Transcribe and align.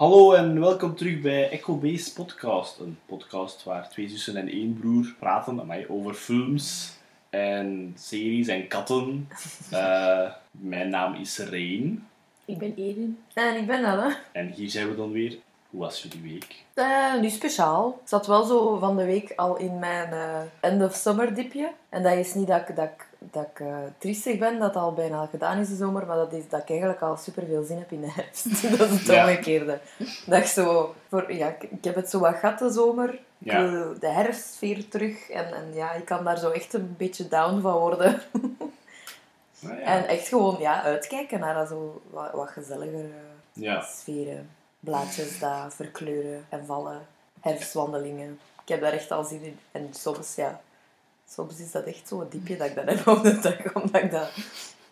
Hallo 0.00 0.32
en 0.32 0.60
welkom 0.60 0.94
terug 0.96 1.20
bij 1.20 1.50
Echo 1.50 1.76
Base 1.76 2.12
Podcast. 2.12 2.78
Een 2.78 2.98
podcast 3.06 3.64
waar 3.64 3.88
twee 3.88 4.08
zussen 4.08 4.36
en 4.36 4.48
één 4.48 4.78
broer 4.80 5.14
praten 5.18 5.54
met 5.54 5.66
mij 5.66 5.88
over 5.88 6.14
films 6.14 6.96
en 7.30 7.92
series 7.96 8.48
en 8.48 8.68
katten. 8.68 9.28
Eh, 9.70 10.32
mijn 10.50 10.88
naam 10.88 11.14
is 11.14 11.38
Rein 11.38 12.06
Ik 12.44 12.58
ben 12.58 12.74
Erin. 12.76 13.18
En 13.34 13.56
ik 13.56 13.66
ben 13.66 13.84
Elle. 13.84 14.16
en 14.32 14.52
hier 14.52 14.70
zijn 14.70 14.88
we 14.88 14.96
dan 14.96 15.12
weer. 15.12 15.38
Hoe 15.70 15.80
was 15.80 16.02
jullie 16.02 16.32
week? 16.32 16.64
Eh, 16.74 17.20
nu 17.20 17.30
speciaal. 17.30 17.98
Ik 18.02 18.08
zat 18.08 18.26
wel 18.26 18.44
zo 18.44 18.78
van 18.78 18.96
de 18.96 19.04
week 19.04 19.32
al 19.36 19.56
in 19.56 19.78
mijn 19.78 20.12
eh, 20.12 20.40
end 20.60 20.82
of 20.82 20.94
summer 20.94 21.34
dipje. 21.34 21.70
En 21.88 22.02
dat 22.02 22.12
is 22.12 22.34
niet 22.34 22.46
dat 22.46 22.68
ik, 22.68 22.76
dat 22.76 22.84
ik, 22.84 23.06
dat 23.18 23.46
ik 23.52 23.60
eh, 23.60 23.76
triestig 23.98 24.38
ben, 24.38 24.58
dat 24.58 24.74
het 24.74 24.82
al 24.82 24.92
bijna 24.92 25.26
gedaan 25.26 25.58
is 25.58 25.68
de 25.68 25.76
zomer, 25.76 26.06
maar 26.06 26.16
dat 26.16 26.32
is 26.32 26.48
dat 26.48 26.60
ik 26.60 26.68
eigenlijk 26.70 27.00
al 27.00 27.16
super 27.16 27.46
veel 27.46 27.62
zin 27.62 27.78
heb 27.78 27.90
in 27.92 28.00
de 28.00 28.10
herfst. 28.10 28.62
dat 28.78 28.90
is 28.90 28.98
het 28.98 29.06
Ja. 29.06 29.28
omgekeerde. 29.28 29.78
Dat 30.26 30.38
ik 30.38 30.46
zo, 30.46 30.94
voor, 31.08 31.32
ja, 31.32 31.48
ik, 31.48 31.62
ik 31.62 31.84
heb 31.84 31.94
het 31.94 32.10
zo 32.10 32.18
wat 32.18 32.34
gehad 32.36 32.58
de 32.58 32.70
zomer. 32.70 33.12
Ik 33.38 33.52
Ja. 33.52 33.70
wil 33.70 33.98
de 34.00 34.08
herfst 34.08 34.58
weer 34.60 34.88
terug. 34.88 35.28
En, 35.30 35.54
en 35.54 35.74
ja, 35.74 35.92
ik 35.92 36.04
kan 36.04 36.24
daar 36.24 36.38
zo 36.38 36.50
echt 36.50 36.74
een 36.74 36.94
beetje 36.98 37.28
down 37.28 37.60
van 37.60 37.78
worden. 37.78 38.20
Nou 39.60 39.78
ja. 39.78 39.84
En 39.84 40.06
echt 40.08 40.28
gewoon 40.28 40.56
ja, 40.58 40.82
uitkijken 40.82 41.40
naar 41.40 41.54
dat 41.54 41.68
zo 41.68 42.02
wat, 42.10 42.32
wat 42.32 42.48
gezelliger 42.48 43.04
ja. 43.52 43.80
sferen. 43.82 44.50
Blaadjes 44.80 45.38
dat 45.38 45.74
verkleuren 45.74 46.46
en 46.48 46.66
vallen. 46.66 47.06
Herfstwandelingen. 47.40 48.40
Ik 48.62 48.68
heb 48.68 48.80
daar 48.80 48.92
echt 48.92 49.10
al 49.10 49.24
zin 49.24 49.42
in. 49.42 49.58
En 49.72 49.88
soms, 49.94 50.34
ja, 50.34 50.60
soms 51.28 51.58
is 51.58 51.70
dat 51.70 51.84
echt 51.84 52.08
zo'n 52.08 52.26
diepje 52.30 52.56
dat 52.56 52.66
ik 52.68 52.74
dat 52.74 52.84
heb 52.84 53.06
op 53.16 53.22
de 53.22 53.38
dag, 53.38 53.74
omdat 53.74 54.02
ik 54.02 54.10
dat 54.10 54.30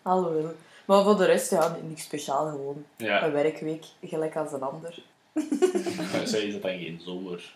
al 0.01 0.31
wil. 0.31 0.55
Maar 0.85 1.03
voor 1.03 1.17
de 1.17 1.25
rest, 1.25 1.51
ja, 1.51 1.77
niks 1.81 2.03
speciaal. 2.03 2.49
Gewoon 2.49 2.85
ja. 2.95 3.23
een 3.23 3.31
werkweek, 3.31 3.85
gelijk 4.01 4.35
als 4.35 4.51
een 4.51 4.63
ander. 4.63 5.03
Zij 6.23 6.43
is 6.43 6.53
dat 6.53 6.61
dan 6.61 6.79
geen 6.79 7.01
zomer? 7.05 7.53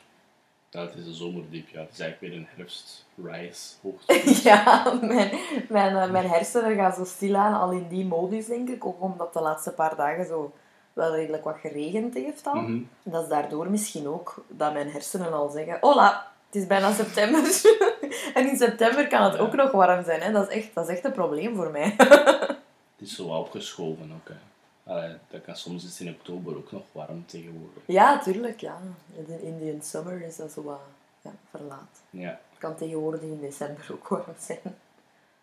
Het 0.70 0.96
is 0.96 1.06
een 1.06 1.14
zomerdiep, 1.14 1.68
ja. 1.70 1.80
Het 1.80 1.92
is 1.92 2.00
eigenlijk 2.00 2.34
weer 2.34 2.42
een 2.42 2.48
herfst-rise 2.56 3.76
hoogte. 3.82 4.32
ja, 4.50 4.94
mijn, 5.02 5.32
mijn, 5.70 5.96
eh, 5.96 6.12
mijn 6.12 6.30
hersenen 6.30 6.76
gaan 6.76 6.94
zo 6.94 7.06
stilaan 7.06 7.62
al 7.62 7.72
in 7.72 7.88
die 7.88 8.06
modus, 8.06 8.46
denk 8.46 8.70
ik. 8.70 8.86
Ook 8.86 9.02
omdat 9.02 9.34
de 9.34 9.42
laatste 9.42 9.72
paar 9.72 9.96
dagen 9.96 10.26
zo 10.26 10.54
wel 10.94 11.16
redelijk 11.16 11.44
wat 11.44 11.58
geregend 11.62 12.14
heeft 12.14 12.48
al. 12.48 12.56
Mhm. 12.56 12.82
Dat 13.04 13.24
is 13.24 13.30
daardoor 13.30 13.70
misschien 13.70 14.08
ook 14.08 14.44
dat 14.48 14.74
mijn 14.74 14.92
hersenen 14.92 15.34
al 15.34 15.50
zeggen: 15.50 15.78
Hola, 15.82 16.32
het 16.46 16.56
is 16.56 16.68
bijna 16.68 16.94
september. 16.94 17.42
en 18.34 18.48
in 18.50 18.58
september 18.58 19.08
kan 19.08 19.24
het 19.24 19.34
Ja. 19.34 19.40
ook 19.40 19.54
nog 19.54 19.72
warm 19.72 20.04
zijn. 20.04 20.22
Hè? 20.22 20.32
Dat, 20.32 20.50
is 20.50 20.56
echt, 20.56 20.74
dat 20.74 20.90
is 20.90 20.96
echt 20.96 21.06
een 21.06 21.12
probleem 21.12 21.56
voor 21.56 21.72
mij. 21.72 21.96
Het 22.98 23.12
is 23.12 23.16
zo 23.16 23.28
wat 23.28 23.40
opgeschoven 23.40 24.12
ook, 24.14 24.28
hè. 24.30 24.36
Allee, 24.92 25.16
dat 25.30 25.42
kan 25.42 25.56
soms 25.56 25.84
is 25.84 25.90
het 26.00 26.08
in 26.08 26.14
oktober 26.14 26.56
ook 26.58 26.72
nog 26.72 26.82
warm 26.92 27.26
tegenwoordig. 27.26 27.84
ja, 27.86 28.20
tuurlijk. 28.20 28.60
Ja. 28.60 28.78
In 29.16 29.26
de 29.26 29.42
Indian 29.42 29.82
summer 29.82 30.22
is 30.22 30.36
dat 30.36 30.52
zo 30.52 30.64
wat 30.64 30.80
ja, 31.22 31.32
verlaat. 31.50 32.02
Ja. 32.10 32.28
Het 32.30 32.60
kan 32.60 32.76
tegenwoordig 32.76 33.22
in 33.22 33.40
december 33.42 33.88
ook 33.92 34.08
warm 34.08 34.36
zijn. 34.40 34.60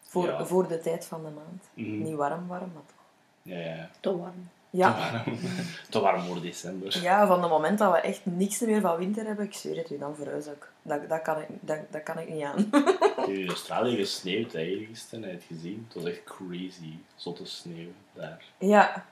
Voor, 0.01 0.27
Ja. 0.27 0.45
voor 0.47 0.69
de 0.69 0.81
tijd 0.81 1.05
van 1.05 1.23
de 1.25 1.31
maand. 1.31 1.65
Mhm. 1.75 2.03
Niet 2.03 2.15
warm, 2.17 2.47
warm, 2.47 2.71
maar 2.75 2.83
toch. 2.87 3.05
Ja, 3.43 3.59
ja. 3.59 3.91
Te 4.01 4.17
warm. 4.19 4.49
Ja. 4.71 4.93
Te 4.93 5.01
warm. 5.01 5.39
Te 5.91 6.01
warm 6.01 6.21
voor 6.21 6.41
december. 6.41 7.03
ja, 7.03 7.27
van 7.27 7.41
het 7.41 7.51
moment 7.51 7.79
dat 7.79 7.93
we 7.93 7.99
echt 7.99 8.21
niks 8.23 8.61
meer 8.61 8.81
van 8.81 8.97
winter 8.97 9.27
hebben, 9.27 9.45
ik 9.45 9.55
zweer 9.55 9.77
het 9.77 9.91
u, 9.91 9.99
dan 9.99 10.17
verhuis 10.17 10.47
ik. 10.47 10.69
Dat, 10.83 11.09
dat, 11.09 11.23
kan, 11.23 11.39
ik, 11.39 11.47
dat, 11.61 11.79
dat 11.91 12.03
kan 12.03 12.19
ik 12.19 12.29
niet 12.29 12.45
aan. 12.45 12.71
Het 13.17 13.29
in 13.29 13.49
Australië 13.57 13.97
gesneeuwd, 13.97 14.53
hè, 14.53 14.87
gisteren. 14.89 15.25
Heb 15.25 15.33
je 15.33 15.37
het 15.37 15.47
gezien? 15.47 15.87
Het 15.93 16.03
was 16.03 16.13
echt 16.13 16.25
crazy. 16.25 16.93
Zotte 17.17 17.47
sneeuw 17.47 17.91
daar. 18.13 18.43
ja, 18.59 19.05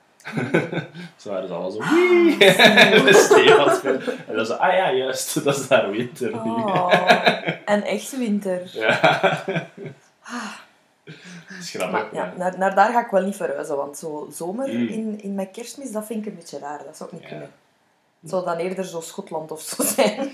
Zo 1.15 1.29
waren 1.29 1.47
ze 1.47 1.53
allemaal 1.53 1.71
zo... 1.71 1.79
De 1.79 3.27
sneeuw 3.29 3.69
spelen. 3.75 4.01
En 4.27 4.35
dan 4.35 4.45
zo... 4.45 4.53
Ah 4.53 4.73
ja, 4.73 4.91
juist. 4.93 5.43
Dat 5.43 5.57
is 5.57 5.67
daar 5.67 5.89
winter 5.89 6.31
nu. 6.31 6.49
Oh, 6.49 6.93
en 7.65 7.83
echt 7.83 8.17
winter. 8.17 8.69
Ja. 8.73 9.43
Grappig. 11.59 11.91
Maar 11.91 12.13
ja, 12.15 12.25
ja. 12.25 12.33
naar, 12.37 12.57
naar 12.57 12.75
daar 12.75 12.91
ga 12.91 13.03
ik 13.05 13.11
wel 13.11 13.21
niet 13.23 13.35
verhuizen, 13.35 13.75
want 13.77 13.97
zo 13.97 14.27
zomer 14.31 14.67
Mm. 14.67 14.87
in, 14.87 15.21
in 15.21 15.35
mijn 15.35 15.51
kerstmis, 15.51 15.91
dat 15.91 16.05
vind 16.05 16.19
ik 16.25 16.31
een 16.31 16.35
beetje 16.37 16.59
raar. 16.59 16.83
Dat 16.83 16.97
zou 16.97 17.09
ik 17.09 17.13
niet 17.15 17.23
Ja. 17.23 17.29
kunnen. 17.29 17.51
Het 18.21 18.29
zou 18.29 18.45
dan 18.45 18.57
eerder 18.57 18.85
zo 18.85 18.99
Schotland 19.01 19.51
of 19.51 19.61
zo 19.61 19.83
zijn. 19.95 20.31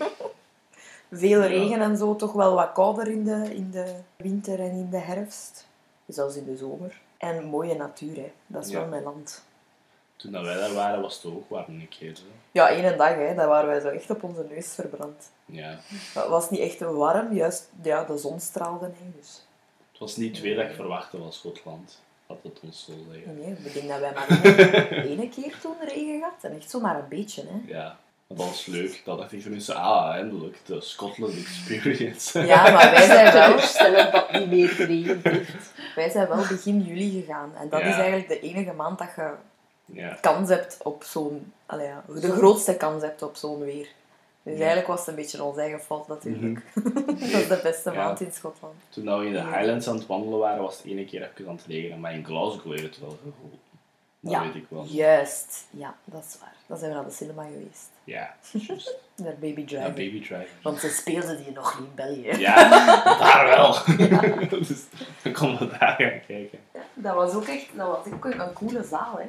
Veel 1.12 1.42
Ja. 1.42 1.48
regen 1.48 1.82
en 1.82 1.98
zo, 1.98 2.16
toch 2.16 2.32
wel 2.34 2.54
wat 2.56 2.72
kouder 2.72 3.08
in 3.08 3.24
de, 3.24 3.56
in 3.56 3.72
de 3.72 3.96
winter 4.16 4.60
en 4.60 4.72
in 4.72 4.90
de 4.90 4.98
herfst. 4.98 5.68
Zelfs 6.08 6.36
in 6.36 6.46
de 6.46 6.58
zomer. 6.58 7.02
En 7.18 7.44
mooie 7.46 7.76
natuur, 7.76 8.16
hè. 8.16 8.32
dat 8.48 8.66
is 8.66 8.72
Ja. 8.72 8.80
wel 8.80 8.88
mijn 8.88 9.04
land. 9.04 9.44
Toen 10.16 10.32
dat 10.32 10.44
wij 10.44 10.56
daar 10.56 10.74
waren, 10.74 11.02
was 11.02 11.16
het 11.24 11.34
ook 11.34 11.50
warm 11.50 11.66
een 11.80 11.88
keer. 11.90 12.16
Zo. 12.16 12.24
Ja, 12.52 12.70
één 12.70 12.98
dag, 12.98 13.16
hè, 13.16 13.36
daar 13.36 13.48
waren 13.48 13.68
wij 13.70 13.80
zo 13.80 13.88
echt 13.88 14.10
op 14.10 14.24
onze 14.24 14.46
neus 14.50 14.68
verbrand. 14.74 15.30
Ja. 15.46 15.78
Het 16.14 16.28
was 16.28 16.50
niet 16.50 16.60
echt 16.60 16.80
warm, 16.80 17.34
juist 17.34 17.70
ja, 17.82 18.04
de 18.04 18.18
zon 18.18 18.40
straalde. 18.40 18.86
Hè, 18.86 19.12
dus. 19.20 19.45
Het 19.96 20.04
was 20.04 20.16
niet 20.18 20.34
twee 20.34 20.56
dat 20.56 20.66
ik 20.70 20.76
verwachtte 20.76 21.18
van 21.18 21.34
Schotland. 21.34 22.02
Dat 22.28 22.38
het 22.44 22.60
ons 22.64 22.86
zo 22.86 22.92
zeggen. 23.12 23.40
Nee, 23.40 23.56
ik 23.64 23.74
denk 23.74 23.88
dat 23.90 24.00
wij 24.00 24.12
maar 24.14 24.28
één- 24.44 25.06
ene 25.12 25.30
keer 25.30 25.56
toen 25.62 25.76
regen 25.86 26.18
gehad. 26.18 26.34
En 26.42 26.56
echt 26.56 26.70
zomaar 26.70 26.96
een 27.00 27.08
beetje, 27.10 27.42
hè. 27.42 27.74
Ja. 27.74 27.98
Dat 28.28 28.38
was 28.38 28.66
leuk. 28.66 29.02
Dat 29.06 29.18
dacht 29.18 29.32
ik 29.32 29.42
van 29.42 29.52
mensen, 29.52 29.76
ah, 29.76 30.14
eindelijk, 30.14 30.58
de 30.66 30.82
Scotland 30.82 31.34
Experience. 31.38 32.40
Ja, 32.46 32.72
maar 32.72 32.92
wij 32.92 33.06
zijn 33.06 33.34
wel, 33.34 33.60
Stellen 33.68 34.12
dat 34.12 34.32
niet 34.32 34.50
meer 34.50 34.68
geregend 34.70 35.24
heeft. 35.24 35.72
wij 35.96 36.10
zijn 36.10 36.28
wel 36.28 36.38
begin 36.38 36.82
juli 36.82 37.22
gegaan. 37.22 37.52
En 37.56 37.70
dat 37.70 37.80
Ja. 37.82 37.88
is 37.88 37.94
eigenlijk 37.96 38.28
de 38.28 38.40
enige 38.40 38.74
maand 38.74 38.98
dat 39.00 39.10
je 39.16 39.32
Ja. 39.86 40.18
kans 40.22 40.50
hebt 40.50 40.78
op 40.84 41.04
zo'n... 41.04 41.54
ja, 41.70 42.04
de 42.22 42.32
grootste 42.32 42.78
kans 42.78 43.04
hebt 43.04 43.22
op 43.22 43.36
zo'n 43.36 43.60
weer. 43.60 43.88
Dus 44.46 44.54
eigenlijk 44.58 44.88
was 44.88 45.00
het 45.00 45.08
een 45.08 45.16
beetje 45.16 45.44
ons 45.44 45.58
eigen 45.58 45.80
fout 45.80 46.08
natuurlijk. 46.08 46.62
dat 46.96 47.20
is 47.22 47.48
de 47.48 47.60
beste 47.64 47.90
Mhm. 47.90 48.00
Ja. 48.00 48.06
maand 48.06 48.22
in 48.22 48.32
Schotland. 48.32 48.74
Toen 48.90 49.20
we 49.20 49.26
in 49.26 49.34
de 49.34 49.44
Highlands 49.44 49.88
aan 49.88 49.96
het 49.96 50.06
wandelen 50.06 50.40
waren, 50.40 50.62
was 50.64 50.78
het 50.78 50.86
ene 50.86 51.06
keer 51.06 51.22
even 51.34 51.50
aan 51.50 51.56
het 51.56 51.66
regenen. 51.66 52.00
Maar 52.00 52.14
in 52.14 52.26
Glasgow 52.26 52.72
heeft 52.72 52.84
het 52.84 53.00
wel 53.00 53.10
geholpen. 53.24 53.60
Dat 54.20 54.34
ja, 54.34 54.44
weet 54.44 54.56
ik 54.56 54.66
wel. 54.70 54.84
juist. 54.90 55.66
Ja, 55.70 55.96
dat 56.06 56.24
is 56.30 56.38
waar. 56.40 56.54
Dan 56.68 56.78
zijn 56.78 56.90
we 56.92 56.96
naar 56.98 57.06
de 57.06 57.12
cinema 57.12 57.44
geweest. 57.44 57.90
Ja, 58.04 58.36
juist. 58.52 58.96
Naar 59.16 59.34
Baby 59.40 59.62
Ja, 59.62 59.66
Driver. 59.68 59.90
Baby 59.94 60.18
Driver. 60.20 60.48
Want 60.62 60.80
ze 60.80 60.90
speelden 60.90 61.38
die 61.44 61.52
nog 61.52 61.80
niet 61.80 61.88
in 61.90 61.96
België. 61.96 62.40
Ja, 62.42 62.70
daar 63.20 63.46
wel. 63.48 63.78
dus 64.60 64.84
dan 65.22 65.32
konden 65.34 65.60
we 65.60 65.78
daar 65.80 65.96
gaan 65.98 66.22
kijken. 66.28 66.60
Dat 66.94 67.16
was 67.16 67.34
ook 67.34 67.48
echt 67.48 67.68
dat 67.76 67.88
was 67.88 68.14
ook 68.14 68.26
een, 68.26 68.40
een 68.40 68.54
coole 68.54 68.84
zaal, 68.84 69.18
hè. 69.18 69.26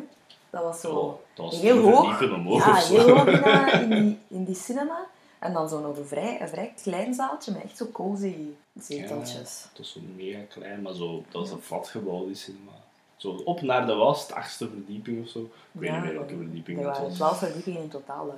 Dat 0.56 0.64
was 0.64 0.80
zo... 0.80 0.90
Oh, 0.90 1.14
dat 1.34 1.44
was 1.44 1.60
heel 1.60 1.78
hoog. 1.78 2.22
omhoog 2.22 2.66
Ja, 2.66 2.74
heel 2.74 3.16
hoog 3.16 3.80
in, 3.80 3.88
die, 3.88 4.18
in 4.28 4.44
die 4.44 4.54
cinema. 4.54 5.06
En 5.38 5.52
dan 5.52 5.68
zo 5.68 5.80
nog 5.80 5.96
een 5.96 6.06
vrij, 6.06 6.40
een 6.40 6.48
vrij 6.48 6.72
klein 6.82 7.14
zaaltje 7.14 7.52
met 7.52 7.62
echt 7.62 7.76
zo 7.76 7.86
cozy 7.92 8.34
zeteltjes. 8.74 9.66
Het 9.68 9.78
was 9.78 9.92
zo 9.92 10.00
mega 10.16 10.40
klein, 10.48 10.82
maar 10.82 10.94
zo, 10.94 11.24
dat 11.30 11.40
was 11.40 11.50
een 11.50 11.60
flatgebouw, 11.60 12.26
die 12.26 12.34
cinema. 12.34 12.70
Zo 13.16 13.30
op 13.44 13.60
naar 13.60 13.86
de 13.86 13.94
was, 13.94 14.28
de 14.28 14.34
achtste 14.34 14.68
verdieping 14.68 15.22
of 15.22 15.28
zo. 15.28 15.40
Ik 15.40 15.50
weet 15.72 15.90
niet 15.90 16.02
meer 16.02 16.14
welke 16.14 16.36
verdieping 16.36 16.78
Er 16.78 16.84
dat 16.84 16.92
waren 16.92 17.08
was. 17.08 17.16
twaalf 17.16 17.38
verdiepingen 17.38 17.82
in 17.82 17.88
totaal. 17.88 18.34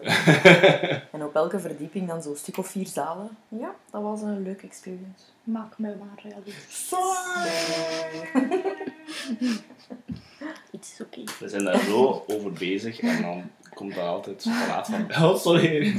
en 1.12 1.24
op 1.24 1.34
elke 1.34 1.58
verdieping 1.58 2.08
dan 2.08 2.22
zo'n 2.22 2.36
stuk 2.36 2.56
of 2.56 2.66
vier 2.66 2.86
zalen. 2.86 3.36
Ja, 3.48 3.74
dat 3.90 4.02
was 4.02 4.22
een 4.22 4.42
leuke 4.42 4.66
experience. 4.66 5.24
Maak 5.42 5.78
mij 5.78 5.96
maar 5.96 6.22
realistisch. 6.22 6.92
Is 10.70 10.98
oké. 11.02 11.20
We 11.38 11.48
zijn 11.48 11.64
daar 11.64 11.78
zo 11.80 12.24
over 12.26 12.52
bezig 12.52 13.00
en 13.00 13.22
dan 13.22 13.50
komt 13.74 13.94
dat 13.94 14.04
altijd 14.06 14.42
zo 14.42 14.50
laat 14.50 14.86
van... 14.88 15.06
Oh, 15.24 15.36
sorry. 15.36 15.94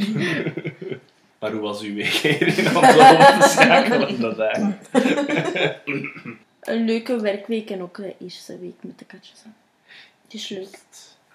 maar 1.39 1.51
hoe 1.51 1.61
was 1.61 1.81
uw 1.81 1.93
week 1.93 2.37
om 2.75 2.83
zo 2.83 2.99
om 2.99 3.39
te 3.39 3.47
schakelen? 3.49 4.79
Een 6.59 6.85
leuke 6.85 7.19
werkweek 7.21 7.69
en 7.69 7.81
ook 7.81 7.95
de 7.95 8.15
eerste 8.19 8.59
week 8.59 8.75
met 8.81 8.99
de 8.99 9.05
katjes. 9.05 9.43
Het 10.23 10.33
is 10.33 10.49
leuk. 10.49 10.79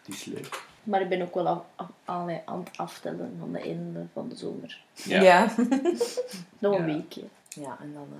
Het 0.03 0.09
is 0.15 0.25
leuk. 0.25 0.63
Maar 0.83 1.01
ik 1.01 1.09
ben 1.09 1.23
ook 1.23 1.35
wel 1.35 1.47
af, 1.49 1.63
af- 1.77 1.91
allee, 2.05 2.41
aan 2.45 2.59
het 2.65 2.79
aftellen 2.79 3.37
van 3.39 3.53
de 3.53 3.59
einde 3.61 4.07
van 4.13 4.29
de 4.29 4.37
zomer. 4.37 4.81
Ja. 4.93 5.23
ja. 5.23 5.55
Nog 6.59 6.79
een 6.79 6.87
Ja. 6.89 6.95
weekje. 6.95 7.23
Ja, 7.49 7.77
en 7.81 7.93
dan 7.95 8.09
eh, 8.13 8.19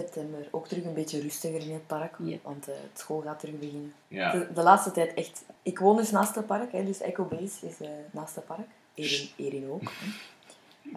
september 0.00 0.48
ook 0.50 0.68
terug 0.68 0.84
een 0.84 0.94
beetje 0.94 1.20
rustiger 1.20 1.60
in 1.60 1.72
het 1.72 1.86
park. 1.86 2.14
Ja. 2.18 2.36
Want 2.42 2.68
eh, 2.68 2.74
het 2.90 2.98
school 2.98 3.20
gaat 3.20 3.40
terug 3.40 3.58
beginnen. 3.58 3.92
Ja. 4.08 4.32
De, 4.32 4.52
de 4.54 4.62
laatste 4.62 4.90
tijd 4.90 5.14
echt... 5.14 5.44
Ik 5.62 5.78
woon 5.78 5.96
dus 5.96 6.10
naast 6.10 6.34
het 6.34 6.46
park, 6.46 6.72
hè, 6.72 6.84
dus 6.84 7.00
Echo 7.00 7.24
Base 7.24 7.66
is 7.66 7.80
eh, 7.80 7.88
naast 8.10 8.34
het 8.34 8.46
park. 8.46 8.66
Erin, 8.94 9.28
Erin 9.36 9.70
ook. 9.70 9.82
hè. 9.82 10.06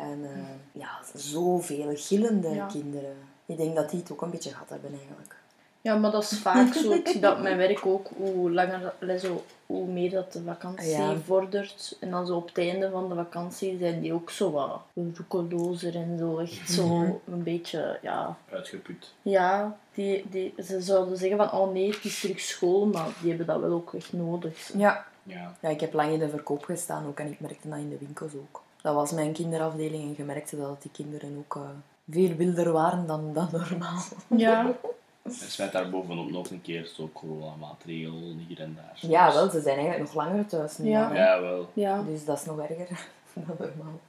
En 0.01 0.23
eh, 0.23 0.81
ja, 0.81 0.99
zoveel 1.15 1.91
gillende 1.95 2.49
Ja. 2.49 2.65
kinderen. 2.65 3.15
Ik 3.45 3.57
denk 3.57 3.75
dat 3.75 3.89
die 3.89 3.99
het 3.99 4.11
ook 4.11 4.21
een 4.21 4.29
beetje 4.29 4.49
gehad 4.51 4.69
hebben 4.69 4.91
eigenlijk. 4.97 5.35
Ja, 5.81 5.95
maar 5.95 6.11
dat 6.11 6.23
is 6.23 6.39
vaak 6.39 6.73
zo. 6.73 6.91
Ik 6.91 7.07
zie 7.07 7.19
dat 7.19 7.35
op 7.35 7.41
mijn 7.41 7.57
werk 7.57 7.85
ook. 7.85 8.07
Hoe 8.17 8.51
langer, 8.51 8.93
zo, 9.19 9.43
hoe 9.65 9.85
meer 9.87 10.09
dat 10.09 10.33
de 10.33 10.41
vakantie 10.45 10.89
Ja. 10.89 11.15
vordert. 11.25 11.97
En 11.99 12.09
dan 12.11 12.25
zo 12.25 12.35
op 12.35 12.47
het 12.47 12.57
einde 12.57 12.89
van 12.89 13.09
de 13.09 13.15
vakantie 13.15 13.77
zijn 13.77 14.01
die 14.01 14.13
ook 14.13 14.29
zo 14.29 14.51
wat 14.51 14.79
roekelozer 15.17 15.95
en 15.95 16.17
zo. 16.17 16.37
Echt 16.37 16.69
zo 16.71 16.83
een 17.25 17.43
beetje, 17.43 17.99
ja... 18.01 18.37
Uitgeput. 18.51 19.13
Ja, 19.21 19.77
die, 19.93 20.25
die, 20.29 20.53
ze 20.63 20.81
zouden 20.81 21.17
zeggen 21.17 21.37
van, 21.37 21.51
oh 21.51 21.71
nee, 21.73 21.89
het 21.91 22.03
is 22.05 22.19
terug 22.19 22.39
school. 22.39 22.85
Maar 22.85 23.07
die 23.19 23.29
hebben 23.29 23.47
dat 23.47 23.59
wel 23.59 23.71
ook 23.71 23.93
echt 23.93 24.13
nodig. 24.13 24.57
zo. 24.57 24.77
Ja, 24.77 25.05
Ja. 25.23 25.53
Ja, 25.61 25.69
ik 25.69 25.79
heb 25.79 25.93
lang 25.93 26.11
in 26.11 26.19
de 26.19 26.29
verkoop 26.29 26.63
gestaan 26.63 27.07
ook 27.07 27.19
en 27.19 27.27
ik 27.31 27.39
merkte 27.39 27.69
dat 27.69 27.77
in 27.77 27.89
de 27.89 27.97
winkels 27.99 28.33
ook. 28.33 28.61
Dat 28.81 28.95
was 28.95 29.11
mijn 29.11 29.33
kinderafdeling 29.33 30.03
en 30.03 30.13
je 30.17 30.23
merkte 30.23 30.57
dat 30.57 30.81
die 30.81 30.91
kinderen 30.91 31.37
ook 31.37 31.55
eh, 31.55 31.61
veel 32.09 32.35
wilder 32.35 32.71
waren 32.71 33.07
dan, 33.07 33.33
dan 33.33 33.47
normaal. 33.51 34.01
Ja. 34.27 34.71
En 35.23 35.31
smijt 35.31 35.71
daar 35.71 35.89
bovenop 35.89 36.29
nog 36.29 36.49
een 36.49 36.61
keer 36.61 36.85
zo 36.95 37.09
coronamaatregelen 37.13 38.45
hier 38.47 38.59
en 38.59 38.75
daar. 38.75 39.11
Ja, 39.11 39.33
wel, 39.33 39.49
ze 39.49 39.61
zijn 39.61 39.77
eigenlijk 39.77 40.13
nog 40.13 40.25
langer 40.25 40.45
thuis 40.45 40.77
nu. 40.77 40.89
Ja. 40.89 41.13
Ja, 41.13 41.41
wel. 41.41 41.69
Ja. 41.73 42.01
Dus 42.01 42.25
dat 42.25 42.39
is 42.39 42.45
nog 42.45 42.59
erger 42.59 42.87
dan 43.33 43.55
normaal. 43.59 43.99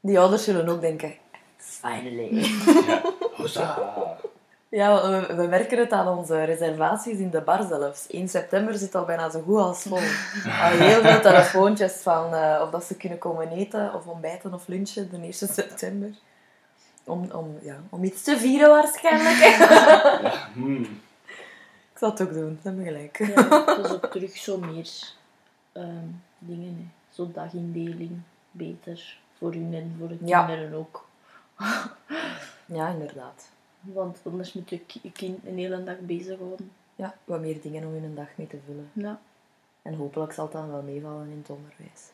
Die 0.00 0.18
ouders 0.18 0.44
zullen 0.44 0.68
ook 0.68 0.80
denken, 0.80 1.14
finally. 1.56 2.46
Ja. 3.52 4.18
Ja, 4.74 5.10
we, 5.10 5.34
we 5.34 5.46
merken 5.46 5.78
het 5.78 5.92
aan 5.92 6.18
onze 6.18 6.44
reservaties 6.44 7.18
in 7.18 7.30
de 7.30 7.40
bar 7.40 7.62
zelfs. 7.62 8.06
1 8.06 8.28
september 8.28 8.74
zit 8.74 8.94
al 8.94 9.04
bijna 9.04 9.30
zo 9.30 9.40
goed 9.40 9.58
als 9.58 9.82
vol. 9.82 9.98
Al 10.62 10.70
heel 10.70 11.00
veel 11.00 11.20
telefoontjes 11.20 11.92
van 11.92 12.34
uh, 12.34 12.60
of 12.62 12.70
dat 12.70 12.84
ze 12.84 12.96
kunnen 12.96 13.18
komen 13.18 13.48
eten 13.48 13.94
of 13.94 14.06
ontbijten 14.06 14.54
of 14.54 14.68
lunchen 14.68 15.10
de 15.10 15.16
1 15.16 15.32
september. 15.32 16.10
Om, 17.04 17.30
om, 17.30 17.58
ja, 17.62 17.80
om 17.90 18.04
iets 18.04 18.22
te 18.22 18.38
vieren 18.38 18.68
waarschijnlijk. 18.68 19.36
Ja, 20.22 20.48
hmm. 20.52 20.82
Ik 21.92 21.98
zal 21.98 22.10
het 22.10 22.22
ook 22.22 22.32
doen, 22.32 22.58
dat 22.62 22.74
heb 22.74 22.84
gelijk. 22.84 23.18
ja. 23.18 23.78
Is 23.78 23.90
ook 23.90 24.06
terug 24.06 24.36
zo 24.36 24.58
meer 24.58 24.90
ehm, 25.72 26.06
dingen. 26.38 26.76
Hè. 26.76 27.14
Zo 27.14 27.30
dagindeling. 27.32 28.20
Beter. 28.50 29.18
Voor 29.38 29.52
hun 29.52 29.74
en 29.74 29.96
voor 29.98 30.08
de 30.08 30.16
Ja. 30.24 30.46
kinderen 30.46 30.78
ook. 30.78 31.08
Ja, 32.66 32.88
inderdaad. 32.88 33.48
Want 33.80 34.18
anders 34.24 34.52
moet 34.52 34.70
je 34.70 34.80
je 35.02 35.12
kind 35.12 35.46
een 35.46 35.58
hele 35.58 35.84
dag 35.84 35.98
bezighouden. 35.98 36.70
Ja, 36.96 37.14
wat 37.24 37.40
meer 37.40 37.60
dingen 37.60 37.84
om 37.86 37.92
hun 37.92 38.14
dag 38.14 38.26
mee 38.34 38.46
te 38.46 38.58
vullen. 38.66 38.90
Ja. 38.92 39.20
En 39.82 39.94
hopelijk 39.94 40.32
zal 40.32 40.44
het 40.44 40.52
dan 40.52 40.70
wel 40.70 40.82
meevallen 40.82 41.28
in 41.30 41.38
het 41.38 41.50
onderwijs. 41.50 42.10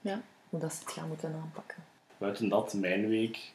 Ja. 0.00 0.20
Hoe 0.48 0.60
dat 0.60 0.72
ze 0.72 0.80
het 0.84 0.92
gaan 0.92 1.08
moeten 1.08 1.34
aanpakken. 1.42 1.84
Buiten 2.18 2.48
dat, 2.48 2.74
mijn 2.74 3.08
week 3.08 3.52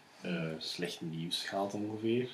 slecht 0.57 1.01
nieuws 1.01 1.43
gaat 1.43 1.73
ongeveer. 1.73 2.29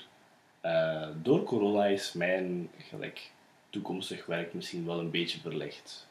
Eh, 0.62 1.08
door 1.22 1.44
corona 1.44 1.86
is 1.86 2.14
mijn 2.14 2.70
gelijk, 2.78 3.32
toekomstig 3.70 4.26
werk 4.26 4.54
misschien 4.54 4.86
wel 4.86 5.00
een 5.00 5.12
beetje 5.12 5.40
verlegd. 5.40 6.10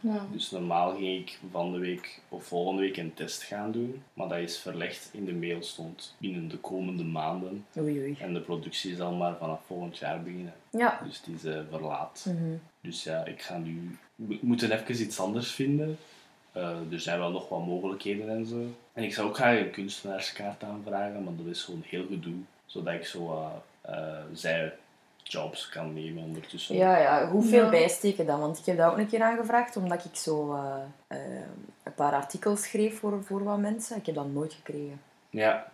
Ja. 0.00 0.26
Dus 0.32 0.50
normaal 0.50 0.96
ging 0.96 1.20
ik 1.20 1.38
van 1.50 1.72
de 1.72 1.78
week 1.78 2.20
of 2.28 2.44
volgende 2.44 2.80
week 2.80 2.96
een 2.96 3.14
test 3.14 3.42
gaan 3.42 3.72
doen, 3.72 4.02
maar 4.14 4.28
dat 4.28 4.38
is 4.38 4.58
verlegd. 4.58 5.10
In 5.12 5.24
de 5.24 5.32
mail 5.32 5.62
stond 5.62 6.14
binnen 6.18 6.48
de 6.48 6.56
komende 6.56 7.04
maanden. 7.04 7.66
Oei, 7.78 7.98
oei. 7.98 8.16
En 8.20 8.34
de 8.34 8.40
productie 8.40 8.96
zal 8.96 9.14
maar 9.14 9.36
vanaf 9.36 9.60
volgend 9.66 9.98
jaar 9.98 10.22
beginnen. 10.22 10.54
Ja. 10.70 11.00
Dus 11.04 11.22
die 11.22 11.34
is 11.34 11.44
eh, 11.44 11.60
verlaat. 11.70 12.26
Mhm. 12.28 12.56
Dus 12.80 13.02
ja, 13.02 13.24
ik 13.24 13.42
ga 13.42 13.58
nu... 13.58 13.98
We 14.14 14.38
moeten 14.40 14.70
even 14.70 15.04
iets 15.04 15.20
anders 15.20 15.50
vinden. 15.50 15.98
Eh, 16.52 16.92
er 16.92 17.00
zijn 17.00 17.18
wel 17.18 17.30
nog 17.30 17.48
wat 17.48 17.66
mogelijkheden 17.66 18.28
en 18.28 18.46
zo. 18.46 18.56
En 18.92 19.02
ik 19.02 19.14
zou 19.14 19.28
ook 19.28 19.34
graag 19.36 19.58
een 19.58 19.70
kunstenaarskaart 19.70 20.62
aanvragen, 20.62 21.24
maar 21.24 21.36
dat 21.36 21.46
is 21.46 21.62
gewoon 21.62 21.82
heel 21.86 22.06
gedoe. 22.06 22.34
Zodat 22.66 22.94
ik 22.94 23.04
zo 23.06 23.48
eh, 23.80 24.18
zij 24.32 24.72
jobs 25.22 25.68
kan 25.68 25.92
nemen 25.94 26.22
ondertussen. 26.22 26.76
Ja, 26.76 26.96
ja. 26.98 27.28
Hoeveel 27.28 27.64
Ja. 27.64 27.70
bijsteken 27.70 28.26
dan? 28.26 28.40
Want 28.40 28.58
ik 28.58 28.64
heb 28.66 28.76
dat 28.76 28.90
ook 28.90 28.98
een 28.98 29.08
keer 29.08 29.22
aangevraagd, 29.22 29.76
omdat 29.76 30.04
ik 30.04 30.16
zo 30.16 30.52
eh, 31.08 31.16
een 31.82 31.94
paar 31.94 32.12
artikels 32.12 32.62
schreef 32.62 32.98
voor, 32.98 33.24
voor 33.24 33.44
wat 33.44 33.58
mensen. 33.58 33.96
Ik 33.96 34.06
heb 34.06 34.14
dat 34.14 34.32
nooit 34.32 34.52
gekregen. 34.52 35.00
Ja, 35.30 35.66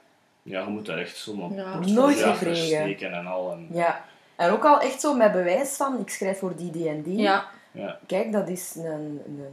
ja 0.42 0.60
je 0.62 0.68
moet 0.68 0.86
daar 0.86 0.98
echt 0.98 1.16
zo'n 1.16 1.54
Ja. 1.54 1.78
Nooit 1.78 2.16
gekregen. 2.18 2.66
steken 2.66 3.12
en 3.12 3.26
al. 3.26 3.52
En, 3.52 3.68
Ja. 3.72 4.04
En 4.36 4.50
ook 4.50 4.64
al 4.64 4.80
echt 4.80 5.00
zo 5.00 5.14
met 5.14 5.32
bewijs 5.32 5.76
van, 5.76 6.00
ik 6.00 6.10
schrijf 6.10 6.38
voor 6.38 6.56
die, 6.56 6.70
die 6.70 6.88
en 6.88 7.02
die. 7.02 7.16
Ja. 7.18 7.46
ja. 7.72 7.98
Kijk, 8.06 8.32
dat 8.32 8.48
is 8.48 8.74
een, 8.76 9.22
een, 9.26 9.46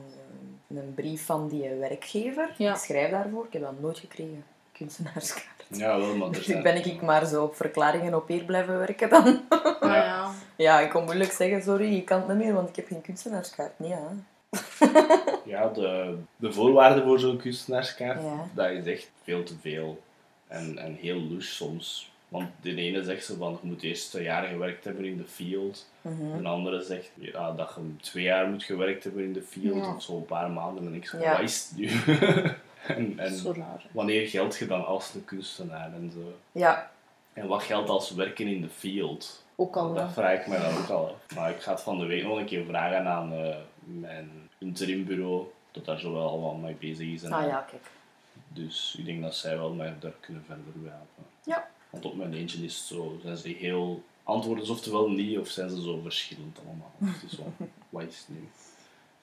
een, 0.78 0.94
brief 0.96 1.26
van 1.26 1.48
die 1.48 1.70
werkgever. 1.70 2.54
Ja. 2.58 2.72
Ik 2.74 2.80
schrijf 2.80 3.12
daarvoor. 3.12 3.46
Ik 3.46 3.54
heb 3.54 3.62
dat 3.62 3.80
nooit 3.82 4.00
gekregen. 4.00 4.44
Kunstenaarskaart. 4.72 5.54
Ja, 5.68 6.00
wel, 6.00 6.16
maar 6.16 6.32
Dus 6.32 6.46
zijn... 6.46 6.58
ik 6.58 6.64
ben 6.64 6.86
ik 6.86 7.02
maar 7.02 7.26
zo 7.26 7.44
op 7.44 7.56
verklaringen 7.56 8.14
op 8.16 8.30
eer 8.30 8.44
blijven 8.44 8.78
werken 8.78 9.10
dan. 9.10 9.42
Ah, 9.50 9.92
ja. 9.92 10.32
Ja, 10.56 10.80
ik 10.80 10.90
kon 10.90 11.04
moeilijk 11.04 11.32
zeggen, 11.32 11.62
sorry, 11.62 11.96
ik 11.96 12.06
kan 12.06 12.18
het 12.20 12.28
niet 12.28 12.38
meer, 12.38 12.54
want 12.54 12.70
ik 12.70 12.76
heb 12.76 12.88
geen 12.88 13.02
kunstenaarskaart. 13.02 13.80
Nee, 13.80 13.90
ja. 13.90 14.12
Ja, 15.46 15.68
de, 15.68 16.18
de 16.36 16.54
voorwaarden 16.54 17.04
voor 17.04 17.20
zo'n 17.20 17.38
kunstenaarskaart, 17.38 18.22
Ja. 18.22 18.48
dat 18.54 18.70
is 18.70 18.86
echt 18.86 19.12
veel 19.24 19.44
te 19.44 19.54
veel. 19.62 20.02
En, 20.48 20.78
en 20.78 20.96
heel 20.96 21.20
louche 21.20 21.52
soms. 21.54 22.12
Want 22.38 22.50
de 22.62 22.76
ene 22.76 23.04
zegt 23.04 23.26
ze 23.26 23.38
van, 23.38 23.60
je 23.62 23.68
moet 23.68 23.82
eerst 23.84 24.10
twee 24.10 24.24
jaar 24.24 24.48
gewerkt 24.48 24.84
hebben 24.84 25.06
in 25.06 25.18
de 25.18 25.24
field. 25.26 25.90
Mhm. 26.02 26.42
De 26.42 26.48
andere 26.48 26.82
zegt 26.82 27.12
ja, 27.14 27.52
dat 27.52 27.74
je 27.76 27.96
twee 28.02 28.24
jaar 28.24 28.48
moet 28.50 28.64
gewerkt 28.64 29.04
hebben 29.04 29.24
in 29.24 29.34
de 29.34 29.42
field, 29.42 29.76
Ja. 29.86 29.94
of 29.96 30.02
zo 30.04 30.16
een 30.18 30.26
paar 30.26 30.52
maanden. 30.52 30.86
En 30.86 30.94
ik 30.94 31.08
zo, 31.08 31.18
Ja. 31.20 31.32
wat 31.32 31.40
is 31.42 31.70
het 31.70 31.78
nu? 31.78 31.90
en, 32.96 33.20
en 33.20 33.36
Zo 33.36 33.54
raar. 33.58 33.86
wanneer 33.92 34.28
geldt 34.28 34.58
je 34.58 34.66
dan 34.68 34.86
als 34.86 35.14
een 35.14 35.26
kunstenaar 35.26 35.94
en 35.94 36.12
zo? 36.14 36.34
Ja, 36.52 36.92
En 37.34 37.48
wat 37.48 37.64
geldt 37.64 37.90
als 37.90 38.12
werken 38.12 38.48
in 38.48 38.62
de 38.62 38.70
field? 38.70 39.44
Ook 39.56 39.76
al. 39.78 39.94
Dat 39.94 40.14
vraag 40.14 40.40
ik 40.40 40.48
me 40.48 40.60
dan 40.60 40.78
ook 40.78 40.90
al 40.90 41.08
af. 41.08 41.36
Maar 41.36 41.50
ik 41.50 41.62
ga 41.62 41.72
het 41.72 41.82
van 41.82 42.00
de 42.00 42.06
week 42.06 42.24
nog 42.24 42.38
een 42.38 42.46
keer 42.46 42.66
vragen 42.66 43.08
aan 43.08 43.34
eh, 43.34 43.56
mijn 43.84 44.50
interimbureau, 44.58 45.46
dat 45.72 45.86
daar 45.86 46.00
zo 46.00 46.14
wel 46.14 46.28
allemaal 46.30 46.56
mee 46.56 46.76
bezig 46.80 47.08
is. 47.08 47.24
En 47.24 47.32
ah 47.32 47.48
ja, 47.48 47.60
kijk. 47.70 47.84
Dus 48.48 48.96
ik 48.98 49.06
denk 49.06 49.22
dat 49.22 49.36
zij 49.36 49.58
wel 49.58 49.74
mij 49.74 49.94
daar 50.00 50.14
kunnen 50.20 50.44
verder 50.48 50.64
bij 50.76 50.92
helpen. 50.92 51.26
Ja. 51.44 51.68
Want 51.96 52.06
op 52.06 52.16
mijn 52.16 52.34
eentje 52.34 52.64
is 52.64 52.76
het 52.78 52.86
zo, 52.86 53.20
zijn 53.24 53.38
ze 53.38 53.48
heel... 53.50 54.04
Antwoorden 54.24 54.66
ze 54.66 54.72
oftewel 54.72 55.10
niet, 55.10 55.38
of 55.38 55.48
zijn 55.48 55.70
ze 55.70 55.82
zo 55.82 56.00
verschillend 56.04 56.60
allemaal. 56.66 56.92
Het 57.14 57.32
is 57.32 57.38
zo, 57.38 57.54
wat 57.90 58.04
is 58.04 58.18
het 58.18 58.28
nu? 58.30 58.48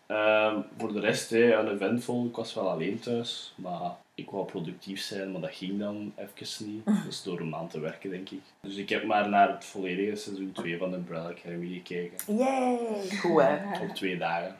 Ehm, 0.06 0.60
voor 0.78 0.92
de 0.92 1.00
rest, 1.00 1.30
hè, 1.30 1.54
een 1.54 1.72
eventvol. 1.72 2.26
Ik 2.26 2.36
was 2.36 2.54
wel 2.54 2.70
alleen 2.70 2.98
thuis, 3.00 3.54
maar 3.56 3.90
ik 4.14 4.30
wou 4.30 4.44
productief 4.46 5.00
zijn, 5.00 5.32
maar 5.32 5.40
dat 5.40 5.54
ging 5.54 5.78
dan 5.78 6.12
even 6.16 6.66
niet. 6.66 6.84
Dus 7.06 7.22
door 7.22 7.40
een 7.40 7.48
maand 7.48 7.70
te 7.70 7.80
werken, 7.80 8.10
denk 8.10 8.30
ik. 8.30 8.40
Dus 8.60 8.76
ik 8.76 8.88
heb 8.88 9.04
maar 9.04 9.28
naar 9.28 9.48
het 9.50 9.64
volledige 9.64 10.16
seizoen 10.16 10.52
2 10.52 10.78
van 10.78 10.94
Umbrella 10.94 11.28
Academy 11.28 11.66
gekeken. 11.72 12.36
Yay! 12.36 12.78
Goed, 13.20 13.42
hè. 13.42 13.56
Op 13.88 13.94
twee 13.94 14.18
dagen. 14.18 14.56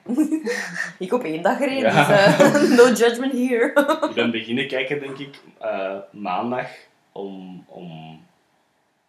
Ik 0.99 1.13
op 1.13 1.23
één 1.25 1.43
dag 1.43 1.57
gereden, 1.57 1.93
Ja. 1.93 2.37
dus 2.37 2.69
eh, 2.71 2.77
no 2.77 2.85
judgment 2.93 3.33
here. 3.33 3.99
Ik 4.09 4.15
ben 4.15 4.31
beginnen 4.31 4.69
kijken, 4.69 5.01
denk 5.01 5.19
ik, 5.19 5.41
eh, 5.59 5.97
maandag 6.11 6.67
om, 7.13 7.65
om 7.69 8.21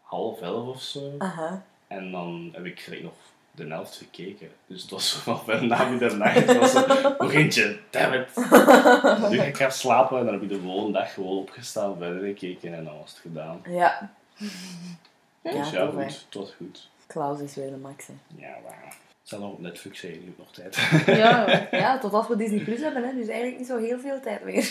half 0.02 0.42
elf 0.42 0.68
of 0.68 0.82
zo. 0.82 1.16
Aha. 1.18 1.64
En 1.88 2.12
dan 2.12 2.50
heb 2.54 2.66
ik 2.66 2.80
gelijk 2.80 3.04
nog 3.04 3.14
de 3.52 3.68
helft 3.68 3.96
gekeken. 3.96 4.50
Dus 4.68 4.82
het 4.82 4.92
was 4.92 5.10
zo 5.12 5.20
van 5.20 5.44
ver 5.44 5.66
na 5.66 5.86
middernacht. 5.86 6.36
Het 6.36 6.58
was 6.58 6.74
nog 7.18 7.34
eentje, 7.34 7.80
damn 7.90 8.14
it. 8.14 8.36
Nu 9.30 9.38
ga 9.38 9.44
ik 9.44 9.58
gaan 9.58 9.72
slapen 9.72 10.18
en 10.18 10.26
dan 10.26 10.34
heb 10.34 10.44
ik 10.44 10.50
de 10.50 10.60
volgende 10.60 11.00
dag 11.00 11.14
gewoon 11.14 11.38
opgestaan, 11.38 11.98
verder 11.98 12.24
gekeken 12.24 12.74
en 12.74 12.84
dan 12.84 12.98
was 12.98 13.10
het 13.10 13.20
gedaan. 13.20 13.62
Ja. 13.68 14.12
Dus 15.42 15.72
Ja, 15.72 15.86
goed, 15.86 16.04
het 16.04 16.34
was 16.34 16.54
goed. 16.58 16.90
Klaus 17.08 17.40
is 17.40 17.56
weer 17.56 17.70
de 17.70 17.78
max, 17.78 18.08
hè. 18.08 18.14
Ja, 18.36 18.54
wauw. 18.64 18.92
Het 19.24 19.32
staat 19.32 19.40
nog 19.42 19.52
op 19.52 19.60
Netflix, 19.60 20.02
hebt 20.02 20.38
nog 20.38 20.52
tijd. 20.54 20.76
Ja, 21.06 21.68
Ja, 21.72 22.00
totdat 22.00 22.28
we 22.28 22.36
Disney 22.36 22.64
Plus 22.64 22.80
hebben, 22.82 23.04
hè. 23.04 23.14
Dus 23.16 23.28
eigenlijk 23.28 23.58
niet 23.58 23.68
zo 23.68 23.78
heel 23.78 24.00
veel 24.00 24.20
tijd 24.22 24.44
meer. 24.44 24.70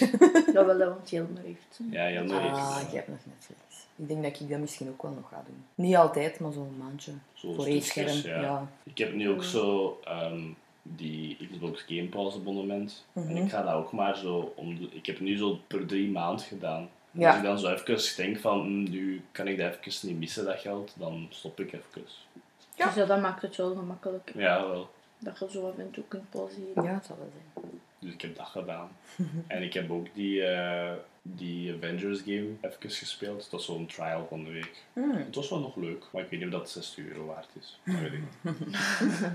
dat 0.53 0.67
wel, 0.67 0.79
want 0.79 1.11
Jelmer 1.11 1.43
heeft. 1.43 1.81
Ja, 1.91 2.07
ja, 2.07 2.21
nee. 2.23 2.39
Ah, 2.39 2.81
ik- 2.89 2.95
heb 2.95 3.09
nog 3.09 3.19
Netflix. 3.25 3.61
Ik 3.97 4.09
denk 4.09 4.23
dat 4.23 4.41
ik 4.41 4.49
dat 4.49 4.59
misschien 4.59 4.89
ook 4.89 5.03
wel 5.03 5.11
nog 5.13 5.29
ga 5.29 5.43
doen. 5.47 5.65
Niet 5.75 5.97
altijd, 5.97 6.41
maar 6.41 6.53
zo'n 6.53 6.77
maandje. 6.79 7.13
Zo 7.33 7.53
Voor 7.53 7.67
één 7.67 7.83
scherm, 7.83 8.17
ja. 8.25 8.41
ja. 8.41 8.69
Ik 8.83 8.99
heb 8.99 9.15
nu 9.15 9.31
ook 9.31 9.45
zo 9.45 9.99
ehm, 10.05 10.41
die 10.83 11.37
Xbox 11.53 11.85
Game 11.89 12.07
Pass 12.09 12.37
abonnement. 12.37 13.07
En 13.13 13.23
Mhm. 13.23 13.37
ik 13.37 13.51
ga 13.51 13.63
dat 13.63 13.75
ook 13.75 13.93
maar 13.93 14.17
zo 14.17 14.53
om 14.57 14.79
de- 14.79 14.89
Ik 14.93 15.07
heb 15.07 15.15
het 15.17 15.25
nu 15.25 15.37
zo 15.37 15.59
per 15.67 15.87
drie 15.87 16.11
maanden 16.11 16.45
gedaan. 16.47 16.89
Ja. 17.11 17.29
Als 17.29 17.37
ik 17.37 17.43
dan 17.43 17.59
zo 17.59 17.73
even 17.73 18.17
denk 18.17 18.39
van, 18.39 18.61
hm, 18.61 18.91
nu 18.91 19.23
kan 19.33 19.49
ik 19.49 19.59
dat 19.59 19.77
even 19.85 20.09
niet 20.09 20.19
missen, 20.19 20.45
dat 20.45 20.61
geld, 20.61 20.95
dan 20.99 21.27
stop 21.31 21.61
ik 21.61 21.73
even. 21.73 22.03
Ja. 22.75 22.87
Dus 22.87 22.95
ja, 22.95 23.05
dat 23.05 23.21
maakt 23.21 23.43
het 23.43 23.57
wel 23.57 23.75
gemakkelijk. 23.75 24.33
Ja, 24.35 24.69
wel. 24.69 24.91
Dat 25.19 25.39
je 25.39 25.51
zo 25.51 25.69
af 25.69 25.79
en 25.79 25.91
toe 25.91 26.05
kunt 26.09 26.31
pauzeren. 26.31 26.83
Ja, 26.83 26.95
het 26.95 27.07
zal 27.07 27.17
wel 27.19 27.31
zijn. 27.33 27.81
Dus 27.99 28.13
ik 28.13 28.21
heb 28.21 28.37
dat 28.37 28.47
gedaan. 28.47 28.89
en 29.47 29.63
ik 29.63 29.73
heb 29.73 29.91
ook 29.91 30.07
die, 30.15 30.45
eh, 30.45 30.93
die 31.23 31.75
Avengers 31.75 32.19
game 32.19 32.49
even 32.61 32.91
gespeeld. 32.91 33.39
Dat 33.41 33.51
was 33.51 33.65
zo'n 33.65 33.87
trial 33.87 34.27
van 34.29 34.45
de 34.45 34.51
week. 34.51 34.83
Hmm. 34.93 35.17
Het 35.17 35.35
was 35.35 35.49
wel 35.49 35.61
nog 35.61 35.77
leuk, 35.77 36.05
maar 36.13 36.23
ik 36.23 36.31
weet 36.31 36.41
niet 36.41 36.55
of 36.55 36.61
dat 36.61 36.71
60 36.71 37.05
euro 37.05 37.27
waard 37.27 37.49
is. 37.61 37.81
Dat 37.85 37.95
weet 38.01 38.13
ik 38.13 38.21
niet. 38.43 38.77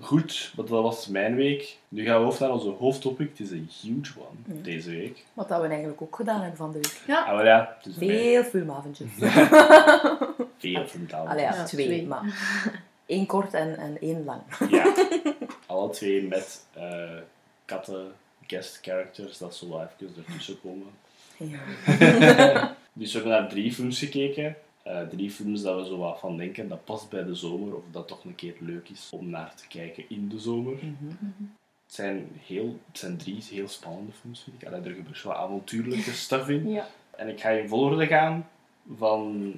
Goed, 0.00 0.52
wat 0.56 0.68
dat 0.68 0.82
was 0.82 1.06
mijn 1.06 1.34
week. 1.34 1.76
Nu 1.88 2.04
gaan 2.04 2.20
we 2.20 2.26
over 2.26 2.42
naar 2.42 2.50
onze 2.50 2.68
hoofdtopic. 2.68 3.28
Het 3.28 3.40
is 3.40 3.50
een 3.50 3.70
huge 3.82 4.12
one 4.18 4.62
deze 4.62 4.90
week. 4.90 5.24
Wat 5.34 5.48
dat 5.48 5.60
we 5.60 5.66
eigenlijk 5.66 6.02
ook 6.02 6.16
gedaan 6.16 6.40
hebben 6.40 6.56
van 6.56 6.72
de 6.72 6.78
week. 6.78 7.02
Ja. 7.06 7.24
Ah, 7.24 7.36
wel 7.36 7.44
ja, 7.44 7.76
het 7.76 7.86
is 7.86 7.96
een 10.64 10.70
Veel 10.70 10.86
filmavondjes. 10.86 10.90
veel 10.90 11.00
vertaald. 11.00 11.28
Allee, 11.28 11.42
ja, 11.44 11.54
Ja, 11.54 11.64
twee, 11.64 11.86
twee. 11.86 12.06
maar 12.06 12.22
één 13.06 13.26
kort 13.26 13.54
en, 13.54 13.76
en 13.76 14.00
één 14.00 14.24
lang. 14.24 14.40
Ja, 14.70 14.94
alle 15.66 15.90
twee 15.90 16.22
met 16.28 16.66
eh, 16.72 17.16
katten, 17.64 18.12
guest 18.46 18.78
characters, 18.82 19.38
dat 19.38 19.54
zo 19.56 19.68
wel 19.68 19.88
even 20.00 20.14
ertussen 20.26 20.60
komen. 20.60 20.86
Ja. 21.36 21.58
Dus 22.92 23.12
we 23.12 23.18
hebben 23.20 23.40
naar 23.40 23.48
drie 23.48 23.72
films 23.72 23.98
gekeken. 23.98 24.56
Eh, 24.82 25.02
drie 25.02 25.30
films 25.30 25.62
dat 25.62 25.76
we 25.76 25.84
zo 25.86 25.98
wat 25.98 26.18
van 26.20 26.36
denken, 26.36 26.68
dat 26.68 26.84
past 26.84 27.08
bij 27.10 27.24
de 27.24 27.34
zomer, 27.34 27.74
of 27.76 27.82
dat 27.90 28.08
toch 28.08 28.24
een 28.24 28.34
keer 28.34 28.54
leuk 28.58 28.88
is 28.88 29.08
om 29.10 29.30
naar 29.30 29.54
te 29.54 29.66
kijken 29.68 30.04
in 30.08 30.28
de 30.28 30.38
zomer. 30.38 30.72
Het 31.86 31.94
zijn, 31.94 32.28
heel, 32.46 32.78
het 32.88 32.98
zijn 32.98 33.16
drie 33.16 33.42
heel 33.50 33.68
spannende 33.68 34.12
films, 34.12 34.42
vind 34.42 34.62
ik. 34.62 34.68
Allee, 34.68 34.80
er 34.80 34.94
gebeurt 34.94 35.22
wel 35.22 35.34
avontuurlijke 35.34 36.12
stuff 36.12 36.48
in. 36.48 36.68
Ja. 36.70 36.86
En 37.16 37.28
ik 37.28 37.40
ga 37.40 37.48
in 37.48 37.68
volgorde 37.68 38.06
gaan 38.06 38.48
van 38.96 39.52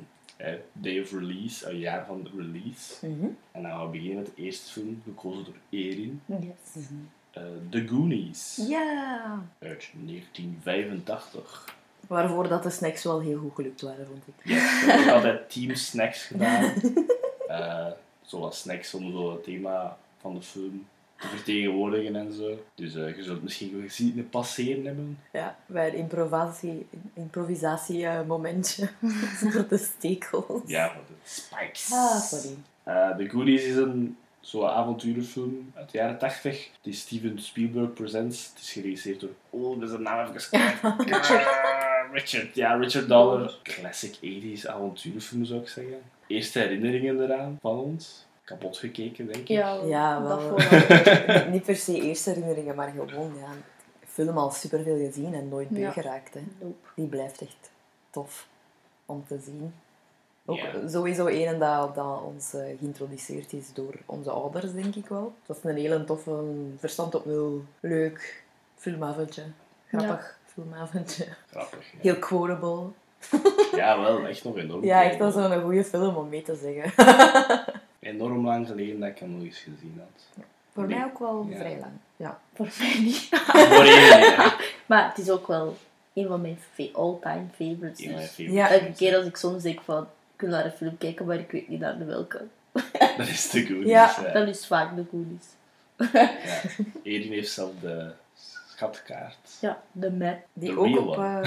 Day 0.72 1.00
of 1.00 1.12
Release, 1.12 1.68
een 1.70 1.78
jaar 1.78 2.06
van 2.06 2.28
release. 2.36 3.06
Mhm. 3.06 3.24
En 3.52 3.62
dan 3.62 3.70
gaan 3.70 3.84
we 3.84 3.90
beginnen 3.90 4.16
met 4.22 4.26
de 4.36 4.42
eerste 4.42 4.70
film, 4.72 5.02
gekozen 5.04 5.44
door 5.44 5.54
Erin. 5.70 6.22
Yes. 6.26 6.84
eh, 7.30 7.42
The 7.70 7.86
Goonies, 7.88 8.64
Ja. 8.68 9.42
uit 9.58 9.90
1985. 10.00 11.74
Waarvoor 12.06 12.48
dat 12.48 12.62
de 12.62 12.70
snacks 12.70 13.04
wel 13.04 13.20
heel 13.20 13.38
goed 13.38 13.54
gelukt 13.54 13.80
waren, 13.80 14.06
vond 14.06 14.22
ik. 14.26 14.34
Ja, 14.44 14.54
we 14.54 14.60
hebben 14.90 15.04
ook 15.08 15.14
altijd 15.24 15.50
team 15.52 15.74
snacks 15.74 16.22
gedaan. 16.24 16.72
Eh 17.48 17.86
zoals 18.22 18.60
snacks 18.60 18.90
zo 18.90 19.32
het 19.32 19.42
thema 19.44 19.96
van 20.20 20.34
de 20.34 20.42
film 20.42 20.86
vertegenwoordigen 21.28 22.16
en 22.16 22.32
zo. 22.32 22.64
Dus 22.74 22.94
eh, 22.94 23.16
je 23.16 23.22
zult 23.22 23.42
misschien 23.42 23.72
wel 23.72 23.80
gezien 23.80 24.18
een 24.18 24.28
passeren 24.28 24.84
hebben. 24.84 25.18
Ja, 25.32 25.56
bij 25.66 25.88
een 25.88 25.94
improvisatie, 25.94 26.86
improvisatie 27.14 28.06
eh, 28.06 28.26
momentje. 28.26 28.88
Met 29.54 29.68
de 29.68 29.78
stekels. 29.78 30.62
Ja, 30.66 30.92
voor 30.92 31.02
de 31.06 31.14
spikes. 31.24 31.92
Ah, 31.92 32.16
sorry. 32.16 32.56
Eh, 32.82 33.16
The 33.16 33.28
Goonies 33.28 33.64
is 33.64 33.76
een 33.76 34.16
zo'n 34.40 34.68
avonturenfilm 34.68 35.72
uit 35.74 35.90
de 35.90 35.98
jaren 35.98 36.18
80. 36.18 36.70
Het 36.76 36.92
is 36.92 37.00
Steven 37.00 37.38
Spielberg 37.38 37.92
Presents. 37.92 38.46
Het 38.46 38.62
is 38.62 38.72
geregisseerd 38.72 39.20
door... 39.20 39.30
Oh, 39.50 39.80
dat 39.80 39.88
is 39.88 39.94
een 39.94 40.02
naam 40.02 40.26
even. 40.26 40.34
Richard. 40.98 41.46
Richard, 42.12 42.54
ja, 42.54 42.74
Richard 42.74 43.08
Donner. 43.08 43.58
Classic 43.62 44.16
80s 44.16 44.66
avonturenfilm 44.66 45.44
zou 45.44 45.60
ik 45.60 45.68
zeggen. 45.68 46.02
Eerste 46.26 46.58
herinneringen 46.58 47.22
eraan 47.22 47.58
van 47.60 47.78
ons. 47.78 48.26
Kapot 48.52 48.76
gekeken, 48.76 49.24
denk 49.26 49.36
ik. 49.38 49.48
Ja, 49.48 49.74
Ja, 49.84 50.20
dat 50.20 50.28
wel. 50.42 50.58
vooral. 50.60 51.48
Niet 51.54 51.62
per 51.64 51.76
se 51.76 52.00
eerste 52.00 52.30
herinneringen, 52.30 52.74
maar 52.74 52.88
gewoon, 53.08 53.32
ja. 53.38 53.48
Film 54.06 54.38
al 54.38 54.50
superveel 54.50 54.96
gezien 54.96 55.34
en 55.34 55.48
nooit 55.48 55.68
Ja. 55.70 55.74
bijgeraakt. 55.78 56.34
Hè. 56.34 56.40
Nope. 56.60 56.74
Die 56.94 57.06
blijft 57.06 57.40
echt 57.40 57.70
tof 58.10 58.46
om 59.06 59.24
te 59.26 59.38
zien. 59.44 59.74
Ook 60.46 60.56
Ja. 60.56 60.88
sowieso 60.88 61.26
een 61.26 61.58
dat, 61.58 61.94
dat 61.94 62.20
ons 62.22 62.54
eh, 62.54 62.64
geïntroduceerd 62.78 63.52
is 63.52 63.72
door 63.74 63.94
onze 64.06 64.30
ouders, 64.30 64.72
denk 64.72 64.94
ik 64.94 65.06
wel. 65.08 65.32
Dat 65.46 65.56
is 65.56 65.64
een 65.64 65.76
hele 65.76 66.04
toffe, 66.04 66.44
verstand 66.78 67.14
op 67.14 67.24
nul, 67.24 67.64
leuk 67.80 68.44
filmavondje. 68.76 69.42
Grappig 69.88 70.38
filmavondje. 70.44 71.26
Grappig. 71.50 71.92
Ja. 71.92 71.98
Heel 72.00 72.18
quotable. 72.18 72.86
Ja, 73.76 74.00
wel, 74.00 74.24
echt 74.26 74.44
nog 74.44 74.56
enorm. 74.56 74.84
Ja, 74.84 75.02
echt 75.04 75.18
wel 75.18 75.30
zo'n 75.30 75.62
goede 75.62 75.84
film 75.84 76.16
om 76.16 76.28
mee 76.28 76.42
te 76.42 76.56
zeggen. 76.56 76.92
Enorm 78.02 78.44
lang 78.46 78.66
geleden 78.66 79.00
dat 79.00 79.08
ik 79.08 79.18
hem 79.18 79.30
nog 79.30 79.42
eens 79.42 79.58
gezien 79.58 79.94
had. 79.98 80.44
Voor 80.72 80.86
Nee. 80.86 80.96
mij 80.96 81.04
ook 81.04 81.18
wel 81.18 81.46
Ja. 81.50 81.56
vrij 81.56 81.78
lang. 81.78 81.92
Ja. 82.16 82.40
Voor 82.54 82.68
mij 82.78 82.98
niet. 83.00 83.28
Voor 83.30 83.84
ja. 83.84 84.54
Maar 84.86 85.08
het 85.08 85.18
is 85.18 85.30
ook 85.30 85.46
wel 85.46 85.76
een 86.12 86.26
van 86.28 86.40
mijn 86.40 86.58
all-time 86.92 87.44
favorites. 87.54 87.98
Dus 87.98 88.06
favoriete 88.24 88.52
Ja. 88.54 88.70
elke 88.70 88.92
keer 88.92 89.16
als 89.16 89.26
ik 89.26 89.36
soms 89.36 89.62
denk 89.62 89.80
van, 89.80 90.02
ik 90.34 90.40
wil 90.40 90.50
naar 90.50 90.64
een 90.64 90.70
film 90.70 90.98
kijken, 90.98 91.26
maar 91.26 91.38
ik 91.38 91.50
weet 91.50 91.68
niet 91.68 91.80
naar 91.80 91.98
de 91.98 92.04
welke. 92.04 92.44
Dat 93.16 93.28
is 93.28 93.48
te 93.48 93.66
goed. 93.66 93.86
Ja. 93.86 94.06
Dus, 94.06 94.24
eh, 94.24 94.32
Dan 94.32 94.46
is 94.46 94.66
vaak 94.66 94.96
de 94.96 95.04
Goonies. 95.10 95.46
ja. 96.12 96.30
Erin 97.02 97.32
heeft 97.32 97.52
zelf 97.52 97.70
de 97.80 98.10
schatkaart. 98.34 99.36
Ja, 99.60 99.82
de 99.92 100.10
map. 100.10 100.38
Die, 100.52 100.68
The 100.70 100.78
ook 100.78 100.98
op. 100.98 101.16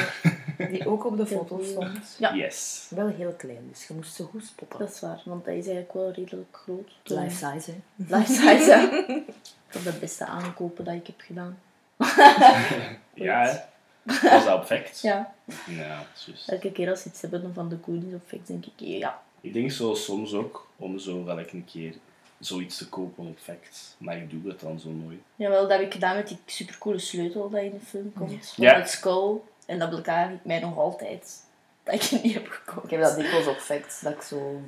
die 0.57 0.87
ook 0.87 1.05
op 1.05 1.17
de 1.17 1.25
foto 1.25 1.63
stond. 1.63 2.15
Ja. 2.19 2.33
Yes. 2.35 2.87
Wel 2.89 3.07
heel 3.07 3.33
klein, 3.37 3.67
dus 3.71 3.87
je 3.87 3.93
moest 3.93 4.15
zo 4.15 4.25
goed 4.25 4.45
spotten. 4.45 4.79
Dat 4.79 4.89
is 4.89 4.99
waar, 4.99 5.21
want 5.25 5.45
hij 5.45 5.57
is 5.57 5.65
eigenlijk 5.65 5.93
wel 5.93 6.11
redelijk 6.11 6.57
groot. 6.57 6.91
Life 7.03 7.35
size, 7.45 7.71
hè. 7.71 7.77
Life 8.17 8.33
size, 8.33 8.71
hè. 8.71 9.05
Dat 9.71 9.83
is 9.85 9.93
de 9.93 9.99
beste 9.99 10.25
aankopen 10.25 10.85
dat 10.85 10.93
ik 10.93 11.07
heb 11.07 11.21
gedaan. 11.21 11.59
Ja, 13.13 13.41
hè. 13.45 13.59
Was 14.29 14.45
dat 14.45 14.53
op 14.59 14.65
fact? 14.65 15.01
Ja. 15.01 15.33
Ja, 15.67 16.03
juist. 16.25 16.49
Elke 16.49 16.71
keer 16.71 16.89
als 16.89 17.01
ze 17.01 17.07
iets 17.09 17.21
hebben 17.21 17.53
van 17.53 17.69
de 17.69 17.77
Goonies 17.83 18.13
of 18.13 18.21
Facts, 18.27 18.47
denk 18.47 18.65
ik, 18.65 18.71
ja. 18.77 19.21
Ik 19.41 19.53
denk 19.53 19.71
zo 19.71 19.93
soms 19.93 20.33
ook 20.33 20.67
om 20.75 20.99
zo 20.99 21.23
wel 21.23 21.39
een 21.39 21.65
keer 21.71 21.93
zoiets 22.39 22.77
te 22.77 22.89
kopen 22.89 23.25
op 23.27 23.37
facts. 23.39 23.95
Maar 23.97 24.17
ik 24.17 24.29
doe 24.29 24.51
het 24.51 24.59
dan 24.59 24.79
zo 24.79 24.89
nooit. 24.89 25.19
Jawel, 25.35 25.61
dat 25.61 25.71
heb 25.71 25.81
ik 25.81 25.93
gedaan 25.93 26.15
met 26.15 26.27
die 26.27 26.37
supercoole 26.45 26.99
sleutel 26.99 27.49
dat 27.49 27.61
in 27.61 27.71
de 27.71 27.85
film 27.85 28.13
komt. 28.13 28.47
Van 28.55 28.63
Ja. 28.63 28.75
het 28.75 28.89
skull. 28.89 29.35
En 29.65 29.79
dat 29.79 29.89
beklaag 29.89 30.29
ik 30.31 30.45
mij 30.45 30.59
nog 30.59 30.77
altijd. 30.77 31.43
Dat 31.83 31.93
ik 31.93 32.01
het 32.01 32.21
niet 32.23 32.33
heb 32.33 32.47
gekocht. 32.47 32.83
Ik 32.85 32.89
heb 32.91 33.01
dat 33.01 33.15
dikwijls 33.15 33.47
op 33.47 33.57
facts, 33.57 34.01
dat 34.01 34.13
ik 34.13 34.21
zo 34.21 34.61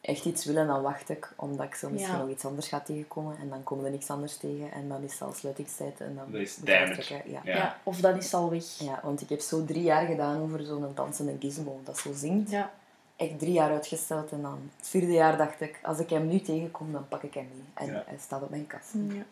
echt 0.00 0.24
iets 0.24 0.44
wil 0.44 0.56
en 0.56 0.66
dan 0.66 0.82
wacht 0.82 1.08
ik, 1.08 1.32
omdat 1.36 1.66
ik 1.66 1.74
zo 1.74 1.90
misschien 1.90 2.14
Ja. 2.14 2.20
nog 2.20 2.28
iets 2.30 2.44
anders 2.44 2.68
ga 2.68 2.80
tegenkomen. 2.80 3.36
En 3.40 3.48
dan 3.48 3.62
komen 3.62 3.84
er 3.84 3.90
niks 3.90 4.10
anders 4.10 4.36
tegen 4.36 4.72
en 4.72 4.88
dan 4.88 5.02
is 5.02 5.12
het 5.12 5.22
al 5.22 5.32
sluitingstijd 5.32 6.00
en 6.00 6.14
dan 6.16 6.30
Dat 6.32 6.40
is 6.40 6.54
je 6.54 6.62
damage. 6.64 7.14
Ja. 7.14 7.20
Ja. 7.44 7.54
Ja. 7.54 7.78
of 7.82 8.00
dan 8.00 8.16
is 8.16 8.24
het 8.24 8.34
al 8.34 8.50
weg. 8.50 8.64
ja, 8.78 9.00
want 9.02 9.20
ik 9.20 9.28
heb 9.28 9.40
zo 9.40 9.64
drie 9.64 9.82
jaar 9.82 10.06
gedaan 10.06 10.40
over 10.42 10.64
zo'n 10.64 10.92
dansende 10.94 11.36
gizmo 11.40 11.80
dat 11.84 11.98
zo 11.98 12.12
zingt. 12.14 12.50
Ja. 12.50 12.70
Echt 13.16 13.38
drie 13.38 13.52
jaar 13.52 13.70
uitgesteld 13.70 14.30
en 14.32 14.42
dan 14.42 14.70
het 14.78 14.88
vierde 14.88 15.12
jaar 15.12 15.36
dacht 15.36 15.60
ik, 15.60 15.78
als 15.82 15.98
ik 15.98 16.10
hem 16.10 16.26
nu 16.26 16.40
tegenkom, 16.40 16.92
dan 16.92 17.08
pak 17.08 17.22
ik 17.22 17.34
hem 17.34 17.48
mee. 17.54 17.86
En 17.88 17.94
Ja. 17.94 18.02
hij 18.06 18.18
staat 18.20 18.42
op 18.42 18.50
mijn 18.50 18.66
kast. 18.66 18.90
ja. 18.92 19.22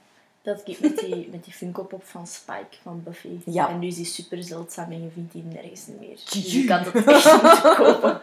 Dat 0.42 0.68
ik 0.68 0.80
met 0.80 0.98
die, 0.98 1.28
met 1.32 1.44
die 1.44 1.52
Funko 1.52 1.84
Pop 1.84 2.04
van 2.04 2.26
Spike 2.26 2.76
van 2.82 3.02
Buffy. 3.02 3.38
Ja. 3.44 3.68
En 3.68 3.78
nu 3.78 3.86
is 3.86 3.96
die 3.96 4.04
super 4.04 4.42
zeldzaam 4.42 4.90
en 4.92 5.02
je 5.02 5.10
vindt 5.10 5.32
die 5.32 5.42
nergens 5.42 5.86
meer. 6.00 6.16
Dus 6.32 6.52
je 6.52 6.64
kan 6.64 6.78
het 6.78 6.94
echt 7.06 7.42
niet 7.42 7.60
kopen. 7.76 8.20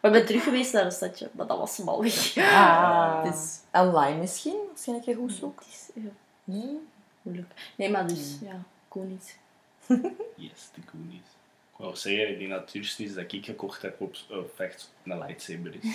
We 0.00 0.10
zijn 0.10 0.26
terug 0.26 0.44
geweest 0.44 0.72
naar 0.72 0.84
een 0.84 0.92
stadje, 0.92 1.28
maar 1.32 1.46
dat 1.46 1.58
was 1.58 1.76
hem 1.76 1.88
al 1.88 2.02
weg. 2.02 2.36
Ah. 2.36 3.22
Dus 3.30 3.58
Online 3.72 4.18
misschien, 4.20 4.56
als 4.72 4.84
je 4.84 4.92
een 4.92 5.00
keer 5.00 5.16
goed 5.16 5.32
zoekt. 5.32 5.64
het 5.64 5.74
is 5.74 6.02
ja, 6.02 6.10
Nee? 6.44 6.78
moeilijk. 7.22 7.52
Nee, 7.76 7.90
maar 7.90 8.06
dus, 8.08 8.38
ja, 8.42 8.62
Goonies. 8.88 9.36
Yes, 10.36 10.68
de 10.74 10.80
Goonies. 10.86 11.28
Ik 11.72 11.76
wou 11.86 11.96
zeggen, 11.96 12.28
ik 12.28 12.38
denk 12.38 12.50
dat 12.50 12.60
het 12.60 12.72
duurste 12.72 13.04
is 13.04 13.14
dat 13.14 13.32
ik 13.32 13.44
gekocht 13.44 13.82
heb 13.82 14.00
op 14.00 14.16
uh, 14.30 14.36
facts 14.54 14.90
een 15.04 15.18
lightsaber 15.18 15.74
is. 15.80 15.90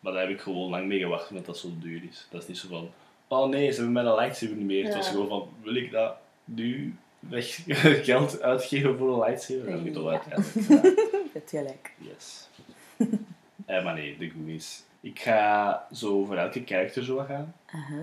maar 0.00 0.12
daar 0.12 0.22
heb 0.22 0.30
ik 0.30 0.40
gewoon 0.40 0.70
lang 0.70 0.86
mee 0.86 0.98
gewacht, 0.98 1.30
omdat 1.30 1.46
dat 1.46 1.58
zo 1.58 1.68
duur 1.78 2.02
is. 2.10 2.26
Dat 2.30 2.42
is 2.42 2.48
niet 2.48 2.58
zo 2.58 2.68
van, 2.68 2.90
oh 3.28 3.48
nee, 3.48 3.70
ze 3.70 3.76
hebben 3.76 3.92
mijn 3.92 4.14
lightsaber 4.14 4.56
niet 4.56 4.66
meer. 4.66 4.84
Het 4.84 4.94
was 4.94 5.08
gewoon 5.08 5.28
van, 5.28 5.48
wil 5.62 5.74
ik 5.74 5.90
dat 5.90 6.16
nu 6.44 6.96
weg 7.18 7.58
geld 8.08 8.42
uitgeven 8.42 8.98
voor 8.98 9.12
een 9.12 9.28
lightsaber? 9.28 9.64
Dat 9.64 9.78
heb 9.78 9.86
ik 9.86 9.92
toch 9.92 10.08
uiteindelijk 10.08 10.52
gedaan. 10.52 10.82
Je 10.82 11.30
hebt 11.32 11.50
gelijk. 11.50 11.92
Yes. 11.98 12.48
eh, 13.66 13.84
maar 13.84 13.94
nee, 13.94 14.18
de 14.18 14.30
Goonies. 14.30 14.82
Ik 15.00 15.20
ga 15.20 15.86
zo 15.92 16.24
voor 16.24 16.36
elke 16.36 16.64
karakter 16.64 17.04
zo 17.04 17.14
wat 17.14 17.26
gaan. 17.26 17.54
Aha. 17.66 18.02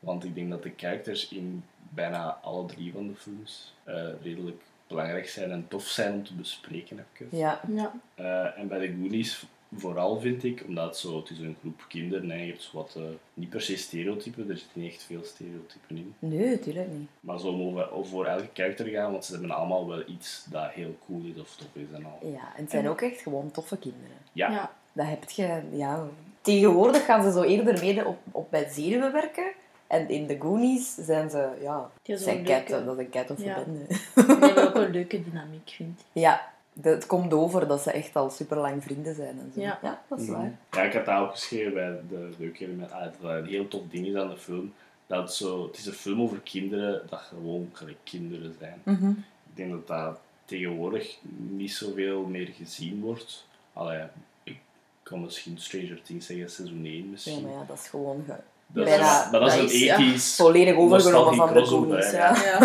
Want 0.00 0.24
ik 0.24 0.34
denk 0.34 0.50
dat 0.50 0.62
de 0.62 0.72
characters 0.76 1.28
in 1.28 1.64
bijna 1.88 2.38
alle 2.42 2.66
drie 2.66 2.92
van 2.92 3.06
de 3.06 3.14
films 3.14 3.74
eh, 3.84 4.08
redelijk 4.22 4.62
belangrijk 4.86 5.28
zijn 5.28 5.50
en 5.50 5.68
tof 5.68 5.84
zijn 5.86 6.12
om 6.12 6.24
te 6.24 6.34
bespreken. 6.34 7.06
Even. 7.14 7.38
Ja. 7.38 7.60
Ja. 7.68 7.92
Eh, 8.14 8.58
en 8.58 8.68
bij 8.68 8.78
de 8.78 8.86
Goonies 8.86 9.46
vooral 9.76 10.20
vind 10.20 10.44
ik, 10.44 10.64
omdat 10.66 10.84
het, 10.84 10.96
zo, 10.96 11.16
het 11.18 11.30
is 11.30 11.38
een 11.38 11.56
groep 11.60 11.84
kinderen 11.88 12.30
en 12.30 12.38
je 12.38 12.46
hebt 12.50 12.62
zo 12.62 12.70
wat, 12.72 12.94
eh, 12.96 13.02
niet 13.34 13.48
per 13.48 13.60
se 13.62 13.76
stereotypen, 13.76 14.50
er 14.50 14.56
zitten 14.58 14.80
niet 14.80 14.92
echt 14.92 15.02
veel 15.02 15.24
stereotypen 15.24 15.96
in. 15.96 16.14
Nee, 16.18 16.50
natuurlijk 16.50 16.88
niet. 16.92 17.08
Maar 17.20 17.38
zo 17.40 17.46
om 17.48 17.60
over, 17.62 17.90
over 17.92 18.10
voor 18.10 18.26
elke 18.26 18.48
karakter 18.52 18.86
gaan, 18.86 19.10
want 19.12 19.24
ze 19.24 19.32
hebben 19.32 19.50
allemaal 19.50 19.88
wel 19.88 20.02
iets 20.08 20.46
dat 20.50 20.70
heel 20.70 20.96
cool 21.06 21.20
is 21.34 21.40
of 21.40 21.56
tof 21.56 21.66
is 21.72 21.86
en 21.92 22.04
al. 22.04 22.18
Ja, 22.30 22.52
en 22.56 22.62
het 22.62 22.70
zijn 22.70 22.88
ook 22.88 23.00
echt 23.00 23.20
gewoon 23.20 23.50
toffe 23.50 23.76
kinderen. 23.78 24.16
Ja, 24.32 24.50
ja. 24.50 24.72
Dat 24.92 25.06
heb 25.06 25.30
je, 25.30 25.60
ja... 25.72 26.06
Tegenwoordig 26.40 27.04
gaan 27.04 27.22
ze 27.22 27.32
zo 27.32 27.42
eerder 27.42 27.80
mede 27.80 28.04
op, 28.04 28.18
op 28.30 28.50
bij 28.50 28.68
zenuwen 28.70 29.12
werken. 29.12 29.52
En 29.86 30.08
in 30.08 30.26
de 30.26 30.36
Goonies 30.40 30.94
zijn 30.94 31.30
ze, 31.30 31.48
ja... 31.62 31.90
Zijn 32.02 32.38
een 32.38 32.44
cat, 32.44 32.68
leuke- 32.68 32.84
dat 32.84 32.98
is 32.98 33.04
een 33.04 33.10
cat 33.10 33.30
of 33.30 33.42
Ja. 33.44 33.56
een 33.56 33.64
bende. 33.64 33.86
Die 34.14 34.36
hebben 34.46 34.68
ook 34.68 34.74
een 34.74 34.90
leuke 35.00 35.22
dynamiek, 35.22 35.68
vind 35.70 36.00
ik. 36.00 36.06
Ja, 36.12 36.52
het 36.82 37.06
komt 37.06 37.32
over 37.32 37.68
dat 37.68 37.80
ze 37.82 37.90
echt 37.90 38.16
al 38.16 38.30
super 38.30 38.56
lang 38.56 38.82
vrienden 38.82 39.14
zijn 39.14 39.38
en 39.38 39.52
zo. 39.54 39.60
Ja. 39.60 39.78
dat 40.08 40.20
is 40.20 40.28
waar. 40.28 40.58
Ja, 40.70 40.82
ik 40.82 40.92
had 40.92 41.04
dat 41.04 41.18
ook 41.18 41.30
geschreven 41.30 41.74
bij 41.74 42.00
de 42.08 42.28
leuke 42.38 42.64
element. 42.64 42.92
Ah, 42.92 43.02
dat 43.20 43.30
een 43.30 43.46
heel 43.46 43.68
tof 43.68 43.82
ding 43.90 44.06
is 44.06 44.14
aan 44.14 44.28
de 44.28 44.36
film. 44.36 44.72
Dat 45.06 45.22
het, 45.22 45.32
zo, 45.32 45.66
het 45.66 45.76
is 45.78 45.86
een 45.86 45.92
film 45.92 46.20
over 46.20 46.40
kinderen 46.40 47.02
dat 47.10 47.20
gewoon 47.20 47.70
gelijk 47.72 47.96
kinderen 48.02 48.54
zijn. 48.58 48.80
Mhm. 48.82 49.10
Ik 49.10 49.56
denk 49.56 49.70
dat 49.70 49.86
dat 49.86 50.18
tegenwoordig 50.44 51.18
niet 51.48 51.72
zoveel 51.72 52.22
meer 52.24 52.48
gezien 52.56 53.00
wordt. 53.00 53.46
Allee, 53.72 54.02
ik 54.42 54.58
kan 55.02 55.20
misschien 55.20 55.58
Stranger 55.58 56.02
Things 56.02 56.26
zeggen, 56.26 56.50
seizoen 56.50 56.84
1 56.84 56.96
Ja, 56.96 57.02
misschien. 57.10 57.42
maar 57.42 57.52
ja, 57.52 57.64
dat 57.68 57.78
is 57.78 57.88
gewoon 57.88 58.24
ge- 58.26 58.40
dat, 58.66 58.84
bijna- 58.84 59.24
is, 59.24 59.30
maar 59.30 59.40
dat 59.40 59.52
is 59.52 59.58
een 59.58 59.64
is, 59.64 59.80
ja. 59.82 59.98
ethisch... 59.98 60.36
volledig 60.36 60.76
overgenomen 60.76 61.34
van 61.34 61.52
de 61.54 61.64
Goonies. 61.64 62.10
Ja. 62.10 62.36
Ja. 62.36 62.60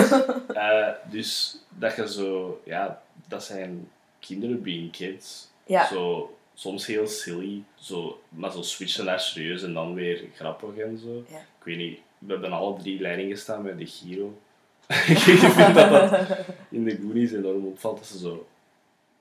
Eh, 0.53 1.11
dus 1.11 1.57
dat 1.69 1.95
je 1.95 2.09
zo... 2.11 2.61
Ja, 2.65 3.01
dat 3.27 3.43
zijn 3.43 3.87
kinderen 4.19 4.61
being 4.61 4.91
kids. 4.91 5.47
Ja. 5.65 5.87
Zo, 5.87 6.35
soms 6.53 6.85
heel 6.85 7.07
silly, 7.07 7.63
zo, 7.75 8.21
maar 8.29 8.51
zo 8.51 8.61
switchen 8.61 9.05
naar 9.05 9.19
serieus 9.19 9.63
en 9.63 9.73
dan 9.73 9.93
weer 9.93 10.23
grappig 10.35 10.77
en 10.77 10.97
zo. 10.97 11.23
Ja. 11.29 11.37
Ik 11.37 11.63
weet 11.63 11.77
niet, 11.77 11.99
we 12.17 12.31
hebben 12.31 12.51
alle 12.51 12.77
drie 12.79 13.01
leidingen 13.01 13.31
gestaan 13.31 13.63
bij 13.63 13.75
de 13.75 13.85
Giro. 13.85 14.37
ik 14.87 15.17
vind 15.17 15.75
dat 15.75 15.89
dat 15.89 16.29
in 16.69 16.83
de 16.83 16.95
Goonies 17.01 17.31
enorm 17.31 17.65
opvalt 17.65 17.97
dat 17.97 18.07
ze 18.07 18.17
zo... 18.17 18.47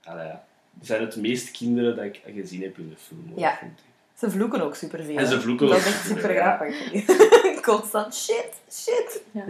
Allee, 0.04 0.26
ja. 0.26 0.44
Die 0.72 0.86
zijn 0.86 1.00
het 1.00 1.16
meest 1.16 1.50
kinderen 1.50 1.96
dat 1.96 2.04
ik 2.04 2.20
gezien 2.34 2.62
heb 2.62 2.78
in 2.78 2.88
de 2.88 2.96
film. 2.96 3.28
hoor, 3.28 3.38
Ja. 3.38 3.56
vind 3.56 3.70
ik. 3.78 3.84
Ze 4.14 4.30
vloeken 4.30 4.60
ook 4.60 4.74
superveel. 4.74 5.16
En 5.16 5.26
ze 5.26 5.40
vloeken 5.40 5.66
dat 5.66 5.76
ook 5.76 5.82
is 5.82 5.86
echt 5.86 6.06
superveel, 6.06 6.30
super 6.30 6.34
ja. 6.34 6.56
grappig. 6.56 7.62
constant 7.70 8.14
shit, 8.14 8.52
shit. 8.70 9.22
Ja. 9.30 9.44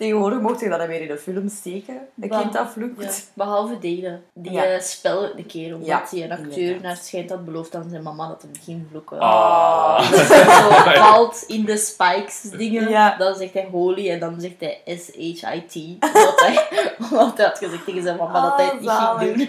Tegenwoordig 0.00 0.40
mocht 0.40 0.60
je 0.60 0.68
dat 0.68 0.78
dan 0.78 0.88
weer 0.88 1.00
in 1.00 1.10
een 1.10 1.18
film 1.18 1.48
steken. 1.48 2.00
Bah, 2.14 2.40
kind 2.40 2.52
dat 2.52 2.68
vlucht. 2.70 2.94
Ja, 3.02 3.10
behalve 3.34 3.78
delen. 3.78 4.22
Die 4.34 4.52
Ja. 4.52 4.64
eh, 4.64 4.80
spel 4.80 5.24
een 5.38 5.46
keer, 5.46 5.72
omdat 5.74 5.88
Ja, 5.88 6.04
die 6.10 6.24
een 6.24 6.32
acteur 6.32 6.80
naar 6.80 6.92
het 6.92 7.04
schijnt 7.04 7.30
had 7.30 7.44
beloofd 7.44 7.74
aan 7.74 7.86
zijn 7.90 8.02
mama 8.02 8.28
dat 8.28 8.42
hem 8.42 8.50
ging 8.64 8.86
vloeken. 8.90 9.18
Ah. 9.18 10.10
Dus 10.10 10.28
hij 10.28 10.44
zo 10.44 11.00
valt 11.02 11.44
in 11.46 11.64
de 11.64 11.76
spikes 11.76 12.40
dingen. 12.40 12.88
Ja. 12.88 13.16
Dan 13.16 13.34
zegt 13.34 13.52
hij 13.52 13.68
holy 13.70 14.10
en 14.10 14.20
dan 14.20 14.40
zegt 14.40 14.54
hij 14.58 14.80
S-H-I-T. 14.86 15.74
Omdat 16.14 16.40
hij, 16.40 16.68
omdat 17.10 17.36
hij 17.36 17.46
had 17.46 17.58
gezegd 17.58 17.84
tegen 17.84 18.02
zijn 18.02 18.16
mama 18.16 18.42
dat 18.42 18.56
hij 18.56 18.66
het 18.66 18.80
niet 18.80 18.88
Ah, 18.88 19.18
ging 19.18 19.36
doen. 19.36 19.48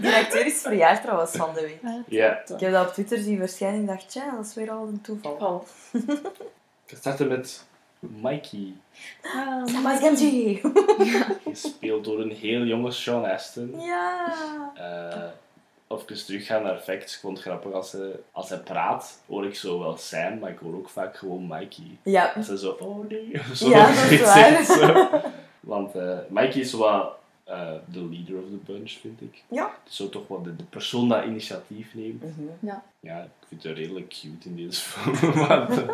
Die 0.00 0.14
acteur 0.14 0.46
is 0.46 0.60
verjaard 0.60 1.02
trouwens 1.02 1.30
van 1.30 1.48
de 1.54 1.60
week. 1.60 1.80
Ja. 2.06 2.40
Ik 2.54 2.60
heb 2.60 2.72
dat 2.72 2.86
op 2.86 2.92
Twitter 2.92 3.18
zien 3.18 3.38
verschijnen 3.38 3.80
en 3.80 3.86
dacht, 3.86 4.12
ja, 4.12 4.30
dat 4.36 4.46
is 4.46 4.54
weer 4.54 4.70
al 4.70 4.86
een 4.86 5.00
toeval. 5.00 5.32
Oh. 5.40 5.62
Ik 6.86 6.96
starten 6.96 7.28
met 7.28 7.64
Mikey, 7.98 8.74
Ah, 9.22 9.82
Maar 9.82 9.96
Genji! 9.96 10.60
gespeeld 11.50 12.04
door 12.08 12.20
een 12.20 12.30
heel 12.30 12.62
jonge 12.62 12.90
Sean 12.90 13.24
Astin. 13.24 13.74
Ja. 13.80 14.32
Uh, 14.78 15.96
even 15.98 16.24
teruggaan 16.26 16.62
naar 16.62 16.78
facts. 16.78 17.14
Ik 17.14 17.20
vond 17.20 17.36
het 17.38 17.46
grappig 17.46 17.72
als, 17.72 17.90
ze, 17.90 18.20
als 18.32 18.48
hij 18.48 18.58
praat, 18.58 19.22
hoor 19.26 19.46
ik 19.46 19.54
zo 19.56 19.78
wel 19.78 19.96
Sam, 19.96 20.38
maar 20.38 20.50
ik 20.50 20.58
hoor 20.58 20.74
ook 20.74 20.88
vaak 20.88 21.16
gewoon 21.16 21.46
Mikey. 21.46 21.98
Ja. 22.02 22.32
Als 22.36 22.46
hij 22.48 22.56
zo, 22.56 22.70
oh 22.80 23.08
nee, 23.08 23.40
zo 23.54 23.68
Ja, 23.68 23.86
dat 23.94 23.94
is 23.96 24.00
zoiets 24.08 24.24
waar. 24.24 24.34
zegt, 24.64 24.66
zo. 24.66 25.08
Want 25.60 25.94
eh, 25.94 26.18
Mikey 26.28 26.60
is 26.60 26.72
wel 26.72 27.14
eh, 27.46 27.72
de 27.92 28.08
leader 28.08 28.36
of 28.36 28.44
the 28.48 28.72
bunch, 28.72 28.90
vind 28.90 29.20
ik. 29.20 29.42
Ja. 29.48 29.74
Zo 29.84 30.08
toch 30.08 30.28
wel 30.28 30.42
de, 30.42 30.56
de 30.56 30.64
persoon 30.64 31.08
dat 31.08 31.24
initiatief 31.24 31.94
neemt. 31.94 32.22
Mhm. 32.22 32.74
Ja, 33.00 33.22
ik 33.22 33.46
vind 33.48 33.62
het 33.62 33.76
redelijk 33.76 34.08
cute 34.08 34.48
in 34.48 34.56
deze 34.56 34.80
film. 34.80 35.34
maar 35.46 35.68
het 35.68 35.84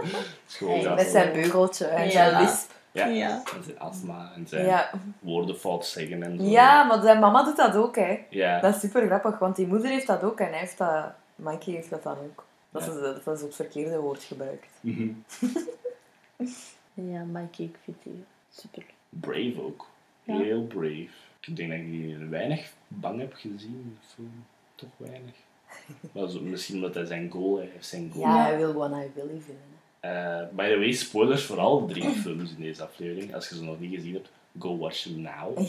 is 0.48 0.56
gewoon 0.56 0.72
Hey, 0.74 0.82
ja, 0.82 0.94
Met 0.94 1.06
zijn 1.06 1.32
beugeltje 1.32 1.86
en 1.86 2.04
Ja. 2.04 2.10
zijn 2.10 2.42
lisp. 2.42 2.70
ja, 2.92 3.06
Ja. 3.06 3.42
en 3.56 3.64
zijn 3.64 3.78
astma 3.78 4.32
en 4.36 4.46
zijn 4.48 4.66
Ja. 4.66 4.90
woordenfout 5.20 5.86
zeggen 5.86 6.22
en 6.22 6.38
zo. 6.38 6.44
ja, 6.44 6.82
maar 6.82 7.02
zijn 7.02 7.20
mama 7.20 7.44
doet 7.44 7.56
dat 7.56 7.76
ook, 7.76 7.96
hè. 7.96 8.18
Ja. 8.30 8.60
Dat 8.60 8.74
is 8.74 8.80
super 8.80 9.06
grappig, 9.06 9.38
want 9.38 9.56
die 9.56 9.66
moeder 9.66 9.90
heeft 9.90 10.06
dat 10.06 10.22
ook 10.22 10.40
en 10.40 10.48
hij 10.48 10.58
heeft 10.58 10.78
dat... 10.78 11.04
Mikey 11.34 11.72
heeft 11.74 11.90
dat 11.90 12.02
dan 12.02 12.16
ook. 12.18 12.44
Dat, 12.70 12.84
Ja. 12.84 12.90
is, 12.92 13.24
dat 13.24 13.36
is 13.36 13.42
het 13.42 13.54
verkeerde 13.54 13.98
woord 13.98 14.22
gebruikt. 14.22 14.68
Mhm. 14.80 15.08
Ja, 16.94 17.22
Mikey, 17.24 17.64
ik 17.64 17.76
vind 17.84 17.96
die 18.02 18.24
super. 18.50 18.84
Brave 19.08 19.62
ook. 19.62 19.86
Ja. 20.24 20.36
Heel 20.38 20.62
brave. 20.66 21.08
Ik 21.46 21.56
denk 21.56 21.70
dat 21.70 21.78
ik 21.78 22.28
weinig 22.28 22.72
bang 22.88 23.20
heb 23.20 23.34
gezien 23.34 23.80
in 23.84 23.98
de 24.00 24.06
film. 24.14 24.44
Toch 24.74 24.90
weinig. 24.96 25.34
Maar 26.12 26.28
zo, 26.28 26.40
misschien 26.40 26.74
omdat 26.74 26.94
hij 26.94 27.04
zijn 27.04 27.30
goal 27.30 27.56
hij 27.56 27.68
heeft. 27.72 27.86
Zijn 27.86 28.10
goal. 28.10 28.26
Ja, 28.26 28.42
hij 28.42 28.56
wil 28.56 28.82
One 28.82 29.04
I 29.04 29.10
Believe 29.14 29.50
in. 29.50 29.56
Eh, 30.00 30.42
by 30.52 30.68
the 30.68 30.78
way, 30.78 30.92
spoilers 30.92 31.44
voor 31.44 31.58
alle 31.58 31.86
drie 31.86 32.10
films 32.24 32.54
in 32.54 32.60
deze 32.60 32.82
aflevering. 32.82 33.34
Als 33.34 33.48
je 33.48 33.54
ze 33.54 33.64
nog 33.64 33.80
niet 33.80 33.94
gezien 33.94 34.14
hebt, 34.14 34.30
go 34.58 34.78
watch 34.78 35.02
them 35.02 35.20
now. 35.20 35.58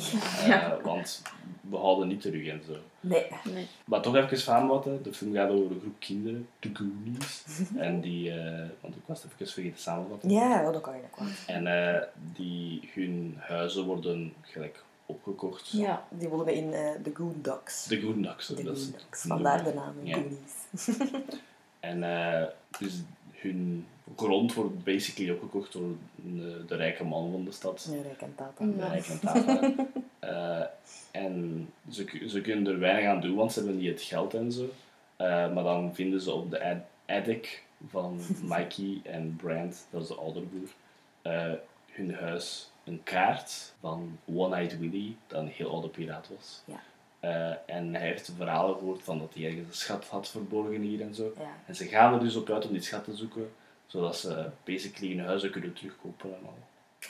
Eh, 0.49 0.73
want 0.83 1.21
we 1.61 1.77
houden 1.77 2.07
niet 2.07 2.21
terug 2.21 2.47
en 2.47 2.61
zo. 2.67 2.75
Nee. 2.99 3.25
Nee. 3.53 3.67
Maar 3.85 4.01
toch 4.01 4.15
even 4.15 4.37
samenvatten. 4.37 5.03
De 5.03 5.13
film 5.13 5.33
gaat 5.33 5.49
over 5.49 5.71
een 5.71 5.79
groep 5.79 5.99
kinderen, 5.99 6.47
de 6.59 6.69
Goonies. 6.73 7.45
en 7.77 8.01
die, 8.01 8.31
eh, 8.31 8.65
want 8.81 8.95
ik 8.95 9.01
was 9.05 9.23
het 9.23 9.31
even 9.33 9.53
vergeten 9.53 9.79
samenvatten. 9.79 10.29
Ja, 10.29 10.65
oh, 10.67 10.73
dat 10.73 10.81
kan 10.81 10.95
je 10.95 11.01
nog 11.01 11.19
wel. 11.19 11.55
En 11.55 11.67
eh, 11.67 12.01
die, 12.33 12.89
hun 12.93 13.35
huizen 13.39 13.83
worden 13.83 14.33
gelijk 14.41 14.83
opgekocht. 15.13 15.69
Ja. 15.71 16.07
Die 16.09 16.27
wonen 16.27 16.53
in 16.53 16.73
eh 16.73 16.89
de 17.03 17.11
Goondocks. 17.13 17.85
De 17.85 18.01
Goondocks. 18.01 18.47
De 18.47 18.63
dat 18.63 18.77
is 18.77 18.83
Goondocks. 18.83 19.03
het 19.23 19.31
Vandaar 19.31 19.63
de 19.63 19.73
naam, 19.73 19.93
Ja. 20.03 20.13
Goonies. 20.17 20.97
En 21.79 22.03
eh, 22.03 22.47
dus 22.79 23.01
hun 23.31 23.85
grond 24.15 24.53
wordt 24.53 24.83
basically 24.83 25.31
opgekocht 25.31 25.71
door 25.73 25.89
de, 26.15 26.63
de 26.67 26.75
rijke 26.75 27.03
man 27.03 27.31
van 27.31 27.43
de 27.45 27.51
stad. 27.51 27.87
Ja, 27.91 28.01
Rijk 28.01 28.21
en 28.21 28.35
Tata. 28.35 28.65
De 28.65 28.73
Ja. 28.77 28.87
rijke 28.87 29.19
tata. 29.19 29.73
Eh, 30.19 30.61
en 31.11 31.67
ze, 31.89 32.23
ze 32.27 32.41
kunnen 32.41 32.73
er 32.73 32.79
weinig 32.79 33.09
aan 33.09 33.21
doen, 33.21 33.35
want 33.35 33.53
ze 33.53 33.59
hebben 33.59 33.77
niet 33.77 33.89
het 33.89 34.01
geld 34.01 34.33
en 34.33 34.51
zo. 34.51 34.69
Eh, 35.15 35.27
maar 35.53 35.63
dan 35.63 35.95
vinden 35.95 36.21
ze 36.21 36.31
op 36.31 36.51
de 36.51 36.63
ad- 36.63 36.85
attic 37.17 37.63
van 37.89 38.19
Mikey 38.49 39.01
en 39.03 39.35
Brand, 39.35 39.87
dat 39.89 40.01
is 40.01 40.07
de 40.07 40.15
ouderbroer, 40.15 40.69
eh 41.21 41.51
hun 41.91 42.13
huis 42.15 42.71
een 42.83 43.01
kaart 43.03 43.73
van 43.79 44.19
One-Eyed 44.25 44.79
Willy, 44.79 45.15
dat 45.27 45.39
een 45.39 45.47
heel 45.47 45.71
oude 45.71 45.87
piraat 45.87 46.29
was. 46.35 46.61
Ja. 46.65 46.79
Eh, 47.19 47.75
en 47.75 47.93
hij 47.95 48.07
heeft 48.07 48.31
verhalen 48.37 48.75
gehoord 48.77 49.03
van 49.03 49.19
dat 49.19 49.33
hij 49.33 49.43
ergens 49.43 49.67
een 49.67 49.73
schat 49.73 50.05
had 50.05 50.27
verborgen 50.29 50.81
hier 50.81 51.01
en 51.01 51.15
zo. 51.15 51.33
Ja. 51.37 51.49
En 51.65 51.75
ze 51.75 51.85
gaan 51.85 52.13
er 52.13 52.19
dus 52.19 52.35
op 52.35 52.49
uit 52.49 52.65
om 52.65 52.71
die 52.71 52.81
schat 52.81 53.03
te 53.03 53.15
zoeken, 53.15 53.51
zodat 53.87 54.17
ze 54.17 54.49
basically 54.63 55.15
hun 55.15 55.25
huizen 55.25 55.51
kunnen 55.51 55.73
terugkopen 55.73 56.29
en 56.29 56.45
al. 56.45 56.57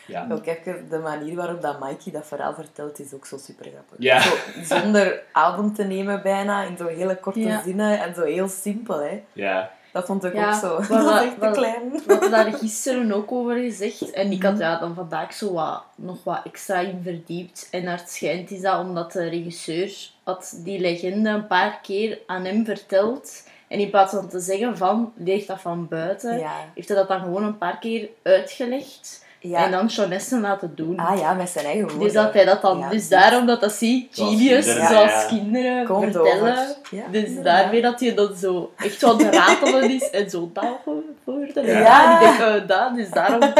Ja. 0.07 0.27
Ook 0.31 0.45
even 0.45 0.89
de 0.89 0.97
manier 0.97 1.35
waarop 1.35 1.61
dat 1.61 1.79
Mikey 1.79 2.11
dat 2.11 2.27
verhaal 2.27 2.53
vertelt 2.53 2.99
is 2.99 3.13
ook 3.13 3.25
zo 3.25 3.37
super 3.37 3.65
grappig. 3.65 3.95
Ja. 3.99 4.19
Zo, 4.21 4.35
zonder 4.63 5.23
adem 5.31 5.73
te 5.73 5.83
nemen 5.83 6.21
bijna, 6.21 6.63
in 6.63 6.77
zo 6.77 6.87
hele 6.87 7.17
korte 7.17 7.39
Ja. 7.39 7.61
zinnen 7.63 7.99
en 8.01 8.15
zo 8.15 8.23
heel 8.23 8.47
simpel. 8.47 8.99
Hè. 8.99 9.23
Ja, 9.33 9.71
Dat 9.93 10.05
vond 10.05 10.23
ik 10.23 10.33
Ja, 10.33 10.47
ook 10.53 10.59
zo. 10.59 10.79
maar 10.93 11.03
dat 11.03 11.21
is 11.21 11.27
echt 11.27 11.39
te 11.41 11.49
klein. 11.51 11.91
We 11.91 12.01
hadden 12.13 12.31
daar 12.31 12.53
gisteren 12.53 13.11
ook 13.13 13.31
over 13.31 13.55
gezegd. 13.57 14.11
En 14.11 14.31
ik 14.31 14.43
had 14.43 14.57
ja, 14.57 14.79
dan 14.79 14.93
vandaag 14.95 15.33
zo 15.33 15.53
wat, 15.53 15.83
nog 15.95 16.23
wat 16.23 16.39
extra 16.43 16.79
in 16.79 17.01
verdiept. 17.03 17.67
En 17.71 17.83
naar 17.83 17.97
het 17.97 18.09
schijnt 18.09 18.51
is 18.51 18.61
dat 18.61 18.79
omdat 18.79 19.11
de 19.11 19.29
regisseur 19.29 20.09
had 20.23 20.53
die 20.63 20.79
legende 20.79 21.29
een 21.29 21.47
paar 21.47 21.79
keer 21.81 22.19
aan 22.25 22.45
hem 22.45 22.65
verteld. 22.65 23.47
En 23.67 23.79
in 23.79 23.89
plaats 23.89 24.13
van 24.13 24.27
te 24.29 24.39
zeggen 24.39 24.77
van, 24.77 25.13
leeg 25.15 25.45
dat 25.45 25.61
van 25.61 25.87
buiten, 25.87 26.39
Ja. 26.39 26.51
heeft 26.75 26.87
hij 26.87 26.97
dat 26.97 27.07
dan 27.07 27.19
gewoon 27.19 27.43
een 27.43 27.57
paar 27.57 27.79
keer 27.79 28.09
uitgelegd. 28.23 29.22
Ja. 29.43 29.65
En 29.65 29.71
dan 29.71 29.85
Jonessen 29.85 30.41
laten 30.41 30.75
doen. 30.75 30.97
Ah 30.97 31.19
ja, 31.19 31.33
met 31.33 31.49
zijn 31.49 31.65
eigen 31.65 31.83
woorden. 31.83 32.03
dus 32.03 32.13
dat 32.13 32.33
hij 32.33 32.45
dat 32.45 32.61
dan, 32.61 32.77
Ja, 32.77 32.89
dus 32.89 33.09
daarom 33.09 33.45
dat 33.45 33.61
dat 33.61 33.71
zie, 33.71 34.09
genius, 34.11 34.65
kinderen, 34.65 34.87
zoals 34.87 35.11
ja. 35.11 35.25
kinderen 35.27 35.85
Komt 35.85 36.03
vertellen. 36.13 36.75
Ja, 36.91 37.03
Dus 37.11 37.29
daarmee 37.43 37.81
dat 37.81 37.99
hij 37.99 38.13
dan 38.13 38.35
zo 38.35 38.73
echt 38.77 39.03
aan 39.03 39.23
het 39.23 39.35
ratelen 39.35 39.89
is 39.91 40.09
en 40.09 40.29
zo 40.29 40.49
taal 40.53 40.81
hoorde. 41.25 41.53
En 41.53 41.65
Ja. 41.65 41.79
ja, 41.79 42.19
die 42.19 42.27
denk, 42.27 42.39
eh, 42.39 42.67
dat, 42.67 42.95
dus 42.95 43.09
daarom... 43.09 43.53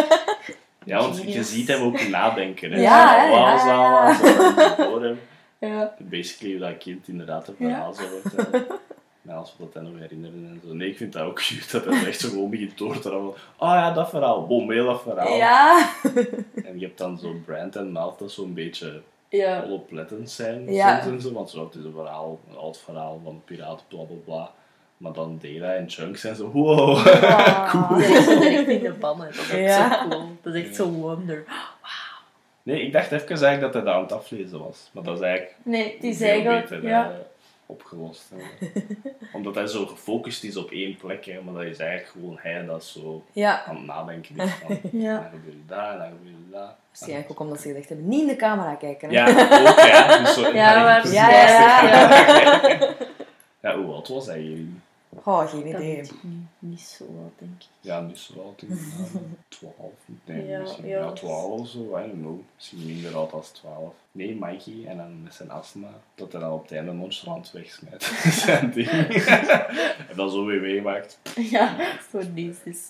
ja 0.86 0.98
want 0.98 1.16
je 1.16 1.22
Genius. 1.22 1.52
ziet 1.52 1.68
hem 1.68 1.82
ook 1.82 2.08
nadenken. 2.08 2.72
Hè. 2.72 2.82
Ja, 2.82 3.24
ja, 3.26 3.60
zo, 3.60 3.68
ja. 3.68 4.14
zo, 4.14 4.84
voor 4.84 5.04
hem. 5.04 5.20
Ja. 5.60 5.94
Basically, 6.00 6.60
dat 6.60 6.78
kind 6.78 7.08
inderdaad 7.08 7.48
een 7.48 7.56
verhaal 7.58 7.94
zou 7.94 8.08
vertellen. 8.22 8.66
Maar 9.24 9.36
als 9.36 9.54
we 9.58 9.64
dat 9.64 9.74
dan 9.74 9.84
nog 9.84 10.00
herinneren 10.02 10.46
en 10.50 10.62
zo. 10.68 10.74
Nee, 10.74 10.90
ik 10.90 10.98
vind 10.98 11.14
dat 11.14 11.24
ook 11.24 11.36
cute, 11.36 11.72
dat 11.72 11.86
hij 11.86 12.08
echt 12.08 12.20
zo 12.20 12.30
gewoon 12.30 12.50
begint 12.50 12.78
door 12.78 13.00
te 13.00 13.10
rammen. 13.10 13.32
Oh 13.58 13.70
ja, 13.70 13.92
dat 13.92 14.10
verhaal. 14.10 14.48
Bom, 14.48 14.72
heel 14.72 14.86
dat 14.86 15.02
verhaal. 15.02 15.36
Ja. 15.36 15.90
En 16.66 16.80
je 16.80 16.86
hebt 16.86 16.98
dan 16.98 17.18
zo 17.18 17.34
Brand 17.46 17.76
en 17.76 17.92
Mouth 17.92 18.20
dat 18.20 18.32
zo'n 18.32 18.54
beetje 18.54 19.02
Ja. 19.30 19.64
onoplettend 19.64 20.32
zijn 20.32 20.72
Ja. 20.74 21.02
soms 21.02 21.14
en 21.16 21.22
zo. 21.22 21.34
Want 21.34 21.50
zo, 21.50 21.66
het 21.66 21.76
is 21.76 21.84
een 21.84 21.92
verhaal, 21.96 22.40
een 22.50 22.58
oud 22.58 22.78
verhaal 22.78 23.22
van 23.24 23.42
piraten, 23.46 23.86
bla 23.88 24.04
bla 24.04 24.16
bla. 24.26 24.52
Maar 24.98 25.14
dan 25.14 25.38
Dela 25.42 25.74
en 25.74 25.90
Chunks 25.90 26.22
zijn 26.22 26.36
zo, 26.36 26.52
wow. 26.52 27.06
Cool. 27.70 27.88
Dat 28.00 28.00
is 28.10 28.26
direct 28.26 28.68
in 28.68 28.80
de 28.82 28.94
bannen. 29.00 29.28
Dat 29.28 29.36
is 29.50 29.50
Ja. 29.52 30.02
zo 30.04 30.10
cool. 30.10 30.28
Dat 30.42 30.54
is 30.56 30.64
echt 30.66 30.76
zo 30.76 30.90
wonder. 30.90 31.44
Nee, 32.64 32.82
ik 32.82 32.92
dacht 32.94 33.12
even 33.12 33.28
eigenlijk 33.28 33.62
dat 33.62 33.74
hij 33.74 33.84
dat 33.84 33.94
aan 33.94 34.02
het 34.02 34.12
aflezen 34.12 34.60
was. 34.60 34.90
Maar 34.92 35.04
dat 35.04 35.16
is 35.18 35.22
eigenlijk 35.24 35.56
Nee, 35.64 35.94
het 35.94 36.04
is 36.04 36.18
veel 36.18 36.28
eigenlijk... 36.28 36.70
beter 36.70 36.88
Ja. 36.90 37.12
Opgelost. 37.74 38.30
hè. 38.36 38.68
Omdat 39.38 39.56
hij 39.56 39.68
zo 39.68 39.86
gefocust 39.86 40.44
is 40.44 40.58
op 40.58 40.72
één 40.72 40.96
plek, 40.98 41.26
hè, 41.26 41.42
maar 41.42 41.54
dat 41.54 41.64
is 41.64 41.78
eigenlijk 41.78 42.10
gewoon 42.12 42.38
hij 42.42 42.66
dat 42.66 42.84
zo 42.84 43.24
Ja. 43.32 43.64
aan 43.66 43.76
het 43.76 43.86
nadenken 43.86 44.38
is. 44.38 44.52
Van, 44.52 44.80
Ja. 45.02 45.14
Dan 45.20 45.30
gebeurt 45.30 45.68
en 45.92 45.98
dan 45.98 46.08
gebeurt 46.08 46.52
dat. 46.52 46.76
Waarschijnlijk 46.88 47.32
ook 47.32 47.40
omdat 47.40 47.62
ze 47.62 47.68
gezegd 47.68 47.90
hebben, 47.90 48.08
niet 48.08 48.22
in 48.22 48.28
de 48.28 48.36
camera 48.36 48.76
kijken. 48.76 49.10
Hè? 49.10 49.16
Ja, 49.16 49.28
ook 49.70 49.78
ja. 49.80 50.18
Dus 50.24 50.34
zo, 50.34 50.42
Ja, 50.54 50.84
maar- 50.84 51.08
Ja, 51.12 51.30
ja, 51.30 51.48
ja. 51.88 52.90
Ja, 53.62 53.78
hoe 53.78 53.94
oud 53.94 54.08
was 54.08 54.26
hij 54.26 54.40
hier? 54.40 54.66
Oh, 55.24 55.50
geen 55.50 55.72
Dat 55.72 55.82
idee. 55.82 55.98
ik 55.98 56.24
niet. 56.24 56.42
Niet 56.60 56.82
zo 56.82 57.06
wat, 57.06 57.32
denk 57.38 57.52
ik. 57.62 57.68
Ja, 57.80 58.00
niet 58.02 58.18
zo 58.18 58.42
oud. 58.42 58.62
ik 58.62 58.68
denk, 58.68 58.82
ja, 59.14 59.20
12. 59.48 59.74
Nee, 60.26 60.46
Ja, 60.48 60.60
misschien 60.60 60.88
ja. 60.88 61.00
ja, 61.00 61.12
12 61.12 61.60
of 61.60 61.68
zo. 61.68 61.80
I 61.80 61.90
don't 62.08 62.14
know. 62.14 62.40
Misschien 62.56 62.86
minder 62.86 63.16
oud 63.16 63.32
als 63.34 63.50
12. 63.50 63.94
Nee, 64.12 64.36
Mikey. 64.40 64.86
En 64.86 64.98
dan 64.98 65.24
met 65.24 65.34
zijn 65.34 65.52
astma. 65.52 65.90
Dat 66.16 66.32
hij 66.32 66.42
dan 66.42 66.52
op 66.52 66.62
het 66.62 66.72
einde 66.72 66.92
nonchalant 66.92 67.52
wegsmijt. 67.52 68.04
zijn 68.44 68.72
ding. 68.72 68.90
en 68.90 70.16
dan 70.16 70.30
zo 70.30 70.46
weer 70.46 70.62
meemaakt. 70.62 71.20
Ja, 71.36 71.76
voor 72.00 72.26
niets. 72.26 72.64
Dus 72.64 72.90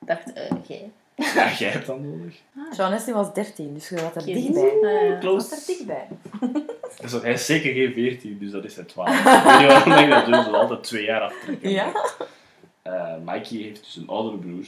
ik 0.00 0.06
dacht, 0.06 0.32
eh, 0.32 0.50
jij? 0.66 0.90
Ja, 1.34 1.52
jij 1.58 1.70
hebt 1.70 1.86
dat 1.86 2.00
nodig. 2.00 2.34
Jean 2.76 2.92
Estie 2.92 3.12
was 3.14 3.34
13, 3.34 3.74
dus 3.74 3.88
je 3.88 3.94
was 3.94 4.14
er 4.14 4.22
Kind. 4.22 4.54
dichtbij. 4.54 4.62
Ah, 4.62 4.82
ja. 4.82 5.18
Je 5.20 5.28
was 5.30 5.50
er 5.52 5.62
dichtbij. 5.66 6.08
Dus 7.00 7.12
hij 7.12 7.32
is 7.32 7.46
zeker 7.46 7.72
geen 7.72 7.92
14, 7.92 8.38
dus 8.38 8.50
dat 8.50 8.64
is 8.64 8.74
hij 8.76 8.84
12. 8.84 9.08
ik 9.18 9.24
weet 9.24 9.58
niet 9.58 9.66
waarom 9.68 10.02
ik 10.02 10.10
dat 10.10 10.24
doe. 10.26 10.42
Ze 10.42 10.50
altijd 10.50 10.82
twee 10.82 11.04
jaar 11.04 11.20
aftrekken. 11.20 11.70
Ja? 11.70 11.92
Eh, 12.82 13.14
Mikey 13.24 13.56
heeft 13.58 13.84
dus 13.84 13.96
een 13.96 14.08
oudere 14.08 14.36
broer. 14.36 14.64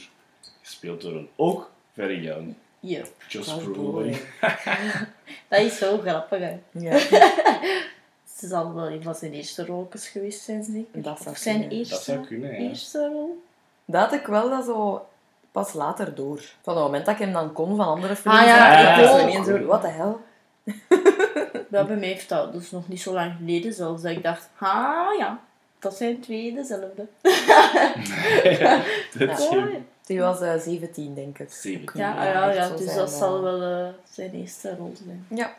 Gespeeld 0.61 1.01
door 1.01 1.13
een 1.13 1.29
ook 1.35 1.71
very 1.93 2.23
young 2.23 2.53
Yep. 2.79 3.07
Brolin. 3.29 3.71
Brolin. 3.73 4.15
Dat 5.47 5.59
is 5.59 5.77
zo 5.77 5.97
grappig, 5.97 6.39
hè. 6.39 6.57
Ja. 6.71 6.97
Ze 8.37 8.47
zal 8.47 8.73
wel 8.73 8.89
een 8.89 9.03
van 9.03 9.15
zijn 9.15 9.33
eerste 9.33 9.65
rolletjes 9.65 10.07
geweest 10.07 10.41
zijn, 10.41 10.63
zeker? 10.63 11.01
Dat 11.01 11.17
zou 11.17 11.29
Of 11.29 11.37
zijn 11.37 11.59
kunnen. 11.59 11.77
eerste, 11.77 11.93
Dat 11.93 12.03
zou 12.03 12.25
kunnen, 12.25 12.51
ja. 12.51 12.69
eerste 12.69 13.09
rol? 13.11 13.43
Dat 13.85 14.01
had 14.01 14.13
ik 14.19 14.25
wel 14.25 14.49
dat 14.49 14.65
zo 14.65 15.05
pas 15.55 15.73
later 15.73 16.15
door. 16.15 16.41
Van 16.61 16.75
het 16.75 16.83
moment 16.83 17.05
dat 17.05 17.13
ik 17.13 17.19
hem 17.19 17.33
dan 17.33 17.53
kon 17.53 17.75
van 17.75 17.85
andere 17.85 18.15
films, 18.15 18.37
Ah, 18.39 18.45
ja, 18.45 18.97
ik 18.97 19.05
was 19.05 19.21
ineens 19.21 19.47
zo, 19.47 19.65
wat 19.65 19.81
de 19.81 19.87
hel? 19.87 20.21
Ja, 21.69 21.83
bij 21.83 21.95
mij 21.95 22.07
heeft 22.07 22.29
dat 22.29 22.53
dus 22.53 22.71
nog 22.71 22.87
niet 22.87 23.01
zo 23.01 23.13
lang 23.13 23.33
geleden 23.37 23.73
zelfs 23.73 24.01
dat 24.01 24.11
ik 24.11 24.23
dacht, 24.23 24.49
ah 24.59 25.17
ja, 25.17 25.39
dat 25.79 25.95
zijn 25.95 26.19
twee 26.19 26.53
dezelfde. 26.53 27.07
Dat 29.17 29.39
is 29.39 29.49
ja. 29.49 29.67
Die 30.05 30.19
was 30.19 30.41
eh 30.41 30.57
17, 30.57 31.13
denk 31.13 31.39
ik. 31.39 31.51
17. 31.51 31.99
Ja, 31.99 32.23
Ja, 32.23 32.51
ja, 32.51 32.69
dus 32.69 32.85
zijn, 32.85 32.97
dat 32.97 33.11
eh. 33.11 33.17
zal 33.17 33.41
wel 33.41 33.61
eh, 33.61 33.93
zijn 34.11 34.31
eerste 34.33 34.75
rol 34.75 34.93
zijn. 35.05 35.25
Ja. 35.29 35.53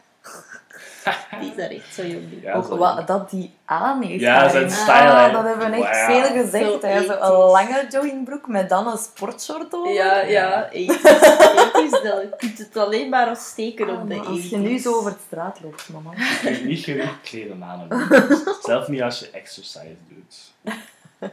Die 1.41 1.51
is 1.51 1.57
daar 1.57 1.71
echt 1.71 1.95
zo 1.95 2.03
jong. 2.03 2.25
Ja, 2.43 2.55
Ook 2.55 2.65
zo. 2.67 2.77
wat 2.77 3.07
dat 3.07 3.31
die 3.31 3.55
aan 3.65 4.03
heeft. 4.03 4.21
Ja, 4.21 4.49
zijn 4.49 4.71
style, 4.71 4.93
Ah, 5.11 5.33
dat 5.33 5.45
hebben 5.45 5.71
we 5.71 5.77
echt 5.87 6.07
Wow. 6.07 6.17
veel 6.17 6.43
gezegd. 6.43 6.65
Zo 6.81 6.87
hè. 6.87 7.03
Zo 7.05 7.13
een 7.21 7.51
lange 7.51 7.87
joggingbroek 7.91 8.47
met 8.49 8.69
dan 8.69 8.87
een 8.87 8.99
sportshort 8.99 9.75
over. 9.75 9.93
Ja, 9.93 10.21
ja, 10.21 10.69
ethisch. 10.71 11.03
ethisch 11.05 11.91
dat, 11.91 12.03
je 12.03 12.29
kunt 12.37 12.59
het 12.59 12.77
alleen 12.77 13.09
maar 13.09 13.29
als 13.29 13.47
steken 13.49 13.89
Ah, 13.89 14.01
op 14.01 14.09
de 14.09 14.15
maar 14.17 14.27
als 14.27 14.49
je 14.49 14.57
nu 14.57 14.79
zo 14.79 14.95
over 14.95 15.11
de 15.11 15.17
straat 15.27 15.59
loopt, 15.63 15.89
mama. 15.89 16.11
Je 16.17 16.49
hebt 16.49 16.65
niet 16.65 16.85
genoeg 16.85 17.21
kleren 17.23 17.65
aan 17.65 17.79
hebben. 17.89 18.37
Zelf 18.63 18.89
niet 18.89 19.03
als 19.03 19.19
je 19.19 19.31
exercise 19.31 19.97
doet. 20.09 20.37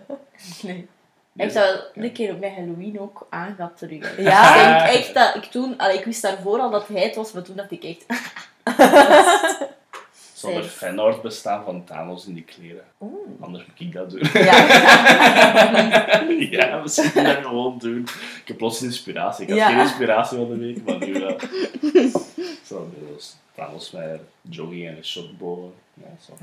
Nee. 0.62 0.88
Ik 1.36 1.52
zou 1.52 1.66
wel 1.66 2.04
een 2.04 2.12
keer 2.14 2.34
op 2.34 2.40
mijn 2.40 2.54
Halloween 2.54 3.00
ook 3.00 3.28
aan 3.30 3.54
gehad 3.56 3.78
terug. 3.78 4.18
Ja? 4.18 4.56
Ik 4.56 4.64
denk 4.64 4.96
echt 5.00 5.14
dat 5.14 5.36
ik 5.36 5.44
toen, 5.44 5.78
allee, 5.78 5.98
ik 5.98 6.06
wist 6.06 6.22
daarvoor 6.22 6.60
al 6.60 6.70
dat 6.70 6.88
hij 6.88 7.02
het 7.04 7.16
was, 7.16 7.32
maar 7.32 7.42
toen 7.44 7.56
dacht 7.56 7.72
ik 7.72 7.84
echt, 7.84 8.06
Er 10.44 10.64
Zeg. 10.64 10.72
fanart 10.74 11.22
bestaan 11.22 11.64
van 11.64 11.84
Thanos 11.86 12.26
in 12.26 12.34
die 12.34 12.44
kleren? 12.44 12.84
Oeh. 13.02 13.14
Anders 13.40 13.66
moet 13.66 13.80
ik 13.80 13.94
dat 13.94 14.10
doen. 14.10 14.22
Ja. 14.34 14.58
ja, 16.58 16.82
misschien 16.82 17.24
dat 17.24 17.38
gewoon 17.42 17.78
doen. 17.78 18.00
Ik 18.42 18.48
heb 18.48 18.58
plots 18.58 18.82
inspiratie. 18.82 19.44
Ik 19.44 19.50
had 19.50 19.58
Ja. 19.60 19.68
geen 19.70 19.80
inspiratie 19.80 20.38
van 20.38 20.48
de 20.50 20.58
week, 20.58 20.84
maar 20.86 20.98
nu 21.08 21.14
wel. 21.14 21.36
Zo, 22.66 22.90
dus 23.16 23.36
Thanos 23.56 23.92
met 23.92 24.20
jogging 24.42 24.88
en 24.88 24.98
een 24.98 25.06
shotbow. 25.06 25.70
Ja, 25.94 26.08
zo. 26.26 26.34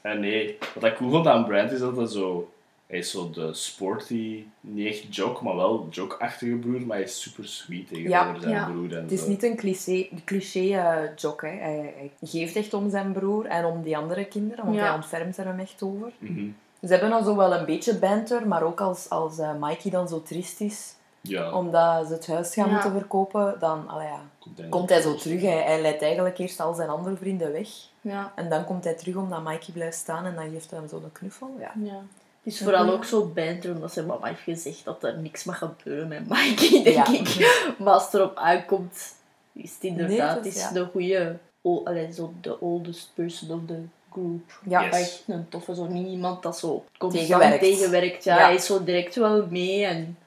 En 0.00 0.20
nee, 0.20 0.58
wat 0.74 0.84
ik 0.84 0.94
cool 0.96 1.10
vond 1.10 1.26
aan 1.26 1.44
Brand 1.44 1.70
is 1.72 1.80
dat 1.80 1.96
hij 1.96 2.06
zo... 2.06 2.50
Hij 2.88 2.98
is 2.98 3.10
zo 3.10 3.30
de 3.30 3.54
sporty, 3.54 4.44
niet 4.60 4.86
echt 4.86 5.14
joke, 5.16 5.44
maar 5.44 5.56
wel 5.56 5.86
joke-achtige 5.90 6.54
broer, 6.56 6.80
maar 6.80 6.96
hij 6.96 7.06
is 7.06 7.20
super 7.22 7.46
sweet 7.48 7.88
tegenover 7.88 8.34
Ja. 8.34 8.40
zijn 8.40 8.54
Ja. 8.54 8.64
broer. 8.70 8.96
En 8.96 9.02
Het 9.02 9.12
is 9.12 9.20
zo. 9.20 9.28
niet 9.28 9.42
een 9.42 9.56
cliché, 9.56 10.08
cliché 10.24 10.60
eh, 10.60 11.16
jock. 11.16 11.42
Hè. 11.42 11.48
Hij, 11.48 11.94
hij 11.96 12.10
geeft 12.22 12.56
echt 12.56 12.74
om 12.74 12.90
zijn 12.90 13.12
broer 13.12 13.46
en 13.46 13.64
om 13.64 13.82
die 13.82 13.96
andere 13.96 14.24
kinderen, 14.24 14.64
want 14.64 14.76
Ja. 14.76 14.82
hij 14.84 14.94
ontfermt 14.94 15.36
er 15.36 15.44
hem 15.46 15.58
echt 15.58 15.82
over. 15.82 16.12
Mhm. 16.18 16.48
Ze 16.82 16.86
hebben 16.86 17.10
dan 17.10 17.24
zo 17.24 17.36
wel 17.36 17.54
een 17.54 17.64
beetje 17.64 17.94
banter, 17.98 18.46
maar 18.48 18.62
ook 18.62 18.80
als, 18.80 19.08
als 19.10 19.38
eh, 19.38 19.50
Mikey 19.60 19.90
dan 19.90 20.08
zo 20.08 20.22
triest 20.22 20.60
is, 20.60 20.94
Ja, 21.20 21.52
omdat 21.52 22.06
ze 22.06 22.12
het 22.12 22.26
huis 22.26 22.54
gaan 22.54 22.66
Ja. 22.66 22.72
moeten 22.72 22.92
verkopen, 22.92 23.56
dan 23.60 23.88
allee, 23.88 24.08
komt 24.38 24.58
hij, 24.58 24.68
komt 24.68 24.88
hij 24.88 25.00
zo 25.00 25.14
terug. 25.14 25.40
Hij, 25.40 25.62
hij 25.62 25.80
leidt 25.80 26.02
eigenlijk 26.02 26.38
eerst 26.38 26.60
al 26.60 26.74
zijn 26.74 26.88
andere 26.88 27.16
vrienden 27.16 27.52
weg. 27.52 27.68
ja, 28.00 28.32
En 28.36 28.48
dan 28.48 28.64
komt 28.64 28.84
hij 28.84 28.94
terug 28.94 29.16
omdat 29.16 29.42
Mikey 29.44 29.72
blijft 29.72 29.96
staan 29.96 30.24
en 30.24 30.34
dan 30.34 30.50
geeft 30.50 30.70
hij 30.70 30.78
hem 30.78 30.88
zo 30.88 30.96
een 30.96 31.12
knuffel. 31.12 31.56
Ja. 31.58 31.72
ja. 31.82 32.00
Het 32.48 32.56
is 32.56 32.62
vooral 32.62 32.90
ook 32.92 33.04
zo 33.04 33.24
banter, 33.34 33.74
omdat 33.74 33.92
zijn 33.92 34.06
mama 34.06 34.26
heeft 34.26 34.40
gezegd 34.40 34.84
dat 34.84 35.02
er 35.04 35.18
niks 35.18 35.44
mag 35.44 35.58
gebeuren 35.58 36.08
met 36.08 36.28
Mikey, 36.28 36.82
denk 36.82 37.06
Ja. 37.06 37.12
ik. 37.12 37.54
Maar 37.78 37.92
als 37.92 38.04
het 38.04 38.14
erop 38.14 38.36
aankomt, 38.36 39.14
is 39.52 39.74
het 39.74 39.82
inderdaad 39.82 40.40
Nee, 40.42 40.52
is- 40.52 40.60
ja. 40.60 40.70
de 40.72 40.84
goede, 40.92 41.36
allee, 41.84 42.12
zo 42.12 42.32
de 42.40 42.60
oldest 42.60 43.10
person 43.14 43.50
of 43.50 43.60
the 43.66 43.80
group. 44.12 44.60
Ja. 44.64 44.84
Yes. 44.84 44.96
Echt 45.00 45.22
een 45.26 45.48
toffe, 45.48 45.74
zo 45.74 45.86
niet 45.86 46.06
iemand 46.08 46.42
dat 46.42 46.58
zo 46.58 46.84
constant 46.98 47.26
Tegenwerkt. 47.26 47.60
tegenwerkt. 47.60 48.24
Ja, 48.24 48.38
Ja. 48.38 48.44
hij 48.44 48.54
is 48.54 48.66
zo 48.66 48.84
direct 48.84 49.14
wel 49.14 49.46
mee 49.50 49.84
en 49.84 50.18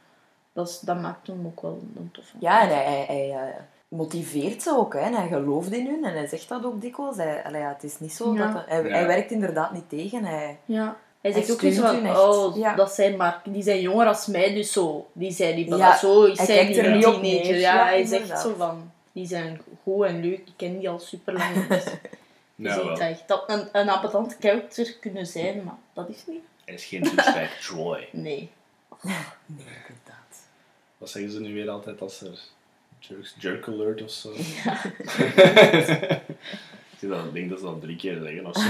dat, 0.53 0.69
is, 0.69 0.79
dat 0.79 1.01
maakt 1.01 1.27
hem 1.27 1.45
ook 1.45 1.62
wel 1.62 1.79
een 1.95 2.10
toffe. 2.12 2.36
Ja, 2.39 2.62
en 2.62 2.67
hij, 2.67 2.84
hij, 2.84 3.05
hij, 3.05 3.29
eh, 3.31 3.62
motiveert 3.88 4.62
ze 4.62 4.75
ook. 4.77 4.93
Hè. 4.93 4.99
En 4.99 5.13
hij 5.13 5.27
gelooft 5.27 5.71
in 5.71 5.86
hun 5.86 6.03
en 6.05 6.13
hij 6.13 6.27
zegt 6.27 6.49
dat 6.49 6.65
ook 6.65 6.81
dikwijls. 6.81 7.17
Hij, 7.17 7.43
allee, 7.43 7.62
ja, 7.62 7.67
het 7.73 7.84
is 7.84 7.99
niet 7.99 8.13
zo 8.13 8.34
Ja. 8.34 8.51
dat... 8.51 8.63
Hij, 8.67 8.84
Ja. 8.84 8.89
hij 8.89 9.07
werkt 9.07 9.31
inderdaad 9.31 9.71
niet 9.73 9.89
tegen. 9.89 10.23
Hij, 10.23 10.57
Ja. 10.65 10.97
Hij 11.21 11.31
Hij 11.31 11.41
zegt 11.43 11.51
ook 11.51 11.62
niet 11.62 11.75
zo 11.75 11.86
steunt 11.86 12.07
van, 12.07 12.17
oh, 12.17 12.57
Ja. 12.57 12.75
dat 12.75 12.91
zijn 12.91 13.15
maar, 13.17 13.41
die 13.45 13.63
zijn 13.63 13.81
jonger 13.81 14.07
als 14.07 14.27
mij, 14.27 14.53
dus 14.53 14.71
zo, 14.71 15.10
die 15.13 15.31
zijn 15.31 15.55
niet, 15.55 15.67
Ja, 15.67 15.97
zo 15.97 16.23
is 16.23 16.38
hij 16.38 16.65
die 16.67 16.84
een 16.84 16.91
niet 16.93 17.03
teenager. 17.03 17.21
neer. 17.21 17.45
Ja, 17.45 17.75
Ja, 17.75 17.86
hij 17.86 18.05
zegt 18.05 18.39
zo 18.39 18.53
van, 18.57 18.91
die 19.12 19.27
zijn 19.27 19.62
goed 19.84 20.05
en 20.05 20.21
leuk, 20.21 20.38
ik 20.38 20.53
ken 20.55 20.79
die 20.79 20.89
al 20.89 20.99
super 20.99 21.34
lang. 21.34 21.67
Dus 22.55 22.73
Ja, 22.75 22.84
dat 22.84 23.23
dat 23.27 23.43
een, 23.47 23.67
een 23.71 23.89
appetant 23.89 24.38
character 24.39 24.95
kunnen 24.99 25.25
zijn, 25.25 25.63
maar 25.63 25.75
dat 25.93 26.10
is 26.10 26.23
niet. 26.27 26.41
Hij 26.65 26.73
is 26.73 26.86
geen 26.86 27.03
douchebag 27.03 27.57
Troy. 27.65 28.07
Nee. 28.12 28.49
nee, 29.01 29.15
inderdaad. 29.88 30.38
Wat 30.97 31.10
zeggen 31.10 31.31
ze 31.31 31.39
nu 31.41 31.53
weer 31.53 31.69
altijd 31.69 32.01
als 32.01 32.21
er 32.21 32.39
jerk, 32.99 33.34
jerk 33.39 33.67
alert 33.67 34.01
of 34.03 34.12
zo? 34.12 34.29
dat, 36.99 37.25
ik 37.25 37.34
denk 37.34 37.49
dat 37.49 37.60
ze 37.60 37.65
dat 37.65 37.81
drie 37.81 37.95
keer 37.95 38.19
zeggen 38.23 38.45
of 38.45 38.55
zo. 38.55 38.62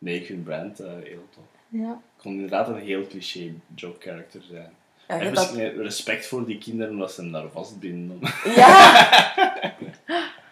Nee, 0.00 0.14
ik 0.20 0.26
vind 0.26 0.44
Brand 0.44 0.80
eh, 0.80 0.86
heel 1.02 1.24
tof. 1.34 1.44
Ja. 1.68 1.90
Ik 1.90 2.22
kon 2.22 2.32
inderdaad 2.32 2.68
een 2.68 2.78
heel 2.78 3.06
cliché 3.06 3.52
joke 3.74 4.00
character 4.08 4.40
zijn. 4.50 4.72
Ja, 5.08 5.18
en 5.18 5.34
dat- 5.34 5.52
misschien 5.52 5.82
respect 5.82 6.26
voor 6.26 6.46
die 6.46 6.58
kinderen 6.58 6.92
omdat 6.92 7.12
ze 7.12 7.20
hem 7.20 7.32
daar 7.32 7.48
vastbinden. 7.52 8.18
Ja! 8.44 8.78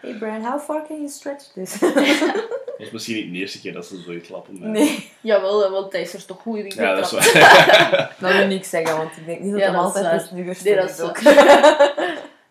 Hey 0.01 0.13
Brian, 0.17 0.41
how 0.45 0.59
far 0.61 0.87
can 0.87 0.95
you 0.97 1.09
stretch 1.09 1.43
this? 1.53 1.79
Dat 2.79 2.87
is 2.87 2.91
misschien 2.91 3.15
niet 3.15 3.33
de 3.33 3.39
eerste 3.39 3.61
keer 3.61 3.73
dat 3.73 3.85
ze 3.85 3.97
zoiets 4.01 4.29
lappen. 4.29 4.59
maar- 4.59 4.69
nee, 4.69 5.09
Jawel, 5.21 5.71
want 5.71 5.91
hij 5.91 6.01
is 6.01 6.13
er 6.13 6.25
toch 6.25 6.41
goed 6.41 6.57
in 6.57 6.71
Ja, 6.75 6.95
dat 6.95 7.05
is 7.05 7.11
waar. 7.11 8.09
dat 8.19 8.31
wil 8.31 8.41
ik 8.41 8.47
niks 8.47 8.69
zeggen, 8.69 8.97
want 8.97 9.17
ik 9.17 9.25
denk 9.25 9.39
niet 9.39 9.51
dat 9.51 9.59
Ja, 9.59 9.65
hij 9.71 9.75
is 9.75 9.79
altijd 9.85 10.21
de 10.21 10.27
snuggerste 10.27 10.69
Nee, 10.69 10.75
dat 10.77 10.89
is 10.89 10.99
ook. 10.99 11.19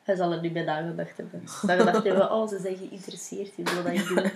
Hij 0.03 0.17
zal 0.17 0.33
er 0.33 0.41
niet 0.41 0.53
bij 0.53 0.63
nagedacht 0.65 1.17
hebben. 1.17 1.43
Dat 1.63 1.79
gedacht 1.79 2.05
hebben, 2.05 2.33
oh, 2.33 2.49
ze 2.49 2.59
zijn 2.63 2.77
geïnteresseerd 2.77 3.53
in 3.57 3.65
wat 3.65 3.93
ik 3.93 4.07
doe. 4.09 4.31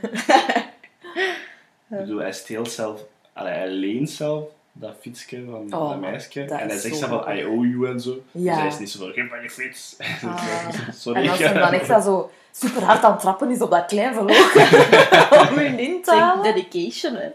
Ik 1.92 1.98
bedoel, 1.98 2.18
hij 2.20 2.33
steelt 2.33 2.70
zelf, 2.70 3.00
allee, 3.33 3.52
hij 3.52 3.68
leent 3.68 4.11
zelf 4.11 4.44
dat 4.72 4.94
fietsje 5.00 5.44
van 5.50 5.74
Oh, 5.81 5.88
dat 5.90 6.00
meisje. 6.00 6.44
dat 6.44 6.59
En 6.61 6.68
hij 6.68 6.78
zegt 6.78 6.96
zo 6.96 7.07
van. 7.07 7.37
I 7.37 7.44
owe 7.44 7.68
you 7.68 7.88
en 7.90 8.00
zo. 8.00 8.16
Ja. 8.31 8.52
Dus 8.52 8.61
hij 8.61 8.66
is 8.68 8.78
niet 8.78 8.90
zo 8.90 8.98
van, 8.98 9.12
geef 9.12 9.31
maar 9.31 9.42
je 9.42 9.50
fiets. 9.50 9.96
Ah. 10.24 10.68
Sorry. 10.94 11.22
En 11.24 11.28
als 11.31 11.38
hij 11.38 11.52
dan 11.52 11.72
echt 11.72 11.88
dat 11.88 12.05
zo 12.05 12.31
super 12.50 12.83
hard 12.83 13.05
aan 13.05 13.11
het 13.12 13.20
trappen 13.20 13.50
is 13.50 13.61
op 13.61 13.70
dat 13.70 13.87
klein 13.87 14.14
verloop 14.14 14.52
om 15.50 15.57
hun 15.59 15.78
in 15.78 16.02
te 16.02 16.11
Zeg, 16.11 16.20
halen. 16.20 16.42
dedication, 16.55 17.14
hè. 17.14 17.28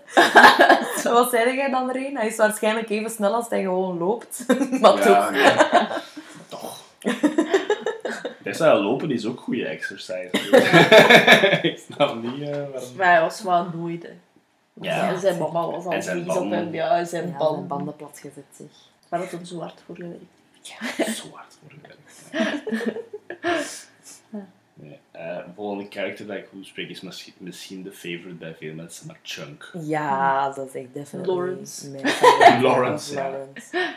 Wat 1.14 1.30
zei 1.30 1.56
jij 1.56 1.70
dan 1.70 1.90
erin? 1.90 2.18
Hij 2.18 2.28
is 2.28 2.36
waarschijnlijk 2.36 2.90
even 2.90 3.10
snel 3.10 3.34
als 3.34 3.50
hij 3.50 3.62
gewoon 3.62 3.98
loopt. 3.98 4.46
maar 4.82 4.98
Ja, 4.98 5.22
toch. 5.26 5.32
nee. 5.32 5.52
Toch. 6.48 6.82
Best 8.44 8.60
wel 8.60 8.82
lopen 8.82 9.12
is 9.12 9.26
ook 9.26 9.40
goede 9.40 9.66
exercise. 9.68 10.30
ik 11.62 11.80
snap 11.92 12.22
niet 12.24 12.42
eh, 12.42 12.50
waarom. 12.50 12.96
Maar 12.98 13.12
hij 13.12 13.22
was 13.22 13.42
wel 13.42 13.68
nooit, 13.76 14.04
hè. 14.04 14.10
Ja. 14.82 15.10
En 15.10 15.20
zijn 15.20 15.38
mama 15.38 15.66
was 15.68 15.86
al 15.86 15.92
vies 15.92 16.08
op 16.10 16.26
banden. 16.26 16.58
hem. 16.60 16.74
Ja, 16.74 16.88
zijn 16.88 17.02
Ja, 17.02 17.06
zijn 17.30 17.38
banden. 17.38 17.68
banden 17.68 17.96
platgezet, 17.96 18.44
zeg. 18.58 18.68
Waar 19.10 19.20
had 19.20 19.32
hem 19.32 19.46
zo 19.46 19.60
hard 19.60 19.82
voor 19.86 19.96
gewerkt. 19.96 20.24
Zo 21.18 21.24
hard 21.34 21.58
voor 21.62 21.72
gewerkt. 21.72 22.30
Nee. 24.74 25.00
eh, 25.12 25.38
volgende 25.56 25.86
character 25.90 26.28
dat 26.28 26.38
ik 26.38 26.48
goed 26.52 26.66
spreek 26.66 26.90
is 26.90 27.02
misschien, 27.02 27.34
misschien 27.38 27.84
de 27.84 27.92
favorite 27.92 28.34
bij 28.34 28.56
veel 28.60 28.74
mensen, 28.74 29.08
maar 29.08 29.20
Chunk. 29.24 29.72
Ja, 29.82 30.52
dat 30.52 30.68
is 30.68 30.74
echt 30.82 30.94
definitely 30.94 31.36
Lawrence. 31.36 31.92
Lawrence, 32.62 33.14
ja. 33.14 33.22
Lawrence. 33.30 33.94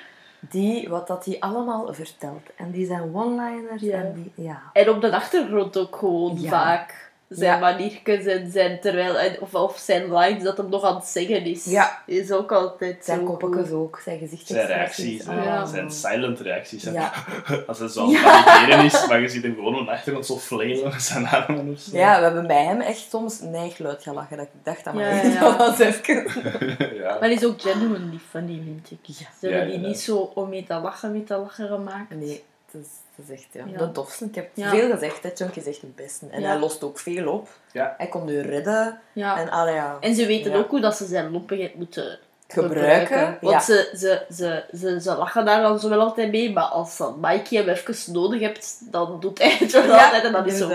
Die, 0.50 0.88
wat 0.88 1.06
dat 1.06 1.24
hij 1.24 1.40
allemaal 1.40 1.94
vertelt. 1.94 2.42
En 2.56 2.70
die 2.70 2.86
zijn 2.86 3.14
one-liners. 3.14 3.82
Ja. 3.82 3.98
En 4.02 4.12
die, 4.14 4.44
ja. 4.44 4.62
En 4.72 4.88
op 4.88 5.00
de 5.00 5.12
achtergrond 5.14 5.76
ook 5.76 5.96
gewoon 5.96 6.40
Ja. 6.40 6.48
vaak. 6.50 7.09
Zijn 7.30 7.52
Ja. 7.52 7.58
maniertjes 7.58 8.24
en 8.24 8.50
zijn 8.50 8.80
terwijl, 8.80 9.18
en- 9.18 9.40
of, 9.40 9.54
of 9.54 9.78
zijn 9.78 10.14
lines 10.14 10.42
dat 10.42 10.56
hem 10.56 10.68
nog 10.68 10.84
aan 10.84 10.94
het 10.94 11.04
zeggen 11.04 11.44
is. 11.44 11.64
Ja. 11.64 12.02
Is 12.06 12.30
ook 12.32 12.52
altijd 12.52 13.04
Zijn 13.04 13.26
goed. 13.26 13.42
ook, 13.72 14.00
zijn 14.04 14.04
Zijn 14.04 14.18
gezichtsexpressies. 14.18 15.06
reacties, 15.24 15.26
Ah. 15.26 15.44
Ja. 15.44 15.66
zijn 15.66 15.90
silent 15.90 16.40
reacties. 16.40 16.82
Ja. 16.82 17.12
Als 17.66 17.78
hij 17.78 17.88
zo 17.88 18.14
aan 18.16 18.70
het 18.70 18.92
is, 18.92 19.06
maar 19.08 19.20
je 19.20 19.28
ziet 19.28 19.42
hem 19.42 19.54
gewoon 19.54 19.78
op 19.78 19.86
de 19.86 19.92
achtergrond 19.92 20.26
zo 20.26 20.36
flailen 20.36 20.88
met 20.90 21.02
zijn 21.02 21.26
armen 21.26 21.72
of 21.72 21.78
zo. 21.80 21.96
Ja, 21.96 22.16
we 22.18 22.24
hebben 22.24 22.46
bij 22.46 22.64
hem 22.64 22.80
echt 22.80 23.06
soms 23.10 23.40
neigluid 23.40 24.02
gelachen. 24.02 24.36
Dat 24.36 24.46
ik 24.46 24.64
dacht, 24.64 24.84
dat 24.84 24.94
maar 24.94 25.56
was 25.58 25.78
even... 25.78 26.24
ja. 27.02 27.16
Maar 27.20 27.28
die 27.28 27.38
is 27.38 27.44
ook 27.44 27.60
genuinely 27.60 28.18
funny, 28.30 28.60
vind 28.64 28.90
ik. 28.90 29.14
Ze 29.14 29.24
hebben 29.40 29.58
Ja, 29.60 29.64
die 29.72 29.80
ja. 29.80 29.86
niet 29.86 30.00
zo 30.00 30.30
om 30.34 30.48
mee 30.48 30.64
te 30.64 30.74
lachen, 30.74 31.12
mee 31.12 31.24
te 31.24 31.36
lachen 31.36 31.68
gemaakt. 31.68 32.10
Nee, 32.14 32.42
het 32.72 32.80
is, 32.82 32.88
echt 33.30 33.46
ja. 33.52 33.64
Ja. 33.66 33.78
de 33.78 33.92
tofste. 33.92 34.24
Ik 34.24 34.35
heb 34.35 34.50
Ja. 34.54 34.70
veel 34.70 34.90
gezegd, 34.90 35.22
hè. 35.22 35.30
Chunk 35.35 35.56
is 35.56 35.66
echt 35.66 35.80
het 35.80 35.96
beste. 35.96 36.26
En 36.30 36.40
Ja. 36.40 36.48
hij 36.48 36.59
lost 36.59 36.83
ook 36.85 36.98
veel 36.98 37.33
op. 37.33 37.48
Ja. 37.72 37.94
Hij 37.98 38.06
komt 38.06 38.30
u 38.30 38.40
redden. 38.40 39.00
Ja. 39.12 39.38
En, 39.40 39.50
allee, 39.50 39.74
ja, 39.74 39.96
En 40.00 40.14
ze 40.14 40.26
weten 40.26 40.50
Ja. 40.50 40.56
ook 40.56 40.70
hoe 40.70 40.80
dat 40.80 40.96
ze 40.96 41.06
zijn 41.06 41.30
lompigheid 41.30 41.74
moeten 41.74 42.18
gebruiken. 42.48 43.38
Want 43.40 43.54
Ja. 43.54 43.61
ze, 43.61 43.90
ze, 43.96 44.24
ze, 44.33 44.64
ze, 44.76 45.00
ze 45.00 45.14
lachen 45.16 45.44
daar 45.44 45.62
dan 45.62 45.78
zo 45.78 45.88
wel 45.88 46.00
altijd 46.00 46.30
mee, 46.30 46.52
maar 46.52 46.64
als 46.64 46.96
dan 46.96 47.16
Mikey 47.20 47.59
hem 47.59 47.68
even 47.68 48.12
nodig 48.12 48.40
hebt, 48.40 48.78
dan 48.90 49.20
doet 49.20 49.38
hij 49.38 49.56
het 49.59 49.72
wel 49.72 49.83
Ja, 49.85 50.04
altijd. 50.04 50.24
En 50.24 50.33
dan 50.33 50.46
is 50.46 50.59
zo, 50.59 50.70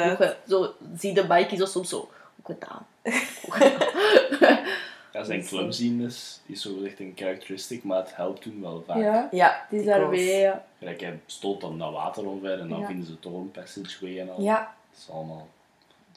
zo 0.47 0.73
zie 0.97 1.13
de 1.13 1.25
Mikey 1.29 1.57
zo 1.57 1.65
soms 1.65 1.89
zo, 1.89 2.09
goed 2.43 2.55
gedaan. 2.59 2.85
Ja, 5.15 5.23
zijn 5.23 5.39
Dus, 5.39 5.49
clumsiness 5.49 6.41
is 6.45 6.61
zo 6.61 6.73
gezegd 6.73 6.99
een 6.99 7.13
characteristic, 7.15 7.83
maar 7.83 7.97
het 7.97 8.15
helpt 8.15 8.41
toen 8.41 8.61
wel 8.61 8.83
vaak. 8.87 8.97
Ja, 8.97 9.27
Ja, 9.31 9.65
het 9.69 9.79
is 9.79 9.85
daar 9.85 10.09
weer, 10.09 10.39
ja. 10.41 10.63
Gelijk, 10.79 11.01
hij 11.01 11.19
stoot 11.25 11.61
dan 11.61 11.77
dat 11.77 11.91
water 11.91 12.25
omver 12.27 12.59
en 12.59 12.69
dan 12.69 12.79
Ja. 12.79 12.85
vinden 12.85 13.05
ze 13.05 13.19
toch 13.19 13.33
een 13.33 13.51
passageway 13.51 14.19
en 14.19 14.29
al. 14.29 14.41
Ja, 14.41 14.57
Dat 14.91 14.99
is 14.99 15.09
allemaal 15.13 15.47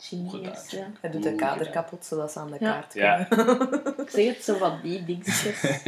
Genius, 0.00 0.30
gedaan. 0.30 0.54
ja. 0.70 0.86
hij 1.00 1.10
doet 1.10 1.22
de 1.22 1.34
kader 1.34 1.66
gedaan. 1.66 1.72
kapot 1.82 2.04
zodat 2.04 2.32
ze 2.32 2.38
aan 2.38 2.50
de 2.50 2.56
Ja. 2.60 2.70
kaart 2.72 2.94
Ja. 2.94 3.24
komen. 3.24 3.82
Ik 4.04 4.10
zeg 4.10 4.26
het 4.26 4.44
zo 4.44 4.56
van 4.56 4.78
die 4.82 5.04
dingetjes. 5.04 5.62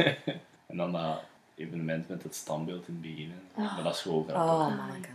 En 0.67 0.77
dan 0.77 0.91
dat 0.91 1.19
evenement 1.55 2.09
met 2.09 2.23
het 2.23 2.35
standbeeld 2.35 2.87
in 2.87 2.93
het 2.93 3.01
begin. 3.01 3.33
Ah. 3.55 3.75
Maar 3.75 3.83
dat 3.83 3.95
is 3.95 4.01
gewoon 4.01 4.25
grappig. 4.27 4.51
Oh, 4.53 4.67
man. 4.67 5.05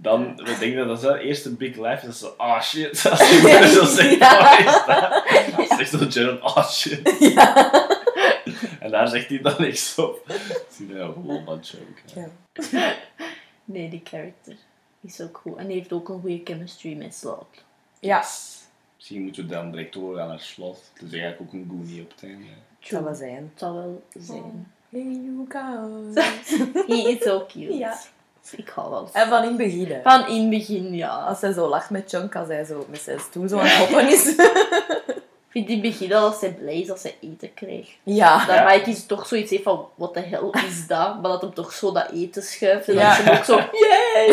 Dan, 0.00 0.36
we 0.36 0.56
denken 0.58 0.76
dat 0.86 0.86
dat 0.86 0.96
is 1.14 1.18
de 1.20 1.26
eerste 1.26 1.54
big 1.54 1.76
life 1.76 2.06
is. 2.06 2.18
Zo, 2.18 2.34
ah 2.36 2.62
shit. 2.62 3.06
Als 3.10 3.30
die 3.30 3.40
moeder 3.40 3.66
zo 3.68 3.84
zegt, 3.84 4.10
is 4.10 4.18
dat? 4.86 5.22
Zegt 5.78 5.90
zo 5.90 5.98
Gerald, 6.08 6.40
ah 6.40 6.70
shit. 6.70 7.00
En 8.80 8.90
daar 8.90 9.08
zegt 9.08 9.28
hij 9.28 9.38
dan 9.40 9.54
niks 9.58 9.98
op. 9.98 10.32
Zie 10.70 10.88
je 10.88 10.94
een 10.98 11.12
whole 11.22 11.42
bunch 11.44 11.70
ook. 11.74 11.98
hè. 12.14 12.20
Ja. 12.78 12.94
Nee, 13.64 13.88
die 13.88 14.00
character 14.04 14.56
is 15.00 15.20
ook 15.20 15.38
goed. 15.42 15.56
En 15.56 15.66
die 15.66 15.76
heeft 15.76 15.92
ook 15.92 16.08
een 16.08 16.20
goede 16.20 16.40
chemistry 16.44 16.96
met 16.96 17.14
Slot. 17.14 17.46
Ja, 18.00 18.24
Misschien 18.96 19.22
moeten 19.22 19.46
we 19.46 19.54
dan 19.54 19.70
direct 19.70 19.92
door 19.92 20.16
naar 20.16 20.30
het 20.30 20.40
slot. 20.42 20.90
Het 20.92 21.02
is 21.02 21.18
eigenlijk 21.18 21.40
ook 21.40 21.52
een 21.52 21.66
goonie 21.68 22.02
op 22.02 22.10
het 22.10 22.22
einde. 22.22 22.44
dat 22.80 22.88
zou 22.88 23.04
wel 23.04 23.14
zijn. 23.14 23.34
Het 23.34 23.58
zal 23.58 23.74
wel 23.74 24.02
zijn. 24.18 24.72
Hey, 24.88 25.00
you 25.00 25.44
guys. 25.48 26.24
Hij 26.86 27.02
is 27.02 27.22
zo 27.22 27.46
cute. 27.46 27.74
Ja. 27.76 27.98
Ik 28.56 28.68
hou 28.68 28.90
wel 28.90 29.08
En 29.12 29.28
van 29.28 29.42
in 29.42 29.48
het 29.48 29.56
begin, 29.56 29.86
hè. 29.92 30.02
Van 30.02 30.28
in 30.28 30.40
het 30.40 30.50
begin, 30.50 30.94
ja. 30.94 31.08
Als 31.24 31.40
hij 31.40 31.52
zo 31.52 31.68
lacht 31.68 31.90
met 31.90 32.08
Chunk, 32.10 32.36
als 32.36 32.48
hij 32.48 32.64
zo 32.64 32.86
met 32.90 33.00
zijn 33.00 33.20
stoel 33.20 33.48
zo 33.48 33.58
aan 33.58 33.66
het 33.66 33.76
hoppen 33.76 34.08
is. 34.08 34.34
Vind 35.58 35.70
in 35.70 35.78
het 35.82 35.98
begin 35.98 36.12
al 36.14 36.26
als 36.26 36.40
hij 36.40 36.52
blij 36.52 36.80
is 36.80 36.90
als 36.90 37.02
hij 37.02 37.14
eten 37.20 37.54
krijgt. 37.54 37.90
Ja. 38.02 38.46
Dat 38.46 38.54
Ja. 38.56 38.64
Mike 38.74 38.90
is 38.90 39.06
toch 39.06 39.26
zoiets 39.26 39.50
heeft 39.50 39.62
van, 39.62 39.86
wat 39.94 40.14
de 40.14 40.20
hel 40.20 40.50
is 40.68 40.86
dat? 40.86 41.22
Maar 41.22 41.30
dat 41.30 41.40
hem 41.40 41.54
toch 41.54 41.72
zo 41.72 41.92
dat 41.92 42.10
eten 42.12 42.42
schuift. 42.42 42.88
En 42.88 42.94
Ja. 42.94 43.18
is 43.18 43.24
hij 43.24 43.38
ook 43.38 43.44
zo, 43.44 43.56
yay! 43.56 44.28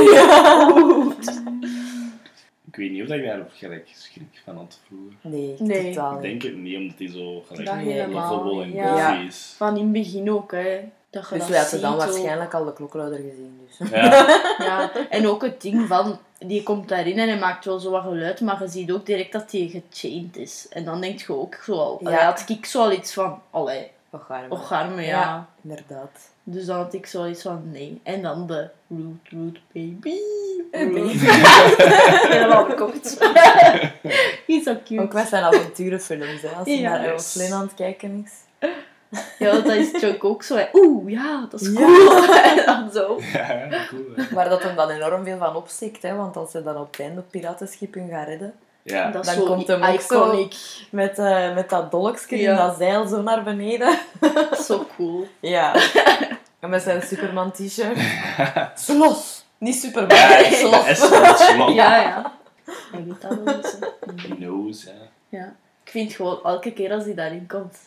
Ik 2.68 2.76
weet 2.82 2.92
niet 2.92 3.04
of 3.04 3.10
ik 3.16 3.24
daar 3.26 3.46
gelijk 3.54 3.88
schrik 3.94 4.42
van 4.46 4.56
had 4.58 4.80
vroeger. 4.88 5.16
Nee, 5.22 5.56
Nee. 5.60 5.94
totaal 5.94 6.16
Ik 6.16 6.22
denk 6.22 6.42
het 6.42 6.56
niet, 6.58 6.78
omdat 6.78 6.98
hij 6.98 7.10
zo 7.10 7.44
gelijk 7.48 7.66
Dat 7.98 8.08
lovable 8.12 8.64
en 8.64 8.74
ja. 8.74 9.20
is. 9.20 9.54
Van 9.58 9.78
in 9.78 9.84
het 9.84 9.92
begin 9.92 10.32
ook, 10.32 10.52
hè. 10.52 10.80
Dat 11.10 11.30
je 11.30 11.36
Dus 11.36 11.40
dat 11.40 11.50
we 11.50 11.58
hadden 11.58 11.82
dan 11.82 11.96
waarschijnlijk 11.98 12.54
al 12.54 12.66
de 12.66 12.74
klokluider 12.74 13.20
gezien. 13.20 13.60
Dus. 13.68 13.90
Ja, 13.90 14.06
Ja, 14.66 14.92
en 15.10 15.28
ook 15.28 15.42
het 15.42 15.62
ding 15.62 15.88
van, 15.88 16.20
die 16.38 16.64
komt 16.64 16.90
daarin 16.90 17.20
en 17.20 17.28
hij 17.28 17.38
maakt 17.40 17.66
wel 17.66 17.80
zo 17.80 17.90
wat 17.92 18.02
geluid, 18.04 18.42
maar 18.42 18.62
je 18.62 18.68
ziet 18.68 18.92
ook 18.92 19.06
direct 19.06 19.32
dat 19.32 19.52
hij 19.52 19.82
gechained 19.90 20.38
is. 20.38 20.68
En 20.70 20.86
dan 20.86 21.02
denk 21.02 21.20
je 21.20 21.34
ook 21.34 21.56
zo 21.64 21.74
al, 21.74 22.00
Ja. 22.04 22.10
ja. 22.12 22.26
had 22.26 22.44
ik 22.48 22.66
zo 22.66 22.82
al 22.82 22.92
iets 22.92 23.14
van, 23.14 23.42
allee, 23.52 23.92
Och, 24.10 24.30
arme. 24.32 24.50
och 24.50 24.72
arme, 24.72 25.02
ja. 25.02 25.08
Ja. 25.08 25.48
Inderdaad. 25.64 26.30
Dus 26.44 26.66
dan 26.66 26.78
had 26.78 26.94
ik 26.94 27.06
zo 27.06 27.26
iets 27.28 27.42
van, 27.42 27.72
nee. 27.72 28.00
En 28.04 28.22
dan 28.22 28.48
de 28.48 28.70
root, 28.90 29.30
root 29.32 29.60
baby. 29.72 30.16
Baby. 30.72 31.02
Helemaal 32.34 32.66
gekocht. 32.66 33.20
Die 34.48 34.58
is 34.58 34.64
zo 34.64 34.76
cute. 34.86 35.02
Ook 35.02 35.14
met 35.14 35.28
zijn 35.28 35.44
avonturenfilms, 35.44 36.42
hè. 36.42 36.48
Als 36.50 36.68
hij 36.68 36.78
Ja. 36.80 36.98
naar 36.98 37.24
Lynn 37.34 37.54
aan 37.54 37.62
het 37.62 37.74
kijken 37.74 38.26
is. 38.26 38.68
Ja, 39.40 39.52
dat 39.52 39.66
is 39.66 39.90
Chuck 39.94 40.24
ook 40.24 40.44
zo. 40.44 40.56
hè. 40.56 40.66
Oeh, 40.74 41.12
ja, 41.12 41.48
dat 41.50 41.62
is 41.62 41.68
Ja. 41.68 41.74
cool. 41.86 42.34
en 42.44 42.66
dan 42.66 42.92
zo. 42.94 43.20
ja 43.34 43.68
cool. 43.90 44.04
hè. 44.16 44.24
Waar 44.34 44.50
dat 44.50 44.64
hem 44.64 44.76
dan 44.76 44.90
enorm 44.90 45.24
veel 45.24 45.38
van 45.38 45.56
opstikt, 45.56 46.02
hè. 46.02 46.16
Want 46.16 46.36
als 46.38 46.52
ze 46.52 46.64
dan 46.64 46.78
op 46.78 46.92
het 46.92 47.00
einde 47.00 47.16
het 47.16 47.30
piratenschip 47.30 47.94
hun 47.94 48.10
gaan 48.10 48.24
redden. 48.26 48.54
Ja, 48.84 49.12
Dan 49.12 49.24
zo 49.24 49.46
komt 49.46 49.68
hem 49.68 49.84
ook 49.84 50.02
zo-. 50.02 50.48
Met, 50.92 51.20
eh, 51.20 51.54
met 51.54 51.70
dat 51.70 51.92
dolkje 51.92 52.38
Ja. 52.38 52.52
in 52.52 52.58
dat 52.58 52.78
zeil 52.78 53.08
zo 53.08 53.22
naar 53.22 53.44
beneden. 53.44 53.98
Zo 54.68 54.86
cool. 54.96 55.28
Ja. 55.40 55.76
En 56.60 56.70
met 56.70 56.82
zijn 56.82 57.02
Superman 57.02 57.52
t-shirt. 57.52 57.98
Slos. 58.76 59.46
Niet 59.58 59.76
Superman, 59.76 60.18
ja 60.18 60.94
Slos. 60.94 61.48
Ja, 61.74 61.98
ja. 62.02 62.34
Hij 62.92 63.04
weet 63.06 63.22
dat 63.22 63.38
wel 63.44 63.56
eens. 63.56 64.84
hè. 64.84 64.92
Ja. 65.38 65.56
Ik 65.84 65.92
vind 65.92 66.14
gewoon, 66.14 66.40
elke 66.44 66.72
keer 66.74 66.92
als 66.94 67.04
hij 67.04 67.14
daarin 67.14 67.48
komt... 67.48 67.78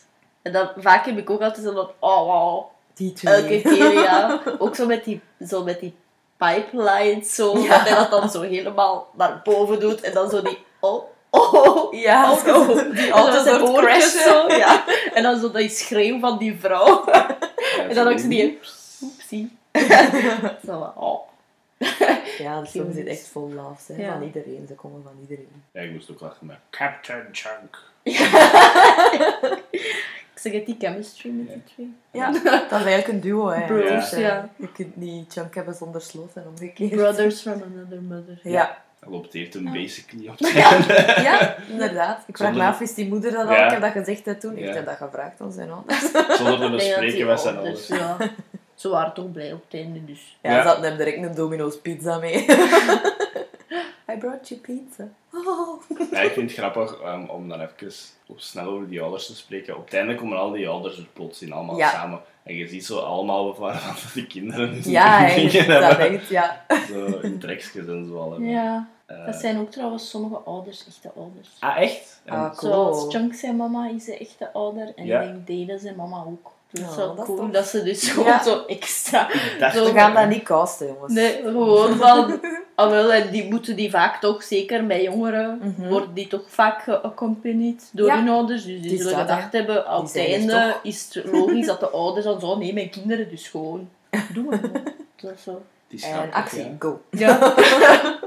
En 0.49 0.55
dan, 0.55 0.69
vaak 0.77 1.05
heb 1.05 1.17
ik 1.17 1.29
ook 1.29 1.41
altijd 1.41 1.65
zo 1.65 1.73
van, 1.73 1.89
oh 1.99 2.25
wow. 2.25 2.65
Die 2.93 3.13
twee. 3.13 3.33
Elke 3.33 3.61
keer, 3.61 3.93
ja. 3.93 4.41
Ook 4.57 4.75
zo 4.75 4.85
met 4.85 5.03
die, 5.03 5.21
zo 5.47 5.63
met 5.63 5.79
die 5.79 5.95
pipelines, 6.37 7.35
zo. 7.35 7.57
Ja. 7.57 7.67
Dat 7.67 7.87
hij 7.87 7.95
dat 7.95 8.11
dan 8.11 8.29
zo 8.29 8.41
helemaal 8.41 9.07
naar 9.17 9.41
boven 9.43 9.79
doet. 9.79 10.01
En 10.01 10.13
dan 10.13 10.29
zo 10.29 10.41
die, 10.41 10.57
oh, 10.79 11.03
oh. 11.29 11.93
Ja, 11.93 12.31
oh, 12.31 12.45
zo. 12.45 12.65
Die 12.91 13.05
En 13.05 13.11
auto 13.11 13.31
dan 13.31 13.43
zijn 13.43 13.59
zo 13.59 13.65
oortjes 13.65 14.11
crashen. 14.11 14.49
zo, 14.49 14.55
ja. 14.55 14.83
En 15.13 15.23
dan 15.23 15.39
zo 15.39 15.51
die 15.51 15.69
schreeuw 15.69 16.19
van 16.19 16.37
die 16.37 16.59
vrouw. 16.59 17.05
En 17.89 17.95
dan 17.95 18.07
ook 18.07 18.19
zo 18.19 18.27
die, 18.27 18.59
oepsie. 19.01 19.57
Zo 20.65 20.79
van, 20.79 20.93
oh. 20.95 21.27
Ja, 22.37 22.59
dus 22.59 22.71
soms 22.71 22.95
zit 22.95 23.07
echt 23.07 23.27
vol 23.27 23.51
laughs 23.53 23.87
hè, 23.87 23.95
Ja. 23.95 24.11
van 24.13 24.23
iedereen. 24.23 24.65
Ze 24.67 24.73
komen 24.73 25.03
van 25.03 25.13
iedereen. 25.21 25.63
Ja, 25.71 25.81
ik 25.81 25.91
moest 25.91 26.11
ook 26.11 26.19
lachen 26.19 26.45
met 26.45 26.57
Captain 26.69 27.27
Chunk. 27.31 27.77
Ik 30.39 30.45
zeg 30.45 30.53
het, 30.53 30.65
die 30.65 30.75
chemistry 30.79 31.29
met 31.29 31.47
die 31.47 31.63
twee. 31.63 31.93
Ja, 32.11 32.31
dat 32.69 32.79
is 32.79 32.85
eigenlijk 32.85 33.07
een 33.07 33.19
duo. 33.19 33.47
Hè. 33.49 33.67
Dus, 33.67 34.11
eh, 34.11 34.19
ja. 34.21 34.49
Je 34.55 34.71
kunt 34.71 34.95
niet 34.95 35.33
chunk 35.33 35.55
hebben 35.55 35.73
zonder 35.73 36.01
slot 36.01 36.31
en 36.35 36.43
omgekeerd. 36.47 36.91
Brothers 36.91 37.41
from 37.41 37.53
another 37.53 38.01
mother. 38.01 38.39
Ja. 38.43 38.77
Hij 38.99 39.09
loopt 39.11 39.33
heeft 39.33 39.53
hem 39.53 39.63
basically 39.63 40.27
op 40.27 40.39
ja, 40.39 41.55
inderdaad. 41.71 42.23
Ik 42.27 42.37
vraag 42.37 42.53
me 42.53 42.63
af, 42.63 42.81
is 42.81 42.93
die 42.93 43.07
moeder 43.07 43.31
dat 43.31 43.45
al? 43.47 43.51
Ja. 43.51 43.65
Ik 43.65 43.71
heb 43.71 43.81
dat 43.81 43.91
gezegd 43.91 44.25
hè, 44.25 44.35
toen. 44.35 44.57
Ja. 44.57 44.67
Ik 44.67 44.73
heb 44.73 44.85
dat 44.85 44.95
gevraagd 44.95 45.41
aan 45.41 45.51
zijn 45.51 45.71
ouders. 45.71 46.11
Zonder 46.37 46.55
te 46.55 46.59
dat 46.59 46.71
bespreken 46.71 47.27
met 47.27 47.39
zijn 47.39 47.55
ouders, 47.55 47.91
ouders. 47.91 48.19
Ja. 48.19 48.29
Ze 48.75 48.89
waren 48.89 49.13
toch 49.13 49.31
blij 49.31 49.53
op 49.53 49.63
het 49.69 49.81
einde, 49.81 50.05
dus. 50.05 50.37
Ja, 50.41 50.51
Ja. 50.51 50.61
ze 50.61 50.67
hadden 50.67 50.85
hem 50.85 50.97
direct 50.97 51.23
een 51.23 51.35
Domino's 51.35 51.79
pizza 51.79 52.17
mee. 52.17 52.45
I 54.13 54.17
brought 54.17 54.47
you 54.49 54.59
pizza. 54.61 55.07
Oh. 55.33 55.81
Ja, 56.11 56.19
ik 56.19 56.31
vind 56.31 56.49
het 56.49 56.59
grappig 56.59 57.01
um, 57.05 57.29
om 57.29 57.49
dan 57.49 57.61
even 57.61 57.91
op 58.27 58.39
snel 58.39 58.65
over 58.65 58.89
die 58.89 59.01
ouders 59.01 59.25
te 59.25 59.35
spreken. 59.35 59.77
Op 59.77 59.85
het 59.85 59.93
einde 59.93 60.15
komen 60.15 60.37
al 60.37 60.51
die 60.51 60.67
ouders 60.69 60.97
er 60.97 61.07
plots 61.13 61.41
in 61.41 61.51
allemaal 61.53 61.77
Ja. 61.77 61.89
samen. 61.89 62.21
En 62.43 62.55
je 62.55 62.67
ziet 62.67 62.85
zo 62.85 62.99
allemaal 62.99 63.53
van 63.55 63.75
van 63.75 64.11
die 64.13 64.27
kinderen 64.27 64.81
Ja, 64.91 65.27
dingen 65.35 65.51
hè, 65.51 65.65
dat 65.67 65.83
hebben. 65.83 66.09
denkt, 66.09 66.27
ja. 66.27 66.65
Zo 66.87 67.05
in 67.05 67.39
trekjes 67.39 67.87
en 67.87 68.05
zo 68.07 68.17
al 68.19 68.31
hebben. 68.31 68.49
Ja. 68.49 68.87
Eh, 69.05 69.25
Dat 69.25 69.35
zijn 69.35 69.57
ook 69.59 69.71
trouwens 69.71 70.09
sommige 70.09 70.35
ouders, 70.35 70.87
echte 70.87 71.11
ouders. 71.17 71.49
Ah, 71.59 71.77
echt? 71.81 72.21
En- 72.25 72.33
Ah, 72.33 72.55
cool. 72.57 72.71
Zoals 72.73 73.15
Chunk 73.15 73.33
zijn 73.33 73.55
mama 73.55 73.89
is 73.89 74.07
een 74.07 74.17
echte 74.19 74.53
ouder 74.53 74.93
en 74.95 75.05
Ja. 75.05 75.21
ik 75.21 75.27
denk 75.27 75.47
Dede 75.47 75.79
zijn 75.79 75.95
mama 75.95 76.23
ook. 76.27 76.51
Dus 76.71 76.81
dat 76.81 76.89
is 76.89 76.95
wel 76.95 77.15
dat 77.15 77.25
cool 77.25 77.51
dat 77.51 77.65
ze 77.67 77.83
dus 77.83 78.09
gewoon 78.09 78.25
Ja. 78.27 78.43
zo 78.43 78.63
extra... 78.67 79.29
Zo 79.73 79.85
We 79.85 79.91
gaan 79.91 80.13
dat 80.13 80.27
niet 80.29 80.43
casten, 80.43 80.87
jongens. 80.87 81.13
Nee, 81.13 81.41
gewoon 81.43 81.95
van... 82.05 82.39
Wel, 82.75 83.13
en 83.13 83.29
die 83.31 83.49
moeten 83.49 83.75
die 83.75 83.89
vaak 83.89 84.19
toch, 84.21 84.43
zeker 84.43 84.87
bij 84.87 85.03
jongeren, 85.03 85.59
Mhm. 85.77 85.89
worden 85.89 86.13
die 86.13 86.27
toch 86.27 86.43
vaak 86.47 86.81
geaccompanied 86.83 87.89
door 87.93 88.07
Ja. 88.07 88.17
hun 88.17 88.29
ouders. 88.29 88.65
Dus 88.65 88.81
die 88.81 88.97
zullen 89.01 89.17
gedacht 89.19 89.51
hebben, 89.53 89.95
op 89.95 90.03
het 90.03 90.15
er 90.15 90.25
einde 90.33 90.75
is 90.83 91.09
het 91.13 91.25
logisch 91.31 91.65
dat 91.65 91.79
de 91.79 91.89
ouders 91.89 92.25
dan 92.25 92.39
zo, 92.39 92.57
nee, 92.57 92.73
mijn 92.73 92.89
kinderen 92.89 93.29
dus 93.29 93.47
gewoon. 93.47 93.89
Doe 94.33 94.51
het. 94.51 94.61
Dat 95.21 95.31
is 95.35 95.43
zo. 95.43 95.61
Het 95.89 95.99
is 95.99 96.05
En 96.05 96.13
grappig, 96.13 96.33
actie, 96.35 96.63
ja. 96.63 96.75
go. 96.79 97.01
Ja. 97.09 97.53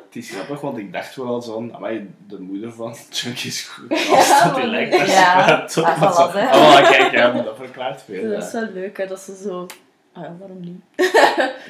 Het 0.05 0.23
is 0.23 0.31
grappig, 0.31 0.61
want 0.61 0.79
ik 0.79 0.93
dacht 0.93 1.15
vooral 1.15 1.43
zo, 1.43 1.69
amai, 1.73 2.15
de 2.27 2.41
moeder 2.41 2.73
van 2.73 2.95
Chunky 3.11 3.47
is 3.47 3.61
goed. 3.63 3.99
Ja, 3.99 4.17
Als 4.17 4.43
dat 4.43 4.55
die 4.55 4.67
lijkt, 4.67 4.93
dat 4.99 5.01
is 5.01 5.13
Ja, 5.15 5.59
wel 5.59 5.69
zo- 5.69 5.83
voilà, 5.83 6.33
hè. 6.33 6.57
Oh, 6.57 6.91
kijk, 6.91 7.13
ja, 7.13 7.31
dat 7.43 7.57
verklaart 7.57 8.03
veel. 8.03 8.31
Dat 8.31 8.43
is 8.43 8.53
ja. 8.53 8.61
wel 8.61 8.71
leuk, 8.73 8.97
hè, 8.99 9.07
dat 9.07 9.21
ze 9.21 9.37
zo... 9.43 9.67
Ah 10.13 10.23
ja, 10.23 10.37
waarom 10.39 10.61
niet? 10.61 10.83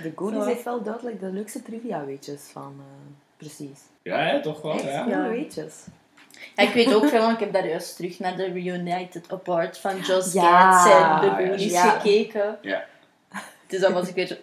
De 0.03 0.13
Goonies 0.17 0.43
Zo. 0.43 0.49
heeft 0.49 0.65
wel 0.65 0.83
duidelijk 0.83 1.21
de 1.21 1.31
leukste 1.33 1.63
trivia-weetjes 1.63 2.41
van... 2.53 2.75
eh, 2.79 3.13
precies. 3.37 3.81
Ja, 4.03 4.41
toch 4.41 4.63
wel, 4.63 4.73
Echt 4.73 4.83
ja. 4.85 5.07
Ja. 5.09 5.29
weetjes. 5.29 5.75
Ja, 6.57 6.63
ik 6.63 6.73
weet 6.73 6.95
ook 6.95 7.07
veel, 7.09 7.21
want 7.21 7.33
ik 7.33 7.41
heb 7.41 7.53
daar 7.53 7.67
juist 7.69 7.97
terug 7.97 8.19
naar 8.19 8.37
de 8.37 8.45
Reunited 8.45 9.25
Apart 9.33 9.79
van 9.79 9.99
Joss 10.01 10.33
Ja, 10.33 11.21
en 11.21 11.21
de 11.21 11.45
Goonies 11.45 11.73
ja. 11.73 11.89
gekeken. 11.91 12.59
Ja. 12.63 12.85
Dus 13.67 13.81
dan 13.81 13.93
was 13.93 14.09
ik 14.09 14.15
weer 14.15 14.27
zo... 14.27 14.35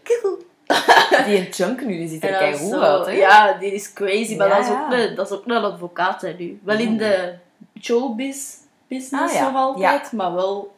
Die 1.26 1.38
een 1.38 1.48
chunk 1.52 1.82
nu, 1.86 1.98
die 1.98 2.08
ziet 2.08 2.24
er 2.24 2.56
zo- 2.58 2.80
uit, 2.80 3.06
hè? 3.06 3.12
Ja, 3.12 3.54
die 3.54 3.74
is 3.74 3.94
crazy, 3.94 4.36
maar 4.36 4.48
Ja, 4.48 4.56
dat, 4.56 4.66
is 4.66 4.72
ook 4.72 4.92
een, 4.92 5.16
dat 5.16 5.32
is 5.32 5.38
ook 5.38 5.46
een 5.46 5.64
advocaat 5.64 6.22
hè, 6.22 6.34
nu. 6.38 6.60
Wel 6.64 6.78
in 6.78 6.98
de 6.98 7.34
showbiz 7.82 8.56
business 8.88 9.36
Ah, 9.36 9.42
nog 9.42 9.56
altijd, 9.56 10.12
maar 10.12 10.34
wel 10.34 10.76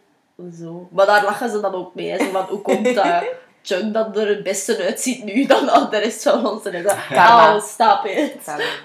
zo. 0.59 0.87
Maar 0.91 1.05
daar 1.05 1.23
lachen 1.23 1.49
ze 1.49 1.59
dan 1.59 1.75
ook 1.75 1.95
mee. 1.95 2.09
Hè. 2.09 2.17
Zo 2.17 2.31
van, 2.31 2.45
hoe 2.49 2.61
komt 2.61 2.95
dat 2.95 3.05
Chuck 3.63 3.93
dat 3.93 4.17
er 4.17 4.27
het 4.27 4.43
beste 4.43 4.77
uitziet 4.83 5.23
nu 5.23 5.45
dan 5.45 5.69
al 5.69 5.89
de 5.89 5.97
rest 5.97 6.23
van 6.23 6.47
ons? 6.47 6.65
En 6.65 6.83
dan, 6.83 6.95
oh, 7.13 7.61
stop 7.61 8.05
it. 8.05 8.35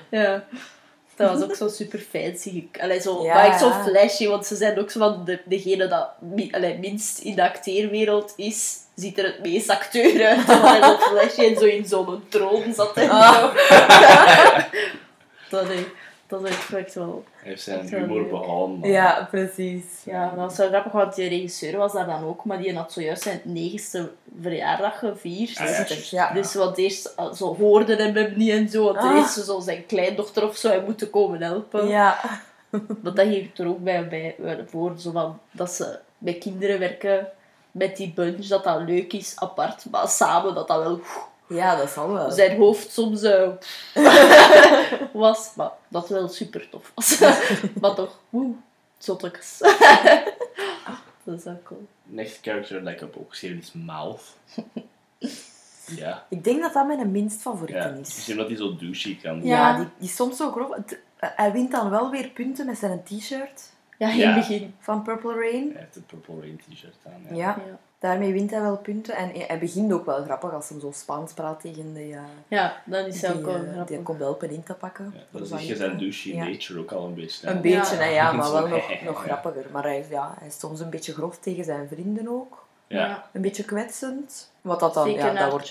Ja. 0.08 0.44
Dat 1.16 1.30
was 1.32 1.42
ook 1.42 1.54
zo 1.56 1.68
super 1.68 1.98
fancy. 2.10 2.64
Allee, 2.80 3.00
zo, 3.00 3.24
Ja, 3.24 3.34
maar 3.34 3.44
echt 3.46 3.60
zo 3.60 3.70
flashy, 3.70 4.26
want 4.28 4.46
ze 4.46 4.56
zijn 4.56 4.78
ook 4.78 4.90
zo 4.90 4.98
van 4.98 5.24
de, 5.24 5.40
degene 5.44 5.86
dat 5.86 6.08
allee, 6.50 6.78
minst 6.78 7.18
in 7.18 7.34
de 7.34 7.42
acteerwereld 7.42 8.32
is, 8.36 8.76
ziet 8.94 9.18
er 9.18 9.24
het 9.24 9.42
meest 9.42 9.70
acteur 9.70 10.26
uit. 10.26 10.46
Hij 10.62 10.82
zo 10.82 10.96
flashy 10.96 11.40
en 11.52 11.56
zo 11.58 11.64
in 11.64 11.86
zo'n 11.86 12.24
troon 12.28 12.74
zat 12.74 12.96
en 12.96 13.10
Ah. 13.10 13.34
zo. 13.34 13.50
dat, 15.50 15.66
Dat 16.28 16.48
is 16.48 16.54
echt 16.76 16.94
wel... 16.94 17.24
Hij 17.46 17.54
heeft 17.54 17.64
zijn 17.64 17.84
is 17.84 17.90
humor 17.90 18.20
leuk. 18.20 18.30
behouden. 18.30 18.78
maar- 18.78 18.88
Ja, 18.88 19.26
precies. 19.30 19.84
Ja, 20.04 20.28
dat 20.28 20.36
was 20.36 20.56
wel 20.56 20.68
grappig, 20.68 20.92
want 20.92 21.14
die 21.14 21.28
regisseur 21.28 21.76
was 21.76 21.92
daar 21.92 22.06
dan 22.06 22.24
ook, 22.24 22.44
maar 22.44 22.58
die 22.58 22.76
had 22.76 22.92
zojuist 22.92 23.22
zijn 23.22 23.40
negenste 23.44 24.10
verjaardag 24.40 24.98
gevierd. 24.98 25.58
Ah, 25.58 25.68
ja, 25.68 25.84
Dus, 25.84 26.10
ja. 26.10 26.32
Dus 26.32 26.54
wat 26.54 26.78
eerst 26.78 27.06
eh, 27.16 27.32
zo 27.32 27.56
hoorde 27.56 27.96
hem 27.96 28.14
hem 28.14 28.32
niet 28.36 28.50
en 28.50 28.68
zo, 28.68 28.84
want 28.84 28.96
Ah. 28.96 29.10
er 29.10 29.16
is 29.16 29.32
zo 29.34 29.60
zijn 29.60 29.86
kleindochter 29.86 30.48
of 30.48 30.56
zo, 30.56 30.68
hij 30.68 30.82
moeten 30.82 31.10
komen 31.10 31.42
helpen. 31.42 31.88
Ja. 31.88 32.18
Want 33.02 33.16
dat 33.16 33.26
geeft 33.26 33.58
er 33.58 33.68
ook 33.68 33.82
bij, 33.82 34.08
bij 34.08 34.34
bij 34.38 34.64
voor, 34.66 34.92
zo 34.98 35.10
van, 35.10 35.38
dat 35.50 35.70
ze 35.72 35.98
bij 36.18 36.34
kinderen 36.34 36.78
werken 36.78 37.28
met 37.70 37.96
die 37.96 38.12
bunch, 38.14 38.46
dat 38.46 38.64
dat 38.64 38.80
leuk 38.86 39.12
is, 39.12 39.32
apart, 39.36 39.84
maar 39.90 40.08
samen 40.08 40.54
dat 40.54 40.68
dat 40.68 40.82
wel 40.82 41.00
ja, 41.48 41.76
dat 41.76 41.90
zal 41.90 42.12
wel. 42.12 42.30
zijn 42.30 42.56
hoofd 42.58 42.92
soms 42.92 43.22
eh, 43.22 43.48
was, 45.12 45.52
maar 45.54 45.70
dat 45.88 46.08
wel 46.08 46.28
super 46.28 46.68
tof 46.68 46.92
was. 46.94 47.18
maar 47.80 47.94
toch, 47.94 48.18
woe, 48.28 48.52
zottekes. 48.98 49.58
dat 51.24 51.38
is 51.38 51.44
wel 51.44 51.60
cool. 51.64 51.86
Next 52.02 52.38
character 52.42 52.84
dat 52.84 52.92
ik 52.92 53.00
heb 53.00 53.16
opgeschreven 53.16 53.58
is 53.58 53.72
Mouth. 53.72 54.22
ja. 55.86 56.26
Ik 56.28 56.44
denk 56.44 56.60
dat 56.60 56.72
dat 56.72 56.86
mijn 56.86 57.10
minst 57.10 57.40
favoriete 57.40 57.80
ja. 57.80 57.88
is. 57.88 57.98
Misschien 57.98 58.36
dat 58.36 58.46
hij 58.48 58.56
zo 58.56 58.76
douchey 58.76 59.18
kan 59.22 59.42
Ja, 59.42 59.68
Ja. 59.70 59.76
die, 59.76 59.86
die 59.98 60.08
is 60.08 60.16
soms 60.16 60.36
zo 60.36 60.50
grof. 60.50 60.74
Het- 60.74 60.98
eh, 61.16 61.28
hij 61.36 61.52
wint 61.52 61.70
dan 61.70 61.90
wel 61.90 62.10
weer 62.10 62.28
punten 62.28 62.66
met 62.66 62.78
zijn 62.78 63.02
t-shirt 63.02 63.72
Ja, 63.98 64.08
in 64.10 64.16
Ja. 64.16 64.26
het 64.26 64.34
begin. 64.48 64.74
van 64.80 65.02
Purple 65.02 65.34
Rain. 65.34 65.70
Hij 65.72 65.80
heeft 65.80 65.96
een 65.96 66.06
Purple 66.06 66.40
Rain 66.40 66.60
t-shirt 66.70 66.96
aan. 67.06 67.22
Ja. 67.28 67.34
Ja, 67.36 67.56
Ja. 67.66 67.78
Daarmee 67.98 68.32
wint 68.32 68.50
hij 68.50 68.60
wel 68.60 68.76
punten. 68.76 69.14
En 69.16 69.30
hij 69.34 69.58
begint 69.58 69.92
ook 69.92 70.06
wel 70.06 70.22
grappig 70.24 70.52
als 70.52 70.68
hij 70.68 70.80
zo 70.80 70.90
Spaans 70.94 71.32
praat 71.32 71.60
tegen 71.60 71.94
de, 71.94 72.08
uh, 72.08 72.18
Ja, 72.48 72.82
dat 72.84 73.06
is 73.06 73.20
die, 73.20 73.34
ook 73.34 73.44
wel 73.44 73.54
eh, 73.54 73.60
die 73.62 73.72
grappig. 73.72 74.02
komt 74.02 74.18
helpen 74.18 74.50
in 74.50 74.62
te 74.62 74.74
pakken. 74.74 75.12
Ja, 75.14 75.20
dan 75.38 75.46
Zo 75.46 75.56
zie 75.56 75.66
je 75.66 75.76
zijn 75.76 75.98
douchey 75.98 76.34
ja. 76.34 76.44
nature 76.48 76.78
ook 76.80 76.92
al 76.92 77.04
een 77.06 77.14
beetje. 77.14 77.48
Een 77.48 77.60
beetje, 77.60 77.94
Ja. 77.96 78.00
hè, 78.02 78.08
ja, 78.08 78.32
maar 78.32 78.52
wel 78.52 78.68
nog, 78.68 79.02
nog 79.04 79.22
grappiger. 79.22 79.64
Maar 79.72 79.82
hij, 79.82 79.98
is- 79.98 80.08
ja, 80.08 80.34
hij 80.38 80.46
is 80.48 80.58
soms 80.58 80.80
een 80.80 80.90
beetje 80.90 81.12
grof 81.12 81.38
tegen 81.38 81.64
zijn 81.64 81.88
vrienden 81.88 82.28
ook. 82.28 82.64
Ja. 82.88 83.28
Een 83.32 83.40
beetje 83.42 83.64
kwetsend. 83.64 84.50
Wat 84.66 84.80
dat 84.80 84.94
dan, 84.94 85.06
Zeker 85.06 85.24
ja, 85.26 85.32
dat 85.32 85.50
wordt 85.50 85.68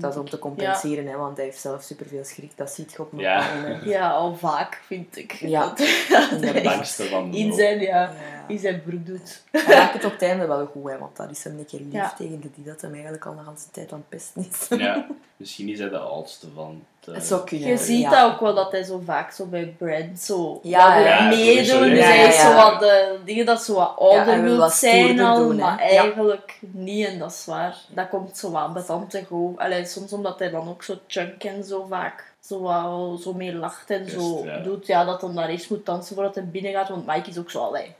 dat 0.00 0.12
is 0.12 0.18
om 0.18 0.28
te 0.30 0.38
compenseren, 0.38 1.06
hè, 1.06 1.16
want 1.16 1.36
hij 1.36 1.46
heeft 1.46 1.60
zelf 1.60 1.82
superveel 1.82 2.24
schrik. 2.24 2.52
Dat 2.56 2.70
ziet 2.70 2.92
je 2.92 2.98
op 3.02 3.12
een 3.12 3.18
Ja. 3.18 3.44
Ja, 3.84 4.10
al 4.10 4.36
vaak 4.36 4.80
vind 4.86 5.16
ik. 5.16 5.32
Ja. 5.56 5.66
Dat, 5.66 5.78
dat 6.30 6.40
Ja, 6.40 6.52
hij 6.52 6.62
Bangste 6.62 7.04
van 7.04 7.30
de 7.30 7.38
in 7.38 7.52
zijn, 7.52 7.80
ja, 7.80 8.00
Ja. 8.02 8.12
in 8.48 8.58
zijn 8.58 8.82
broek 8.82 9.06
doet. 9.06 9.42
Hij 9.50 9.76
maakt 9.76 9.92
het 9.92 10.04
op 10.04 10.12
het 10.12 10.22
einde 10.22 10.46
wel 10.46 10.66
goed, 10.66 10.90
hè, 10.90 10.98
want 10.98 11.16
dat 11.16 11.30
is 11.30 11.44
hem 11.44 11.58
een 11.58 11.66
keer 11.66 11.80
lief 11.80 11.92
Ja. 11.92 12.14
tegen 12.16 12.40
de 12.40 12.48
die 12.54 12.64
dat 12.64 12.80
hem 12.80 12.92
eigenlijk 12.92 13.26
al 13.26 13.34
de 13.34 13.40
hele 13.44 13.56
tijd 13.72 13.92
aan 13.92 13.98
het 13.98 14.08
pesten 14.08 14.46
is. 14.50 14.78
Ja. 14.78 15.06
Misschien 15.36 15.68
is 15.68 15.78
hij 15.78 15.88
de 15.88 15.98
oudste 15.98 16.46
van 16.54 16.82
de... 16.95 16.95
Het 17.12 17.26
zou 17.26 17.44
kunnen. 17.44 17.68
Je 17.68 17.76
ziet 17.76 18.00
ja. 18.00 18.10
dat 18.10 18.32
ook 18.32 18.40
wel, 18.40 18.54
dat 18.54 18.72
hij 18.72 18.82
zo 18.82 19.02
vaak 19.04 19.32
zo 19.32 19.46
bij 19.46 19.74
Brand 19.78 20.20
zo 20.20 20.60
Ja, 20.62 20.98
ja, 20.98 21.28
meedoen. 21.28 21.90
Dus 21.90 21.98
ja, 21.98 22.04
hij 22.04 22.26
is 22.26 22.40
zo 22.40 22.54
wat 22.54 22.80
de 22.80 23.18
dingen 23.24 23.46
dat 23.46 23.62
zo 23.62 23.74
wat 23.74 23.94
ouder 23.98 24.42
wil 24.42 24.68
zijn 24.68 25.20
al, 25.20 25.36
doen, 25.36 25.56
maar 25.56 25.78
eigenlijk 25.78 26.58
niet. 26.60 27.06
En 27.06 27.18
dat 27.18 27.30
is 27.30 27.44
waar. 27.44 27.76
Dat 27.88 28.08
komt 28.08 28.38
zo 28.38 28.50
wat 28.50 28.72
betant 28.72 29.10
te 29.10 29.24
go. 29.24 29.54
Allee, 29.56 29.84
soms 29.84 30.12
omdat 30.12 30.38
hij 30.38 30.50
dan 30.50 30.68
ook 30.68 30.82
zo 30.82 30.94
chunk 31.06 31.44
en 31.44 31.64
zo 31.64 31.86
vaak 31.88 32.34
zo, 32.46 33.16
zo 33.20 33.32
mee 33.32 33.54
lacht 33.54 33.90
en 33.90 34.10
zo 34.10 34.46
doet. 34.62 34.86
Ja, 34.86 35.04
dat 35.04 35.20
hij 35.22 35.32
daar 35.32 35.48
eerst 35.48 35.70
moet 35.70 35.86
dansen 35.86 36.14
voordat 36.14 36.34
hij 36.34 36.48
binnen 36.48 36.72
gaat. 36.72 36.88
Want 36.88 37.06
Mike 37.06 37.30
is 37.30 37.38
ook 37.38 37.50
zo 37.50 37.64
allee. 37.64 37.94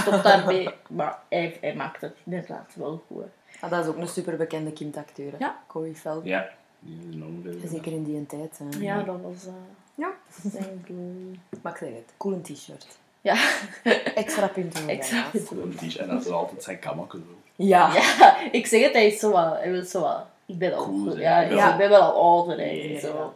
Stop 0.00 0.22
daarmee. 0.22 0.68
Maar 0.88 1.18
hij, 1.28 1.58
hij 1.60 1.74
maakt 1.74 2.00
het 2.00 2.14
inderdaad 2.24 2.72
wel 2.74 3.02
goed. 3.06 3.24
Ah, 3.60 3.70
dat 3.70 3.84
is 3.84 3.90
ook 3.90 3.96
een 3.96 4.08
superbekende 4.08 4.72
kindacteur. 4.72 5.32
Ja. 5.38 5.58
Corey 5.66 5.94
Feldman. 5.94 6.24
Ja. 6.24 6.48
Zeker 7.64 7.92
in 7.92 8.04
die 8.04 8.26
tijd. 8.26 8.58
Hè. 8.58 8.78
Ja, 8.80 9.02
dat 9.02 9.16
was 9.22 9.46
uh, 9.46 9.52
Ja. 9.94 10.10
Maar 11.62 11.72
ik 11.72 11.78
zeg 11.78 11.88
het, 11.88 12.12
cool 12.16 12.34
een 12.34 12.42
t-shirt. 12.42 12.86
Ja, 13.20 13.36
Extra 14.14 14.46
punten. 14.48 14.88
extra 14.88 15.24
t-shirt. 15.76 15.96
En 15.96 16.08
dat 16.08 16.24
is 16.26 16.30
altijd 16.30 16.62
zijn 16.62 16.78
kamakken. 16.78 17.24
Ja. 17.56 17.94
Ja, 17.94 18.36
ik 18.52 18.66
zeg 18.66 18.82
het, 18.82 18.92
hij 18.92 19.06
is 19.06 19.18
zo 19.20 19.36
hij 19.36 19.70
wil 19.70 19.84
zo 19.84 20.00
wat, 20.00 20.26
ik 20.46 20.58
ben 20.58 20.74
al 20.74 20.84
Cool 20.84 21.10
zijn. 21.10 21.22
ja, 21.22 21.40
Ja. 21.40 21.72
ik- 21.72 21.78
ben 21.78 21.88
wel 21.88 22.00
al 22.00 22.38
ouder 22.38 22.58
eigenlijk, 22.58 23.00
zo. 23.00 23.34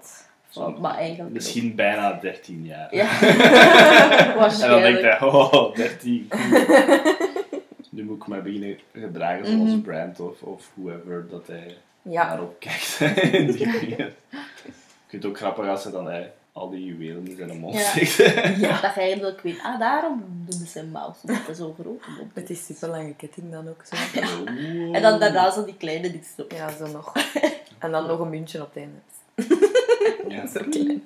Zo, 0.48 0.70
maar 0.80 0.94
eigenlijk 0.94 1.34
Misschien 1.34 1.74
bijna 1.74 2.12
13 2.20 2.64
jaar. 2.64 2.94
Ja, 2.94 3.20
En 3.20 3.36
dan 3.38 3.48
denkt 4.18 4.34
waarschijnlijk. 4.36 5.18
hij, 5.18 5.28
oh, 5.28 5.74
13. 5.74 6.28
nu 7.90 8.04
moet 8.04 8.16
ik 8.16 8.26
mij 8.26 8.42
beginnen 8.42 8.78
gedragen 8.92 9.46
zoals 9.46 9.70
Mhm. 9.70 9.80
Brand 9.80 10.20
of, 10.20 10.42
of 10.42 10.70
whoever 10.74 11.26
dat 11.30 11.46
hij 11.46 11.76
Ja. 12.02 12.28
daarop 12.28 12.56
kijkt. 12.60 12.98
die 13.56 13.66
vind 15.06 15.22
het 15.22 15.26
ook 15.26 15.36
grappig 15.36 15.68
als 15.68 15.82
hij 15.82 15.92
dan 15.92 16.06
hij, 16.06 16.32
al 16.52 16.70
die 16.70 16.84
juwelen 16.84 17.28
in 17.28 17.36
zijn 17.36 17.58
mond 17.58 17.74
Ja. 17.74 17.80
steekt. 17.80 18.16
Dat 18.82 18.94
je 18.94 19.00
eigenlijk 19.00 19.40
weet, 19.40 19.58
ah, 19.62 19.78
daarom 19.78 20.24
doen 20.48 20.66
ze 20.66 20.78
een 20.78 20.90
mouse, 20.90 21.18
omdat 21.22 21.56
zo 21.56 21.76
groot 21.80 22.00
is. 22.00 22.24
Met 22.34 22.46
die 22.46 22.56
super 22.56 22.88
lange 22.88 23.14
ketting 23.14 23.50
dan 23.50 23.68
ook 23.68 23.82
zo. 23.84 23.96
Oeh. 24.40 24.96
En 24.96 25.02
dan 25.02 25.20
daarna 25.20 25.50
zo 25.50 25.64
die 25.64 25.76
kleine 25.76 26.10
dingetjes 26.10 26.44
op. 26.44 26.52
Ja, 26.52 26.70
zo 26.76 26.86
nog. 26.86 27.12
En 27.78 27.90
dan 27.90 28.06
nog 28.06 28.18
een 28.20 28.30
muntje 28.30 28.62
op 28.62 28.74
het 28.74 28.84
einde. 28.84 28.98
Ja. 30.28 30.46
Zo 30.46 30.60
klein. 30.70 31.02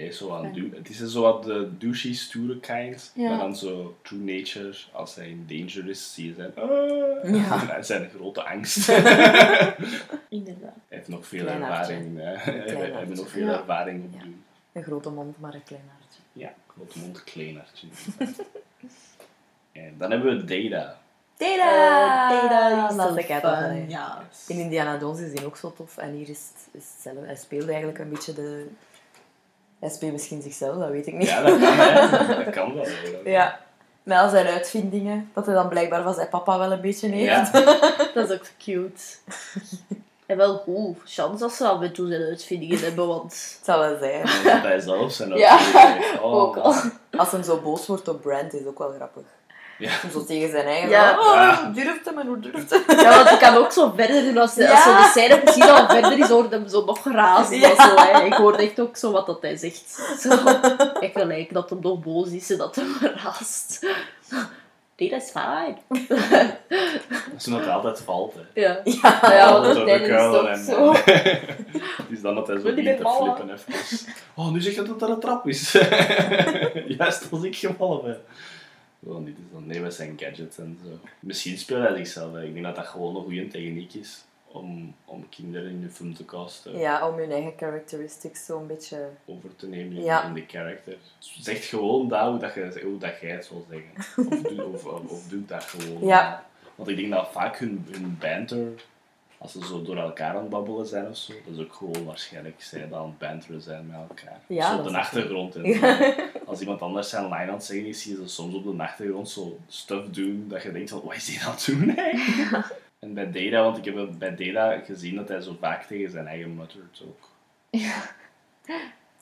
Nee, 0.00 0.12
zo 0.12 0.34
aan 0.34 0.52
du- 0.52 0.72
het 0.76 0.88
is 0.88 0.96
zo 1.12 1.22
wat 1.22 1.42
de 1.44 1.68
douchey, 1.78 2.12
stoere 2.14 2.60
kind. 2.60 3.12
Ja. 3.14 3.28
Maar 3.28 3.38
dan 3.38 3.56
zo 3.56 3.96
true 4.02 4.18
nature, 4.20 4.74
als 4.92 5.14
hij 5.14 5.28
in 5.28 5.44
danger 5.48 5.88
is, 5.90 6.14
zie 6.14 6.26
je 6.26 6.34
zijn... 6.34 6.52
ah. 6.56 7.34
Ja. 7.34 7.82
Zijn 7.82 8.10
grote 8.14 8.42
angst. 8.44 8.88
Inderdaad. 10.28 10.74
Hij 10.88 10.98
heeft 10.98 11.08
nog 11.08 11.26
veel 11.26 11.44
Klein 11.44 11.62
ervaring. 11.62 12.16
hè. 12.18 12.32
We 12.34 12.50
hebben 12.50 12.92
hartje. 12.92 13.14
nog 13.14 13.28
veel 13.28 13.46
Ja. 13.46 13.58
ervaring 13.58 14.04
op 14.04 14.10
Ja. 14.14 14.20
doen. 14.24 14.44
Een 14.72 14.82
grote 14.82 15.10
mond, 15.10 15.40
maar 15.40 15.54
een 15.54 15.62
klein 15.64 15.82
hartje. 15.98 16.20
Ja, 16.32 16.52
grote 16.66 16.98
mond, 16.98 17.24
klein 17.24 17.56
hartje. 17.56 17.86
en 19.72 19.94
dan 19.98 20.10
hebben 20.10 20.36
we 20.36 20.44
Data. 20.70 20.98
Data! 21.36 22.30
Data 22.30 22.88
is 22.90 22.96
Dat 22.96 23.18
is 23.18 23.24
fun, 23.24 23.34
altijd. 23.34 23.90
Ja. 23.90 24.22
In 24.48 24.56
Indiana 24.58 24.98
Jones 24.98 25.20
is 25.20 25.32
die 25.32 25.46
ook 25.46 25.56
zo 25.56 25.72
tof. 25.72 25.96
En 25.96 26.12
hier 26.12 26.28
is 26.28 26.50
het, 26.54 26.68
is 26.82 26.90
hetzelfde. 26.94 27.26
Hij 27.26 27.36
speelde 27.36 27.66
eigenlijk 27.66 27.98
een 27.98 28.08
beetje 28.08 28.32
de... 28.32 28.66
Hij 29.78 29.88
speelt 29.88 30.12
misschien 30.12 30.42
zichzelf, 30.42 30.78
dat 30.78 30.88
weet 30.90 31.06
ik 31.06 31.14
niet. 31.14 31.28
Ja, 31.28 31.42
dat 31.42 31.58
kan, 31.58 31.72
hè. 31.78 32.34
Dat 32.44 32.54
kan 32.54 32.74
wel. 32.74 32.84
hè. 32.84 33.30
Ja. 33.30 33.58
Met 34.02 34.18
al 34.18 34.28
zijn 34.28 34.46
uitvindingen. 34.46 35.30
Dat 35.34 35.46
hij 35.46 35.54
dan 35.54 35.68
blijkbaar 35.68 36.02
van 36.02 36.14
zijn 36.14 36.28
papa 36.28 36.58
wel 36.58 36.72
een 36.72 36.80
beetje 36.80 37.08
heeft. 37.08 37.52
Ja. 37.52 37.62
Dat 38.14 38.30
is 38.30 38.36
ook 38.36 38.46
cute. 38.58 39.02
En 40.26 40.36
wel 40.36 40.56
goed. 40.56 40.96
Chance 41.04 41.38
dat 41.38 41.52
ze 41.52 41.66
al 41.66 41.78
met 41.78 41.94
toe 41.94 42.08
zijn 42.08 42.22
uitvindingen 42.22 42.78
hebben, 42.78 43.06
want... 43.06 43.32
Het 43.32 43.60
zal 43.62 43.78
wel 43.78 43.98
zijn. 43.98 44.22
Dat 44.44 44.62
hij 44.62 44.80
zelf 44.80 45.12
zijn 45.12 45.36
Ja. 45.36 45.58
Oh, 46.22 46.34
ook 46.34 46.56
al. 46.56 46.74
Als 47.16 47.30
hij 47.30 47.42
zo 47.42 47.60
boos 47.60 47.86
wordt 47.86 48.08
op 48.08 48.22
Brand, 48.22 48.54
is 48.54 48.66
ook 48.66 48.78
wel 48.78 48.92
grappig. 48.92 49.22
Ja. 49.78 49.90
Om 50.04 50.10
zo 50.10 50.24
tegen 50.24 50.50
zijn 50.50 50.66
eigen... 50.66 50.88
Ja. 50.90 51.18
Oh, 51.18 51.34
Ja. 51.34 51.64
hoe 51.64 51.74
durft 51.84 52.04
hem 52.04 52.18
en 52.18 52.26
hoe 52.26 52.38
durft 52.40 52.70
hem? 52.86 52.98
Ja, 53.00 53.16
want 53.16 53.30
ik 53.30 53.38
kan 53.38 53.56
ook 53.56 53.72
zo 53.72 53.92
verder 53.96 54.22
doen. 54.22 54.38
Als, 54.38 54.58
als 54.58 54.82
zo 54.82 54.96
de 54.96 55.08
scène 55.14 55.38
precies 55.40 55.68
al 55.68 55.88
verder 55.88 56.18
is, 56.18 56.28
hoorde 56.28 56.56
hem 56.56 56.68
zo 56.68 56.84
nog 56.84 57.04
razen. 57.04 57.58
Ja. 57.58 57.70
of 57.70 57.76
Zo, 57.76 57.94
hè. 57.96 58.24
Ik 58.24 58.32
hoorde 58.32 58.62
echt 58.62 58.80
ook 58.80 58.96
zo 58.96 59.12
wat 59.12 59.26
dat 59.26 59.42
hij 59.42 59.56
zegt. 59.56 60.00
Zo, 60.20 60.30
ik 61.06 61.10
gelijk 61.14 61.52
dat 61.52 61.70
hem 61.70 61.78
nog 61.82 62.00
boos 62.00 62.28
is 62.28 62.50
en 62.50 62.58
dat 62.58 62.76
hem 62.76 62.96
raast. 63.16 63.86
Nee, 64.96 65.10
dat 65.10 65.22
is 65.22 65.30
fijn. 65.30 65.78
Dat 67.08 67.36
is 67.38 67.46
nog 67.46 67.68
altijd 67.68 68.00
valt, 68.04 68.34
hè. 68.34 68.60
Ja, 68.60 68.80
Ja. 68.84 69.18
ja 69.22 69.60
want 69.60 69.84
tijdens 69.86 70.66
is 70.66 70.74
ook 70.74 70.74
zo. 70.76 70.92
Het 71.98 72.10
is 72.10 72.20
dan 72.20 72.34
dat 72.34 72.46
hij 72.46 72.56
zo 72.56 72.62
begint 72.62 72.76
te 72.76 72.82
bij 72.82 72.96
ballen? 73.02 73.34
flippen 73.36 73.54
even. 73.54 74.12
Oh, 74.34 74.50
nu 74.52 74.60
zegt 74.60 74.76
hij 74.76 74.84
dat 74.86 75.02
er 75.02 75.08
een 75.10 75.20
trap 75.20 75.46
is. 75.48 75.72
Juist 76.98 77.26
als 77.32 77.42
ik 77.42 77.56
gevallen 77.56 78.02
ben. 78.02 78.20
Dit 79.00 79.38
is 79.38 79.44
dan 79.52 79.66
nee 79.66 79.80
met 79.80 79.94
zijn 79.94 80.14
gadgets 80.18 80.58
en 80.58 80.78
zo. 80.84 80.90
Misschien 81.20 81.58
speelt 81.58 81.82
hij 81.88 81.96
zichzelf. 81.96 82.32
hè. 82.32 82.44
Ik 82.44 82.52
denk 82.52 82.64
dat 82.64 82.76
dat 82.76 82.86
gewoon 82.86 83.16
een 83.16 83.22
goede 83.22 83.48
techniek 83.48 83.94
is 83.94 84.24
om, 84.46 84.94
om 85.04 85.28
kinderen 85.28 85.70
in 85.70 85.80
de 85.80 85.88
film 85.90 86.14
te 86.14 86.24
casten. 86.24 86.78
Ja, 86.78 87.08
om 87.08 87.18
hun 87.18 87.30
eigen 87.30 87.52
characteristics 87.56 88.44
zo 88.44 88.58
een 88.60 88.66
beetje... 88.66 89.08
Over 89.24 89.56
te 89.56 89.68
nemen 89.68 89.96
in, 89.96 90.02
Ja. 90.04 90.24
in 90.24 90.34
de 90.34 90.44
character. 90.46 90.96
Zeg 91.18 91.68
gewoon 91.68 92.08
dat, 92.08 92.28
hoe, 92.30 92.38
dat 92.38 92.54
je, 92.54 92.80
hoe 92.84 92.98
dat 92.98 93.20
jij 93.20 93.30
het 93.30 93.44
zal 93.44 93.66
zeggen. 93.70 94.26
Of 94.32 94.42
doe, 94.42 94.64
of, 94.66 94.84
of, 94.84 95.10
of 95.10 95.28
doe 95.28 95.44
dat 95.46 95.64
gewoon. 95.64 96.06
Ja. 96.06 96.46
Want 96.74 96.88
ik 96.88 96.96
denk 96.96 97.10
dat 97.12 97.28
vaak 97.32 97.58
hun, 97.58 97.86
hun 97.90 98.16
banter, 98.20 98.68
als 99.38 99.52
ze 99.52 99.64
zo 99.66 99.82
door 99.82 99.96
elkaar 99.96 100.34
aan 100.34 100.40
het 100.40 100.48
babbelen 100.48 100.86
zijn 100.86 101.08
of 101.08 101.16
zo, 101.16 101.32
dat 101.46 101.54
is 101.54 101.60
ook 101.64 101.72
gewoon 101.72 102.04
waarschijnlijk 102.04 102.62
zij 102.62 102.88
dan 102.88 102.98
aan 102.98 103.06
het 103.06 103.18
banteren 103.18 103.60
zijn 103.60 103.86
met 103.86 103.96
elkaar. 104.08 104.40
Ja, 104.46 104.70
zo 104.72 104.78
op 104.78 104.84
de 104.88 104.96
achtergrond. 104.98 105.54
En 105.56 105.64
Ja. 105.64 106.14
Als 106.46 106.60
iemand 106.60 106.80
anders 106.82 107.08
zijn 107.08 107.22
line 107.24 107.34
aan 107.36 107.48
het 107.48 107.64
zeggen 107.64 107.86
is, 107.86 108.02
zie 108.02 108.16
je 108.16 108.22
ze 108.22 108.28
soms 108.28 108.54
op 108.54 108.64
de 108.76 108.82
achtergrond 108.82 109.28
zo 109.28 109.58
stuff 109.68 110.08
doen 110.08 110.44
dat 110.48 110.62
je 110.62 110.72
denkt 110.72 110.90
van, 110.90 111.00
wat 111.04 111.14
is 111.14 111.28
hij 111.36 111.46
aan 111.48 111.54
het 111.54 111.66
doen 111.66 111.96
eigenlijk? 111.96 112.76
En 112.98 113.14
bij 113.14 113.30
Data, 113.30 113.62
want 113.62 113.76
ik 113.76 113.84
heb 113.84 114.08
bij 114.18 114.34
Data 114.36 114.78
gezien 114.84 115.16
dat 115.16 115.28
hij 115.28 115.40
zo 115.40 115.56
vaak 115.60 115.84
tegen 115.84 116.10
zijn 116.10 116.26
eigen 116.26 116.56
muttert 116.56 117.02
ook. 117.06 117.28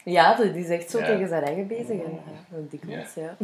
Ja, 0.04 0.34
die 0.34 0.54
is 0.54 0.68
echt 0.68 0.90
zo 0.90 0.98
Ja. 0.98 1.06
tegen 1.06 1.28
zijn 1.28 1.42
eigen 1.42 1.66
bezig. 1.66 1.88
En, 1.88 2.20
ja, 2.50 2.56
dikwijls, 2.70 3.14
ja. 3.14 3.36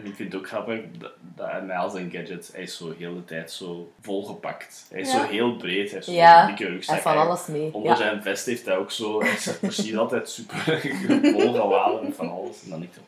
En 0.00 0.06
ik 0.06 0.14
vind 0.14 0.32
het 0.32 0.40
ook 0.40 0.48
grappig 0.48 0.80
dat, 0.98 1.12
dat 1.34 1.46
hij 1.50 1.88
zijn 1.90 2.10
gadgets, 2.10 2.52
hij 2.52 2.62
is 2.62 2.76
zo 2.76 2.92
heel 2.98 3.14
de 3.14 3.24
tijd 3.24 3.50
zo 3.52 3.92
volgepakt. 4.00 4.86
Hij 4.90 5.00
is 5.00 5.12
Ja. 5.12 5.18
zo 5.24 5.30
heel 5.30 5.56
breed, 5.56 5.84
hij 5.84 5.90
heeft 5.92 6.04
zo 6.04 6.12
Ja, 6.12 6.40
een 6.40 6.46
dikke 6.46 6.62
Hij 6.62 6.72
rugzak. 6.72 6.94
heeft 6.94 7.06
van 7.06 7.16
Hij- 7.16 7.26
alles 7.26 7.46
mee. 7.46 7.74
Onder 7.74 7.90
Ja. 7.90 7.96
zijn 7.96 8.22
vest 8.22 8.46
heeft 8.46 8.66
hij 8.66 8.76
ook 8.76 8.90
zo, 8.90 9.20
hij 9.22 9.32
is 9.32 9.58
precies 9.60 9.96
altijd 9.96 10.28
super 10.30 10.80
volgeladen 11.32 12.04
met 12.04 12.14
van 12.16 12.30
alles. 12.30 12.62
En 12.64 12.70
dan 12.70 12.80
denk 12.80 12.92
ik, 12.92 13.00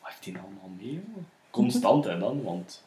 wat 0.00 0.10
heeft 0.10 0.24
hij 0.24 0.34
allemaal 0.44 0.70
mee? 0.80 1.04
Constant 1.50 2.04
hè 2.04 2.18
dan, 2.18 2.42
want 2.42 2.82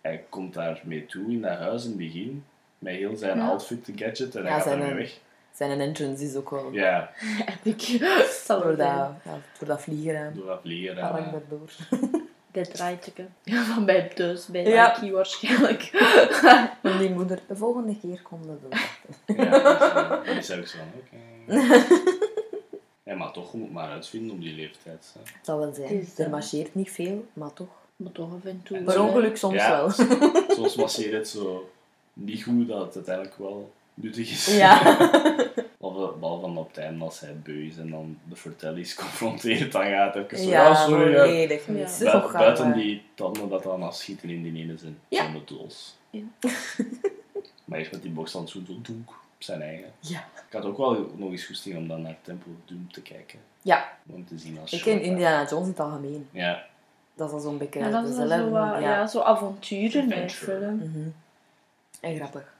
hij 0.00 0.24
komt 0.28 0.54
daar 0.54 0.80
mee 0.84 1.06
toe 1.06 1.30
in 1.30 1.40
dat 1.42 1.58
huis 1.58 1.82
in 1.84 1.88
het 1.88 1.98
begin, 1.98 2.44
met 2.78 2.94
heel 2.94 3.16
zijn 3.16 3.40
outfit, 3.40 3.86
de 3.86 3.92
gadget, 3.96 4.34
en 4.36 4.46
hij 4.46 4.60
gaat 4.60 4.66
eh, 4.72 4.94
weg. 4.94 5.18
Zijn 5.54 5.80
entrance 5.80 6.24
is 6.24 6.34
ook 6.36 6.50
wel... 6.50 6.72
Ja, 6.72 7.10
Epic. 7.64 7.98
Zal 8.44 8.60
Door 8.62 8.76
dat, 8.76 8.86
ja, 8.86 9.18
door 9.58 9.68
dat 9.68 9.82
vliegen. 9.82 10.32
door 10.34 10.46
dat 10.46 10.60
vliegen. 10.62 10.96
en, 10.98 11.02
Ga 11.06 11.10
eh. 12.52 12.62
Dat 12.64 12.74
draaitje. 12.74 13.12
Van 13.44 13.84
bij 13.84 14.08
thuis, 14.14 14.46
bij 14.46 14.64
Ja. 14.64 14.96
Nike 15.00 15.14
waarschijnlijk. 15.14 15.82
En 16.82 16.98
die 16.98 17.10
moeder, 17.10 17.38
de 17.48 17.56
volgende 17.56 17.96
keer 18.00 18.20
komt 18.22 18.44
dat 18.46 18.60
doen. 18.60 18.80
Ja, 19.36 19.50
dus, 19.58 19.88
eh, 19.88 20.24
dan 20.26 20.36
is 20.36 20.50
ook 20.52 20.66
zo 20.66 20.78
van, 20.78 21.00
oké. 21.00 21.84
Ja, 23.04 23.14
maar 23.16 23.32
toch, 23.32 23.52
je 23.52 23.58
moet 23.58 23.72
maar 23.72 23.90
uitvinden 23.90 24.30
op 24.36 24.40
die 24.40 24.54
leeftijd. 24.54 25.10
Hè. 25.14 25.20
Het 25.24 25.44
zal 25.46 25.58
wel 25.58 25.72
zijn. 25.74 26.00
Is, 26.00 26.14
eh, 26.16 26.24
Er 26.24 26.30
marcheert 26.30 26.74
niet 26.74 26.90
veel, 26.90 27.26
maar 27.32 27.52
toch. 27.52 27.68
Maar 27.96 28.12
toch 28.12 28.34
af 28.34 28.44
en 28.44 28.60
toe. 28.64 28.76
En 28.76 28.84
Per 28.84 28.92
zo- 28.92 29.04
ongeluk 29.04 29.36
soms 29.36 29.54
Ja. 29.54 29.70
wel. 29.70 29.90
Soms 30.48 30.74
masseert 30.82 31.12
het 31.12 31.28
zo 31.28 31.70
niet 32.12 32.42
goed 32.42 32.68
dat 32.68 32.84
het 32.86 32.94
uiteindelijk 32.94 33.38
wel 33.38 33.72
nuttig 33.94 34.30
is. 34.30 34.56
Ja. 34.56 34.98
Behalve, 35.80 36.18
behalve 36.18 36.40
dan 36.46 36.56
op 36.58 36.68
het 36.68 36.78
einde 36.78 37.04
als 37.04 37.20
hij 37.20 37.36
beu 37.42 37.66
is 37.66 37.76
en 37.78 37.90
dan 37.90 38.18
de 38.28 38.36
vertellies 38.36 38.94
confronteert, 39.04 39.72
dan 39.72 39.84
gaat 39.84 40.14
het 40.14 40.24
even 40.24 40.38
zo, 40.44 40.50
Ja, 40.50 40.62
ja, 40.68 40.74
sorry. 40.74 41.12
Ja. 41.12 41.24
Ja. 41.98 42.28
buiten 42.32 42.66
eh, 42.66 42.74
die 42.74 43.02
tanden 43.14 43.48
dat 43.48 43.62
dan 43.62 43.82
afschieten 43.82 44.30
in 44.30 44.42
die 44.42 44.62
ene 44.62 44.76
zin. 44.76 44.98
Ja. 45.08 45.22
Zonder 45.24 45.44
tools. 45.44 45.96
Ja. 46.10 46.22
maar 47.64 47.78
eerst 47.78 47.92
met 47.92 48.02
die 48.02 48.10
box 48.10 48.32
dan 48.32 48.48
zo 48.48 48.58
doek 48.62 48.88
op 49.08 49.14
zijn 49.38 49.62
eigen. 49.62 49.92
Ja. 50.00 50.18
Ik 50.48 50.52
had 50.52 50.64
ook 50.64 50.76
wel 50.76 51.12
nog 51.16 51.30
eens 51.30 51.44
goesting 51.44 51.76
om 51.76 51.88
dan 51.88 52.02
naar 52.02 52.16
Temple 52.22 52.52
of 52.52 52.58
Doom 52.70 52.92
te 52.92 53.02
kijken. 53.02 53.38
Ja, 53.62 53.92
Om 54.06 54.26
te 54.26 54.38
zien 54.38 54.58
als 54.60 54.72
ik 54.72 54.82
ken. 54.82 55.02
Indiana 55.02 55.46
Jones 55.48 55.64
in 55.64 55.70
het 55.70 55.80
algemeen. 55.80 56.28
Ja, 56.30 56.66
Dat 57.14 57.28
is 57.28 57.34
al 57.34 57.40
zo'n 57.40 57.58
beetje 57.58 57.78
Ja, 57.80 57.90
dat 57.90 58.02
is 58.04 58.08
dezelfde. 58.16 58.36
zo, 58.36 58.50
wat- 58.50 58.72
ja. 58.72 58.78
ja. 58.80 59.06
zo 59.06 59.20
avonturen 59.20 60.12
in. 60.12 60.28
Mhm. 60.76 61.08
En 62.00 62.16
grappig. 62.16 62.54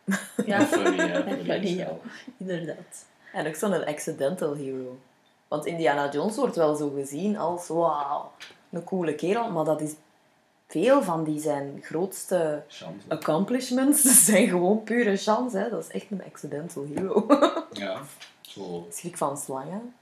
Ja, 0.47 0.61
funny, 0.61 0.97
hè. 0.97 1.07
En 1.13 1.23
funny 1.23 1.45
funny, 1.45 1.65
as 1.65 1.71
ja. 1.71 1.89
inderdaad. 2.37 3.07
En 3.33 3.47
ook 3.47 3.55
zo'n 3.55 3.85
accidental 3.87 4.55
hero. 4.55 4.99
Want 5.49 5.67
Indiana 5.67 6.11
Jones 6.11 6.37
wordt 6.37 6.57
wel 6.57 6.75
zo 6.75 6.91
gezien 6.91 7.39
als 7.39 7.69
wauw, 7.69 8.31
een 8.71 8.85
coole 8.85 9.15
kerel, 9.15 9.51
maar 9.51 9.65
dat 9.65 9.81
is 9.81 9.93
veel 10.69 11.03
van 11.03 11.25
die 11.25 11.41
zijn 11.41 11.79
grootste 11.83 12.63
Chance. 12.69 13.07
accomplishments 13.09 14.03
zijn 14.27 14.49
gewoon 14.49 14.83
pure 14.83 15.17
chance. 15.17 15.59
Hè. 15.59 15.71
Dat 15.71 15.85
is 15.85 15.89
echt 15.91 16.07
een 16.11 16.23
accidental 16.27 16.87
hero. 16.95 17.27
Ja, 17.73 18.01
zo. 18.41 18.87
Schrik 18.91 19.17
van 19.17 19.39
slangen. 19.39 19.95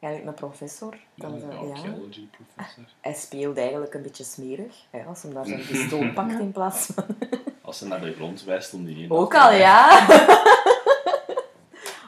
Eigenlijk 0.00 0.36
een 0.36 0.46
professor. 0.48 0.94
Ja, 1.14 1.28
Dan 1.28 1.32
een 1.32 1.66
ja. 1.66 1.72
archaeology 1.74 2.26
professor. 2.30 2.84
Hij 3.00 3.14
speelt 3.14 3.58
eigenlijk 3.58 3.94
een 3.94 4.02
beetje 4.02 4.24
smerig. 4.24 4.74
Hè, 4.90 5.02
als 5.04 5.22
hij 5.22 5.32
daar 5.32 5.46
zijn 5.46 5.66
pistool 5.66 6.12
pakt 6.14 6.32
in 6.40 6.52
plaats 6.52 6.86
van... 6.94 7.04
Als 7.62 7.78
ze 7.78 7.86
naar 7.86 8.00
de 8.00 8.12
grond 8.12 8.44
wijst 8.44 8.74
om 8.74 8.84
die 8.84 9.02
in. 9.02 9.10
Ook 9.10 9.34
al, 9.34 9.52
ja. 9.52 10.06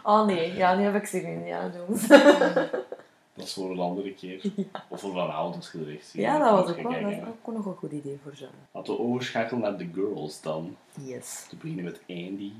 Oh 0.08 0.26
nee, 0.26 0.54
ja, 0.54 0.74
nu 0.74 0.82
heb 0.82 0.94
ik 0.94 1.06
zin 1.06 1.24
in 1.24 1.46
Jones. 1.46 2.06
Dat 3.38 3.46
is 3.46 3.52
voor 3.52 3.70
een 3.70 3.78
andere 3.78 4.14
keer. 4.14 4.40
Of 4.88 5.00
voor 5.00 5.12
vanavond 5.12 5.56
als 5.56 5.70
je 5.72 5.78
er 5.78 5.94
echt 5.94 6.06
ziet. 6.06 6.20
Ja, 6.20 6.38
dat 6.38 6.50
was 6.50 6.76
ook 6.76 6.82
wel, 6.82 7.02
dat 7.02 7.12
ook 7.44 7.54
nog 7.56 7.66
een 7.66 7.76
goed 7.76 7.92
idee 7.92 8.18
voor 8.22 8.32
Jean. 8.34 8.50
Laten 8.72 8.92
we 8.94 9.00
overschakelen 9.00 9.60
naar 9.62 9.76
de 9.76 9.88
girls 9.94 10.40
dan. 10.40 10.76
Yes. 11.04 11.46
Te 11.48 11.56
beginnen 11.56 11.84
met 11.84 12.00
Andy. 12.08 12.52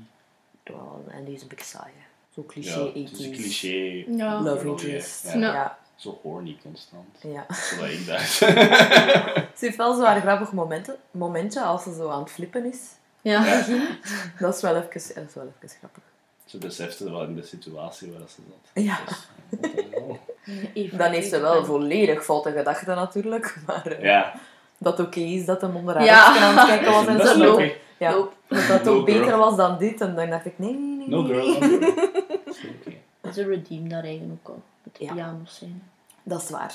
Wel, 0.63 1.03
en 1.07 1.23
die 1.25 1.33
is 1.35 1.41
een 1.41 1.47
beetje 1.47 1.65
saai. 1.65 1.91
Zo 2.33 2.41
Ja, 2.41 2.53
cliché 2.53 2.85
het 2.85 2.95
is 3.11 3.19
een 3.25 3.33
80s. 3.33 3.35
cliché. 3.37 4.03
Ja. 4.07 4.41
Love 4.41 4.67
interest. 4.67 5.23
Ja. 5.23 5.37
Ja. 5.39 5.53
Ja. 5.53 5.77
Zo 5.95 6.19
horny 6.21 6.57
constant. 6.63 7.17
ja. 7.21 7.45
Zodat 7.53 7.89
ik 7.89 8.05
dacht. 8.11 8.31
Ze 8.31 9.55
heeft 9.59 9.77
wel 9.77 9.93
zo'n 9.95 10.21
grappig 10.21 10.51
momenten, 10.51 10.95
momentje 11.11 11.61
als 11.63 11.83
ze 11.83 11.93
zo 11.93 12.09
aan 12.09 12.21
het 12.21 12.31
flippen 12.31 12.65
is. 12.65 12.79
Ja. 13.21 13.45
Ja. 13.45 13.65
Dat 14.39 14.55
is 14.55 14.61
wel 14.61 14.75
even, 14.75 14.89
dat 15.15 15.27
is 15.27 15.33
wel 15.33 15.53
even 15.61 15.77
grappig. 15.77 16.03
Ze 16.49 16.57
besefte 16.57 17.11
wel 17.11 17.23
in 17.23 17.35
de 17.35 17.43
situatie 17.43 18.11
waar 18.11 18.27
ze 18.27 18.41
zat. 18.49 18.83
Ja. 18.83 18.99
Dus? 19.05 19.27
Even- 20.73 20.97
Dan 20.97 21.11
heeft 21.11 21.29
ze 21.29 21.39
wel 21.39 21.65
volledig 21.65 22.23
foute 22.23 22.51
gedachten 22.51 22.95
natuurlijk. 22.95 23.55
Maar 23.67 23.85
eh, 23.85 24.03
Ja, 24.03 24.33
dat 24.77 24.97
het 24.97 25.07
oké 25.07 25.19
is 25.19 25.45
dat 25.45 25.61
hem 25.61 25.75
onder 25.75 25.95
haar 25.95 26.03
Ja. 26.05 26.25
aan 26.37 26.57
het 26.57 26.67
kijken 26.67 26.91
was 26.91 27.05
en 27.27 27.27
zo. 27.27 27.37
leuk. 27.57 27.79
Ja. 27.97 28.11
Nope. 28.11 28.33
Dat 28.47 28.67
dat 28.67 28.83
No 28.83 28.95
ook 28.95 29.05
beter 29.05 29.37
was 29.37 29.55
dan 29.55 29.77
dit. 29.77 30.01
En 30.01 30.15
dan 30.15 30.29
dacht 30.29 30.45
ik, 30.45 30.59
nee, 30.59 30.73
nee, 30.73 30.97
nee. 30.97 31.07
No 31.07 31.23
girl, 31.23 31.47
no 31.47 31.59
girl. 31.59 31.79
Dat 31.79 32.55
is 32.55 32.63
oké. 32.85 33.31
Ze 33.33 33.43
redeem 33.45 33.89
daar 33.89 34.03
eigenlijk 34.03 34.39
ook 34.43 34.55
al. 34.55 34.61
Met 34.83 34.95
de 34.97 35.03
Ja. 35.05 35.13
piano's 35.13 35.55
zijn. 35.57 35.83
Dat 36.23 36.41
is 36.41 36.49
waar. 36.49 36.73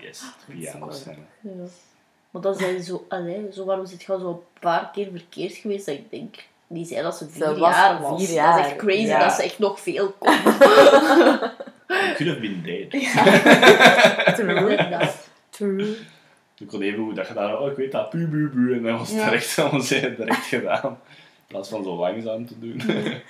Yes, 0.00 0.22
piano 0.48 0.90
stemmen. 0.90 1.26
Ja. 1.40 1.50
Maar 2.30 2.42
dat 2.42 2.58
zei 2.58 2.82
zo, 2.82 3.04
allee, 3.08 3.48
zo 3.52 3.64
waarom 3.64 3.86
zit 3.86 4.02
je 4.02 4.12
al 4.12 4.18
zo 4.18 4.28
een 4.28 4.60
paar 4.60 4.90
keer 4.92 5.08
verkeerd 5.10 5.54
geweest 5.54 5.86
dat 5.86 5.94
ik 5.94 6.10
denk, 6.10 6.34
die 6.68 6.84
zei 6.86 7.02
dat 7.02 7.16
ze 7.16 7.28
vier 7.28 7.44
Ze 7.44 7.54
was 7.58 7.74
jaar 7.76 8.00
was. 8.02 8.24
vier 8.26 8.42
Dat 8.42 8.58
is 8.58 8.64
echt 8.64 8.76
crazy 8.76 9.00
ja. 9.06 9.18
dat 9.24 9.32
ze 9.32 9.42
echt 9.42 9.58
nog 9.58 9.80
veel 9.80 10.14
kon. 10.18 10.32
You 11.86 12.14
could 12.14 12.28
have 12.28 12.40
been 12.40 12.62
dead. 12.62 12.92
Inderdaad. 14.38 15.28
True. 15.50 15.96
Ik 16.58 16.66
kon 16.66 16.82
even 16.82 17.00
hoe 17.02 17.14
dat 17.14 17.26
gedaan 17.26 17.58
oh 17.58 17.70
ik 17.70 17.76
weet 17.76 17.92
dat, 17.92 18.10
bu 18.10 18.26
bu 18.28 18.48
bu, 18.48 18.74
en 18.74 18.82
dan 18.82 18.98
was 18.98 19.08
het 19.08 19.18
Ja. 19.18 19.24
direct, 19.24 19.56
dan 19.56 19.70
was 19.70 19.88
het 19.88 20.16
direct 20.16 20.44
gedaan. 20.46 20.98
In 21.48 21.52
plaats 21.52 21.68
van 21.68 21.84
zo 21.84 21.96
langzaam 21.96 22.46
te 22.46 22.58
doen 22.58 22.80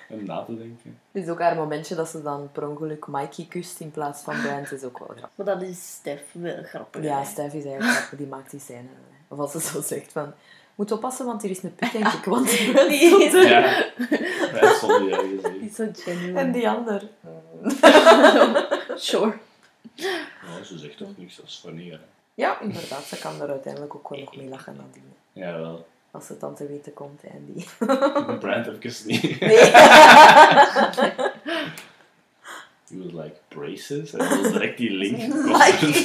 en 0.08 0.24
na 0.26 0.42
te 0.42 0.56
denken. 0.56 0.98
Het 1.12 1.22
is 1.24 1.28
ook 1.28 1.40
haar 1.40 1.56
momentje 1.56 1.94
dat 1.94 2.08
ze 2.08 2.22
dan 2.22 2.48
per 2.52 2.68
ongeluk 2.68 3.06
Mikey 3.06 3.46
kust 3.48 3.80
in 3.80 3.90
plaats 3.90 4.22
van 4.22 4.40
Brand. 4.42 4.72
is 4.72 4.82
ook 4.84 4.98
wel 4.98 5.08
grappig. 5.08 5.30
Maar 5.34 5.46
dat 5.46 5.62
is 5.62 5.92
Stef 5.98 6.20
wel 6.32 6.62
grappig. 6.62 7.02
Ja. 7.02 7.24
Stef 7.24 7.46
is 7.52 7.64
eigenlijk 7.64 7.84
grappig. 7.84 8.18
Die 8.18 8.26
maakt 8.26 8.50
die 8.50 8.60
scène. 8.60 8.88
Of 9.28 9.38
als 9.38 9.52
ze 9.52 9.60
zo 9.60 9.80
zegt 9.82 10.12
van... 10.12 10.32
Moet 10.76 10.92
oppassen, 10.92 11.26
want 11.26 11.42
hier 11.42 11.50
is 11.50 11.62
een 11.62 11.74
put, 11.74 11.92
denk 11.92 12.06
ik. 12.18 12.24
Want 12.24 12.48
Die 12.88 13.24
is- 13.24 13.34
er. 13.44 13.48
Ja, 13.48 13.84
dat 14.60 14.74
is 14.74 14.80
wel 14.80 15.00
niet 15.00 15.42
Die 15.42 15.68
is 15.68 15.74
zo 15.74 15.86
genuine. 15.94 16.38
En 16.40 16.52
die 16.52 16.68
ander. 16.68 17.02
Sure. 18.96 19.32
Ja, 19.94 20.62
ze 20.64 20.78
zegt 20.78 20.96
toch 20.96 21.08
niks, 21.16 21.40
funny, 21.62 21.90
hè. 21.90 21.96
Ja, 22.34 22.60
inderdaad. 22.60 23.04
Ze 23.04 23.18
kan 23.18 23.40
er 23.42 23.48
uiteindelijk 23.48 23.94
ook 23.94 24.08
wel 24.08 24.18
nog 24.18 24.36
mee 24.36 24.48
lachen 24.48 24.76
nadien. 24.76 25.12
Jawel. 25.32 25.86
Als 26.10 26.28
het 26.28 26.40
dan 26.40 26.54
te 26.54 26.66
weten 26.66 26.94
komt. 26.94 27.20
En 27.22 27.44
die... 27.54 27.66
Brand 28.38 28.66
even 28.66 29.06
niet. 29.06 29.40
Nee. 29.40 29.56
He 32.88 32.96
was 33.02 33.12
like, 33.12 33.34
braces? 33.48 34.12
En 34.12 34.18
dan 34.28 34.42
direct 34.42 34.76
die 34.78 34.90
link. 34.90 35.34
Like. 35.34 36.02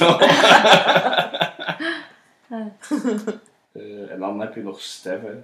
Eh, 3.72 4.10
en 4.10 4.18
dan 4.18 4.40
heb 4.40 4.54
je 4.54 4.62
nog 4.62 4.80
Stef, 4.80 5.20
hè. 5.22 5.34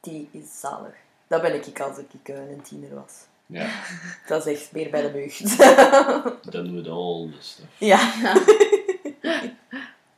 Die 0.00 0.28
is 0.32 0.60
zalig. 0.60 0.94
Dat 1.26 1.42
ben 1.42 1.54
ik 1.54 1.80
als 1.80 1.98
ik 1.98 2.28
eh, 2.28 2.36
een 2.36 2.62
tiener 2.62 2.94
was. 2.94 3.12
Ja, 3.46 3.66
Dat 4.28 4.46
is 4.46 4.54
echt 4.60 4.72
meer 4.72 4.90
bij 4.90 5.02
de 5.12 5.18
jeugd. 5.18 5.58
done 6.52 6.70
with 6.72 6.88
all 6.88 7.28
the 7.30 7.36
stuff. 7.42 7.68
ja. 7.78 7.98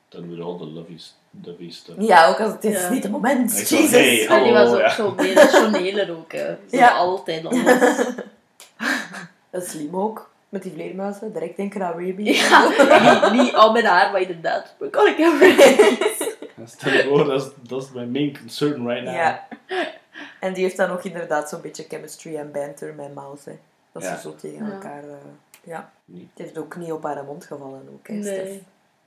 Done 0.09 0.27
with 0.29 0.41
all 0.45 0.57
the 0.59 0.65
lovey, 0.67 0.99
lovey 1.45 1.71
stuff. 1.71 1.99
ja, 2.01 2.29
ook 2.29 2.41
als 2.41 2.53
het 2.53 2.65
is 2.65 2.81
Ja. 2.81 2.89
niet 2.91 3.03
het 3.03 3.13
moment. 3.13 3.51
Zo, 3.53 3.77
Jesus. 3.77 3.91
hey, 3.91 4.27
En 4.29 4.43
die 4.43 4.53
was 4.53 4.69
ook 4.73 4.79
ja. 4.79 4.89
zo 4.95 5.15
meer 5.15 5.35
rationeler 5.35 6.17
ook. 6.17 6.33
Hè. 6.33 6.47
Zo 6.71 6.77
Ja. 6.77 6.91
altijd. 6.91 7.43
Dat 9.51 9.63
is 9.63 9.71
slim 9.71 9.97
ook. 9.97 10.31
Met 10.49 10.63
die 10.63 10.73
vleermuizen. 10.73 11.33
Direct 11.33 11.57
denken 11.57 11.83
aan 11.83 11.93
Raby. 11.93 12.23
Ja, 12.23 12.69
niet, 13.31 13.41
niet 13.43 13.55
al 13.55 13.73
mijn 13.73 13.85
haar, 13.85 14.13
maar 14.13 14.21
inderdaad. 14.21 14.75
Maar 14.79 14.89
kan 14.89 15.07
ik 15.07 15.19
even 15.19 15.57
Stel 16.69 16.93
je 16.93 17.03
voor, 17.09 17.25
dat 17.25 17.43
is, 17.43 17.69
dat 17.69 17.83
is 17.83 17.93
mijn 17.93 18.11
main 18.11 18.39
concern 18.39 18.87
right 18.87 19.05
now. 19.05 19.15
Ja. 19.15 19.49
En 20.41 20.53
die 20.55 20.63
heeft 20.63 20.77
dan 20.77 20.91
ook 20.91 21.05
inderdaad 21.05 21.49
zo'n 21.49 21.61
beetje 21.61 21.85
chemistry 21.89 22.37
en 22.37 22.53
banter 22.53 22.95
met 22.95 23.15
Mouse. 23.15 23.51
Hè. 23.51 23.59
Dat 23.93 24.03
Ja. 24.03 24.15
ze 24.15 24.21
zo 24.21 24.35
tegen 24.35 24.67
Ja. 24.67 24.73
elkaar... 24.73 25.03
eh, 25.09 25.15
ja. 25.65 25.93
Niet. 26.05 26.29
Het 26.35 26.39
heeft 26.39 26.59
ook 26.59 26.77
niet 26.77 26.93
op 26.93 27.03
haar 27.03 27.25
mond 27.25 27.45
gevallen 27.45 27.89
ook, 27.93 28.07
hè, 28.09 28.15
Nee. 28.15 28.23
Stef. 28.23 28.61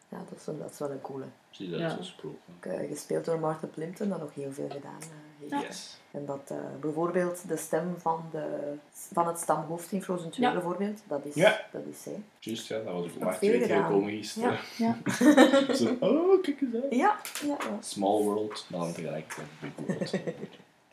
Ja, 0.10 0.18
dat 0.30 0.40
is, 0.40 0.48
een- 0.48 0.60
dat 0.60 0.72
is 0.72 0.80
wel 0.80 0.92
een 0.92 1.02
coole. 1.02 1.24
Zie 1.50 1.66
je 1.66 1.72
dat 1.72 1.80
Ja. 1.82 1.90
zo 1.90 1.96
gesproken. 1.96 2.40
Ook, 2.58 2.66
eh, 2.66 2.88
gespeeld 2.90 3.26
door 3.26 3.40
Martha 3.40 3.68
Plimpton, 3.68 4.10
dat 4.10 4.20
nog 4.20 4.34
heel 4.34 4.52
veel 4.52 4.70
gedaan 4.70 5.02
eh, 5.02 5.08
heeft. 5.50 5.64
Yes. 5.68 6.00
En 6.12 6.26
dat 6.26 6.42
eh, 6.48 6.58
bijvoorbeeld 6.82 7.48
de 7.48 7.58
stem 7.58 7.96
van, 7.98 8.24
de, 8.32 8.74
van 9.14 9.28
het 9.28 9.40
stamhoofd 9.40 9.92
in 9.92 10.04
Frozen 10.04 10.30
2 10.30 10.46
Ja. 10.46 10.54
bijvoorbeeld, 10.54 11.00
dat 11.08 11.22
is, 11.24 11.34
Ja. 11.36 11.62
dat 11.72 11.82
is 11.92 12.02
zij. 12.04 12.22
Juist, 12.40 12.68
ja, 12.68 12.76
dat 12.78 12.94
was 12.94 13.04
ook 13.04 13.14
Dat 13.14 13.24
maar 13.24 13.38
twee 13.38 13.60
keer 13.62 13.86
gisteren. 14.06 14.58
Ja. 14.78 14.98
Zo, 15.76 15.96
oh, 16.00 16.42
kijk 16.42 16.62
eens 16.62 16.74
uit. 16.74 16.86
Ja, 16.96 17.20
ja, 17.42 17.58
ja. 17.60 17.78
Small 17.80 18.22
world, 18.22 18.66
maar 18.70 18.80
dan 18.80 18.94
tegelijk 18.94 19.36
een 19.62 19.74
big 19.76 19.88
world. 19.88 20.12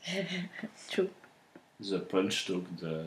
True. 0.89 1.09
Ze 1.83 2.01
puncht 2.01 2.51
ook 2.51 2.79
de 2.79 3.05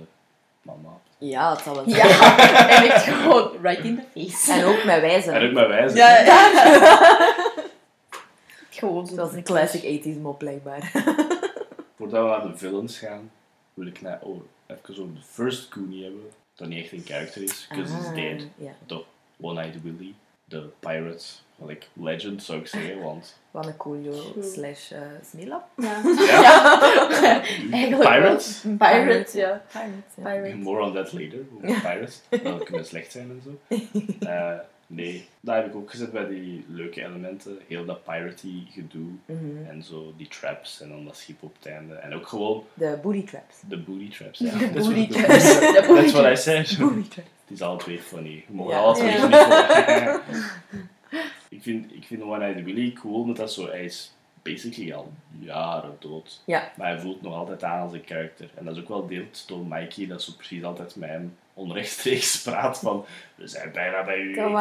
mama. 0.61 0.89
Ja, 1.17 1.51
het 1.51 1.61
zal 1.61 1.75
wel 1.75 1.89
Ja, 1.89 2.37
en 2.69 2.91
echt 2.91 3.03
gewoon 3.03 3.51
right 3.61 3.83
in 3.83 3.95
the 4.13 4.19
face. 4.29 4.51
En 4.51 4.65
ook 4.65 4.83
met 4.83 5.01
wijze. 5.01 5.31
En 5.31 5.47
ook 5.47 5.53
met 5.53 5.67
wijze. 5.67 5.95
Ja, 5.95 6.19
ja. 6.19 6.49
gewoon 8.69 9.07
zo. 9.07 9.15
Dat 9.15 9.25
was 9.25 9.35
een 9.35 9.43
classic 9.43 10.03
80s 10.03 10.21
mop, 10.21 10.37
blijkbaar. 10.37 10.91
Voordat 12.01 12.23
we 12.23 12.29
naar 12.29 12.51
de 12.51 12.57
villains 12.57 12.97
gaan, 12.99 13.31
wil 13.73 13.87
ik 13.87 14.01
naar, 14.01 14.19
oh, 14.21 14.41
even 14.67 15.03
over 15.03 15.13
de 15.13 15.21
first 15.21 15.71
Goonie 15.71 16.03
hebben. 16.03 16.21
Dat 16.55 16.67
niet 16.67 16.83
echt 16.83 16.91
een 16.91 17.03
karakter 17.03 17.43
is, 17.43 17.65
because 17.69 17.93
he's 17.93 18.05
Ah, 18.05 18.15
dead. 18.15 18.47
Ja. 18.55 18.71
De 18.87 19.03
One-Eyed 19.39 19.81
Willy, 19.81 20.13
de 20.45 20.69
pirate, 20.79 21.25
like 21.55 21.85
legend 21.93 22.43
zou 22.43 22.59
ik 22.59 22.67
zeggen, 22.67 23.01
want... 23.01 23.39
Wat 23.51 23.65
een 23.65 23.77
Coolio 23.77 24.33
slash 24.41 24.91
uh, 24.91 24.99
Smilap. 25.29 25.63
Ja. 25.81 26.01
Ja. 27.21 27.97
Pirates? 27.97 28.61
Pirate, 28.77 29.37
ja. 29.37 29.61
Pirates, 29.71 30.49
ja. 30.49 30.55
More 30.55 30.81
on 30.81 30.93
that 30.93 31.13
later, 31.13 31.39
over 31.55 31.81
pirates. 31.81 32.21
Dat 32.43 32.63
kunnen 32.63 32.85
slecht 32.85 33.11
zijn 33.11 33.29
en 33.29 33.41
zo. 33.43 33.77
Eh, 34.27 34.57
nee, 34.91 35.25
dat 35.39 35.55
heb 35.55 35.65
ik 35.65 35.75
ook 35.75 35.89
gezet 35.91 36.11
bij 36.11 36.27
die 36.27 36.65
leuke 36.67 37.03
elementen. 37.05 37.57
Heel 37.67 37.85
dat 37.85 38.03
piratey 38.03 38.63
gedoe 38.71 39.07
Mhm. 39.25 39.65
en 39.69 39.83
zo, 39.83 40.13
die 40.17 40.27
traps 40.27 40.81
en 40.81 40.89
dan 40.89 41.05
dat 41.05 41.17
schip 41.17 41.43
op 41.43 41.53
het 41.57 41.65
einde. 41.65 41.93
En 41.95 42.13
ook 42.13 42.27
gewoon 42.27 42.63
De 42.73 42.99
booty 43.01 43.23
traps. 43.25 43.55
de 43.67 43.77
booty 43.77 44.09
traps. 44.09 44.39
Ja. 44.45 44.57
De 44.57 44.67
booty 44.73 45.07
traps. 45.07 45.43
De 45.59 45.83
booty 45.87 46.01
That's 46.01 46.11
what 46.11 46.25
I 46.25 46.41
traps. 46.41 46.43
said. 46.43 46.77
Booty 46.79 47.07
traps. 47.07 47.29
Het 47.47 47.59
is 47.59 47.61
alle 47.61 47.77
twee 47.77 47.99
funny. 47.99 48.43
Je 48.47 48.53
mag 48.53 48.69
Ja. 48.69 48.77
Ja. 48.81 48.93
funny 48.95 50.19
ik 51.49 51.61
vind, 51.61 51.93
ik 51.93 52.03
vind 52.05 52.21
One 52.21 52.43
Eyed 52.43 52.63
Willy 52.63 52.91
cool, 52.93 53.21
omdat 53.21 53.35
dat 53.37 53.53
zo, 53.53 53.67
hij 53.67 53.83
is 53.83 54.13
basically 54.41 54.93
al 54.93 55.11
jaren 55.39 55.95
dood. 55.99 56.41
Ja. 56.45 56.71
Maar 56.77 56.87
hij 56.91 56.99
voelt 56.99 57.21
nog 57.21 57.33
altijd 57.33 57.63
aan 57.63 57.81
als 57.81 57.93
een 57.93 58.03
karakter. 58.03 58.49
En 58.55 58.65
dat 58.65 58.75
is 58.75 58.81
ook 58.81 58.87
wel 58.87 59.07
deelt 59.07 59.47
door 59.47 59.65
Mikey, 59.65 60.07
dat 60.07 60.21
zo 60.21 60.31
precies 60.37 60.63
altijd 60.63 60.95
met 60.95 61.09
hem 61.09 61.35
onrechtstreeks 61.53 62.41
praat 62.41 62.79
van 62.79 63.05
we 63.35 63.47
zijn 63.47 63.71
bijna 63.71 64.03
bij 64.03 64.19
u. 64.19 64.37
Eyed 64.37 64.53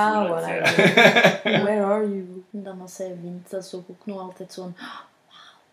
Where 1.63 1.85
are 1.85 2.09
you? 2.09 2.45
En 2.53 2.63
dan 2.63 2.81
als 2.81 2.99
hij 2.99 3.17
wint, 3.23 3.51
dat 3.51 3.65
is 3.65 3.75
ook 3.75 3.91
ook 3.91 4.07
nog 4.07 4.19
altijd 4.19 4.53
zo'n 4.53 4.77
wauw 4.77 5.09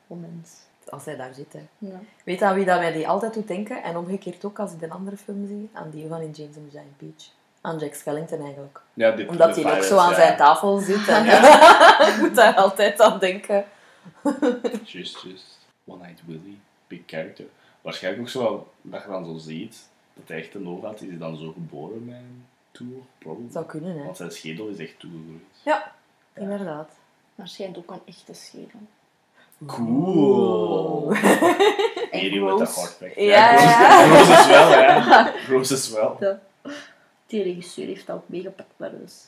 moment. 0.07 0.49
Als 0.89 1.05
hij 1.05 1.15
daar 1.15 1.33
zit, 1.33 1.53
hè. 1.53 1.67
Ja. 1.77 1.99
Weet 2.23 2.39
je 2.39 2.45
aan 2.45 2.55
wie 2.55 2.65
dat 2.65 2.79
mij 2.79 2.91
die 2.91 3.07
altijd 3.07 3.33
doet 3.33 3.47
denken? 3.47 3.83
En 3.83 3.97
omgekeerd 3.97 4.45
ook 4.45 4.59
als 4.59 4.71
ik 4.71 4.79
de 4.79 4.89
andere 4.89 5.17
film 5.17 5.47
zie. 5.47 5.69
Aan 5.73 5.89
die 5.89 6.07
van 6.07 6.21
in 6.21 6.31
James 6.31 6.55
and 6.55 6.65
the 6.65 6.71
Giant 6.71 6.97
Peach. 6.97 7.29
Aan 7.61 7.77
Jack 7.77 7.93
Skellington 7.93 8.41
eigenlijk. 8.41 8.81
Ja, 8.93 9.15
Omdat 9.27 9.55
hij 9.55 9.77
ook 9.77 9.83
zo 9.83 9.97
aan 9.97 10.09
ja. 10.09 10.15
zijn 10.15 10.37
tafel 10.37 10.77
zit. 10.77 11.07
En 11.07 11.25
ik 12.09 12.17
moet 12.19 12.35
daar 12.35 12.55
altijd 12.55 13.01
aan 13.01 13.19
denken. 13.19 13.65
Just, 14.83 15.21
just. 15.21 15.57
One-Eyed 15.85 16.21
Willy, 16.25 16.57
big 16.87 17.01
character. 17.05 17.45
Waarschijnlijk 17.81 18.23
ook 18.23 18.29
zo 18.29 18.41
wel, 18.41 18.71
dat 18.81 19.01
je 19.01 19.09
dan 19.09 19.25
zo 19.25 19.37
ziet, 19.37 19.89
dat 20.17 20.27
hij 20.27 20.37
echt 20.37 20.53
een 20.53 20.67
oog 20.67 20.81
had, 20.81 21.01
is 21.01 21.07
hij 21.07 21.17
dan 21.17 21.37
zo 21.37 21.51
geboren 21.51 22.05
met 22.05 22.15
een 22.15 22.45
probably. 23.17 23.51
Zou 23.51 23.65
kunnen, 23.65 23.97
hè. 23.97 24.03
Want 24.03 24.17
zijn 24.17 24.31
schedel 24.31 24.67
is 24.67 24.77
echt 24.77 24.99
toegegroeid. 24.99 25.41
Ja, 25.63 25.91
inderdaad. 26.33 26.89
Maar 27.35 27.47
schijnt 27.47 27.77
ook 27.77 27.91
een 27.91 28.01
echte 28.05 28.33
schedel. 28.33 28.79
Cool. 29.65 31.11
En 32.11 32.19
Hier 32.19 32.43
met 32.43 32.57
de 32.57 32.63
Rose, 32.63 32.79
hardback. 32.79 33.15
Ja, 33.15 33.51
ja. 33.51 34.07
Rose 34.07 34.33
is 34.39 34.47
wel, 34.47 34.69
ja. 34.69 35.33
Rose 35.47 35.73
is 35.73 35.89
wel. 35.89 36.39
die 37.27 37.43
regisseur 37.43 37.85
heeft 37.85 38.07
dat 38.07 38.15
ook 38.15 38.29
meegepakt 38.29 38.73
naar 38.77 38.91
dus. 38.91 39.25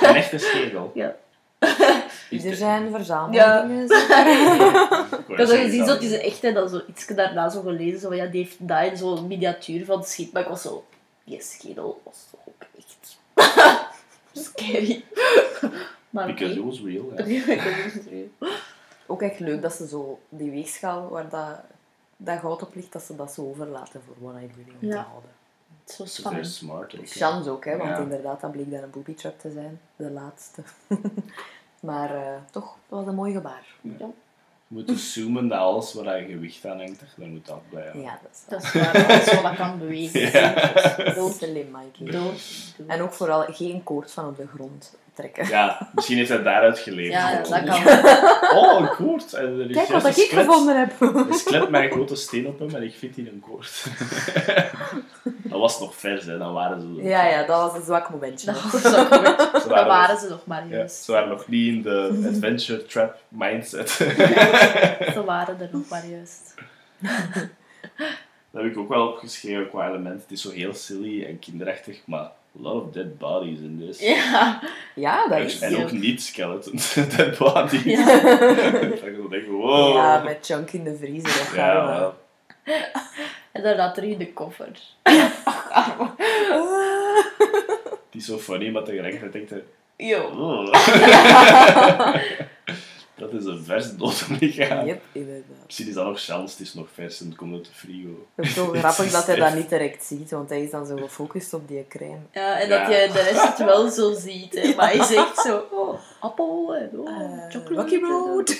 Een 0.00 0.14
echte 0.14 0.38
schedel. 0.38 0.90
Ja. 0.94 1.16
Is 2.30 2.44
Er 2.44 2.54
zijn 2.56 2.90
verzamelingen. 2.90 3.88
zeggen, 3.88 5.46
gezien, 5.46 5.80
is 5.80 5.86
zo, 5.86 5.92
dat- 5.94 6.02
is 6.02 6.10
een 6.12 6.20
echte, 6.20 6.52
dan 6.52 6.68
zo 6.68 6.80
iets 6.88 7.06
daarna 7.06 7.48
zo 7.48 7.60
gelezen, 7.60 8.00
zo 8.00 8.08
van, 8.08 8.16
ja, 8.16 8.26
die 8.26 8.42
heeft 8.42 8.56
dat 8.68 8.84
in 8.84 8.96
zo'n 8.96 9.26
miniatuur 9.26 9.84
van 9.84 9.98
het 9.98 10.08
schip, 10.08 10.32
maar 10.32 10.42
ik 10.42 10.48
was 10.48 10.62
zo, 10.62 10.84
die 11.24 11.42
schedel 11.42 12.00
was 12.04 12.26
toch 12.30 12.40
ook 12.48 12.66
echt 12.78 13.18
scary. 14.46 15.04
maar 16.10 16.26
Because 16.34 16.54
it 16.54 16.64
was 16.64 16.80
real, 16.80 17.04
ja. 17.16 17.22
Dat. 18.36 18.48
Ook 19.06 19.22
echt 19.22 19.40
leuk 19.40 19.62
dat 19.62 19.72
ze 19.72 19.88
zo 19.88 20.18
die 20.28 20.50
weegschaal 20.50 21.08
waar 21.08 21.28
dat, 21.28 21.60
dat 22.16 22.38
goud 22.38 22.62
op 22.62 22.74
ligt, 22.74 22.92
dat 22.92 23.02
ze 23.02 23.16
dat 23.16 23.32
zo 23.32 23.42
overlaten 23.48 24.00
voor 24.06 24.28
One 24.30 24.38
Eyed 24.38 24.56
Willy 24.56 24.70
om 24.72 24.78
te 24.80 24.86
Ja. 24.86 25.06
houden. 25.08 25.30
Zo 25.84 26.04
spannend. 26.04 26.46
smart 26.46 26.94
ook. 26.94 27.00
hè. 27.00 27.06
Chance 27.06 27.50
ook, 27.50 27.64
hè, 27.64 27.76
want 27.76 27.90
Ja. 27.90 27.98
inderdaad, 27.98 28.40
dat 28.40 28.52
bleek 28.52 28.70
dan 28.70 28.82
een 28.82 28.90
booby 28.90 29.14
trap 29.14 29.40
te 29.40 29.50
zijn. 29.50 29.80
De 29.96 30.10
laatste. 30.10 30.62
Maar 31.84 32.14
eh, 32.14 32.36
toch, 32.50 32.76
dat 32.88 32.98
was 32.98 33.06
een 33.06 33.14
mooi 33.14 33.32
gebaar. 33.32 33.66
Ja, 33.80 33.90
Je 33.98 34.06
moet 34.66 34.90
assumen 34.90 35.48
dat 35.48 35.58
alles 35.58 35.94
waar 35.94 36.20
je 36.20 36.26
gewicht 36.26 36.64
aan 36.66 36.78
hangt, 36.78 37.00
dat 37.00 37.08
daar 37.16 37.28
moet 37.28 37.50
afblijven. 37.50 38.00
Ja, 38.00 38.18
dat 38.22 38.30
is 38.32 38.44
dat 38.48 38.62
is 38.62 38.72
waar, 38.72 39.06
alles 39.06 39.34
wat 39.34 39.42
dat 39.42 39.56
kan 39.56 39.78
bewegen. 39.78 40.32
waar. 40.32 41.12
Dood 41.14 41.34
slim, 41.34 41.70
Mikey. 41.70 42.12
Dood. 42.12 42.74
En 42.86 43.00
ook 43.00 43.12
vooral 43.12 43.42
geen 43.42 43.82
koord 43.82 44.10
van 44.12 44.26
op 44.26 44.36
de 44.36 44.46
grond 44.46 44.96
trekken. 45.14 45.48
Ja, 45.48 45.90
misschien 45.92 46.16
heeft 46.16 46.28
hij 46.28 46.42
daaruit 46.42 46.78
geleerd. 46.78 47.12
Ja, 47.12 47.42
dat 47.42 47.64
kan. 47.64 47.82
Oh, 48.58 48.80
een 48.80 48.88
koord. 48.88 49.32
En 49.32 49.60
er 49.60 49.70
is 49.70 49.76
Kijk 49.76 49.88
wat 49.88 50.16
ik 50.16 50.30
gevonden 50.30 50.78
heb. 50.78 51.00
Een 51.00 51.34
skelet 51.34 51.68
met 51.70 51.82
een 51.82 51.90
grote 51.90 52.16
steen 52.16 52.46
op 52.46 52.58
hem 52.58 52.74
en 52.74 52.82
ik 52.82 52.94
vind 52.94 53.16
hier 53.16 53.28
een 53.28 53.40
koord. 53.40 53.84
dat 55.50 55.58
was 55.60 55.80
nog 55.80 55.94
vers, 55.96 56.24
hè. 56.24 56.38
Dan 56.38 56.52
waren 56.52 56.80
ze... 56.80 57.02
Ja, 57.02 57.26
ja, 57.26 57.46
dat 57.46 57.60
was 57.60 57.74
een 57.74 57.84
zwak 57.84 58.10
momentje. 58.10 58.46
Dat 58.46 58.62
was 58.62 58.82
Daar 59.68 59.86
waren, 59.86 60.18
ze 60.18 60.28
nog 60.28 60.46
maar 60.46 60.68
ja, 60.68 60.76
juist. 60.76 61.04
ze 61.04 61.12
waren 61.12 61.28
nog 61.28 61.48
niet 61.48 61.74
in 61.74 61.82
de 61.82 62.30
adventure 62.32 62.86
trap 62.86 63.18
mindset. 63.28 63.90
Ze 65.14 65.22
waren 65.24 65.60
er 65.60 65.68
nog 65.72 65.88
maar 65.88 66.06
juist. 66.06 66.54
Dat 68.50 68.62
heb 68.62 68.64
ik 68.64 68.78
ook 68.78 68.88
wel 68.88 69.08
opgeschreven 69.08 69.68
qua 69.68 69.88
element. 69.88 70.22
Het 70.22 70.30
is 70.30 70.42
zo 70.42 70.50
heel 70.50 70.74
silly 70.74 71.24
en 71.24 71.38
kinderachtig, 71.38 72.02
maar 72.06 72.30
a 72.58 72.62
lot 72.62 72.82
of 72.82 72.92
dead 72.92 73.18
bodies 73.18 73.58
in 73.60 73.82
this. 73.86 74.00
Ja. 74.00 74.60
Ja, 74.94 75.28
dat 75.28 75.38
En- 75.38 75.44
is 75.44 75.60
en 75.60 75.74
heel- 75.74 75.82
ook 75.82 75.92
niet 75.92 76.22
skeletons, 76.22 76.94
dead 77.16 77.38
bodies. 77.38 77.82
Ja. 77.84 78.20
dat 78.20 78.92
ik 79.08 79.16
dan 79.16 79.28
denk, 79.30 79.46
wow. 79.46 79.94
Ja, 79.94 80.22
met 80.22 80.38
chunk 80.42 80.70
in 80.70 80.84
de 80.84 80.96
vriezer. 80.96 81.44
Dat 81.46 81.54
Ja, 81.54 81.74
wel. 81.86 81.98
wel. 81.98 82.14
En 83.52 83.62
dan 83.62 83.78
had 83.78 83.96
er 83.96 84.04
in 84.04 84.18
de 84.18 84.32
koffer. 84.32 84.68
Het 88.10 88.22
is 88.22 88.24
zo 88.24 88.38
funny, 88.38 88.70
maar 88.70 88.82
tegelijkertijd 88.84 89.32
denk 89.32 89.48
je... 89.48 89.62
Yo. 89.96 90.22
oh. 90.22 90.72
dat 93.16 93.32
is 93.32 93.44
een 93.44 93.64
vers 93.64 93.96
doodlichaam. 93.96 94.86
Yep, 94.90 95.02
inderdaad. 95.12 95.44
Misschien 95.64 95.88
is 95.88 95.94
dat 95.94 96.04
nog 96.06 96.20
chance, 96.20 96.52
het 96.56 96.66
is 96.66 96.74
nog 96.74 96.86
vers 96.94 97.20
en 97.20 97.26
het 97.26 97.36
komt 97.36 97.54
uit 97.54 97.64
de 97.64 97.70
frigo. 97.72 98.26
Het 98.34 98.46
is 98.46 98.54
zo 98.54 98.66
grappig 98.72 99.10
dat 99.10 99.26
hij 99.26 99.36
dat 99.44 99.54
niet 99.54 99.68
direct 99.68 100.04
ziet, 100.04 100.30
want 100.30 100.48
hij 100.48 100.62
is 100.62 100.70
dan 100.70 100.86
zo 100.86 100.96
gefocust 100.96 101.54
op 101.54 101.68
die 101.68 101.86
crème. 101.88 102.18
Ja, 102.32 102.60
en 102.60 102.68
Ja. 102.68 102.78
dat 102.78 102.88
je 102.94 103.12
de 103.12 103.20
rest 103.20 103.42
het 103.48 103.58
wel 103.74 103.90
zo 103.90 104.14
ziet. 104.14 104.54
Hè. 104.54 104.74
Maar 104.74 104.92
hij 104.92 105.02
zegt 105.04 105.38
zo, 105.38 105.66
oh, 105.70 105.98
appel 106.20 106.74
en 106.76 106.90
oh, 106.98 107.08
Eh, 107.08 107.50
chocolate. 107.50 107.74
Rocky 107.74 107.98
Road. 107.98 108.50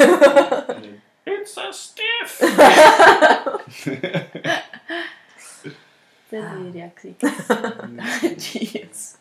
It's 1.25 1.57
a 1.57 1.73
stiff! 1.73 2.39
Dat 6.29 6.43
is 6.43 6.49
die 6.63 6.71
reactie. 6.73 7.17
Jeez. 8.37 9.15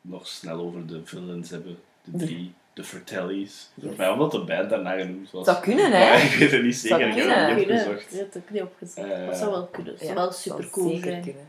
nog 0.00 0.26
snel 0.26 0.58
over 0.58 0.86
de 0.86 1.00
villains 1.04 1.50
hebben. 1.50 1.78
De 2.04 2.18
drie, 2.24 2.54
de 2.76 2.84
Fratellis. 2.84 3.70
Yes. 3.74 3.88
Yes. 3.88 3.96
mij 3.96 4.08
omdat 4.08 4.30
de 4.30 4.44
band 4.44 4.70
daarna 4.70 4.96
genoemd 4.98 5.30
was. 5.30 5.44
Zou 5.44 5.60
kunnen, 5.60 5.84
hè? 5.92 5.98
Maar 5.98 6.22
ik 6.24 6.30
weet 6.38 6.50
het 6.50 6.62
niet 6.62 6.76
zeker, 6.76 6.98
Zou 6.98 7.10
ik 7.10 7.16
heb 7.28 7.48
het 7.48 7.56
niet 7.56 7.68
opgezocht. 7.80 8.10
Je 8.10 8.16
hebt 8.16 8.34
het 8.34 8.42
ook 8.42 8.50
niet 8.50 8.62
opgezet. 8.62 9.04
Eh, 9.04 9.26
dat 9.26 9.36
zou 9.36 9.50
wel 9.50 9.66
kunnen. 9.66 9.92
Dat 9.92 10.00
zou 10.02 10.10
Ja, 10.12 10.16
wel 10.16 10.24
dat 10.28 10.36
super 10.38 10.70
cool 10.70 10.88
zeker 10.88 11.10
zijn. 11.10 11.22
kunnen. 11.22 11.44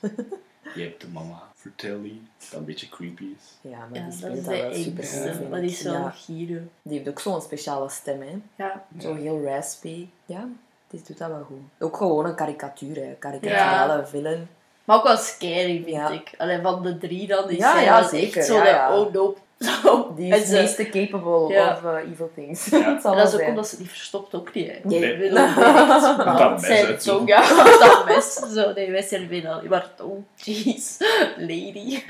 Je 0.74 0.82
hebt 0.82 1.00
de 1.00 1.08
mama 1.08 1.42
Fratelli, 1.54 2.22
dat 2.50 2.58
een 2.58 2.64
beetje 2.64 2.88
creepy 2.88 3.24
is. 3.38 3.70
Ja, 3.70 3.78
maar 3.78 3.88
Ja, 3.92 3.92
die 3.92 4.02
dat 4.04 4.14
speelt 4.14 4.36
is 4.36 4.44
dat 4.44 4.54
wel 4.60 4.74
super 4.74 5.04
vind 5.04 5.50
Dat 5.50 5.60
is 5.62 5.82
wel 5.82 5.92
Ja, 5.92 6.10
Giro. 6.10 6.60
die 6.82 6.96
heeft 6.96 7.08
ook 7.08 7.20
zo'n 7.20 7.40
speciale 7.40 7.88
stem, 7.88 8.20
hè. 8.20 8.38
Ja. 8.64 8.84
Zo 9.00 9.14
heel 9.14 9.42
raspy. 9.44 10.06
Ja, 10.26 10.48
die 10.90 11.02
doet 11.06 11.18
dat 11.18 11.28
wel 11.28 11.42
goed. 11.42 11.60
Ook 11.78 11.96
gewoon 11.96 12.24
een 12.26 12.34
karikatuur, 12.34 12.96
hè. 12.96 13.16
Karikaturale 13.18 14.06
villain. 14.06 14.48
Maar 14.84 14.96
ook 14.96 15.04
wel 15.04 15.16
scary, 15.16 15.82
vind 15.84 15.96
Ja. 15.96 16.10
ik. 16.10 16.32
Alleen 16.38 16.62
van 16.62 16.82
de 16.82 16.98
drie 16.98 17.26
dan, 17.26 17.48
die 17.48 17.58
Ja, 17.58 17.80
ja, 17.80 18.00
wel 18.00 18.08
zeker, 18.08 18.36
echt 18.36 18.46
zo 18.46 18.54
ja, 18.56 18.62
de 18.62 18.68
ja. 18.68 18.98
oh 19.00 19.12
nope. 19.12 19.38
Zo. 19.82 20.12
Die 20.14 20.34
is 20.34 20.40
het 20.42 20.50
meeste 20.60 20.88
capable 20.88 21.52
Ja. 21.54 21.72
of 21.72 21.82
uh, 21.82 22.10
evil 22.12 22.30
things. 22.34 22.66
Ja. 22.66 22.94
Dat 23.02 23.16
is 23.16 23.32
ook 23.32 23.38
zijn. 23.38 23.48
omdat 23.48 23.68
ze 23.68 23.76
die 23.76 23.88
verstopt 23.88 24.34
ook 24.34 24.54
niet, 24.54 24.66
hè. 24.70 24.78
Nee. 24.82 25.00
Direct 25.18 25.32
Met 25.32 26.38
dat 26.38 26.60
mes 26.60 26.84
uit 26.84 27.02
zo. 27.02 27.22
ja. 27.26 27.48
dat 27.78 28.04
mes. 28.06 28.34
Zo, 28.34 28.72
nee, 28.72 28.90
wij 28.90 29.02
zijn 29.02 29.28
binnen. 29.28 29.68
Maar 29.68 29.94
tong, 29.96 30.24
jeez. 30.34 30.98
Lady. 31.36 32.02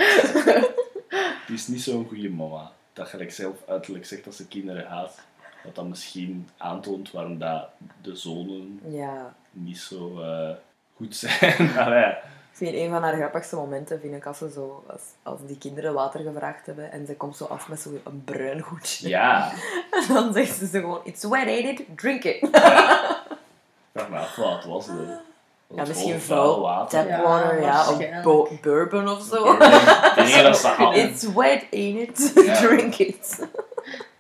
Die 1.47 1.55
is 1.55 1.67
niet 1.67 1.83
zo'n 1.83 2.07
goede 2.09 2.31
mama. 2.31 2.71
Dat 2.93 3.09
gelijk 3.09 3.33
zelf 3.33 3.55
uiterlijk 3.69 4.07
zegt 4.07 4.25
dat 4.25 4.35
ze 4.35 4.47
kinderen 4.49 4.87
haat. 4.87 5.21
Wat 5.65 5.75
dan 5.75 5.89
misschien 5.89 6.49
aantoont 6.57 7.11
waarom 7.11 7.39
dat 7.39 7.69
de 8.03 8.17
zonen 8.17 8.81
Ja. 8.89 9.35
niet 9.51 9.79
zo 9.79 10.21
eh, 10.21 10.51
goed 10.97 11.17
zijn. 11.17 11.79
Allee, 11.79 12.15
vind 12.67 12.75
een 12.75 12.91
van 12.91 13.03
haar 13.03 13.15
grappigste 13.17 13.57
momenten, 13.57 14.01
vind 14.01 14.15
ik, 14.15 14.27
als, 14.27 14.39
ze 14.39 14.51
zo, 14.51 14.85
als, 14.87 15.01
als 15.23 15.39
die 15.47 15.59
kinderen 15.59 15.95
water 15.95 16.21
gevraagd 16.21 16.67
hebben 16.67 16.93
en 16.93 17.07
ze 17.07 17.15
komt 17.15 17.37
zo 17.37 17.45
af 17.45 17.69
met 17.69 17.81
zo'n 17.81 18.23
bruin 18.25 18.61
goedje. 18.61 19.09
ja. 19.09 19.53
En 20.09 20.15
dan 20.15 20.33
zegt 20.33 20.57
ze 20.57 20.67
zo 20.67 20.81
gewoon, 20.81 21.01
it's 21.05 21.25
wet, 21.25 21.47
ain't 21.47 21.81
it? 21.81 21.87
Drink 21.97 22.25
it. 22.25 22.49
Vraag 23.93 24.09
me 24.09 24.19
af 24.19 24.37
wat 24.37 24.53
het 24.57 24.65
was. 24.65 24.87
Was 24.87 24.97
Ja, 25.67 25.77
het 25.77 25.89
misschien 25.89 26.21
vuil 26.21 26.61
water. 26.61 27.07
tapwater, 27.07 27.61
Ja, 27.61 27.97
ja, 27.99 28.23
of 28.25 28.61
bourbon 28.61 29.09
of 29.09 29.23
zo. 29.23 29.53
Ik 29.53 29.59
denk 30.15 30.43
dat 30.43 30.57
ze 30.59 30.67
halen. 30.67 30.99
It's 31.11 31.33
wet, 31.33 31.67
ain't 31.73 31.99
it? 32.19 32.33
Ja. 32.45 32.55
Drink 32.67 32.95
it. 32.95 33.47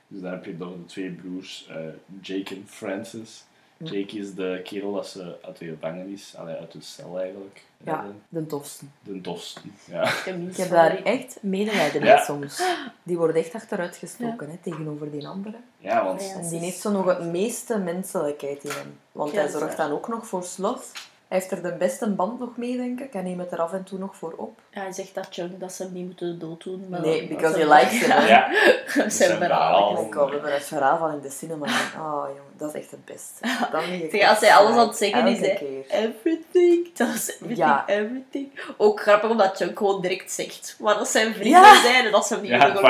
Dus 0.08 0.20
dan 0.22 0.30
heb 0.30 0.44
je 0.44 0.54
nog 0.58 0.68
de 0.72 0.84
twee 0.86 1.10
broers, 1.10 1.66
eh, 1.70 1.76
Jake 2.20 2.54
en 2.54 2.66
Francis. 2.68 3.44
Hm. 3.76 3.84
Jake 3.84 4.18
is 4.18 4.34
de 4.34 4.60
kerel 4.64 4.92
dat 4.92 5.06
ze 5.06 5.36
uit 5.42 5.58
de 5.58 5.64
gevangenis, 5.64 6.34
uit 6.36 6.72
de 6.72 6.80
cel 6.80 7.20
eigenlijk. 7.20 7.62
Ja, 7.84 7.94
redden. 7.94 8.22
de 8.28 8.46
tofste. 8.46 8.84
De 9.02 9.20
tofste. 9.20 9.60
Ja. 9.84 10.02
Ik 10.24 10.56
heb 10.56 10.70
daar 10.70 11.02
echt 11.02 11.38
medelijden 11.42 12.00
mee 12.02 12.10
Ja. 12.10 12.24
soms. 12.24 12.62
Die 13.02 13.16
wordt 13.18 13.36
echt 13.36 13.54
achteruit 13.54 13.96
gestoken 13.96 14.50
hè, 14.50 14.56
tegenover 14.62 15.10
die 15.10 15.28
andere. 15.28 15.56
ja, 15.78 16.04
want 16.04 16.22
Ja. 16.22 16.34
En 16.34 16.48
die 16.48 16.58
heeft 16.58 16.80
zo 16.80 16.90
nog 16.90 17.04
het 17.06 17.24
meeste 17.24 17.78
menselijkheid 17.78 18.64
in 18.64 18.70
hem. 18.70 18.98
Want 19.12 19.32
Ja, 19.32 19.40
hij 19.40 19.50
zorgt 19.50 19.76
dan 19.76 19.90
ook 19.92 20.08
nog 20.08 20.26
voor 20.26 20.44
slot. 20.44 20.92
Hij 21.30 21.38
heeft 21.38 21.50
er 21.50 21.62
de 21.62 21.72
beste 21.76 22.10
band 22.10 22.38
nog 22.38 22.56
mee, 22.56 22.76
denk 22.76 23.00
ik. 23.00 23.12
Hij 23.12 23.22
neemt 23.22 23.40
het 23.40 23.52
er 23.52 23.58
af 23.60 23.72
en 23.72 23.84
toe 23.84 23.98
nog 23.98 24.16
voor 24.16 24.32
op. 24.36 24.58
Ja, 24.70 24.80
hij 24.80 24.92
zegt 24.92 25.14
dat 25.14 25.26
Chunk 25.30 25.60
dat 25.60 25.72
ze 25.72 25.82
hem 25.82 25.92
niet 25.92 26.04
moeten 26.06 26.38
dooddoen. 26.38 26.86
Maar 26.88 27.00
Nee, 27.00 27.26
because 27.28 27.58
he 27.58 27.74
likes 27.74 28.00
him. 28.00 28.10
hè. 28.10 28.26
ja, 28.28 28.48
zijn 28.86 29.10
zijn 29.10 29.36
verhaal. 29.38 30.02
Ik 30.06 30.14
we 30.14 30.20
hebben 30.20 30.52
het 30.52 30.64
verhaal 30.64 30.98
van 30.98 31.12
in 31.12 31.20
de 31.20 31.30
cinema. 31.30 31.66
Oh, 31.98 32.24
jongen, 32.28 32.42
dat 32.56 32.74
is 32.74 32.80
echt 32.80 32.90
het 32.90 33.04
beste. 33.04 33.68
Dan 33.72 33.82
Zeg, 34.10 34.28
als 34.28 34.40
hij 34.40 34.54
alles 34.54 34.76
aan 34.76 34.86
het 34.88 34.96
zeggen 34.96 35.26
is, 35.26 35.38
keer. 35.38 35.84
Everything, 35.88 36.92
dat 36.94 37.08
is 37.14 37.28
everything, 37.34 37.56
Ja. 37.58 37.84
everything. 37.86 38.60
Ook 38.76 39.00
grappig 39.00 39.30
omdat 39.30 39.56
Chunk 39.56 39.78
gewoon 39.78 40.00
direct 40.00 40.32
zegt 40.32 40.76
waar 40.78 40.94
dat 40.98 41.08
zijn 41.08 41.32
vrienden 41.34 41.60
Ja. 41.62 41.80
zijn 41.82 42.04
en 42.04 42.12
dat 42.12 42.26
ze 42.26 42.32
hem 42.34 42.42
niet 42.42 42.50
ja 42.50 42.66
in 42.66 42.74
the 42.74 42.80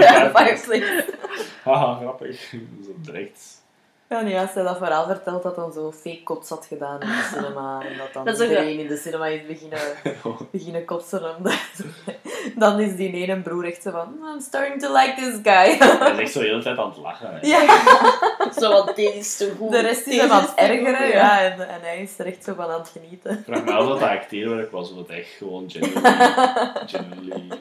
Ja. 0.00 0.30
Fireplace. 0.34 1.04
Haha, 1.64 1.94
grappig. 2.00 2.40
Zo 2.84 2.92
direct. 2.96 3.57
Ja, 4.08 4.20
nee, 4.20 4.38
als 4.38 4.54
hij 4.54 4.62
dat 4.62 4.76
verhaal 4.76 5.06
vertelt 5.06 5.42
dat 5.42 5.56
hij 5.56 5.70
zo 5.74 5.92
fake 5.92 6.22
kots 6.22 6.48
had 6.48 6.66
gedaan 6.66 7.00
in 7.00 7.08
de 7.08 7.30
cinema. 7.34 7.80
En 7.90 7.98
dat 7.98 8.12
dan 8.12 8.24
Dat 8.24 8.34
is 8.34 8.40
ook 8.44 8.48
iedereen 8.48 8.78
in 8.78 8.88
de 8.88 8.96
cinema 8.96 9.26
is 9.26 9.46
beginnen, 9.46 9.78
beginnen 10.50 10.84
kotsen. 10.84 11.22
Dan 12.56 12.80
is 12.80 12.96
die 12.96 13.12
ene 13.12 13.40
broer 13.40 13.64
echt 13.64 13.82
zo 13.82 13.90
van, 13.90 14.18
I'm 14.34 14.40
starting 14.40 14.80
to 14.82 14.92
like 14.92 15.14
this 15.14 15.34
guy. 15.42 15.76
Hij 15.78 16.12
is 16.12 16.18
echt 16.18 16.32
zo 16.32 16.40
de 16.40 16.46
hele 16.46 16.62
tijd 16.62 16.78
aan 16.78 16.88
het 16.88 16.98
lachen. 16.98 17.28
Hè. 17.32 17.46
ja, 17.46 17.82
Zo, 18.60 18.72
want 18.72 18.96
dit 18.96 19.14
is 19.14 19.36
te 19.36 19.52
goed. 19.58 19.70
de 19.70 19.80
rest 19.80 19.98
is 19.98 20.04
Deze 20.04 20.20
hem 20.20 20.30
aan 20.30 20.40
het 20.40 20.48
goed, 20.50 20.58
ergeren. 20.58 21.08
Ja, 21.08 21.40
en, 21.40 21.68
en 21.68 21.80
hij 21.80 21.98
is 22.02 22.18
er 22.18 22.26
echt 22.26 22.44
zo 22.44 22.54
van 22.54 22.70
aan 22.70 22.80
het 22.80 22.88
genieten. 22.88 23.30
Ik 23.38 23.44
vraag 23.44 23.64
me 23.64 23.72
af 23.72 23.88
dat 23.88 24.02
acteerwerk 24.02 24.70
was, 24.70 24.90
het 24.90 25.08
echt 25.08 25.30
gewoon 25.38 25.70
genuinely, 25.70 26.72
genuinely 26.86 27.58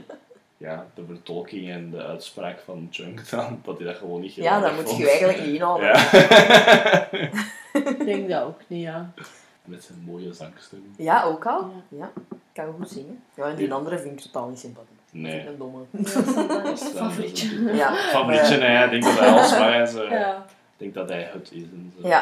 ja, 0.58 0.86
de 0.96 1.06
vertolking 1.06 1.70
en 1.70 1.90
de 1.92 2.04
uitspraak 2.06 2.60
van 2.66 2.88
Chunk 2.92 3.22
dan, 3.30 3.62
dat 3.64 3.78
hij 3.78 3.88
dat 3.88 3.96
gewoon 3.96 4.22
niet 4.22 4.34
Ja, 4.34 4.60
dat 4.60 4.76
moet 4.76 4.98
je 4.98 5.10
eigenlijk 5.10 5.40
niet 5.46 5.54
inhouden. 5.56 5.88
Ja. 5.88 6.12
Ik 7.98 8.06
denk 8.06 8.30
dat 8.30 8.44
ook 8.44 8.60
niet, 8.68 8.82
ja. 8.84 9.12
Met 9.64 9.84
zijn 9.84 10.04
mooie 10.06 10.34
zangstem. 10.34 10.94
Ja, 10.98 11.24
ook 11.24 11.46
al. 11.46 11.72
Ja, 11.90 12.12
kan 12.54 12.74
goed 12.78 12.90
zingen. 12.90 13.24
Ja, 13.34 13.44
en 13.46 13.56
die 13.56 13.74
andere 13.74 14.00
vind 14.00 14.20
ik 14.20 14.26
totaal 14.32 14.50
niet 14.50 14.60
sympathisch. 14.60 14.92
Ik 15.12 15.20
Nee. 15.22 15.48
een 15.48 15.58
domme. 15.58 15.84
Ja, 15.92 16.48
dat 16.64 16.82
is 16.82 16.88
favorietje. 16.88 17.64
wel- 17.64 17.76
Ja. 17.76 17.94
Favorietje, 17.96 18.58
hè. 18.58 18.84
Ik 18.86 18.92
denk 18.92 19.04
dat 19.04 19.20
hij 19.50 19.60
maar 19.60 19.88
zo. 19.88 20.04
Ja. 20.10 20.36
Ik 20.48 20.78
denk 20.78 20.94
dat 20.94 21.10
hij 21.10 21.30
het 21.34 21.52
is. 21.52 21.62
En 21.62 21.94
zo. 22.02 22.08
Ja. 22.08 22.22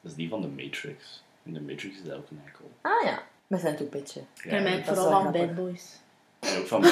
Dat 0.00 0.10
is 0.10 0.14
die 0.16 0.28
van 0.28 0.40
de 0.40 0.46
Matrix. 0.48 1.22
In 1.42 1.52
de 1.52 1.60
Matrix 1.60 1.84
is 1.98 2.06
hij 2.06 2.16
ook 2.16 2.30
een 2.30 2.40
eikel. 2.44 2.70
Ah 2.80 3.04
ja, 3.04 3.18
met 3.46 3.60
zijn 3.60 3.76
toepetje. 3.76 4.20
Ik 4.20 4.48
ken 4.50 4.62
mij 4.62 4.84
vooral 4.84 5.12
aan 5.12 5.32
Bad. 5.32 5.54
Boys. 5.54 5.98
En 6.44 6.60
ook 6.60 6.66
van 6.66 6.84
Ah, 6.84 6.90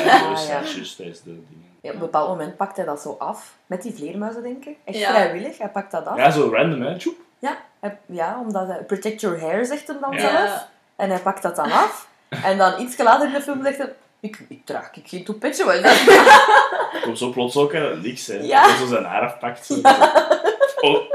juist, 0.49 0.99
dat 0.99 1.07
is 1.07 1.23
de 1.23 1.31
dingen. 1.31 1.71
Ja, 1.81 1.89
op 1.89 1.95
een 1.95 2.01
bepaald 2.01 2.29
moment 2.29 2.57
pakt 2.57 2.77
hij 2.77 2.85
dat 2.85 3.01
zo 3.01 3.17
af. 3.19 3.55
Met 3.67 3.83
die 3.83 3.95
vleermuizen, 3.95 4.43
denk 4.43 4.65
ik. 4.65 4.77
Echt 4.85 4.99
Ja. 4.99 5.11
vrijwillig. 5.11 5.59
Hij 5.59 5.69
pakt 5.69 5.91
dat 5.91 6.07
af. 6.07 6.17
Ja, 6.17 6.31
zo 6.31 6.51
random, 6.53 6.83
hè. 6.83 6.99
Tjoep. 6.99 7.17
Ja, 7.39 7.57
hij- 7.81 7.99
ja 8.07 8.39
omdat 8.41 8.67
hij... 8.67 8.83
Protect 8.83 9.21
your 9.21 9.41
hair, 9.41 9.65
zegt 9.67 9.87
hem 9.87 9.97
dan 10.01 10.13
Ja. 10.13 10.19
zelf. 10.21 10.67
En 10.97 11.11
hij 11.11 11.19
pakt 11.19 11.43
dat 11.43 11.57
dan 11.57 11.71
af. 11.73 12.09
En 12.45 12.59
dan 12.59 12.81
iets 12.81 12.99
later 12.99 13.27
in 13.27 13.33
de 13.33 13.43
film 13.43 13.63
zegt 13.63 13.79
hij... 13.79 13.93
Ik, 14.21 14.45
ik 14.49 14.67
draag 14.67 14.91
ik 14.95 15.09
geen 15.09 15.25
toepetje, 15.25 15.65
dat? 15.83 16.03
Komt 17.03 17.19
zo 17.19 17.31
plots 17.31 17.57
ook 17.57 17.73
hè, 17.73 17.97
niks, 17.97 18.27
hè. 18.27 18.35
Ja. 18.35 18.61
Dat 18.63 18.71
hij 18.71 18.79
zo 18.79 18.87
zijn 18.87 19.05
haar 19.05 19.23
afpakt. 19.23 19.71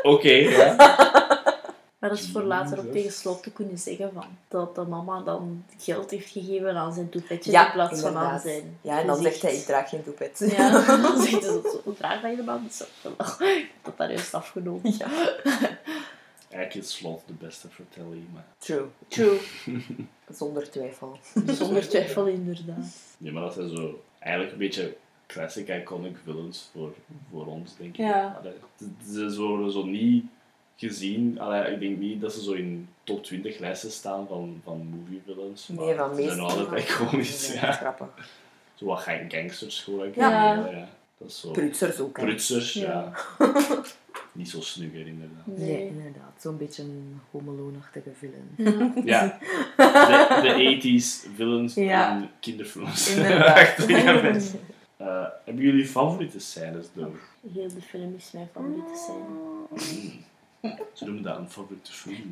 Oké, 0.02 0.30
ja. 0.32 0.76
Maar 2.08 2.16
dat 2.16 2.26
is 2.26 2.32
voor 2.32 2.44
later 2.44 2.78
ook 2.78 2.86
Jezus. 2.86 3.02
tegen 3.02 3.18
slot 3.18 3.44
te 3.44 3.52
kunnen 3.52 3.78
zeggen 3.78 4.12
van, 4.14 4.26
dat 4.48 4.76
de 4.76 4.82
mama 4.82 5.22
dan 5.22 5.66
geld 5.78 6.12
heeft 6.12 6.30
gegeven 6.30 6.76
aan 6.76 6.94
zijn 6.94 7.10
toepetje 7.10 7.52
Ja, 7.52 7.66
in 7.66 7.72
plaats 7.72 8.02
van 8.02 8.18
aan 8.18 8.40
zijn 8.40 8.78
Ja, 8.82 9.00
en 9.00 9.08
dan 9.08 9.22
zegt 9.22 9.42
hij, 9.42 9.56
ik 9.56 9.66
draag 9.66 9.90
geen 9.90 10.04
toepet. 10.04 10.54
Ja, 10.58 10.70
dan 11.02 11.22
zegt 11.22 11.32
hij 11.32 11.42
zo, 11.42 11.62
zo, 11.84 11.94
draag 11.94 12.22
dat 12.22 12.32
helemaal 12.32 12.60
niet 12.60 12.74
zo. 12.74 12.84
Ik 12.84 13.14
heb 13.18 13.68
dat 13.82 13.98
daar 13.98 14.12
juist 14.12 14.34
afgenomen. 14.34 14.94
Ja. 14.98 15.08
Eigenlijk 16.50 16.74
is 16.74 16.96
Slot 16.96 17.24
de 17.26 17.34
beste 17.34 17.70
verteller, 17.70 18.18
maar... 18.34 18.46
True. 18.58 18.86
True. 19.08 19.40
Zonder 20.40 20.70
twijfel. 20.70 21.18
Zonder 21.48 21.88
twijfel 21.88 22.26
inderdaad. 22.26 22.86
Ja, 23.18 23.32
maar 23.32 23.42
dat 23.42 23.54
zijn 23.54 23.70
zo... 23.70 24.04
Eigenlijk 24.20 24.52
een 24.52 24.60
beetje 24.60 24.98
classic 25.28 25.68
iconic 25.68 26.18
villains 26.24 26.70
voor, 26.72 26.94
voor 27.32 27.46
ons, 27.46 27.78
denk 27.78 27.90
ik. 27.90 27.98
Ja. 27.98 28.42
Ze 29.08 29.42
worden 29.42 29.72
zo 29.72 29.86
niet 29.86 30.26
gezien... 30.78 31.40
Allee, 31.40 31.74
ik 31.74 31.80
denk 31.80 31.98
niet 31.98 32.22
dat 32.22 32.34
ze 32.34 32.44
zo 32.44 32.52
in 32.52 32.88
top 33.04 33.24
20 33.24 33.60
lijsten 33.60 33.92
staan 33.92 34.28
van, 34.28 34.62
van 34.64 34.88
movie 34.88 35.22
villains. 35.26 35.68
Nee, 35.68 35.96
van 35.96 36.16
ze 36.16 36.22
meest... 36.22 36.28
zijn 36.34 36.40
altijd 36.46 36.90
iconisch, 36.90 37.48
Nee, 37.48 37.58
ja. 37.58 37.72
grappig. 37.72 38.08
Zo 38.76 38.86
wat 38.86 39.00
gang- 39.00 39.32
gangsters 39.34 39.84
gewoon. 39.84 40.12
Ja. 40.16 40.30
Ja. 40.56 40.70
ja. 40.70 40.88
Dat 41.18 41.28
is 41.30 41.40
zo... 41.40 41.52
Prutsers 41.52 42.00
ook, 42.00 42.18
hè. 42.18 42.24
Prutsers, 42.24 42.74
ja. 42.74 43.12
Ja. 43.40 43.52
Niet 44.32 44.50
zo 44.50 44.62
snugger, 44.62 45.08
inderdaad. 45.08 45.46
Nee, 45.46 45.58
Nee. 45.70 45.88
inderdaad. 45.88 46.34
Zo'n 46.40 46.58
beetje 46.58 46.84
een 46.84 47.20
homeloonachtige 47.32 48.10
film. 48.18 48.66
Ja. 49.06 49.40
De, 49.78 50.40
de 50.42 51.00
80s 51.00 51.36
villains 51.36 51.74
Ja. 51.74 52.18
in 52.18 52.30
kinderfilms. 52.40 53.10
Inderdaad. 53.16 53.78
Eh, 54.98 55.24
hebben 55.46 55.64
jullie 55.64 55.86
favoriete 55.88 56.40
scènes 56.40 56.86
door? 56.94 57.20
Heel 57.54 57.68
de 57.68 57.82
film 57.82 58.16
is 58.18 58.32
mijn 58.32 58.50
favoriete 58.54 58.94
scène. 58.96 60.10
Ze 60.94 61.06
noemen 61.06 61.24
dat 61.24 61.38
een 61.38 61.50
favoriete 61.50 61.92
film. 61.92 62.32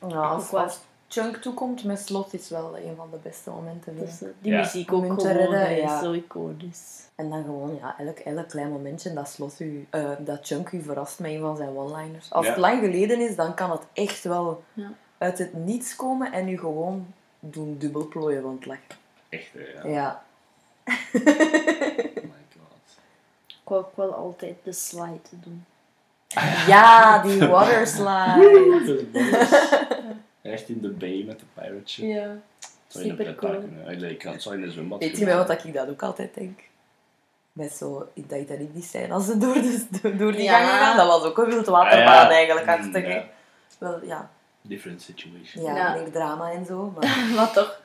dan. 0.00 0.16
Als, 0.52 0.78
Chunk 1.08 1.36
toekomt 1.36 1.84
met 1.84 1.98
slot 2.06 2.34
is 2.34 2.48
wel 2.48 2.78
een 2.78 2.96
van 2.96 3.08
de 3.10 3.16
beste 3.22 3.50
momenten. 3.50 3.98
Dus, 3.98 4.18
die 4.18 4.52
Ja. 4.52 4.58
muziek 4.60 4.92
ook 4.92 5.04
gewoon 5.04 5.26
redden, 5.32 5.76
ja. 5.76 6.02
zo 6.02 6.12
iconisch. 6.12 7.04
En 7.14 7.30
dan 7.30 7.44
gewoon, 7.44 7.74
ja, 7.80 7.98
elk, 7.98 8.18
elk 8.18 8.48
klein 8.48 8.70
momentje 8.70 9.12
dat 9.12 9.28
slot 9.28 9.60
u, 9.60 9.86
eh, 9.90 10.10
dat 10.18 10.46
Chunk 10.46 10.70
u 10.70 10.82
verrast 10.82 11.18
met 11.18 11.30
een 11.30 11.40
van 11.40 11.56
zijn 11.56 11.76
one-liners. 11.76 12.32
Als 12.32 12.44
Ja. 12.44 12.50
het 12.52 12.60
lang 12.60 12.80
geleden 12.80 13.20
is, 13.20 13.36
dan 13.36 13.54
kan 13.54 13.70
het 13.70 13.82
echt 13.92 14.24
wel 14.24 14.62
Ja. 14.72 14.90
uit 15.18 15.38
het 15.38 15.52
niets 15.54 15.96
komen 15.96 16.32
en 16.32 16.48
u 16.48 16.58
gewoon 16.58 17.06
doen 17.40 17.76
dubbelplooien 17.78 18.42
van 18.42 18.54
het 18.54 18.66
lachen. 18.66 18.84
Echt, 19.28 19.50
hè, 19.52 19.88
ja. 19.88 19.88
Ja. 19.94 20.22
Oh 20.86 21.24
my 22.22 22.44
god. 22.52 22.96
Ik 23.46 23.56
wou 23.64 23.80
ook 23.84 23.96
wel 23.96 24.14
altijd 24.14 24.56
de 24.62 24.72
slide 24.72 25.20
doen. 25.30 25.64
Ja, 26.66 27.22
die 27.22 27.46
waterslide. 27.46 29.04
Echt 30.42 30.68
in 30.68 30.80
de 30.80 30.88
bay 30.88 31.24
met 31.26 31.38
de 31.38 31.44
pirate 31.54 31.80
ship. 31.90 32.04
Ja. 32.04 32.28
Zou 32.86 33.04
je 33.04 33.10
in 33.10 33.18
een 33.18 33.26
Super 33.26 33.34
cool. 33.34 34.10
Ik 34.10 34.18
kan 34.18 34.32
het 34.32 34.42
zo 34.42 34.50
in 34.50 34.62
een 34.62 34.70
zwembad 34.70 34.98
Weet 35.00 35.18
je 35.18 35.24
wel 35.24 35.44
wat 35.46 35.64
ik 35.64 35.74
dat 35.74 35.88
ook 35.88 36.02
altijd 36.02 36.34
denk? 36.34 36.60
Met 37.52 37.72
zo, 37.72 38.08
dat 38.14 38.38
ik 38.38 38.48
dat 38.48 38.58
niet 38.74 38.84
zijn 38.84 39.12
als 39.12 39.26
ze 39.26 39.38
door, 39.38 39.54
de, 39.54 40.16
door 40.16 40.32
die 40.32 40.42
Ja. 40.42 40.58
gangen 40.58 40.78
gaan. 40.78 40.96
Dat 40.96 41.06
was 41.06 41.22
ook 41.22 41.38
een 41.38 41.44
wild 41.46 41.68
Ah, 41.68 41.72
waterbaan 41.74 42.24
ja. 42.24 42.30
eigenlijk, 42.30 42.66
Mm, 42.66 42.72
hartstikke. 42.72 43.08
ja. 43.08 43.24
Wel, 43.78 44.04
ja, 44.04 44.30
Different 44.62 45.02
situation. 45.02 45.64
ja, 45.64 45.76
Ja. 45.76 45.94
meer 45.94 46.10
drama 46.12 46.50
en 46.50 46.66
zo. 46.66 46.92
Maar 47.00 47.18
Maar 47.36 47.52
toch, 47.52 47.80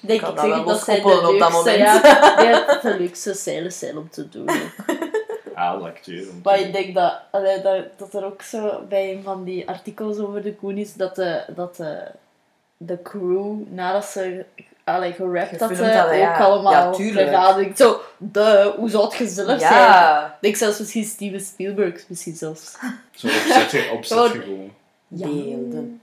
denk 0.00 0.20
kan 0.20 0.30
ik 0.30 0.36
dat 0.36 0.44
dat 0.44 0.50
zij 0.54 0.58
de 0.58 0.64
loskoppelen 1.02 1.28
op 1.34 1.38
dat 1.38 1.52
moment. 1.52 1.76
ja, 1.78 1.94
ja, 2.42 2.78
de 2.82 2.96
leukste 2.98 3.34
scènes 3.34 3.78
zijn 3.78 3.96
om 3.98 4.10
te 4.10 4.28
doen. 4.28 4.48
ook. 4.50 5.17
Als 5.58 5.82
acteur. 5.82 6.20
om 6.20 6.42
te 6.42 6.48
Maar 6.48 6.56
doen. 6.56 6.66
ik 6.66 6.72
denk 6.72 6.94
dat, 6.94 7.14
allee, 7.30 7.60
dat, 7.62 7.84
dat 7.96 8.14
er 8.14 8.24
ook 8.24 8.42
zo 8.42 8.82
bij 8.88 9.12
een 9.12 9.22
van 9.22 9.44
die 9.44 9.68
artikels 9.68 10.18
over 10.18 10.42
de 10.42 10.54
Koen 10.54 10.76
is 10.76 10.94
dat 10.94 11.16
de, 11.16 11.44
dat 11.54 11.76
de, 11.76 12.04
de 12.76 13.02
crew, 13.02 13.54
nadat 13.68 14.04
ze 14.04 14.44
allee, 14.84 15.12
gerapt 15.12 15.60
had, 15.60 15.76
ja. 15.78 16.34
ook 16.34 16.40
allemaal 16.40 17.00
Ja. 17.00 17.76
Zo, 17.76 18.00
de, 18.16 18.74
hoe 18.76 18.90
zou 18.90 19.04
het 19.04 19.14
gezellig 19.14 19.60
zijn? 19.60 19.72
ja. 19.72 20.26
Ik 20.26 20.36
denk 20.40 20.56
zelfs 20.56 20.78
misschien 20.78 21.04
Steven 21.04 21.40
Spielberg, 21.40 22.04
misschien 22.08 22.36
zelfs. 22.36 22.76
Zo 23.10 23.26
opzet, 23.26 23.90
opzet 23.90 24.18
Gewoon-. 24.18 24.72
Beelden. 25.08 26.00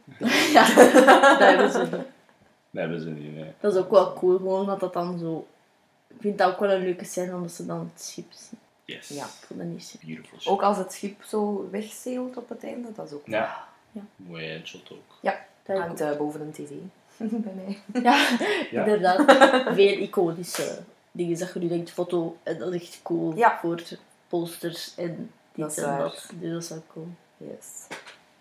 ja, 0.53 0.75
dat 0.75 1.39
hebben 1.39 1.71
ze. 1.71 1.79
niet. 1.79 1.91
Dat 1.91 2.03
hebben 2.71 2.99
ze 2.99 3.09
niet, 3.09 3.35
nee. 3.35 3.53
Dat 3.59 3.73
is 3.73 3.79
ook 3.79 3.91
wel 3.91 4.13
cool, 4.13 4.37
gewoon 4.37 4.65
dat 4.65 4.79
dat 4.79 4.93
dan 4.93 5.19
zo... 5.19 5.47
Ik 6.07 6.15
vind 6.19 6.37
dat 6.37 6.51
ook 6.51 6.59
wel 6.59 6.71
een 6.71 6.83
leuke 6.83 7.05
scène, 7.05 7.35
omdat 7.35 7.51
ze 7.51 7.65
dan 7.65 7.91
het 7.93 8.03
schip 8.03 8.25
zien. 8.29 8.59
Yes. 8.85 9.07
Ja. 9.07 9.27
Dat 9.47 9.65
niet 9.65 9.83
zo. 9.83 9.97
Beautiful 10.05 10.39
shot. 10.39 10.53
Ook 10.53 10.61
als 10.61 10.77
het 10.77 10.93
schip 10.93 11.23
zo 11.23 11.67
wegzeelt 11.71 12.37
op 12.37 12.49
het 12.49 12.63
einde, 12.63 12.91
dat 12.95 13.05
is 13.07 13.13
ook... 13.13 13.27
Ja. 13.27 13.67
Ja. 13.91 14.01
Mooi 14.15 14.45
headshot 14.45 14.91
ook. 14.91 15.15
Dat 15.21 15.33
heb 15.63 15.91
ik 15.91 15.97
Hangt 15.99 16.17
boven 16.17 16.41
een 16.41 16.51
tv. 16.51 16.69
Bij 17.17 17.53
mij. 17.55 18.01
Ja, 18.03 18.29
Ja. 18.71 18.85
inderdaad. 18.85 19.25
Veel 19.75 19.97
iconische 19.97 20.79
dingen. 21.11 21.39
Dat 21.39 21.53
je 21.53 21.59
nu 21.59 21.67
denkt, 21.67 21.91
foto, 21.91 22.37
en 22.43 22.57
dat 22.57 22.73
is 22.73 22.81
echt 22.81 22.99
cool 23.03 23.35
Ja. 23.35 23.57
voor 23.61 23.81
posters 24.27 24.95
en 24.95 25.31
Dat 25.55 25.69
dit 25.69 25.77
is 25.77 25.83
en 25.83 25.97
dat. 25.97 26.29
Dus 26.39 26.51
dat 26.51 26.61
is 26.63 26.69
wel 26.69 26.83
cool. 26.93 27.07
Yes. 27.37 27.67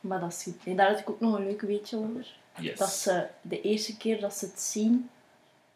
Maar 0.01 0.21
dat 0.21 0.33
is 0.33 0.43
goed. 0.43 0.57
En 0.65 0.77
daar 0.77 0.89
had 0.91 0.99
ik 0.99 1.11
ook 1.11 1.21
nog 1.21 1.35
een 1.39 1.45
leuk 1.47 1.61
weetje 1.61 1.97
over. 1.97 2.27
Yes. 2.59 2.79
Dat 2.79 2.91
ze 2.91 3.27
de 3.41 3.61
eerste 3.61 3.97
keer 3.97 4.21
dat 4.21 4.35
ze 4.35 4.45
het 4.47 4.61
zien, 4.61 5.11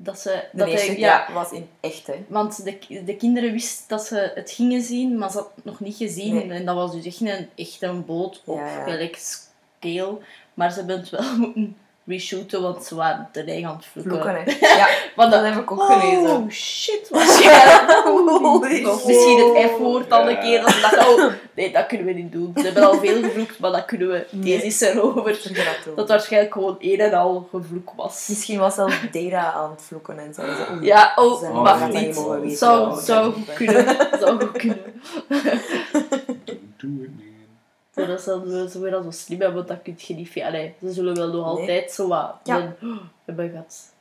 Dat 0.01 0.19
ze... 0.21 0.45
De 0.53 0.59
Dat 0.59 0.69
eerste 0.69 0.87
hij, 0.87 0.99
ja. 0.99 1.33
was 1.33 1.53
in 1.53 1.69
echt, 1.81 2.07
hè. 2.07 2.25
Want 2.29 2.65
de, 2.65 3.05
de 3.05 3.17
kinderen 3.17 3.53
wisten 3.53 3.85
dat 3.89 4.05
ze 4.05 4.33
het 4.35 4.51
gingen 4.51 4.83
zien, 4.83 5.19
maar 5.19 5.31
ze 5.31 5.37
had 5.37 5.51
het 5.55 5.65
nog 5.65 5.81
niet 5.81 5.97
gezien. 5.97 6.35
Nee. 6.35 6.51
En 6.51 6.65
dat 6.65 6.75
was 6.75 6.93
dus 6.93 7.05
echt 7.05 7.21
een, 7.21 7.49
echt 7.57 7.83
een 7.83 8.05
boot 8.05 8.43
op 8.45 8.59
Ja, 8.59 8.87
ja. 8.97 9.09
scale. 9.13 10.19
Maar 10.55 10.73
ze 10.73 10.79
hebben 10.79 10.99
het 10.99 11.11
wel 11.11 11.37
moeten 11.39 11.77
reshooten, 12.09 12.63
want 12.63 12.85
ze 12.85 12.95
waren 12.95 13.29
te 13.33 13.43
eigen 13.45 13.69
aan 13.69 13.77
het 13.77 14.05
vloeken. 14.05 14.45
Ja, 14.61 14.89
Want 15.17 15.33
dat 15.33 15.45
heb 15.45 15.57
ik 15.57 15.71
ook 15.71 15.83
gelezen. 15.83 16.31
Oh 16.31 16.51
shit. 16.51 17.09
Holy 18.05 18.85
of 18.85 19.07
misschien 19.07 19.39
het 19.39 19.57
shit. 19.57 19.71
F-woord 19.71 20.11
al 20.13 20.31
een 20.31 20.41
keer. 20.41 20.61
Dat 20.61 20.71
ze 20.71 20.81
dachten, 20.81 21.09
oh, 21.09 21.33
nee, 21.55 21.73
dat 21.73 21.87
kunnen 21.87 22.07
we 22.07 22.13
niet 22.13 22.33
doen. 22.33 22.53
Ze 22.57 22.63
hebben 22.63 22.85
al 22.85 22.99
veel 22.99 23.23
gevloekt, 23.23 23.59
maar 23.59 23.73
dat 23.73 23.85
kunnen 23.85 24.09
we. 24.09 24.27
Nee. 24.31 24.43
Deze 24.43 24.67
is 24.67 24.81
erover. 24.81 25.39
Dat 25.85 25.97
het 25.97 26.09
waarschijnlijk 26.09 26.53
gewoon 26.53 26.77
een 26.79 27.01
en 27.01 27.15
al 27.15 27.49
gevloek 27.51 27.93
was. 27.97 28.27
Misschien 28.29 28.59
was 28.59 28.75
zelfs 28.75 28.97
Dera 29.13 29.53
aan 29.53 29.71
het 29.71 29.83
vloeken 29.83 30.19
en 30.19 30.35
zo. 30.35 30.43
Oei, 30.43 30.85
Ja, 30.87 31.13
oh, 31.17 31.43
Oh, 31.43 31.63
wacht 31.63 31.93
niet 31.93 32.17
niet. 32.43 32.59
Zou, 32.59 32.91
Oh, 32.91 32.97
zou 32.97 33.35
kunnen. 33.55 33.97
Zou 34.21 34.41
goed 34.41 34.53
kunnen. 34.59 34.79
Do 36.81 36.89
it, 37.03 37.11
man. 37.99 38.07
Zodat 38.07 38.21
ze 38.23 38.51
dan 38.51 38.69
zo 38.69 38.81
weer 38.81 38.95
al 38.95 39.03
zo 39.03 39.11
slim 39.11 39.39
hebben, 39.41 39.57
want 39.57 39.69
dat 39.69 39.83
kun 39.83 39.95
je 39.99 40.15
niet... 40.15 40.43
Allee, 40.43 40.75
ze 40.81 40.93
zullen 40.93 41.15
wel 41.17 41.27
nog 41.33 41.35
Nee. 41.35 41.45
altijd 41.45 41.93
zo 41.93 42.09
wat 42.09 42.35
Ja. 42.43 42.57
een, 42.57 42.75
oh, 42.91 42.97
hebben 43.25 43.51
gehad. 43.51 43.93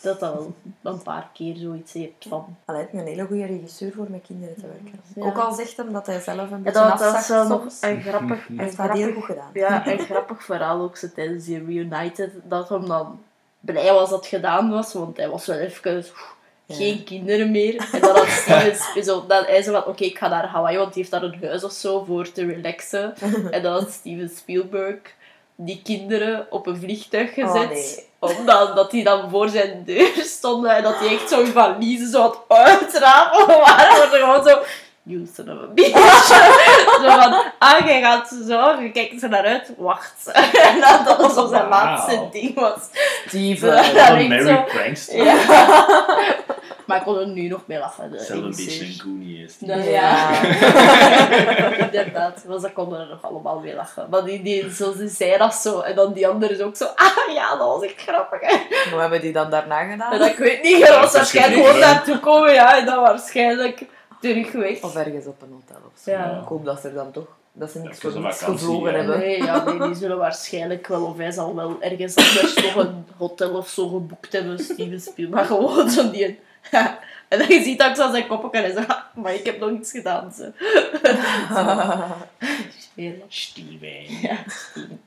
dat 0.00 0.20
dat 0.20 0.34
wel 0.80 0.92
een 0.92 1.02
paar 1.02 1.28
keer 1.32 1.56
zoiets 1.56 1.92
heeft 1.92 2.12
van... 2.28 2.56
Hij 2.64 2.74
lijkt 2.74 2.92
me 2.92 3.00
een 3.00 3.06
hele 3.06 3.26
goede 3.26 3.46
regisseur 3.46 3.92
voor 3.92 4.06
met 4.10 4.22
kinderen 4.26 4.54
te 4.54 4.66
werken. 4.66 5.00
Ja. 5.14 5.24
Ook 5.24 5.38
al 5.38 5.52
zegt 5.52 5.76
hem 5.76 5.92
dat 5.92 6.06
hij 6.06 6.20
zelf 6.20 6.50
een 6.50 6.56
Ja, 6.56 6.56
beetje 6.56 6.72
dat, 6.80 6.98
dat 6.98 7.14
afzakt 7.14 7.48
nog 7.48 7.60
soms. 7.60 7.78
een 7.80 8.02
grappig, 8.02 8.48
een 8.48 8.56
dat 8.56 8.66
heel 8.66 8.72
grappig, 8.86 9.14
goed 9.14 9.24
gedaan. 9.24 9.50
ja, 9.52 9.86
een 9.86 9.98
grappig 9.98 10.44
verhaal 10.44 10.80
ook 10.80 10.96
zo 10.96 11.06
tijdens 11.14 11.44
die 11.44 11.64
reunited. 11.64 12.30
Dat 12.44 12.68
hem 12.68 12.86
dan 12.86 13.20
blij 13.60 13.92
was 13.92 14.10
dat 14.10 14.18
het 14.18 14.28
gedaan 14.28 14.70
was, 14.70 14.92
want 14.92 15.16
hij 15.16 15.28
was 15.28 15.46
wel 15.46 15.56
even 15.58 15.82
Ja. 16.02 16.12
Geen 16.70 17.04
kinderen 17.04 17.50
meer. 17.50 17.88
En 17.92 18.00
dan 18.00 18.16
had 18.16 18.28
Steven 18.28 19.04
zo, 19.04 19.24
dan 19.28 19.44
hij 19.44 19.62
zo 19.62 19.72
van, 19.72 19.84
oké, 19.86 20.04
ik 20.04 20.18
ga 20.18 20.28
naar 20.28 20.46
Hawaii, 20.46 20.76
want 20.76 20.88
hij 20.88 20.96
heeft 20.98 21.10
daar 21.10 21.22
een 21.22 21.38
huis 21.42 21.64
of 21.64 21.72
zo 21.72 22.04
voor 22.04 22.32
te 22.32 22.44
relaxen. 22.46 23.14
En 23.50 23.62
dan 23.62 23.72
had 23.72 23.90
Steven 23.90 24.28
Spielberg 24.36 24.98
die 25.56 25.80
kinderen 25.84 26.46
op 26.50 26.66
een 26.66 26.76
vliegtuig 26.76 27.36
Oh, 27.38 27.52
gezet. 27.52 27.68
nee. 27.70 28.08
Omdat 28.18 28.76
dat 28.76 28.90
die 28.90 29.04
dan 29.04 29.30
voor 29.30 29.48
zijn 29.48 29.82
deur 29.84 30.12
stonden 30.16 30.76
en 30.76 30.82
dat 30.82 30.98
hij 30.98 31.08
echt 31.08 31.28
zo'n 31.28 31.46
valise 31.46 32.10
zo 32.10 32.20
had 32.20 32.38
uitrapen 32.48 33.46
waren. 33.66 34.12
er 34.12 34.18
gewoon 34.18 34.44
zo... 34.48 34.58
You 35.02 35.26
son 35.36 35.50
of 35.50 35.62
a 35.62 35.66
bitch. 35.74 35.96
zo 37.02 37.08
van, 37.10 37.42
ah, 37.58 37.86
jij 37.86 38.00
gaat 38.00 38.28
zo, 38.48 38.80
je 38.82 38.90
kijkt 38.92 39.22
er 39.22 39.28
naar 39.28 39.44
uit, 39.44 39.72
wacht. 39.76 40.30
en 40.66 40.80
dat 40.80 41.04
dat 41.04 41.34
was 41.34 41.48
zijn 41.50 41.68
Wauw. 41.68 41.84
laatste 41.84 42.28
ding 42.32 42.54
was. 42.54 42.78
Dat 43.30 43.32
een 43.32 44.18
is 44.20 44.28
Mary 44.28 44.46
zo. 44.46 44.62
Prankster. 44.62 45.24
Ja. 45.24 45.34
maar 46.86 46.96
ik 46.96 47.02
kon 47.02 47.18
er 47.18 47.26
nu 47.26 47.48
nog 47.48 47.60
mee 47.66 47.78
lachen. 47.78 48.10
de 48.10 48.18
Zelf 48.18 48.40
een 48.40 48.50
beetje 48.50 48.84
een 48.84 49.00
goonie 49.02 49.44
is. 49.44 49.58
die. 49.58 49.68
Ja, 49.68 49.76
Ja. 49.76 50.30
inderdaad. 51.78 52.42
Want 52.46 52.62
ze 52.62 52.70
konden 52.70 53.00
er 53.00 53.06
nog 53.08 53.22
allemaal 53.22 53.58
mee 53.58 53.74
lachen. 53.74 54.06
Maar 54.10 54.24
die, 54.24 54.42
die, 54.42 54.74
zo, 54.74 54.96
die 54.96 55.08
zei 55.08 55.38
dat 55.38 55.54
zo. 55.54 55.80
En 55.80 55.94
dan 55.94 56.12
die 56.12 56.28
andere 56.28 56.52
is 56.54 56.60
ook 56.60 56.76
zo. 56.76 56.84
Ah 56.84 57.34
ja, 57.34 57.56
dat 57.56 57.66
was 57.68 57.82
echt 57.82 58.02
grappig. 58.06 58.40
Hè. 58.40 58.56
Hoe 58.90 59.00
hebben 59.00 59.20
die 59.20 59.32
dan 59.32 59.50
daarna 59.50 59.82
gedaan? 59.82 60.12
En 60.12 60.18
dat, 60.18 60.28
ik 60.28 60.36
weet 60.38 60.62
niet, 60.62 60.76
je 60.78 60.96
was 61.00 61.12
waarschijnlijk 61.12 61.62
gewoon 61.66 61.80
naartoe 61.80 62.18
komen. 62.18 62.52
Ja, 62.52 62.78
en 62.78 62.84
dan 62.86 63.00
waarschijnlijk 63.00 63.82
terug 64.20 64.52
weg. 64.52 64.82
Of 64.82 64.96
ergens 64.96 65.26
op 65.26 65.42
een 65.42 65.52
hotel 65.52 65.82
of 65.86 66.00
zo. 66.02 66.10
Ja. 66.10 66.40
Ik 66.40 66.48
hoop 66.48 66.64
dat 66.64 66.80
ze 66.80 66.92
dan 66.92 67.10
toch... 67.10 67.38
Dat 67.52 67.70
ze 67.70 67.78
niks 67.78 68.02
een 68.02 68.22
niks 68.22 68.42
gevlogen 68.42 68.90
ja. 68.90 68.96
hebben. 68.96 69.18
Nee, 69.18 69.42
ja, 69.42 69.64
nee, 69.64 69.78
die 69.88 69.94
zullen 69.94 70.18
waarschijnlijk 70.18 70.86
wel, 70.86 71.04
of 71.04 71.16
hij 71.16 71.30
zal 71.30 71.54
wel 71.54 71.76
ergens 71.80 72.16
anders 72.16 72.54
nog 72.54 72.74
een 72.74 73.04
hotel 73.16 73.56
of 73.56 73.68
zo 73.68 73.88
geboekt 73.88 74.32
hebben, 74.32 74.58
Steven 74.58 75.00
Spielberg. 75.00 75.30
Maar 75.30 75.44
gewoon 75.58 75.90
zo 75.90 76.10
die... 76.10 76.38
En 77.30 77.38
dan 77.38 77.48
je 77.48 77.62
ziet 77.62 77.78
dat 77.78 77.90
ik 77.90 77.96
zo 77.96 78.10
zijn 78.10 78.26
kop 78.26 78.44
ook 78.44 78.54
en 78.54 78.62
hij 78.62 78.72
zegt, 78.72 78.88
"Ah, 78.88 79.02
maar 79.14 79.34
ik 79.34 79.44
heb 79.44 79.58
nog 79.58 79.70
iets 79.70 79.90
gedaan. 79.90 80.32
Zo. 80.32 80.44
Steven. 83.28 84.18
Ja, 84.20 84.36
Steven. 84.46 85.00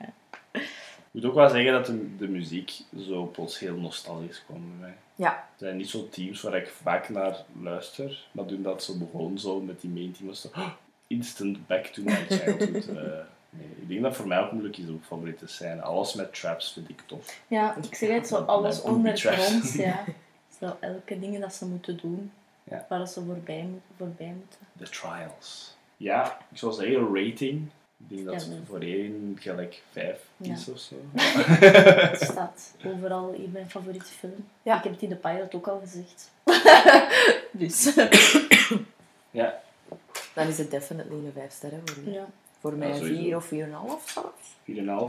Ik 1.14 1.20
moet 1.22 1.30
ook 1.30 1.36
wel 1.36 1.48
zeggen 1.48 1.72
dat 1.72 1.86
de, 1.86 2.16
de 2.16 2.28
muziek 2.28 2.72
zo 2.98 3.24
plots 3.26 3.58
heel 3.58 3.76
nostalgisch 3.76 4.42
kwam 4.46 4.58
bij 4.58 4.78
mij. 4.80 4.94
Ja. 5.14 5.32
Er 5.32 5.44
zijn 5.56 5.76
niet 5.76 5.88
zo 5.88 6.08
teams 6.08 6.40
waar 6.42 6.54
ik 6.56 6.68
vaak 6.68 7.08
naar 7.08 7.36
luister, 7.62 8.26
maar 8.32 8.44
toen 8.44 8.62
dat 8.62 8.82
zo 8.82 8.98
begon 8.98 9.38
zo 9.38 9.60
met 9.60 9.80
die 9.80 9.90
main 9.90 10.12
team 10.12 10.26
was 10.28 10.42
het 10.42 10.52
zo, 10.54 10.60
"Oh, 10.60 10.70
instant 11.06 11.66
back 11.66 11.86
to 11.86 12.02
my 12.02 12.26
childhood. 12.28 12.86
Eh, 12.96 13.58
nee, 13.60 13.66
ik 13.80 13.88
denk 13.88 14.02
dat 14.02 14.16
voor 14.16 14.26
mij 14.26 14.38
ook 14.38 14.52
moeilijk 14.52 14.76
is 14.76 14.88
om 14.88 15.00
favoriet 15.06 15.38
te 15.38 15.46
zijn. 15.48 15.82
Alles 15.82 16.14
met 16.14 16.34
traps 16.34 16.72
vind 16.72 16.88
ik 16.88 17.02
tof. 17.06 17.40
Ja, 17.48 17.76
ik 17.82 17.94
zeg 17.94 18.10
het 18.10 18.26
zo, 18.26 18.36
alles 18.36 18.82
ondergronds, 18.82 19.74
ja. 19.74 20.04
Zo, 20.60 20.76
elke 20.80 21.18
dingen 21.20 21.40
dat 21.40 21.54
ze 21.54 21.66
moeten 21.66 21.96
doen, 21.96 22.32
Ja. 22.70 22.86
waar 22.88 23.06
ze 23.08 23.24
voorbij, 23.24 23.62
moeten, 23.62 23.90
voorbij 23.96 24.34
moeten. 24.38 24.58
The 24.78 24.84
Trials. 24.90 25.76
Ja, 25.96 26.38
ik 26.50 26.58
zou 26.58 26.72
zeggen 26.72 27.14
rating. 27.14 27.68
Ik 28.08 28.16
denk 28.16 28.24
dat 28.38 28.48
nee. 28.48 28.58
voor 28.66 28.80
één 28.80 29.36
gelijk 29.40 29.82
vijf 29.90 30.18
Ja. 30.36 30.52
is 30.54 30.68
of 30.68 30.78
zo. 30.78 30.94
Het 32.10 32.20
staat 32.22 32.74
overal 32.86 33.30
in 33.32 33.50
mijn 33.52 33.70
favoriete 33.70 34.04
film. 34.06 34.46
Ja. 34.62 34.76
Ik 34.76 34.82
heb 34.82 34.92
het 34.92 35.02
in 35.02 35.08
de 35.08 35.16
pilot 35.16 35.54
ook 35.54 35.66
al 35.68 35.80
gezegd. 35.80 36.30
dus, 37.52 37.94
Ja, 39.30 39.60
Dan 40.34 40.46
is 40.46 40.58
het 40.58 40.70
definitely 40.70 41.26
een 41.26 41.32
5 41.34 41.52
sterren 41.52 41.80
voor 41.84 42.02
u. 42.04 42.10
ja. 42.12 42.26
Voor 42.58 42.72
mij 42.74 42.88
Ja, 42.88 42.94
een 42.94 43.00
sowieso. 43.00 43.22
4 43.22 43.36
of 43.36 43.44
4,5 43.46 44.12
zelfs. 44.12 44.54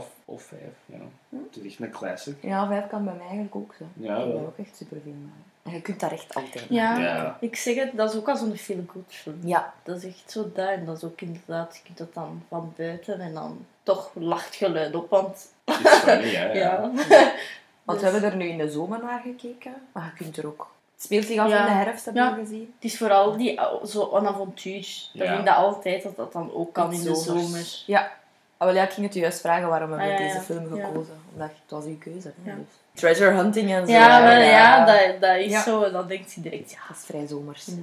4,5 0.06 0.24
of 0.24 0.42
5. 0.42 0.60
Ja. 0.86 0.96
Hm? 1.28 1.36
Het 1.36 1.56
is 1.56 1.64
echt 1.72 1.80
een 1.80 1.90
classic. 1.90 2.36
Ja, 2.40 2.66
5 2.66 2.86
kan 2.88 3.04
bij 3.04 3.12
mij 3.14 3.22
eigenlijk 3.24 3.56
ook 3.56 3.74
zo. 3.78 3.84
Ja, 3.94 4.16
ik 4.16 4.24
ben 4.24 4.32
wel. 4.34 4.46
ook 4.46 4.58
echt 4.58 4.76
super 4.76 5.00
veel 5.02 5.12
naar. 5.12 5.44
En 5.66 5.72
je 5.72 5.80
kunt 5.80 6.00
daar 6.00 6.12
echt 6.12 6.34
altijd 6.34 6.66
Ja. 6.68 6.92
naar 6.92 7.00
Ja. 7.02 7.14
kijken. 7.14 7.36
Ik 7.40 7.56
zeg 7.56 7.74
het, 7.76 7.96
dat 7.96 8.10
is 8.12 8.16
ook 8.18 8.28
al 8.28 8.36
zo'n 8.36 8.56
feel-good 8.56 9.04
film. 9.08 9.38
Ja. 9.44 9.72
Dat 9.82 9.96
is 9.96 10.04
echt 10.04 10.30
zo 10.30 10.50
dat. 10.54 10.68
En 10.68 10.84
dat 10.84 10.96
is 10.96 11.04
ook 11.04 11.20
inderdaad, 11.20 11.76
je 11.76 11.82
kunt 11.84 11.98
dat 11.98 12.14
dan 12.14 12.42
van 12.48 12.72
buiten 12.76 13.20
en 13.20 13.34
dan 13.34 13.66
toch 13.82 14.10
lacht 14.14 14.54
geluid 14.54 14.94
op. 14.94 15.10
Want 15.10 15.46
Het 15.64 15.80
is 15.84 15.90
funny, 15.90 16.34
hè. 16.34 16.52
ja. 16.58 16.80
Ja. 16.80 16.80
Want 17.84 17.98
Dus- 18.00 18.08
we 18.10 18.16
hebben 18.16 18.30
er 18.30 18.36
nu 18.36 18.48
in 18.48 18.58
de 18.58 18.70
zomer 18.70 18.98
naar 19.02 19.20
gekeken. 19.24 19.74
Maar 19.92 20.04
je 20.16 20.24
kunt 20.24 20.36
er 20.36 20.46
ook... 20.46 20.74
Het 20.94 21.04
speelt 21.04 21.24
zich 21.24 21.38
af 21.38 21.48
Ja. 21.48 21.58
in 21.58 21.64
de 21.64 21.70
herfst, 21.84 22.04
heb 22.04 22.14
je 22.14 22.20
Ja. 22.20 22.34
gezien. 22.34 22.72
Het 22.74 22.84
is 22.92 22.98
vooral 22.98 23.36
die, 23.36 23.60
zo 23.86 24.10
een 24.16 24.26
avontuur. 24.26 25.08
Dat 25.12 25.26
Ja. 25.26 25.26
vind 25.26 25.38
ik 25.38 25.46
dat 25.46 25.56
altijd, 25.56 26.02
dat 26.02 26.16
dat 26.16 26.32
dan 26.32 26.52
ook 26.54 26.72
kan 26.72 26.92
in 26.92 27.02
de 27.02 27.14
Zomers. 27.14 27.24
zomer. 27.24 27.82
Ja. 27.86 28.12
Ah, 28.56 28.66
wel, 28.66 28.76
ja, 28.76 28.82
ik 28.82 28.90
ging 28.90 29.06
het 29.06 29.16
u 29.16 29.20
juist 29.20 29.40
vragen 29.40 29.68
waarom 29.68 29.90
hebben 29.90 30.08
we 30.08 30.14
Ah, 30.14 30.20
ja, 30.20 30.26
deze 30.26 30.40
film 30.44 30.76
Ja. 30.76 30.86
gekozen. 30.86 31.14
Omdat 31.32 31.48
het 31.48 31.70
was 31.70 31.84
uw 31.84 31.98
keuze. 31.98 32.32
Dus. 32.42 32.54
Treasure 32.94 33.30
hunting 33.30 33.72
en 33.72 33.86
zo. 33.86 33.92
Ja, 33.92 34.22
wel, 34.22 34.40
ja, 34.40 34.84
dat, 34.84 35.20
dat 35.20 35.36
is 35.36 35.50
Ja. 35.50 35.62
zo. 35.62 35.90
Dan 35.90 36.06
denkt 36.08 36.34
hij 36.34 36.42
direct, 36.42 36.70
ja, 36.70 36.78
Dat 36.88 36.96
is 36.96 37.02
vrij 37.04 37.26
zomers. 37.26 37.68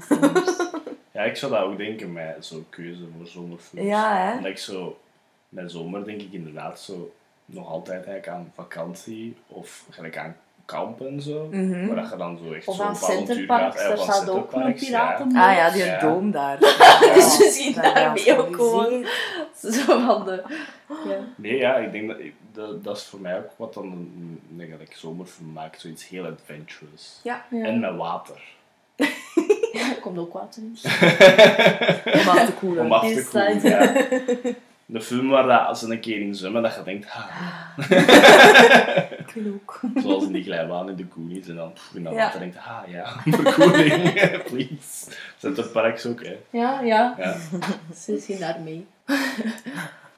Ja, 1.11 1.21
ik 1.23 1.35
zou 1.35 1.51
dat 1.51 1.61
ook 1.61 1.77
denken 1.77 2.11
met 2.11 2.35
zo'n 2.39 2.65
keuze 2.69 3.01
voor 3.17 3.27
zomerfilms. 3.27 3.87
Ja, 3.87 4.17
hè? 4.17 4.31
Omdat 4.35 4.51
ik 4.51 4.57
zo, 4.57 4.97
met 5.49 5.71
zomer 5.71 6.05
denk 6.05 6.21
ik 6.21 6.31
inderdaad 6.31 6.79
zo 6.79 7.13
nog 7.45 7.67
altijd 7.69 8.05
eigenlijk 8.05 8.27
aan 8.27 8.51
vakantie 8.55 9.37
of 9.47 9.85
gelijk 9.89 10.17
aan 10.17 10.35
kamp 10.65 11.01
en 11.01 11.21
zo. 11.21 11.47
Mhm. 11.51 11.85
Maar 11.85 11.95
dat 11.95 12.09
je 12.09 12.17
dan 12.17 12.39
zo 12.45 12.53
echt 12.53 12.67
Of 12.67 12.75
zo 12.75 12.83
aan 12.83 12.95
Centerparks, 12.95 13.81
gaat. 13.81 13.87
daar 13.87 13.97
van 13.97 14.13
staat 14.13 14.29
ook 14.29 14.51
een 14.53 14.67
ja. 14.67 14.71
piraten. 14.71 15.27
Ah 15.35 15.55
ja, 15.55 15.69
die 15.69 15.83
Ja. 15.85 15.99
doom 15.99 16.31
daar. 16.31 16.59
Dus 17.15 17.63
je 17.65 17.73
daarmee 17.81 18.33
al 18.33 18.39
ook 18.47 18.55
gewoon. 18.55 19.05
Zo 19.71 19.99
van 20.05 20.25
de... 20.25 20.43
Ja. 21.07 21.17
Nee, 21.35 21.57
ja, 21.57 21.75
ik 21.75 21.91
denk 21.91 22.07
dat, 22.07 22.19
ik- 22.19 22.35
dat, 22.53 22.83
dat 22.83 22.97
is 22.97 23.03
voor 23.03 23.19
mij 23.19 23.37
ook 23.37 23.49
wat 23.55 23.73
dan 23.73 23.83
een, 23.85 24.39
zomerfilm 24.91 25.51
maakt. 25.51 25.81
Zoiets 25.81 26.07
heel 26.07 26.25
adventurous. 26.25 27.19
Ja, 27.23 27.45
Ja. 27.49 27.65
En 27.65 27.79
met 27.79 27.95
water. 27.95 28.41
Ja, 29.73 29.89
er 29.89 29.99
komt 30.01 30.17
ook 30.17 30.33
water 30.33 30.61
in. 30.63 30.77
om 32.19 32.27
af 32.29 32.45
te 32.45 32.53
koelen. 32.59 32.85
Om 32.85 32.91
af 32.91 33.13
te 33.13 33.27
koelen, 33.31 33.61
ja. 33.63 33.93
De 34.93 35.01
film 35.01 35.29
waar 35.29 35.47
dat, 35.47 35.67
als 35.67 35.79
ze 35.79 35.91
een 35.91 35.99
keer 35.99 36.21
in 36.21 36.35
zwemmen, 36.35 36.61
dat 36.61 36.75
je 36.75 36.83
denkt, 36.83 37.07
ah, 37.09 37.77
Ik 39.19 39.31
wil 39.33 39.53
ook. 39.53 39.79
zoals 40.03 40.23
in 40.23 40.31
die 40.31 40.43
glijbaan 40.43 40.89
in 40.89 40.95
de 40.95 41.05
Goonies, 41.13 41.47
en 41.47 41.55
dan 41.55 41.73
dat 41.93 42.03
Ja. 42.03 42.11
water 42.11 42.39
denkt, 42.39 42.57
ah 42.57 42.81
ja, 42.87 43.21
verkoeling, 43.25 44.13
please. 44.49 45.11
Centerparks 45.37 46.05
ook, 46.05 46.23
hè. 46.23 46.37
Ja, 46.49 46.81
ja. 46.81 47.15
Ja. 47.17 47.37
Ze 47.95 48.17
zien 48.19 48.39
daar 48.39 48.59
mee. 48.59 48.85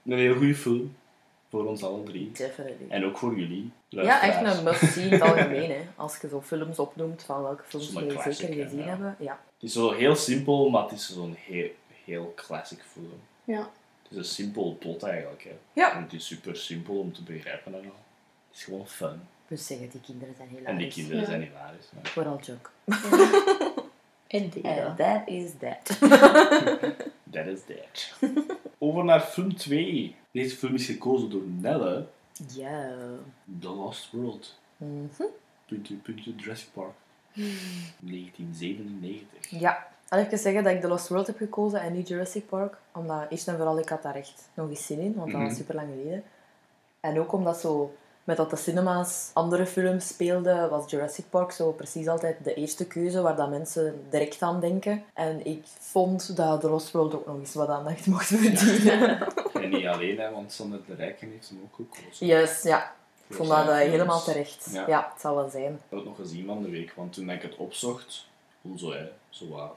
Een 0.06 0.18
heel 0.18 0.36
goede 0.36 0.56
film. 0.56 0.96
Voor 1.50 1.66
ons 1.66 1.84
alle 1.84 2.04
drie. 2.04 2.32
Definitely. 2.32 2.86
En 2.90 3.06
ook 3.06 3.18
voor 3.18 3.40
jullie. 3.40 3.72
Ja, 3.90 4.22
echt 4.22 4.58
een 4.58 4.64
must-see 4.64 5.06
in 5.06 5.12
het 5.12 5.22
algemeen. 5.22 5.70
Hè. 5.70 5.82
Als 5.96 6.18
je 6.22 6.28
zo 6.28 6.42
films 6.42 6.80
opnoemt 6.80 7.24
van 7.24 7.42
welke 7.42 7.64
films 7.68 7.94
we 7.94 8.34
zeker 8.34 8.64
gezien 8.64 8.80
ja. 8.80 8.86
hebben. 8.86 9.16
Ja. 9.20 9.40
Het 9.54 9.64
is 9.64 9.74
zo 9.74 9.92
heel 9.92 10.16
simpel, 10.16 10.70
maar 10.70 10.84
het 10.84 10.92
is 10.92 11.14
zo'n 11.14 11.36
heel, 11.40 11.70
heel 12.06 12.34
classic 12.36 12.80
film. 12.94 13.20
Ja. 13.44 13.70
Het 14.16 14.24
is 14.26 14.30
een 14.38 14.46
simpel 14.46 14.76
plot 14.80 15.04
eigenlijk. 15.04 15.44
Hè. 15.44 15.52
Ja. 15.74 15.96
En 15.96 16.04
het 16.04 16.14
is 16.14 16.26
super 16.26 16.56
simpel 16.58 17.00
om 17.00 17.14
te 17.14 17.24
begrijpen 17.24 17.74
en 17.74 17.80
al. 17.80 17.86
Het 18.50 18.58
is 18.58 18.64
gewoon 18.64 18.88
fun. 18.88 19.20
Dus 19.48 19.66
zeggen, 19.66 19.90
die 19.90 20.02
kinderen 20.02 20.34
zijn 20.38 20.50
hilarisch. 20.50 20.70
En 20.70 20.78
die 20.78 20.88
kinderen 20.92 21.20
Ja. 21.22 21.26
zijn 21.26 21.42
hilarisch. 21.42 21.86
hè. 21.96 22.10
Vooral 22.10 22.40
Chuck. 22.42 22.72
En 24.28 24.50
that 24.98 25.22
is 25.28 25.52
that. 25.60 26.00
That 27.32 27.46
is 27.48 27.60
that. 27.68 28.14
Over 28.78 29.04
naar 29.04 29.22
film 29.22 29.56
2. 29.56 30.16
Deze 30.32 30.56
film 30.56 30.74
is 30.76 30.86
gekozen 30.86 31.30
door 31.30 31.44
Nelle. 31.48 32.08
Ja. 32.54 32.96
The 33.60 33.70
Lost 33.70 34.12
World. 34.12 34.60
Mhm. 34.78 35.24
puntje, 35.66 35.96
puntje, 35.96 36.36
Jurassic 36.36 36.68
Park. 36.74 36.94
1997. 38.00 39.60
Ja. 39.60 39.88
Al 40.10 40.20
even 40.20 40.38
zeggen 40.38 40.64
dat 40.64 40.74
ik 40.74 40.82
The 40.82 40.88
Lost 40.88 41.08
World 41.08 41.28
heb 41.28 41.38
gekozen 41.38 41.82
en 41.82 41.94
niet 41.94 42.08
Jurassic 42.08 42.48
Park. 42.48 42.78
Omdat, 42.94 43.26
eerst 43.30 43.48
en 43.48 43.56
vooral, 43.56 43.80
ik 43.80 43.90
had 43.90 44.04
daar 44.04 44.16
echt 44.16 44.50
nog 44.54 44.70
eens 44.70 44.86
zin 44.86 45.00
in, 45.00 45.14
want 45.16 45.32
dat 45.32 45.40
was 45.42 45.50
Mhm. 45.50 45.58
super 45.60 45.76
lang 45.76 45.88
geleden. 45.98 46.24
En 47.00 47.20
ook 47.20 47.32
omdat 47.34 47.60
zo, 47.60 47.94
met 48.24 48.38
dat 48.38 48.50
de 48.50 48.56
cinema's 48.56 49.30
andere 49.34 49.66
films 49.66 50.08
speelden, 50.08 50.70
was 50.70 50.92
Jurassic 50.92 51.26
Park 51.30 51.52
zo 51.52 51.72
precies 51.72 52.08
altijd 52.08 52.38
de 52.44 52.54
eerste 52.54 52.88
keuze 52.88 53.22
waar 53.22 53.36
dat 53.36 53.50
mensen 53.50 54.06
direct 54.10 54.42
aan 54.42 54.60
denken. 54.60 55.04
En 55.14 55.46
ik 55.46 55.64
vond 55.80 56.36
dat 56.36 56.62
The 56.62 56.70
Lost 56.70 56.92
World 56.92 57.14
ook 57.16 57.26
nog 57.26 57.38
eens 57.40 57.54
wat 57.54 57.68
aandacht 57.70 58.06
mocht 58.16 58.26
verdienen. 58.26 59.20
En 59.64 59.70
niet 59.70 59.86
alleen, 59.86 60.20
hè, 60.20 60.32
want 60.32 60.52
Sander 60.54 60.80
de 60.88 60.94
Rijken 60.96 61.30
heeft 61.32 61.50
hem 61.50 61.60
ook 61.64 61.76
gekozen. 61.76 62.26
Yes, 62.28 62.62
ja. 62.62 62.94
Ik 63.28 63.36
vond 63.36 63.50
dat 63.50 63.68
eh, 63.68 63.76
helemaal 63.76 64.22
terecht. 64.24 64.68
Ja. 64.72 64.88
Ja. 64.88 65.10
het 65.14 65.22
zal 65.22 65.36
wel 65.36 65.50
zijn. 65.50 65.74
Ik 65.74 65.80
heb 65.90 66.00
het 66.00 66.08
nog 66.08 66.16
gezien 66.16 66.46
van 66.46 66.62
de 66.64 66.70
week, 66.70 66.94
want 66.96 67.14
toen 67.14 67.30
ik 67.30 67.42
het 67.42 67.56
opzocht, 67.56 68.28
om 68.62 68.78
zo, 68.78 68.92
hè, 68.92 69.06
zo 69.30 69.48
wat 69.50 69.72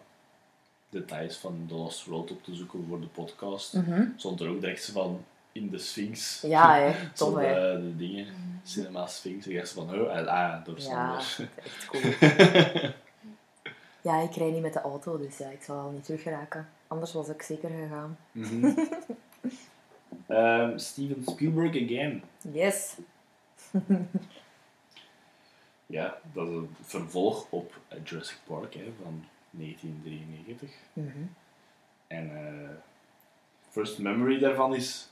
details 0.88 1.36
van 1.36 1.64
The 1.68 1.74
Lost 1.74 2.04
World 2.04 2.30
op 2.30 2.44
te 2.44 2.54
zoeken 2.54 2.84
voor 2.88 3.00
de 3.00 3.06
podcast, 3.06 3.76
stond 4.16 4.40
er 4.40 4.48
ook 4.48 4.60
direct 4.60 4.90
van 4.90 5.24
in 5.52 5.70
de 5.70 5.78
Sphinx. 5.78 6.40
Ja, 6.40 6.74
hè. 6.74 6.92
Zo 7.14 7.24
tof 7.30 7.34
de, 7.34 7.46
hè. 7.46 7.82
de 7.82 7.96
dingen, 7.96 8.26
Cinema 8.64 9.06
Sphinx. 9.06 9.46
Ik 9.46 9.56
dacht 9.56 9.70
van, 9.72 9.90
huh, 9.90 10.08
ah, 10.10 10.24
ja, 10.24 10.62
door 10.64 10.80
Ja, 10.80 11.20
Sander. 11.20 11.50
echt 11.64 11.86
cool. 11.90 12.02
Ja, 14.02 14.20
ik 14.20 14.34
rij 14.34 14.50
niet 14.50 14.62
met 14.62 14.72
de 14.72 14.80
auto, 14.80 15.18
dus 15.18 15.38
ja, 15.38 15.48
ik 15.48 15.62
zal 15.62 15.78
al 15.78 15.90
niet 15.90 16.04
terug 16.04 16.22
geraken. 16.22 16.68
Anders 16.86 17.12
was 17.12 17.28
ik 17.28 17.42
zeker 17.42 17.70
gegaan. 17.70 18.18
Mhm. 18.32 18.72
Ehm, 20.26 20.78
Steven 20.78 21.22
Spielberg 21.26 21.70
again. 21.84 22.22
Yes. 22.52 22.96
Ja, 25.86 26.18
dat 26.32 26.48
is 26.48 26.54
een 26.54 26.76
vervolg 26.82 27.46
op 27.50 27.78
Jurassic 28.04 28.38
Park 28.46 28.74
hè, 28.74 28.92
van 29.02 29.24
1993. 29.50 30.70
Mhm. 30.92 31.08
En 32.06 32.30
eh, 32.36 32.68
first 33.70 33.98
memory 33.98 34.38
daarvan 34.38 34.74
is 34.74 35.08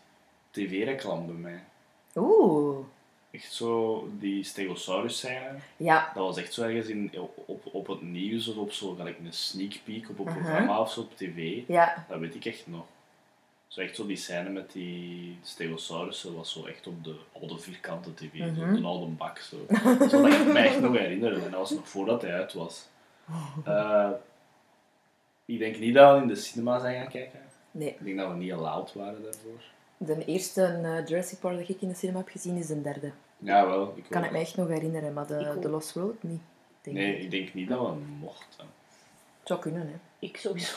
tv-reclame 0.51 1.26
bij 1.26 1.34
mij. 1.34 1.64
Oeh. 2.16 2.84
Echt 3.30 3.53
zo, 3.53 4.09
die 4.18 4.45
stegosaurus 4.45 5.18
scène, 5.18 5.51
Ja. 5.76 6.11
dat 6.14 6.22
was 6.24 6.37
echt 6.37 6.53
zo 6.53 6.62
ergens 6.62 6.87
in, 6.87 7.11
op, 7.47 7.61
op 7.74 7.87
het 7.87 8.03
nieuws 8.03 8.49
of 8.49 8.57
op 8.57 8.72
zo, 8.72 8.95
gelijk 8.95 9.18
een 9.18 9.32
sneak 9.32 9.72
peek 9.84 10.09
op 10.11 10.18
een 10.18 10.24
Mhm. 10.24 10.34
programma 10.34 10.80
of 10.80 10.93
zo 10.93 11.01
op 11.01 11.16
tv. 11.16 11.62
Ja. 11.66 12.07
Dat 12.09 12.18
weet 12.18 12.34
ik 12.34 12.45
echt 12.45 12.66
nog. 12.66 12.84
Zo 13.68 13.80
echt 13.80 13.97
zo 13.97 14.07
die 14.07 14.16
scène 14.16 14.49
met 14.49 14.72
die 14.72 15.39
stegosaurussen 15.43 16.34
was 16.34 16.53
zo 16.53 16.64
echt 16.64 16.87
op 16.87 17.05
de 17.05 17.16
oude 17.32 17.59
vierkante 17.59 18.14
tv, 18.14 18.39
zo 18.39 18.45
Mhm. 18.62 18.70
op 18.74 18.80
de 18.80 18.87
oude 18.87 19.07
bak. 19.07 19.39
Zo. 19.39 19.57
Dat 19.99 20.11
zal 20.11 20.26
ik 20.28 20.47
me 20.47 20.59
echt 20.59 20.80
nog 20.80 20.97
herinneren. 20.97 21.45
En 21.45 21.51
dat 21.51 21.61
was 21.61 21.70
nog 21.70 21.89
voordat 21.89 22.22
hij 22.22 22.32
uit 22.34 22.53
was. 22.53 22.87
Eh, 23.64 24.11
ik 25.45 25.59
denk 25.59 25.79
niet 25.79 25.95
dat 25.95 26.14
we 26.16 26.22
in 26.22 26.29
de 26.29 26.35
cinema 26.35 26.79
zijn 26.79 27.01
gaan 27.01 27.09
kijken. 27.11 27.41
Nee. 27.70 27.89
Ik 27.89 28.05
denk 28.05 28.18
dat 28.18 28.29
we 28.29 28.35
niet 28.37 28.53
allowed 28.53 28.93
waren 28.93 29.22
daarvoor. 29.22 29.61
De 29.97 30.24
eerste 30.24 30.62
eh, 30.64 31.07
Jurassic 31.07 31.39
Park 31.39 31.59
dat 31.59 31.68
ik 31.68 31.81
in 31.81 31.89
de 31.89 31.95
cinema 31.95 32.18
heb 32.18 32.29
gezien 32.29 32.57
is 32.57 32.66
de 32.66 32.83
derde. 32.83 33.11
Ja, 33.39 33.66
wel. 33.66 33.93
Ik 33.97 34.05
Kan 34.09 34.24
ik 34.24 34.31
me 34.31 34.39
echt 34.39 34.57
nog 34.57 34.68
herinneren, 34.68 35.12
maar 35.12 35.27
de, 35.27 35.68
Lost 35.68 35.93
World 35.95 36.22
niet. 36.22 36.41
Denk 36.83 36.97
Nee, 36.97 37.18
ik. 37.18 37.31
denk 37.31 37.55
niet 37.55 37.68
dat 37.68 37.81
we 37.81 37.95
mochten. 38.20 38.66
Het 39.39 39.49
zou 39.49 39.61
kunnen, 39.61 39.87
hè. 39.87 39.95
Ik 40.18 40.37
sowieso. 40.37 40.74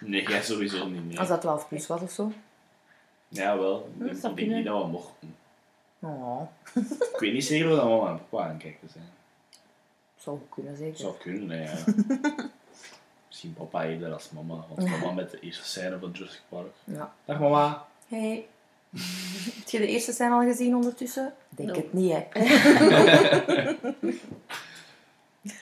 Nee, 0.00 0.28
jij 0.28 0.42
sowieso 0.42 0.86
niet. 0.88 1.06
Nee. 1.08 1.18
Als 1.18 1.28
dat 1.28 1.40
12 1.40 1.68
plus 1.68 1.86
was 1.86 2.00
of 2.00 2.10
zo. 2.10 2.32
Ja, 3.28 3.58
wel. 3.58 3.76
Ik 3.78 3.98
Dat 3.98 4.08
denk, 4.08 4.20
zou 4.20 4.32
ik 4.32 4.38
denk 4.38 4.50
niet 4.50 4.64
dat 4.64 4.82
we 4.82 4.88
mochten. 4.88 5.34
Oh, 6.00 6.42
Ik 7.12 7.16
weet 7.18 7.32
niet 7.32 7.44
zeker 7.44 7.70
of 7.70 7.76
dat 7.76 7.84
mama 7.88 8.10
en 8.10 8.20
papa 8.28 8.44
aan 8.44 8.50
het 8.52 8.62
kijken 8.62 8.88
zijn. 8.88 9.04
Zou 10.22 10.38
kunnen, 10.48 10.76
zeker. 10.76 10.98
Zou 10.98 11.14
kunnen, 11.18 11.62
ja. 11.62 11.74
Misschien 13.26 13.54
papa 13.54 13.84
eerder 13.84 14.12
als 14.12 14.30
mama. 14.30 14.64
Want 14.74 14.88
mama 14.90 15.12
met 15.22 15.30
de 15.30 15.40
eerste 15.40 15.64
scène 15.64 15.98
van 15.98 16.10
Jurassic 16.10 16.40
Park. 16.48 16.72
Ja. 16.84 17.12
Dag 17.24 17.38
mama. 17.38 17.86
Hey. 18.08 18.46
heb 19.58 19.68
je 19.68 19.78
de 19.78 19.86
eerste 19.86 20.12
scène 20.12 20.34
al 20.34 20.42
gezien 20.42 20.74
ondertussen? 20.74 21.32
Denk 21.48 21.68
No. 21.68 21.74
het 21.74 21.92
niet, 21.92 22.12
hè. 22.12 22.26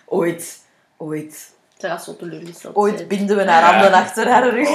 Ooit. 0.04 0.64
Ooit. 0.96 1.54
Ze 1.76 1.86
gaat 1.86 2.04
zo 2.04 2.16
teleurgesteld 2.16 2.74
Ooit 2.76 2.96
zijn. 2.96 3.08
binden 3.08 3.36
we 3.36 3.44
haar 3.50 3.62
Ja. 3.62 3.72
handen 3.72 3.92
achter 3.92 4.28
haar 4.28 4.48
rug. 4.50 4.68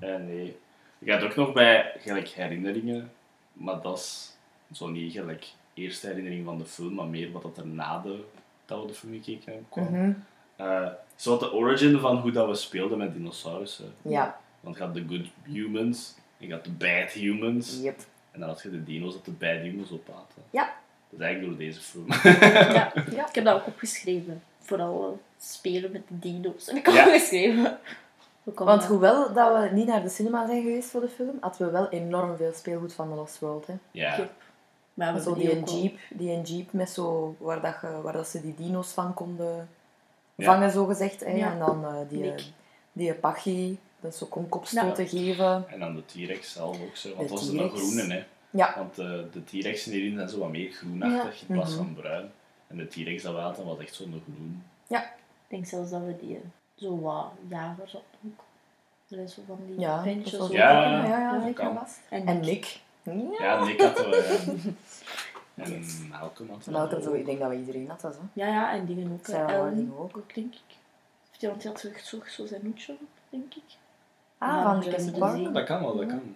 Ja, 0.00 0.16
nee. 0.16 0.56
Ik 0.98 1.10
had 1.12 1.22
ook 1.22 1.36
nog 1.36 1.52
bij 1.52 1.92
gelijk 1.98 2.28
herinneringen. 2.28 3.12
Maar 3.52 3.80
dat 3.82 3.98
is 3.98 4.31
zo 4.72 4.88
niet 4.88 5.12
gelijk 5.12 5.46
eerste 5.74 6.06
herinnering 6.06 6.44
van 6.44 6.58
de 6.58 6.64
film, 6.64 6.94
maar 6.94 7.06
meer 7.06 7.32
wat 7.32 7.42
dat 7.42 7.56
er 7.56 7.66
na 7.66 7.98
de, 7.98 8.24
dat 8.64 8.80
we 8.80 8.86
de 8.86 8.94
film 8.94 9.12
gekeken 9.12 9.52
hebben 9.52 9.66
kwam. 9.68 10.24
Zo 11.16 11.30
wat 11.30 11.40
de 11.40 11.52
origin 11.52 11.98
van 11.98 12.16
hoe 12.16 12.30
dat 12.30 12.48
we 12.48 12.54
speelden 12.54 12.98
met 12.98 13.12
dinosaurussen. 13.14 13.94
Ja. 14.02 14.40
Want 14.60 14.76
je 14.76 14.82
had 14.82 14.94
de 14.94 15.04
good 15.08 15.26
humans, 15.44 16.14
en 16.38 16.46
je 16.46 16.52
had 16.52 16.64
de 16.64 16.70
bad 16.70 17.10
humans. 17.10 17.80
Yep. 17.82 18.00
En 18.30 18.40
dan 18.40 18.48
had 18.48 18.62
je 18.62 18.70
de 18.70 18.84
dino's 18.84 19.12
dat 19.12 19.24
de 19.24 19.30
bad 19.30 19.60
humans 19.60 19.92
opaten. 19.92 20.42
Ja. 20.50 20.64
Dat 21.10 21.20
is 21.20 21.26
eigenlijk 21.26 21.56
door 21.58 21.66
deze 21.66 21.80
film. 21.80 22.06
Ja, 22.72 22.92
Ja. 23.10 23.28
ik 23.28 23.34
heb 23.34 23.44
dat 23.44 23.54
ook 23.60 23.66
opgeschreven. 23.66 24.42
Vooral 24.58 25.20
spelen 25.38 25.92
met 25.92 26.02
de 26.08 26.18
dino's. 26.18 26.66
Heb 26.66 26.76
ik 26.76 26.90
Ja. 26.90 27.04
opgeschreven. 27.06 27.78
Want 28.42 28.80
dat? 28.80 28.84
hoewel 28.84 29.32
dat 29.32 29.62
we 29.62 29.68
niet 29.74 29.86
naar 29.86 30.02
de 30.02 30.08
cinema 30.08 30.46
zijn 30.46 30.62
geweest 30.62 30.90
voor 30.90 31.00
de 31.00 31.08
film, 31.08 31.36
hadden 31.40 31.66
we 31.66 31.72
wel 31.72 31.88
enorm 31.88 32.36
veel 32.36 32.52
speelgoed 32.54 32.92
van 32.92 33.08
The 33.08 33.14
Lost 33.14 33.38
World. 33.38 33.66
Hè. 33.66 33.74
ja. 33.90 34.16
Yep. 34.18 34.32
Maar 34.94 35.20
Zo 35.20 35.34
die, 35.34 35.56
een 35.56 35.64
jeep, 35.64 35.98
die 36.10 36.30
een 36.30 36.42
jeep 36.42 36.72
met 36.72 36.90
zo, 36.90 37.36
waar, 37.38 37.60
dat 37.60 37.76
je, 37.80 38.00
waar 38.02 38.12
dat 38.12 38.28
ze 38.28 38.40
die 38.40 38.54
dino's 38.54 38.88
van 38.92 39.14
konden 39.14 39.68
Ja. 40.34 40.44
vangen, 40.44 40.70
zo 40.70 40.84
gezegd. 40.86 41.20
Hè. 41.20 41.30
Ja. 41.30 41.52
En 41.52 41.58
dan 41.58 41.84
eh, 41.84 41.94
die, 42.08 42.18
Nick. 42.20 42.42
die 42.92 43.14
Pachy, 43.14 43.76
dat 44.00 44.14
zo 44.16 44.26
kon 44.26 44.48
kopstoten 44.48 45.08
geven. 45.08 45.64
En 45.68 45.78
dan 45.80 45.94
de 45.94 46.04
T-Rex 46.06 46.52
zelf 46.52 46.80
ook 46.82 46.96
zo. 46.96 47.08
Want 47.14 47.28
De 47.28 47.34
dat 47.34 47.38
was 47.44 47.48
T-Rex. 47.50 47.80
groene, 47.94 48.14
hè. 48.14 48.24
Ja. 48.50 48.74
Want 48.76 48.98
eh, 48.98 49.06
de 49.32 49.44
T-Rexen 49.44 49.92
hierin 49.92 50.16
zijn 50.16 50.28
zo 50.28 50.38
wat 50.38 50.50
meer 50.50 50.70
groenachtig 50.72 51.40
in 51.48 51.54
plaats 51.54 51.70
Mhm. 51.74 51.78
van 51.84 51.94
bruin. 51.94 52.30
En 52.66 52.76
de 52.76 52.86
T-Rex 52.86 53.22
dat 53.22 53.34
we 53.34 53.40
hadden 53.40 53.66
was 53.66 53.78
echt 53.78 53.94
zo'n 53.94 54.22
groen. 54.24 54.62
Ik 54.88 55.58
denk 55.58 55.66
zelfs 55.66 55.90
dat 55.90 56.00
we 56.04 56.16
die 56.20 56.34
eh, 56.36 56.42
zo 56.74 57.00
wat 57.00 57.30
jagers 57.48 57.92
hadden 57.92 58.10
ook. 58.26 58.44
Er 59.08 59.18
is 59.18 59.34
zo 59.34 59.42
van 59.46 59.58
die 59.66 59.80
Ja, 59.80 60.02
zo. 60.24 60.48
Ja, 60.50 60.70
ja, 60.82 61.06
ja, 61.06 61.18
ja, 61.18 61.40
zeker 61.40 61.64
kan. 61.64 61.74
vast. 61.74 62.00
En, 62.08 62.26
En 62.26 62.40
Nick. 62.40 62.80
Ja. 63.02 63.12
Ja, 63.38 63.64
Nick 63.64 63.80
hadden 63.80 64.10
we. 64.10 64.72
Ja. 65.54 65.64
En 65.64 65.84
Malcolm. 66.10 66.48
Welke 66.64 66.96
ook. 66.96 67.02
zo, 67.02 67.12
ik 67.12 67.24
denk 67.24 67.38
dat 67.38 67.48
we 67.48 67.56
iedereen 67.56 67.86
dat 67.86 68.02
was. 68.02 68.14
Hè. 68.14 68.22
Ja, 68.32 68.46
ja, 68.46 68.72
en 68.72 68.86
dingen 68.86 69.12
ook. 69.12 69.26
Sarah 69.26 69.50
Ellen 69.50 69.64
Harding 69.64 69.96
ook. 69.96 70.34
denk 70.34 70.54
ik. 70.54 70.76
Of 71.30 71.38
die, 71.38 71.48
want 71.48 71.62
die 71.62 71.70
had 71.70 71.80
zo 71.80 71.88
echt 71.88 72.06
zo, 72.06 72.18
zo 72.26 72.46
zijn 72.46 72.60
hoedje 72.64 72.92
op, 72.92 73.08
denk 73.30 73.54
ik. 73.54 73.62
Ah, 74.38 74.62
van 74.62 74.80
Jurassic 74.80 75.12
we 75.12 75.18
Park. 75.18 75.54
Dat 75.54 75.64
kan 75.64 75.80
wel, 75.80 75.96
dat 75.96 76.06
kan. 76.06 76.34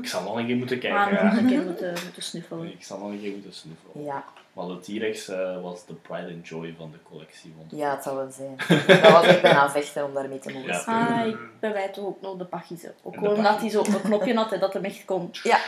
Ik 0.00 0.06
zal 0.06 0.22
nog 0.22 0.36
een 0.36 0.46
keer 0.46 0.56
moeten 0.56 0.78
kijken. 0.78 1.00
Maar 1.00 1.12
ja. 1.12 1.24
nog 1.24 1.36
een 1.42 1.46
keer 1.46 1.64
moeten, 1.64 1.94
moeten 2.04 2.22
snuffelen. 2.22 2.72
Ik 2.72 2.84
zal 2.84 2.98
nog 2.98 3.08
een 3.10 3.20
keer 3.20 3.32
moeten 3.32 3.52
snuffelen. 3.54 4.04
Ja. 4.04 4.24
Maar 4.56 4.66
de 4.66 4.80
T-Rex 4.80 5.28
eh, 5.28 5.62
was 5.62 5.86
de 5.86 5.94
pride 5.94 6.32
and 6.34 6.48
joy 6.48 6.74
van 6.78 6.90
de 6.90 6.98
collectie. 7.02 7.52
Vond 7.56 7.72
ik. 7.72 7.78
ja, 7.78 7.90
het 7.94 8.02
zou 8.02 8.16
wel 8.16 8.30
zijn. 8.30 8.56
dat 9.02 9.12
was 9.12 9.24
echt 9.26 9.42
bijna 9.42 9.70
vechten 9.70 10.04
om 10.04 10.14
daarmee 10.14 10.38
te 10.38 10.52
mogen 10.52 10.68
Ja. 10.68 10.78
spelen. 10.78 11.06
Ah, 11.08 11.26
ik 11.26 11.36
bij 11.60 11.72
wij 11.72 11.88
toch 11.88 12.04
ook 12.04 12.20
nog 12.20 12.36
de 12.36 12.44
pachjes. 12.44 12.84
Ook 13.02 13.14
gewoon 13.14 13.34
omdat 13.36 13.60
hij 13.60 13.68
zo 13.70 13.84
een 13.84 14.00
knopje 14.02 14.34
had 14.34 14.52
en 14.52 14.60
dat 14.60 14.72
hem 14.72 14.84
echt 14.84 15.04
kon. 15.04 15.30
Ja, 15.42 15.58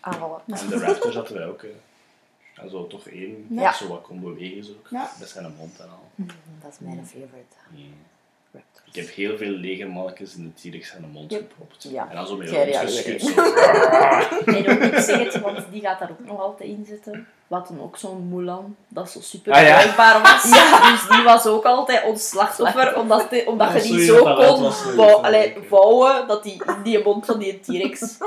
aanvallen. 0.00 0.40
En 0.46 0.68
de 0.68 0.78
Raptors 0.78 1.14
hadden 1.14 1.36
wij 1.36 1.46
ook. 1.46 1.62
eh. 1.62 1.70
En 2.54 2.70
zo 2.70 2.86
toch 2.86 3.06
één, 3.08 3.46
Ja. 3.50 3.72
zo 3.72 3.88
wat 3.88 4.02
kon 4.02 4.20
bewegen 4.20 4.64
zo. 4.64 4.72
Ja. 4.90 5.10
Met 5.18 5.28
zijn 5.28 5.54
mond 5.58 5.80
en 5.80 5.88
al. 5.90 6.24
Dat 6.62 6.72
is 6.72 6.78
mijn 6.78 7.06
favorite. 7.06 7.56
Ja. 7.70 7.84
Ik 8.92 9.02
heb 9.04 9.14
heel 9.14 9.36
veel 9.36 9.50
legermannetjes 9.50 10.34
in 10.36 10.52
de 10.62 10.68
T-Rex 10.70 10.88
zijn 10.90 11.10
mond 11.12 11.30
Yep. 11.32 11.40
gepropt. 11.40 11.86
Ja. 11.90 12.08
En 12.10 12.16
dan 12.16 12.26
zo 12.26 12.36
met 12.36 12.50
Jij 12.50 12.58
rond 12.58 12.90
reageert. 12.90 13.22
geschud. 13.22 13.34
Zo. 13.34 13.42
En 14.52 14.68
ook 14.70 14.92
niet 14.92 15.02
zeggen, 15.04 15.42
want 15.42 15.58
die 15.70 15.80
gaat 15.80 15.98
daar 15.98 16.10
ook 16.10 16.26
nog 16.26 16.40
altijd 16.40 16.68
in 16.70 16.84
zitten. 16.88 17.26
Wat 17.46 17.68
dan 17.68 17.80
ook 17.82 17.96
zo'n 17.96 18.28
Mulan, 18.28 18.76
dat 18.88 19.10
zo 19.10 19.20
super 19.20 19.52
Ah, 19.52 19.62
ja. 19.62 20.20
was. 20.22 20.42
Dus 20.90 21.08
die 21.16 21.24
was 21.24 21.46
ook 21.46 21.64
altijd 21.64 22.04
ons 22.04 22.28
slachtoffer, 22.28 22.96
omdat, 22.98 23.30
die, 23.30 23.46
omdat 23.46 23.72
je 23.86 23.92
die 23.92 24.04
zo 24.04 24.34
kon 24.34 24.72
vouwen, 25.68 26.26
dat 26.28 26.42
die 26.42 26.62
in 26.66 26.82
die 26.82 27.02
mond 27.04 27.26
van 27.26 27.38
die 27.38 27.60
T-Rex 27.60 28.18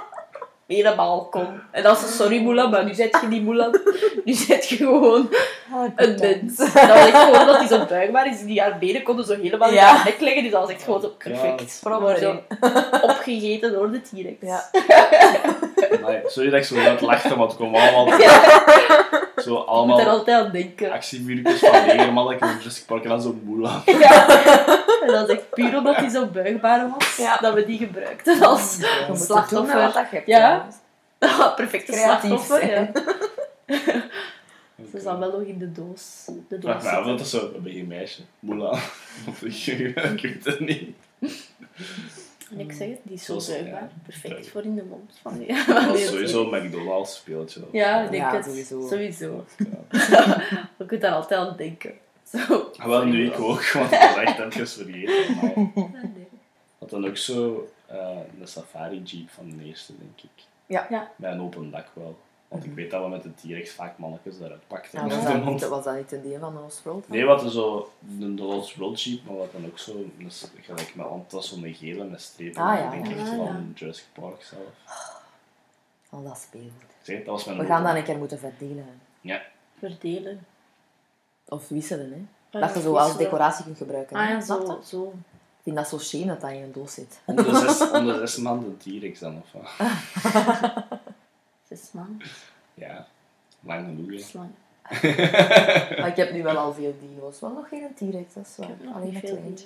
helemaal 0.75 1.25
kon. 1.25 1.47
En 1.71 1.83
dat 1.83 1.97
is 1.97 2.15
sorry 2.15 2.41
Mulan, 2.43 2.69
maar 2.69 2.85
nu 2.85 2.93
zet 2.93 3.17
je 3.21 3.27
niet 3.27 3.43
Mulan. 3.43 3.79
Nu 4.25 4.33
zet 4.33 4.69
je 4.69 4.75
gewoon 4.75 5.29
een 5.95 6.17
mens. 6.19 6.57
Dat 6.57 6.73
was 6.73 7.05
echt 7.05 7.17
gewoon 7.23 7.45
dat 7.45 7.57
hij 7.57 7.67
zo 7.67 7.85
buigbaar 7.85 8.27
is. 8.27 8.41
Die 8.41 8.61
haar 8.61 8.77
benen 8.79 9.03
konden 9.03 9.25
zo 9.25 9.35
helemaal 9.41 9.69
in 9.69 9.77
haar 9.77 10.05
nek 10.05 10.19
leggen. 10.19 10.43
Dus 10.43 10.51
dat 10.51 10.61
was 10.61 10.69
echt 10.69 10.83
gewoon 10.83 11.01
zo 11.01 11.07
perfect. 11.17 11.81
Ja, 11.83 12.17
zo 12.17 12.41
opgegeten 13.01 13.71
door 13.71 13.91
de 13.91 14.01
T-Rex. 14.01 14.35
Ja. 14.39 14.69
Nee, 16.05 16.21
sorry 16.25 16.49
dat 16.49 16.59
ik 16.59 16.65
zo 16.65 16.75
net 16.75 17.01
lachte, 17.01 17.35
want 17.35 17.51
het 17.51 17.59
kwam 17.59 17.75
allemaal... 17.75 18.07
Zo 18.09 19.51
Je 19.51 19.57
moet 19.57 19.63
er 19.63 19.65
allemaal 19.65 20.09
altijd 20.09 20.45
aan 20.45 20.51
denken. 20.51 20.91
actievuurtjes 20.91 21.59
van 21.59 21.85
legermannetjes 21.85 22.49
in 22.51 22.57
Jurassic 22.57 22.85
Park 22.85 23.03
en 23.03 23.09
dan 23.09 23.21
zo 23.21 23.35
Mulan. 23.43 23.81
Ja. 23.85 24.27
En 25.01 25.07
dat 25.07 25.29
is 25.29 25.35
echt 25.35 25.49
puur 25.49 25.77
omdat 25.77 25.95
hij 25.95 26.09
zo 26.09 26.25
buigbaar 26.25 26.89
was, 26.97 27.17
Ja. 27.17 27.37
dat 27.37 27.53
we 27.53 27.65
die 27.65 27.77
gebruikten 27.77 28.41
als 28.41 28.77
Je 28.79 29.05
met 29.09 29.21
slachtoffer. 29.21 29.81
wat 29.81 29.93
dat 29.93 30.05
je 30.09 30.15
hebt, 30.15 30.27
Ja. 30.27 30.67
Ah, 31.19 31.55
perfecte 31.55 31.91
Creatief 31.91 32.29
slachtoffer. 32.29 32.59
zijn. 32.59 32.91
Ja. 33.65 33.77
Ze 34.91 34.99
zat 34.99 35.17
wel 35.19 35.31
nog 35.31 35.41
in 35.41 35.57
de 35.57 35.71
doos. 35.71 36.25
De 36.49 36.57
doos 36.59 36.75
Vraag 36.83 37.05
dat 37.05 37.19
is 37.19 37.29
zo 37.29 37.51
een 37.55 37.61
beetje 37.63 37.83
meisje. 37.83 38.21
Moela. 38.39 38.69
Of 39.27 39.41
ik, 39.41 39.65
ik 39.65 40.21
weet 40.21 40.45
het 40.45 40.59
niet. 40.59 40.95
En 42.51 42.59
ik 42.59 42.71
zeg 42.71 42.87
het, 42.89 42.99
die 43.03 43.13
is 43.13 43.23
zo 43.25 43.39
zuigbaar. 43.39 43.81
ja, 43.81 43.89
Perfect 44.03 44.23
duidelijk. 44.23 44.51
voor 44.53 44.63
in 44.63 44.75
de 44.75 44.83
mond 44.83 45.19
van 45.21 45.37
die. 45.39 45.47
Dat 45.87 45.95
is 45.95 46.07
sowieso 46.07 46.51
een 46.53 46.65
McDonald's 46.65 47.15
speeltje. 47.15 47.61
Ja, 47.71 48.03
ik 48.03 48.11
denk 48.11 48.23
Ja, 48.23 48.35
het. 48.35 48.45
sowieso. 48.45 48.87
Sowieso. 48.87 49.45
Ja. 49.57 50.41
Je 50.77 50.85
kunt 50.85 51.01
daar 51.01 51.11
altijd 51.13 51.39
aan 51.39 51.57
denken. 51.57 51.93
Zo. 52.47 52.71
Ah, 52.77 52.85
Wel, 52.87 53.05
nu 53.05 53.25
ik 53.25 53.39
ook, 53.39 53.71
want 53.71 53.91
ik 53.91 53.99
was 53.99 54.15
echt 54.15 54.39
even 54.39 54.67
vergeten. 54.67 55.35
Maar 55.35 55.51
Ja, 55.75 55.91
nee. 56.01 56.27
had 56.79 56.89
dan 56.89 57.07
ook 57.07 57.17
zo 57.17 57.69
eh, 57.85 57.97
een 58.39 58.47
safari 58.47 59.01
jeep 59.03 59.29
van 59.29 59.49
de 59.57 59.63
eerste, 59.65 59.93
denk 59.97 60.21
ik. 60.21 60.43
Ja. 60.65 60.87
Ja. 60.89 61.11
Met 61.15 61.31
een 61.31 61.41
open 61.41 61.71
dak 61.71 61.87
wel. 61.93 62.17
Want 62.49 62.65
ik 62.65 62.73
weet 62.73 62.91
dat 62.91 63.03
we 63.03 63.09
met 63.09 63.23
de 63.23 63.33
T-Rex 63.35 63.71
vaak 63.71 63.97
mannetjes 63.97 64.37
daaruit 64.39 64.67
pakten. 64.67 64.99
Ja, 64.99 65.05
met 65.05 65.15
was, 65.15 65.23
dat 65.33 65.43
niet, 65.45 65.67
was 65.67 65.83
dat 65.83 65.95
niet 65.95 66.11
een 66.11 66.21
deel 66.21 66.39
van 66.39 66.53
de 66.55 66.59
Lost 66.59 66.83
World? 66.83 67.09
Nee, 67.09 67.25
wat 67.25 67.43
er 67.43 67.51
zo 67.51 67.91
een 68.19 68.35
de 68.35 68.41
Lost 68.43 68.75
World 68.75 69.01
Jeep, 69.03 69.25
maar 69.25 69.35
wat 69.37 69.51
dan 69.51 69.65
ook 69.65 69.79
zo, 69.79 69.91
een 70.19 70.31
s- 70.31 70.51
gelijk 70.61 70.95
met, 70.95 71.05
was 71.29 71.49
zo'n 71.49 71.73
gele 71.73 72.03
met 72.03 72.21
strepen, 72.21 72.61
Ah, 72.61 72.79
ja, 72.79 72.89
denk 72.89 73.07
ik, 73.07 73.15
ja. 73.15 73.21
echt 73.21 73.29
Ah, 73.31 73.35
van 73.37 73.71
Jurassic 73.75 74.05
Park 74.13 74.43
zelf. 74.43 74.63
Al 76.09 76.23
dat 76.23 76.37
speelt. 76.37 76.71
Zeg, 77.01 77.17
dat 77.17 77.25
was 77.25 77.45
mijn 77.45 77.57
We 77.57 77.65
gaan 77.65 77.83
dat 77.83 77.95
een 77.95 78.03
keer 78.03 78.17
moeten 78.17 78.39
verdelen. 78.39 79.01
Ja, 79.21 79.41
Verdelen. 79.79 80.45
Of 81.47 81.67
wisselen, 81.67 82.11
hè. 82.11 82.59
Ah, 82.59 82.65
Dat 82.65 82.73
je 82.75 82.81
zo 82.81 82.95
als 82.95 83.17
decoratie 83.17 83.65
kunt 83.65 83.77
gebruiken. 83.77 84.15
Ah 84.17 84.29
ja, 84.29 84.41
zo. 84.41 84.79
zo. 84.85 85.13
Ik 85.57 85.63
vind 85.63 85.75
dat 85.75 85.87
zo 85.87 85.99
shame 85.99 86.25
dat 86.25 86.41
dat 86.41 86.51
in 86.51 86.61
een 86.61 86.71
doos 86.71 86.93
zit. 86.93 87.19
om 87.25 87.35
de 87.35 87.55
zes, 87.55 87.91
om 87.91 88.05
de 88.05 88.13
zes 88.17 88.37
maanden 88.37 88.77
T-Rex 88.77 89.19
dan, 89.19 89.41
of 89.43 89.51
wat? 89.51 89.69
Zes. 91.69 91.91
Ja, 92.73 93.07
lang 93.59 93.85
genoeg. 93.85 94.19
Slang. 94.19 94.49
Maar 95.99 96.07
ik 96.07 96.15
heb 96.15 96.31
nu 96.31 96.43
wel 96.43 96.57
al 96.57 96.73
veel 96.73 96.95
dino's. 96.99 97.39
Maar 97.39 97.51
nog 97.51 97.67
geen 97.67 97.93
T-Rex, 97.95 98.33
dat 98.33 98.45
is 98.45 98.55
waar. 98.57 98.93
Alleen 98.93 99.19
veel 99.19 99.35
dino's. 99.35 99.63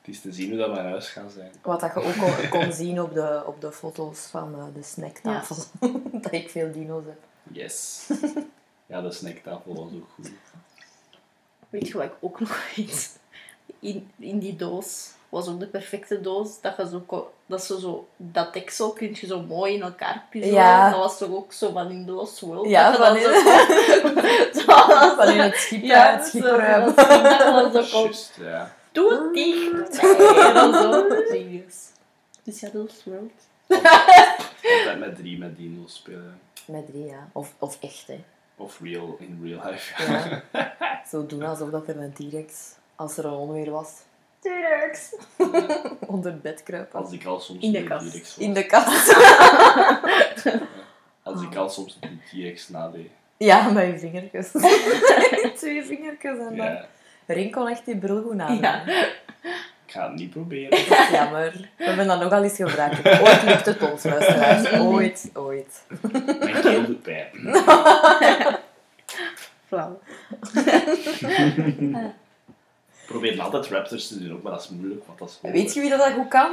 Het 0.00 0.14
is 0.14 0.20
te 0.20 0.32
zien 0.32 0.48
hoe 0.48 0.58
dat 0.58 0.72
mijn 0.72 0.86
huis 0.86 1.08
gaat 1.08 1.32
zijn. 1.32 1.50
Wat 1.62 1.80
dat 1.80 1.94
je 1.94 2.02
ook 2.02 2.16
kon, 2.16 2.48
kon 2.60 2.72
zien 2.72 3.00
op 3.00 3.14
de, 3.14 3.42
op 3.46 3.60
de 3.60 3.72
foto's 3.72 4.18
van 4.20 4.54
eh, 4.54 4.64
de 4.74 4.82
snacktafel. 4.82 5.56
dat 6.22 6.32
ik 6.32 6.50
veel 6.50 6.72
dino's 6.72 7.04
heb. 7.04 7.18
Yes. 7.42 8.08
Ja, 8.86 9.00
de 9.00 9.12
snacktafel 9.12 9.74
was 9.74 9.92
ook 9.92 10.08
goed. 10.14 10.30
Weet 11.68 11.88
je 11.88 11.94
wat 11.94 12.04
ik 12.04 12.14
ook 12.20 12.40
nog 12.40 12.74
weet? 12.76 13.18
In, 13.80 14.10
in 14.18 14.38
die 14.38 14.56
doos 14.56 15.10
was 15.28 15.48
ook 15.48 15.60
de 15.60 15.66
perfecte 15.66 16.20
doos. 16.20 16.60
Dat, 16.60 16.74
je 16.76 16.88
zo, 16.88 17.30
dat, 17.46 17.64
ze 17.64 17.80
zo, 17.80 18.08
dat 18.16 18.52
deksel 18.52 18.92
kun 18.92 19.16
je 19.20 19.26
zo 19.26 19.40
mooi 19.42 19.74
in 19.74 19.82
elkaar 19.82 20.26
puzzelen. 20.30 20.54
Ja. 20.56 20.90
Dat 20.90 20.98
was 20.98 21.18
toch 21.18 21.30
ook 21.30 21.52
zo 21.52 21.70
van 21.72 21.90
in 21.90 22.04
The 22.06 22.12
Lost 22.12 22.40
World? 22.40 22.68
Ja, 22.68 22.90
dat 22.90 23.06
van 23.06 23.16
in- 23.16 23.22
zo, 23.22 23.30
zo, 24.60 25.14
Van 25.16 25.28
in 25.28 25.40
het 25.40 25.54
schip, 25.56 25.82
Ja, 25.82 26.12
het 26.16 26.22
zo- 26.22 26.28
schipperruim. 26.28 26.84
dat 26.84 26.94
was- 26.94 27.72
dat 27.72 27.86
ook 27.86 27.92
al- 27.92 28.02
Juist, 28.02 28.36
ja. 28.40 28.74
Doe 28.92 29.12
het 29.12 29.34
dicht! 29.34 30.02
Nee, 30.02 30.52
dan 30.52 30.74
zo. 30.74 31.08
Dus 32.42 32.60
ja, 32.60 32.70
The 32.70 32.78
Lost 32.78 33.04
World. 33.04 33.32
Altijd 34.62 34.98
met 34.98 35.16
drie 35.16 35.38
met 35.38 35.56
dino's 35.56 35.94
spelen. 35.94 36.40
Met 36.66 36.86
drie, 36.86 37.04
ja. 37.04 37.28
Of, 37.32 37.54
of 37.58 37.78
echt, 37.80 38.06
hè. 38.06 38.24
Of 38.56 38.78
real, 38.82 39.16
in 39.20 39.40
real 39.42 39.70
life. 39.70 40.12
Ja. 40.12 40.42
Zo 41.10 41.26
doen 41.26 41.42
alsof 41.42 41.70
dat 41.70 41.88
er 41.88 41.96
een 42.00 42.12
T-Rex, 42.12 42.54
als 42.96 43.16
er 43.16 43.24
een 43.24 43.32
onweer 43.32 43.70
was, 43.70 43.90
T-Rex, 44.40 45.14
onder 46.06 46.32
het 46.32 46.42
bed 46.42 46.62
kruipen. 46.62 47.00
Als 47.00 47.12
ik 47.12 47.24
al 47.24 47.40
soms 47.40 47.62
In 47.62 47.72
de 47.72 47.78
een 47.78 47.88
kast. 47.88 48.12
Was. 48.12 48.36
In 48.38 48.52
de 48.52 48.66
kast. 48.66 49.16
Als 51.22 51.42
ik 51.42 51.56
al 51.56 51.68
soms 51.68 51.98
een 52.00 52.20
T-Rex 52.30 52.68
nadeed. 52.68 53.10
Ja, 53.36 53.70
met 53.70 53.86
je 53.86 53.98
vingertjes. 53.98 54.50
Twee 55.56 55.84
vingertjes 55.84 56.38
en 56.38 56.56
dan. 56.56 56.86
Ja, 57.26 57.50
kon 57.50 57.68
echt 57.68 57.84
die 57.84 57.96
bril 57.96 58.22
goed 58.22 58.40
aan. 58.40 58.56
Ja. 58.56 58.86
ik 59.86 59.92
ga 59.92 60.08
het 60.08 60.14
niet 60.14 60.30
proberen. 60.30 60.78
Jammer. 61.12 61.70
We 61.76 61.84
hebben 61.84 62.06
dat 62.06 62.20
nogal 62.20 62.42
eens 62.42 62.56
gebruikt. 62.56 63.06
Ooit 63.20 63.42
lukt 63.42 63.66
het 63.66 63.90
ons, 63.90 64.04
luisteraars. 64.04 64.72
Ooit, 64.72 65.30
ooit. 65.34 65.84
Mijn 66.38 66.60
keel 66.60 66.84
doet 66.86 67.02
pijn. 67.02 67.30
Flauw. 69.66 70.00
Probeer 73.06 73.40
altijd 73.42 73.66
raptors 73.66 74.08
te 74.08 74.18
doen, 74.18 74.32
ook, 74.36 74.42
maar 74.42 74.52
dat 74.52 74.62
is 74.62 74.68
moeilijk, 74.68 75.06
want 75.06 75.18
dat 75.18 75.28
is 75.28 75.50
Weet 75.52 75.74
je 75.74 75.80
wie 75.80 75.90
dat, 75.90 75.98
dat 75.98 76.12
goed 76.12 76.28
kan? 76.28 76.50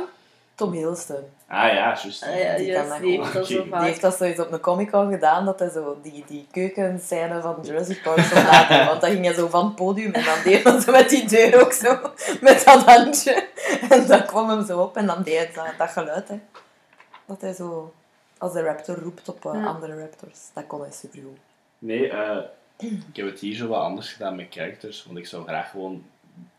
Tom 0.56 0.72
Hiddleston. 0.72 1.24
Ah 1.48 1.74
ja, 1.74 1.74
juist. 2.02 2.24
Ah, 2.24 2.40
ja, 2.40 2.58
Die 2.58 2.74
kan 2.74 2.90
dat 2.90 3.00
die 3.02 3.18
goed. 3.18 3.24
heeft 3.24 3.34
dat 3.34 3.48
zo 3.48 3.60
Oké. 3.60 3.78
Die 3.78 3.86
heeft 3.88 4.02
dat 4.02 4.16
zoiets 4.16 4.40
op 4.40 4.52
een 4.52 4.60
comic 4.60 4.92
al 4.94 5.10
gedaan, 5.10 5.46
dat 5.46 5.60
hij 5.60 5.70
zo 5.70 5.98
die, 6.04 6.24
die 6.28 6.48
keukenscène 6.52 7.42
van 7.42 7.58
Jurassic 7.64 8.02
Park 8.04 8.20
zo 8.20 8.36
laten. 8.36 8.86
Want 8.90 9.02
dan 9.02 9.10
ging 9.10 9.26
hij 9.26 9.34
zo 9.34 9.48
van 9.48 9.66
het 9.66 9.76
podium 9.76 10.14
en 10.14 10.24
dan 10.26 10.38
deed 10.44 10.64
hij 10.64 10.80
zo 10.80 10.92
met 10.92 11.10
die 11.10 11.28
deur 11.28 11.62
ook 11.62 11.72
zo, 11.74 12.00
met 12.42 12.64
dat 12.66 12.84
handje. 12.84 13.48
En 13.90 14.08
dan 14.08 14.26
kwam 14.26 14.50
hem 14.50 14.66
zo 14.66 14.80
op 14.82 14.98
en 14.98 15.06
dan 15.06 15.24
deed 15.24 15.38
hij 15.38 15.52
dat, 15.54 15.74
dat 15.78 15.90
geluid, 15.90 16.28
hè. 16.28 16.40
Dat 17.26 17.42
hij 17.42 17.54
zo, 17.54 17.94
als 18.38 18.54
de 18.54 18.62
raptor 18.62 18.96
roept 19.00 19.30
op 19.30 19.46
eh, 19.46 19.54
Ja. 19.54 19.66
andere 19.66 20.00
raptors. 20.00 20.40
Dat 20.54 20.68
kon 20.68 20.82
hij 20.82 20.92
supergoed. 20.92 21.38
Nee, 21.80 22.10
eh, 22.10 22.38
ik 22.78 23.16
heb 23.16 23.26
het 23.26 23.40
hier 23.40 23.56
zo 23.56 23.68
wat 23.68 23.82
anders 23.82 24.12
gedaan 24.14 24.36
met 24.36 24.48
characters, 24.50 25.04
want 25.06 25.18
ik 25.18 25.28
zou 25.28 25.44
graag 25.48 25.70
gewoon 25.72 26.04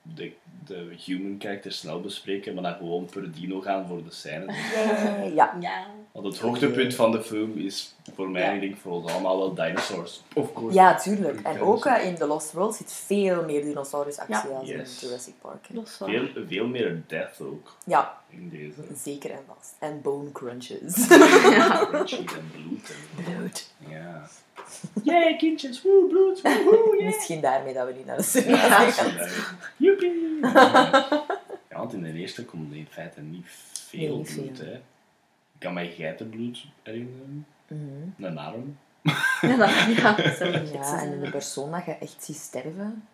de, 0.05 0.33
de 0.65 0.95
human 1.05 1.37
characters 1.39 1.79
snel 1.79 2.01
bespreken, 2.01 2.55
maar 2.55 2.63
dan 2.63 2.75
gewoon 2.75 3.05
per 3.05 3.33
dino 3.33 3.61
gaan 3.61 3.87
voor 3.87 4.05
de 4.05 4.11
scène. 4.11 4.53
Ja. 5.35 5.57
Ja. 5.61 5.87
Want 6.15 6.27
het 6.27 6.39
hoogtepunt 6.39 6.95
van 6.95 7.13
de 7.13 7.23
film 7.23 7.59
is 7.59 7.95
voor 8.15 8.29
mij, 8.31 8.43
en 8.43 8.55
ik 8.55 8.61
denk 8.61 8.77
voor 8.77 8.93
ons 8.93 9.11
allemaal 9.13 9.39
wel 9.39 9.55
dinosaurs. 9.55 10.23
Of 10.35 10.53
course. 10.53 10.75
Ja, 10.77 10.95
tuurlijk. 10.97 11.41
En 11.41 11.61
ook 11.61 11.87
eh, 11.87 12.07
in 12.07 12.15
The 12.15 12.27
Lost 12.27 12.53
World 12.53 12.75
zit 12.75 12.93
veel 12.93 13.45
meer 13.45 13.63
dinosaurusactie 13.65 14.35
Ja. 14.51 14.57
als 14.59 14.69
Yes. 14.69 15.03
in 15.03 15.09
Jurassic 15.09 15.35
Park. 15.41 15.67
Veel, 15.85 16.27
veel 16.49 16.67
meer 16.67 17.03
death 17.07 17.41
ook 17.41 17.77
Ja, 17.87 18.19
in 18.29 18.49
deze. 18.49 18.95
zeker 19.03 19.31
en 19.31 19.41
vast. 19.47 19.75
En 19.79 20.01
bone 20.03 20.33
crunches. 20.33 21.07
Crunchy 21.89 22.17
en 22.17 22.51
bloed. 22.53 22.91
En, 23.27 23.35
Bloed. 23.37 23.71
ja. 23.89 24.29
Yay, 25.03 25.37
kindjes, 25.37 25.83
woe, 25.83 26.07
bloed, 26.09 26.41
woehoe, 26.43 26.97
yeah. 26.99 27.15
Misschien 27.15 27.41
daarmee 27.41 27.75
dat 27.75 27.87
we 27.87 27.93
niet 27.93 28.07
naar 28.07 28.17
de 28.17 28.23
cinema 28.23 28.57
Ja, 28.83 28.91
gaan. 28.91 29.29
Joepie! 29.77 30.39
Ja, 31.71 31.81
want 31.81 31.93
in 31.93 32.03
de 32.03 32.13
eerste 32.13 32.45
komt 32.45 32.71
er 32.73 32.77
in 32.79 32.87
feite 32.91 33.21
niet 33.21 33.47
veel 33.73 34.15
bloed. 34.15 34.29
veel. 34.31 34.51
Hè. 34.67 34.81
Ik 35.65 35.71
kan 35.71 35.83
mij 35.83 35.93
geitenbloed 35.93 36.65
herinneren. 36.83 37.47
Mhm. 37.69 38.25
Een 38.25 38.39
arm. 38.39 38.79
Ja, 39.41 39.57
dat, 39.57 39.71
ja, 39.97 40.17
Ja, 40.73 41.03
en 41.03 41.21
de 41.21 41.31
persoon 41.31 41.71
dat 41.71 41.85
je 41.85 41.93
echt 41.93 42.25
ziet 42.25 42.37
sterven, 42.37 43.09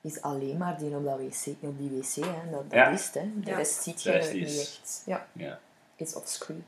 is 0.00 0.22
alleen 0.22 0.56
maar 0.56 0.78
die 0.78 0.96
op, 0.96 1.04
dat 1.04 1.18
wc, 1.18 1.54
op 1.60 1.78
die 1.78 1.90
wc. 1.90 2.14
Hè. 2.14 2.50
Dat, 2.50 2.62
dat 2.62 2.72
Ja. 2.72 2.88
is 2.88 3.04
het. 3.04 3.14
Hè. 3.14 3.30
De 3.40 3.50
Ja. 3.50 3.56
rest 3.56 3.82
ziet 3.82 4.02
je 4.02 4.10
rest 4.10 4.32
niet 4.32 4.48
is- 4.48 4.58
echt. 4.60 5.02
Ja, 5.06 5.26
Ja. 5.32 5.58
is 5.96 6.14
offscreen. 6.14 6.64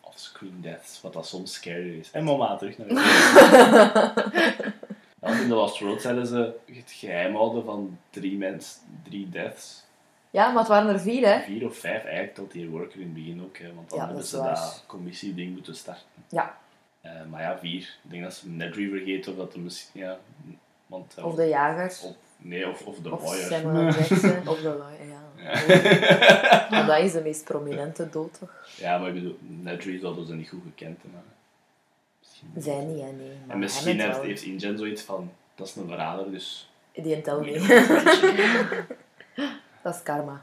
Off-screen 0.00 0.58
deaths, 0.60 1.00
wat 1.02 1.12
dat 1.12 1.26
soms 1.26 1.52
scary 1.52 1.98
is. 1.98 2.10
En 2.10 2.24
mama, 2.24 2.56
terug 2.56 2.78
naar 2.78 2.88
de 2.88 2.94
In 5.40 5.48
The 5.48 5.54
Lost 5.54 5.78
World 5.80 6.00
zeiden 6.02 6.26
ze 6.26 6.54
het 6.66 6.90
geheim 6.90 7.34
houden 7.34 7.64
van 7.64 7.98
drie 8.10 8.36
mensen, 8.36 8.80
drie 9.04 9.28
deaths. 9.28 9.84
Ja, 10.36 10.48
maar 10.48 10.58
het 10.58 10.68
waren 10.68 10.92
er 10.92 11.00
vier, 11.00 11.26
hè? 11.28 11.40
Vier 11.42 11.64
of 11.66 11.76
vijf 11.78 12.04
eigenlijk, 12.04 12.34
tot 12.34 12.52
die 12.52 12.68
worker 12.68 13.00
in 13.00 13.04
het 13.06 13.14
begin 13.14 13.42
ook. 13.44 13.56
Hè, 13.58 13.74
want 13.74 13.88
dan 13.90 13.98
Ja, 13.98 14.04
hebben 14.04 14.20
dat 14.22 14.30
ze 14.30 14.38
waar. 14.38 14.54
dat 14.54 14.84
commissieding 14.86 15.52
moeten 15.52 15.74
starten. 15.74 16.04
Ja. 16.28 16.58
Eh, 17.00 17.10
maar 17.30 17.42
ja, 17.42 17.58
vier. 17.58 17.80
Ik 18.04 18.10
denk 18.10 18.22
dat 18.22 18.34
ze 18.34 18.48
Nedry 18.48 18.88
vergeten 18.88 19.32
of 19.32 19.38
dat 19.38 19.54
er 19.54 19.60
misschien... 19.60 20.00
Ja, 20.00 20.18
want, 20.86 21.14
eh, 21.16 21.24
Of 21.24 21.34
de 21.34 21.44
jagers. 21.48 22.02
of- 22.02 22.14
nee, 22.36 22.68
of, 22.68 22.82
of 22.86 22.98
de 22.98 23.12
Of 23.12 23.22
lawyer. 23.22 23.46
Samuel 23.46 23.84
Jackson. 23.96 24.48
Of 24.48 24.60
de 24.60 24.76
lawyer, 24.78 25.06
ja. 25.08 25.22
Ja. 25.36 26.66
Maar 26.70 26.86
dat 26.86 26.98
is 26.98 27.12
de 27.12 27.20
meest 27.20 27.44
prominente 27.44 28.08
dood, 28.10 28.38
toch? 28.38 28.66
ja, 28.76 28.98
maar 28.98 29.08
ik 29.08 29.14
bedoel, 29.14 29.38
Nedry 29.40 29.98
zouden 29.98 30.26
ze 30.26 30.34
niet 30.34 30.48
goed 30.48 30.62
gekend 30.64 31.02
hebben. 31.02 31.22
Misschien- 32.20 32.52
Zij 32.58 32.84
niet, 32.84 33.00
hè, 33.00 33.10
nee. 33.12 33.36
Maar 33.46 33.54
En 33.54 33.58
misschien 33.58 34.00
heeft, 34.00 34.20
heeft 34.22 34.42
InGen 34.42 34.78
zoiets 34.78 35.02
van, 35.02 35.32
dat 35.54 35.66
is 35.66 35.76
een 35.76 35.88
verrader, 35.88 36.30
dus... 36.30 36.70
Die 36.92 37.20
tel 37.20 37.38
moet 37.40 37.46
je 37.52 37.58
niet. 37.58 38.96
Dat 39.86 39.94
is 39.94 40.02
karma. 40.02 40.42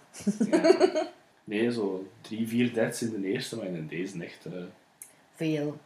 Ja. 0.52 0.62
Nee, 1.46 1.72
zo 1.72 2.08
drie, 2.22 2.48
vier 2.48 2.74
deaths 2.74 3.02
in 3.02 3.22
de 3.22 3.28
eerste, 3.28 3.56
maar 3.58 3.66
in 3.66 3.88
deze 3.88 4.24
echt... 4.24 4.46
eh, 4.46 4.52
Veel. 5.36 5.78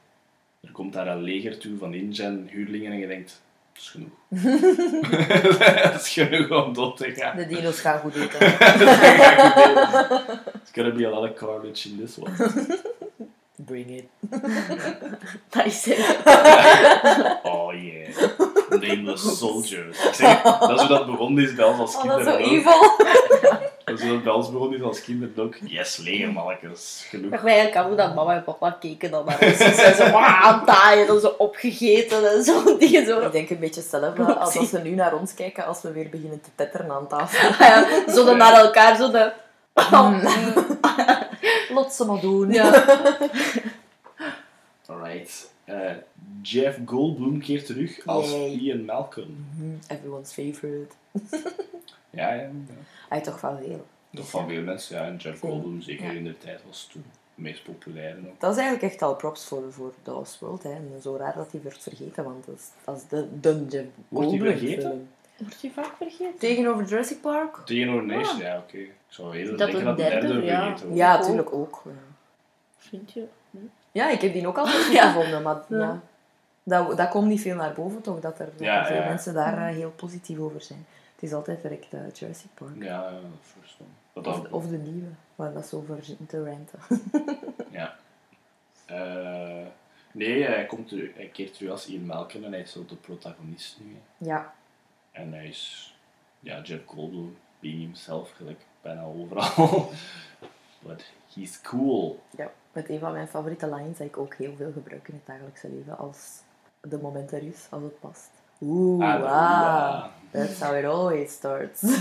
er 0.61 0.71
komt 0.71 0.93
daar 0.93 1.07
een 1.07 1.21
leger 1.21 1.57
toe 1.57 1.77
van 1.77 1.93
InGen, 1.93 2.47
huurlingen, 2.51 2.91
en 2.91 2.97
je 2.97 3.07
denkt, 3.07 3.41
dat 3.73 3.81
is 3.81 3.89
genoeg. 3.89 4.09
dat 5.91 6.01
is 6.01 6.09
genoeg 6.09 6.65
om 6.65 6.73
dood 6.73 6.97
te 6.97 7.11
gaan. 7.13 7.37
De 7.37 7.47
dino's 7.47 7.79
gaan 7.79 7.99
goed 7.99 8.15
eten. 8.15 8.39
It's 10.61 10.71
gonna 10.73 10.91
be 10.95 11.05
a 11.07 11.09
lot 11.09 11.29
of 11.31 11.35
carnage 11.35 11.89
in 11.89 11.97
this 12.05 12.17
one. 12.17 12.31
Bring 13.55 13.89
it. 13.89 14.05
Dat 15.49 15.65
is 15.65 15.85
het. 15.85 16.17
Oh 17.43 17.73
yeah. 17.73 18.29
Nameless 18.81 19.37
soldiers. 19.37 20.05
Ik 20.05 20.13
zeg, 20.13 20.41
dat 20.41 20.71
is 20.71 20.79
hoe 20.79 20.87
dat 20.87 21.05
begonnen 21.05 21.43
is 21.43 21.55
bij 21.55 21.65
ons 21.65 21.79
als 21.79 21.95
Oh, 21.95 22.03
dat 22.03 22.15
kinderen. 22.15 22.39
is 22.39 22.47
zo 22.47 22.53
evil. 22.55 22.95
En 23.88 23.97
zo 23.97 24.19
Bels 24.19 24.51
begon 24.51 24.73
is 24.73 24.81
als 24.81 25.01
kind 25.01 25.39
ook. 25.39 25.55
Yes, 25.63 25.97
legermannetjes. 25.97 27.05
Genoeg. 27.09 27.31
dacht 27.31 27.45
eigenlijk 27.45 27.75
aan 27.75 27.88
hoe 27.88 27.95
dat 27.95 28.15
mama 28.15 28.35
en 28.35 28.43
papa 28.43 28.71
keken 28.71 29.11
dan 29.11 29.25
naar 29.25 29.38
ons. 29.41 29.57
Ze 29.57 29.73
zijn 29.73 29.95
zo 29.95 30.11
"Wah, 30.11 30.43
aan 30.45 30.55
het 30.55 30.65
taaien 30.67 31.07
en 31.07 31.19
zo 31.19 31.27
opgegeten 31.38 32.31
en 32.31 32.43
zo. 32.43 32.63
Die 32.77 33.05
zo. 33.05 33.19
Ik 33.19 33.31
denk 33.31 33.49
een 33.49 33.59
beetje 33.59 33.81
hetzelfde 33.81 34.35
als 34.35 34.57
als 34.57 34.69
ze 34.69 34.79
nu 34.79 34.89
naar 34.89 35.15
ons 35.15 35.33
kijken 35.33 35.65
als 35.65 35.81
we 35.81 35.91
weer 35.91 36.09
beginnen 36.09 36.41
te 36.41 36.49
tetteren 36.55 36.91
aan 36.91 37.07
tafel. 37.07 37.49
Ja, 37.67 38.11
zo 38.13 38.25
dan 38.25 38.38
naar 38.38 38.53
elkaar 38.53 38.95
zo 38.97 39.11
de... 39.11 39.31
Lot 41.73 41.93
ze 41.93 42.05
maar 42.05 42.21
doen. 42.21 42.51
Ja. 42.51 42.83
Alright. 44.85 45.51
Eh, 45.65 45.91
Jeff 46.41 46.77
Goldblum 46.85 47.39
keert 47.41 47.65
terug 47.65 47.99
als 48.05 48.31
Yay. 48.31 48.47
Ian 48.49 48.85
Malcolm. 48.85 49.45
Mhm, 49.57 49.69
Everyone's 49.88 50.33
favorite. 50.33 50.93
Ja, 52.18 52.34
ja. 52.34 52.41
ja. 52.41 52.49
Hij 53.09 53.22
toch 53.22 53.41
wel 53.41 53.57
veel. 53.57 53.86
Toch 54.13 54.30
van 54.30 54.47
veel 54.47 54.61
mensen, 54.61 54.97
ja. 54.97 55.05
En 55.05 55.15
Jeff. 55.15 55.39
Goldblum, 55.39 55.82
zeker 55.82 56.05
Ja. 56.05 56.11
in 56.11 56.24
de 56.24 56.38
tijd, 56.38 56.59
was 56.68 56.89
toen 56.91 57.03
de 57.36 57.41
meest 57.41 57.63
populaire 57.63 58.18
ook. 58.28 58.39
Dat 58.39 58.51
is 58.51 58.57
eigenlijk 58.61 58.91
echt 58.93 59.01
al 59.01 59.15
props 59.15 59.45
voor, 59.45 59.74
voor 59.74 59.93
The 60.03 60.11
Lost 60.11 60.39
World. 60.39 60.63
Hè. 60.63 60.70
En 60.72 60.91
zo 61.01 61.15
raar 61.15 61.34
dat 61.36 61.51
hij 61.51 61.61
werd 61.63 61.84
vergeten, 61.84 62.24
want 62.24 62.45
dat 62.45 62.55
is, 62.55 62.63
dat 62.84 62.95
is 62.97 63.03
de, 63.09 63.39
de 63.39 63.65
Jeff 63.70 63.86
Wordt 64.07 64.30
hij 64.30 64.39
vergeten? 64.39 65.07
Wordt 65.38 65.61
die 65.61 65.72
vaak 65.72 65.93
vergeten? 65.97 66.38
Tegenover 66.39 66.86
Jurassic 66.86 67.22
Park? 67.22 67.57
Tegenover 67.65 68.05
Nation, 68.05 68.38
ja, 68.39 68.57
oké. 68.57 68.78
Ik 68.78 68.91
zou 69.07 69.45
Dat 69.45 69.57
denken 69.57 69.80
een 69.80 69.86
dat 69.86 69.97
de 69.97 70.03
derde 70.03 70.28
derde, 70.28 70.45
ja. 70.45 70.59
vergeten 70.61 70.86
wordt. 70.86 70.99
Ja, 70.99 71.18
natuurlijk 71.18 71.53
ook. 71.53 71.82
ja. 71.86 71.91
Vind 72.78 73.11
je? 73.11 73.26
Ja, 73.91 74.09
ik 74.09 74.22
heb 74.22 74.34
die 74.34 74.47
ook 74.47 74.57
altijd 74.57 74.84
goed 74.86 74.93
Ja. 74.93 75.11
gevonden, 75.11 75.41
maar 75.41 75.61
Ja. 75.68 75.78
ja. 75.78 75.99
dat, 76.63 76.97
dat 76.97 77.09
komt 77.09 77.28
niet 77.28 77.41
veel 77.41 77.55
naar 77.55 77.74
boven, 77.74 78.01
toch? 78.01 78.20
Dat 78.20 78.39
er, 78.39 78.49
Ja, 78.57 78.86
veel 78.86 78.95
ja. 78.95 79.07
mensen 79.07 79.34
daar 79.34 79.57
eh, 79.68 79.76
heel 79.76 79.91
positief 79.95 80.39
over 80.39 80.61
zijn. 80.61 80.86
Het 81.18 81.26
is 81.26 81.34
altijd 81.34 81.61
direct 81.61 81.93
eh, 81.93 82.11
Jurassic 82.13 82.49
Park. 82.53 82.84
Ja, 82.84 83.11
dat 84.13 84.49
Of, 84.51 84.68
de 84.68 84.78
nieuwe, 84.78 85.09
waar 85.36 85.53
dat 85.53 85.68
zo 85.68 85.78
over 85.78 86.03
zitten 86.03 86.26
te 86.26 86.43
ranten. 86.43 86.80
Ja. 87.72 87.95
Eh, 88.86 89.65
nee, 90.11 90.43
hij, 90.43 90.65
komt 90.65 90.88
terug, 90.88 91.13
hij 91.15 91.28
keert 91.28 91.53
terug 91.53 91.72
als 91.72 91.88
Ian 91.88 92.05
Malcolm 92.05 92.43
en 92.43 92.51
hij 92.51 92.61
is 92.61 92.72
zo 92.72 92.86
de 92.86 92.95
protagonist 92.95 93.80
nu. 93.80 93.93
hè. 93.93 94.26
Ja, 94.26 94.53
En 95.11 95.34
hij 95.34 95.47
is, 95.47 95.95
ja, 96.39 96.61
Jeff 96.61 96.86
Goldblum, 96.86 97.38
being 97.59 97.80
himself, 97.80 98.32
gelijk 98.32 98.65
bijna 98.82 99.03
overal. 99.03 99.89
But 100.88 101.11
he's 101.34 101.61
cool. 101.61 102.20
ja, 102.38 102.51
met 102.72 102.89
een 102.89 102.99
van 102.99 103.11
mijn 103.11 103.28
favoriete 103.28 103.70
lines 103.76 103.97
dat 103.97 104.07
ik 104.07 104.18
ook 104.18 104.36
heel 104.36 104.55
veel 104.55 104.72
gebruik 104.72 105.07
in 105.07 105.13
het 105.13 105.26
dagelijkse 105.26 105.70
leven 105.70 105.97
als 105.97 106.41
de 106.82 106.97
moment 106.97 107.32
er 107.32 107.43
is, 107.43 107.68
als 107.70 107.84
het 107.84 107.99
past. 107.99 108.30
Oeh, 108.61 109.05
Ah, 109.05 109.23
ah, 109.23 110.05
that's 110.31 110.59
how 110.59 110.75
it 110.77 110.85
always 110.85 111.31
starts. 111.31 111.81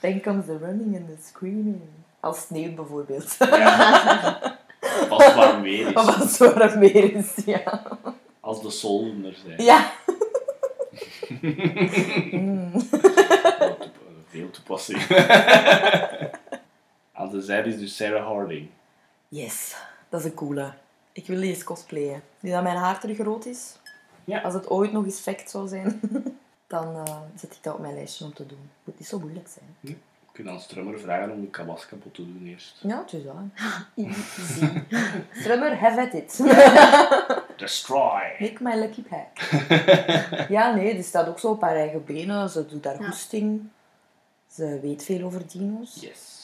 Then 0.00 0.20
comes 0.20 0.46
the 0.46 0.58
running 0.58 0.96
and 0.96 1.06
the 1.08 1.16
screaming. 1.28 1.80
Als 2.20 2.40
sneeuw 2.40 2.74
bijvoorbeeld. 2.74 3.36
Ja. 3.38 4.58
Als 5.10 5.34
warm 5.34 5.62
weer 5.62 5.96
Of 5.96 6.08
is. 6.08 6.20
als 6.20 6.38
het 6.38 6.54
warm 6.54 6.78
weer 6.78 7.14
is, 7.14 7.34
ja. 7.46 7.82
Als 8.40 8.62
de 8.62 8.70
solden 8.70 9.24
er 9.24 9.36
zijn. 9.46 9.62
Ja. 9.62 9.90
Mm. 12.30 12.70
Veel 14.28 14.50
toepassing. 14.50 15.06
Aan 17.12 17.30
de 17.30 17.40
zijde 17.40 17.68
is 17.68 17.78
dus 17.78 17.96
Sarah 17.96 18.26
Harding. 18.26 18.68
Yes, 19.28 19.76
dat 20.08 20.20
is 20.20 20.26
een 20.26 20.34
coole. 20.34 20.72
Ik 21.12 21.26
wil 21.26 21.40
die 21.40 21.52
eens 21.52 21.64
cosplayen. 21.64 22.22
Nu 22.40 22.50
dat 22.50 22.62
mijn 22.62 22.76
haar 22.76 23.00
terug 23.00 23.18
rood 23.18 23.46
is, 23.46 23.74
Ja. 24.28 24.40
als 24.40 24.54
het 24.54 24.68
ooit 24.70 24.92
nog 24.92 25.04
eens 25.04 25.20
fact 25.20 25.50
zou 25.50 25.68
zijn, 25.68 26.00
dan 26.66 26.94
eh, 27.06 27.16
zet 27.36 27.52
ik 27.52 27.58
dat 27.62 27.74
op 27.74 27.80
mijn 27.80 27.94
lijstje 27.94 28.24
om 28.24 28.34
te 28.34 28.46
doen. 28.46 28.70
Moet 28.84 28.98
niet 28.98 29.08
zo 29.08 29.18
moeilijk 29.18 29.48
zijn. 29.48 29.76
We 29.80 29.96
kunnen 30.44 30.52
aan 30.52 30.60
Strummer 30.60 31.00
vragen 31.00 31.30
om 31.32 31.40
de 31.40 31.46
kabas 31.46 31.86
kapot 31.86 32.14
te 32.14 32.22
doen 32.22 32.46
eerst. 32.46 32.78
Ja, 32.82 32.98
het 33.06 33.12
is. 33.12 33.22
Easy. 34.04 34.68
Strummer, 35.40 35.78
have 35.78 36.00
at 36.00 36.12
it. 36.14 36.36
Destroy! 37.56 38.22
Make 38.38 38.56
my 38.60 38.74
lucky 38.74 39.02
pack. 39.02 39.38
ja, 40.48 40.74
nee, 40.74 40.94
die 40.94 41.02
staat 41.02 41.28
ook 41.28 41.38
zo 41.38 41.48
op 41.50 41.60
haar 41.60 41.76
eigen 41.76 42.04
benen. 42.04 42.50
Ze 42.50 42.66
doet 42.66 42.84
haar 42.84 43.00
Ja. 43.00 43.06
hoesting. 43.06 43.60
Ze 44.52 44.78
weet 44.82 45.04
veel 45.04 45.22
over 45.26 45.48
dino's. 45.48 45.94
Yes. 46.00 46.36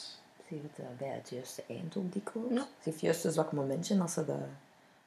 Ze 0.47 0.53
heeft 0.55 0.63
het 0.75 0.85
eh, 0.85 0.85
bij 0.97 1.07
het 1.07 1.29
juiste 1.29 1.63
eind 1.69 1.97
ook 1.97 2.13
dikwijls. 2.13 2.49
Ja. 2.53 2.59
Ze 2.61 2.89
heeft 2.89 3.01
juist 3.01 3.25
een 3.25 3.31
zwak 3.31 3.51
momentje 3.51 3.99
als 4.01 4.13
ze 4.13 4.25
de, 4.25 4.35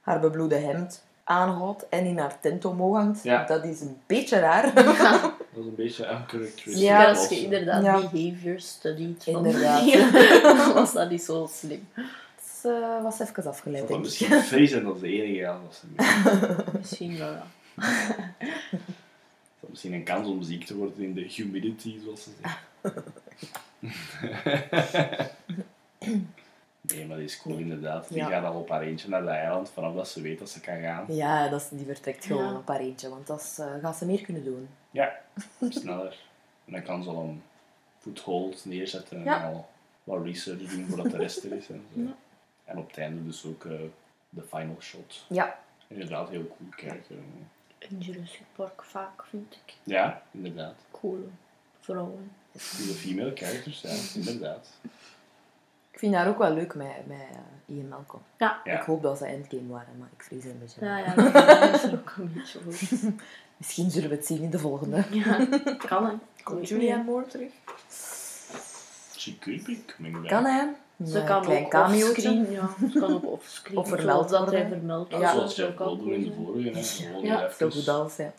haar 0.00 0.20
bebloede 0.20 0.56
hemd 0.56 1.04
aanhoudt 1.28 1.88
en 1.88 2.04
in 2.04 2.18
haar 2.18 2.40
tent 2.40 2.64
omhoog 2.64 2.96
hangt. 2.96 3.22
Ja. 3.22 3.44
Dat 3.46 3.64
is 3.64 3.80
een 3.80 3.96
beetje 4.06 4.38
raar. 4.38 4.74
Dat 4.74 5.66
is 5.66 5.66
een 5.66 5.74
beetje 5.74 6.02
uncharacteristic. 6.10 6.74
Ja, 6.82 7.02
Ja, 7.02 7.08
als 7.08 7.28
je 7.28 7.40
inderdaad 7.40 7.82
Ja. 7.84 8.08
behavior 8.08 8.60
studiet 8.60 9.24
van 9.24 9.46
Inderdaad. 9.46 9.84
was 10.74 10.92
dat 10.92 11.10
niet 11.10 11.22
zo 11.22 11.48
slim. 11.52 11.88
Het 11.94 12.62
eh, 12.62 13.02
was 13.02 13.20
even 13.20 13.46
afgeleid, 13.46 13.80
dat 13.80 13.88
denk 13.88 14.00
ik. 14.00 14.06
misschien 14.06 14.40
feest 14.42 14.72
zijn 14.72 14.84
dat 14.84 14.94
is 14.94 15.00
de 15.00 15.08
enige 15.08 15.32
ja, 15.34 15.58
dat 15.64 15.74
ze 15.80 15.86
mee. 15.96 16.56
Misschien 16.78 17.18
wel, 17.18 17.32
ja. 17.32 17.46
Dat 19.60 19.70
misschien 19.70 19.92
een 19.92 20.04
kans 20.04 20.28
om 20.28 20.42
ziek 20.42 20.64
te 20.66 20.76
worden 20.76 20.98
in 21.04 21.14
de 21.14 21.20
humidity, 21.28 21.98
zoals 22.04 22.22
ze 22.22 22.30
zeggen. 22.40 22.60
Nee, 26.94 27.06
maar 27.06 27.16
die 27.16 27.26
is 27.26 27.40
cool 27.42 27.56
inderdaad. 27.58 28.08
Die 28.08 28.16
Ja. 28.16 28.28
gaat 28.28 28.44
al 28.44 28.60
op 28.60 28.68
haar 28.68 28.82
eentje 28.82 29.08
naar 29.08 29.22
de 29.22 29.28
eiland 29.28 29.70
vanaf 29.70 29.94
dat 29.94 30.08
ze 30.08 30.20
weet 30.20 30.38
dat 30.38 30.50
ze 30.50 30.60
kan 30.60 30.80
gaan. 30.80 31.04
Ja, 31.08 31.48
dat 31.48 31.60
is, 31.60 31.68
die 31.78 31.86
vertrekt 31.86 32.24
gewoon 32.24 32.44
Ja. 32.52 32.56
op 32.56 32.68
haar 32.68 32.80
eentje, 32.80 33.08
want 33.08 33.26
dat 33.26 33.40
is, 33.40 33.58
eh, 33.58 33.72
gaat 33.80 33.96
ze 33.96 34.06
meer 34.06 34.20
kunnen 34.20 34.44
doen. 34.44 34.68
Ja, 34.90 35.18
sneller. 35.68 36.16
En 36.64 36.72
dan 36.72 36.82
kan 36.82 37.02
ze 37.02 37.08
al 37.08 37.22
een 37.22 37.42
foothold 37.98 38.64
neerzetten 38.64 39.26
en 39.26 39.42
al 39.42 39.68
wat 40.04 40.24
research 40.24 40.62
doen 40.70 40.86
voordat 40.86 41.10
de 41.10 41.16
rest 41.16 41.44
er 41.44 41.52
is. 41.52 41.68
En, 41.68 41.86
zo. 41.94 42.00
Ja. 42.00 42.14
en 42.64 42.78
op 42.78 42.86
het 42.88 42.98
einde 42.98 43.24
dus 43.24 43.44
ook 43.44 43.64
eh, 43.64 43.72
de 44.30 44.42
final 44.42 44.76
shot. 44.80 45.24
Ja, 45.28 45.58
Inderdaad, 45.90 46.28
heel 46.28 46.46
cool 46.58 46.68
kijken. 46.76 47.24
In 47.78 47.98
Jurassic 47.98 48.42
Park 48.56 48.82
vaak, 48.84 49.24
vind 49.24 49.58
ik. 49.66 49.74
Ja, 49.82 50.22
inderdaad. 50.30 50.74
Coole 50.90 51.24
vrouwen. 51.80 52.30
Coole 52.52 52.92
female 52.92 53.32
characters, 53.34 53.80
ja, 53.80 53.94
inderdaad. 54.20 54.68
Ik 55.98 56.04
vind 56.04 56.16
haar 56.16 56.28
ook 56.28 56.38
wel 56.38 56.52
leuk 56.52 56.74
met, 56.74 57.06
met 57.06 57.18
eh, 57.66 57.76
Ian 57.76 57.88
Malcolm. 57.88 58.22
Ja. 58.36 58.60
Ja. 58.64 58.80
Ik 58.80 58.86
hoop 58.86 59.02
dat 59.02 59.18
ze 59.18 59.26
endgame 59.26 59.68
waren, 59.68 59.98
maar 59.98 60.08
ik 60.16 60.22
vrees 60.22 60.44
er 60.44 60.50
een 60.50 60.58
beetje. 60.58 60.84
Ja, 60.84 60.98
ja, 60.98 61.14
dat 61.14 61.74
is 61.74 61.82
er 61.82 61.92
ook 61.92 62.14
een 62.16 62.32
beetje. 62.34 62.60
Misschien 63.56 63.90
zullen 63.90 64.08
we 64.08 64.14
het 64.14 64.26
zien 64.26 64.42
in 64.42 64.50
de 64.50 64.58
volgende. 64.58 65.04
Ja, 65.10 65.46
kan 65.86 66.04
hè. 66.04 66.12
Komt 66.42 66.70
niet. 66.70 67.04
Moore 67.04 67.26
terug? 67.26 67.50
She 69.16 69.38
could 69.38 69.64
be 69.64 69.78
coming 69.96 70.20
back. 70.20 70.28
Kan 70.28 70.44
hè? 70.44 70.66
Ze 71.06 71.18
Een 71.18 71.26
kan 71.26 71.42
klein 71.42 71.64
ook 71.64 71.74
offscreen, 71.74 72.50
ja. 72.50 72.70
Ze 72.92 72.98
kan 72.98 73.14
ook 73.14 73.26
offscreen. 73.26 73.78
Of 73.78 73.88
vermeld 73.88 74.28
dat 74.28 74.50
hij 74.50 74.68
vermeld 74.68 75.10
Ja. 75.10 75.32
Zoals 75.32 75.54
zou 75.54 75.68
Jeff 75.68 75.80
ook 75.80 75.86
al 75.86 75.96
Goldblum 75.96 76.14
in 76.14 76.24
de 76.24 76.32
vorige. 76.32 77.04
Hè. 77.04 77.16
Ja. 77.16 77.50
Zo 77.50 77.70
goed 77.70 77.88
als, 77.88 78.16
ja. 78.16 78.32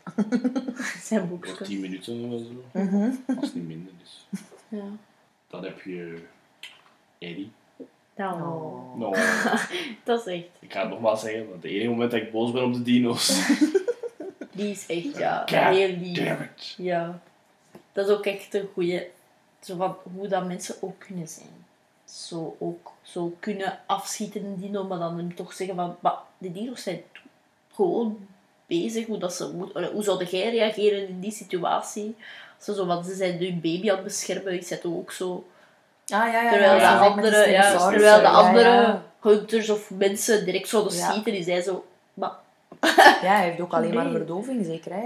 zijn. 1.02 1.30
Boekjes. 1.30 1.68
10 1.68 1.80
minuten 1.80 2.32
of 2.32 2.42
zo. 2.42 2.80
Mhm. 2.80 3.12
Als 3.28 3.46
het 3.46 3.56
niet 3.56 3.68
minder 3.68 3.94
is. 4.04 4.28
Ja. 4.68 4.84
Dan 5.48 5.64
heb 5.64 5.82
je 5.82 6.22
Eddie. 7.20 7.52
Nou, 8.16 8.42
Oh. 8.42 8.98
Nou, 9.00 9.16
dat 10.04 10.28
is 10.28 10.34
echt... 10.34 10.48
ik 10.60 10.74
ga 10.74 10.80
het 10.80 10.90
nogmaals 10.90 11.22
zeggen, 11.22 11.50
want 11.50 11.64
het 11.64 11.72
enige 11.72 11.90
moment 11.90 12.12
dat 12.12 12.22
ik 12.22 12.32
boos 12.32 12.52
ben 12.52 12.64
op 12.64 12.74
de 12.74 12.82
dino's. 12.82 13.28
Die 14.52 14.72
is 14.72 14.86
echt, 14.86 15.18
ja, 15.18 15.40
God 15.40 15.76
heel 15.76 15.98
lief. 15.98 16.18
Damn 16.18 16.42
it. 16.42 16.74
Ja. 16.78 17.22
Dat 17.92 18.08
is 18.08 18.16
ook 18.16 18.26
echt 18.26 18.54
een 18.54 18.70
goeie... 18.74 19.08
Zo 19.60 19.76
van 19.76 19.98
hoe 20.16 20.28
dat 20.28 20.46
mensen 20.46 20.76
ook 20.82 21.00
kunnen 21.00 21.28
zijn. 21.28 21.66
Zo 22.06 22.56
ook 22.60 22.92
zo 23.02 23.36
kunnen 23.40 23.80
afschieten 23.86 24.42
in 24.42 24.56
dino, 24.60 24.84
maar 24.84 25.00
dan 25.00 25.18
hem 25.18 25.36
toch 25.36 25.54
zeggen 25.54 25.76
van... 25.76 25.96
Maar 26.00 26.18
de 26.38 26.52
dino's 26.52 26.84
zijn 26.84 27.02
gewoon 27.74 28.28
bezig. 28.66 29.06
Hoe, 29.06 29.18
dat 29.18 29.34
ze, 29.34 29.44
hoe, 29.46 29.90
hoe 29.94 30.04
zou 30.04 30.26
jij 30.26 30.50
reageren 30.50 31.08
in 31.08 31.20
die 31.20 31.32
situatie? 31.32 32.16
Zo, 32.62 32.74
zo, 32.74 32.86
want 32.86 33.06
ze 33.06 33.16
zijn 33.16 33.38
hun 33.38 33.62
baby 33.62 33.90
aan 33.90 33.96
het 33.96 34.04
beschermen. 34.04 34.58
Is 34.58 34.70
het 34.70 34.86
ook 34.86 35.12
zo... 35.12 35.48
Ah, 36.12 36.32
ja, 36.34 36.42
ja. 36.42 36.50
Terwijl, 36.50 36.76
ja, 36.80 36.94
de, 36.94 37.00
die 37.00 37.10
andere, 37.10 37.50
ja, 37.52 37.78
terwijl 37.78 38.18
de 38.18 38.22
ja, 38.24 38.30
andere 38.32 38.70
Ja, 38.70 39.02
hunters 39.22 39.70
of 39.70 39.90
mensen 39.90 40.46
direct 40.46 40.68
zouden 40.70 40.94
Ja. 40.98 41.10
schieten, 41.12 41.34
is 41.34 41.46
hij 41.46 41.62
zo... 41.62 41.86
Maar, 42.14 42.32
Ja, 43.22 43.36
hij 43.36 43.44
heeft 43.46 43.60
ook 43.62 43.74
alleen 43.74 43.94
maar 43.94 44.10
verdoving, 44.10 44.66
zeker 44.66 44.92
hè? 44.94 45.00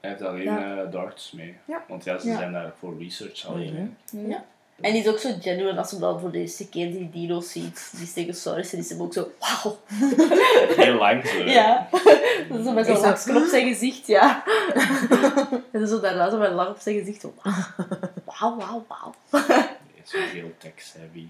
Hij 0.00 0.10
heeft 0.10 0.22
alleen 0.22 0.42
Ja. 0.42 0.82
eh, 0.84 0.92
darts 0.92 1.32
mee. 1.32 1.56
Ja. 1.64 1.82
Want 1.88 2.04
ja, 2.04 2.18
ze 2.18 2.28
Ja. 2.28 2.36
zijn 2.36 2.52
daar 2.52 2.72
voor 2.78 2.94
research 2.98 3.46
alleen. 3.46 3.96
Mhm. 4.12 4.30
ja. 4.30 4.44
En 4.80 4.92
die 4.92 5.02
is 5.02 5.08
ook 5.08 5.18
zo 5.18 5.30
genuine 5.40 5.78
als 5.78 5.88
ze 5.88 5.98
dan 5.98 6.20
voor 6.20 6.30
de 6.30 6.38
eerste 6.38 6.68
keer 6.68 6.90
die 6.92 7.10
dino's 7.10 7.50
ziet, 7.52 7.90
die 7.96 8.06
stegosaurus, 8.06 8.72
en 8.72 8.78
is 8.78 8.88
hem 8.90 9.02
ook 9.02 9.12
zo... 9.12 9.28
Wauw! 9.38 9.78
Heel 10.84 10.94
lang 10.94 11.26
zo. 11.26 11.36
hè. 11.36 11.52
Ja. 11.52 11.88
zo 12.64 12.72
met 12.72 12.86
zo'n 12.86 13.00
lachje 13.00 13.36
op 13.36 13.44
zijn 13.46 13.66
gezicht, 13.68 14.06
ja. 14.06 14.42
en 15.72 15.88
zo 15.88 16.00
daarna 16.00 16.30
zo 16.30 16.38
met 16.38 16.48
een 16.48 16.54
lach 16.54 16.68
op 16.68 16.78
zijn 16.80 16.98
gezicht, 16.98 17.20
zo... 17.20 17.34
Wauw, 18.24 18.56
wauw, 18.56 18.84
wauw. 18.88 19.14
Het 20.12 20.20
is 20.20 20.32
wel 20.32 20.42
heel 20.42 20.54
tech-savvy. 20.58 21.26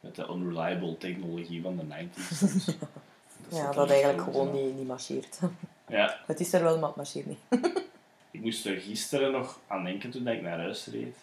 Met 0.00 0.14
de 0.14 0.26
unreliable 0.28 0.96
technologie 0.98 1.62
van 1.62 1.76
de 1.76 1.82
90s. 1.84 2.36
soms. 2.36 2.66
Ja, 3.48 3.72
dat 3.72 3.90
eigenlijk 3.90 4.22
gewoon 4.22 4.52
niet, 4.52 4.76
niet 4.76 4.86
marcheert. 4.86 5.38
Ja, 5.88 6.18
Het 6.26 6.40
is 6.40 6.52
er 6.52 6.62
wel, 6.62 6.78
maar 6.78 6.86
het 6.88 6.96
marcheert 6.96 7.26
niet. 7.26 7.38
ik 8.30 8.40
moest 8.40 8.66
er 8.66 8.76
gisteren 8.80 9.32
nog 9.32 9.58
aan 9.66 9.84
denken 9.84 10.10
toen 10.10 10.28
ik 10.28 10.42
naar 10.42 10.58
huis 10.58 10.86
reed. 10.86 11.16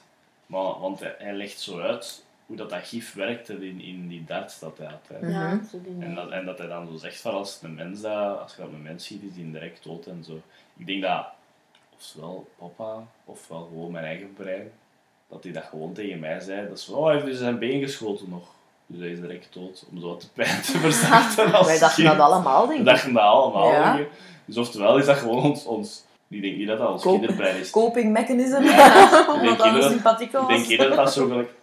Maar, 0.46 0.80
want 0.80 1.00
hij, 1.00 1.16
hij 1.18 1.34
legt 1.34 1.60
zo 1.60 1.80
uit 1.80 2.24
hoe 2.46 2.56
dat, 2.56 2.70
dat 2.70 2.88
gif 2.88 3.14
werkte 3.14 3.54
in, 3.68 3.82
in 3.82 4.08
die 4.08 4.24
darts 4.26 4.60
dat 4.60 4.78
hij 4.78 4.88
had. 4.88 5.08
hè. 5.08 5.28
Ja, 5.28 5.54
Mhm. 5.54 6.02
En, 6.02 6.16
dat, 6.16 6.30
en 6.32 6.46
dat 6.46 6.58
hij 6.58 6.68
dan 6.68 6.88
zo 6.88 6.98
zegt 6.98 7.22
van 7.22 7.34
als, 7.34 7.60
een 7.62 7.74
mens 7.74 8.02
dat, 8.02 8.40
als 8.40 8.56
je 8.56 8.62
dat 8.62 8.72
een 8.72 8.82
mens 8.82 9.06
ziet, 9.06 9.24
is 9.24 9.34
die 9.34 9.52
direct 9.52 9.84
dood 9.84 10.06
en 10.06 10.24
zo. 10.24 10.42
Ik 10.78 10.86
denk 10.86 11.02
dat 11.02 11.26
ofwel 11.98 12.50
papa, 12.58 13.04
ofwel 13.26 13.64
gewoon 13.64 13.92
mijn 13.92 14.06
eigen 14.06 14.34
brein, 14.34 14.72
dat 15.32 15.44
hij 15.44 15.52
dat 15.54 15.64
gewoon 15.64 15.94
tegen 15.94 16.20
mij 16.20 16.40
zei. 16.40 16.68
Dat 16.68 16.78
is 16.78 16.84
van, 16.84 16.96
oh, 16.96 17.06
hij 17.06 17.14
heeft 17.14 17.26
dus 17.26 17.38
zijn 17.38 17.60
been 17.60 17.82
geschoten 17.82 18.26
nog. 18.30 18.44
Dus 18.88 19.00
hij 19.00 19.10
is 19.10 19.20
direct 19.22 19.48
dood, 19.54 19.86
om 19.92 20.00
zo 20.00 20.08
wat 20.08 20.22
de 20.22 20.28
pijn 20.44 20.62
te 20.62 20.78
verzachten. 20.78 21.54
als 21.54 21.68
Wij 21.68 21.80
dachten 21.80 22.04
kind. 22.04 22.18
dat 22.18 22.26
allemaal, 22.28 22.62
We 22.62 22.68
denk 22.68 22.80
ik. 22.80 22.86
dachten 22.86 23.14
dat 23.14 23.24
allemaal. 23.24 23.72
Ja. 23.72 23.96
denk 23.96 24.06
ik. 24.08 24.12
Dus 24.46 24.58
oftewel 24.58 24.98
is 24.98 25.06
dat 25.06 25.18
gewoon 25.18 25.44
ons... 25.44 25.66
ons 25.66 26.04
ik 26.28 26.42
denk 26.42 26.58
niet 26.58 26.68
dat 26.68 26.78
dat 26.78 26.90
ons 26.92 27.04
kinderbrein 27.04 27.56
is. 27.60 27.70
Coping 27.70 28.12
mechanism. 28.12 28.62
Ja. 28.64 29.26
Omdat 29.34 29.58
dat 29.58 29.74
je 29.74 29.80
dat- 29.80 29.90
sympathiek 29.92 30.28
Ik 30.28 30.34
was. 30.40 30.48
denk 30.48 30.66
eerder 30.68 30.88
dat 30.88 30.96
dat 30.96 31.14
zo 31.14 31.28
gelijk 31.28 31.54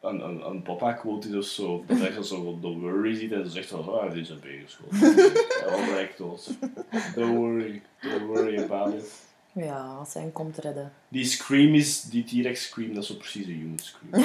een, 0.00 0.24
een, 0.24 0.46
een 0.46 0.62
papa-quote 0.62 1.28
is 1.28 1.34
of 1.36 1.44
zo. 1.44 1.84
Dat 1.86 1.98
je 2.14 2.24
zo 2.24 2.58
de 2.60 2.68
worry 2.68 3.14
ziet 3.14 3.32
en 3.32 3.44
ze 3.44 3.50
zegt 3.50 3.68
van, 3.68 3.78
oh, 3.88 4.00
hij 4.00 4.08
heeft 4.12 4.26
zijn 4.26 4.40
been 4.40 4.62
geschoten. 4.64 5.14
Hij 5.14 5.70
was 5.70 5.84
direct 5.84 6.18
dood. 6.18 6.48
Don't 7.14 7.36
worry, 7.36 7.82
don't 8.00 8.22
worry 8.26 8.58
about 8.62 8.94
it. 8.94 9.25
Ja, 9.58 9.94
als 9.98 10.12
hij 10.14 10.22
hem 10.22 10.32
komt 10.32 10.58
redden. 10.58 10.92
Die 11.08 11.24
scream 11.24 11.74
is, 11.74 12.02
die 12.02 12.24
T-Rex 12.24 12.62
scream, 12.64 12.94
dat 12.94 13.02
is 13.02 13.08
zo 13.08 13.14
precies 13.14 13.46
een 13.46 13.52
human 13.52 13.78
scream. 13.78 14.24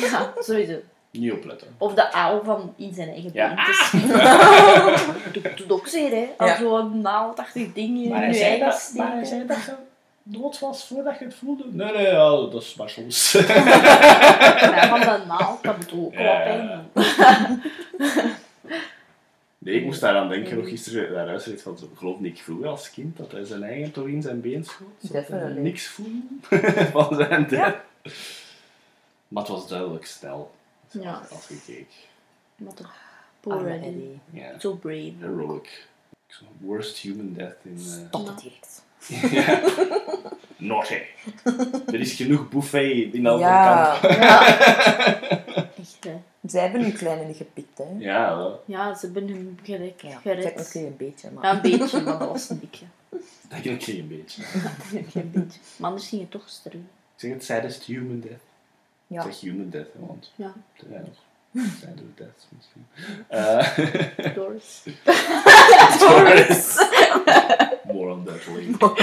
Ja, 0.10 0.32
sowieso. 0.38 0.74
Niet 1.10 1.32
opletten. 1.32 1.68
Of 1.78 1.94
de 1.94 2.12
aal 2.12 2.44
van 2.44 2.74
in 2.76 2.94
zijn 2.94 3.08
eigen 3.08 3.30
Ja. 3.32 3.54
been 3.54 3.64
te 3.64 3.72
schieten. 3.72 5.32
Doet 5.42 5.56
doet 5.58 5.70
ook 5.72 5.86
zeer, 5.86 6.10
hè. 6.10 6.28
Als 6.36 6.50
Ja. 6.50 6.56
zo'n 6.58 7.00
naaldachtig 7.00 7.72
ding 7.72 8.02
in 8.02 8.08
Maar 8.08 8.18
hij, 8.18 8.28
je 8.28 8.34
zei 8.34 8.48
eigen 8.50 8.68
dat, 8.68 8.92
maar 8.94 9.12
hij 9.12 9.24
zei 9.24 9.46
dat 9.46 9.56
je 9.64 9.74
dood 10.22 10.58
was 10.58 10.86
voordat 10.86 11.18
je 11.18 11.24
het 11.24 11.34
voelde. 11.34 11.64
Nee, 11.70 11.92
nee, 11.92 12.06
ja, 12.06 12.28
dat 12.28 12.54
is 12.62 12.74
maar 12.74 12.90
soms. 12.90 13.32
Ja, 13.32 14.88
van 14.88 15.00
de 15.00 15.20
naald, 15.26 15.62
dat 15.62 15.76
moet 15.76 15.92
ook 15.92 16.14
wel 16.14 16.36
pijn 16.42 16.68
doen. 16.94 17.02
Nee, 19.58 19.74
ik 19.74 19.84
moest 19.84 20.00
daaraan 20.00 20.28
denken 20.28 20.56
nog 20.56 20.68
gisteren 20.68 21.12
naar 21.12 21.26
huis 21.26 21.46
reed 21.46 21.62
van 21.62 21.78
zo, 21.78 21.90
geloof 21.96 22.20
ik 22.20 22.38
vroeger 22.38 22.66
als 22.68 22.90
kind 22.90 23.16
dat 23.16 23.32
hij 23.32 23.44
zijn 23.44 23.62
eigen 23.62 23.92
toch 23.92 24.06
in 24.06 24.22
zijn 24.22 24.40
been 24.40 24.64
schoot. 24.64 24.88
Hij 25.00 25.10
Definitely. 25.20 25.62
niks 25.62 25.86
voelde 25.86 26.20
van 26.92 27.14
zijn 27.14 27.48
dad. 27.48 27.74
Maar 29.28 29.42
het 29.42 29.52
was 29.52 29.68
duidelijk 29.68 30.06
snel. 30.06 30.54
Ja. 30.90 31.22
Als 31.30 31.48
je 31.48 31.60
keek. 31.66 31.88
Maar 32.56 32.74
toch, 32.74 32.94
poor 33.40 33.66
Eddie. 33.66 34.18
Ja. 34.30 34.58
Zo 34.60 34.74
brave. 34.74 35.12
Heroic. 35.18 35.86
Worst 36.58 36.98
human 36.98 37.32
death 37.32 37.56
in... 37.62 37.76
eh, 37.76 38.06
Stop 38.08 38.26
het 38.26 38.40
direct. 38.40 38.82
ja. 39.34 39.60
Naughty. 40.56 40.94
Er 41.86 42.00
is 42.00 42.12
genoeg 42.12 42.48
buffet 42.48 43.14
in 43.14 43.26
elk 43.26 43.40
Ja, 43.40 43.98
kamp. 44.00 44.12
Ja. 44.12 44.56
Zij 46.46 46.62
hebben 46.62 46.80
nu 46.80 46.90
kleine 46.92 47.24
niet 47.24 47.36
gepikt, 47.36 47.78
hè. 47.78 47.84
Ja, 47.98 48.36
wel. 48.36 48.62
Ja, 48.66 48.94
ze 48.94 49.04
hebben 49.04 49.28
hem 49.28 49.58
gelijk 49.62 50.02
Ja, 50.02 50.18
gered. 50.18 50.56
nog 50.56 50.74
een 50.74 50.96
beetje, 50.96 51.30
maar... 51.30 51.44
Ja, 51.44 51.52
een 51.54 51.60
beetje, 51.60 52.00
maar 52.00 52.18
dat 52.18 52.28
was 52.28 52.50
een 52.50 52.58
dikje. 52.58 52.84
dat 53.48 53.62
denk 53.62 53.82
ik 53.86 53.86
een 53.98 54.08
beetje. 54.08 54.42
Geen 55.12 55.30
beetje. 55.30 55.60
Maar 55.76 55.90
anders 55.90 56.08
ging 56.08 56.20
het 56.22 56.30
toch 56.30 56.48
sterven. 56.48 56.88
Ik 57.14 57.20
zeg 57.20 57.30
het 57.32 57.44
saddest 57.44 57.84
human 57.84 58.20
death. 58.20 58.40
Ja. 59.06 59.24
Ik 59.24 59.32
zeg 59.32 59.40
human 59.40 59.70
death, 59.70 59.88
want... 59.94 60.32
Ja, 60.36 60.52
Ja, 60.90 61.02
sadder 61.80 62.04
death 62.14 62.46
misschien. 62.56 62.86
Eh, 63.28 64.34
Doris. 64.36 64.82
Doris. 65.98 66.76
More 67.92 68.12
on 68.12 68.24
that 68.24 68.46
later. 68.46 68.96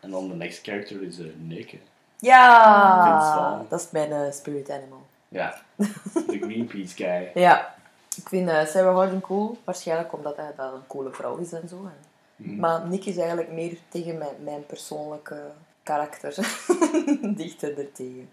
En 0.00 0.10
dan 0.10 0.28
de 0.28 0.34
next 0.34 0.62
character 0.62 1.02
is 1.02 1.18
uh, 1.18 1.26
Nick. 1.40 1.78
Ja, 2.22 3.62
dat 3.68 3.80
is 3.80 3.90
mijn 3.90 4.12
eh, 4.12 4.32
spirit 4.32 4.70
animal. 4.70 5.02
Ja, 5.28 5.54
de 5.76 6.38
Greenpeace 6.40 6.94
guy. 6.96 7.30
Ja, 7.34 7.74
ik 8.16 8.28
vind 8.28 8.48
eh, 8.48 8.64
Sarah 8.66 8.94
Harding 8.96 9.22
cool. 9.22 9.58
Waarschijnlijk 9.64 10.12
omdat 10.12 10.36
hij 10.36 10.52
dat 10.56 10.72
een 10.72 10.86
coole 10.86 11.10
vrouw 11.12 11.36
is 11.36 11.52
en 11.52 11.68
zo. 11.68 11.76
En- 11.76 12.10
Mhm. 12.36 12.56
Maar 12.60 12.86
Nick 12.86 13.04
is 13.04 13.16
eigenlijk 13.16 13.52
meer 13.52 13.78
tegen 13.88 14.18
mijn, 14.18 14.34
mijn 14.44 14.66
persoonlijke 14.66 15.40
karakter. 15.82 16.34
Dichter 17.22 17.78
ertegen. 17.78 18.30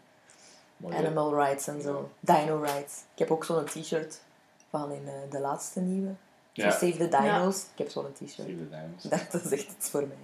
Ja, 0.78 0.96
Animal 0.98 1.36
rights 1.36 1.68
en 1.68 1.82
zo. 1.82 2.10
Dino 2.20 2.60
rights. 2.62 2.94
Ik 3.14 3.20
heb 3.20 3.32
ook 3.32 3.46
zo'n 3.46 3.64
t-shirt 3.66 4.22
van 4.70 4.92
in 4.92 5.04
eh, 5.08 5.14
de 5.32 5.40
laatste 5.40 5.80
nieuwe. 5.80 6.12
Ja. 6.54 6.72
Save 6.72 6.98
the 6.98 7.08
Dinos. 7.08 7.56
Ik 7.62 7.78
heb 7.78 7.90
zo'n 7.90 8.14
t-shirt. 8.14 8.32
Save 8.32 8.68
the. 8.70 8.78
Ik 9.04 9.10
dacht, 9.10 9.32
dat 9.32 9.44
is 9.44 9.52
echt 9.52 9.72
iets 9.78 9.90
voor 9.90 10.08
mij. 10.08 10.18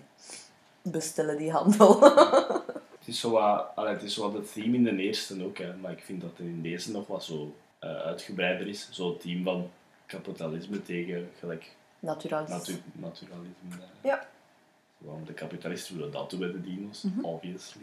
Bestellen 0.82 1.38
die 1.38 1.52
handel. 1.52 2.00
Het 3.06 3.14
is 3.14 3.20
zo 3.20 3.30
wat, 3.32 3.68
allee, 3.76 3.94
het 3.94 4.04
is 4.04 4.14
zo 4.14 4.22
wat 4.22 4.34
het 4.34 4.54
theme 4.54 4.76
in 4.78 4.84
de 4.84 5.04
eerste 5.04 5.44
ook, 5.46 5.58
hè, 5.58 5.76
maar 5.76 5.92
ik 5.92 6.04
vind 6.04 6.22
dat 6.22 6.30
het 6.30 6.40
in 6.40 6.62
deze 6.62 6.92
nog 6.92 7.08
wat 7.08 7.24
zo 7.24 7.56
eh, 7.80 7.96
uitgebreider 7.96 8.68
is. 8.68 8.88
Zo'n 8.92 9.18
team 9.18 9.44
van 9.44 9.70
kapitalisme 10.06 10.82
tegen 10.82 11.30
gelijk 11.40 11.76
natu 12.00 12.30
naturalisme. 12.94 13.46
Ja. 14.04 14.28
Want 14.98 15.28
de 15.28 15.34
kapitalisten 15.34 15.96
willen 15.96 16.12
dat 16.12 16.30
doen 16.30 16.40
bij 16.40 16.52
de 16.52 16.62
dino's, 16.62 17.04
obviously. 17.22 17.82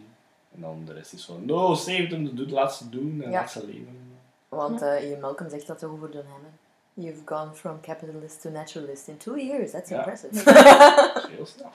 En 0.55 0.61
dan 0.61 0.83
de 0.85 0.93
rest 0.93 1.13
is 1.13 1.25
van, 1.25 1.45
no, 1.47 1.75
save 1.75 2.07
them, 2.07 2.37
doe, 2.37 2.49
laat 2.49 2.75
ze 2.77 2.89
doen 2.89 3.23
en 3.23 3.31
Ja. 3.31 3.41
laat 3.41 3.51
ze 3.51 3.67
leven. 3.67 4.01
Want 4.49 4.83
eh 4.83 5.09
Ian 5.11 5.21
Malcolm 5.21 5.51
zegt 5.51 5.67
dat 5.67 5.85
over 5.85 6.11
Don 6.11 6.25
Hammond. 6.27 6.55
You've 6.95 7.23
gone 7.25 7.55
from 7.55 7.81
capitalist 7.81 8.41
to 8.41 8.51
naturalist 8.51 9.09
in 9.09 9.17
two 9.17 9.37
years. 9.39 9.71
That's 9.71 9.91
Ja. 9.91 9.97
impressive. 9.97 10.51
Heel 11.37 11.47
snel. 11.47 11.71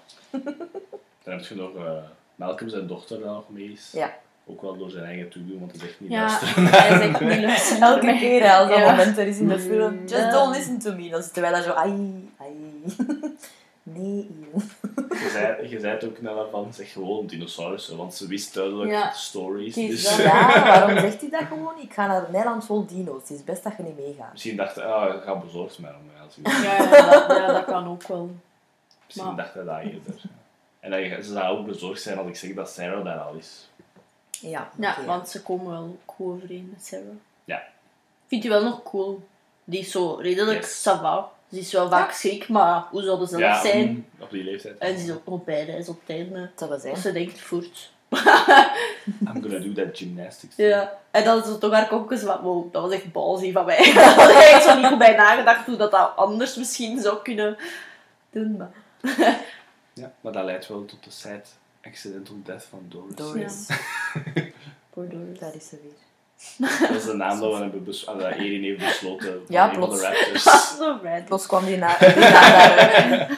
Dan 1.24 1.34
heb 1.34 1.46
je 1.46 1.56
nog 1.56 1.76
eh, 1.76 2.04
Malcolm, 2.38 2.70
zijn 2.70 2.88
dochter, 2.88 3.20
daar 3.20 3.34
nog 3.34 3.50
mee 3.50 3.72
is. 3.72 3.90
Ja. 3.94 4.14
Ook 4.50 4.62
wel 4.62 4.78
door 4.78 4.90
zijn 4.90 5.06
eigen 5.06 5.30
toedoen, 5.30 5.60
want 5.60 5.72
hij 5.72 5.80
zegt 5.80 6.00
niet 6.00 6.12
Ja, 6.12 6.20
luisteren. 6.26 6.66
hij 6.66 6.98
zegt 6.98 7.20
niet 7.20 7.42
luisteren. 7.50 7.82
Elke 7.88 8.18
keer 8.20 8.52
als 8.52 8.70
dat 8.70 8.78
Ja. 8.78 8.90
moment 8.96 9.18
er 9.18 9.28
is 9.28 9.38
in 9.40 9.48
de 9.48 9.60
film. 9.60 10.00
Just 10.06 10.32
don't 10.32 10.56
listen 10.56 10.80
to 10.80 10.94
me. 10.96 11.10
Dan 11.10 11.22
zitten 11.24 11.42
wij 11.42 11.52
daar 11.52 11.64
zo. 11.64 11.72
Ai, 11.72 12.30
ai. 12.38 12.54
Nee, 13.90 14.04
Ian. 14.52 14.64
Je 15.10 15.30
zei, 15.32 15.70
je 15.70 15.80
zei 15.80 15.94
het 15.94 16.06
ook 16.06 16.22
net 16.22 16.34
van, 16.52 16.74
zeg 16.74 16.92
gewoon 16.92 17.26
dinosaurussen, 17.28 17.98
want 17.98 18.16
ze 18.16 18.28
wist 18.28 18.54
duidelijk 18.54 18.92
Ja. 18.92 19.12
stories. 19.12 19.74
Dus. 19.76 20.18
Ja, 20.18 20.48
waarom 20.64 21.00
zegt 21.00 21.22
hij 21.22 21.30
dat 21.30 21.42
gewoon? 21.48 21.74
Ik 21.82 21.94
ga 21.94 22.08
naar 22.08 22.28
een 22.28 22.36
eiland 22.36 22.66
vol 22.66 22.86
dino's. 22.86 23.22
Het 23.22 23.30
is 23.38 23.44
best 23.44 23.64
dat 23.64 23.74
je 23.78 23.84
niet 23.84 23.98
meegaat. 23.98 24.32
misschien 24.32 24.56
dacht 24.56 24.76
hij, 24.76 24.86
ah, 24.86 25.16
ik 25.16 25.22
ga 25.22 25.36
bezorgd 25.36 25.80
met 25.80 25.90
hem. 25.92 26.52
Ja, 26.54 26.62
ja, 26.74 27.12
dat, 27.12 27.38
ja, 27.38 27.48
dat 27.48 27.66
kan 27.66 27.88
ook 27.88 28.08
wel. 28.08 28.30
Misschien 29.06 29.28
Maar- 29.28 29.36
dacht 29.36 29.54
hij 29.54 29.64
dat 29.64 29.80
eerder. 29.80 30.22
En 30.94 31.24
ze 31.24 31.32
zou 31.32 31.58
ook 31.58 31.66
bezorgd 31.66 32.02
zijn 32.02 32.18
als 32.18 32.28
ik 32.28 32.36
zeg 32.36 32.54
dat 32.54 32.70
Sarah 32.70 33.04
daar 33.06 33.18
al 33.20 33.34
is. 33.34 33.70
Ja, 34.30 34.70
Ja, 34.80 34.96
want 35.06 35.30
ze 35.30 35.42
komen 35.42 35.72
wel 35.72 35.98
goed 36.06 36.28
overeen 36.36 36.70
met 36.74 36.86
Sarah. 36.86 37.06
Ja. 37.46 37.64
Vind 38.28 38.44
je 38.44 38.50
wel 38.50 38.64
nog 38.64 38.84
cool? 38.84 39.28
Die 39.64 39.80
is 39.80 39.92
zo 39.92 40.14
redelijk 40.14 40.62
Yes. 40.62 40.80
ça 40.88 41.02
va. 41.02 41.30
Ze 41.52 41.60
is 41.60 41.72
wel 41.72 41.90
vaak 41.90 42.12
schrik, 42.12 42.48
maar 42.50 42.84
hoe 42.92 43.02
zou 43.04 43.20
ze 43.20 43.26
zelf 43.28 43.42
Ja, 43.42 43.62
zijn? 43.62 43.88
mm, 43.90 44.06
op 44.20 44.30
die 44.32 44.44
leeftijd. 44.44 44.78
En 44.78 44.98
ze 44.98 45.04
is 45.06 45.12
ook 45.12 45.26
nog 45.26 45.44
bij 45.44 45.66
reis 45.66 45.90
op 45.90 46.00
het 46.06 46.16
einde. 46.16 46.50
Dat 46.56 46.70
was 46.70 47.02
ze 47.02 47.12
denkt, 47.12 47.40
voert. 47.40 47.92
I'm 49.28 49.42
gonna 49.42 49.60
do 49.60 49.74
that 49.74 49.98
gymnastics. 49.98 50.56
Ja. 50.56 50.98
En 51.12 51.24
dan 51.24 51.38
is 51.40 51.46
ze 51.46 51.58
toch 51.58 51.72
haar 51.72 51.88
kokjes 51.88 52.22
van, 52.22 52.42
wow, 52.42 52.74
dat 52.74 52.82
was 52.82 52.92
echt 52.92 53.12
balzie 53.12 53.52
van 53.54 53.66
mij. 53.66 53.92
Daar 53.94 54.14
had 54.16 54.30
ik 54.30 54.36
echt 54.38 54.64
zo 54.64 54.76
niet 54.76 54.86
goed 54.86 54.98
bij 54.98 55.16
nagedacht 55.16 55.66
hoe 55.66 55.76
dat, 55.76 55.92
dat 55.92 56.12
anders 56.16 56.56
misschien 56.56 57.02
zou 57.02 57.22
kunnen 57.22 57.58
doen. 58.32 58.58
Maar... 58.58 58.72
Ja, 59.98 60.12
maar 60.22 60.34
dat 60.34 60.44
leidt 60.46 60.68
wel 60.68 60.86
tot 60.86 61.04
de 61.04 61.12
sad 61.12 61.56
accidental 61.84 62.36
death 62.44 62.64
van 62.64 62.86
Doris. 62.88 63.16
Doris. 63.16 63.68
Poor 64.94 65.08
Doris. 65.10 65.40
Daar 65.40 65.56
is 65.56 65.68
ze 65.68 65.78
weer. 65.82 66.06
Dat 66.90 66.98
is 66.98 67.06
de 67.06 67.14
naam 67.14 67.40
dat 67.40 67.52
we 67.54 67.58
hebben 67.62 67.84
bes- 67.84 68.08
ah, 68.08 68.20
dat 68.20 68.32
Erin 68.32 68.64
heeft 68.64 68.80
besloten 68.80 69.28
voor 69.34 69.42
Ja, 69.48 69.74
van 69.74 69.80
de 69.82 69.88
plots. 69.88 70.76
Plots 71.28 71.46
kwam 71.46 71.66
die 71.66 71.78
na, 71.78 71.98
die 71.98 72.08
naam 72.08 72.20
daaruit. 72.32 73.30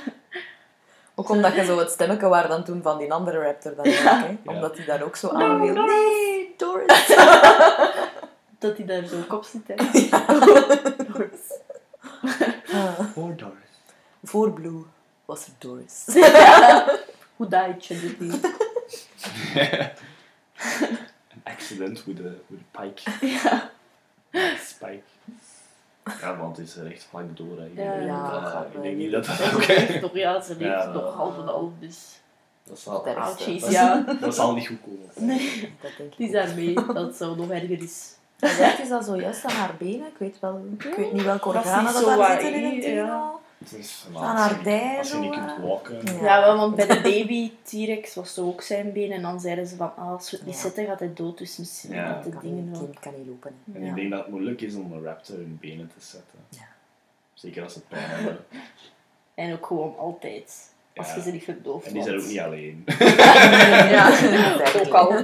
Ook 1.15 1.29
omdat 1.29 1.55
je 1.55 1.65
zo 1.65 1.77
het 1.79 1.89
stemmetje 1.91 2.27
waar 2.27 2.47
dan 2.47 2.63
toen 2.63 2.81
van 2.81 2.97
die 2.97 3.13
andere 3.13 3.39
raptor 3.43 3.75
dan 3.75 3.87
ook, 3.87 3.93
hè? 3.93 4.35
Omdat 4.45 4.77
hij 4.77 4.85
daar 4.85 5.01
ook 5.03 5.15
zo 5.15 5.29
aan 5.29 5.61
wil. 5.61 5.73
Nee, 5.85 6.53
Doris. 6.57 7.07
Dat 8.59 8.77
hij 8.77 8.85
daar 8.85 9.05
zo 9.05 9.17
ook 9.19 9.33
op 9.33 9.43
zit. 9.43 9.61
Hè. 9.67 9.75
Doris. 11.11 11.39
Ah. 12.71 12.99
Voor 13.13 13.35
Doris. 13.35 13.53
Voor 14.23 14.53
Blue 14.53 14.83
was 15.29 15.45
er 15.45 15.51
Doris. 15.57 16.05
Hoe 17.35 17.47
died 17.47 17.85
je 17.85 17.99
dit 17.99 18.19
niet? 18.19 18.45
An 21.33 21.41
accident 21.43 22.05
with 22.05 22.19
a, 22.19 22.31
with 22.47 22.59
a 22.75 22.81
pike. 22.81 23.01
Ja. 23.27 23.69
Spike. 24.59 25.01
Ja, 26.21 26.37
want 26.37 26.57
het 26.57 26.67
is 26.67 26.75
er 26.75 26.91
echt 26.91 27.03
vlak 27.09 27.37
door. 27.37 27.57
Hè. 27.57 27.65
Ik 27.65 27.71
Ja, 27.77 27.93
denk 27.93 28.05
ja, 28.05 28.31
dat- 28.39 28.49
gaat 28.51 28.65
ik 28.73 28.81
denk 28.81 28.97
niet. 28.97 29.11
dat 29.11 29.25
dat 29.25 29.53
ook... 29.53 29.67
leeft 29.67 30.01
nog, 30.01 30.13
ja, 30.13 30.41
ze 30.41 30.51
leeft 30.55 30.61
Ja. 30.83 30.85
nog 30.85 31.13
half 31.15 31.37
en 31.37 31.43
half, 31.47 31.71
dus... 31.79 31.97
Dat 32.63 32.79
zal, 32.79 33.03
Dat 33.03 33.39
is- 33.47 33.61
dat, 33.61 33.71
ja. 33.71 34.05
dat 34.19 34.35
zal 34.35 34.53
niet 34.53 34.67
goed 34.67 34.77
komen. 34.81 35.09
Nee, 35.13 35.73
Dat 35.81 35.91
denk 35.97 36.15
die 36.17 36.27
ik. 36.27 36.33
is 36.33 36.45
daarmee, 36.45 36.73
dat 36.73 36.95
het 36.95 37.15
zo 37.15 37.35
nog 37.35 37.49
erger 37.49 37.81
is. 37.81 38.13
Echt 38.39 38.79
is 38.79 38.89
dat 38.89 39.05
zojuist 39.05 39.45
aan 39.45 39.51
haar 39.51 39.75
benen. 39.79 40.07
Ik 40.07 40.17
weet, 40.17 40.39
wel, 40.39 40.65
ik 40.79 40.93
weet 40.95 41.11
niet 41.13 41.23
welke 41.23 41.51
Dat 41.53 41.63
is 41.63 41.69
organen 41.69 41.93
dat 41.93 42.01
zo 42.01 42.07
daar 42.07 42.17
waar, 42.17 42.41
zitten 42.41 42.63
in 42.63 42.75
het 42.75 42.83
ja. 42.85 43.31
Dino. 43.59 43.69
Het 43.71 43.73
is 43.85 43.91
Van 43.91 44.15
als 44.21 44.39
haar 44.39 44.49
je 44.49 44.55
niet- 44.55 44.63
dij 44.65 44.97
Als 44.97 45.07
je 45.07 45.13
zo, 45.13 45.19
niet 45.19 45.29
kunt 45.33 45.57
walken. 45.61 46.05
Ja. 46.21 46.41
Wel, 46.41 46.57
want 46.57 46.75
bij 46.75 46.87
de 46.87 47.01
baby 47.01 47.51
T-Rex 47.63 48.15
was 48.15 48.29
het 48.35 48.45
ook 48.45 48.61
zijn 48.61 48.91
been. 48.93 49.11
En 49.11 49.21
dan 49.21 49.39
zeiden 49.39 49.67
ze 49.67 49.75
van, 49.75 49.95
ah, 49.95 50.09
als 50.11 50.31
we 50.31 50.37
het 50.37 50.45
niet 50.45 50.55
Ja. 50.55 50.61
zetten, 50.61 50.85
gaat 50.85 50.99
hij 50.99 51.11
dood. 51.13 51.37
Dus 51.37 51.57
misschien 51.57 51.93
Ja. 51.93 52.13
dat 52.13 52.23
de 52.23 52.29
Kan 52.29 52.39
dingen 52.41 52.71
kind 52.71 52.99
kan 52.99 53.13
niet 53.17 53.27
lopen. 53.27 53.51
En 53.73 53.81
Ja. 53.83 53.89
ik 53.89 53.95
denk 53.95 54.09
dat 54.11 54.19
het 54.19 54.29
moeilijk 54.29 54.61
is 54.61 54.75
om 54.75 54.91
een 54.93 55.03
raptor 55.03 55.35
in 55.41 55.57
benen 55.61 55.87
te 55.97 56.05
zetten. 56.05 56.39
Ja. 56.49 56.67
Zeker 57.33 57.63
als 57.63 57.73
ze 57.73 57.81
pijn 57.81 58.09
hebben. 58.09 58.37
En 59.33 59.53
ook 59.53 59.65
gewoon 59.65 59.97
altijd. 59.97 60.73
Als 60.95 61.07
Ja. 61.09 61.15
je 61.15 61.21
ze 61.21 61.31
niet 61.31 61.43
verdooft. 61.43 61.87
En 61.87 61.93
die 61.93 62.03
zijn 62.03 62.15
ook 62.19 62.25
niet 62.25 62.39
alleen. 62.39 62.83
Ja. 63.95 64.09
Ook 64.85 64.93
al. 64.93 65.23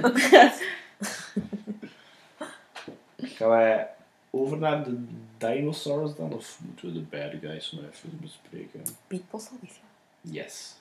Gaan 3.18 3.48
wij 3.48 3.88
over 4.30 4.58
naar 4.58 4.84
de 4.84 5.04
dinosaurs 5.38 6.14
dan? 6.14 6.32
Of 6.32 6.58
moeten 6.64 6.86
we 6.86 6.92
de 6.92 7.00
bad 7.00 7.40
guys 7.40 7.72
nog 7.72 7.82
even 7.92 8.18
bespreken? 8.20 8.82
Piet 9.06 9.28
Postel 9.30 9.56
is 9.60 9.74
ja. 9.74 10.32
Yes. 10.32 10.74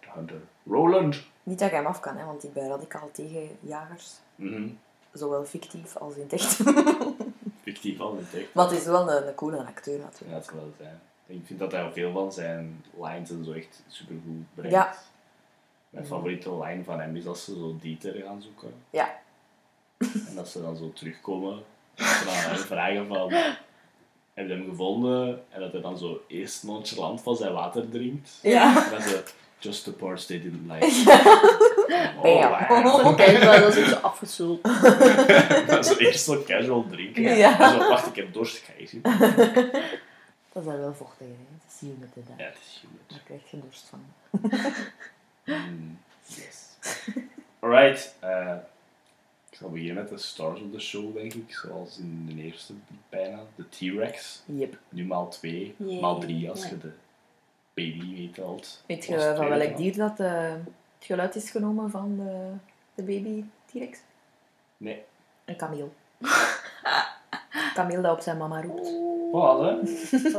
De 0.00 0.06
hunter. 0.14 0.40
Roland. 0.66 1.22
Niet 1.42 1.58
dat 1.58 1.68
ik 1.68 1.74
hem 1.74 1.86
af 1.86 2.00
kan, 2.00 2.16
hè, 2.16 2.24
want 2.24 2.44
ik 2.44 2.52
ben 2.52 2.68
radicaal 2.68 3.10
tegen 3.12 3.48
jagers. 3.60 4.10
Mhm. 4.34 4.68
Zowel 5.12 5.44
fictief 5.44 5.96
als 5.96 6.14
in 6.14 6.22
het 6.22 6.32
echt. 6.32 6.54
Fictief 7.62 8.00
al 8.00 8.16
in 8.16 8.26
tech. 8.30 8.52
maar 8.52 8.68
het 8.68 8.78
is 8.78 8.84
wel 8.84 9.10
een, 9.10 9.26
een 9.26 9.34
coole 9.34 9.64
acteur 9.64 9.98
Ja, 9.98 10.04
natuurlijk. 10.04 10.32
dat 10.32 10.44
zal 10.44 10.54
wel 10.54 10.72
zijn. 10.78 11.00
Ik 11.26 11.46
vind 11.46 11.58
dat 11.58 11.72
hij 11.72 11.92
veel 11.92 12.12
van 12.12 12.32
zijn 12.32 12.84
lines 13.00 13.30
en 13.30 13.44
zo 13.44 13.52
echt 13.52 13.82
supergoed 13.88 14.54
brengt. 14.54 14.70
Ja. 14.70 14.94
Mijn 15.90 16.06
favoriete 16.06 16.56
line 16.58 16.84
van 16.84 17.00
hem 17.00 17.16
is 17.16 17.26
als 17.26 17.44
ze 17.44 17.54
zo 17.54 17.76
Dieter 17.80 18.14
gaan 18.14 18.42
zoeken. 18.42 18.72
Ja. 18.90 19.18
En 19.98 20.34
dat 20.34 20.48
ze 20.48 20.60
dan 20.62 20.76
zo 20.76 20.92
terugkomen. 20.92 21.62
En 21.94 22.24
dan 22.24 22.56
vragen 22.56 23.06
van... 23.06 23.32
Heb 24.34 24.48
je 24.48 24.54
hem 24.54 24.68
gevonden? 24.68 25.42
En 25.48 25.60
dat 25.60 25.72
hij 25.72 25.80
dan 25.80 25.98
zo 25.98 26.20
eerst 26.28 26.62
nonchalant 26.64 27.22
van 27.22 27.36
zijn 27.36 27.52
water 27.52 27.88
drinkt. 27.88 28.38
Ja. 28.42 28.84
En 28.84 28.90
dan 28.90 29.02
ze... 29.02 29.22
Just 29.62 29.84
the 29.84 29.92
parts 29.92 30.26
they 30.26 30.40
didn't 30.40 30.70
like. 30.72 30.84
Oh, 30.86 32.22
Bam. 32.22 32.82
wow. 32.82 33.06
Oké, 33.06 33.44
maar 33.44 33.60
dat 33.60 33.76
is 33.76 33.82
ook 33.82 33.88
zo 33.88 33.94
afgesloten. 34.06 34.72
Dat 35.66 35.86
ze 35.86 35.94
eerst 35.98 36.24
zo 36.24 36.42
casual 36.46 36.86
drinken. 36.90 37.22
Ja. 37.22 37.60
En 37.60 37.70
zo, 37.80 37.88
wacht, 37.88 38.06
ik 38.06 38.16
heb 38.16 38.32
dorst, 38.32 38.56
ga 38.58 38.72
je 38.78 38.86
zien. 38.86 39.02
Dat 40.52 40.62
is 40.62 40.68
wel 40.68 40.78
wel 40.78 40.94
vochtig, 40.94 41.26
hè. 41.26 41.86
Je 41.86 41.94
met 41.98 42.14
de 42.14 42.20
dag. 42.28 42.38
Ja, 42.38 42.44
het 42.44 42.56
is 42.60 42.82
humid. 42.82 43.02
Daar 43.06 43.20
krijg 43.24 43.50
je 43.50 43.58
dorst 43.62 43.90
van. 43.90 44.04
Mm, 45.44 45.98
yes. 46.26 46.76
Alright. 47.60 48.14
eh 48.20 48.52
ik 48.52 48.79
zal 49.60 49.70
beginnen 49.70 49.94
met 49.94 50.08
de 50.08 50.18
stars 50.18 50.60
of 50.60 50.70
the 50.72 50.80
show, 50.80 51.14
denk 51.14 51.34
ik. 51.34 51.52
Zoals 51.54 51.98
in 51.98 52.26
de 52.26 52.42
eerste 52.42 52.72
bijna. 53.08 53.38
De 53.54 53.68
T-Rex. 53.68 54.42
Yep. 54.46 54.78
Nu 54.88 55.04
maal 55.04 55.28
2, 55.28 55.74
Yay. 55.76 56.00
maal 56.00 56.20
3 56.20 56.50
als 56.50 56.68
je 56.68 56.78
de 56.78 56.92
baby 57.74 58.06
meetelt. 58.06 58.82
Weet 58.86 59.04
je 59.04 59.34
van 59.36 59.48
welk 59.48 59.76
dier 59.76 59.96
dat 59.96 60.20
eh, 60.20 60.52
het 60.52 61.04
geluid 61.04 61.34
is 61.34 61.50
genomen 61.50 61.90
van 61.90 62.16
de, 62.16 62.52
de 62.94 63.02
baby 63.02 63.44
T-Rex? 63.66 63.98
Nee. 64.76 65.02
Een 65.44 65.56
kameel. 65.56 65.92
kameel 67.74 68.02
dat 68.02 68.12
op 68.12 68.20
zijn 68.20 68.38
mama 68.38 68.62
roept. 68.62 68.90
Wat, 69.30 69.60
hè? 69.60 69.70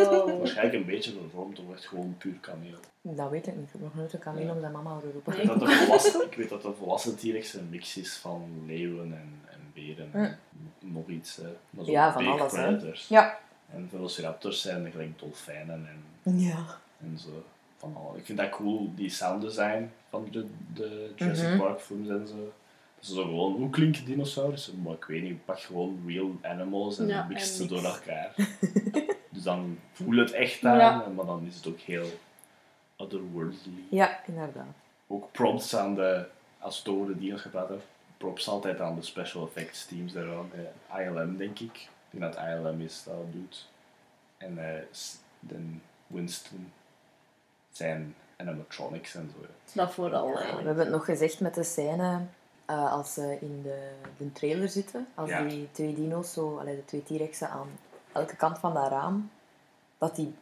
Oh. 0.03 0.37
Waarschijnlijk 0.37 0.75
een 0.75 0.85
beetje 0.85 1.11
vervormd, 1.11 1.59
of 1.59 1.73
echt 1.73 1.85
gewoon 1.87 2.15
puur 2.17 2.37
kameel. 2.41 2.77
Dat 3.01 3.29
weet 3.29 3.47
ik 3.47 3.55
niet. 3.55 3.65
Ik 3.65 3.71
heb 3.71 3.81
nog 3.81 3.95
nooit 3.95 4.13
een 4.13 4.19
kameel 4.19 4.55
zijn 4.59 4.71
mama 4.71 4.89
horen 4.93 5.11
roepen. 5.11 5.33
Ik 5.37 5.37
weet 5.37 5.47
dat 5.47 5.59
de 5.59 5.75
volwassen, 5.75 6.25
ik 6.25 6.35
weet 6.35 6.49
dat 6.49 6.61
de 6.61 6.73
volwassen 6.73 7.15
T-Rex 7.17 7.53
een 7.53 7.69
mix 7.69 7.97
is 7.97 8.17
van 8.17 8.63
leeuwen 8.65 9.13
en, 9.13 9.39
en 9.49 9.59
beren 9.73 10.09
en 10.13 10.37
nog 10.79 11.07
iets. 11.07 11.35
Hè. 11.35 11.47
Maar 11.69 11.85
zo 11.85 11.91
Ja, 11.91 12.13
van 12.13 12.27
alles, 12.27 12.51
hè. 12.51 12.63
predators. 12.67 13.07
Ja. 13.07 13.39
En 13.73 13.87
velociraptors 13.89 14.61
zijn 14.61 14.91
gelijk 14.91 15.19
dolfijnen 15.19 15.87
en 16.23 16.39
Ja. 16.39 16.65
en 17.01 17.17
zo. 17.19 17.43
Van 17.77 17.95
al. 17.95 18.13
Ik 18.17 18.25
vind 18.25 18.37
dat 18.37 18.49
cool, 18.49 18.91
die 18.95 19.09
sound 19.09 19.41
design 19.41 19.89
van 20.09 20.27
de, 20.31 20.45
de 20.73 21.11
Jurassic 21.15 21.47
Mhm. 21.47 21.57
Park 21.59 21.79
films 21.79 22.09
en 22.09 22.27
zo. 22.27 22.51
Zo 23.01 23.21
gewoon, 23.23 23.53
hoe 23.53 23.69
klinken 23.69 24.05
dinosaurussen? 24.05 24.81
Maar 24.81 24.93
ik 24.93 25.03
weet 25.03 25.23
niet, 25.23 25.45
pak 25.45 25.59
gewoon 25.59 26.03
real 26.07 26.31
animals 26.41 26.99
en 26.99 27.07
Ja, 27.07 27.23
mix 27.29 27.55
ze 27.55 27.65
door 27.65 27.83
elkaar. 27.83 28.33
dus 29.29 29.43
dan 29.43 29.79
voel 29.91 30.15
het 30.17 30.31
echt 30.31 30.65
aan, 30.65 30.77
Ja. 30.77 31.07
maar 31.15 31.25
dan 31.25 31.45
is 31.45 31.55
het 31.55 31.67
ook 31.67 31.79
heel 31.79 32.05
otherworldly. 32.95 33.83
Ja, 33.89 34.19
inderdaad. 34.25 34.65
Ook 35.07 35.31
props 35.31 35.75
aan 35.75 35.95
de, 35.95 36.25
als 36.59 36.83
we 36.83 36.89
het 36.89 36.99
over 36.99 37.13
de 37.13 37.19
dino's 37.19 37.41
gepraat 37.41 37.67
hebben, 37.67 37.85
props 38.17 38.47
altijd 38.47 38.79
aan 38.81 38.95
de 38.95 39.01
special 39.01 39.45
effects 39.47 39.85
teams 39.85 40.13
daar 40.13 40.35
aan. 40.37 40.51
eh, 40.89 41.05
ILM 41.05 41.37
denk 41.37 41.59
ik. 41.59 41.89
Ik 42.11 42.19
denk 42.19 42.33
dat 42.33 42.43
ILM 42.45 42.81
is 42.81 43.03
dat 43.03 43.31
doet. 43.31 43.67
En 44.37 44.75
eh, 44.75 44.81
Winston 46.07 46.71
zijn 47.71 48.15
animatronics 48.37 49.15
en 49.15 49.31
zo. 49.35 49.41
ja. 49.41 49.81
Dat 49.83 49.93
vooral 49.93 50.27
We 50.29 50.35
eigenlijk. 50.35 50.65
hebben 50.65 50.83
het 50.83 50.93
nog 50.93 51.05
gezegd 51.05 51.39
met 51.39 51.55
de 51.55 51.63
scène 51.63 52.19
eh, 52.71 52.91
als 52.91 53.13
ze 53.13 53.37
in 53.41 53.61
de, 53.63 53.89
de 54.17 54.31
trailer 54.31 54.69
zitten. 54.69 55.07
Als 55.15 55.29
Ja. 55.29 55.41
die 55.43 55.67
twee 55.71 55.93
dino's, 55.93 56.33
zo, 56.33 56.57
allee, 56.57 56.75
de 56.75 56.85
twee 56.85 57.03
T-rexen 57.03 57.49
aan 57.49 57.67
elke 58.11 58.35
kant 58.35 58.57
van 58.59 58.73
dat 58.73 58.87
raam. 58.89 59.31
Dat 59.97 60.15
die 60.15 60.33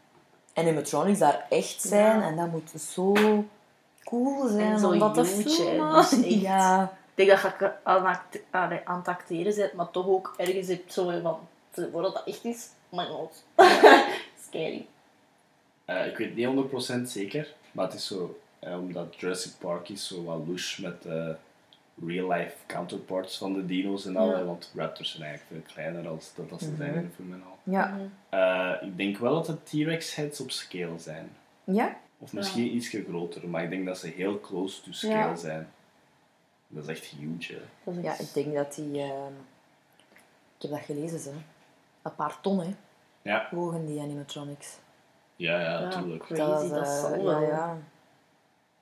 animatronics 0.53 1.19
daar 1.19 1.45
echt 1.49 1.81
zijn. 1.81 2.19
Ja. 2.19 2.27
En 2.27 2.35
dat 2.35 2.47
moet 2.51 2.81
zo 2.81 3.14
cool 4.03 4.47
zijn 4.47 4.72
En 4.72 4.80
zo 4.80 4.91
om 4.91 4.99
dat 4.99 5.14
te 5.14 5.26
filmen. 5.26 5.93
Dus 5.95 6.11
echt. 6.11 6.26
Ja. 6.41 6.84
Ik 7.15 7.27
denk 7.27 7.41
dat 7.41 7.53
je 7.60 7.73
aan, 7.84 8.06
act- 8.06 8.39
aan, 8.49 8.80
aan 8.85 8.97
het 8.97 9.07
acteren 9.07 9.56
bent, 9.56 9.73
maar 9.73 9.91
toch 9.91 10.07
ook 10.07 10.34
ergens 10.38 10.68
hebt 10.68 10.93
zo 10.93 11.19
van, 11.22 11.39
voordat 11.91 12.14
dat 12.14 12.23
echt 12.27 12.45
is, 12.45 12.68
oh 12.89 12.99
my 12.99 13.06
god. 13.06 13.43
Scary. 14.47 14.88
Eh, 15.85 16.07
ik 16.07 16.18
weet 16.18 16.35
niet 16.35 16.47
100% 16.97 17.01
zeker, 17.03 17.53
maar 17.72 17.85
het 17.85 17.93
is 17.93 18.07
zo, 18.07 18.39
eh, 18.60 18.80
omdat 18.80 19.15
Jurassic 19.19 19.51
Park 19.60 19.89
is 19.89 20.07
zo 20.07 20.23
wat 20.23 20.39
louche 20.47 20.81
met 20.81 21.06
real-life 22.05 22.55
counterparts 22.67 23.38
van 23.38 23.53
de 23.53 23.65
dino's 23.65 24.05
en 24.05 24.15
al, 24.17 24.30
Ja. 24.38 24.43
want 24.43 24.71
raptors 24.76 25.11
zijn 25.11 25.23
eigenlijk 25.23 25.51
veel 25.65 25.73
kleiner 25.73 26.07
als 26.07 26.34
dat, 26.35 26.49
dat 26.49 26.59
ze 26.61 26.76
zijn 26.77 26.89
Mhm. 26.89 26.99
in 26.99 27.05
de 27.05 27.11
film 27.15 27.34
en 27.34 27.43
al. 27.45 27.57
Ja. 27.63 27.97
Eh, 28.30 28.88
ik 28.88 28.97
denk 28.97 29.17
wel 29.17 29.34
dat 29.34 29.45
de 29.45 29.63
T-Rex 29.63 30.15
heads 30.15 30.39
op 30.41 30.51
scale 30.51 30.99
zijn. 30.99 31.30
Ja? 31.63 31.97
Of 32.17 32.34
misschien 32.34 32.76
ietsje 32.76 33.03
groter, 33.03 33.49
maar 33.49 33.63
ik 33.63 33.69
denk 33.69 33.85
dat 33.85 33.97
ze 33.97 34.07
heel 34.07 34.39
close 34.39 34.81
to 34.81 34.91
scale 34.91 35.13
Ja. 35.13 35.35
zijn. 35.35 35.67
Dat 36.67 36.84
is 36.84 36.89
echt 36.89 37.05
huge, 37.05 37.53
hè. 37.53 37.59
Dat 37.84 37.95
is 37.95 38.03
Ja, 38.03 38.19
ik 38.19 38.34
denk 38.34 38.55
dat 38.55 38.76
die... 38.76 39.01
ehm, 39.01 39.34
ik 40.55 40.61
heb 40.61 40.71
dat 40.71 40.80
gelezen, 40.80 41.19
ze. 41.19 41.31
Een 42.01 42.15
paar 42.15 42.41
ton, 42.41 42.59
hè. 42.59 42.73
Ja. 43.21 43.47
Wogen 43.51 43.85
die 43.85 43.99
animatronics. 44.01 44.77
Ja, 45.35 45.59
ja, 45.61 45.71
Ja, 45.71 45.80
natuurlijk. 45.80 46.23
Crazy, 46.23 46.69
dat 46.69 46.85
eh, 46.88 46.99
zal 47.01 47.15
ja, 47.17 47.23
wel. 47.23 47.41
ja. 47.41 47.77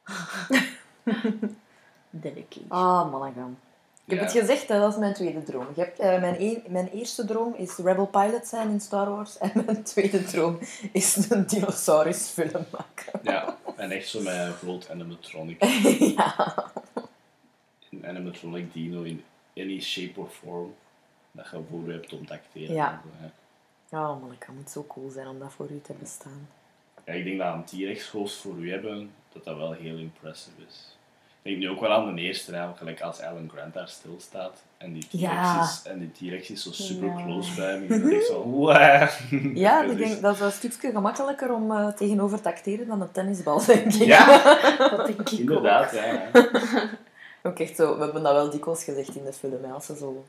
Delicate. 2.10 2.66
Ah, 2.68 3.12
mannegam. 3.12 3.58
Ik 4.06 4.14
heb 4.20 4.20
Ja. 4.20 4.24
het 4.34 4.40
gezegd, 4.46 4.68
hè, 4.68 4.80
dat 4.80 4.92
is 4.94 4.98
mijn 5.00 5.14
tweede 5.14 5.44
droom. 5.44 5.68
Je 5.76 5.82
hebt, 5.82 6.00
eh, 6.00 6.20
mijn, 6.20 6.36
een- 6.42 6.64
mijn 6.68 6.88
eerste 6.88 7.26
droom 7.26 7.54
is 7.54 7.78
Rebel 7.78 8.06
Pilot 8.08 8.48
zijn 8.48 8.70
in 8.70 8.80
Star 8.82 9.10
Wars. 9.10 9.38
En 9.48 9.52
mijn 9.66 9.84
tweede 9.84 10.24
droom 10.24 10.58
is 10.92 11.30
een 11.30 11.48
dinosaurusfilm 11.48 12.66
maken. 12.72 13.20
Ja, 13.24 13.58
en 13.76 13.92
echt 13.92 14.08
zo 14.08 14.22
met 14.22 14.34
een 14.36 14.54
groot 14.54 14.90
animatronic. 14.90 15.64
ja. 16.18 16.56
Een 17.92 18.06
animatronic 18.08 18.74
dino 18.74 19.02
in 19.04 19.24
any 19.56 19.80
shape 19.82 20.20
or 20.20 20.30
form. 20.30 20.74
Dat 21.32 21.46
je 21.52 21.60
voor 21.70 21.86
je 21.86 21.92
hebt 21.92 22.14
om 22.14 22.26
te 22.26 22.34
acteren. 22.34 22.76
Ja. 22.76 23.02
Oh, 23.92 24.20
manneke, 24.22 24.46
het 24.46 24.56
moet 24.56 24.70
zo 24.70 24.86
cool 24.88 25.10
zijn 25.10 25.28
om 25.28 25.40
dat 25.40 25.54
voor 25.54 25.70
u 25.72 25.82
te 25.82 25.94
bestaan. 26.00 26.48
Ja, 27.06 27.14
ik 27.14 27.24
denk 27.24 27.38
dat 27.40 27.54
een 27.54 27.64
T-Rex 27.64 28.10
host 28.10 28.38
voor 28.38 28.56
u 28.58 28.72
hebben, 28.72 29.12
dat 29.34 29.44
dat 29.44 29.58
wel 29.58 29.72
heel 29.72 29.98
impressive 29.98 30.62
is. 30.68 30.97
Ik 31.48 31.54
denk 31.54 31.66
nu 31.66 31.70
ook 31.76 31.82
wel 31.82 31.92
aan 31.94 32.16
de 32.16 32.22
eerste, 32.22 32.56
hè, 32.56 32.66
gelijk 32.76 33.02
als 33.02 33.22
Alan 33.22 33.50
Grant 33.54 33.74
daar 33.74 33.88
stilstaat 33.88 34.54
en 34.78 34.94
die 34.94 35.08
T-Rex 35.08 35.22
Ja. 35.24 35.62
is, 35.64 35.82
en 35.92 36.00
die 36.00 36.12
T-Rex 36.30 36.50
is 36.50 36.64
zo 36.64 36.72
super 36.72 37.08
Ja. 37.08 37.24
close 37.26 37.56
bij 37.56 37.70
hem. 37.72 37.82
En 37.82 37.88
dan 37.88 38.00
denk 38.10 38.22
ik 38.22 38.26
zo, 38.26 38.44
wow. 38.44 38.76
Ja, 39.54 39.82
Dat 39.82 39.92
ik 39.92 40.00
is- 40.00 40.08
denk 40.10 40.22
dat 40.22 40.36
is 40.36 40.42
een 40.42 40.52
stukje 40.52 40.92
gemakkelijker 40.92 41.54
om 41.54 41.72
eh, 41.72 41.88
tegenover 41.88 42.42
te 42.42 42.50
acteren 42.50 42.88
dan 42.88 43.02
een 43.02 43.12
tennisbal, 43.12 43.66
denk 43.66 43.86
ik. 43.94 44.04
Ja, 44.04 44.56
Dat 44.78 45.06
denk 45.06 45.20
ik 45.20 45.32
inderdaad. 45.32 45.92
Ja, 45.92 46.04
ja. 46.06 46.30
Ook 47.44 47.60
echt 47.60 47.76
zo, 47.76 47.98
we 47.98 48.04
hebben 48.04 48.24
dat 48.24 48.34
wel 48.34 48.50
dikwijls 48.50 48.84
gezegd 48.84 49.16
in 49.16 49.24
de 49.26 49.34
film, 49.34 49.64
hè, 49.64 49.72
als 49.72 49.86
ze 49.86 49.96
zo... 49.98 50.26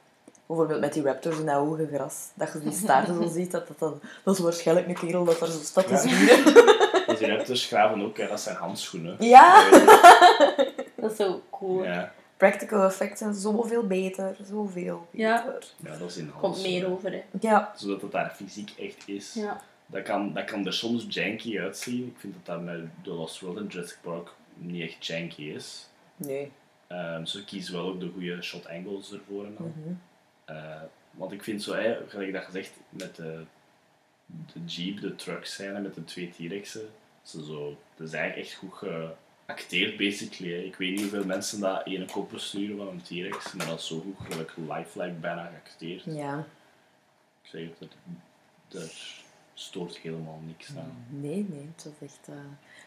Bijvoorbeeld 0.47 0.81
met 0.81 0.93
die 0.93 1.03
raptors 1.03 1.39
in 1.39 1.47
dat 1.47 1.55
hoge 1.55 1.89
gras, 1.93 2.15
dat 2.35 2.53
je 2.53 2.59
die 2.59 2.73
staarten 2.73 3.15
zo 3.15 3.29
ziet, 3.29 3.51
dat, 3.51 3.69
dat, 3.69 3.79
dat, 3.79 3.95
dat 4.25 4.35
is 4.35 4.41
waarschijnlijk 4.41 4.89
een 4.89 4.95
kerel 4.95 5.25
dat 5.25 5.41
er 5.41 5.47
zo 5.47 5.59
staat 5.63 5.87
te 5.87 5.93
Ja. 5.93 5.99
zwieren. 5.99 6.45
Dus 7.07 7.19
die 7.19 7.37
raptors 7.37 7.67
graven 7.67 8.03
ook, 8.03 8.17
hè, 8.17 8.29
dat 8.29 8.41
zijn 8.41 8.57
handschoenen. 8.57 9.17
Ja! 9.19 9.65
Dat 11.01 11.11
is 11.11 11.17
zo 11.17 11.43
cool. 11.51 11.85
Ja, 11.85 12.13
Practical 12.37 12.85
effects 12.85 13.19
zijn 13.19 13.35
zoveel 13.35 13.87
beter, 13.87 14.37
zoveel 14.45 15.07
Ja. 15.11 15.45
beter. 15.45 15.69
ja, 15.85 15.97
dat 15.99 16.11
is 16.11 16.17
in 16.17 16.33
Komt 16.41 16.63
meer 16.63 16.91
over, 16.91 17.13
hè. 17.13 17.23
Ja, 17.41 17.73
Zodat 17.77 18.03
het 18.03 18.13
daar 18.13 18.31
fysiek 18.31 18.71
echt 18.79 19.09
is. 19.09 19.35
Ja. 19.35 19.61
Dat, 19.87 20.03
kan, 20.03 20.33
dat 20.33 20.45
kan 20.45 20.67
er 20.67 20.73
soms 20.73 21.07
janky 21.09 21.59
uitzien. 21.59 22.07
Ik 22.07 22.15
vind 22.19 22.35
dat 22.35 22.47
dat 22.47 22.63
met 22.65 22.81
The 23.03 23.11
Lost 23.11 23.41
World 23.41 23.57
en 23.59 23.67
Jurassic 23.67 23.99
Park 24.01 24.29
niet 24.55 24.83
echt 24.83 25.07
janky 25.07 25.43
is. 25.43 25.87
nee. 26.17 26.53
Ehm, 26.87 27.25
ze 27.25 27.45
kiezen 27.45 27.75
wel 27.75 27.87
ook 27.87 28.01
de 28.01 28.11
goede 28.13 28.43
shot 28.43 28.69
angles 28.69 29.13
ervoor 29.13 29.45
en 29.47 29.57
al. 29.59 29.73
Mhm. 29.77 29.95
Eh, 30.45 30.83
want 31.11 31.33
ik 31.33 31.43
vind 31.43 31.63
zo, 31.63 31.75
hè, 31.75 31.97
gelijk 32.09 32.33
dat 32.33 32.45
gezegd 32.45 32.71
met 32.89 33.17
de 33.17 33.45
de 34.53 34.65
jeep, 34.67 35.01
de 35.01 35.15
truck 35.15 35.45
scène 35.47 35.81
met 35.81 35.95
de 35.95 36.05
twee 36.05 36.31
T-Rexen. 36.31 36.89
Ze 37.23 37.45
zo, 37.45 37.77
dat 37.97 38.07
is 38.07 38.13
eigenlijk 38.13 38.49
echt 38.49 38.57
goed 38.59 38.75
geacteerd, 39.57 39.97
basically. 39.97 40.53
hè. 40.53 40.59
Ik 40.63 40.77
weet 40.77 40.91
niet 40.91 41.01
hoeveel 41.01 41.25
mensen 41.25 41.61
dat 41.61 41.87
ene 41.87 42.05
kop 42.05 42.31
besturen 42.31 42.77
van 42.77 42.89
een 42.89 43.03
T-Rex, 43.03 43.53
maar 43.53 43.67
dat 43.67 43.79
is 43.79 43.87
zo 43.87 44.01
goed 44.01 44.27
gelijk 44.31 44.53
lifelike 44.57 45.13
bijna 45.21 45.47
geacteerd. 45.47 46.03
Ja. 46.05 46.39
Ik 47.43 47.49
zeg 47.51 47.69
het, 47.79 47.93
er 48.83 49.23
stoort 49.55 49.97
helemaal 49.99 50.41
niks 50.47 50.69
aan. 50.77 51.07
Nee, 51.09 51.47
nee, 51.49 51.71
het 51.77 51.85
is 52.01 52.09
echt... 52.09 52.29
eh, 52.29 52.35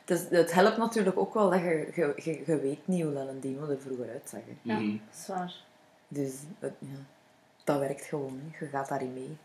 Het, 0.05 0.19
is, 0.19 0.37
het 0.37 0.51
helpt 0.53 0.77
natuurlijk 0.77 1.17
ook 1.17 1.33
wel 1.33 1.49
dat 1.49 1.59
je, 1.59 1.91
je, 1.95 2.13
je, 2.23 2.43
je 2.45 2.59
weet 2.59 2.87
niet 2.87 3.03
hoe 3.03 3.13
dat 3.13 3.27
een 3.27 3.39
dino 3.39 3.67
er 3.69 3.79
vroeger 3.81 4.09
uitzag. 4.09 4.39
hè. 4.45 4.55
Ja, 4.73 4.79
Mhm. 4.79 4.97
dat 5.09 5.15
is 5.19 5.27
waar. 5.27 5.53
Dus 6.07 6.33
het- 6.59 6.73
ja, 6.79 6.97
dat 7.63 7.79
werkt 7.79 8.05
gewoon. 8.05 8.39
Hè. 8.51 8.57
Je 8.65 8.71
gaat 8.71 8.87
daarin 8.89 9.13
mee. 9.13 9.37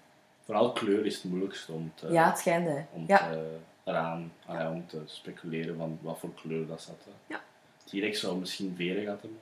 Vooral 0.45 0.73
kleur 0.73 1.07
is 1.07 1.15
het 1.15 1.25
moeilijkste 1.25 1.73
om 1.73 1.93
te, 1.95 2.09
Ja, 2.13 2.29
het 2.29 2.39
schijnt, 2.39 2.67
hè. 2.69 2.85
om, 2.93 3.05
Ja. 3.07 3.31
te, 3.31 3.57
eraan, 3.91 4.33
ja, 4.49 4.71
om 4.71 4.87
te 4.87 5.03
speculeren 5.05 5.77
van 5.77 5.99
wat 6.03 6.19
voor 6.19 6.35
kleur 6.35 6.67
dat 6.67 6.81
zat. 6.83 7.07
Ja. 7.27 7.41
T-Rex 7.85 8.21
zou 8.21 8.39
misschien 8.39 8.75
veren 8.77 9.03
gehad 9.03 9.21
hebben. 9.21 9.39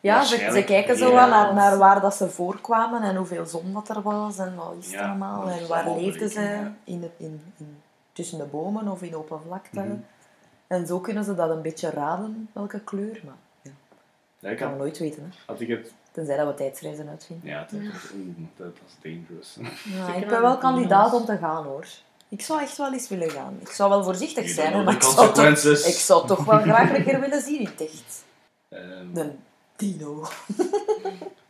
Ja, 0.00 0.24
ze, 0.24 0.50
ze 0.52 0.64
kijken 0.64 0.96
zo 0.96 1.12
wel 1.12 1.28
naar, 1.28 1.54
naar 1.54 1.78
waar 1.78 2.00
dat 2.00 2.14
ze 2.14 2.28
voorkwamen 2.30 3.02
en 3.02 3.16
hoeveel 3.16 3.46
zon 3.46 3.72
dat 3.72 3.88
er 3.88 4.02
was 4.02 4.38
en 4.38 4.54
wat 4.56 4.74
is 4.78 4.84
het 4.84 4.94
Ja, 4.94 5.08
allemaal. 5.08 5.48
En 5.50 5.60
is 5.60 5.66
waar 5.68 5.90
leefden 5.90 6.28
ze? 6.30 6.70
In, 6.84 7.02
het- 7.02 7.12
in, 7.16 7.40
in, 7.56 7.76
tussen 8.12 8.38
de 8.38 8.44
bomen 8.44 8.88
of 8.88 9.02
in 9.02 9.16
open 9.16 9.40
vlakte. 9.46 9.80
Mhm. 9.80 9.96
En 10.66 10.86
zo 10.86 11.00
kunnen 11.00 11.24
ze 11.24 11.34
dat 11.34 11.50
een 11.50 11.62
beetje 11.62 11.90
raden, 11.90 12.48
welke 12.52 12.80
kleur. 12.80 13.20
Maar 13.24 13.34
ja, 13.62 13.70
Ja, 14.38 14.48
ik 14.50 14.58
had, 14.60 14.76
nooit 14.76 14.98
weten. 14.98 15.22
Hè. 15.22 15.28
had 15.46 15.60
ik 15.60 15.68
het... 15.68 15.92
Tenzij 16.10 16.36
dat 16.36 16.46
we 16.46 16.54
tijdsreizen 16.54 17.08
uitvinden. 17.08 17.48
Ja, 17.50 17.60
dat, 17.70 17.80
was- 17.92 18.10
oeh, 18.14 18.36
dat 18.56 18.72
was 18.82 18.92
dangerous. 19.02 19.56
Ja, 19.84 20.14
ik 20.14 20.28
ben 20.28 20.40
wel 20.42 20.58
kandidaat 20.58 21.12
om 21.14 21.24
te 21.24 21.36
gaan 21.36 21.64
hoor. 21.64 21.86
Ik 22.28 22.40
zou 22.42 22.60
echt 22.60 22.76
wel 22.76 22.92
eens 22.92 23.08
willen 23.08 23.30
gaan. 23.30 23.58
Ik 23.60 23.68
zou 23.70 23.90
wel 23.90 24.04
voorzichtig 24.04 24.48
zijn, 24.48 24.84
maar 24.84 24.94
ik 24.94 25.02
zou, 25.02 25.14
toch, 25.14 25.24
consequences. 25.24 25.86
ik 25.86 25.94
zou 26.00 26.26
toch 26.26 26.44
wel 26.44 26.58
graag 26.72 26.96
een 26.96 27.04
keer 27.04 27.20
willen 27.20 27.40
zien 27.42 27.58
in 27.60 27.66
het 27.66 27.80
echt. 27.80 28.24
Ehm, 28.68 29.16
Een 29.18 29.38
dino. 29.76 30.26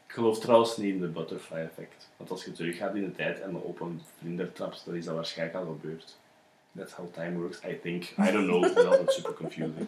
Ik 0.07 0.15
geloof 0.15 0.39
trouwens 0.39 0.77
niet 0.77 0.95
in 0.95 1.01
de 1.01 1.07
butterfly 1.07 1.59
effect. 1.59 2.09
Want 2.17 2.31
als 2.31 2.45
je 2.45 2.53
teruggaat 2.53 2.95
in 2.95 3.05
de 3.05 3.15
tijd 3.15 3.41
en 3.41 3.57
op 3.57 3.81
een 3.81 4.03
vlinder 4.19 4.53
trapt, 4.53 4.83
dan 4.87 4.95
is 4.95 5.05
dat 5.05 5.15
waarschijnlijk 5.15 5.59
al 5.59 5.65
gebeurd. 5.81 6.17
That's 6.77 6.93
how 6.93 7.13
time 7.13 7.39
works, 7.39 7.59
I 7.69 7.79
think. 7.83 8.05
I 8.05 8.33
don't 8.33 8.47
know. 8.47 8.63
Het 8.63 8.77
is 8.77 8.85
altijd 8.85 9.13
super 9.13 9.33
confusing. 9.33 9.87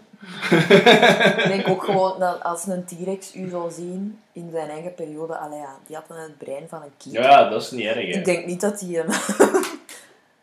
Ik 1.38 1.44
denk 1.46 1.68
ook 1.68 1.84
gewoon 1.84 2.18
dat 2.20 2.42
als 2.42 2.66
een 2.66 2.84
T-Rex 2.84 3.34
u 3.34 3.48
zou 3.48 3.70
zien 3.70 4.20
in 4.32 4.50
zijn 4.52 4.68
eigen 4.68 4.94
periode, 4.94 5.36
allee 5.36 5.58
ja, 5.58 5.76
die 5.86 5.96
had 5.96 6.08
dan 6.08 6.16
het 6.16 6.38
brein 6.38 6.68
van 6.68 6.82
een 6.82 6.92
kier. 6.96 7.12
Ja, 7.12 7.48
dat 7.48 7.62
is 7.62 7.70
niet 7.70 7.84
erg, 7.86 7.94
hè. 7.94 8.00
Ik 8.18 8.24
denk 8.24 8.46
niet 8.46 8.60
dat 8.60 8.80
hij 8.80 8.98
een 8.98 9.10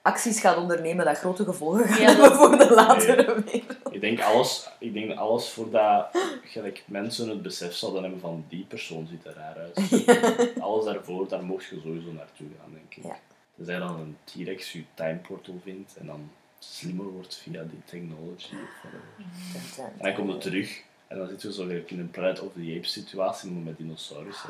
acties 0.07 0.39
gaat 0.39 0.57
ondernemen 0.57 1.05
dat 1.05 1.17
grote 1.17 1.43
gevolgen 1.43 1.87
gaan 1.87 2.01
Ja, 2.01 2.07
hebben 2.07 2.37
voor 2.37 2.57
de 2.57 2.73
latere 2.73 3.43
wereld. 3.43 3.77
Ik 3.91 4.01
denk 4.01 4.21
alles, 4.21 4.69
ik 4.79 4.93
denk 4.93 5.17
alles 5.17 5.49
voordat 5.49 6.07
gelijk, 6.43 6.83
mensen 6.85 7.29
het 7.29 7.41
besef 7.41 7.73
zouden 7.73 8.01
hebben 8.01 8.19
van 8.19 8.45
die 8.49 8.65
persoon 8.65 9.07
ziet 9.07 9.25
er 9.25 9.33
raar 9.33 9.57
uit. 9.57 10.05
Alles 10.59 10.85
daarvoor, 10.85 11.27
daar 11.27 11.43
mocht 11.43 11.65
je 11.65 11.79
sowieso 11.83 12.11
naartoe 12.11 12.47
gaan, 12.61 12.71
denk 12.71 12.95
ik. 12.95 13.03
Ja. 13.03 13.19
Tenzij 13.55 13.79
dan 13.79 13.99
een 13.99 14.17
T-Rex 14.23 14.71
je 14.71 14.83
time 14.93 15.19
portal 15.27 15.59
vindt 15.63 15.95
en 15.95 16.05
dan 16.05 16.31
slimmer 16.59 17.05
wordt 17.05 17.35
via 17.35 17.63
die 17.63 17.81
technology. 17.85 18.55
Of 18.55 19.75
whatever. 19.75 19.97
En 19.97 20.03
dan 20.03 20.13
komt 20.13 20.31
het 20.31 20.41
terug 20.41 20.81
en 21.07 21.17
dan 21.17 21.27
zitten 21.27 21.47
we 21.47 21.53
zo 21.53 21.67
in 21.85 21.99
een 21.99 22.11
Planet 22.11 22.39
of 22.39 22.53
the 22.53 22.73
Apes 22.77 22.91
situatie, 22.91 23.51
maar 23.51 23.63
met 23.63 23.77
dinosaurussen. 23.77 24.49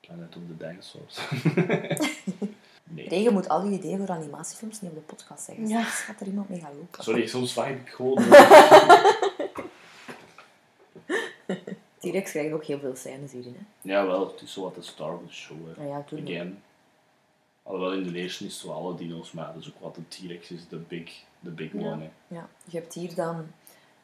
Planet 0.00 0.36
of 0.36 0.42
the 0.48 0.56
Dinosaurs. 0.56 1.18
nee. 3.10 3.18
Regen 3.18 3.32
moet 3.32 3.48
al 3.48 3.64
je 3.64 3.70
ideeën 3.70 3.98
voor 3.98 4.10
animatiefilms 4.10 4.80
niet 4.80 4.90
op 4.90 4.96
de 4.96 5.02
podcast 5.14 5.44
zeggen. 5.44 5.68
Ja. 5.68 5.76
Anders 5.76 5.94
gaat 6.00 6.20
er 6.20 6.26
iemand 6.26 6.48
mee 6.48 6.60
gaan 6.60 6.72
lopen. 6.74 7.04
Sorry, 7.04 7.26
soms 7.26 7.52
vibe 7.52 7.68
ik 7.84 7.88
gewoon. 7.88 8.22
T-Rex 11.98 12.30
krijgt 12.30 12.52
ook 12.52 12.64
heel 12.64 12.78
veel 12.78 12.96
scènes 12.96 13.32
hierin. 13.32 13.56
Hè? 13.58 13.92
ja, 13.92 14.06
wel, 14.06 14.26
het 14.28 14.42
is 14.42 14.52
zo 14.52 14.62
wat 14.62 14.74
de 14.74 14.82
star 14.82 15.14
of 15.14 15.20
the 15.26 15.32
show. 15.32 15.56
Hè. 15.76 15.84
Ja, 15.84 16.02
toen 16.02 16.22
Again. 16.22 16.62
Alhoewel 17.62 17.92
in 17.92 18.12
de 18.12 18.18
eerste 18.18 18.44
is 18.44 18.52
het 18.52 18.62
zo 18.62 18.72
alle 18.72 18.94
dino's, 18.94 19.32
maar 19.32 19.46
dat 19.54 19.62
is 19.62 19.68
ook 19.68 19.80
wat 19.80 19.94
de 19.94 20.08
T-Rex 20.08 20.50
is, 20.50 20.68
de 20.68 20.76
big, 20.76 21.22
the 21.44 21.50
big 21.50 21.72
Ja. 21.72 21.78
one. 21.78 22.02
Hè. 22.02 22.34
Ja, 22.34 22.48
je 22.64 22.78
hebt 22.78 22.94
hier 22.94 23.14
dan 23.14 23.46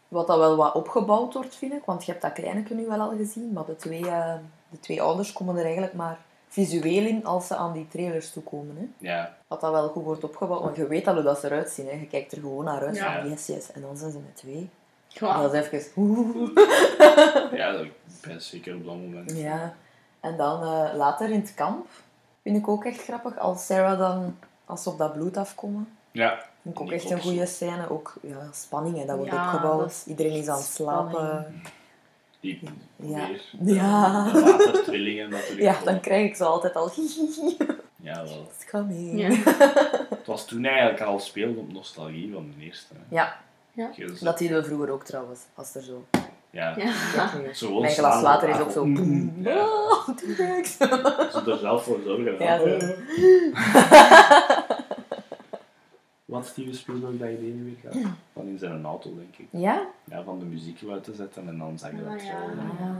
wat 0.08 0.26
dat 0.26 0.38
wel 0.38 0.56
wat 0.56 0.74
opgebouwd 0.74 1.34
wordt, 1.34 1.56
vind 1.56 1.72
ik. 1.72 1.84
Want 1.84 2.04
je 2.04 2.10
hebt 2.10 2.22
dat 2.22 2.32
kleineke 2.32 2.74
nu 2.74 2.86
wel 2.86 3.00
al 3.00 3.16
gezien, 3.16 3.52
maar 3.52 3.64
de 3.66 3.76
twee, 3.76 4.08
eh, 4.08 4.34
de 4.68 4.80
twee 4.80 5.02
ouders 5.02 5.32
komen 5.32 5.56
er 5.56 5.64
eigenlijk 5.64 5.94
maar 5.94 6.24
visueel 6.56 7.06
in 7.06 7.24
als 7.26 7.46
ze 7.46 7.56
aan 7.56 7.72
die 7.72 7.88
trailers 7.88 8.30
toekomen. 8.32 8.76
Hè. 8.76 9.08
Ja, 9.12 9.36
Dat 9.48 9.60
dat 9.60 9.72
wel 9.72 9.88
goed 9.88 10.04
wordt 10.04 10.24
opgebouwd, 10.24 10.62
want 10.62 10.76
je 10.76 10.86
weet 10.86 11.06
al 11.06 11.14
hoe 11.14 11.22
dat 11.22 11.38
ze 11.38 11.46
eruit 11.46 11.70
zien. 11.70 11.86
Hè. 11.86 11.92
Je 11.92 12.06
kijkt 12.06 12.32
er 12.32 12.38
gewoon 12.38 12.64
naar 12.64 12.86
uit 12.86 12.96
Ja. 12.96 13.20
van 13.20 13.30
yes, 13.30 13.46
yes. 13.46 13.72
En 13.72 13.80
dan 13.80 13.96
zijn 13.96 14.10
ze 14.12 14.18
met 14.18 14.36
twee. 14.36 14.70
Ja. 15.08 15.42
Dat 15.42 15.54
is 15.54 15.60
even... 15.70 15.92
oeh. 15.96 16.50
ja, 17.52 17.72
dat- 17.72 17.80
ik 17.84 17.92
ben 18.26 18.42
zeker 18.42 18.74
op 18.74 18.84
dat 18.84 18.94
moment. 18.94 19.32
Ja. 19.36 19.74
En 20.20 20.36
dan 20.36 20.62
eh, 20.62 20.94
later 20.96 21.30
in 21.30 21.40
het 21.40 21.54
kamp 21.54 21.86
vind 22.42 22.56
ik 22.56 22.68
ook 22.68 22.84
echt 22.84 23.02
grappig. 23.02 23.38
Als 23.38 23.66
Sarah 23.66 23.98
dan, 23.98 24.38
als 24.64 24.82
ze 24.82 24.88
op 24.90 24.98
dat 24.98 25.12
bloed 25.12 25.36
afkomen. 25.36 25.88
Ja, 26.10 26.44
Vind 26.62 26.74
ik 26.74 26.80
ook 26.80 26.90
echt 26.92 27.10
een 27.10 27.20
goede 27.20 27.46
scène. 27.46 27.90
Ook 27.90 28.14
ja, 28.22 28.48
spanning, 28.52 28.96
hè, 28.98 29.04
dat 29.04 29.16
wordt 29.16 29.32
Ja, 29.32 29.44
opgebouwd. 29.46 29.80
dat 29.80 29.90
is 29.90 30.04
Iedereen 30.06 30.32
is 30.32 30.48
aan 30.48 30.56
het 30.56 30.66
slapen. 30.66 31.10
spanning. 31.10 31.68
Die 32.40 32.60
Ja. 32.96 33.28
weer. 33.28 33.74
Ja. 33.74 34.32
De 34.32 34.40
watertrillingen 34.40 35.30
natuurlijk. 35.30 35.60
Ja, 35.60 35.76
dan 35.84 36.00
krijg 36.00 36.26
ik 36.28 36.36
zo 36.36 36.44
altijd 36.44 36.74
al... 36.76 36.90
Ja, 38.02 38.14
wel. 38.24 38.48
It's 38.56 38.70
coming. 38.70 39.20
Ja. 39.20 39.52
Het 40.16 40.26
was 40.26 40.46
toen 40.46 40.64
eigenlijk 40.64 41.00
al 41.00 41.18
speelde 41.18 41.60
op 41.60 41.72
nostalgie 41.72 42.32
van 42.32 42.52
de 42.58 42.64
eerste. 42.64 42.94
hè. 42.94 43.00
Ja, 43.16 43.36
Ja. 43.72 43.90
Dus- 43.96 44.20
dat 44.20 44.38
deden 44.38 44.56
we 44.60 44.64
vroeger 44.68 44.90
ook 44.90 45.04
trouwens. 45.04 45.40
Als 45.54 45.74
er 45.74 45.82
zo... 45.82 46.04
ja. 46.50 46.74
Ja. 46.76 46.92
Zo 47.52 47.66
gewoon 47.66 47.82
Mijn 47.82 47.94
glas 47.94 48.22
water 48.22 48.48
is 48.48 48.54
tafel. 48.54 48.66
ook 48.66 48.72
zo... 48.72 48.84
Mm, 48.86 48.94
boem. 48.94 49.34
Ja. 49.44 49.64
Oh, 49.66 50.08
T-Rex. 50.08 50.76
Ze 50.76 51.42
er 51.46 51.58
zelf 51.58 51.84
voor 51.84 52.00
zorgen. 52.04 52.38
Ja, 52.38 52.60
eh. 52.60 52.88
Wat 56.26 56.46
Steven 56.46 56.74
Spielberg 56.74 57.18
dat 57.18 57.28
idee 57.30 57.52
nu 57.52 57.64
weer 57.64 57.92
gaat? 57.92 58.10
Van 58.32 58.46
in 58.46 58.58
zijn 58.58 58.84
auto, 58.92 59.14
denk 59.14 59.36
ik. 59.36 59.46
Ja? 59.50 59.86
Ja, 60.04 60.22
van 60.22 60.38
de 60.38 60.44
muziek 60.44 60.80
uit 60.90 61.04
te 61.04 61.14
zetten 61.14 61.48
en 61.48 61.58
dan 61.58 61.78
zag 61.78 61.90
je 61.90 61.96
dat 61.96 62.06
Ah, 62.06 62.18
zo. 62.18 62.26
ja. 62.26 62.32
Ah. 62.32 62.96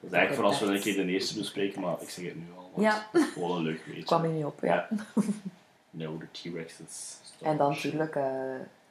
Dat 0.00 0.10
is 0.10 0.16
eigenlijk 0.16 0.34
voor 0.34 0.44
als 0.44 0.60
we 0.60 0.66
een 0.66 0.80
keer 0.80 0.94
de 1.06 1.12
eerste 1.12 1.38
bespreken, 1.38 1.80
maar 1.80 2.02
ik 2.02 2.10
zeg 2.10 2.24
het 2.24 2.34
nu 2.36 2.44
al. 2.56 2.70
Want 2.74 2.82
Ja. 2.86 3.06
het 3.12 3.22
is 3.22 3.28
gewoon 3.32 3.56
een 3.56 3.62
leuk 3.62 3.84
weetje. 3.86 4.02
kwam 4.04 4.24
er 4.24 4.30
niet 4.30 4.44
op, 4.44 4.60
ja. 4.62 4.88
No, 5.90 6.18
de 6.18 6.26
T-Rex 6.30 6.80
is... 6.88 7.18
En 7.42 7.56
dan 7.56 7.70
natuurlijk, 7.70 8.14
eh, 8.16 8.24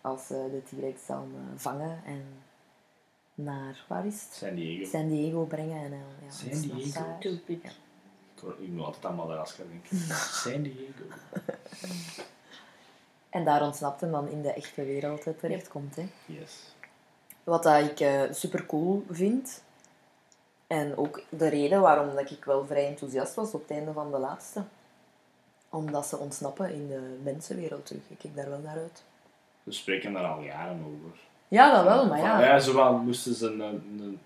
als 0.01 0.27
ze 0.27 0.47
de 0.51 0.75
T-Rex 0.77 1.05
dan 1.05 1.31
eh, 1.35 1.59
vangen 1.59 2.01
en 2.05 2.23
naar, 3.35 3.85
waar 3.87 4.05
is 4.05 4.13
het? 4.23 4.33
San 4.33 4.55
Diego. 4.55 4.89
San 4.89 5.07
Diego 5.07 5.43
brengen. 5.45 5.83
En, 5.83 5.91
eh, 5.93 5.99
ja, 6.25 6.31
San 6.31 6.61
Diego. 6.61 7.05
Stupid. 7.19 7.63
Ik 7.63 8.41
hoor- 8.41 8.55
Ik 8.59 8.67
moet 8.69 8.85
altijd 8.85 9.05
aan 9.05 9.15
Madagaskar 9.15 9.65
denken. 9.67 9.97
San 10.15 10.61
Diego. 10.61 11.03
En 13.29 13.43
daar 13.45 13.61
ontsnapt 13.61 14.01
hem 14.01 14.11
dan 14.11 14.27
in 14.29 14.41
de 14.41 14.53
echte 14.53 14.85
wereld 14.85 15.25
terechtkomt. 15.39 15.95
Hè. 15.95 16.07
Yes. 16.25 16.75
Wat 17.43 17.63
dat 17.63 17.83
ik 17.83 17.99
eh, 17.99 18.21
super 18.31 18.65
cool 18.65 19.05
vind. 19.09 19.63
En 20.67 20.97
ook 20.97 21.21
de 21.29 21.47
reden 21.47 21.81
waarom 21.81 22.15
dat 22.15 22.31
ik 22.31 22.45
wel 22.45 22.65
vrij 22.65 22.87
enthousiast 22.87 23.35
was 23.35 23.53
op 23.53 23.61
het 23.61 23.71
einde 23.77 23.93
van 23.93 24.11
de 24.11 24.17
laatste. 24.17 24.63
Omdat 25.69 26.05
ze 26.07 26.17
ontsnappen 26.17 26.73
in 26.73 26.87
de 26.87 27.19
mensenwereld 27.23 27.85
terug. 27.85 28.01
Ik 28.07 28.17
kijk 28.17 28.35
daar 28.35 28.49
wel 28.49 28.59
naar 28.59 28.77
uit. 28.77 29.03
We 29.63 29.71
spreken 29.71 30.13
daar 30.13 30.25
al 30.25 30.41
jaren 30.41 30.79
over. 30.85 31.17
Ja, 31.47 31.73
dat 31.75 31.83
wel, 31.83 32.07
maar 32.07 32.19
ja. 32.19 32.41
ja, 32.41 32.59
zowel 32.59 32.93
moesten 32.97 33.33
ze 33.33 33.45
een, 33.47 33.59
een, 33.59 34.19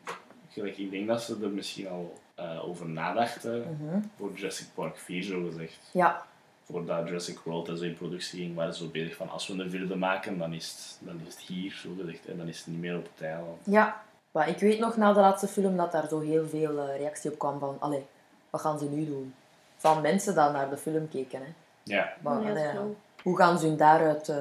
gelijk, 0.50 0.78
Ik 0.78 0.92
denk 0.92 1.08
dat 1.08 1.22
ze 1.22 1.38
er 1.42 1.50
misschien 1.50 1.88
al 1.88 2.14
eh, 2.36 2.68
over 2.68 2.90
nadachten 2.90 3.78
Mhm. 3.82 4.00
voor 4.18 4.32
Jurassic 4.34 4.68
Park 4.74 4.98
4, 4.98 5.24
zo 5.24 5.44
gezegd. 5.46 5.80
Ja, 5.92 6.26
Voordat 6.64 7.08
Jurassic 7.08 7.40
World 7.40 7.68
en 7.70 7.78
zo 7.78 7.84
in 7.84 7.94
productie 7.94 8.40
ging, 8.40 8.56
waren 8.56 8.74
ze 8.74 8.84
zo 8.84 8.90
bezig 8.90 9.16
van 9.16 9.30
als 9.30 9.48
we 9.48 9.54
een 9.54 9.70
vierde 9.70 9.96
maken, 9.96 10.38
dan 10.38 10.54
is 10.54 10.68
het, 10.70 10.98
dan 11.08 11.20
is 11.28 11.34
het 11.34 11.44
hier, 11.44 11.72
zo 11.84 11.90
gezegd. 12.00 12.26
En 12.26 12.38
dan 12.38 12.48
is 12.48 12.58
het 12.58 12.68
niet 12.68 12.80
meer 12.80 12.98
op 12.98 13.08
het 13.16 13.26
eiland. 13.28 13.58
ja. 13.64 14.02
Maar 14.32 14.50
ik 14.50 14.60
weet 14.60 14.80
nog 14.80 14.98
na 14.98 15.14
de 15.14 15.20
laatste 15.20 15.48
film 15.48 15.78
dat 15.78 15.92
daar 15.92 16.08
zo 16.08 16.20
heel 16.20 16.48
veel 16.48 16.80
eh, 16.80 16.98
reactie 16.98 17.32
op 17.32 17.40
kwam 17.40 17.60
van... 17.60 17.76
Allee, 17.80 18.06
wat 18.50 18.62
gaan 18.62 18.80
ze 18.80 18.86
nu 18.90 19.06
doen? 19.06 19.34
Van 19.78 20.02
mensen 20.02 20.34
die 20.34 20.44
naar 20.44 20.70
de 20.70 20.78
film 20.78 21.10
keken. 21.10 21.40
Hè. 21.40 21.54
Ja, 21.84 22.14
Maar, 22.22 22.42
Ja, 22.44 22.50
allee, 22.50 22.96
hoe 23.24 23.38
gaan 23.38 23.60
ze 23.60 23.68
hun 23.68 23.78
daaruit... 23.78 24.30
eh, 24.30 24.38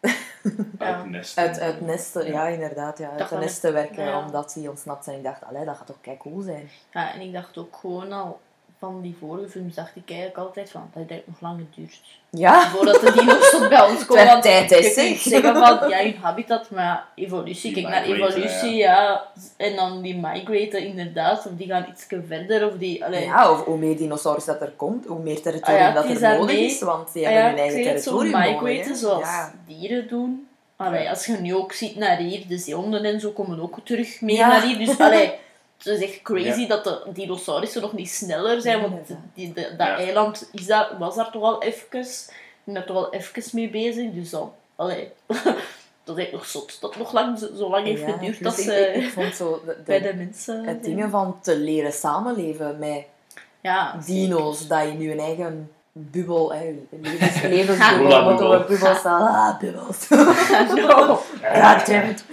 Ja. 0.00 0.14
uit 0.96 1.10
nesten. 1.10 1.42
Uit, 1.42 1.60
uit 1.60 1.80
nesten, 1.80 2.26
ja, 2.26 2.46
inderdaad. 2.46 2.98
Ja, 2.98 3.08
uit 3.10 3.18
Dat 3.18 3.28
de 3.28 3.36
nesten 3.36 3.72
werken, 3.72 4.04
ja. 4.04 4.24
omdat 4.26 4.52
die 4.54 4.68
ontsnapt 4.70 5.04
zijn. 5.04 5.16
Ik 5.16 5.24
dacht, 5.24 5.44
allee, 5.44 5.64
dat 5.64 5.76
gaat 5.76 5.86
toch 5.86 6.00
kei 6.00 6.16
cool 6.16 6.40
zijn. 6.40 6.70
Ja, 6.92 7.12
en 7.14 7.20
ik 7.20 7.32
dacht 7.32 7.58
ook 7.58 7.76
gewoon 7.76 8.12
al 8.12 8.40
van 8.78 9.00
die 9.02 9.16
vorige 9.20 9.48
films 9.48 9.74
dacht 9.74 9.96
ik 9.96 10.02
eigenlijk 10.08 10.38
altijd 10.38 10.70
van, 10.70 10.90
dat 10.94 11.04
heeft 11.08 11.26
nog 11.26 11.40
lang 11.40 11.60
geduurd. 11.74 12.00
Ja. 12.30 12.68
Voordat 12.68 13.00
de 13.00 13.12
dino's 13.12 13.50
tot 13.50 13.68
bij 13.68 13.88
ons 13.90 14.04
komen. 14.06 14.26
Want 14.26 14.42
tijd, 14.42 14.68
kunt 14.68 14.84
zeg. 14.84 15.18
zeggen 15.18 15.54
van, 15.56 15.88
ja, 15.88 15.98
hun 16.02 16.16
habitat, 16.20 16.70
maar 16.70 17.04
evolutie. 17.14 17.74
Die 17.74 17.82
Kijk 17.82 17.94
naar 17.94 18.04
evolutie, 18.04 18.74
ja. 18.74 19.26
En 19.56 19.76
dan 19.76 20.02
die 20.02 20.16
migraten 20.16 20.80
inderdaad, 20.86 21.46
of 21.46 21.52
die 21.56 21.66
gaan 21.66 21.86
iets 21.90 22.06
verder, 22.26 22.66
of 22.66 22.72
die... 22.78 23.04
Allee, 23.04 23.24
Ja, 23.24 23.50
of 23.52 23.64
hoe 23.64 23.78
meer 23.78 23.96
dinosaurus 23.96 24.44
dat 24.44 24.60
er 24.60 24.72
komt, 24.76 25.06
hoe 25.06 25.18
meer 25.22 25.40
territorium 25.42 25.80
Ah 25.82 25.88
ja, 25.88 25.92
dat 25.94 26.08
het 26.08 26.22
er 26.22 26.30
is 26.32 26.38
nodig 26.38 26.54
mee. 26.56 26.64
is, 26.64 26.80
want 26.80 27.12
die 27.12 27.26
Ah 27.26 27.32
hebben 27.32 27.50
ja, 27.50 27.56
hun 27.56 27.58
eigen 27.58 27.78
ik 27.78 27.84
zeg 27.84 27.92
het, 27.94 28.02
zo 28.02 28.18
territorium 28.18 28.52
nodig. 28.54 28.62
migraten 28.72 28.96
zoals 28.96 29.20
Ja. 29.22 29.52
dieren 29.66 30.08
doen. 30.08 30.48
Allee, 30.76 31.08
als 31.10 31.26
je 31.26 31.32
nu 31.32 31.54
ook 31.54 31.72
ziet 31.72 31.96
naar 31.96 32.16
hier, 32.16 32.42
de 32.48 32.58
zeehonden 32.58 33.04
en 33.04 33.20
zo 33.20 33.30
komen 33.30 33.60
ook 33.60 33.76
terug 33.84 34.20
mee 34.20 34.36
Ja. 34.36 34.48
naar 34.48 34.62
hier. 34.62 34.78
Dus 34.86 34.98
allee, 34.98 35.32
het 35.78 35.86
is 35.86 36.02
echt 36.02 36.22
crazy 36.22 36.60
Ja. 36.60 36.66
dat 36.66 36.84
de 36.84 37.02
dinosaurussen 37.06 37.82
nog 37.82 37.92
niet 37.92 38.10
sneller 38.10 38.60
zijn, 38.60 38.80
want 38.80 38.94
die, 39.34 39.52
de- 39.52 39.74
dat 39.76 39.86
Ja. 39.86 39.96
eiland 39.96 40.48
is 40.52 40.66
daar, 40.66 40.88
was 40.98 41.14
daar 41.16 41.30
toch 41.30 41.42
al 41.42 41.62
even, 41.62 42.06
daar 42.64 42.84
toch 42.86 42.96
al 42.96 43.12
even 43.12 43.42
mee 43.52 43.70
bezig. 43.70 44.10
Dus 44.12 44.30
dan, 44.30 44.52
allee, 44.76 45.10
dat 46.04 46.18
is 46.18 46.24
echt 46.24 46.32
nog 46.32 46.46
zot. 46.46 46.80
Dat 46.80 46.90
het 46.90 46.98
nog 47.02 47.12
lang, 47.12 47.38
zo, 47.38 47.70
lang 47.70 47.86
heeft 47.86 48.00
Ja, 48.00 48.12
geduurd 48.12 48.32
dus 48.32 48.38
dat 48.38 48.58
ik, 48.58 48.64
ze 48.64 48.92
ik, 48.94 49.02
ik 49.04 49.10
vond 49.12 49.34
zo 49.34 49.60
de, 49.66 49.72
de- 49.72 49.82
bij 49.84 50.00
de 50.00 50.14
mensen... 50.14 50.64
het 50.64 50.84
dingen 50.84 51.10
van 51.10 51.38
te 51.42 51.58
leren 51.58 51.92
samenleven 51.92 52.78
met 52.78 53.04
Ja, 53.60 53.98
dino's, 54.06 54.66
dat 54.66 54.82
je 54.82 54.88
nu 54.92 55.10
een 55.12 55.18
eigen 55.20 55.70
bubbel, 55.92 56.52
hè, 56.54 56.62
je 56.64 56.82
levens, 57.00 57.42
levensbubbel, 57.42 58.08
wat 58.24 58.26
bubbel. 58.28 58.54
over 58.54 58.66
bubbels 58.66 58.98
staat. 58.98 59.20
Ah, 59.20 59.58
bubbels. 59.60 60.08
no. 60.88 61.20
Goddammit. 61.42 62.24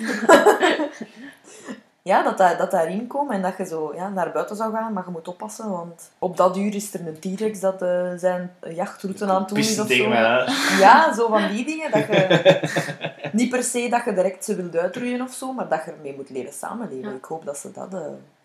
Ja, 2.05 2.23
dat, 2.23 2.38
dat, 2.38 2.57
dat 2.57 2.71
daarin 2.71 3.07
komt 3.07 3.31
en 3.31 3.41
dat 3.41 3.57
je 3.57 3.65
zo 3.65 3.93
ja, 3.95 4.09
naar 4.09 4.31
buiten 4.31 4.55
zou 4.55 4.73
gaan, 4.73 4.93
maar 4.93 5.03
je 5.05 5.11
moet 5.11 5.27
oppassen, 5.27 5.69
want 5.69 6.11
op 6.19 6.38
dat 6.38 6.57
uur 6.57 6.75
is 6.75 6.93
er 6.93 7.07
een 7.07 7.19
T-Rex 7.19 7.59
dat 7.59 7.81
eh, 7.81 8.11
zijn 8.17 8.55
jachtroute 8.69 9.25
aan 9.25 9.39
het 9.39 9.49
doen 9.49 9.57
is 9.57 9.80
of 9.80 9.88
tegen 9.88 10.05
zo. 10.05 10.51
Ja, 10.80 11.13
zo 11.13 11.27
van 11.27 11.47
die 11.49 11.65
dingen. 11.65 11.91
Dat 11.91 12.05
je, 12.07 12.59
niet 13.31 13.49
per 13.49 13.63
se 13.63 13.89
dat 13.89 14.05
je 14.05 14.13
direct 14.13 14.45
ze 14.45 14.55
wilt 14.55 14.75
uitroeien 14.75 15.21
of 15.21 15.34
zo, 15.34 15.53
maar 15.53 15.69
dat 15.69 15.85
je 15.85 15.91
ermee 15.91 16.15
moet 16.15 16.30
leren 16.30 16.53
samenleven. 16.53 17.09
Ja. 17.09 17.15
Ik 17.15 17.25
hoop 17.25 17.45
dat 17.45 17.57
ze 17.57 17.71
dat 17.71 17.93
eh, 17.93 17.99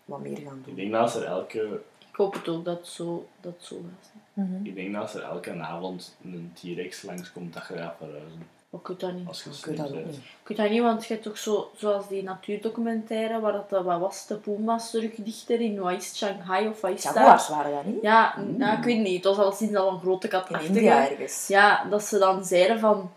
wat 0.05 0.19
meer 0.19 0.37
gaan 0.37 0.57
Ik 0.57 0.65
doen. 0.65 0.75
denk 0.75 0.91
dat 0.91 1.11
ze 1.11 1.19
er 1.19 1.25
elke, 1.27 1.81
Ik 2.09 2.15
hoop 2.15 2.33
het 2.33 2.47
ook 2.47 2.65
dat 2.65 2.77
het 2.77 2.87
zo, 2.87 3.27
dat 3.41 3.53
het 3.57 3.65
zo 3.65 3.75
gaat. 3.75 4.11
zijn. 4.35 4.61
ik 4.63 4.75
denk 4.75 4.93
dat 4.93 5.09
ze 5.09 5.17
er 5.17 5.23
elke 5.29 5.59
avond 5.61 6.15
een 6.23 6.51
T-Rex 6.61 7.01
langskomt 7.01 7.53
dat 7.53 7.67
je 7.67 7.77
gaat 7.77 7.95
verhuizen. 7.97 8.47
Maar 8.69 8.81
ik 8.81 8.87
weet 8.87 8.99
dat 8.99 9.13
niet. 9.13 9.27
Als 9.27 9.43
je 9.43 9.49
Ik 9.49 9.65
weet 9.65 9.77
dat 9.77 9.93
niet. 9.93 10.57
Dat 10.57 10.69
niet, 10.69 10.81
want 10.81 11.05
je 11.05 11.13
hebt 11.13 11.25
toch 11.25 11.37
zo, 11.37 11.71
zoals 11.75 12.07
die 12.07 12.23
natuurdocumentaire, 12.23 13.39
waar 13.39 13.51
dat, 13.51 13.83
wat 13.83 13.99
was, 13.99 14.27
de 14.27 14.35
Puma's 14.35 14.91
terugdichter 14.91 15.61
in, 15.61 15.79
wat 15.79 15.91
is 15.91 16.17
Shanghai 16.17 16.67
of 16.67 16.81
wat 16.81 16.91
is 16.91 17.03
dat? 17.03 17.13
Jaguars 17.13 17.49
waren 17.49 17.71
dat 17.71 17.85
niet? 17.85 18.01
Ja, 18.01 18.35
nou, 18.57 18.77
ik 18.77 18.83
weet 18.83 18.99
niet, 18.99 19.23
het 19.25 19.35
was 19.35 19.45
al 19.45 19.51
sinds 19.51 19.75
al 19.75 19.91
een 19.91 19.99
grote 19.99 20.27
In 20.27 20.33
katachtige. 20.33 20.73
India 20.73 21.09
ergens. 21.09 21.47
Ja, 21.47 21.85
dat 21.89 22.03
ze 22.03 22.17
dan 22.17 22.45
zeiden 22.45 22.79
van... 22.79 23.11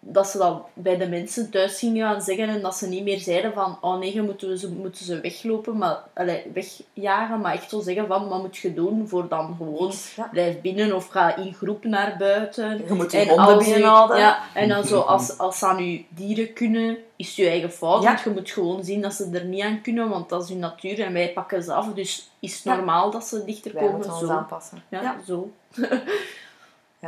Dat 0.00 0.26
ze 0.28 0.38
dan 0.38 0.62
bij 0.72 0.96
de 0.96 1.08
mensen 1.08 1.50
thuis 1.50 1.78
gingen 1.78 2.08
gaan 2.10 2.20
zeggen 2.22 2.48
en 2.48 2.60
dat 2.62 2.76
ze 2.76 2.88
niet 2.88 3.02
meer 3.04 3.18
zeiden 3.18 3.52
van 3.52 3.78
oh 3.80 3.98
nee, 3.98 4.14
je 4.14 4.22
moeten, 4.22 4.48
we 4.48 4.58
ze, 4.58 4.68
moeten 4.72 5.04
ze 5.04 5.20
weglopen, 5.20 5.76
maar, 5.78 5.98
allee, 6.14 6.42
wegjagen, 6.54 7.40
maar 7.40 7.52
echt 7.54 7.70
zo 7.70 7.80
zeggen 7.80 8.06
van 8.06 8.28
wat 8.28 8.42
moet 8.42 8.56
je 8.56 8.74
doen 8.74 9.08
voor 9.08 9.28
dan 9.28 9.54
gewoon 9.58 9.92
Ja. 10.16 10.28
blijf 10.32 10.60
binnen 10.60 10.94
of 10.94 11.06
ga 11.08 11.36
in 11.36 11.54
groep 11.54 11.84
naar 11.84 12.16
buiten. 12.18 12.82
Je 12.86 12.94
moet 12.94 13.12
je 13.12 13.18
En 13.18 13.28
honden 13.28 13.58
binnenhouden. 13.58 14.18
Ja, 14.18 14.38
en 14.54 14.68
dan 14.68 14.84
zo, 14.84 15.00
als, 15.00 15.38
als 15.38 15.58
ze 15.58 15.66
aan 15.66 15.90
je 15.90 16.04
dieren 16.08 16.52
kunnen, 16.52 16.96
is 17.16 17.36
je 17.36 17.48
eigen 17.48 17.72
fout. 17.72 18.02
Ja. 18.02 18.08
Want 18.08 18.20
je 18.24 18.30
moet 18.30 18.50
gewoon 18.50 18.84
zien 18.84 19.00
dat 19.02 19.14
ze 19.14 19.28
er 19.32 19.44
niet 19.44 19.62
aan 19.62 19.80
kunnen, 19.82 20.08
want 20.08 20.28
dat 20.28 20.42
is 20.42 20.48
hun 20.48 20.58
natuur 20.58 21.00
en 21.00 21.12
wij 21.12 21.32
pakken 21.32 21.62
ze 21.62 21.72
af. 21.72 21.86
Dus 21.94 22.30
is 22.40 22.54
het 22.54 22.62
Ja. 22.62 22.74
normaal 22.76 23.10
dat 23.10 23.24
ze 23.26 23.44
dichter 23.44 23.72
Wij 23.74 23.84
komen. 23.84 24.04
Zo. 24.04 24.28
aanpassen. 24.28 24.82
Ja. 24.88 25.16
zo. 25.26 25.50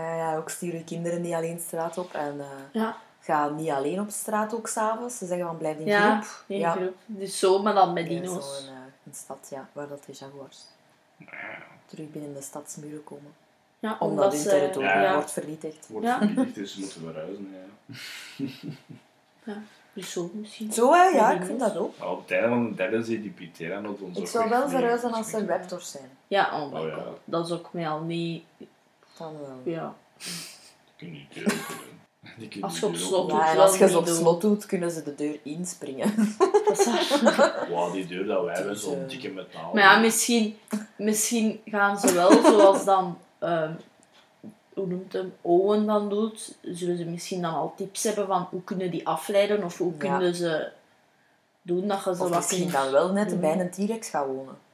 Ja, 0.01 0.15
ja, 0.17 0.37
ook 0.37 0.51
stuur 0.51 0.75
je 0.75 0.85
kinderen 0.85 1.21
niet 1.21 1.35
alleen 1.35 1.61
straat 1.61 1.99
op. 1.99 2.13
En 2.15 2.41
eh, 2.41 2.47
Ja, 2.73 2.97
ga 3.21 3.49
niet 3.49 3.71
alleen 3.71 4.01
op 4.01 4.11
straat 4.11 4.55
ook 4.55 4.69
s'avonds. 4.69 5.19
Ze 5.19 5.27
zeggen 5.27 5.47
van 5.47 5.57
blijf 5.57 5.79
in 5.79 5.87
ja 5.87 6.21
groep. 6.21 6.45
in 6.47 6.59
Ja. 6.59 6.71
groep. 6.73 6.95
Dus 7.07 7.39
zo, 7.39 7.63
maar 7.63 7.75
dan 7.75 7.93
met 7.93 8.03
Ja, 8.03 8.09
dino's. 8.09 8.59
Zo'n 8.59 8.69
eh, 8.75 8.81
een 9.07 9.15
stad, 9.15 9.47
ja, 9.51 9.69
waar 9.73 9.89
dat 9.89 10.05
de 10.07 10.13
jaguars 10.13 10.59
Ja, 11.17 11.27
terug 11.87 12.11
binnen 12.11 12.35
de 12.35 12.43
stadsmuren 12.43 13.05
komen. 13.05 13.33
Ja, 13.79 13.97
Omdat 14.01 14.33
hun 14.33 14.41
ze... 14.43 14.49
territorium 14.49 15.01
Ja. 15.01 15.15
wordt 15.15 15.33
vernietigd. 15.33 15.87
wordt 15.89 16.07
Ja. 16.07 16.19
vernietigd, 16.19 16.55
dus 16.55 16.73
ze 16.75 16.81
moeten 16.81 17.01
verhuizen. 17.01 17.55
Ja. 19.45 19.55
Dus 19.93 20.13
zo 20.13 20.31
misschien. 20.35 20.73
Zo 20.73 20.93
hè, 20.93 21.03
ja, 21.05 21.31
ik 21.33 21.45
vind 21.45 21.61
dat 21.61 21.77
ook. 21.77 21.99
Maar 21.99 22.09
op 22.11 22.21
het 22.23 22.31
einde 22.31 22.49
van 22.49 22.69
de 22.69 22.75
derde 22.75 23.03
zie 23.05 23.23
die 23.33 23.49
Pteranodons 23.51 24.17
Ik 24.17 24.23
ook 24.23 24.29
zou 24.29 24.49
wel 24.49 24.61
mee. 24.61 24.69
verhuizen 24.69 25.13
als 25.13 25.25
Dus 25.27 25.35
er 25.35 25.43
ik- 25.43 25.49
raptors 25.49 25.91
zijn. 25.91 26.11
Ja, 26.27 26.61
oh, 26.63 26.73
my 26.73 26.79
Oh, 26.81 26.87
ja. 26.89 26.95
god. 26.95 27.19
Dat 27.25 27.47
is 27.47 27.53
ook 27.53 27.73
mij 27.73 27.89
al 27.89 28.01
niet... 28.01 28.45
Dan 29.19 29.33
wel. 29.41 29.73
Ja. 29.75 29.95
Die 30.19 30.97
kunnen 30.97 31.17
niet 31.19 31.35
deur 31.35 31.45
open 31.45 31.77
doen. 31.77 32.01
Die 32.39 32.49
kunnen 32.49 32.69
Als 32.69 32.79
je 32.81 32.87
niet 32.87 32.95
op 32.95 33.01
slot 33.01 33.23
open 33.23 33.37
Ja, 33.37 33.45
doet, 33.45 33.55
en 33.55 33.61
als 33.61 33.79
je 33.79 33.89
ze 33.89 33.99
op 33.99 34.07
slot 34.07 34.41
doet, 34.41 34.67
kunnen 34.67 34.91
ze 34.91 35.03
de 35.03 35.15
deur 35.15 35.39
inspringen. 35.43 36.15
Dat 36.65 36.79
is 36.79 36.87
waar. 36.87 37.65
doen. 37.69 37.77
Wow, 37.77 37.93
die 37.93 38.07
deur 38.07 38.27
dat 38.27 38.45
wij 38.45 38.55
hebben, 38.55 38.73
Dus, 38.73 38.83
zo'n 38.83 39.03
eh, 39.03 39.09
dikke 39.09 39.29
metaal. 39.31 39.71
Maar 39.75 39.83
ja, 39.83 39.99
misschien, 39.99 40.59
misschien 40.97 41.61
gaan 41.65 41.99
ze 41.99 42.13
wel, 42.15 42.31
zoals 42.43 42.85
dan, 42.85 43.19
ehm, 43.39 43.73
hoe 44.75 44.87
noemt 44.87 45.13
hem, 45.13 45.33
Owen 45.41 45.87
dan 45.87 46.09
doet, 46.09 46.57
zullen 46.63 46.97
ze 46.97 47.05
misschien 47.05 47.43
dan 47.43 47.55
al 47.55 47.73
tips 47.77 48.03
hebben 48.03 48.27
van 48.27 48.47
hoe 48.51 48.63
kunnen 48.65 48.91
die 48.91 49.07
afleiden 49.07 49.65
of 49.65 49.79
hoe 49.79 49.93
Ja. 49.93 49.99
kunnen 49.99 50.35
ze 50.35 50.69
doen 51.63 51.87
dat 51.89 51.97
je 51.97 52.03
ze 52.03 52.11
Of 52.11 52.19
wat 52.19 52.31
misschien 52.31 52.71
dan 52.71 52.91
wel 52.91 53.13
net 53.13 53.41
bij 53.41 53.61
een 53.61 53.71
T-Rex 53.71 54.09
gaan 54.09 54.27
wonen. 54.27 54.65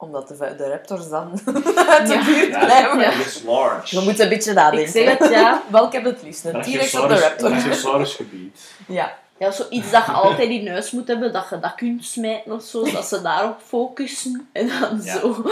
Omdat 0.00 0.28
de, 0.28 0.54
de 0.56 0.68
raptors 0.68 1.08
dan 1.08 1.30
uit 1.88 2.06
de 2.06 2.12
Ja. 2.12 2.24
buurt 2.24 2.50
Ja, 2.50 2.64
blijven. 2.64 2.98
Ja. 3.00 3.10
dat 3.16 3.26
is 3.26 3.42
large. 3.42 3.96
Je 3.96 4.02
moet 4.04 4.18
een 4.18 4.28
beetje 4.28 4.52
nadenken. 4.52 4.86
Ik 5.02 5.06
zeg 5.06 5.18
het, 5.18 5.30
ja. 5.30 5.62
Welke 5.70 5.96
heb 5.96 6.04
het 6.04 6.22
liefst? 6.22 6.44
Een 6.44 6.62
T-Rex 6.62 6.94
of 6.98 7.06
de 7.06 7.18
raptor? 7.20 7.50
Brachiosaurusgebied. 7.50 8.60
Ja. 8.86 9.18
Ja, 9.38 9.50
zoiets 9.50 9.90
dat 9.90 10.06
je 10.06 10.12
altijd 10.12 10.48
in 10.50 10.68
huis 10.68 10.90
moet 10.90 11.08
hebben, 11.08 11.32
dat 11.32 11.46
je 11.50 11.58
dat 11.60 11.74
kunt 11.74 12.04
smijten 12.04 12.52
of 12.52 12.62
zo, 12.62 12.90
dat 12.92 13.04
ze 13.06 13.22
daarop 13.22 13.58
focussen 13.66 14.48
en 14.52 14.68
dan 14.80 15.00
Ja. 15.02 15.18
zo... 15.18 15.42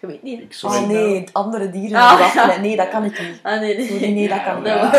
Je 0.00 0.06
weet 0.06 0.22
niet. 0.22 0.60
Oh 0.62 0.86
nee, 0.86 1.24
andere 1.32 1.70
dieren 1.70 2.00
Ah, 2.00 2.30
ja. 2.34 2.46
Nee, 2.46 2.58
Nee, 2.58 2.76
dat 2.76 2.88
kan 2.88 3.04
ik 3.04 3.20
niet. 3.20 3.38
Ah, 3.42 3.60
nee, 3.60 3.76
nee. 3.76 3.86
Sorry, 3.88 4.12
nee, 4.12 4.28
dat 4.28 4.42
kan 4.44 4.64
Ja, 4.64 4.84
niet. 4.84 4.92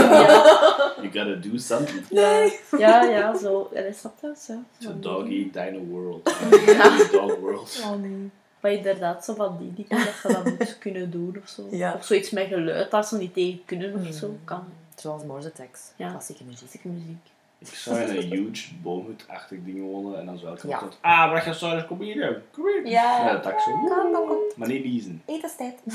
You 1.12 1.26
gotta 1.26 1.50
do 1.50 1.58
something. 1.58 2.06
Ja, 2.10 2.50
ja, 2.78 3.04
ja, 3.04 3.38
zo. 3.38 3.70
En 3.74 3.88
is 3.88 4.02
dat 4.02 4.12
zo? 4.22 4.54
It's 4.80 4.88
a 4.88 4.94
dog 5.00 5.24
eat 5.30 5.54
dino 5.54 5.80
world. 5.90 6.36
Ja. 6.66 6.90
Dog 7.12 7.36
world. 7.40 7.82
Oh 7.84 8.02
nee. 8.02 8.32
Maar 8.64 8.72
inderdaad, 8.72 9.26
zo 9.26 9.34
van 9.34 9.58
die 9.58 9.74
dingen 9.74 10.06
dat 10.06 10.14
je 10.24 10.34
dat 10.34 10.46
moet 10.60 10.78
kunnen 10.80 11.12
doen 11.12 11.38
of 11.44 11.50
zo. 11.50 11.68
Ja. 11.72 11.94
Of 11.94 12.06
zoiets 12.06 12.30
met 12.30 12.48
geluid, 12.48 12.92
daar 12.92 13.04
ze 13.06 13.18
niet 13.18 13.34
tegen 13.34 13.62
kunnen 13.66 14.08
of 14.08 14.14
zo. 14.16 14.38
Kan. 14.44 14.64
Zoals 14.96 15.24
Morse 15.24 15.52
tekst. 15.52 15.94
Ja. 15.96 16.10
Klassieke 16.10 16.44
muziek. 16.44 16.60
Klassieke 16.60 16.88
muziek. 16.88 17.18
Ik 17.60 17.68
zou 17.68 18.00
in 18.00 18.16
een 18.16 18.22
huge 18.32 18.74
boomhut-achtig 18.82 19.58
ding 19.66 19.82
wonen 19.82 20.20
en 20.20 20.26
dan 20.26 20.38
zou 20.38 20.54
ik 20.56 20.64
Ja. 20.64 20.74
altijd... 20.76 20.98
Ah, 21.02 21.30
Brachiosaurus, 21.30 21.86
kom 21.86 22.02
hier. 22.02 22.42
Kom 22.52 22.66
hier. 22.68 22.88
Ja. 22.88 23.26
Ja, 23.26 23.34
dat 23.38 23.62
zo... 23.62 23.72
Kom, 23.72 24.12
kom, 24.14 24.28
kom. 24.28 24.38
Maar 24.56 24.68
niet 24.68 24.84
niezen. 24.84 25.22
Etenstijd. 25.26 25.80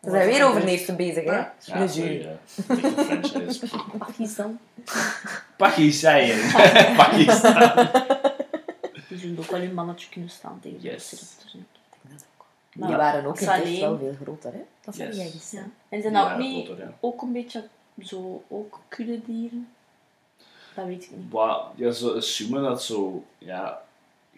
We 0.00 0.10
zijn 0.10 0.28
weer 0.28 0.44
over 0.46 0.64
neeften 0.64 0.96
bezig, 0.96 1.24
hè? 1.24 1.32
Ja, 1.32 1.86
sorry. 1.86 2.20
ja. 2.22 2.38
Franchise. 3.04 3.66
Pakistan. 3.98 4.58
Pakistan. 5.56 6.30
Pakistan. 6.96 7.88
Die 9.10 9.18
zullen 9.18 9.38
ook 9.38 9.50
wel 9.50 9.60
een 9.60 9.74
mannetje 9.74 10.08
kunnen 10.10 10.30
staan 10.30 10.58
tegen 10.60 10.80
de 10.80 10.88
Yes. 10.88 11.10
raptors, 11.10 11.52
denk 11.52 11.64
ik. 11.64 11.78
Die 12.72 12.82
Maar 12.82 12.96
waren 12.96 13.24
ook 13.24 13.40
in 13.40 13.46
het 13.46 13.54
echt 13.54 13.62
alleen- 13.64 13.80
wel 13.80 13.98
veel 13.98 14.14
groter, 14.22 14.52
hè? 14.52 14.60
Dat 14.84 14.96
Yes. 14.96 15.16
jij 15.16 15.24
eens 15.24 15.32
Ja. 15.34 15.40
zijn. 15.40 15.72
En 15.88 16.00
zijn 16.02 16.12
dat 16.12 16.30
ook 16.30 16.38
niet 16.38 16.66
groter, 16.66 16.84
ja. 16.84 16.94
ook 17.00 17.22
een 17.22 17.32
beetje 17.32 17.68
zo 18.02 18.42
ook 18.48 18.80
kuddedieren? 18.88 19.68
Dat 20.74 20.86
weet 20.86 21.04
ik 21.04 21.10
niet. 21.10 21.30
Wat, 21.32 21.62
ja, 21.74 21.90
ze 21.90 22.12
assumen 22.12 22.62
dat 22.62 22.82
zo, 22.82 23.24
ja, 23.38 23.82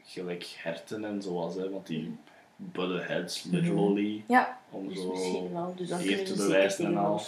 gelijk 0.04 0.54
herten 0.58 1.04
en 1.04 1.22
zo 1.22 1.34
was, 1.34 1.54
hè, 1.54 1.70
want 1.70 1.86
die 1.86 2.16
budden 2.56 3.06
heads 3.06 3.42
literally 3.42 4.24
Ja. 4.28 4.60
om 4.70 4.88
Dus 4.88 4.98
zo... 5.00 5.10
misschien 5.10 5.52
wel. 5.52 5.74
Dus 5.76 5.88
dan 5.88 5.98
kunnen 5.98 6.18
te 6.18 6.26
ze 6.26 6.32
zeker 6.36 6.46
bewijzen 6.46 6.76
tegen 6.84 6.92
en 6.98 7.04
al. 7.04 7.20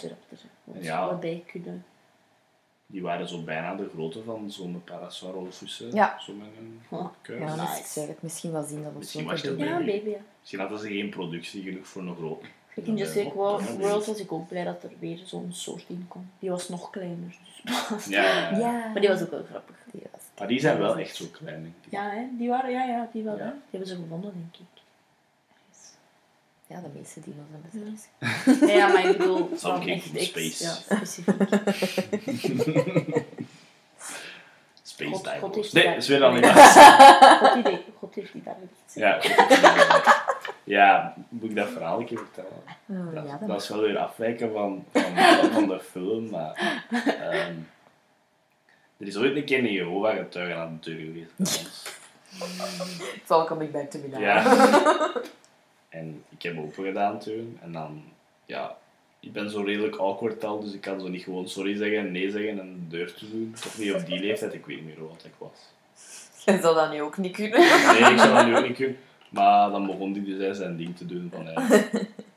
Ja. 0.81 1.05
wat 1.07 1.19
bij 1.19 1.43
kunnen. 1.47 1.85
Die 2.87 3.01
waren 3.01 3.27
zo 3.27 3.41
bijna 3.43 3.75
de 3.75 3.89
grootte 3.93 4.23
van 4.23 4.51
zo'n 4.51 4.81
Parasaurolophus. 4.85 5.77
hè. 5.79 5.85
Ja. 5.91 6.19
Zo 6.19 6.33
met 6.33 6.47
een 6.59 6.81
Oh. 6.89 7.05
kuis. 7.21 7.39
Ja, 7.39 7.45
dus 7.45 7.55
Nice. 7.55 7.79
ik 7.79 7.85
zeg 7.85 8.07
het 8.07 8.21
misschien 8.21 8.51
wel 8.51 8.63
zien 8.63 8.83
dat 8.83 8.91
we 8.91 8.97
Misschien 8.97 9.21
zo 9.23 9.27
was 9.29 9.41
te 9.41 9.47
het 9.47 9.57
doen. 9.57 9.67
Ja, 9.67 9.77
baby. 9.77 9.91
baby. 9.91 10.09
Ja. 10.09 10.17
Misschien 10.39 10.59
hadden 10.59 10.79
ze 10.79 10.87
geen 10.87 11.09
productie 11.09 11.63
genoeg 11.63 11.87
voor 11.87 12.01
een 12.01 12.15
groot. 12.15 12.43
Ik 12.75 12.87
in 12.87 12.97
Jurassic 12.97 13.23
Ja, 13.25 13.31
World, 13.33 13.77
World 13.77 14.05
was 14.05 14.19
ik 14.19 14.31
ook 14.31 14.47
blij 14.47 14.63
dat 14.63 14.83
er 14.83 14.91
weer 14.99 15.19
zo'n 15.25 15.47
soort 15.53 15.83
in 15.87 16.05
kwam. 16.09 16.29
Die 16.39 16.49
was 16.49 16.69
nog 16.69 16.89
kleiner. 16.89 17.37
Dus. 17.63 18.05
Ja, 18.05 18.23
ja, 18.23 18.49
ja. 18.51 18.57
Ja. 18.57 18.87
Maar 18.91 18.99
die 19.01 19.09
was 19.09 19.21
ook 19.21 19.31
wel 19.31 19.43
grappig. 19.49 19.75
Die 19.91 20.01
was- 20.11 20.21
Maar 20.39 20.47
die 20.47 20.59
zijn 20.59 20.77
wel 20.77 20.97
echt 20.97 21.15
zo 21.15 21.25
klein, 21.31 21.61
denk 21.61 21.73
ik. 21.85 21.91
Ja, 21.91 22.09
hè? 22.09 22.25
die 22.37 22.49
waren, 22.49 22.71
ja, 22.71 22.83
ja, 22.85 23.09
die 23.13 23.23
wel. 23.23 23.35
Die 23.35 23.45
hebben 23.69 23.89
ze 23.89 23.95
gevonden, 23.95 24.31
denk 24.33 24.55
ik. 24.55 24.81
Ja, 26.67 26.79
de 26.81 26.87
meeste 26.95 27.19
dino's 27.19 27.45
hebben 27.51 27.99
ze. 28.59 28.65
Ja, 28.65 28.73
ja, 28.77 28.87
maar 28.87 29.05
ik 29.09 29.17
bedoel, 29.17 29.49
Some 29.57 29.91
echt, 29.91 30.05
space. 30.15 30.63
ja, 30.63 30.71
specifiek. 30.95 31.37
Space 34.83 35.09
God- 35.11 35.29
God 35.39 35.55
heeft 35.55 35.73
Nee, 35.73 35.85
dat 35.85 35.95
is 35.95 36.07
weer 36.07 36.19
dan 36.19 36.33
Nee. 36.33 36.41
niet. 36.41 36.51
God, 37.39 37.55
idee. 37.55 37.83
God 37.99 38.15
heeft 38.15 38.33
die 38.33 38.43
daar. 38.43 38.55
Ja, 38.93 39.19
Ja, 40.63 41.13
moet 41.29 41.49
ik 41.49 41.55
dat 41.55 41.69
verhaal 41.69 41.99
een 41.99 42.05
keer 42.05 42.17
vertellen? 42.17 42.61
Oh, 42.85 43.13
Dat, 43.15 43.25
ja, 43.27 43.37
dat 43.37 43.47
dat 43.47 43.61
is 43.61 43.69
wel 43.69 43.79
weer 43.81 43.97
afwijken 43.97 44.51
van, 44.53 44.85
van, 44.93 45.51
van 45.51 45.67
de 45.67 45.79
film, 45.91 46.29
maar... 46.29 46.83
ehm, 47.05 47.53
er 48.97 49.07
is 49.07 49.17
ooit 49.17 49.35
een 49.35 49.45
keer 49.45 49.59
een 49.59 49.71
Jehovah-getuige 49.71 50.55
aan 50.59 50.79
de 50.81 50.89
deur 50.95 50.99
geweest 51.05 51.31
bij. 51.35 51.47
Zal 53.25 53.41
back 53.71 53.89
to 53.89 53.99
me 53.99 54.07
now. 54.07 54.21
Ja. 54.21 54.43
En 55.95 56.23
ik 56.29 56.41
heb 56.41 56.57
open 56.57 56.83
gedaan 56.83 57.19
toen. 57.19 57.57
En 57.61 57.71
dan, 57.71 58.03
ja, 58.45 58.77
ik 59.19 59.31
ben 59.33 59.49
zo 59.49 59.61
redelijk 59.61 59.95
awkward 59.95 60.43
al, 60.43 60.59
dus 60.59 60.73
ik 60.73 60.81
kan 60.81 60.99
zo 60.99 61.07
niet 61.07 61.23
gewoon 61.23 61.49
sorry 61.49 61.75
zeggen 61.75 61.97
en 61.97 62.11
nee 62.11 62.31
zeggen 62.31 62.59
en 62.59 62.87
de 62.89 62.97
deur 62.97 63.13
te 63.13 63.29
doen. 63.31 63.53
Toch 63.61 63.77
niet 63.77 63.93
op 63.93 64.05
die 64.05 64.19
leeftijd, 64.19 64.53
ik 64.53 64.65
weet 64.65 64.85
niet 64.85 64.85
meer 64.97 65.07
oud 65.09 65.25
ik 65.25 65.33
was. 65.37 65.59
Je 66.45 66.59
zou 66.61 66.75
dat 66.75 66.91
nu 66.91 67.01
ook 67.01 67.17
niet 67.17 67.31
kunnen. 67.33 67.59
Nee, 67.59 68.11
ik 68.13 68.17
zou 68.19 68.33
dat 68.33 68.45
nu 68.45 68.55
ook 68.57 68.67
niet 68.67 68.75
kunnen. 68.75 68.97
Maar 69.29 69.69
dan 69.69 69.85
begon 69.85 70.11
hij 70.13 70.23
dus 70.23 70.57
zijn 70.57 70.77
ding 70.77 70.97
te 70.97 71.05
doen 71.05 71.31
van 71.33 71.47
eh, 71.47 71.69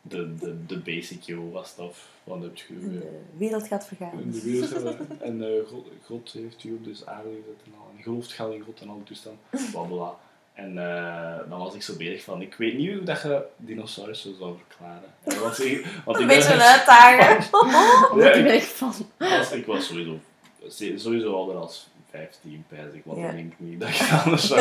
de, 0.02 0.34
de, 0.34 0.66
de 0.66 0.78
basic 0.78 1.22
Jehovah 1.22 1.64
stuff. 1.64 2.08
Wat 2.24 2.42
heb 2.42 2.56
je... 2.56 2.64
eh, 2.74 2.80
De 2.80 3.20
wereld 3.36 3.66
gaat 3.66 3.86
vergaan. 3.86 4.10
de 4.30 4.42
wereld. 4.42 4.96
En 5.20 5.42
eh, 5.42 5.66
God, 5.68 5.86
God 6.04 6.32
heeft 6.32 6.64
u 6.64 6.72
op 6.72 6.84
deze 6.84 7.06
aarde 7.06 7.28
gezet 7.28 7.62
en 7.64 7.72
al. 7.78 7.90
En 7.96 8.02
gelooft 8.02 8.32
gaat 8.32 8.52
in 8.52 8.60
God 8.60 8.80
en 8.80 8.88
al 8.88 8.94
die 8.94 9.04
toestand. 9.04 9.38
Bla 9.72 9.82
bla. 9.82 10.14
En 10.58 10.78
eh, 10.78 11.38
dan 11.48 11.58
was 11.58 11.74
ik 11.74 11.82
zo 11.82 11.96
bezig 11.96 12.22
van, 12.22 12.42
ik 12.42 12.54
weet 12.54 12.76
niet 12.76 12.92
hoe 12.92 13.02
dat 13.02 13.22
je 13.22 13.42
dinosaurussen 13.56 14.36
zou 14.38 14.54
verklaren. 14.66 15.08
En 15.24 15.40
want 15.40 15.64
ik, 15.64 15.86
want 16.04 16.16
Een 16.16 16.22
ik 16.22 16.28
beetje 16.28 16.52
een 16.54 16.60
uitdagen. 16.60 17.50
Ja, 18.22 18.32
ik 18.32 18.62
van... 18.62 18.92
was, 19.18 19.52
ik 19.52 19.66
was 19.66 19.86
sowieso, 19.86 20.18
sowieso 20.96 21.34
ouder 21.34 21.56
als 21.56 21.88
15, 22.10 22.64
pijs 22.68 22.92
ik. 22.92 23.02
Want 23.04 23.18
Ja. 23.18 23.28
ik 23.28 23.34
denk 23.36 23.52
niet 23.56 23.80
dat 23.80 23.88
ik 23.88 24.10
anders 24.24 24.46
zou. 24.46 24.60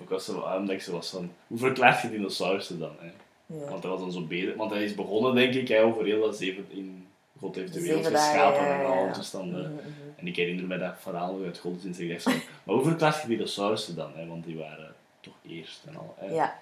Ik 0.00 0.08
was 0.08 0.24
zo, 0.24 0.62
ik 0.68 0.82
zo 0.82 0.92
was 0.92 1.10
van, 1.10 1.32
hoe 1.46 1.58
verklaart 1.58 2.02
je 2.02 2.10
dinosaurussen 2.10 2.78
dan? 2.78 2.92
Hè? 2.98 3.10
Ja. 3.46 3.70
Want 3.70 3.82
hij 3.82 3.90
was 3.92 4.00
dan 4.00 4.12
zo 4.12 4.20
bezig. 4.20 4.54
Want 4.54 4.70
hij 4.70 4.84
is 4.84 4.94
begonnen, 4.94 5.34
denk 5.34 5.54
ik, 5.54 5.68
hè, 5.68 5.82
over 5.82 6.04
heel 6.04 6.20
dat 6.20 6.36
zeven 6.36 6.66
in 6.68 7.06
God 7.38 7.54
heeft 7.54 7.72
de 7.72 7.80
wereld 7.80 8.06
geschapen 8.06 8.66
en 8.66 8.86
al 8.86 8.94
ja. 8.94 9.04
die 9.04 9.12
toestanden. 9.12 9.72
Mhm, 9.72 9.72
mhm. 9.72 9.90
En 10.16 10.26
ik 10.26 10.36
herinner 10.36 10.66
me 10.66 10.78
dat 10.78 10.94
verhaal 10.98 11.42
uit 11.44 11.58
godsdienst. 11.58 12.00
Ik 12.00 12.10
dacht 12.10 12.22
van, 12.22 12.40
maar 12.62 12.74
hoe 12.74 12.84
verklaart 12.84 13.22
je 13.22 13.28
dinosaurussen 13.28 13.96
dan? 13.96 14.12
Hè? 14.14 14.26
Want 14.26 14.44
die 14.44 14.56
waren 14.56 14.94
toch 15.20 15.34
eerst 15.48 15.80
en 15.86 15.96
al. 15.96 16.14
Hè? 16.18 16.26
Ja. 16.26 16.58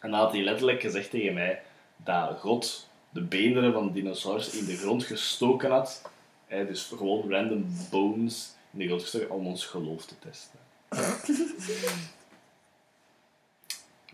En 0.00 0.10
dan 0.10 0.20
had 0.20 0.32
hij 0.32 0.42
letterlijk 0.42 0.80
gezegd 0.80 1.10
tegen 1.10 1.34
mij 1.34 1.62
dat 1.96 2.38
God 2.40 2.88
de 3.10 3.22
beenderen 3.22 3.72
van 3.72 3.86
de 3.86 3.92
dinosaurus 3.92 4.50
in 4.50 4.64
de 4.64 4.76
grond 4.76 5.04
gestoken 5.04 5.70
had. 5.70 6.02
Hè? 6.46 6.66
Dus 6.66 6.84
gewoon 6.96 7.30
random 7.30 7.66
bones 7.90 8.54
in 8.70 8.78
de 8.78 8.86
grond 8.86 9.02
gestoken 9.02 9.30
om 9.30 9.46
ons 9.46 9.66
geloof 9.66 10.06
te 10.06 10.14
testen. 10.18 10.58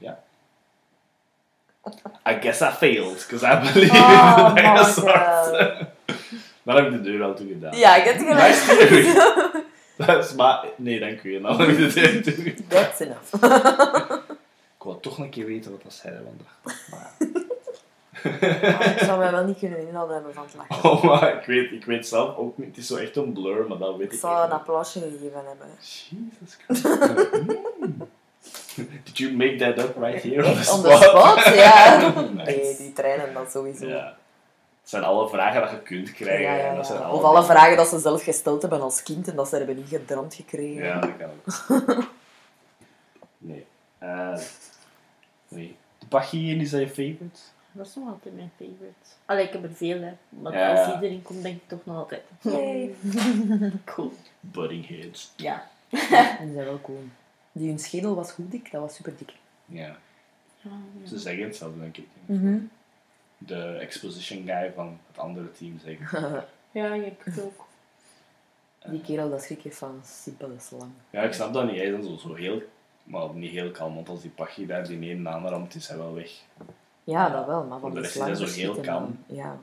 ja. 0.06 0.22
I 2.26 2.40
guess 2.40 2.60
I 2.60 2.70
failed, 2.70 3.26
because 3.28 3.44
I 3.44 3.59
believe 3.60 3.93
Oh, 3.93 4.48
in 4.48 4.55
the 4.55 4.62
dinosaurs. 4.62 5.86
Dan 6.64 6.76
heb 6.76 6.86
ik 6.86 6.93
de 6.93 7.01
deur 7.01 7.22
al 7.22 7.35
toe 7.35 7.48
gedaan. 7.48 7.76
Ja, 7.76 7.97
ik 7.97 8.05
heb 8.05 8.18
het 8.18 8.26
gelijk. 8.26 9.62
Dat 10.06 10.24
is 10.24 10.35
maar... 10.35 10.64
Nee, 10.76 11.01
dank 11.01 11.22
u. 11.22 11.36
En 11.36 11.43
dan 11.43 11.60
heb 11.60 11.68
ik 11.68 11.76
de 11.76 11.93
deur 12.01 12.22
toe 12.22 12.32
gedaan. 12.32 12.66
That's 12.68 13.01
enough. 13.01 13.35
Ik 14.78 14.82
wou 14.90 15.01
toch 15.01 15.18
een 15.18 15.31
keer 15.31 15.47
weten 15.47 15.70
wat 15.70 15.82
dat 15.82 15.93
zei 15.93 16.14
vandaag. 16.14 16.81
Maar... 16.90 17.12
Maar 18.62 18.93
ik 18.93 18.98
zou 18.98 19.18
mij 19.18 19.31
wel 19.31 19.44
niet 19.44 19.59
kunnen 19.59 19.86
inhouden 19.89 20.14
hebben 20.14 20.35
van 20.35 20.44
het 20.44 20.55
lachen. 20.55 20.90
Oh, 20.90 21.05
maar 21.05 21.36
ik 21.39 21.44
weet, 21.47 21.72
ik 21.72 21.85
weet 21.85 22.09
zelf 22.09 22.36
ook 22.36 22.59
niet. 22.59 22.68
Het 22.68 22.76
is 22.76 22.86
zo 22.86 22.97
echt 22.97 23.16
een 23.16 23.32
blur, 23.32 23.66
maar 23.68 23.78
dat 23.78 23.97
weet 23.97 24.06
Ik 24.06 24.12
ik 24.12 24.18
zou 24.18 24.44
een 24.44 24.52
applausje 24.52 25.01
gegeven 25.01 25.43
hebben. 25.47 25.68
Jesus 25.81 26.56
Christ. 26.59 26.85
Mm. 27.32 28.09
Did 29.05 29.18
you 29.18 29.32
make 29.32 29.56
that 29.59 29.78
up 29.78 29.97
right 29.97 30.22
here 30.22 30.44
on 30.44 30.52
the 30.55 30.70
On 30.72 30.78
spot? 30.78 31.01
the 31.01 31.09
spot, 31.09 31.55
ja. 31.55 32.10
Nice. 32.35 32.51
Nee, 32.51 32.76
die 32.76 32.93
trainen 32.93 33.35
dat 33.35 33.51
sowieso. 33.51 33.86
Ja. 33.86 34.16
Het 34.85 34.93
zijn 34.93 35.05
alle 35.05 35.28
vragen 35.28 35.61
dat 35.61 35.70
je 35.70 35.82
kunt 35.82 36.12
krijgen. 36.12 36.43
Ja, 36.43 36.55
ja, 36.55 36.69
en 36.69 36.77
dat 36.77 36.86
zijn 36.86 37.02
alle 37.02 37.16
Of 37.16 37.23
alle 37.23 37.44
vragen 37.44 37.77
dat 37.77 37.89
ze 37.89 37.98
zelf 37.98 38.23
gesteld 38.23 38.62
hebben 38.62 38.81
als 38.81 39.02
kind 39.02 39.28
en 39.28 39.36
dat 39.36 39.48
ze 39.48 39.56
hebben 39.56 39.77
niet 39.77 39.89
gedroomd 39.89 40.35
gekregen. 40.35 40.85
Ja, 40.85 41.01
dat 41.01 41.16
kan 41.16 41.31
ook. 41.31 42.05
Nee. 43.39 43.66
Eh 43.98 44.39
nee. 45.48 45.77
De 45.98 46.06
Bachien, 46.09 46.61
is 46.61 46.70
dat 46.70 46.81
je 46.81 46.86
favorite? 46.89 47.40
Dat 47.73 47.86
is 47.86 47.94
nog 47.94 48.09
altijd 48.09 48.35
mijn 48.35 48.51
favorite. 48.56 49.09
Allee, 49.24 49.47
ik 49.47 49.52
heb 49.52 49.62
er 49.62 49.74
veel, 49.74 50.01
hè. 50.01 50.12
Maar 50.28 50.52
Ja, 50.52 50.85
als 50.85 50.94
iedereen 50.94 51.23
komt, 51.23 51.43
denk 51.43 51.56
ik 51.56 51.69
toch 51.69 51.85
nog 51.85 51.97
altijd. 51.97 52.23
Yay. 52.40 52.94
cool. 53.94 54.12
Budding 54.40 54.89
heads. 54.89 55.32
Ja. 55.36 55.69
Die 55.89 56.52
zijn 56.52 56.55
wel 56.55 56.81
cool. 56.81 57.02
Die 57.52 57.69
hun 57.69 57.78
schedel 57.78 58.15
was 58.15 58.32
goed 58.32 58.51
dik, 58.51 58.70
dat 58.73 58.81
was 58.81 58.94
super 58.94 59.16
dik. 59.19 59.32
Ja. 59.66 59.97
Ja. 60.61 60.70
Ze 61.05 61.19
zeggen 61.19 61.44
hetzelfde, 61.44 61.81
denk 61.81 61.97
ik. 61.97 62.06
Mhm. 62.27 62.59
De 63.46 63.76
exposition 63.80 64.46
guy 64.46 64.72
van 64.74 64.98
het 65.06 65.18
andere 65.18 65.52
team 65.52 65.78
zegt. 65.84 66.00
Ja, 66.70 66.94
ik 66.94 67.04
heb 67.04 67.24
het 67.24 67.42
ook. 67.42 67.66
Die 68.86 69.00
kerel, 69.00 69.30
dat 69.30 69.42
schrik 69.42 69.60
je 69.60 69.72
van 69.72 70.00
simpele 70.04 70.54
slang. 70.58 70.90
Ja, 71.10 71.22
ik 71.22 71.32
snap 71.32 71.52
dat 71.52 71.66
niet. 71.66 71.76
Hij 71.76 71.86
is 71.86 71.92
dan 71.92 72.18
zo, 72.18 72.28
zo 72.28 72.34
heel, 72.34 72.62
maar 73.04 73.34
niet 73.34 73.50
heel 73.50 73.70
kalm, 73.70 73.94
want 73.94 74.08
als 74.08 74.20
die 74.22 74.30
pachie 74.30 74.66
daar 74.66 74.86
die 74.86 75.10
ene 75.10 75.28
aanramt, 75.28 75.74
is 75.74 75.88
hij 75.88 75.96
wel 75.96 76.14
weg. 76.14 76.30
Ja, 77.04 77.28
dat 77.28 77.46
wel, 77.46 77.64
maar 77.64 77.80
van 77.80 77.94
de 77.94 78.00
rest 78.00 78.16
is 78.16 78.20
hij 78.20 78.34
zo 78.34 78.46
heel 78.46 78.80
kalm. 78.80 79.18
Ja. 79.26 79.58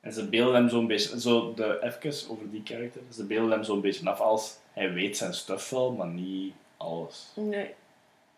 En 0.00 0.12
ze 0.12 0.28
beelden 0.28 0.54
hem 0.54 0.68
zo'n 0.68 0.86
beetje, 0.86 1.20
zo 1.20 1.54
de, 1.54 1.78
even 1.82 2.30
over 2.30 2.50
die 2.50 2.62
karakter, 2.62 3.00
ze 3.12 3.24
beelden 3.24 3.50
hem 3.50 3.64
zo'n 3.64 3.80
beetje 3.80 4.10
af 4.10 4.20
als 4.20 4.58
hij 4.72 4.92
weet 4.92 5.16
zijn 5.16 5.34
stuff 5.34 5.70
wel, 5.70 5.92
maar 5.92 6.06
niet 6.06 6.54
alles. 6.76 7.32
Nee. 7.34 7.74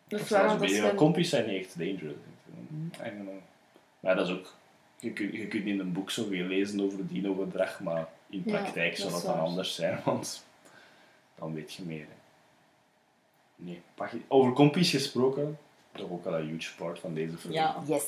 Dat 0.08 0.20
is 0.20 0.28
waar, 0.28 0.42
een 0.42 0.48
dat 0.48 0.58
beetje, 0.58 0.94
Kompies 0.94 1.28
zijn 1.28 1.46
niet 1.46 1.60
echt 1.60 1.78
dangerous. 1.78 2.16
I 3.06 3.10
don't 3.10 3.20
know. 3.20 3.34
Maar 4.00 4.16
dat 4.16 4.26
is 4.28 4.32
ook, 4.34 4.54
je, 4.98 5.12
kunt- 5.12 5.32
je 5.34 5.46
kunt 5.46 5.66
in 5.66 5.80
een 5.80 5.92
boek 5.92 6.10
zoveel 6.10 6.44
lezen 6.46 6.80
over 6.80 7.06
dino-gedrag, 7.08 7.80
maar 7.80 8.08
in 8.30 8.42
Ja, 8.44 8.52
praktijk 8.58 8.92
is 8.98 9.08
dat 9.10 9.22
dan 9.22 9.40
anders 9.40 9.74
zijn, 9.74 10.00
want 10.04 10.44
dan 11.34 11.54
weet 11.54 11.72
je 11.72 11.82
meer. 11.82 12.00
hè. 12.08 12.16
Nee, 13.56 13.82
over 14.28 14.52
Kompies 14.52 14.90
gesproken, 14.90 15.58
toch 15.92 16.10
ook 16.10 16.24
wel 16.24 16.34
een 16.38 16.46
huge 16.48 16.74
part 16.76 16.98
van 16.98 17.14
deze 17.14 17.36
film. 17.36 17.52
Ja. 17.52 17.82
Yes. 17.86 18.04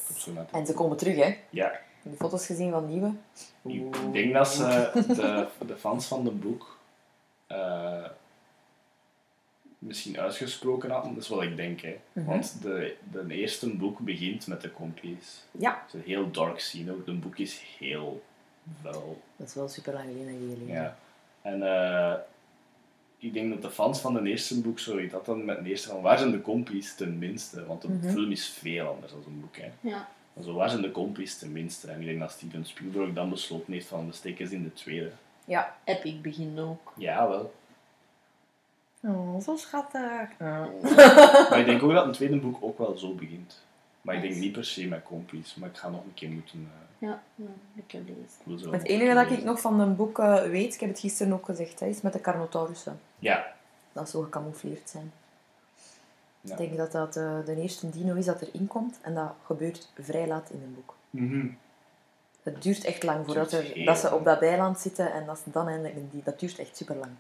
En 0.53 0.67
ze 0.67 0.75
komen 0.75 0.97
terug, 0.97 1.17
hè. 1.17 1.37
Ja, 1.51 1.81
De 2.03 2.17
foto's 2.17 2.47
gezien 2.47 2.71
van 2.71 2.87
nieuwe. 2.87 3.13
ik 3.63 4.13
denk 4.13 4.33
dat 4.35 4.49
ze 4.49 4.91
de, 5.07 5.47
de 5.67 5.77
fans 5.77 6.07
van 6.07 6.25
de 6.25 6.31
boek 6.31 6.79
eh, 7.47 8.05
misschien 9.81 10.19
uitgesproken 10.21 10.91
hadden, 10.91 11.15
dat 11.15 11.23
is 11.23 11.29
wat 11.29 11.43
ik 11.43 11.57
denk. 11.57 11.81
Hè. 11.81 11.97
Mhm. 12.13 12.27
Want 12.27 12.63
de, 12.63 12.97
de 13.13 13.35
eerste 13.35 13.77
boek 13.77 13.99
begint 13.99 14.47
met 14.47 14.61
de 14.61 14.71
Kompies. 14.71 15.45
Ja. 15.51 15.83
Het 15.85 15.95
is 15.95 16.01
een 16.01 16.07
heel 16.07 16.31
dark 16.31 16.61
scene 16.61 16.93
ook. 16.93 17.07
De 17.07 17.13
boek 17.13 17.39
is 17.39 17.63
heel 17.79 18.23
vuil. 18.83 19.21
Dat 19.37 19.47
is 19.49 19.55
wel 19.55 19.69
super 19.69 19.93
lang 19.93 20.05
geleden 20.05 20.33
dat 20.49 20.59
gelezen 20.59 20.75
Ja. 20.75 20.97
En 21.43 21.63
eh, 21.63 22.15
ik 23.19 23.33
denk 23.33 23.51
dat 23.53 23.63
de 23.63 23.71
fans 23.71 24.01
van 24.01 24.15
de 24.15 24.31
eerste 24.31 24.61
boek 24.61 24.79
zoiets 24.79 25.13
dat 25.13 25.25
dan 25.27 25.45
met 25.45 25.63
de 25.65 25.71
eerste 25.71 25.89
van 25.89 26.01
waar 26.01 26.19
zijn 26.19 26.31
de 26.31 26.41
kompies 26.41 26.95
tenminste? 26.95 27.67
Want 27.67 27.83
de 27.83 27.89
Mhm. 27.89 28.09
film 28.11 28.31
is 28.31 28.49
veel 28.49 28.87
anders 28.87 29.13
dan 29.13 29.23
een 29.27 29.41
boek. 29.41 29.57
Hè. 29.57 29.71
Ja. 29.81 30.09
Maar 30.33 30.45
zo, 30.45 30.53
waar 30.55 30.71
zijn 30.71 30.83
de 30.83 30.91
kompies 30.91 31.39
tenminste? 31.39 31.91
En 31.91 32.01
ik 32.01 32.07
denk 32.07 32.19
dat 32.21 32.31
Steven 32.31 32.65
Spielberg 32.65 33.13
dan 33.13 33.31
besloten 33.31 33.73
heeft 33.73 33.87
van 33.87 34.07
de 34.07 34.13
stekers 34.13 34.51
in 34.51 34.63
de 34.63 34.73
tweede. 34.73 35.11
Ja. 35.45 35.77
Epic 35.85 36.21
begint 36.21 36.59
ook. 36.59 36.93
Ja, 36.97 37.29
wel. 37.29 37.55
Oh, 39.03 39.41
zo 39.41 39.57
schattig. 39.57 40.29
Maar 40.39 41.59
ik 41.59 41.67
denk 41.67 41.83
ook 41.83 41.93
dat 41.93 42.07
een 42.07 42.13
tweede 42.13 42.37
boek 42.39 42.57
ook 42.61 42.79
wel 42.79 42.99
zo 42.99 43.15
begint. 43.15 43.63
Maar 44.01 44.15
ik 44.15 44.23
denk 44.23 44.35
niet 44.35 44.53
per 44.53 44.65
se 44.65 44.87
met 44.87 45.03
kompies. 45.03 45.55
Maar 45.55 45.69
ik 45.69 45.77
ga 45.77 45.89
nog 45.89 46.05
een 46.05 46.15
keer 46.15 46.31
moeten... 46.31 46.59
eh, 46.99 47.09
Ja, 47.09 47.23
ja 47.35 47.45
ik 47.75 47.91
heb 47.91 48.07
deze. 48.07 48.19
ik 48.21 48.45
wil 48.45 48.59
zo 48.59 48.73
Het 48.73 48.87
enige 48.87 49.15
dat 49.15 49.31
ik 49.31 49.45
nog 49.45 49.61
van 49.61 49.81
een 49.81 49.97
boek 49.97 50.19
eh, 50.19 50.43
weet, 50.43 50.75
ik 50.75 50.81
heb 50.81 50.89
het 50.89 51.01
gisteren 51.01 51.33
ook 51.33 51.45
gezegd, 51.45 51.81
hè, 51.81 51.87
is 51.87 52.01
met 52.01 52.13
de 52.13 52.21
Carnotaurussen. 52.21 53.01
Ja. 53.19 53.53
Dat 53.93 54.11
zo 54.11 54.23
gecamoufleerd 54.23 54.89
zijn. 54.89 55.13
Ja. 56.41 56.53
Ik 56.53 56.59
denk 56.59 56.77
dat 56.77 56.93
dat 56.93 57.17
eh, 57.17 57.39
de 57.45 57.57
eerste 57.61 57.91
dino 57.91 58.15
is 58.15 58.25
dat 58.27 58.41
erin 58.41 58.67
komt 58.67 58.99
en 59.03 59.15
dat 59.15 59.33
gebeurt 59.45 59.93
vrij 60.01 60.27
laat 60.27 60.51
in 60.51 60.63
een 60.63 60.75
boek. 60.75 60.95
Mhm. 61.11 61.47
Het 62.43 62.63
duurt 62.63 62.85
echt 62.85 63.03
lang 63.03 63.27
voordat 63.27 63.53
er, 63.53 63.85
dat 63.85 63.99
ze 63.99 64.15
op 64.15 64.25
dat 64.25 64.43
eiland 64.43 64.79
zitten 64.79 65.13
en 65.13 65.27
dat 65.27 65.39
ze 65.45 65.51
dan 65.51 65.69
eindelijk 65.69 65.95
een 65.97 66.09
die. 66.13 66.23
Dat 66.25 66.41
duurt 66.41 66.59
echt 66.59 66.77
super 66.77 66.97
lang. 66.97 67.11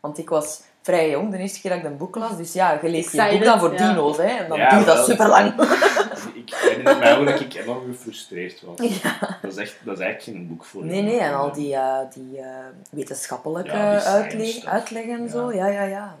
Want 0.00 0.18
ik 0.18 0.28
was 0.28 0.60
vrij 0.82 1.10
jong 1.10 1.30
de 1.30 1.38
eerste 1.38 1.60
keer 1.60 1.70
dat 1.70 1.80
ik 1.80 1.86
een 1.86 1.96
boek 1.96 2.16
las, 2.16 2.36
dus 2.36 2.52
ja, 2.52 2.78
je 2.82 2.88
leest 2.88 3.12
je 3.12 3.28
boek 3.30 3.44
dan 3.44 3.58
voor 3.58 3.72
ja. 3.72 3.88
dino's, 3.88 4.16
hè, 4.16 4.22
en 4.22 4.48
dan 4.48 4.58
Ja, 4.58 4.68
duurt 4.70 4.86
dat 4.86 5.04
super 5.06 5.28
lang. 5.28 5.54
Ik 6.34 6.54
herinner 6.54 6.98
mij 6.98 7.16
ook 7.18 7.26
dat 7.26 7.40
ik 7.40 7.54
enorm 7.54 7.92
gefrustreerd 7.92 8.62
was. 8.62 8.88
Ja. 9.02 9.38
Dat, 9.42 9.52
is 9.52 9.56
echt, 9.56 9.76
dat 9.84 9.98
is 9.98 10.04
eigenlijk 10.04 10.22
geen 10.38 10.48
boek 10.48 10.64
voor 10.64 10.84
Nee, 10.84 11.02
nee, 11.02 11.18
en 11.18 11.34
al 11.34 11.52
die, 11.52 11.74
eh, 11.74 11.98
die 12.14 12.38
eh, 12.38 12.46
wetenschappelijke 12.90 13.70
Ja, 13.70 13.90
die 13.90 14.00
science 14.00 14.22
uitleg, 14.24 14.64
uitleggen 14.64 15.12
en 15.12 15.22
Ja. 15.22 15.28
zo, 15.30 15.52
ja, 15.52 15.66
ja, 15.66 15.82
ja. 15.82 16.16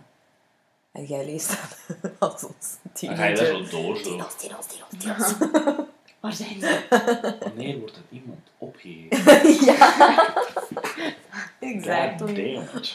En 0.92 1.04
jij 1.04 1.24
leest 1.24 1.48
dat 1.48 2.10
als 2.18 2.44
ons 2.44 2.76
Dan 3.00 3.16
ga 3.16 3.24
je 3.24 3.34
daar 3.34 3.44
teenager. 3.44 3.66
zo 3.70 3.82
door. 3.82 3.96
Zo. 3.96 4.02
Dino's, 4.02 4.36
dino's, 4.38 4.66
dino's, 4.66 5.34
dino's. 5.38 5.76
Waar 6.20 6.32
zijn 6.32 6.60
ze? 6.60 6.78
Wanneer 7.40 7.78
wordt 7.78 7.96
er 7.96 8.02
iemand 8.10 8.40
opgegeven? 8.58 9.64
ja, 9.64 10.26
it. 11.60 12.94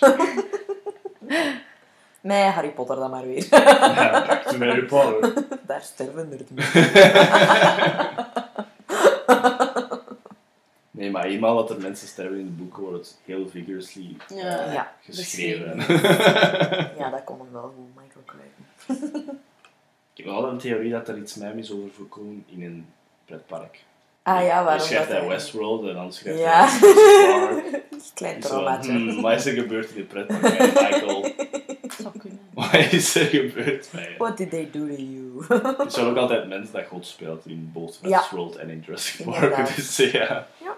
Met 2.22 2.54
Harry 2.54 2.70
Potter 2.70 2.96
dan 2.96 3.10
maar 3.10 3.24
weer. 3.28 3.48
Ja, 3.50 4.42
Harry 4.60 4.84
Potter. 4.86 5.34
daar 5.68 5.82
sterven 5.82 6.32
er 6.32 6.46
meeste. 6.50 6.82
Nee, 10.92 11.12
maar 11.12 11.24
eenmaal 11.26 11.56
dat 11.56 11.70
er 11.70 11.80
mensen 11.82 12.08
sterven 12.08 12.38
in 12.40 12.46
het 12.46 12.58
boek, 12.58 12.78
wordt 12.78 12.98
het 12.98 13.18
heel 13.26 13.50
vigorously 13.50 14.16
Ja. 14.28 14.58
eh, 14.66 14.74
Ja, 14.74 14.94
geschreven. 15.02 15.78
ja, 17.00 17.10
dat 17.10 17.24
komt 17.24 17.42
hem 17.42 17.52
wel 17.52 17.74
goed, 17.76 18.04
Michael 18.04 18.24
Crichton. 18.26 19.40
Ik 20.14 20.24
heb 20.24 20.26
wel 20.34 20.48
een 20.50 20.58
theorie 20.58 20.92
dat 20.92 21.08
er 21.08 21.18
iets 21.18 21.36
mij 21.36 21.52
is 21.56 21.72
over 21.72 21.90
voorkomen 21.96 22.44
in 22.48 22.64
een 22.64 22.86
pretpark. 23.26 23.84
Ah 24.24 24.44
ja, 24.44 24.64
waarom 24.64 24.86
schrijft 24.86 25.10
dat 25.10 25.18
hij 25.20 25.28
Westworld 25.28 25.88
en 25.88 25.94
dan 25.94 26.14
schrijft 26.14 26.40
Ja. 26.40 26.68
hij. 26.68 27.84
Klein 28.14 28.40
traumaatje. 28.40 28.92
hmm, 28.92 29.22
wat 29.22 29.34
is 29.34 29.46
er 29.46 29.54
gebeurd 29.54 29.90
in 29.92 30.08
de 30.08 30.26
Michael? 30.42 31.32
Zou 32.02 32.18
kunnen. 32.18 32.40
Wat 32.54 32.74
is 32.92 33.16
er 33.16 33.26
gebeurd 33.26 33.90
bij 33.92 34.04
hem? 34.04 34.18
What 34.18 34.38
did 34.38 34.50
they 34.50 34.70
do 34.72 34.88
to 34.88 34.94
you? 34.94 35.46
Er 35.78 35.92
zijn 35.92 36.06
ook 36.06 36.18
altijd 36.18 36.48
mensen 36.48 36.74
dat 36.74 36.86
God 36.86 37.06
speelt 37.06 37.46
in 37.46 37.70
both 37.74 38.00
Ja. 38.02 38.10
Westworld 38.10 38.56
en 38.56 38.70
in 38.70 38.80
Jurassic 38.86 39.26
Park. 39.26 39.66
Dus 39.76 39.98
ja. 39.98 40.48
Ja. 40.58 40.78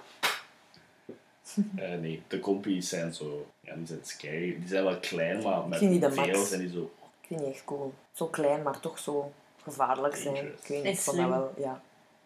Eh, 1.75 1.99
nee, 1.99 2.21
de 2.27 2.39
compies 2.39 2.89
zijn 2.89 3.13
zo... 3.13 3.45
Ja, 3.59 3.75
die 3.75 3.87
zijn 3.87 3.99
scary. 4.03 4.55
Die 4.59 4.67
zijn 4.67 4.83
wel 4.83 4.99
klein, 4.99 5.43
maar 5.43 5.67
met 5.67 5.79
veel 6.13 6.45
zijn 6.45 6.59
die 6.59 6.71
zo... 6.71 6.91
Ik 7.21 7.27
vind 7.27 7.39
die 7.39 7.49
echt 7.49 7.65
cool. 7.65 7.93
Zo 8.13 8.25
klein, 8.25 8.61
maar 8.61 8.79
toch 8.79 8.99
zo 8.99 9.31
gevaarlijk 9.63 10.15
zijn. 10.15 10.35
Ik 10.35 10.67
weet 10.67 10.83
niet, 10.83 10.93
ik 10.93 10.99
vond 10.99 11.17
dat 11.17 11.29
wel... 11.29 11.53
Ja, 11.57 11.81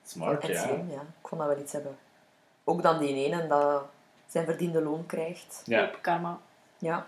Smart, 0.06 0.48
ja. 0.48 0.64
slim, 0.64 0.90
ja. 0.92 1.02
Ik 1.02 1.28
vond 1.28 1.42
dat 1.42 1.50
wel 1.50 1.60
iets 1.60 1.72
hebben. 1.72 1.98
Ook 2.64 2.82
dan 2.82 3.00
die 3.00 3.26
ene 3.26 3.48
dat 3.48 3.84
zijn 4.30 4.46
verdiende 4.46 4.82
loon 4.82 5.06
krijgt. 5.06 5.62
Ja. 5.66 5.84
Op 5.84 5.98
karma. 6.02 6.40
Ja. 6.78 7.06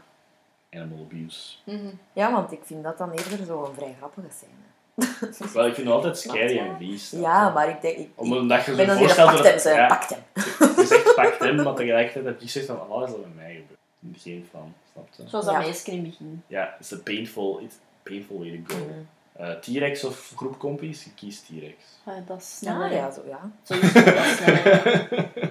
Animal 0.72 1.00
abuse. 1.00 1.56
Mhm. 1.66 1.94
ja, 2.14 2.32
want 2.32 2.52
ik 2.52 2.60
vind 2.64 2.84
dat 2.84 2.98
dan 2.98 3.12
eerder 3.12 3.46
zo 3.46 3.64
een 3.66 3.74
vrij 3.74 3.96
grappige 3.98 4.28
scène. 4.30 4.52
Wel, 5.54 5.66
ik 5.66 5.74
vind 5.74 5.88
het 5.88 5.96
altijd 5.96 6.18
scary 6.18 6.54
ja. 6.54 6.66
en 6.66 6.78
beest. 6.78 7.12
Ja, 7.12 7.50
maar 7.50 7.70
ik 7.70 7.82
denk... 7.82 7.98
Ik, 7.98 8.10
Omdat 8.16 8.66
je 8.66 8.76
ben 8.76 8.88
zo 8.88 8.98
voorstelt... 8.98 9.32
pakt 9.32 9.44
hem, 9.44 9.60
ze 9.60 9.70
ja, 9.70 9.88
pakt 9.88 10.10
hem. 10.10 10.20
je 10.78 10.86
zegt 10.86 11.16
pakt 11.16 11.40
hem, 11.40 11.56
maar 11.56 11.74
tegelijkertijd 11.76 12.26
heb 12.26 12.40
je 12.40 12.46
gezegd 12.46 12.66
van 12.66 12.90
alles 12.90 13.10
dat 13.10 13.22
bij 13.22 13.32
mij 13.36 13.54
gebeurt. 13.54 14.22
Geen 14.22 14.48
van, 14.52 14.74
snap 14.92 15.08
je? 15.16 15.24
Zoals 15.28 15.46
dat 15.46 15.54
Ja. 15.54 15.60
meisje 15.60 15.92
in 15.92 15.98
het 15.98 16.10
begin. 16.10 16.44
Ja, 16.48 16.76
it's 16.80 16.94
a 16.94 16.98
painful, 17.04 17.60
it's 17.60 17.76
a 17.76 17.80
painful 18.04 18.40
way 18.40 18.62
to 18.66 18.76
go. 18.76 18.84
Mhm. 18.84 19.00
Eh, 19.34 19.52
T-Rex 19.52 20.04
of 20.04 20.34
groep 20.36 20.58
compies? 20.60 21.04
Je 21.04 21.14
kiest 21.14 21.46
T-Rex. 21.46 21.76
Ah, 22.04 22.28
dat 22.28 22.38
is 22.40 22.58
sneller. 22.58 22.92
Ja, 22.92 22.98
ja, 22.98 23.12
zo, 23.12 23.22
ja. 23.28 23.52
Sowieso 23.64 24.04
dat 24.04 24.16
is 24.16 24.36
sneller. 24.36 25.10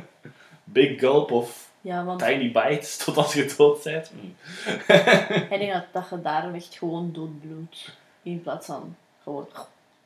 Big 0.72 0.98
gulp 1.00 1.30
of 1.30 1.70
Ja, 1.80 2.04
want 2.04 2.18
tiny 2.20 2.52
bites 2.52 2.96
tot 3.04 3.16
als 3.16 3.32
je 3.34 3.54
dood 3.56 3.82
bent. 3.82 4.10
Mm. 4.22 4.34
ik 5.50 5.58
denk 5.58 5.72
dat, 5.72 5.84
dat 5.92 6.06
je 6.10 6.20
daar 6.22 6.54
echt 6.54 6.74
gewoon 6.74 7.10
doodbloedt. 7.12 7.96
In 8.22 8.42
plaats 8.42 8.66
van 8.66 8.96
gewoon 9.22 9.46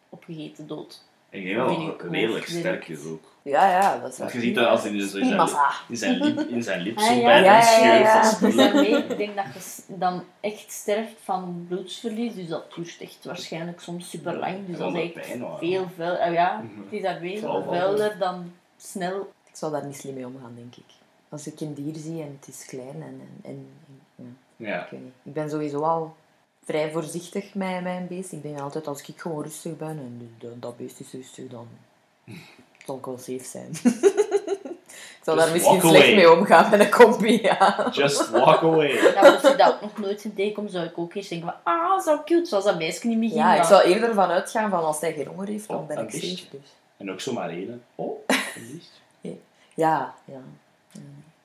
opgegeten 0.09 0.66
dood. 0.66 1.03
En 1.31 1.41
ik 1.41 1.57
denk 1.57 1.93
ik 1.93 2.03
redelijk 2.11 2.45
ook 2.45 2.49
sterk 2.59 2.89
is 2.89 3.05
ook. 3.07 3.32
Ja, 3.43 3.70
ja, 3.70 3.99
dat 3.99 4.12
is 4.12 4.19
Want 4.19 4.32
je 4.32 4.41
ziet 4.41 4.55
dat 4.55 4.66
als 4.69 4.82
hij 4.82 4.93
in 4.93 5.09
zijn, 5.09 5.41
in 5.89 5.97
zijn 5.97 6.19
lip, 6.19 6.39
in 6.49 6.62
zijn 6.62 6.81
lip 6.81 7.01
zo 7.01 7.12
Ja, 7.15 7.61
scheurt. 7.62 9.11
ik 9.11 9.16
denk 9.16 9.36
dat 9.36 9.45
je 9.55 9.82
dan 9.99 10.24
echt 10.41 10.73
sterft 10.73 11.12
van 11.24 11.65
bloedsverlies. 11.69 12.35
Dus 12.35 12.49
dat 12.49 12.74
duurt 12.74 12.97
echt 13.01 13.24
waarschijnlijk 13.24 13.81
soms 13.81 14.11
super 14.11 14.36
lang. 14.39 14.66
Dus 14.66 14.78
dat 14.78 14.95
is 14.95 15.12
echt 15.12 15.36
veel 15.59 15.89
vuil. 15.97 16.16
ah 16.16 16.32
ja, 16.32 16.57
Mhm. 16.62 16.81
het 17.07 17.23
is 17.23 17.41
van- 17.41 17.65
vuiler 17.65 18.19
dan 18.19 18.53
snel. 18.77 19.32
Ik 19.55 19.60
zou 19.60 19.72
daar 19.72 19.86
niet 19.86 19.97
slim 19.97 20.14
mee 20.14 20.26
omgaan, 20.26 20.52
denk 20.55 20.76
ik. 20.76 20.85
Als 21.28 21.47
ik 21.47 21.60
een 21.60 21.74
dier 21.74 21.94
zie 21.97 22.22
en 22.22 22.39
het 22.40 22.48
is 22.55 22.64
klein 22.66 23.02
en... 23.02 23.20
en, 23.43 23.68
en, 24.16 24.39
ja, 24.56 24.66
Ja. 24.68 24.85
ik 24.85 24.90
weet 24.90 25.01
niet. 25.01 25.12
Ik 25.22 25.32
ben 25.32 25.51
sowieso 25.51 25.81
al 25.82 26.16
vrij 26.64 26.90
voorzichtig 26.90 27.55
met 27.55 27.82
mijn 27.82 28.06
beest. 28.09 28.32
Ik 28.32 28.43
denk 28.43 28.60
altijd, 28.60 28.86
als 28.86 29.02
ik 29.09 29.20
gewoon 29.20 29.43
rustig 29.43 29.76
ben 29.76 29.89
en 29.89 30.35
dat, 30.39 30.62
dat 30.62 30.76
beest 30.76 31.01
is 31.01 31.12
rustig, 31.12 31.48
dan 31.48 31.68
zal 32.86 32.97
ik 32.97 33.05
wel 33.05 33.18
safe 33.18 33.44
zijn. 33.44 33.70
ik 35.18 35.20
zal 35.22 35.36
daar 35.36 35.52
misschien 35.52 35.81
slecht 35.81 35.94
away. 36.05 36.14
mee 36.14 36.32
omgaan 36.32 36.70
met 36.70 36.81
een 36.81 36.90
compie, 36.90 37.43
ja. 37.43 37.89
Just 37.93 38.31
walk 38.31 38.62
away. 38.62 38.90
Ja, 39.14 39.32
als 39.32 39.43
je 39.43 39.55
dat 39.56 39.74
ook 39.74 39.81
nog 39.81 39.98
nooit 39.98 40.26
tegenkomt, 40.35 40.70
zou 40.70 40.85
ik 40.86 40.98
ook 40.98 41.14
eerst 41.14 41.28
denken 41.28 41.48
van, 41.48 41.72
ah, 41.74 42.01
zo 42.01 42.22
cute. 42.24 42.47
Zoals 42.48 42.64
dat 42.64 42.78
meisje 42.78 43.02
in 43.02 43.10
het 43.10 43.20
begin. 43.20 43.36
Ja, 43.36 43.55
ik 43.55 43.64
zou 43.64 43.82
eerder 43.82 44.14
van 44.14 44.28
uitgaan 44.31 44.70
van 44.70 44.85
als 44.85 45.01
hij 45.01 45.12
geen 45.12 45.26
honger 45.26 45.47
heeft, 45.48 45.68
dan 45.68 45.76
Oh, 45.76 45.86
ben 45.86 45.98
ik 45.98 46.10
safe. 46.10 46.44
Dus. 46.51 46.72
En 46.97 47.10
ook 47.10 47.20
zomaar 47.20 47.48
één. 47.51 47.82
Oh. 47.94 48.18
Ja, 49.74 50.14
ja. 50.24 50.38
Ja. 50.90 51.01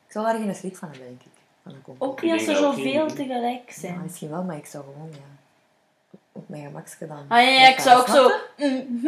Ik 0.06 0.12
zal 0.12 0.24
daar 0.24 0.36
geen 0.36 0.56
schrik 0.56 0.78
van 0.78 0.90
hebben, 0.90 1.08
denk 1.08 1.22
ik. 1.22 1.32
Van 1.64 1.74
een. 1.74 1.96
Ook 1.98 2.22
niet 2.22 2.32
als 2.34 2.42
er 2.48 2.54
dat 2.54 2.64
zoveel 2.64 3.06
niet. 3.06 3.16
tegelijk 3.16 3.64
Ja, 3.70 3.80
zijn. 3.80 4.00
misschien 4.04 4.30
wel, 4.30 4.44
maar 4.44 4.58
ik 4.58 4.66
zou 4.66 4.84
gewoon, 4.84 5.10
ja. 5.12 6.18
Op 6.32 6.50
mijn 6.50 6.64
gemak 6.64 6.90
gedaan. 6.90 7.26
Ah 7.28 7.44
ja, 7.44 7.68
ik 7.68 7.80
zou 7.80 8.00
ook 8.00 8.08
zo... 8.08 8.32
mhm. 8.58 9.08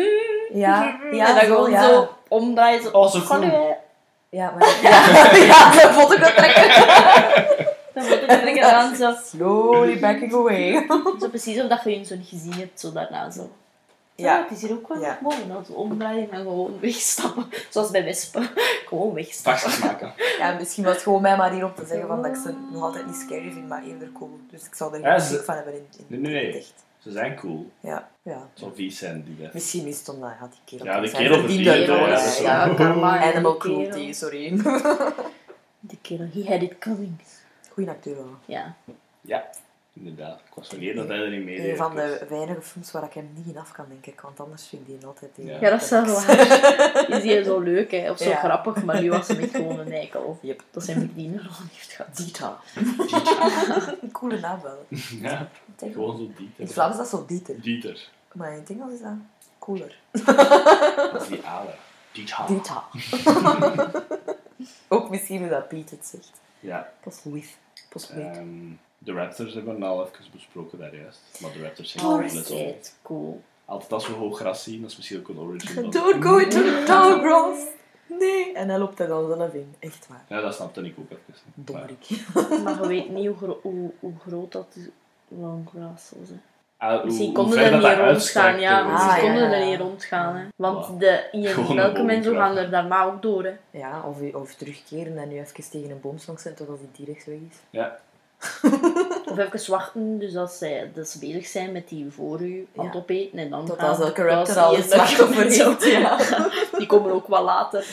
Ja, 0.54 1.00
ja, 1.12 1.28
en 1.28 1.36
dan 1.36 1.46
zo, 1.46 1.56
gewoon 1.56 1.72
ja. 1.72 1.84
zo 1.84 2.10
omdraaien. 2.28 2.82
Zo, 2.82 2.90
Oh, 2.90 3.08
zo 3.08 3.22
cool. 3.22 3.78
Ja, 4.30 4.52
maar... 4.52 4.68
Ja, 4.82 5.36
ja 5.36 5.72
dat 5.82 5.92
vond 5.92 6.14
ik 6.14 6.20
wel 6.20 6.32
trekken. 6.32 6.86
Dan 7.94 8.04
moet 8.40 8.48
ik 8.48 8.58
er 8.58 8.64
aan 8.64 8.96
zo... 8.96 9.14
Slowly 9.24 10.00
backing 10.00 10.34
away. 10.34 10.86
Zo 11.20 11.28
precies 11.30 11.62
of 11.62 11.68
dat 11.68 11.84
je 11.84 11.96
in 11.96 12.06
zo'n 12.06 12.24
gezien 12.24 12.54
hebt, 12.54 12.80
zo 12.80 12.92
daarna 12.92 13.32
zo. 13.32 13.50
Ja. 14.22 14.36
Ja, 14.38 14.44
het 14.44 14.52
is 14.52 14.62
hier 14.62 14.72
ook 14.72 14.88
wel 14.88 15.00
Ja. 15.02 15.20
mooi. 15.22 15.36
Zo 15.66 15.74
omdraaien 15.74 16.32
en 16.32 16.38
gewoon 16.42 16.80
wegstappen. 16.80 17.48
Zoals 17.70 17.92
bij 17.92 18.04
wespen. 18.04 18.50
Gewoon 18.88 19.14
wegstappen. 19.14 19.80
Maken. 19.88 20.14
Ja, 20.40 20.54
misschien 20.54 20.84
was 20.84 20.94
het 20.94 21.04
gewoon 21.04 21.22
mijn 21.22 21.38
manier 21.38 21.66
om 21.66 21.74
te 21.76 21.86
zeggen 21.86 22.08
van 22.08 22.22
dat 22.22 22.36
ik 22.36 22.42
ze 22.42 22.54
nog 22.72 22.84
altijd 22.84 23.06
niet 23.06 23.16
scary 23.16 23.52
vind, 23.52 23.68
maar 23.68 23.84
eerder 23.84 24.12
cool. 24.12 24.40
Dus 24.50 24.66
ik 24.66 24.74
zou 24.74 24.96
er 24.96 25.12
geen 25.12 25.22
schrik 25.22 25.44
van 25.44 25.56
hebben 25.56 25.74
in, 25.74 25.86
in 25.98 26.06
Nee, 26.08 26.20
nee, 26.20 26.32
nee. 26.32 26.42
in 26.42 26.48
het 26.48 26.58
echt. 26.58 26.74
Ze 27.00 27.12
zijn 27.12 27.36
cool. 27.36 27.72
Ja, 27.80 28.10
ja. 28.22 28.50
Zo 28.54 28.72
vies 28.76 28.98
zijn 28.98 29.24
die 29.24 29.38
daar. 29.38 29.50
Misschien 29.54 29.88
is 29.88 29.98
het 30.00 30.10
omdat 30.10 30.32
ja, 30.40 30.48
die 30.48 30.60
kerel... 30.66 30.86
Ja, 30.94 31.02
die 31.02 31.12
kerel 31.12 31.40
verdiende 31.40 31.70
verdient 31.70 31.90
het, 31.90 32.38
ja, 32.38 32.66
dat 32.66 32.70
Ja, 32.70 32.74
karma. 32.74 33.34
Animal 33.34 33.52
die 33.52 33.60
cruelty, 33.60 34.14
sorry. 34.14 34.62
Die 35.80 36.00
kerel, 36.02 36.28
he 36.34 36.44
had 36.48 36.62
it 36.62 36.78
coming. 36.80 37.20
Goeie 37.70 37.90
acteur 37.90 38.16
wel. 38.16 38.36
Ja. 38.46 38.76
Ja, 39.22 39.50
inderdaad. 39.94 40.40
Ik 40.40 40.54
was 40.56 40.68
vergeten 40.68 40.96
dat 40.96 41.08
hij 41.08 41.18
erin 41.18 41.44
meedeed. 41.44 41.70
Een 41.72 41.78
van 41.78 41.96
de 41.96 42.26
weinige 42.30 42.62
films 42.62 42.92
waar 42.92 43.04
ik 43.04 43.14
hem 43.14 43.30
niet 43.36 43.48
in 43.48 43.58
af 43.58 43.72
kan, 43.72 43.86
denk 43.90 44.06
ik. 44.06 44.22
Want 44.22 44.40
anders 44.40 44.68
vind 44.68 44.88
ik 44.88 45.00
die 45.00 45.08
altijd... 45.08 45.32
in- 45.38 45.46
Ja. 45.46 45.58
Ja, 45.62 45.70
dat 45.70 45.82
is 45.82 45.90
wel 45.90 46.06
waar. 46.06 47.10
Is 47.18 47.22
die 47.22 47.44
zo 47.44 47.60
leuk, 47.60 47.92
hè? 47.92 48.12
Of 48.12 48.18
zo 48.18 48.30
Ja. 48.30 48.36
grappig, 48.36 48.84
maar 48.84 49.02
nu 49.02 49.10
was 49.10 49.28
hij 49.28 49.38
echt 49.40 49.52
gewoon 49.52 49.80
een 49.80 49.92
eikel. 49.92 50.40
Yep. 50.42 50.64
Dat 50.72 50.84
zijn 50.84 51.00
verdiende 51.00 51.38
rol 51.38 51.52
heeft 51.74 51.92
gehad. 51.92 52.16
Dieter. 52.18 52.52
Een 54.02 54.12
coole 54.12 54.40
naam 54.40 54.62
wel. 54.62 54.86
Ja, 55.22 55.50
Denk- 55.76 55.94
gewoon 55.94 56.18
zo 56.18 56.24
In 56.24 56.34
Dieter. 56.38 56.64
het 56.64 56.74
Vlaams 56.74 56.92
is 56.92 56.98
dat 56.98 57.08
zo 57.10 57.26
Dieter. 57.26 57.62
Dieter. 57.62 58.10
Maar 58.34 58.52
in 58.54 58.60
het 58.60 58.70
Engels 58.70 58.94
is 58.94 59.00
dat 59.02 59.12
cooler. 59.60 60.00
Dat 61.12 61.22
is 61.22 61.28
die 61.28 61.46
ader. 61.46 61.76
Dieter. 62.12 62.38
Dieter. 62.48 62.82
Ook 64.88 65.10
misschien 65.10 65.40
hoe 65.40 65.50
dat 65.50 65.68
Piet 65.68 65.90
het 65.90 66.06
zegt. 66.06 66.32
Ja. 66.60 66.90
Pas 67.04 67.20
Louis. 67.24 67.58
Pas 67.90 68.10
Louis. 68.10 68.38
ehm, 68.38 68.48
de 69.04 69.14
Raptors 69.14 69.54
hebben 69.54 69.80
we 69.80 69.86
al 69.86 70.02
even 70.06 70.26
besproken 70.34 70.78
daar 70.80 70.96
juist. 70.96 71.20
Maar 71.42 71.52
de 71.52 71.62
Raptors 71.64 71.92
zijn 71.92 72.06
Oh, 72.06 72.24
is 72.24 72.34
het 72.34 72.96
cool. 73.02 73.42
Altijd 73.66 73.92
als 73.94 74.08
we 74.08 74.14
hoog 74.14 74.38
gras 74.40 74.64
zien, 74.64 74.82
dat 74.82 74.90
is 74.92 74.98
misschien 74.98 75.20
ook 75.20 75.28
een 75.30 75.40
origin. 75.40 75.90
Don't 75.92 76.24
go 76.26 76.38
into 76.38 76.62
the 76.62 76.84
tall 76.86 77.20
grass. 77.20 77.60
Nee. 78.20 78.54
En 78.54 78.70
hij 78.70 78.78
loopt 78.78 79.00
er 79.00 79.08
dan 79.08 79.28
zelf 79.38 79.54
in. 79.54 79.76
Echt 79.80 80.08
waar. 80.08 80.26
Ja, 80.28 80.42
dat 80.42 80.56
snapte 80.56 80.82
ik 80.86 80.96
ook 81.00 81.10
even. 81.12 81.22
Maar- 81.56 81.66
Dommerik. 81.66 82.08
Maar 82.64 82.82
je 82.82 82.88
weet 82.88 83.10
niet 83.10 83.28
hoe, 83.28 83.38
gro- 83.38 83.60
hoe, 83.62 83.92
hoe 84.00 84.14
groot 84.28 84.52
dat 84.52 84.68
is. 84.76 84.84
Long 85.28 85.70
grass 85.76 86.08
zal 86.08 86.18
zijn. 86.26 86.42
Ah, 86.78 86.96
hoe- 86.96 87.06
Misschien 87.06 87.26
hoe 87.26 87.36
konden 87.36 87.60
er 87.60 87.72
dat 87.72 87.82
niet 87.98 88.08
rondgaan, 88.08 88.60
ja. 88.60 88.84
Misschien 88.84 89.10
Ah, 89.10 89.16
ja, 89.18 89.22
konden 89.24 89.50
ja, 89.50 89.54
er 89.56 89.60
ja. 89.64 89.70
niet 89.70 89.80
rondgaan, 89.80 90.36
hè. 90.36 90.44
Want 90.56 90.88
Wow. 90.88 91.00
de, 91.00 91.28
in 91.32 91.76
welke 91.76 92.04
mensen 92.04 92.36
gaan 92.36 92.58
er 92.58 92.70
daarna 92.70 93.04
ook 93.04 93.22
door, 93.22 93.44
hè. 93.44 93.54
Ja, 93.80 94.02
of, 94.08 94.34
of 94.34 94.54
terugkeren 94.56 95.18
en 95.18 95.28
nu 95.30 95.40
even 95.40 95.70
tegen 95.70 95.90
een 95.92 96.02
boomslang 96.02 96.40
zijn 96.40 96.56
totdat 96.56 96.78
hij 96.78 97.06
direct 97.06 97.26
weg 97.26 97.36
is. 97.50 97.58
Ja, 97.70 98.00
Of 99.32 99.38
even 99.54 99.72
wachten, 99.72 100.20
dus 100.20 100.36
als 100.36 100.58
zij, 100.58 100.92
dat 100.94 101.08
ze 101.10 101.20
bezig 101.20 101.46
zijn 101.48 101.72
met 101.72 101.90
die 101.90 102.12
voor 102.12 102.42
u 102.42 102.68
aan 102.76 102.86
het 102.86 102.94
Ja. 102.94 103.00
opeten. 103.00 103.40
En 103.40 103.50
dan 103.50 103.66
Tot 103.66 103.80
gaan 103.80 103.90
als 103.90 103.98
de 103.98 104.04
elke 104.04 104.24
raptor 104.24 104.58
al 104.58 104.70
zo. 104.70 104.76
heeft. 104.76 105.84
Ja. 105.86 106.18
Die 106.78 106.88
komen 106.88 107.12
ook 107.12 107.28
wel 107.28 107.44
later. 107.44 107.86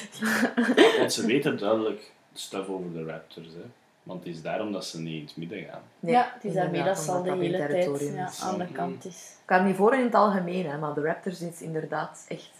want 0.98 1.12
ze 1.12 1.26
weten 1.26 1.58
duidelijk 1.58 2.12
stuff 2.32 2.68
over 2.68 2.92
de 2.92 3.04
Raptors. 3.04 3.46
Hè. 3.46 3.62
Want 4.02 4.24
het 4.24 4.34
is 4.34 4.42
daarom 4.42 4.72
dat 4.72 4.84
ze 4.86 5.00
niet 5.00 5.14
in 5.20 5.24
het 5.26 5.36
midden 5.36 5.62
gaan. 5.70 5.82
Nee, 6.00 6.12
ja, 6.12 6.30
het 6.34 6.44
is 6.44 6.52
daarmee 6.54 6.82
dat 6.82 6.98
ze 6.98 7.10
al 7.10 7.22
de 7.22 7.28
dat 7.28 7.38
hele 7.38 7.56
tijd 7.56 7.70
territorium 7.70 8.14
ja, 8.14 8.30
aan 8.42 8.58
de 8.58 8.64
Mhm. 8.64 8.72
kant 8.72 9.04
is. 9.04 9.34
Ik 9.40 9.46
kan 9.46 9.64
niet 9.66 9.76
voor 9.76 9.94
in 9.94 10.04
het 10.04 10.14
algemeen, 10.14 10.66
hè, 10.70 10.78
maar 10.78 10.94
de 10.94 11.00
Raptors 11.00 11.40
is 11.40 11.60
inderdaad 11.62 12.24
echt 12.28 12.50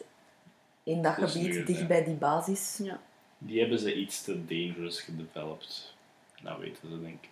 in 0.82 1.02
dat 1.02 1.16
Dat 1.16 1.30
gebied 1.30 1.66
dicht 1.66 1.86
bij 1.88 2.04
die 2.04 2.14
basis. 2.14 2.80
Ja. 2.82 2.98
Die 3.38 3.60
hebben 3.60 3.78
ze 3.78 3.94
iets 3.94 4.22
te 4.22 4.44
dangerous 4.44 5.00
gedeveloped. 5.00 5.94
Nou 6.42 6.60
weten 6.60 6.88
ze, 6.90 7.00
denk 7.00 7.18
ik. 7.22 7.28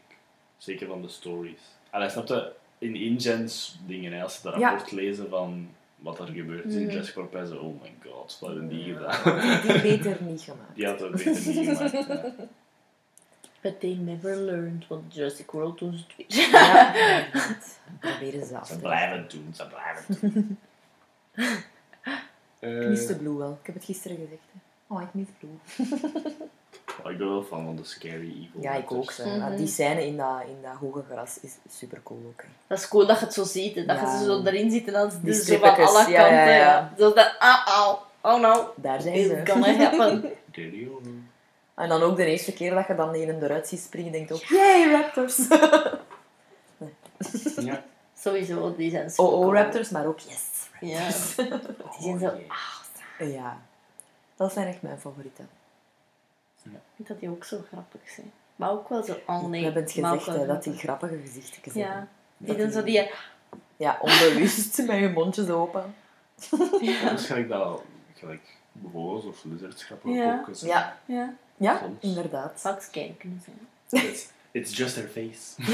Zeker 0.57 0.87
van 0.87 1.03
de 1.03 1.09
stories. 1.09 1.61
Allee, 1.91 2.09
snap 2.09 2.27
je? 2.29 2.53
In 2.79 2.95
InGens 2.97 3.79
dingen, 3.87 4.13
hè, 4.13 4.23
als 4.23 4.35
ze 4.35 4.43
dat 4.43 4.55
Ja. 4.59 4.69
rapport 4.71 4.91
lezen 4.93 5.29
van 5.29 5.69
wat 5.97 6.19
er 6.19 6.27
gebeurd 6.27 6.65
is 6.65 6.75
in. 6.75 6.91
Jurassic 6.91 7.15
Park, 7.15 7.29
zijn 7.33 7.47
ze, 7.47 7.59
oh 7.59 7.83
my 7.83 7.95
god, 8.11 8.37
wat 8.41 8.51
hebben 8.51 8.69
die 8.69 8.95
gedaan? 8.95 9.61
Die 9.63 9.81
beter 9.83 10.17
niet 10.23 10.41
gemaakt. 10.41 10.75
Die 10.75 10.87
het 10.87 11.11
beter 11.11 11.55
niet 11.55 11.77
gemaakt. 11.79 11.93
ja. 11.93 12.35
But 13.63 13.81
they 13.81 13.95
never 13.95 14.37
learned, 14.37 14.87
want 14.87 15.15
Jurassic 15.15 15.51
World 15.51 15.79
doen 15.79 15.93
ze 15.95 16.05
het 16.07 16.17
weer. 16.17 16.51
Ja. 16.51 17.27
Proberen 18.01 18.47
ze 18.47 18.59
af 18.59 18.69
Ze 18.69 18.79
blijven 18.79 19.19
het 19.19 19.31
doen, 19.31 19.55
ze 19.55 19.67
blijven 19.67 20.05
het 20.15 20.21
doen. 20.35 20.59
Eh, 22.59 22.81
Ik 22.83 22.89
mis 22.89 23.07
de 23.07 23.17
Blue 23.17 23.37
wel. 23.37 23.59
Ik 23.61 23.67
heb 23.67 23.75
het 23.75 23.85
gisteren 23.85 24.17
gezegd. 24.17 24.43
Hè. 24.53 24.59
Oh, 24.87 25.03
ik 25.03 25.09
mis 25.13 25.27
Blue. 25.39 25.59
oh, 27.05 27.11
ik 27.11 27.19
ben 27.19 27.29
wel 27.29 27.43
fan 27.43 27.65
van 27.65 27.77
de 27.77 27.85
Scary 27.85 28.29
Evil. 28.29 28.61
Ja, 28.61 28.73
ik 28.75 28.93
ook. 28.93 29.05
Raptors. 29.05 29.19
Mhm. 29.39 29.57
Die 29.57 29.67
scène 29.67 30.07
in 30.07 30.17
dat, 30.17 30.43
in 30.47 30.57
dat 30.63 30.73
hoge 30.81 31.03
gras 31.11 31.39
is 31.41 31.53
super 31.71 32.01
cool 32.03 32.23
ook. 32.27 32.43
hè. 32.43 32.49
Dat 32.67 32.79
is 32.79 32.89
cool 32.89 33.07
dat 33.07 33.19
je 33.19 33.25
het 33.25 33.35
zo 33.35 33.45
ziet. 33.45 33.75
hè. 33.75 33.85
Dat 33.85 33.97
Ja. 33.97 34.13
je 34.13 34.19
ze 34.19 34.25
zo 34.25 34.43
erin 34.45 34.71
zitten 34.71 34.95
en 34.95 35.01
dat 35.01 35.19
Die 35.23 35.35
ze 35.35 35.45
zo 35.45 35.59
van 35.59 35.69
alle 35.75 35.93
kanten. 35.95 36.13
ja, 36.13 36.27
ja. 36.29 36.55
Ja, 36.57 36.93
Zo 36.99 37.13
dat, 37.13 37.35
ah, 37.39 37.67
au, 37.67 37.97
oh 38.23 38.41
no, 38.41 38.73
Daar 38.77 39.01
zijn 39.01 39.15
it's 39.15 39.29
ze. 39.29 39.41
gonna 39.53 39.73
happen. 39.75 40.25
En 41.75 41.89
dan 41.89 42.03
ook 42.03 42.17
de 42.17 42.25
eerste 42.25 42.53
keer 42.53 42.75
dat 42.75 42.87
je 42.87 42.95
dan 42.95 43.15
een 43.15 43.43
eruit 43.43 43.69
ziet 43.69 43.81
springen, 43.81 44.13
denk 44.13 44.29
je 44.29 44.35
ook, 44.35 44.43
yay, 44.43 44.91
raptors! 44.91 45.39
Ja. 47.57 47.83
Sowieso, 48.19 48.75
die 48.77 48.91
zijn 48.91 49.11
zo 49.11 49.23
Oh, 49.23 49.41
oh, 49.47 49.55
raptors, 49.55 49.89
maar 49.91 50.07
ook 50.07 50.19
yes. 50.19 50.69
Ja, 50.81 51.05
die 51.07 52.01
zijn 52.01 52.19
zo... 52.19 52.27
Oh, 52.27 52.33
yeah. 53.19 53.33
Ja, 53.35 53.59
dat 54.37 54.53
zijn 54.53 54.67
echt 54.67 54.83
mijn 54.83 54.99
favorieten. 54.99 55.49
Ik 56.65 56.71
vind 56.97 57.09
dat 57.09 57.21
die 57.21 57.29
ook 57.31 57.45
zo 57.45 57.65
grappig 57.73 58.01
zijn. 58.15 58.33
Maar 58.57 58.71
ook 58.71 58.89
wel 58.89 59.03
zo, 59.03 59.17
oh 59.27 59.45
nee. 59.45 59.61
We 59.61 59.65
hebben 59.67 59.83
ook 59.83 59.89
gezegd, 60.23 60.27
hè, 60.27 60.47
dat 60.47 60.63
die 60.63 60.73
grappig. 60.73 61.09
grappige 61.09 61.21
gezichtjes 61.21 61.75
Ja, 61.75 61.87
hebben. 61.89 62.09
die 62.37 62.57
doen 62.57 62.71
zo 62.71 62.83
die... 62.83 63.11
Ja, 63.77 63.99
onbewust 64.01 64.79
met 64.87 64.99
je 64.99 65.09
mondjes 65.09 65.49
open. 65.49 65.95
Dat 67.03 67.19
is 67.19 67.27
gelijk 67.27 67.49
dat, 67.49 67.83
gelijk 68.15 68.57
boa's 68.73 69.25
of 69.25 69.45
lizards 69.45 69.85
grappig 69.85 70.15
Ja. 70.15 70.45
ook. 70.49 70.55
Ja, 70.57 70.97
Ja, 71.07 71.35
ja 71.57 71.79
Soms. 71.79 72.03
inderdaad. 72.05 72.61
zou 72.61 72.77
ik 72.77 72.95
eens 72.97 73.17
kunnen 73.19 73.43
zijn. 73.45 74.05
It's, 74.05 74.29
it's 74.51 74.77
just 74.77 74.97
her 74.97 75.09
face. 75.09 75.55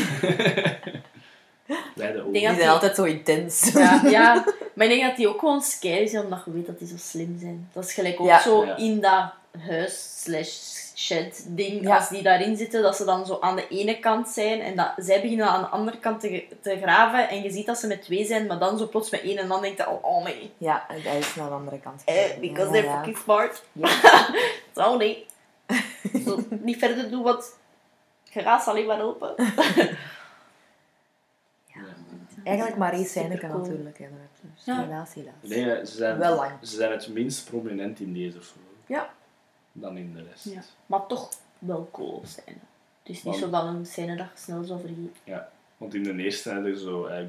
Bij 1.97 2.13
de 2.13 2.19
denk 2.23 2.33
Die 2.33 2.55
zijn 2.55 2.69
altijd 2.69 2.95
zo 2.97 3.05
intens. 3.05 3.73
Ja, 3.73 4.01
ja, 4.05 4.45
maar 4.75 4.87
ik 4.87 4.93
denk 4.93 5.03
dat 5.09 5.17
die 5.17 5.29
ook 5.29 5.39
gewoon 5.39 5.63
scary 5.63 6.07
zijn, 6.07 6.25
omdat 6.25 6.43
je 6.45 6.53
weet 6.53 6.67
dat 6.67 6.79
die 6.79 6.89
zo 6.89 6.95
slim 6.99 7.37
zijn. 7.41 7.69
Dat 7.73 7.85
is 7.85 7.93
gelijk 7.95 8.21
ook 8.21 8.27
Ja. 8.27 8.41
zo 8.41 8.65
Ja. 8.65 8.77
in 8.77 9.01
dat 9.01 9.25
huis 9.67 10.23
slash 10.23 10.81
shed 10.95 11.45
ding, 11.49 11.83
Ja. 11.83 11.97
als 11.97 12.09
die 12.09 12.23
daarin 12.23 12.57
zitten, 12.57 12.83
dat 12.83 12.97
ze 12.97 13.05
dan 13.05 13.27
zo 13.27 13.39
aan 13.41 13.57
de 13.57 13.69
ene 13.69 13.99
kant 13.99 14.29
zijn 14.29 14.61
en 14.61 14.77
dat 14.77 14.93
zij 14.97 15.21
beginnen 15.21 15.47
aan 15.47 15.61
de 15.61 15.67
andere 15.69 15.99
kant 15.99 16.21
te, 16.21 16.45
te 16.63 16.79
graven 16.83 17.29
en 17.29 17.43
je 17.43 17.51
ziet 17.51 17.67
dat 17.67 17.79
ze 17.79 17.87
met 17.87 18.03
twee 18.03 18.25
zijn, 18.27 18.47
maar 18.47 18.59
dan 18.59 18.79
zo 18.79 18.87
plots 18.89 19.11
met 19.11 19.21
één 19.23 19.39
en 19.39 19.49
dan 19.49 19.61
denkt 19.63 19.79
je, 19.79 19.89
oh, 19.91 20.05
oh 20.05 20.25
nee, 20.25 20.53
Ja, 20.59 20.85
en 20.89 21.03
hij 21.03 21.19
is 21.19 21.35
naar 21.35 21.49
de 21.49 21.55
andere 21.55 21.79
kant. 21.81 22.03
eh, 22.05 22.15
because 22.41 22.65
Ja, 22.67 22.71
they're 22.73 22.87
ja. 22.87 22.97
fucking 22.97 23.17
smart. 23.17 23.63
Zo 24.75 24.97
nee. 24.97 25.27
Zo, 26.27 26.39
niet 26.49 26.79
verder 26.79 27.11
doen, 27.11 27.23
want 27.23 27.53
je 28.23 28.41
raast 28.41 28.69
alleen 28.69 28.87
maar 28.87 29.03
open. 29.03 29.35
Eigenlijk 32.45 32.77
maar 32.77 32.93
één 32.93 33.05
scène 33.05 33.29
natuurlijk, 33.29 33.99
hè, 33.99 34.07
de 34.09 34.15
raptors. 34.21 34.65
Ja. 34.65 34.81
Helaas, 34.85 35.15
helaas. 35.15 35.35
Nee, 35.41 35.87
ze 35.87 35.97
zijn, 35.97 36.19
Wel 36.19 36.37
lang. 36.37 36.53
ze 36.63 36.77
zijn 36.77 36.91
het 36.93 37.09
minst 37.09 37.45
prominent 37.51 38.01
in 38.01 38.13
deze 38.13 38.41
film 38.43 38.65
Ja. 38.87 39.13
dan 39.73 39.97
in 39.97 40.15
de 40.15 40.23
rest. 40.31 40.45
Ja. 40.45 40.63
Maar 40.87 41.07
toch 41.07 41.31
wel 41.59 41.89
cool 41.93 42.23
zijn. 42.27 42.61
Het 43.03 43.17
is 43.17 43.23
niet 43.23 43.35
zo 43.35 43.51
dat 43.51 43.65
een 43.65 43.87
scène 43.87 44.17
dat 44.17 44.27
je 44.35 44.39
snel 44.41 44.65
zo 44.65 44.77
vergeet. 44.79 45.17
Ja, 45.25 45.49
want 45.77 45.95
in 45.95 46.03
de 46.03 46.13
eerste 46.23 46.51
heb 46.51 46.65
je 46.67 46.79
zo, 46.79 47.05
eh, 47.07 47.25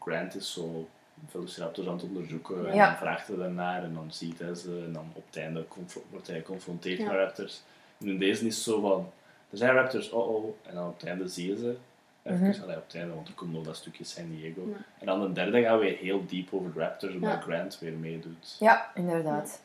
Grant 0.00 0.34
is 0.34 0.52
zo 0.52 0.88
Velociraptors 1.28 1.86
aan 1.86 1.94
het 1.94 2.02
onderzoeken 2.02 2.68
en 2.68 2.74
Ja. 2.74 2.86
dan 2.86 2.96
vraagt 2.96 3.26
hij 3.28 3.36
daarnaar 3.36 3.82
en 3.84 3.94
dan 3.94 4.12
ziet 4.12 4.38
hij 4.38 4.54
ze 4.54 4.82
en 4.86 4.92
dan 4.92 5.10
op 5.14 5.26
het 5.26 5.36
einde 5.36 5.66
wordt 6.10 6.26
hij 6.26 6.36
geconfronteerd 6.36 6.98
Ja. 6.98 7.04
met 7.06 7.14
raptors. 7.16 7.62
En 8.00 8.08
in 8.08 8.18
deze 8.18 8.46
is 8.46 8.54
het 8.54 8.64
zo 8.64 8.80
van, 8.80 9.10
er 9.50 9.58
zijn 9.58 9.74
raptors, 9.74 10.10
oh 10.10 10.34
oh, 10.34 10.54
en 10.62 10.74
dan 10.74 10.88
op 10.88 11.00
het 11.00 11.08
einde 11.08 11.28
zie 11.28 11.48
je 11.50 11.56
ze. 11.56 11.76
Even, 12.24 12.48
Mhm. 12.48 12.62
allee, 12.62 12.76
op 12.76 12.84
het 12.86 12.94
einde, 12.94 13.14
want 13.14 13.28
er 13.28 13.34
komt 13.34 13.52
nog 13.52 13.64
dat 13.64 13.76
stukje 13.76 14.04
San 14.04 14.30
Diego. 14.30 14.60
Ja. 14.68 14.76
En 14.98 15.06
dan 15.06 15.20
de 15.20 15.32
derde 15.32 15.62
gaan 15.62 15.78
we 15.78 15.86
heel 15.86 16.26
diep 16.26 16.48
over 16.54 16.72
de 16.74 16.80
raptors, 16.80 17.14
omdat 17.14 17.30
Ja. 17.32 17.40
Grant 17.40 17.78
weer 17.78 17.92
meedoet. 17.92 18.56
Ja, 18.58 18.90
inderdaad. 18.94 19.60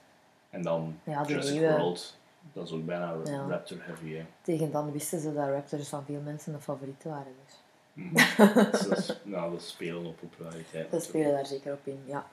En 0.50 0.62
dan 0.62 1.00
Ja, 1.04 1.24
de 1.24 1.30
Jurassic 1.30 1.54
nieuwe- 1.60 1.78
World, 1.78 2.18
dat 2.54 2.68
is 2.68 2.74
ook 2.74 2.86
bijna 2.86 3.14
Ja. 3.26 3.46
raptor 3.50 3.78
heavy. 3.82 4.14
Hè. 4.16 4.26
Tegen 4.42 4.72
dan 4.72 4.92
wisten 4.92 5.20
ze 5.20 5.34
dat 5.34 5.48
raptors 5.50 5.88
van 5.90 6.04
veel 6.06 6.22
mensen 6.24 6.54
een 6.54 6.62
favoriet 6.62 7.04
waren. 7.04 7.34
Dus. 7.46 7.56
Mhm. 7.94 8.14
dus 8.72 8.88
dat, 8.88 8.98
is- 8.98 9.20
nou, 9.24 9.52
dat 9.52 9.62
spelen 9.62 10.06
op 10.06 10.18
populariteit. 10.20 10.92
Dat 10.92 11.04
spelen 11.04 11.32
daar 11.32 11.46
zeker 11.46 11.74
op 11.74 11.80
in, 11.84 12.00
ja. 12.06 12.26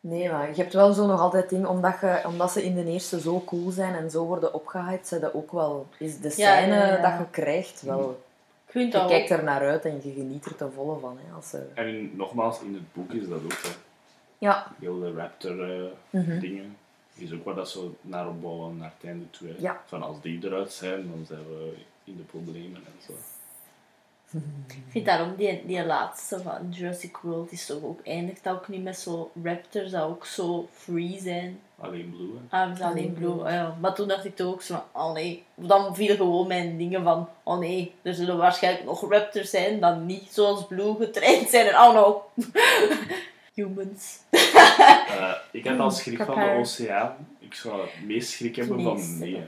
Nee, 0.00 0.30
maar 0.30 0.48
je 0.48 0.54
hebt 0.62 0.72
wel 0.72 0.92
zo 0.92 1.06
nog 1.06 1.20
altijd 1.20 1.48
ding, 1.48 1.66
omdat, 1.66 2.00
je, 2.00 2.22
omdat 2.26 2.50
ze 2.52 2.64
in 2.64 2.74
de 2.74 2.84
eerste 2.84 3.20
zo 3.20 3.42
cool 3.44 3.70
zijn 3.70 3.94
en 3.94 4.10
zo 4.10 4.24
worden 4.24 4.54
opgehyped, 4.54 5.06
zijn 5.08 5.20
dat 5.20 5.34
ook 5.34 5.52
wel, 5.52 5.86
is 5.98 6.18
de 6.20 6.30
scène 6.30 6.74
ja, 6.74 6.86
ja. 6.86 7.10
dat 7.10 7.18
je 7.18 7.30
krijgt 7.30 7.82
wel, 7.82 8.02
vind 8.02 8.16
je 8.80 8.88
dat 8.90 9.08
kijkt 9.08 9.32
ook. 9.32 9.38
er 9.38 9.44
naar 9.44 9.60
uit 9.60 9.84
en 9.84 9.94
je 10.02 10.12
geniet 10.12 10.44
er 10.44 10.56
ten 10.56 10.72
volle 10.72 10.98
van. 11.00 11.18
Hè, 11.26 11.34
als 11.34 11.48
ze... 11.50 11.66
En 11.74 11.86
in- 11.86 12.12
nogmaals, 12.16 12.60
in 12.60 12.74
het 12.74 12.92
boek 12.92 13.12
is 13.12 13.28
dat 13.28 13.42
ook. 13.44 13.52
Hè. 13.62 13.68
Ja. 14.38 14.72
Heel 14.80 14.98
de 15.00 15.12
raptor 15.12 15.70
eh, 15.84 15.90
Mhm. 16.10 16.38
dingen. 16.40 16.76
Is 17.14 17.32
ook 17.32 17.44
waar 17.44 17.54
dat 17.54 17.70
ze 17.70 17.90
naar 18.00 18.28
opbouwen 18.28 18.76
naar 18.76 18.92
het 18.98 19.08
einde 19.08 19.30
toe. 19.30 19.48
hè. 19.48 19.54
Ja. 19.58 19.82
Van 19.86 20.02
als 20.02 20.20
die 20.20 20.44
eruit 20.46 20.72
zijn, 20.72 21.10
dan 21.10 21.24
zijn 21.26 21.46
we 21.48 21.72
in 22.04 22.16
de 22.16 22.22
problemen 22.22 22.76
en 22.86 22.92
zo. 23.06 23.12
Ik 24.66 24.84
vind 24.88 25.06
daarom 25.06 25.34
die, 25.36 25.62
die 25.66 25.84
laatste 25.84 26.40
van 26.42 26.70
Jurassic 26.70 27.16
World 27.16 27.52
is 27.52 27.66
toch 27.66 27.82
ook 27.82 28.00
eindigt 28.04 28.48
ook 28.48 28.68
niet 28.68 28.82
met 28.82 28.98
zo 28.98 29.30
raptors 29.44 29.90
dat 29.90 30.02
ook 30.02 30.26
zo 30.26 30.68
free 30.72 31.18
zijn. 31.20 31.60
Alleen 31.78 32.10
blue. 32.16 32.30
hè. 32.48 32.56
Ah, 32.58 32.62
alleen 32.62 32.82
Alleen 32.82 33.12
blue. 33.14 33.32
blue. 33.32 33.44
ah 33.44 33.52
ja. 33.52 33.76
Maar 33.80 33.94
toen 33.94 34.08
dacht 34.08 34.24
ik 34.24 34.36
toch 34.36 34.46
ook 34.52 34.62
zo 34.62 34.74
van, 34.74 35.02
oh 35.02 35.12
nee. 35.12 35.44
Dan 35.54 35.94
viel 35.94 36.16
gewoon 36.16 36.46
mijn 36.46 36.76
dingen 36.76 37.02
van, 37.02 37.28
oh 37.42 37.58
nee, 37.58 37.94
er 38.02 38.14
zullen 38.14 38.36
waarschijnlijk 38.36 38.84
nog 38.84 39.10
raptors 39.10 39.50
zijn 39.50 39.80
dan 39.80 40.06
niet 40.06 40.28
zoals 40.32 40.66
blue 40.66 40.94
getraind 40.96 41.48
zijn. 41.48 41.66
En 41.66 41.74
oh 41.74 41.94
no. 41.94 42.22
Humans. 43.54 44.18
Eh, 44.30 45.32
ik 45.52 45.64
heb 45.64 45.78
al 45.80 45.90
schrik 45.90 46.22
van 46.22 46.34
de 46.38 46.56
oceaan. 46.58 47.16
Ik 47.38 47.54
zou 47.54 47.80
het 47.80 47.90
meest 48.06 48.28
schrik 48.30 48.56
hebben 48.56 48.82
van 48.82 49.18
nee. 49.18 49.46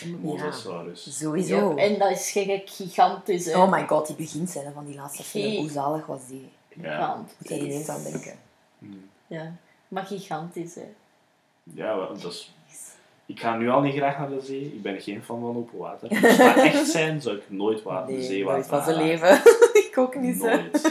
De 0.00 0.16
mosasaurus. 0.22 1.18
Sowieso. 1.18 1.74
Ja, 1.76 1.82
en 1.82 1.98
dat 1.98 2.10
is 2.10 2.30
gek 2.30 2.62
gigantisch. 2.70 3.44
Hè. 3.46 3.58
Oh 3.58 3.70
my 3.70 3.86
god, 3.86 4.06
die 4.06 4.16
beginscène 4.16 4.72
van 4.74 4.86
die 4.86 4.94
laatste 4.94 5.22
film, 5.22 5.56
hoe 5.56 5.70
zalig 5.70 6.06
was 6.06 6.26
die? 6.26 6.48
Ja. 6.82 7.16
Moet 7.38 7.48
je 7.48 7.58
ineens 7.58 7.88
aan 7.88 8.02
denken. 8.02 8.38
Hmm. 8.78 9.08
Ja, 9.26 9.52
maar 9.88 10.06
gigantisch. 10.06 10.74
Hè. 10.74 10.86
Ja, 11.62 11.96
wel, 11.96 12.08
dat 12.18 12.32
is... 12.32 12.52
Ik 13.26 13.40
ga 13.40 13.56
nu 13.56 13.68
al 13.68 13.80
niet 13.80 13.94
graag 13.94 14.18
naar 14.18 14.28
de 14.30 14.40
zee. 14.40 14.64
Ik 14.64 14.82
ben 14.82 15.00
geen 15.00 15.22
fan 15.22 15.40
van 15.40 15.56
open 15.56 15.78
water. 15.78 16.08
Als 16.08 16.18
het 16.18 16.38
maar 16.38 16.56
echt 16.56 16.86
zijn, 16.88 17.20
zou 17.22 17.36
ik 17.36 17.42
nooit 17.50 17.82
wa- 17.82 18.04
de 18.06 18.12
Nee, 18.12 18.22
zee 18.22 18.44
nooit 18.44 18.66
van 18.66 18.82
zijn 18.84 18.96
leven. 18.96 19.34
ik 19.88 19.92
ook 19.98 20.14
niet, 20.16 20.42
hè. 20.42 20.56
Nooit. 20.56 20.82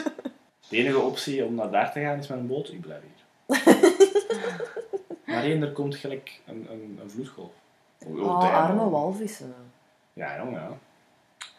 De 0.70 0.78
enige 0.78 1.00
optie 1.00 1.46
om 1.46 1.56
naar 1.56 1.72
daar 1.72 1.92
te 1.92 2.00
gaan 2.00 2.18
is 2.20 2.28
met 2.28 2.38
een 2.38 2.48
boot. 2.48 2.72
Ik 2.72 2.82
blijf 2.82 3.02
hier. 3.02 3.16
maar 5.26 5.44
één, 5.44 5.62
er 5.62 5.72
komt 5.72 5.96
gelijk 5.96 6.40
een, 6.46 6.68
een, 6.70 7.00
een 7.02 7.12
vloedgolf. 7.12 7.52
Oh, 8.06 8.24
Oh, 8.24 8.54
arme 8.54 8.90
walvissen. 8.90 9.54
Ja, 10.14 10.38
jong, 10.38 10.52
ja. 10.52 10.78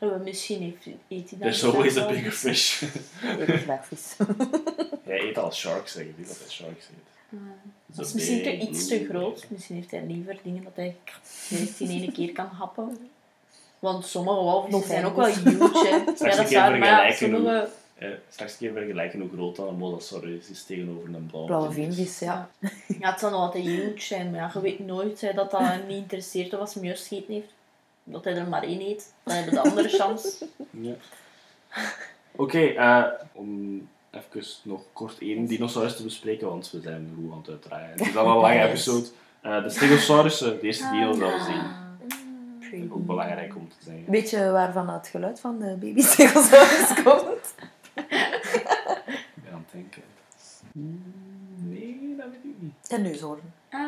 Oh, 0.01 0.23
Misschien 0.25 0.63
heeft, 0.63 0.87
eet 0.87 1.31
hij 1.31 1.39
dat 1.39 1.41
There's 1.41 1.65
always 1.65 1.97
a 1.97 2.07
bigger 2.07 2.33
fish. 2.33 2.83
Vis. 3.89 4.17
Jij 5.07 5.21
eet 5.21 5.39
al 5.39 5.53
sharks, 5.53 5.93
zeg 5.93 6.05
ik 6.05 6.19
niet 6.19 6.29
dat 6.29 6.39
hij 6.39 6.49
sharks 6.49 6.85
eet. 6.89 7.41
Dat 7.87 8.07
is 8.07 8.13
misschien 8.13 8.43
te, 8.43 8.57
iets 8.57 8.87
te 8.87 9.07
groot. 9.11 9.47
Misschien 9.49 9.77
heeft 9.77 9.91
hij 9.91 10.05
liever 10.07 10.39
dingen 10.43 10.65
dat 10.65 10.73
hij 10.77 10.97
in 11.79 11.89
één 11.89 12.13
keer 12.13 12.33
kan 12.33 12.47
happen. 12.47 12.99
Want 13.79 14.07
sommige 14.07 14.37
walvissen 14.45 14.89
zijn 14.89 15.05
ook 15.05 15.17
wel 15.17 15.27
huge. 15.27 15.87
Hè. 15.87 15.91
Ja, 16.29 16.31
een 16.31 16.37
dat 16.37 16.47
is 16.49 16.55
waar. 16.55 16.79
Maar 16.79 17.13
sommige... 17.13 17.69
Eh, 17.99 18.09
straks 18.31 18.53
een 18.53 18.59
keer 18.59 18.73
vergelijken 18.73 19.21
hoe 19.21 19.31
groot 19.33 19.57
dan 19.57 19.69
een 19.69 19.77
mosasaurus 19.77 20.49
is 20.51 20.65
tegenover 20.65 21.15
een 21.15 21.27
blauwe, 21.27 21.47
Blauwe 21.49 21.73
vinvis. 21.73 22.19
ja. 22.19 22.51
Ja, 23.01 23.11
het 23.11 23.21
zal 23.21 23.31
nog 23.31 23.41
altijd 23.41 23.65
huge 23.65 24.01
zijn. 24.01 24.31
Maar 24.31 24.41
ja, 24.41 24.51
je 24.55 24.61
weet 24.61 24.79
nooit 24.79 25.21
hè, 25.21 25.33
dat 25.33 25.51
dat 25.51 25.61
hem 25.61 25.87
niet 25.87 25.97
interesseert 25.97 26.55
of 26.55 26.61
als 26.61 26.75
hij 26.75 26.83
meer 26.83 26.97
gegeten 26.97 27.35
heeft. 27.35 27.53
Dat 28.05 28.25
hij 28.25 28.35
er 28.37 28.49
maar 28.49 28.63
één 28.63 28.81
eet. 28.81 29.13
Dan 29.23 29.35
hebben 29.35 29.55
de 29.55 29.61
andere 29.61 29.97
kans. 29.97 30.45
Ja. 30.71 30.95
Oké, 32.37 32.59
eh, 32.67 33.05
om 33.33 33.89
even 34.11 34.43
nog 34.63 34.83
kort 34.93 35.19
één 35.19 35.47
dinosaurus 35.47 35.97
te 35.97 36.03
bespreken, 36.03 36.49
want 36.49 36.71
we 36.71 36.81
zijn 36.81 37.13
goed 37.17 37.33
aan 37.33 37.39
het 37.39 37.49
uitdraaien. 37.49 37.91
Het 37.91 38.01
is 38.01 38.17
al 38.17 38.27
een 38.31 38.37
lange 38.37 38.63
episode. 38.69 39.07
Eh, 39.41 39.63
de 39.63 39.71
Stegosaurussen, 39.71 40.61
de 40.61 40.67
eerste 40.67 40.91
dino's 40.91 41.19
dat 41.19 41.33
we 41.33 41.41
zien. 41.45 41.61
Pretty. 42.71 42.87
Ook 42.95 43.07
belangrijk 43.07 43.57
om 43.57 43.69
te 43.69 43.77
zeggen. 43.85 44.05
Weet 44.11 44.31
je 44.31 44.51
waarvan 44.51 44.89
het 44.89 45.09
geluid 45.09 45.41
van 45.41 45.59
de 45.59 45.77
baby 45.81 46.01
stegosaurus 46.03 46.95
komt? 47.05 47.55
Ik 47.95 48.09
ben 49.43 49.53
aan 49.53 49.59
het 49.59 49.67
denken. 49.81 50.03
Hmm, 50.73 51.03
Nee, 51.57 52.15
dat 52.17 52.27
weet 52.31 52.45
ik 52.45 52.55
niet. 52.63 52.75
En 52.89 53.03
neushoorn. 53.03 53.41
Ah. 53.71 53.81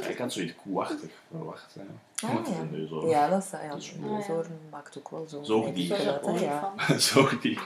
Ja, 0.00 0.06
ik 0.08 0.18
had 0.18 0.32
zoiets 0.32 0.54
koeachtig 0.62 1.10
verwacht. 1.30 1.76
Ja. 1.76 2.28
Ah, 2.28 2.46
ja. 2.46 2.62
neushoorn. 2.70 3.08
Ja, 3.08 3.28
dat 3.28 3.42
is, 3.42 3.50
ja, 3.50 3.74
Dus- 3.74 3.94
neushoorn 4.00 4.58
maakt 4.70 4.98
ook 4.98 5.08
wel 5.10 5.26
zo'n 5.28 5.44
Zoogdier. 5.44 5.96
hè, 5.96 6.40
ja. 6.44 6.72
Zo 6.98 7.28
die. 7.40 7.58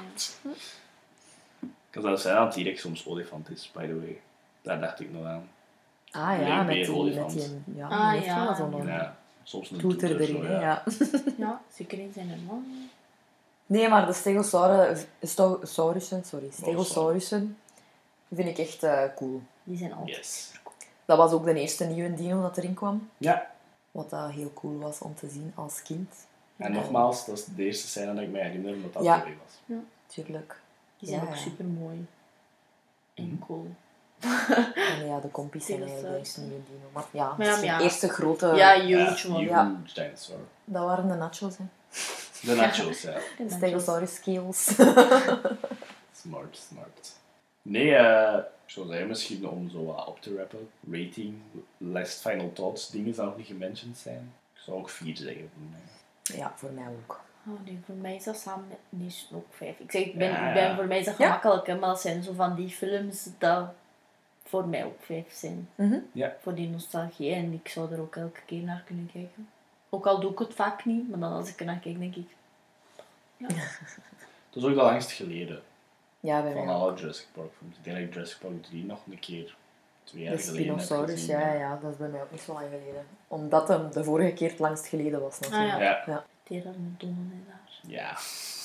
Ik 1.61 1.99
kan 2.01 2.03
zelfs 2.03 2.23
zeggen 2.23 2.43
dat 2.45 2.53
T-Rex 2.53 2.81
soms 2.81 3.07
olifant 3.07 3.51
is, 3.51 3.71
by 3.75 3.87
the 3.87 3.99
way. 3.99 4.21
Daar 4.63 4.81
dacht 4.81 5.01
ik 5.01 5.13
nog 5.13 5.25
aan. 5.27 5.49
Ah 6.11 6.29
Nee, 6.39 6.47
ja, 6.47 6.63
met 6.63 6.75
die, 6.75 6.93
olifant. 6.95 7.35
met 7.35 7.51
die 7.65 7.77
ja, 7.77 7.89
Ah, 7.89 8.25
ja. 8.25 8.57
wel 8.69 8.87
Ja, 8.87 9.17
soms 9.43 9.71
een 9.71 9.79
toeter 9.79 10.09
toeter, 10.09 10.21
erin, 10.21 10.37
zo, 10.43 10.43
hè, 10.49 10.61
ja. 10.61 10.83
Ja, 11.39 11.61
zeker 11.75 11.99
in 11.99 12.11
zijn 12.13 12.45
man. 12.47 12.65
Nee, 13.73 13.89
maar 13.89 14.07
de 14.07 14.13
stegosaurussen, 14.13 15.09
sto- 15.23 15.61
sorry, 15.63 16.01
stegosaurussen, 16.51 17.59
vind 18.35 18.49
ik 18.49 18.59
echt 18.59 18.83
eh, 18.83 19.03
cool. 19.17 19.43
Die 19.65 19.77
zijn 19.79 19.93
altijd 19.93 20.17
Yes. 20.17 20.51
Dat 21.05 21.19
was 21.19 21.33
ook 21.33 21.45
de 21.45 21.55
eerste 21.61 21.85
nieuwe 21.85 22.15
dino 22.15 22.43
dat 22.43 22.57
erin 22.57 22.75
kwam. 22.75 23.09
Ja, 23.19 23.51
Wat 23.91 24.11
dat 24.11 24.31
heel 24.31 24.53
cool 24.55 24.79
was 24.79 24.99
om 24.99 25.15
te 25.15 25.29
zien 25.29 25.53
als 25.55 25.83
kind. 25.83 26.15
en 26.57 26.73
nogmaals, 26.73 27.27
dat 27.27 27.39
is 27.39 27.45
de 27.45 27.65
eerste 27.65 27.87
scène 27.89 28.15
dat 28.15 28.23
ik 28.23 28.29
me 28.31 28.39
herinner 28.39 28.83
dat 28.83 28.93
dat 28.93 29.03
Ja. 29.03 29.25
was. 29.67 29.77
Tuurlijk. 30.07 30.61
Die 30.99 31.09
zijn 31.09 31.21
Ja, 31.21 31.27
ook 31.27 31.35
ja. 31.35 31.41
super 31.41 31.65
mooi. 31.65 32.07
En 33.15 33.25
Mhm. 33.27 33.39
cool. 33.47 33.67
En 34.75 35.07
ja, 35.07 35.21
de 35.21 35.29
kompies 35.29 35.67
zijn 35.67 35.83
eigenlijk 35.83 36.13
de 36.13 36.19
eerste 36.19 36.41
nieuwe 36.41 36.63
dino. 36.69 36.87
Maar 36.93 37.05
ja, 37.11 37.35
Maar 37.39 37.47
ja, 37.47 37.55
de 37.55 37.67
maar 37.67 37.79
ja. 37.79 37.81
eerste 37.81 38.09
grote... 38.09 38.47
ja, 38.47 38.81
huge 38.81 39.29
Ja, 39.29 39.29
man. 39.31 39.41
huge 39.41 39.51
Ja. 40.01 40.05
dinosaur. 40.05 40.39
Dat 40.65 40.85
waren 40.85 41.09
de 41.09 41.15
nachos, 41.15 41.57
hè. 41.59 41.65
De 42.47 42.55
nachos, 42.55 43.03
ja. 43.03 43.13
En 43.13 43.49
dan 43.49 43.51
Stegosaurus 43.59 44.15
scales. 44.15 44.65
Smart, 46.23 46.57
smart. 46.57 47.13
Nee, 47.63 47.95
eh 47.95 48.39
ik 48.65 48.79
zou 48.79 48.87
zeggen, 48.87 49.09
misschien 49.09 49.49
om 49.49 49.71
zo 49.71 49.85
wat 49.85 50.07
op 50.07 50.21
te 50.21 50.37
rappen. 50.37 50.69
Rating, 50.91 51.35
last 51.79 52.21
final 52.21 52.53
thoughts, 52.53 52.91
dingen 52.91 53.13
die 53.13 53.23
nog 53.23 53.37
niet 53.37 53.47
gementiond 53.47 53.97
zijn. 53.97 54.33
Ik 54.55 54.61
zou 54.61 54.79
ook 54.79 54.91
vier 54.91 55.17
zeggen 55.17 55.51
voor 55.53 55.63
mij. 55.71 56.39
ja, 56.39 56.53
voor 56.57 56.71
mij 56.71 56.87
ook. 56.87 57.21
Oh 57.47 57.65
nee, 57.65 57.81
voor 57.87 57.95
mij 57.95 58.15
is 58.15 58.25
dat 58.25 58.37
samen 58.37 58.69
met 58.69 58.79
Nis 58.89 59.31
ook 59.35 59.47
vijf. 59.51 59.79
Ik 59.79 59.91
zeg, 59.91 60.03
ik 60.03 60.19
ben, 60.19 60.29
Ja, 60.31 60.49
ik 60.49 60.55
ben, 60.55 60.77
voor 60.77 60.87
mij 60.87 60.99
is 60.99 61.05
dat 61.05 61.15
gemakkelijk, 61.15 61.67
hè, 61.67 61.79
maar 61.79 61.89
dat 61.89 62.01
zijn 62.01 62.23
zo 62.23 62.33
van 62.33 62.55
die 62.55 62.69
films 62.69 63.29
dat 63.39 63.69
voor 64.45 64.67
mij 64.69 64.85
ook 64.85 64.99
vijf 65.01 65.33
zijn. 65.33 65.69
Mhm. 65.75 65.99
Ja. 66.13 66.37
Voor 66.43 66.55
die 66.55 66.69
nostalgie 66.69 67.35
en 67.35 67.53
ik 67.53 67.69
zou 67.69 67.93
er 67.93 68.01
ook 68.01 68.17
elke 68.17 68.41
keer 68.47 68.63
naar 68.63 68.83
kunnen 68.87 69.11
kijken. 69.13 69.49
Ook 69.95 70.07
al 70.07 70.21
doe 70.21 70.33
ik 70.33 70.39
het 70.39 70.55
vaak 70.55 70.85
niet, 70.85 71.09
maar 71.11 71.19
dan 71.19 71.33
als 71.33 71.49
ik 71.49 71.61
er 71.61 71.67
naar 71.67 71.79
kijk, 71.79 71.99
denk 71.99 72.15
ik... 72.17 72.27
Ja, 73.37 73.47
Dat 73.49 73.57
is 74.63 74.65
ook 74.65 74.69
de 74.71 74.75
langst 74.75 75.11
geleden 75.11 75.63
Ja, 76.21 76.43
bij 76.43 76.53
van 76.53 76.65
mij 76.65 76.75
alle 76.75 76.95
Jurassic 76.95 77.27
Park 77.33 77.51
films. 77.59 77.77
Ik 77.77 77.85
denk 77.85 77.97
dat 77.97 78.07
ik 78.07 78.13
Jurassic 78.15 78.39
Park 78.41 78.63
3 78.63 78.85
nog 78.85 78.99
een 79.11 79.19
keer 79.19 79.57
twee 80.05 80.23
jaar 80.23 80.37
De 80.37 80.43
geleden 80.43 80.69
heb 80.69 80.81
Spinosaurus, 80.81 81.21
gezien. 81.21 81.39
ja, 81.39 81.53
ja, 81.53 81.77
dat 81.83 81.91
is 81.91 81.97
bij 81.97 82.09
mij 82.09 82.23
ook 82.23 82.31
niet 82.31 82.41
zo 82.41 82.53
lang 82.53 82.65
geleden. 82.71 83.07
Omdat 83.29 83.69
hem 83.69 83.91
de 83.93 84.05
vorige 84.05 84.33
keer 84.33 84.51
het 84.51 84.59
langst 84.59 84.87
geleden 84.87 85.21
was, 85.21 85.39
natuurlijk. 85.41 85.73
Ah, 85.73 85.81
ja. 85.81 86.03
Ja, 86.07 86.25
Pteranodon 86.43 87.31
en 87.33 87.45
daar. 87.49 87.91
ja. 87.93 88.17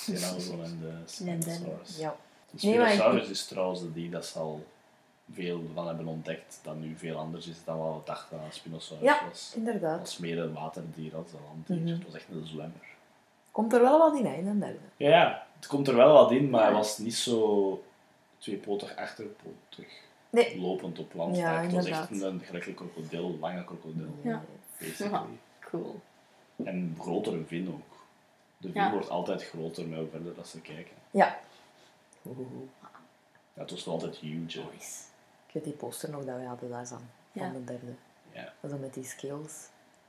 Pteranodon 0.04 0.64
en 0.70 0.78
de 0.80 0.92
Spinosaurus. 1.04 1.96
Ja. 1.98 2.16
De 2.50 2.58
Spinosaurus 2.58 3.28
is 3.28 3.46
trouwens 3.46 3.80
de 3.80 3.92
die 3.92 4.10
dat 4.10 4.26
ze 4.26 4.38
al 4.38 4.64
veel 5.32 5.62
van 5.74 5.86
hebben 5.86 6.06
ontdekt, 6.06 6.60
dat 6.62 6.76
nu 6.76 6.96
veel 6.96 7.16
anders 7.16 7.46
is 7.46 7.64
dan 7.64 7.78
wat 7.78 7.94
we 7.94 8.00
dachten 8.04 8.40
aan 8.40 8.52
Spinosaurus 8.52 9.04
Ja. 9.06 9.20
was. 9.28 9.46
Het 9.48 9.56
Inderdaad. 9.56 9.98
was 9.98 10.18
meer 10.18 10.38
een 10.38 10.52
waterdier 10.52 11.16
als 11.16 11.32
een 11.32 11.38
landdier. 11.48 11.76
Mhm. 11.76 11.88
Het 11.88 12.04
was 12.04 12.14
echt 12.14 12.28
een 12.30 12.46
zwemmer. 12.46 12.86
Komt 13.50 13.72
er 13.72 13.80
wel 13.80 13.98
wat 13.98 14.18
in, 14.18 14.26
hè, 14.26 14.34
in 14.34 14.46
een 14.46 14.58
derde. 14.60 14.78
Ja, 14.96 15.08
ja, 15.08 15.46
het 15.56 15.66
komt 15.66 15.88
er 15.88 15.96
wel 15.96 16.12
wat 16.12 16.30
in, 16.30 16.50
maar 16.50 16.60
Ja. 16.60 16.66
hij 16.66 16.74
was 16.76 16.98
niet 16.98 17.14
zo 17.14 17.82
tweepotig, 18.38 18.96
achterpotig, 18.96 19.88
Nee. 20.30 20.60
lopend 20.60 20.98
op 20.98 21.14
land. 21.14 21.36
Ja, 21.36 21.60
het 21.62 21.72
was 21.72 21.86
echt 21.86 22.10
een 22.10 22.22
een 22.52 22.74
krokodil, 22.74 23.36
lange 23.40 23.64
krokodil, 23.64 24.14
Ja. 24.22 24.42
basically. 24.78 25.10
Ja. 25.12 25.26
Cool. 25.60 26.00
En 26.64 26.96
grotere 27.00 27.44
vin 27.44 27.68
ook. 27.68 27.96
De 28.56 28.72
vin 28.72 28.82
Ja. 28.82 28.90
wordt 28.92 29.10
altijd 29.10 29.44
groter 29.44 29.86
met 29.86 29.98
hoe 29.98 30.08
verder 30.08 30.34
dat 30.34 30.48
ze 30.48 30.60
kijken. 30.60 30.96
Ja. 31.10 31.38
Ja, 33.54 33.64
het 33.64 33.70
was 33.70 33.84
nog 33.84 33.94
altijd 33.94 34.16
huge. 34.16 34.60
Nice. 34.72 35.02
Die 35.62 35.72
poster 35.72 36.10
nog 36.10 36.24
dat 36.24 36.36
we 36.36 36.44
hadden 36.44 36.70
daar 36.70 36.86
van, 36.86 37.00
Ja. 37.32 37.42
van 37.42 37.52
de 37.52 37.64
derde. 37.64 37.92
Ja. 38.32 38.52
Zo 38.68 38.76
met 38.76 38.94
die 38.94 39.04
scales. 39.04 39.68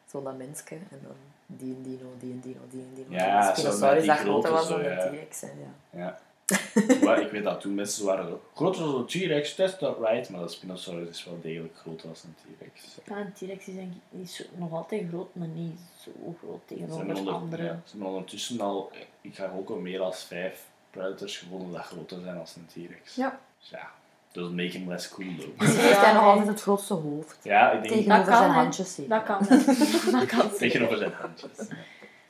Zo 0.09 0.23
dat 0.23 0.38
mensje 0.38 0.76
en 0.76 0.99
dan 1.03 1.15
die 1.45 1.76
en 1.76 1.81
dino, 1.81 2.05
die 2.19 2.31
en 2.31 2.39
dino, 2.39 2.59
die 2.69 2.81
en 2.81 2.93
dino. 2.95 3.07
Ja, 3.15 3.38
En 3.38 3.43
zo 3.43 3.49
de 3.51 3.55
Spinosaurus 3.59 4.05
met 4.05 4.15
die 4.17 4.26
dat 4.26 4.34
groter 4.34 4.49
grote 4.49 4.51
was 4.51 4.67
dan 4.69 4.84
ja. 4.84 5.07
T-Rex. 5.09 5.41
hè, 5.41 5.47
Ja. 5.47 5.99
Ja. 5.99 6.19
maar 7.05 7.21
ik 7.21 7.31
weet 7.31 7.43
dat 7.43 7.61
toen 7.61 7.73
mensen 7.76 8.05
waren 8.05 8.39
groter 8.55 8.81
dan 8.84 8.95
een 8.95 9.05
T-Rex, 9.05 9.55
test 9.55 9.80
dat 9.80 9.99
right, 9.99 10.30
maar 10.30 10.41
de 10.41 10.47
Spinosaurus 10.47 11.09
is 11.09 11.26
wel 11.26 11.41
degelijk 11.41 11.77
groter 11.77 12.09
als 12.09 12.23
een 12.23 12.35
T-Rex. 12.35 12.97
Ja, 13.05 13.17
een 13.17 13.34
T-Rex 13.34 13.67
is, 13.67 13.73
denk 13.76 13.93
ik, 13.93 14.01
die 14.09 14.21
is 14.23 14.47
nog 14.55 14.71
altijd 14.73 15.07
groot, 15.09 15.35
maar 15.35 15.47
niet 15.47 15.80
zo 16.01 16.11
groot 16.39 16.61
Ze 16.67 16.73
hebben, 16.77 16.88
tegenover 16.97 17.17
onder, 17.17 17.34
andere. 17.34 17.63
ja, 17.63 17.81
ze 17.85 17.91
hebben 17.91 18.07
ondertussen 18.09 18.61
al, 18.61 18.91
ik 19.21 19.35
ga 19.35 19.51
ook 19.57 19.69
al 19.69 19.76
meer 19.80 19.97
dan 19.97 20.13
vijf 20.13 20.65
predators 20.89 21.38
gevonden 21.38 21.71
dat 21.71 21.85
groter 21.85 22.21
zijn 22.21 22.38
als 22.38 22.55
een 22.55 22.65
T-Rex. 22.65 23.15
Ja. 23.15 23.39
Dus 23.59 23.69
ja, 23.69 23.91
doesn't 24.40 24.56
make 24.56 24.78
him 24.78 24.90
less 24.90 25.10
cool 25.10 25.36
though. 25.38 25.57
Misschien 25.57 25.86
heeft 25.86 26.02
hij 26.02 26.14
nog 26.14 26.24
altijd 26.24 26.48
het 26.48 26.61
grootste 26.61 26.94
hoofd. 26.94 27.38
Ja, 27.41 27.72
ik 27.72 27.82
denk 27.82 27.94
Tegenover 27.94 28.26
Dat 28.26 28.28
kan, 28.28 28.38
zijn 28.38 28.52
handjes 28.52 28.95
zeker. 28.95 29.10
Dat 29.10 29.24
kan. 29.24 29.48
dat 30.20 30.26
kan 30.26 30.52
tegenover 30.57 30.98
zijn 30.98 31.14
handjes. 31.14 31.68
Ja. 31.70 31.76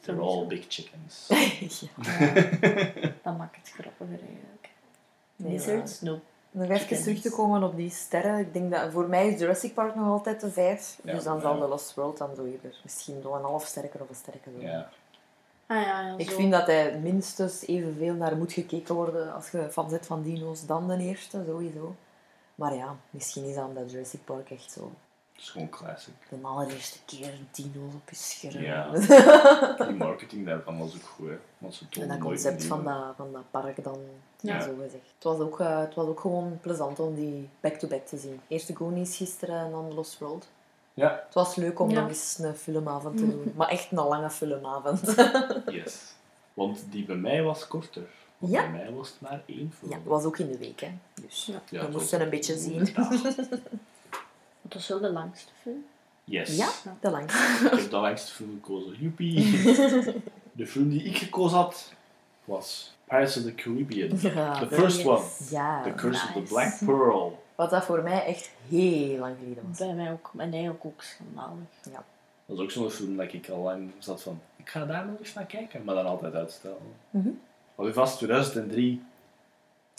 They're 0.01 0.21
all 0.21 0.45
big 0.47 0.65
chickens. 0.67 1.25
ja. 1.27 1.37
Ja, 2.19 2.33
dat 3.23 3.37
maakt 3.37 3.55
het 3.55 3.71
grappiger 3.73 4.19
eigenlijk. 4.19 4.69
Nee, 5.35 5.51
Lizards? 5.51 6.01
No. 6.01 6.19
Nog 6.51 6.63
even 6.63 6.77
Chickens. 6.77 7.03
terug 7.03 7.21
te 7.21 7.31
komen 7.31 7.63
op 7.63 7.75
die 7.75 7.89
sterren. 7.89 8.39
Ik 8.39 8.53
denk 8.53 8.71
dat 8.71 8.91
voor 8.91 9.07
mij 9.07 9.27
is 9.27 9.39
Jurassic 9.39 9.73
Park 9.73 9.95
nog 9.95 10.07
altijd 10.07 10.41
de 10.41 10.51
vijf. 10.51 10.97
Ja, 11.03 11.13
dus 11.13 11.23
dan 11.23 11.35
ja. 11.35 11.41
zal 11.41 11.59
The 11.59 11.67
Lost 11.67 11.93
World 11.93 12.17
dan 12.17 12.35
zo 12.35 12.45
eerder 12.45 12.79
misschien 12.83 13.19
nog 13.23 13.35
een 13.35 13.43
half 13.43 13.65
sterker 13.65 14.01
of 14.01 14.09
een 14.09 14.15
sterker 14.15 14.51
zijn. 14.57 14.71
Ja. 14.71 14.89
Ah 15.71 15.81
ja, 15.81 16.01
ja 16.07 16.17
Ik 16.17 16.29
zo. 16.29 16.35
vind 16.35 16.51
dat 16.51 16.65
hij 16.67 16.99
minstens 16.99 17.65
evenveel 17.65 18.13
naar 18.13 18.37
moet 18.37 18.53
gekeken 18.53 18.95
worden 18.95 19.33
als 19.33 19.49
je 19.49 19.67
fan 19.71 19.89
bent 19.89 20.05
van 20.05 20.21
dino's 20.21 20.65
dan 20.65 20.87
de 20.87 20.97
eerste, 20.97 21.43
sowieso. 21.47 21.95
Maar 22.55 22.73
ja, 22.75 22.95
misschien 23.09 23.43
is 23.43 23.55
dat 23.55 23.67
omdat 23.67 23.91
Jurassic 23.91 24.23
Park 24.25 24.49
echt 24.51 24.71
zo 24.71 24.91
Het 25.33 25.41
is 25.41 25.49
gewoon 25.49 25.69
classic. 25.69 26.13
de 26.29 26.37
allereerste 26.41 26.99
keer 27.05 27.33
dino's 27.51 27.93
op 27.93 28.09
je 28.09 28.15
scherm. 28.15 28.61
Ja. 28.63 28.89
Die 29.87 29.95
marketing 29.95 30.45
daarvan 30.45 30.79
was 30.79 30.95
ook 30.95 31.03
goed, 31.15 31.27
hè. 31.29 31.35
Want 31.57 31.73
ze 31.73 31.85
en 32.01 32.07
dat 32.07 32.17
concept 32.17 32.63
van 32.65 32.83
dat, 32.83 33.13
van 33.15 33.31
dat 33.31 33.43
park 33.51 33.83
dan, 33.83 33.99
Ja. 34.39 34.61
zo 34.61 34.73
gezegd. 34.75 35.03
Het 35.15 35.23
was, 35.23 35.39
ook, 35.39 35.59
eh, 35.59 35.79
het 35.79 35.95
was 35.95 36.07
ook 36.07 36.19
gewoon 36.19 36.57
plezant 36.61 36.99
om 36.99 37.15
die 37.15 37.49
back-to-back 37.59 38.05
te 38.05 38.17
zien. 38.17 38.41
Eerst 38.47 38.67
de 38.67 38.75
Goonies 38.75 39.17
gisteren 39.17 39.59
en 39.65 39.71
dan 39.71 39.93
Lost 39.93 40.19
World. 40.19 40.47
Ja, 40.93 41.21
Het 41.25 41.33
was 41.33 41.55
leuk 41.55 41.79
om 41.79 41.89
Ja. 41.89 41.99
nog 41.99 42.09
eens 42.09 42.37
een 42.39 42.55
filmavond 42.55 43.17
te 43.17 43.27
doen. 43.29 43.53
Maar 43.55 43.67
echt 43.67 43.91
een 43.91 43.97
lange 43.97 44.29
filmavond. 44.29 45.01
yes. 45.83 46.13
Want 46.53 46.83
die 46.89 47.05
bij 47.05 47.15
mij 47.15 47.43
was 47.43 47.67
korter. 47.67 48.03
Want 48.37 48.53
Ja. 48.53 48.61
Bij 48.61 48.71
mij 48.71 48.91
was 48.93 49.09
het 49.09 49.21
maar 49.21 49.41
één 49.45 49.73
film. 49.79 49.91
Ja, 49.91 49.97
dat 49.97 50.05
was 50.07 50.23
ook 50.23 50.37
in 50.37 50.51
de 50.51 50.57
week, 50.57 50.79
hè. 50.79 50.91
Dus 51.21 51.45
Ja. 51.45 51.53
Ja, 51.69 51.79
we 51.79 51.85
het 51.85 51.91
moesten 51.91 52.21
een 52.21 52.29
beetje 52.29 52.57
zien. 52.57 52.79
Het 54.61 54.73
was 54.73 54.87
wel 54.87 54.99
de 54.99 55.11
langste 55.11 55.51
film. 55.61 55.85
Yes. 56.23 56.55
Ja, 56.57 56.69
de 56.99 57.09
langste. 57.09 57.37
Ik 57.65 57.79
heb 57.79 57.89
de 57.89 57.97
langste 57.97 58.31
film 58.31 58.59
gekozen. 58.63 58.95
Joepie. 58.99 59.51
de 60.51 60.67
film 60.67 60.89
die 60.89 61.03
ik 61.03 61.17
gekozen 61.17 61.57
had 61.57 61.93
was 62.45 62.95
Pirates 63.07 63.37
of 63.37 63.43
the 63.43 63.55
Caribbean. 63.55 64.17
Ja, 64.21 64.59
The 64.59 64.67
de- 64.67 64.75
first 64.75 64.97
yes. 64.97 65.05
one. 65.05 65.21
Ja, 65.49 65.83
The 65.83 65.93
Curse 65.93 66.25
of 66.27 66.33
the. 66.33 66.41
Black 66.41 66.77
Pearl. 66.85 67.43
Wat 67.59 67.69
dat 67.69 67.83
voor 67.83 68.03
mij 68.03 68.25
echt 68.25 68.49
heel 68.69 69.17
lang 69.17 69.35
geleden 69.39 69.63
was. 69.67 69.77
Bij 69.77 69.93
mij 69.93 70.11
ook. 70.11 70.31
En 70.37 70.51
eigenlijk 70.51 70.85
ook 70.85 71.01
schandalig. 71.01 71.67
Dat 72.45 72.57
is 72.57 72.63
ook 72.63 72.71
zo'n 72.71 72.89
film 72.89 73.17
dat 73.17 73.33
ik 73.33 73.49
al 73.49 73.61
lang 73.61 73.91
zat 73.97 74.21
van, 74.21 74.41
ik 74.55 74.69
ga 74.69 74.85
daar 74.85 75.05
nog 75.05 75.19
eens 75.19 75.33
naar 75.33 75.45
kijken, 75.45 75.83
maar 75.83 75.95
dan 75.95 76.05
altijd 76.05 76.33
uitstellen. 76.33 76.77
Wat 77.75 77.87
u 77.87 77.93
vast 77.93 78.17
2003. 78.17 79.01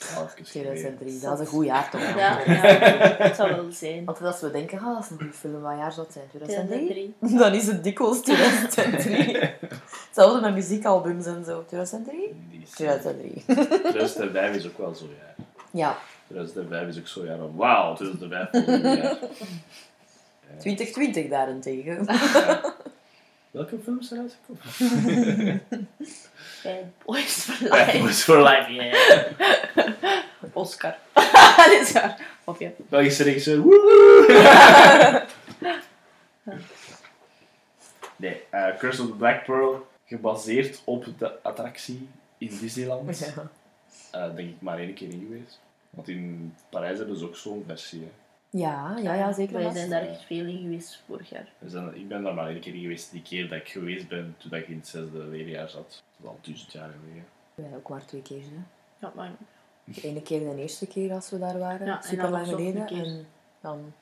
Oh, 0.03 0.09
even 0.25 0.45
geleden. 0.47 0.73
2003, 0.73 1.21
dat 1.21 1.33
is 1.33 1.39
een 1.41 1.47
goed 1.53 1.65
jaar 1.65 1.91
toch? 1.91 2.01
Ja, 2.01 2.41
ja, 2.47 2.61
het 3.27 3.37
zou 3.37 3.55
wel 3.55 3.73
zijn. 3.73 4.07
Altijd 4.07 4.27
als 4.27 4.41
we 4.41 4.51
denken, 4.51 4.79
ah, 4.79 4.85
dat 4.95 5.05
is 5.05 5.11
een 5.11 5.17
goede 5.19 5.33
film, 5.33 5.61
wat 5.61 5.77
jaar 5.77 5.93
zou 5.93 6.07
het 6.07 6.15
zijn? 6.15 6.29
2003? 6.29 7.15
2003. 7.19 7.39
Dan 7.39 7.55
is 7.55 7.67
het 7.67 7.85
dikwijls 7.85 8.21
2003. 8.21 9.37
Hetzelfde 10.07 10.41
met 10.41 10.55
muziekalbums 10.55 11.27
en 11.27 11.45
zo. 11.45 11.65
2003? 11.67 12.45
Die 12.51 12.63
is- 12.63 12.71
2003. 12.71 13.45
2005 13.45 14.55
is 14.57 14.67
ook 14.67 14.79
wel 14.79 14.95
zo, 14.95 15.05
ja. 15.05 15.45
Ja, 15.73 15.97
2005 16.31 16.89
is 16.89 16.99
ook 16.99 17.07
zo, 17.07 17.25
ja. 17.25 17.37
van, 17.37 17.57
Wauw, 17.57 17.95
2005 17.95 18.49
volgend 18.51 18.83
jaar. 18.83 19.19
2020 20.59 21.29
daarentegen. 21.29 22.05
Ja. 22.05 22.75
Welke 23.51 23.79
films 23.85 24.09
zijn 24.09 24.21
uitgekomen? 24.21 25.63
Bad 26.63 26.85
Boys 27.05 27.45
for 27.45 27.69
Bad 27.69 27.87
Life. 27.87 27.99
Boys 27.99 28.23
for 28.23 28.43
Life, 28.43 28.73
yeah. 28.73 29.25
Oscar. 30.53 30.97
Dit 31.71 31.81
is 31.81 31.93
waar. 31.93 32.21
Of 32.45 32.59
ja. 32.59 32.71
Belgische 32.89 33.23
regisseur! 33.23 33.63
Nee, 38.17 38.43
eh, 38.51 38.77
Curse 38.79 39.03
of 39.03 39.09
the 39.09 39.15
Black 39.15 39.45
Pearl, 39.45 39.87
gebaseerd 40.05 40.83
op 40.85 41.19
de 41.19 41.43
attractie 41.43 42.09
in 42.39 42.59
Disneyland. 42.61 43.19
Ja. 43.19 43.51
Eh, 44.11 44.35
denk 44.35 44.49
ik 44.49 44.61
maar 44.61 44.79
één 44.79 44.95
keer 44.95 45.09
in 45.09 45.27
geweest. 45.29 45.61
Want 45.91 46.09
in 46.09 46.55
Parijs 46.71 46.99
hebben 46.99 47.17
ze 47.17 47.25
ook 47.27 47.37
zo'n 47.37 47.65
versie. 47.67 48.01
Hè. 48.01 48.11
Ja, 48.59 48.97
ja, 48.99 49.15
ja, 49.15 49.33
zeker. 49.33 49.55
Wij 49.59 49.71
zijn 49.73 49.91
daar 49.91 50.07
echt 50.09 50.23
veel 50.23 50.47
in 50.47 50.59
geweest 50.59 51.03
vorig 51.07 51.31
jaar. 51.31 51.49
We 51.59 51.69
zijn, 51.69 51.95
ik 51.97 52.09
ben 52.09 52.23
daar 52.23 52.35
maar 52.35 52.49
één 52.49 52.61
keer 52.61 52.75
in 52.75 52.81
geweest, 52.81 53.11
die 53.11 53.23
keer 53.23 53.49
dat 53.49 53.59
ik 53.59 53.69
geweest 53.69 54.09
ben 54.09 54.35
toen 54.39 54.53
ik 54.59 54.69
in 54.69 54.77
het 54.77 54.89
zesde 54.89 55.19
leerjaar 55.19 55.69
zat. 55.69 56.03
Dat 56.17 56.21
is 56.23 56.27
al 56.29 56.39
duizend 56.43 56.73
jaar 56.73 56.91
geleden. 57.01 57.25
Wij 57.55 57.77
ook 57.77 57.89
maar 57.89 58.05
twee 58.05 58.23
keer. 58.23 58.41
Hè. 58.43 58.63
Ja, 59.07 59.13
maar 59.15 59.31
De 59.85 60.01
ene 60.03 60.23
keer 60.23 60.41
de 60.41 60.57
eerste 60.61 60.87
keer 60.87 61.13
als 61.13 61.31
we 61.31 61.39
daar 61.39 61.59
waren, 61.59 61.87
Ja, 61.87 61.97
en 61.97 62.03
super 62.03 62.23
dan 62.23 62.31
lang 62.33 62.47
geleden. 62.47 62.87
En 62.87 63.27
dan 63.61 63.93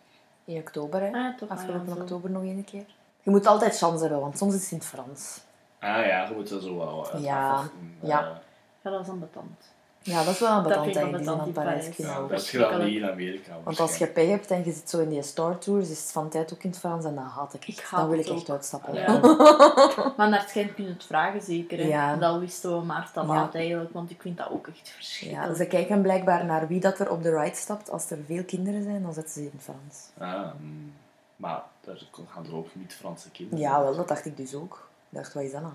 in 0.44 0.56
oktober, 0.56 1.00
hè. 1.00 1.06
Ah, 1.06 1.12
ja, 1.12 1.34
toch. 1.34 1.48
afgelopen 1.48 1.94
ja, 1.94 2.00
oktober 2.00 2.30
nog 2.30 2.42
één 2.42 2.64
keer. 2.64 2.84
Je 3.22 3.30
moet 3.30 3.46
altijd 3.46 3.76
chance 3.78 4.00
hebben, 4.02 4.20
want 4.20 4.38
soms 4.38 4.54
is 4.54 4.62
het 4.62 4.70
in 4.70 4.76
het 4.78 4.86
Frans. 4.86 5.40
Ah 5.78 6.06
ja, 6.06 6.28
je 6.28 6.34
moet 6.34 6.48
dat 6.48 6.62
zo 6.62 6.76
wel 6.76 7.12
eh, 7.12 7.22
Ja, 7.22 7.48
afwachten. 7.50 7.96
ja. 8.02 8.20
Eh, 8.30 8.36
Ja, 8.82 8.90
dat 8.90 9.00
is 9.00 9.08
ambetant. 9.08 9.72
Ja, 10.08 10.24
dat 10.24 10.34
is 10.34 10.40
wel 10.40 10.50
een 10.56 10.62
Dat 10.62 10.64
betant 10.68 10.86
eigenlijk, 10.96 11.16
die 11.24 11.32
betant 11.34 11.52
Parijs 11.52 11.84
in 11.86 11.94
kunnen 11.94 12.12
Ja, 12.12 12.18
houden. 12.18 12.36
dat 12.36 12.44
is 12.46 12.50
gedaan 12.50 12.84
niet 12.84 12.96
in 13.02 13.10
Amerika. 13.10 13.52
Want 13.62 13.80
als 13.80 13.96
je 13.96 14.06
pech 14.06 14.28
hebt 14.28 14.50
en 14.50 14.64
je 14.64 14.72
zit 14.72 14.90
zo 14.90 14.98
in 14.98 15.08
die 15.08 15.22
Star 15.22 15.58
Tours, 15.58 15.90
is 15.90 15.98
het 16.00 16.12
van 16.12 16.28
tijd 16.28 16.52
ook 16.52 16.62
in 16.62 16.70
het 16.70 16.78
Frans 16.78 17.04
en 17.04 17.14
dat 17.14 17.24
haat 17.24 17.54
ik 17.54 17.64
echt. 17.68 17.78
Ik 17.78 17.84
haat 17.84 18.00
Dan 18.00 18.08
wil 18.10 18.18
ik 18.18 18.26
echt 18.26 18.40
ook. 18.40 18.48
uitstappen. 18.48 18.94
Ja. 18.94 19.20
Maar 20.16 20.28
naar 20.28 20.40
het 20.40 20.48
schijnt 20.48 20.74
kun 20.74 20.84
je 20.84 20.90
het 20.90 21.04
vragen 21.04 21.42
zeker. 21.42 21.78
Hè? 21.78 21.84
Ja. 21.86 22.16
Dat 22.16 22.38
wisten 22.40 22.78
we 22.78 22.84
maar 22.84 23.10
te 23.12 23.20
Ja. 23.20 23.48
eigenlijk, 23.52 23.92
want 23.92 24.10
ik 24.10 24.20
vind 24.20 24.36
dat 24.36 24.50
ook 24.50 24.66
echt 24.66 24.86
Ja, 24.88 24.92
verschrikkelijk. 24.94 25.56
ze 25.56 25.66
kijken 25.66 26.02
blijkbaar 26.02 26.44
naar 26.44 26.66
wie 26.68 26.80
dat 26.80 26.98
er 26.98 27.10
op 27.10 27.22
de 27.22 27.38
ride 27.40 27.56
stapt. 27.56 27.90
Als 27.90 28.10
er 28.10 28.18
veel 28.26 28.44
kinderen 28.44 28.82
zijn, 28.82 29.02
dan 29.02 29.12
zetten 29.14 29.32
ze 29.32 29.40
in 29.40 29.50
het 29.54 29.62
Frans. 29.62 30.08
Ah, 30.18 30.50
mm. 30.60 30.92
maar 31.36 31.62
daar 31.84 31.98
gaan 32.28 32.46
er 32.46 32.54
ook 32.56 32.68
niet 32.72 32.94
Franse 32.94 33.30
kinderen. 33.30 33.58
Ja, 33.60 33.82
wel, 33.82 33.96
dat 33.96 34.08
dacht 34.08 34.24
ik 34.26 34.36
dus 34.36 34.54
ook. 34.54 34.88
Ik 35.10 35.18
dacht, 35.18 35.32
wat 35.34 35.42
is 35.42 35.52
dat 35.52 35.60
nou? 35.60 35.72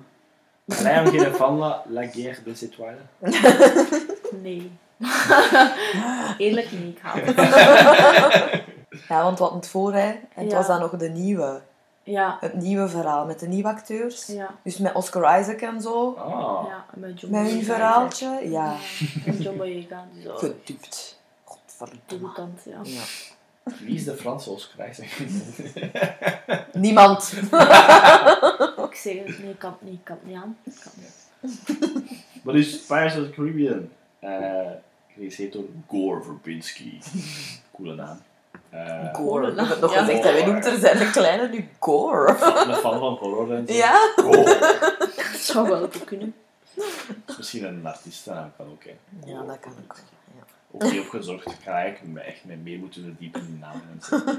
Wij 0.65 0.93
hebben 0.93 1.11
geen 1.19 1.33
fan 1.33 1.57
van 1.57 1.57
La 1.89 2.07
Guerre 2.07 2.43
des 2.43 2.61
Étoiles. 2.61 2.99
Nee. 4.41 4.71
Eerlijk 6.37 6.71
niet, 6.71 6.95
ik 6.95 6.99
haat 7.01 7.19
het. 7.23 7.35
Ja, 9.07 9.23
want 9.23 9.39
wat 9.39 9.53
het 9.53 9.67
voor, 9.67 9.93
hè. 9.93 10.07
En 10.09 10.19
het 10.33 10.51
Ja. 10.51 10.57
was 10.57 10.67
dan 10.67 10.79
nog 10.79 10.91
de 10.91 11.09
nieuwe. 11.09 11.61
Ja, 12.03 12.37
Het 12.39 12.53
nieuwe 12.53 12.89
verhaal 12.89 13.25
met 13.25 13.39
de 13.39 13.47
nieuwe 13.47 13.67
acteurs. 13.69 14.25
ja, 14.27 14.49
Dus 14.63 14.77
met 14.77 14.93
Oscar 14.93 15.39
Isaac 15.39 15.61
en 15.61 15.81
zo. 15.81 16.13
Ah, 16.13 16.65
ja. 16.67 16.85
Met 16.93 17.19
John 17.21 17.33
Met 17.33 17.41
hun 17.41 17.51
Boyega. 17.51 17.73
verhaaltje. 17.73 18.39
Ja, 18.49 18.75
En 19.25 19.41
John 19.41 19.57
Boyega, 19.57 20.05
zo 20.23 20.35
gedupt. 20.35 21.19
Godverdomme. 21.43 22.29
ja. 22.65 22.79
Ja. 22.83 23.01
wie 23.79 23.95
is 23.95 24.03
de 24.03 24.15
Franse 24.15 24.49
Oscar 24.49 24.89
Isaac? 24.89 25.07
Niemand. 26.73 27.33
Ik 28.89 28.95
zeg 28.99 29.13
het, 29.25 29.39
nee, 29.39 29.49
ik 29.49 29.59
kan 29.59 29.71
het 29.79 29.81
niet, 29.89 29.93
ik 29.99 30.03
kan 30.03 30.17
het 30.23 30.25
niet 30.25 30.37
aan. 30.37 30.57
Wat 32.43 32.55
is 32.55 32.77
Pirates 32.77 33.17
of 33.17 33.23
the 33.25 33.29
Caribbean? 33.31 33.89
Eh 34.23 34.71
geregisseerd 35.13 35.53
door 35.53 35.63
Gore 35.87 36.21
Verbinski. 36.23 36.99
Coole 37.75 37.95
naam. 37.95 38.17
Eh, 38.69 39.13
Gore. 39.13 39.51
Nog 39.53 39.93
Ja. 39.93 39.99
gezegd. 39.99 40.23
Hij 40.23 40.45
noemt 40.45 40.65
er 40.65 40.77
zijn 40.79 41.11
kleine 41.11 41.49
nu 41.49 41.67
Gore. 41.79 42.29
een 42.29 42.73
fan 42.75 42.99
van 42.99 43.13
horror 43.13 43.53
en 43.55 43.67
zo. 43.67 43.73
Ja? 43.73 44.13
Gore. 44.15 44.57
Dat 45.15 45.39
zou 45.39 45.69
wel 45.69 45.79
goed 45.81 46.03
kunnen. 46.03 46.33
is 47.27 47.37
misschien 47.37 47.63
een 47.63 47.85
artiestennaam 47.85 48.51
kan 48.57 48.65
ook, 48.71 48.83
hè. 48.83 48.95
Ja, 49.31 49.41
dat 49.43 49.59
kan 49.59 49.71
ook. 49.83 49.95
Ja. 50.37 50.43
Ook 50.71 50.83
niet 50.91 50.99
opgezocht. 51.01 51.45
Ik 51.45 51.57
ga 51.63 51.71
eigenlijk 51.71 52.13
me 52.13 52.19
echt 52.19 52.45
mee 52.45 52.57
meer 52.57 52.79
moeten 52.79 53.03
verdiepen 53.03 53.41
in 53.41 53.47
die 53.47 53.59
namen 53.59 53.81
en 53.91 54.01
zo. 54.01 54.21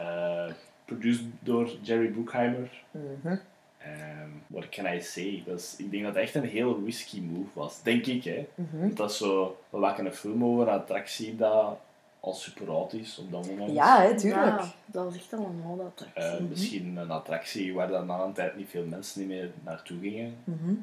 Eh, 0.00 0.52
produced 0.84 1.22
door 1.40 1.70
Jerry 1.82 2.06
Bruckheimer. 2.08 2.70
Mhm. 2.90 3.36
Ehm, 3.82 4.28
what 4.46 4.68
can 4.68 4.94
I 4.94 5.00
say? 5.00 5.42
Dat 5.46 5.58
is, 5.58 5.74
ik 5.78 5.90
denk 5.90 6.02
dat 6.04 6.14
het 6.14 6.22
echt 6.22 6.34
een 6.34 6.44
heel 6.44 6.80
risky 6.84 7.20
move 7.20 7.48
was. 7.52 7.82
Denk 7.82 8.06
ik, 8.06 8.24
hè. 8.24 8.46
Mhm. 8.54 8.80
Want 8.80 8.96
Dat 8.96 9.10
is 9.10 9.16
zo... 9.16 9.56
We 9.70 9.78
maken 9.78 10.06
een 10.06 10.12
film 10.14 10.44
over 10.44 10.68
een 10.68 10.74
attractie 10.80 11.36
dat 11.36 11.78
al 12.20 12.32
super 12.34 12.70
oud 12.70 12.92
is 12.92 13.18
op 13.18 13.30
dat 13.30 13.46
moment. 13.46 13.72
Ja, 13.72 14.02
hè, 14.02 14.18
tuurlijk. 14.18 14.60
Ja, 14.60 14.72
dat 14.86 15.04
was 15.04 15.14
echt 15.14 15.32
allemaal 15.32 15.76
dat 15.76 16.06
Eh, 16.14 16.38
misschien 16.48 16.96
een 16.96 17.10
attractie 17.10 17.74
waar 17.74 17.88
dan 17.88 18.06
na 18.06 18.18
een 18.24 18.32
tijd 18.32 18.56
niet 18.56 18.68
veel 18.68 18.84
mensen 18.86 19.20
niet 19.20 19.28
meer 19.28 19.50
naartoe 19.64 20.00
gingen. 20.00 20.36
Mhm. 20.44 20.74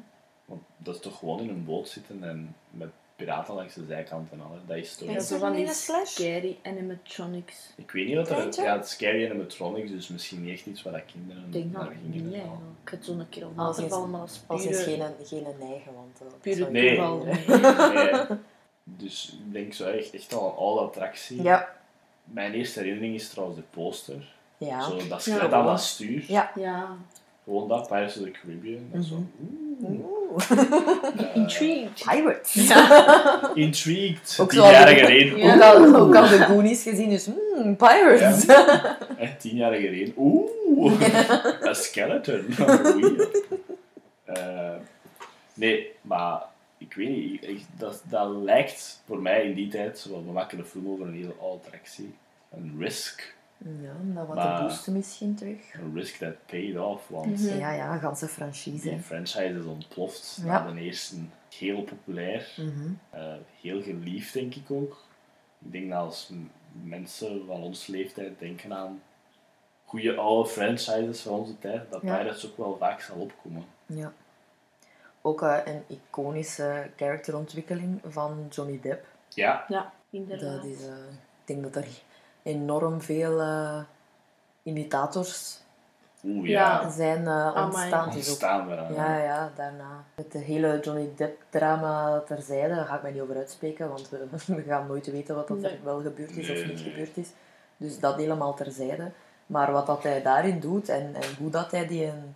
Want 0.44 0.60
dat 0.76 0.94
is 0.94 1.00
toch 1.00 1.18
gewoon 1.18 1.40
in 1.40 1.48
een 1.48 1.64
boot 1.64 1.88
zitten 1.88 2.24
en 2.24 2.54
met 2.70 2.88
piraten 3.18 3.54
langs 3.54 3.74
de 3.74 3.84
zijkant 3.86 4.32
en 4.32 4.40
alles. 4.40 4.60
Dat 4.66 4.76
is 4.76 4.96
toch... 4.96 5.10
Ja, 5.10 5.20
zo 5.20 5.38
van 5.38 5.52
die 5.52 5.66
een 5.66 6.06
scary 6.06 6.58
animatronics. 6.62 7.72
Ik 7.76 7.90
weet 7.90 8.06
niet 8.06 8.16
wat 8.16 8.30
er... 8.30 8.62
Ja, 8.62 8.76
het 8.76 8.88
scary 8.88 9.24
animatronics, 9.30 9.90
dus 9.90 10.08
misschien 10.08 10.42
niet 10.44 10.52
echt 10.52 10.66
iets 10.66 10.82
waar 10.82 10.92
dat 10.92 11.02
kinderen 11.12 11.42
Ik 11.46 11.52
denk 11.52 11.72
dat 11.72 11.82
naar 11.82 11.92
gingen. 12.12 12.34
Ik 12.84 12.88
had 12.90 13.04
zo'n 13.04 13.26
keer 13.28 13.46
op 13.46 13.58
Als 13.58 13.76
maar 13.80 13.88
dat 14.20 14.28
is 14.28 14.40
Als 14.46 14.64
is 14.64 14.84
pure, 14.84 14.96
geen, 14.96 15.26
geen 15.26 15.46
neigen, 15.58 15.92
want... 15.94 16.18
dat 16.18 16.40
pure 16.40 16.70
Nee. 16.70 16.96
toeval. 16.96 17.24
niet 17.24 17.46
Nee. 17.94 18.38
Dus 18.84 19.36
ik 19.46 19.52
denk 19.52 19.72
zo 19.72 19.84
echt, 19.90 20.14
echt 20.14 20.34
al 20.34 20.46
een 20.50 20.56
oude 20.56 20.80
attractie. 20.80 21.42
Ja. 21.42 21.76
Mijn 22.24 22.52
eerste 22.52 22.78
herinnering 22.80 23.14
is 23.14 23.28
trouwens 23.28 23.58
de 23.58 23.64
poster. 23.70 24.34
Ja. 24.58 24.80
Zo, 24.82 25.08
dat 25.08 25.24
Ja, 25.24 25.46
voilà. 25.46 25.50
dat 25.50 25.80
stuur. 25.80 26.24
Ja. 26.28 26.50
Ja, 26.54 26.96
Gewoon 27.44 27.68
dat, 27.68 27.88
Pirates 27.88 28.16
of 28.16 28.22
the 28.24 28.30
Caribbean. 28.30 28.88
Dat 28.92 29.04
zo, 29.04 29.14
Mhm. 29.80 29.92
oeh. 29.92 30.17
Eh, 30.50 31.24
intrigued. 31.34 32.04
Pirates. 32.04 32.56
Intrigued. 33.64 34.38
Ook 34.40 34.50
Tien 34.50 34.60
jaar 34.62 34.86
die- 34.86 34.96
geleden. 34.96 35.36
Ja. 35.38 35.54
Ook, 35.54 35.62
al, 35.62 35.96
ook 35.96 36.14
al 36.16 36.28
de 36.28 36.38
Goonies 36.38 36.82
gezien, 36.82 37.10
dus 37.10 37.26
hmm, 37.54 37.76
pirates. 37.76 38.46
Eh, 39.18 39.28
tien 39.38 39.56
jaar 39.56 39.72
geleden. 39.74 40.12
Oeh, 40.16 40.92
een 41.60 41.74
skeleton. 41.74 42.46
Eh, 44.24 44.74
nee, 45.54 45.92
maar 46.02 46.42
ik 46.78 46.92
weet 46.94 47.08
niet. 47.08 47.42
ik- 47.48 47.64
dat, 47.78 48.02
dat 48.04 48.28
lijkt 48.42 49.02
voor 49.06 49.18
mij 49.18 49.42
in 49.44 49.54
die 49.54 49.68
tijd, 49.68 49.98
zoals 49.98 50.24
we 50.24 50.32
maken 50.32 50.58
een 50.58 50.64
film 50.64 50.88
over 50.88 51.06
een 51.06 51.14
hele 51.14 51.34
oude 51.40 51.64
attractie, 51.64 52.14
een 52.54 52.76
risk. 52.78 53.34
Ja, 53.58 53.92
dat 54.14 54.26
wat 54.26 54.36
Maar- 54.36 54.56
te 54.56 54.62
boosten 54.62 54.92
misschien 54.92 55.34
terug. 55.34 55.74
Een 55.74 55.94
risk 55.94 56.14
that 56.16 56.46
paid 56.46 56.78
off, 56.78 57.08
want 57.08 57.26
Mhm. 57.42 57.58
Ja, 57.58 57.72
ja, 57.72 57.92
een 57.92 58.00
ganse 58.00 58.28
franchise. 58.28 58.88
die 58.90 58.98
franchise 59.00 59.58
is 59.58 59.64
ontploft 59.64 60.40
Ja. 60.44 60.64
na 60.64 60.72
de 60.72 60.80
eerste. 60.80 61.16
Heel 61.58 61.82
populair, 61.82 62.54
Mhm. 62.56 62.88
eh, 63.10 63.34
heel 63.60 63.82
geliefd 63.82 64.32
denk 64.32 64.54
ik 64.54 64.70
ook. 64.70 65.04
Ik 65.64 65.72
denk 65.72 65.90
dat 65.90 65.98
als 65.98 66.30
mensen 66.82 67.46
van 67.46 67.62
onze 67.62 67.90
leeftijd 67.92 68.38
denken 68.38 68.72
aan 68.72 69.02
goede 69.84 70.16
oude 70.16 70.48
franchises 70.48 71.20
van 71.20 71.32
onze 71.32 71.58
tijd, 71.58 71.90
dat 71.90 72.02
Ja. 72.02 72.16
Pirates 72.16 72.46
ook 72.46 72.56
wel 72.56 72.76
vaak 72.78 73.00
zal 73.00 73.16
opkomen. 73.16 73.64
Ja. 73.86 74.12
Ook 75.22 75.42
eh, 75.42 75.58
een 75.64 75.82
iconische 75.88 76.90
karakterontwikkeling 76.96 78.00
van 78.06 78.46
Johnny 78.50 78.80
Depp. 78.82 79.06
Ja, 79.28 79.64
Ja, 79.68 79.92
inderdaad. 80.10 80.62
Dat 80.62 80.64
is, 80.64 80.86
eh, 80.86 80.92
ik 81.40 81.44
denk 81.44 81.62
dat 81.62 81.76
er 81.76 81.88
enorm 82.48 83.00
veel 83.00 83.40
eh, 83.40 83.80
imitators 84.62 85.60
oeh 86.24 86.48
Ja. 86.48 86.80
ja. 86.82 86.90
zijn 86.90 87.26
eh, 87.26 87.46
Amai. 87.46 87.64
ontstaan. 87.64 88.04
Het 88.08 88.08
ook 88.08 88.14
Ontstaan 88.14 88.70
eraan. 88.70 88.92
Ja, 88.94 89.16
ja, 89.22 89.50
daarna. 89.56 90.04
Met 90.14 90.32
de 90.32 90.38
hele 90.38 90.80
Johnny 90.82 91.08
Depp-drama 91.16 92.20
terzijde, 92.26 92.74
daar 92.74 92.84
ga 92.86 92.96
ik 92.96 93.02
mij 93.02 93.12
niet 93.12 93.20
over 93.20 93.36
uitspreken, 93.36 93.88
want 93.88 94.08
we, 94.08 94.26
we 94.56 94.62
gaan 94.62 94.86
nooit 94.86 95.10
weten 95.10 95.34
wat 95.34 95.48
dat 95.48 95.56
er 95.56 95.62
Nee. 95.62 95.80
wel 95.84 96.00
gebeurd 96.00 96.36
is 96.36 96.48
Nee, 96.48 96.60
of 96.62 96.66
niet 96.68 96.80
nee. 96.84 96.90
gebeurd 96.90 97.16
is. 97.16 97.28
Dus 97.76 98.00
dat 98.00 98.16
helemaal 98.16 98.54
terzijde. 98.54 99.10
Maar 99.46 99.72
wat 99.72 99.86
dat 99.86 100.02
hij 100.02 100.22
daarin 100.22 100.60
doet 100.60 100.88
en, 100.88 101.14
en 101.14 101.36
hoe 101.38 101.50
dat 101.50 101.70
hij 101.70 101.86
die 101.86 102.04
een, 102.04 102.34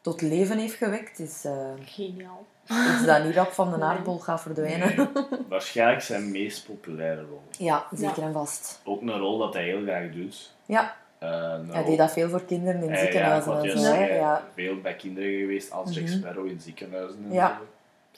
tot 0.00 0.20
leven 0.20 0.58
heeft 0.58 0.74
gewekt, 0.76 1.18
is 1.18 1.44
eh, 1.44 1.52
Geniaal. 1.84 2.44
iets 2.94 3.04
dat 3.06 3.24
niet 3.24 3.34
rap 3.34 3.52
van 3.52 3.72
de 3.78 3.84
aardbol 3.84 4.18
gaat 4.18 4.40
verdwijnen. 4.40 4.96
Nee, 4.96 5.08
waarschijnlijk 5.48 6.00
zijn 6.02 6.30
meest 6.30 6.66
populaire 6.66 7.22
rol. 7.22 7.42
Ja, 7.58 7.86
zeker 7.92 8.22
en 8.22 8.32
vast. 8.32 8.80
Ook 8.84 9.00
een 9.02 9.18
rol 9.18 9.38
dat 9.38 9.54
hij 9.54 9.64
heel 9.64 9.82
graag 9.82 10.10
doet. 10.10 10.52
Ja, 10.66 10.96
Eh, 11.18 11.28
een 11.28 11.68
hij 11.70 11.80
rol- 11.80 11.84
deed 11.84 11.98
dat 11.98 12.12
veel 12.12 12.28
voor 12.28 12.44
kinderen 12.44 12.82
in 12.82 12.90
Eh, 12.90 13.00
ziekenhuizen 13.00 13.62
en 13.62 13.78
zo. 13.78 13.94
Ja. 13.94 14.42
Veel 14.54 14.80
bij 14.80 14.94
kinderen 14.96 15.38
geweest 15.38 15.70
als 15.72 15.94
Jack 15.94 16.04
Mhm. 16.04 16.12
Sparrow 16.12 16.46
in 16.46 16.60
ziekenhuizen 16.60 17.18
en 17.24 17.32
Ja. 17.32 17.60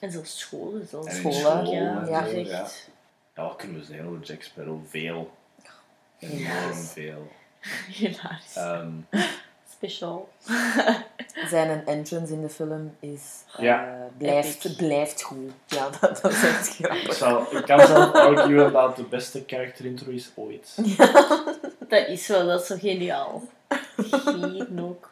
En 0.00 0.10
zelfs 0.12 0.38
scholen. 0.38 0.86
Zelfs 0.88 1.16
Scholen, 1.16 1.38
school 1.40 1.72
Ja, 1.72 2.04
zo, 2.06 2.36
ja. 2.36 2.60
echt 2.60 2.90
Ja, 3.34 3.42
wat 3.42 3.56
kunnen 3.56 3.78
we 3.78 3.84
zeggen 3.84 4.06
over 4.06 4.22
Jack 4.22 4.42
Sparrow? 4.42 4.78
Veel. 4.88 5.30
Enorm 6.18 6.36
Hilarisch. 6.38 6.92
veel. 6.92 7.28
hilarisch. 7.98 8.56
Ehm, 8.56 8.88
Speciaal. 9.78 10.28
Zijn 11.50 11.86
entrance 11.86 12.32
in 12.32 12.40
de 12.40 12.48
film 12.48 12.96
is, 13.00 13.22
eh, 13.56 13.62
Ja. 13.64 13.96
blijft, 14.16 14.64
Epic. 14.64 14.76
blijft 14.76 15.22
goed. 15.22 15.52
Ja, 15.66 15.88
dat, 16.00 16.20
dat 16.22 16.32
is 16.32 16.42
echt 16.42 16.78
ik, 16.78 16.84
grappig. 16.84 17.14
zal, 17.14 17.46
ik 17.56 17.64
kan 17.64 17.86
zelf 17.86 18.12
argueren 18.12 18.72
dat 18.72 18.86
het 18.86 18.96
de 18.96 19.02
beste 19.02 19.42
character 19.46 19.84
intro 19.84 20.10
is 20.10 20.30
ooit. 20.34 20.74
Dat 21.88 22.06
is 22.08 22.26
wel, 22.28 22.46
dat 22.46 22.60
is 22.60 22.66
zo 22.66 22.76
geniaal. 22.78 23.42
Hier 23.96 24.68
ook. 24.80 25.10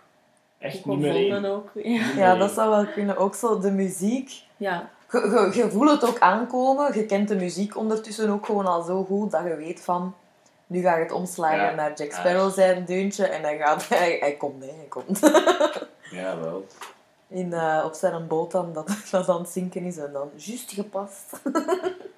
Echt 0.58 0.84
nummer 0.86 1.10
één. 1.10 1.44
ook. 1.44 1.70
Ja. 1.74 2.10
Ja, 2.16 2.34
dat 2.36 2.50
zou 2.50 2.70
wel 2.70 2.86
kunnen. 2.86 3.16
Ook 3.16 3.34
zo 3.34 3.58
de 3.60 3.70
muziek. 3.70 4.30
ja. 4.56 4.90
Je, 5.10 5.50
je, 5.54 5.58
je 5.58 5.70
voelt 5.70 5.90
het 5.90 6.04
ook 6.04 6.18
aankomen. 6.18 6.94
Je 6.94 7.06
kent 7.06 7.28
de 7.28 7.36
muziek 7.36 7.76
ondertussen 7.76 8.30
ook 8.30 8.46
gewoon 8.46 8.66
al 8.66 8.82
zo 8.82 9.04
goed 9.04 9.30
dat 9.30 9.42
je 9.42 9.56
weet 9.56 9.80
van... 9.80 10.14
Nu 10.66 10.80
ga 10.82 10.96
je 10.96 11.02
het 11.02 11.12
omslagen 11.12 11.56
Ja. 11.58 11.74
naar 11.74 11.92
Jack 11.94 12.10
Ja. 12.10 12.18
Sparrow 12.18 12.52
zijn 12.52 12.84
deuntje. 12.84 13.26
En 13.26 13.42
dan 13.42 13.56
gaat 13.56 13.88
hij... 13.98 14.16
Hij 14.20 14.36
komt, 14.36 14.64
hè. 14.64 14.70
Hij 14.70 14.86
komt. 14.88 15.20
Ja, 16.10 16.38
wel. 16.40 16.66
In, 17.28 17.52
eh, 17.52 17.82
op 17.84 17.94
zijn 17.94 18.26
boot 18.26 18.50
dan, 18.50 18.72
dat, 18.72 18.90
dat 19.10 19.28
aan 19.28 19.40
het 19.40 19.48
zinken 19.48 19.82
is. 19.84 19.96
En 19.96 20.12
dan 20.12 20.30
juist 20.34 20.72
gepast. 20.72 21.30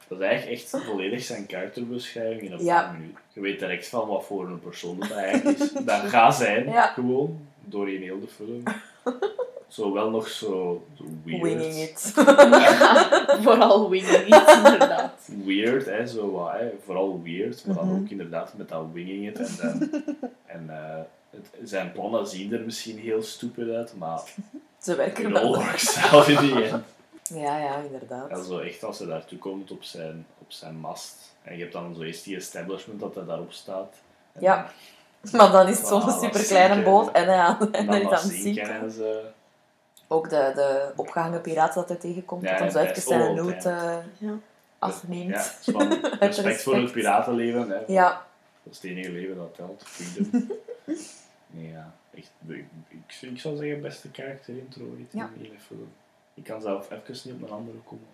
Dat 0.09 0.20
is 0.20 0.27
eigenlijk 0.27 0.61
echt 0.61 0.70
volledig 0.85 1.23
zijn 1.23 1.47
karakterbeschrijving 1.47 2.43
in 2.43 2.53
een 2.53 2.65
Ja. 2.65 2.97
Je 3.33 3.41
weet 3.41 3.59
direct 3.59 3.89
van 3.89 4.09
wat 4.09 4.25
voor 4.25 4.47
een 4.47 4.61
persoon 4.61 4.99
dat 4.99 5.11
eigenlijk 5.11 5.59
is. 5.59 5.73
Dat 5.73 6.01
gaat 6.01 6.35
zijn, 6.35 6.73
gewoon, 6.73 7.47
doorheen 7.65 8.03
heel 8.03 8.20
de 8.20 8.29
film. 8.29 8.62
Zo 9.69 9.93
wel 9.93 10.11
nog 10.11 10.28
zo 10.28 10.85
weird. 11.24 11.43
Winging 11.43 11.74
it. 11.74 12.12
Vooral 13.45 13.90
winging 13.90 14.27
it, 14.35 14.51
inderdaad. 14.57 15.28
Weird, 15.45 15.86
hè, 15.86 16.07
zo 16.07 16.31
wat, 16.31 16.53
hè. 16.53 16.70
vooral 16.85 17.20
weird, 17.23 17.66
maar 17.66 17.74
dan 17.77 17.86
Mhm. 17.89 17.97
ook 18.01 18.09
inderdaad 18.09 18.55
met 18.57 18.69
dat 18.69 18.85
winging 18.93 19.28
it. 19.28 19.39
En, 19.39 19.57
dan, 19.57 19.90
en 20.47 20.65
eh, 20.69 21.01
het, 21.31 21.51
zijn 21.69 21.93
plannen 21.93 22.27
zien 22.27 22.53
er 22.53 22.61
misschien 22.61 22.99
heel 22.99 23.23
stupid 23.23 23.69
uit, 23.74 23.95
maar 23.97 24.20
Ze 24.78 24.95
werken 24.95 25.32
wel. 25.32 25.55
works 25.57 25.97
out 26.12 26.28
in 26.28 26.36
the 26.36 26.62
end. 26.65 26.85
Ja, 27.43 27.59
ja, 27.59 27.77
inderdaad. 27.77 28.31
Ja, 28.31 28.43
zo 28.43 28.59
echt 28.59 28.85
als 28.85 28.99
hij 28.99 29.09
daartoe 29.09 29.39
komt 29.39 29.70
op 29.70 29.82
zijn, 29.82 30.27
op 30.39 30.53
zijn 30.53 30.77
mast. 30.81 31.35
En 31.43 31.55
je 31.57 31.61
hebt 31.61 31.73
dan 31.73 31.95
zo 31.95 32.03
eerst 32.03 32.24
die 32.24 32.36
establishment 32.36 33.01
dat 33.01 33.15
hij 33.15 33.24
daarop 33.24 33.53
staat. 33.53 33.95
En 34.32 34.43
Ja. 34.43 34.70
Maar 35.32 35.51
dan 35.53 35.66
is 35.69 35.78
het 35.78 35.86
zo'n 35.86 36.01
dat 36.07 36.20
super 36.23 36.45
kleine 36.45 36.74
zinken. 36.74 36.93
boot 36.93 37.12
en, 37.12 37.24
ja, 37.24 37.59
en 37.73 37.86
dan 37.86 37.95
is 37.97 38.03
dat 38.03 38.12
aan 38.12 38.19
het 38.28 38.32
zinken 38.32 38.43
zinken. 38.43 38.81
en 38.81 38.90
ze... 38.90 39.20
Ook 40.10 40.30
de, 40.30 40.52
de 40.55 40.93
opgehangen 40.97 41.40
piraat 41.40 41.74
dat 41.74 41.89
hij 41.89 41.98
tegenkomt, 41.98 42.43
Ja, 42.43 42.51
dat 42.51 42.59
hem 42.59 42.70
zo 42.70 42.78
ja, 42.78 42.82
even 42.85 42.94
best 42.94 43.06
zijn 43.09 43.30
op 43.30 43.36
eh, 43.64 43.97
Ja. 44.18 44.35
afneemt. 44.78 45.59
Ja, 45.64 45.72
van 45.72 45.93
respect 46.20 46.62
voor 46.62 46.76
het 46.76 46.93
piratenleven. 46.93 47.68
Hè. 47.70 47.78
Ja, 47.86 48.26
Dat 48.62 48.72
is 48.72 48.82
het 48.82 48.90
enige 48.90 49.10
leven 49.10 49.36
dat 49.36 49.55
telt. 49.55 49.82
Freedom. 49.86 50.51
nee, 51.47 51.70
ja. 51.70 51.93
Echt, 52.14 52.30
ik, 52.47 52.64
ik, 52.89 53.16
ik 53.20 53.40
zou 53.40 53.56
zeggen 53.56 53.80
beste 53.80 54.10
karakter 54.10 54.56
intro 54.59 54.82
ooit 54.82 54.98
in 54.98 55.06
Ja. 55.10 55.30
de 55.39 55.44
hele 55.44 55.59
film. 55.66 55.89
Ik 56.35 56.44
kan 56.44 56.60
zelf 56.60 56.90
even 56.90 57.14
niet 57.24 57.35
op 57.35 57.48
een 57.48 57.55
andere 57.56 57.78
komen. 57.78 58.06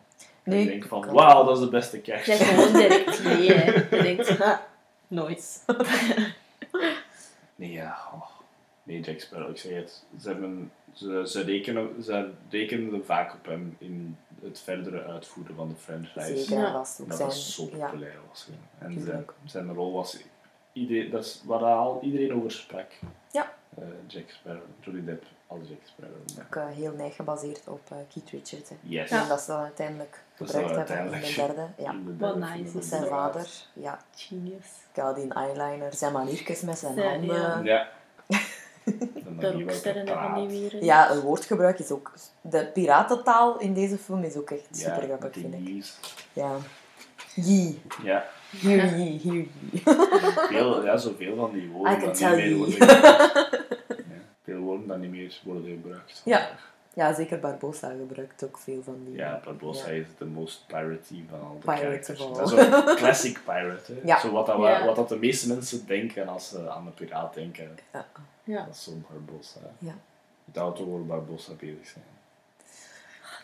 Nee, 0.44 0.62
ik 0.62 0.68
denk 0.68 0.84
van, 0.84 1.12
wauw, 1.12 1.44
dat 1.44 1.56
is 1.56 1.62
de 1.64 1.70
beste 1.70 1.98
karakter. 2.00 2.36
zegt 2.36 2.50
gewoon 2.50 2.72
direct 2.80 3.22
nee, 3.22 3.52
hè. 3.52 3.96
Je 3.96 4.02
denkt, 4.02 4.28
ha, 4.28 4.66
nooit. 5.08 5.64
Nee, 7.54 7.72
ja. 7.72 7.98
oh. 8.14 8.22
Nee, 8.82 9.00
Jack 9.00 9.20
Sparrow, 9.20 9.50
ik 9.50 9.56
zeg 9.58 9.72
het. 9.72 10.02
Ze, 10.20 10.28
hebben, 10.28 10.72
ze, 10.94 11.22
ze, 11.26 11.42
rekenen, 11.42 12.02
ze 12.02 12.30
rekenen 12.50 13.04
vaak 13.04 13.34
op 13.34 13.46
hem 13.46 13.76
in 13.78 14.16
het 14.42 14.60
verdere 14.60 15.04
uitvoeren 15.04 15.54
van 15.56 15.68
de 15.68 15.74
franchise. 15.74 16.36
zeker. 16.44 16.62
Ja. 16.62 16.66
Ook 16.68 16.72
Dat 16.74 16.86
zijn, 16.96 17.08
dat 17.18 17.34
zo 17.34 17.68
ja, 17.76 17.86
populair 17.86 18.18
was. 18.28 18.48
ja. 18.50 18.86
En 18.86 19.00
zijn, 19.00 19.24
zijn 19.44 19.74
rol 19.74 19.92
was... 19.92 20.18
Iedereen, 20.72 21.10
dat 21.10 21.24
is 21.24 21.42
waar 21.44 21.62
al 21.62 21.98
iedereen 22.02 22.34
over 22.34 22.50
sprak. 22.50 22.90
Ja. 23.32 23.52
Eh, 23.78 23.84
Jack 24.06 24.30
Sparrow, 24.30 24.62
Johnny 24.80 25.04
Depp, 25.04 25.24
als 25.46 25.60
Jack 25.68 25.78
Sparrow. 25.84 26.46
ook 26.46 26.56
eh, 26.56 26.76
heel 26.76 26.92
neig 26.92 27.14
gebaseerd 27.16 27.68
op 27.68 27.80
eh, 27.90 27.96
Keith 28.12 28.30
Richards. 28.30 28.68
Hè. 28.70 28.76
Yes. 28.80 29.10
En 29.10 29.28
dat 29.28 29.40
ze 29.40 29.46
dat 29.50 29.58
uiteindelijk 29.60 30.22
gebruikt 30.34 30.68
dan 30.74 30.96
hebben 30.96 31.14
in 31.14 31.20
de 31.20 31.34
derde. 31.34 31.66
Ja. 31.78 31.94
Wat 32.18 32.36
nice 32.36 32.82
Zijn 32.82 33.06
vader, 33.06 33.48
ja. 33.72 33.98
Genius. 34.16 34.66
Cadin 34.92 35.32
eyeliner, 35.32 35.92
zijn 35.94 36.12
maniertjes 36.12 36.60
met 36.60 36.78
zijn 36.78 36.94
Ja, 36.94 37.08
handen. 37.08 37.64
ja. 37.64 37.88
Ja. 38.84 38.92
Dan 39.24 39.36
De 39.36 39.62
rocksterren 39.62 40.06
van 40.08 40.48
die 40.48 40.60
wereld. 40.60 40.84
Ja, 40.84 41.08
het 41.08 41.22
woordgebruik 41.22 41.78
is 41.78 41.90
ook... 41.90 42.12
De 42.40 42.66
piratentaal 42.72 43.58
in 43.58 43.74
deze 43.74 43.98
film 43.98 44.22
is 44.22 44.36
ook 44.36 44.50
echt 44.50 44.68
Ja, 44.70 44.76
super 44.94 45.02
grappig, 45.08 45.30
die 45.32 45.42
vind 45.50 45.68
ik. 45.68 45.84
Ja. 46.32 46.56
Yee. 47.34 47.80
Ja, 48.02 48.24
ye, 48.50 48.68
here 48.68 49.18
ye. 49.22 49.48
veel, 50.48 50.84
ja, 50.84 50.96
zoveel 50.96 51.36
van 51.36 51.52
die 51.52 51.68
woorden 51.68 51.92
I 51.92 51.96
can 51.96 52.06
dat 52.08 52.16
tell 52.18 52.30
niet 52.30 52.36
meer 52.36 52.48
you. 52.48 52.58
worden 52.58 52.74
gebruikt. 52.88 53.32
Ja, 53.88 54.04
veel 54.44 54.58
woorden 54.58 54.86
dat 54.86 54.98
niet 54.98 55.10
meer 55.10 55.40
worden 55.44 55.70
gebruikt. 55.70 56.22
Ja. 56.24 56.48
Ja, 56.94 57.14
zeker 57.14 57.38
Barbosa 57.40 57.92
gebruikt 57.98 58.44
ook 58.44 58.58
veel 58.58 58.82
van 58.82 58.96
die... 59.04 59.14
Ja, 59.16 59.40
Barbosa 59.44 59.88
Ja. 59.90 59.92
is 59.94 60.06
de 60.18 60.24
most 60.24 60.64
piratey 60.66 61.24
van 61.30 61.40
al 61.40 61.52
de 61.60 61.64
Pirate 61.64 61.82
characters. 61.82 62.20
of 62.20 62.28
all. 62.28 62.34
Dat 62.38 62.52
is 62.52 62.66
een 62.88 62.96
classic 62.96 63.40
pirate. 63.44 63.92
Hè. 63.92 63.98
Ja. 64.04 64.20
Zo 64.20 64.30
wat, 64.30 64.46
dat, 64.46 64.56
we- 64.56 64.82
wat 64.86 64.96
dat 64.96 65.08
de 65.08 65.16
meeste 65.18 65.48
mensen 65.48 65.86
denken 65.86 66.28
als 66.28 66.48
ze 66.48 66.70
aan 66.70 66.86
een 66.86 66.94
piraat 66.94 67.34
denken. 67.34 67.78
Ja. 67.92 68.06
Ja, 68.44 68.64
Dat 68.64 68.74
is 68.74 68.82
zo'n 68.84 69.04
Barbosa. 69.10 69.60
Ja. 69.78 69.94
Het 70.44 70.56
auto 70.56 70.84
bezig 71.58 71.86
zijn. 71.88 72.04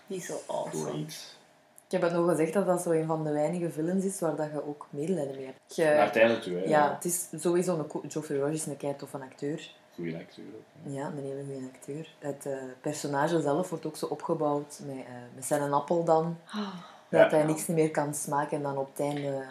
is 0.07 0.27
zo 0.27 0.41
Door 0.47 0.57
awesome. 0.57 0.93
iets. 0.99 1.39
Ik 1.87 2.01
heb 2.01 2.03
het 2.11 2.13
nog 2.21 2.29
gezegd 2.31 2.53
dat 2.53 2.67
dat 2.67 2.83
zo 2.83 2.91
een 2.91 3.07
van 3.07 3.25
de 3.25 3.31
weinige 3.33 3.71
films 3.71 4.05
is 4.05 4.21
waar 4.21 4.37
dat 4.37 4.51
je 4.53 4.67
ook 4.67 4.87
medelijden 4.91 5.35
mee 5.37 5.45
hebt. 5.45 5.77
Je- 5.77 5.85
Naar 5.85 6.07
het 6.07 6.17
einde 6.17 6.39
toe, 6.39 6.53
hè. 6.57 6.65
ja, 6.65 6.95
het 6.95 7.05
is 7.05 7.27
sowieso 7.37 7.79
een... 7.79 8.11
Geoffrey 8.11 8.39
Rush 8.39 8.55
is 8.55 8.67
een 8.67 8.77
kei 8.77 8.97
toffe 8.97 9.19
acteur. 9.19 9.71
Goeie 9.95 10.17
acteur 10.17 10.45
ook. 10.57 10.93
Ja, 10.93 11.07
een 11.07 11.19
hele 11.19 11.45
goede 11.45 11.69
acteur. 11.75 12.15
Het 12.19 12.47
eh, 12.47 12.53
personage 12.81 13.41
zelf 13.41 13.69
wordt 13.71 13.87
ook 13.87 13.97
zo 13.97 14.07
opgebouwd 14.07 14.81
met, 14.87 14.97
eh, 14.97 15.13
met 15.35 15.45
zijn 15.45 15.73
appel 15.73 16.05
dan. 16.05 16.39
Ah, 16.47 16.75
Dat 17.09 17.21
Ja. 17.31 17.37
hij 17.37 17.45
niks 17.45 17.67
meer 17.67 17.91
kan 17.91 18.15
smaken 18.15 18.57
en 18.57 18.63
dan 18.63 18.77
op 18.77 18.89
het 18.91 19.01
einde 19.01 19.45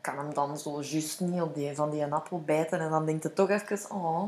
kan 0.00 0.16
hem 0.16 0.34
dan 0.34 0.58
zo 0.58 0.80
juist 0.82 1.20
niet 1.20 1.40
op 1.40 1.54
die, 1.54 1.74
van 1.74 1.90
die 1.90 2.04
appel 2.04 2.42
bijten 2.44 2.80
en 2.80 2.90
dan 2.90 3.06
denkt 3.06 3.22
hij 3.22 3.32
toch 3.32 3.50
even, 3.50 3.90
oh. 3.90 4.22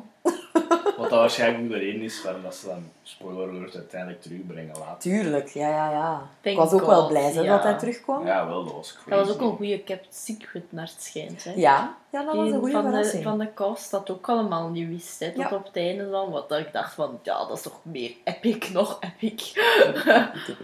Wat 0.97 1.11
dat 1.11 1.19
waarschijnlijk 1.19 1.65
ook 1.65 1.71
de 1.71 1.79
reden 1.79 2.03
is 2.03 2.23
waarom 2.23 2.43
dat 2.43 2.55
ze 2.55 2.67
dan, 2.67 2.91
spoiler 3.03 3.49
alert, 3.49 3.75
uiteindelijk 3.75 4.23
terugbrengen 4.23 4.79
later. 4.79 4.99
Tuurlijk, 4.99 5.49
ja, 5.49 5.69
ja, 5.69 5.91
ja. 5.91 6.29
Thank 6.41 6.57
ik 6.57 6.63
was 6.63 6.73
ook 6.73 6.87
wel 6.87 7.07
blij 7.09 7.33
ja. 7.33 7.43
dat 7.43 7.63
hij 7.63 7.75
terugkwam. 7.79 8.27
Ja, 8.27 8.33
Ja, 8.35 8.47
wel, 8.47 8.65
dat 8.65 8.73
was 8.73 8.93
crazy. 8.93 9.11
dat 9.11 9.27
was 9.27 9.37
ook 9.37 9.51
een 9.51 9.57
goede 9.57 9.79
kept 9.79 10.15
secret 10.15 10.73
naar 10.73 10.87
het 10.95 11.03
schijnt. 11.03 11.45
Hè. 11.45 11.53
ja, 11.57 11.97
dat 12.11 12.25
was 12.35 12.51
een 12.51 12.59
goede 12.59 12.73
van, 12.73 12.91
de, 12.93 13.21
van 13.23 13.39
de 13.39 13.55
cast 13.55 13.91
dat 13.91 14.11
ook 14.11 14.29
allemaal 14.29 14.69
niet 14.69 14.89
wist. 14.89 15.21
Hè, 15.21 15.33
tot 15.33 15.51
Ja. 15.51 15.57
op 15.57 15.65
het 15.65 15.77
einde 15.77 16.11
dan. 16.11 16.31
Wat 16.31 16.53
ik 16.53 16.73
dacht 16.73 16.95
van, 16.95 17.19
ja, 17.23 17.39
dat 17.47 17.57
is 17.57 17.63
toch 17.63 17.81
meer 17.83 18.13
epic, 18.25 18.71
nog 18.73 18.99
epic. 19.01 19.53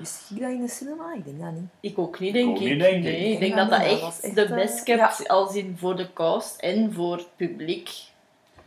Is 0.03 0.27
hij 0.29 0.41
dat 0.41 0.51
in 0.51 0.61
de 0.61 0.69
cinema? 0.69 1.15
Ik 1.15 1.25
denk 1.25 1.41
dat 1.41 1.53
niet. 1.53 1.69
Ik 1.81 1.99
ook 1.99 2.19
niet, 2.21 2.33
denk 2.33 2.49
ook 2.49 2.61
ik. 2.61 2.69
niet, 2.69 2.81
denk 2.81 2.95
ik. 2.97 3.03
nee, 3.03 3.27
ik 3.27 3.33
Ik 3.33 3.41
denk 3.41 3.57
dat 3.57 3.71
dat 3.71 3.81
echt 3.81 4.35
de 4.35 4.55
best 4.55 4.89
eh, 4.89 4.97
kept, 4.97 5.29
als 5.29 5.55
in 5.55 5.77
voor 5.79 5.97
de 5.97 6.13
cast 6.13 6.61
en 6.61 6.93
voor 6.93 7.17
het 7.17 7.37
publiek. 7.37 7.91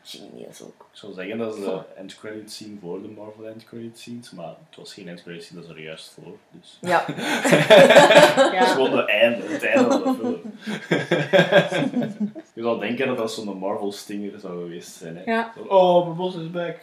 Genius 0.03 0.61
ook. 0.61 0.87
Ik 0.91 0.97
zou 0.97 1.13
zeggen 1.13 1.37
dat 1.37 1.57
is 1.57 1.63
de 1.63 1.81
end 1.95 2.15
credit 2.19 2.51
scene 2.51 2.75
voor 2.81 3.01
de 3.01 3.07
Marvel 3.07 3.47
end 3.47 3.63
credit 3.63 3.99
scenes, 3.99 4.31
maar 4.31 4.47
het 4.69 4.77
was 4.77 4.93
geen 4.93 5.07
end 5.07 5.23
credit 5.23 5.43
scene, 5.43 5.59
dat 5.61 5.69
is 5.69 5.75
er 5.75 5.81
juist 5.83 6.13
voor. 6.21 6.37
Dus. 6.51 6.77
Ja, 6.81 7.03
Het 7.07 8.61
is 8.63 8.71
gewoon 8.71 8.91
de 8.91 9.05
einde, 9.05 9.47
het 9.47 9.63
einde 9.63 9.89
van 9.89 10.03
de 10.03 10.15
film. 10.19 10.41
Je 12.53 12.61
zou 12.61 12.79
denken 12.79 13.07
dat 13.07 13.17
dat 13.17 13.31
zo'n 13.33 13.57
Marvel 13.57 13.91
stinger 13.91 14.39
zou 14.39 14.61
geweest 14.63 14.91
zijn. 14.91 15.17
Hè? 15.17 15.23
Ja. 15.31 15.51
Zo, 15.55 15.61
oh, 15.63 16.05
mijn 16.05 16.17
boss 16.17 16.37
is 16.37 16.51
back. 16.51 16.77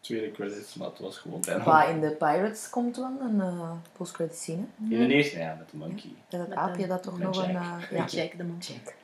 Tweede 0.00 0.30
credits, 0.30 0.74
maar 0.74 0.88
het 0.88 0.98
was 0.98 1.18
gewoon 1.18 1.38
het 1.38 1.48
einde. 1.48 1.64
maar 1.64 1.90
in 1.90 2.00
de 2.00 2.10
Pirates 2.10 2.70
komt 2.70 2.96
wel 2.96 3.10
een 3.20 3.36
uh, 3.36 3.70
post-credit 3.92 4.36
scene. 4.36 4.62
In 4.90 5.08
de 5.08 5.14
eerste, 5.14 5.38
ja, 5.38 5.54
met 5.58 5.70
de 5.70 5.76
monkey. 5.76 6.10
Het 6.28 6.48
Met 6.48 6.58
aapje 6.58 6.86
dat 6.86 7.02
toch 7.02 7.18
met 7.18 7.26
nog 7.26 7.46
een... 7.46 7.52
Jack. 7.52 7.62
eh, 7.62 7.90
ja. 7.90 7.96
ja. 7.96 8.04
Jack 8.04 8.36
de 8.36 8.44
monkey 8.44 8.74
Jack. 8.74 8.94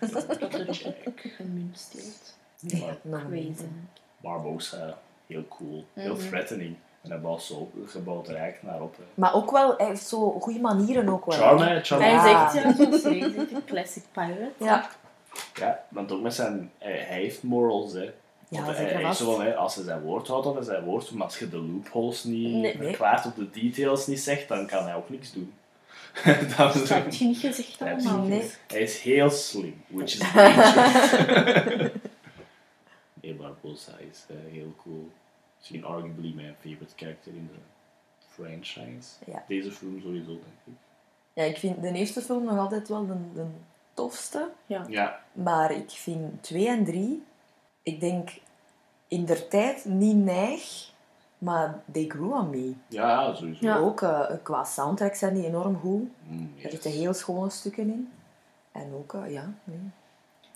Dat 0.00 0.28
er 0.52 1.04
ook 1.08 1.22
een 1.38 1.54
munt 1.54 1.78
steelt. 1.78 2.36
Maar 2.82 2.96
Nog 3.02 3.20
een 3.22 3.28
Crazy. 3.30 3.64
Barbosa, 4.20 4.98
heel 5.26 5.44
cool, 5.48 5.84
heel 5.92 6.14
Mhm. 6.14 6.26
threatening. 6.28 6.76
En 7.02 7.10
hij 7.10 7.20
was 7.20 7.46
zo 7.46 7.70
gebouwd 7.86 8.28
rijk 8.28 8.62
naar 8.62 8.82
op. 8.82 8.96
hè. 8.96 9.02
Maar 9.14 9.34
ook 9.34 9.50
wel, 9.50 9.76
hij 9.76 9.86
heeft 9.86 10.06
zo 10.06 10.30
goede 10.40 10.60
manieren 10.60 11.08
ook 11.08 11.24
wel. 11.26 11.36
Charme, 11.38 11.64
hè. 11.64 11.74
hè, 11.74 11.82
charme. 11.84 12.04
Hij 12.04 12.12
Ja. 12.12 12.50
zegt, 12.50 12.64
ja, 12.78 12.84
hij 13.10 13.20
een 13.22 13.64
classic 13.66 14.02
pirate. 14.12 14.50
Ja, 14.58 14.88
Ja, 15.54 15.84
want 15.88 16.12
ook 16.12 16.22
met 16.22 16.34
zijn... 16.34 16.70
Hij, 16.78 16.92
hij 16.98 17.20
heeft 17.20 17.42
morals, 17.42 17.92
hè. 17.92 18.10
ja 18.48 18.64
hij, 18.64 18.84
hij 18.84 19.10
is 19.10 19.16
zo 19.18 19.34
van, 19.34 19.44
hè, 19.44 19.54
als 19.56 19.74
hij 19.74 19.84
zijn 19.84 20.00
woord 20.00 20.28
houdt, 20.28 20.44
dan 20.44 20.58
is 20.58 20.66
zijn 20.66 20.84
woord. 20.84 21.10
Maar 21.10 21.24
als 21.24 21.38
je 21.38 21.48
de 21.48 21.58
loopholes 21.58 22.24
niet 22.24 22.54
Nee. 22.54 22.76
verklaart 22.76 23.26
of 23.26 23.34
de 23.34 23.50
details 23.50 24.06
niet 24.06 24.20
zegt, 24.20 24.48
dan 24.48 24.66
kan 24.66 24.84
hij 24.84 24.94
ook 24.94 25.10
niks 25.10 25.32
doen. 25.32 25.52
dat 26.56 26.74
is 26.74 26.80
Dat 26.80 26.88
heb 26.88 27.12
je 27.12 27.24
niet 27.24 27.38
gezegd 27.38 27.78
Hij 27.78 27.92
heeft 27.92 28.06
allemaal. 28.06 28.26
Nee. 28.26 28.40
niet- 28.42 28.60
Hij 28.66 28.80
is 28.80 29.00
heel 29.00 29.30
slim, 29.30 29.82
which 29.86 30.14
is 30.14 30.32
dangerous. 30.32 31.90
nee, 33.22 33.34
Barbosa 33.34 33.92
is 34.10 34.24
eh, 34.28 34.36
heel 34.52 34.74
cool. 34.82 35.10
Misschien 35.58 35.84
arguably 35.84 36.32
mijn 36.34 36.54
favorite 36.60 36.92
character 36.96 37.32
in 37.32 37.50
de 37.52 37.58
franchise. 38.28 39.08
Ja. 39.26 39.44
Deze 39.48 39.72
film 39.72 40.00
sowieso, 40.00 40.26
denk 40.30 40.42
ik. 40.64 40.72
Ja, 41.32 41.42
ik 41.42 41.56
vind 41.56 41.82
de 41.82 41.92
eerste 41.92 42.20
film 42.20 42.44
nog 42.44 42.58
altijd 42.58 42.88
wel 42.88 43.06
de, 43.06 43.16
de 43.34 43.44
tofste. 43.94 44.50
Ja, 44.66 45.20
Maar 45.32 45.72
ik 45.72 45.90
vind 45.90 46.42
2 46.42 46.68
en 46.68 46.84
3, 46.84 47.22
ik 47.82 48.00
denk 48.00 48.30
in 49.08 49.24
der 49.24 49.48
tijd 49.48 49.84
niet 49.84 50.16
neig, 50.16 50.92
maar 51.38 51.74
they 51.92 52.04
grew 52.08 52.32
on 52.32 52.50
me. 52.50 52.72
ja 52.88 53.34
sowieso. 53.34 53.66
Ja. 53.66 53.76
Ook 53.76 54.02
eh, 54.02 54.20
qua 54.42 54.64
soundtrack 54.64 55.14
zijn 55.14 55.34
die 55.34 55.46
enorm 55.46 55.76
goed. 55.80 56.08
Mm, 56.28 56.52
Er 56.62 56.70
zitten 56.70 56.90
heel 56.90 57.14
schone 57.14 57.50
stukken 57.50 57.82
in. 57.88 58.12
En 58.72 58.92
ook, 58.94 59.14
eh, 59.14 59.32
ja, 59.32 59.52
nee. 59.64 59.78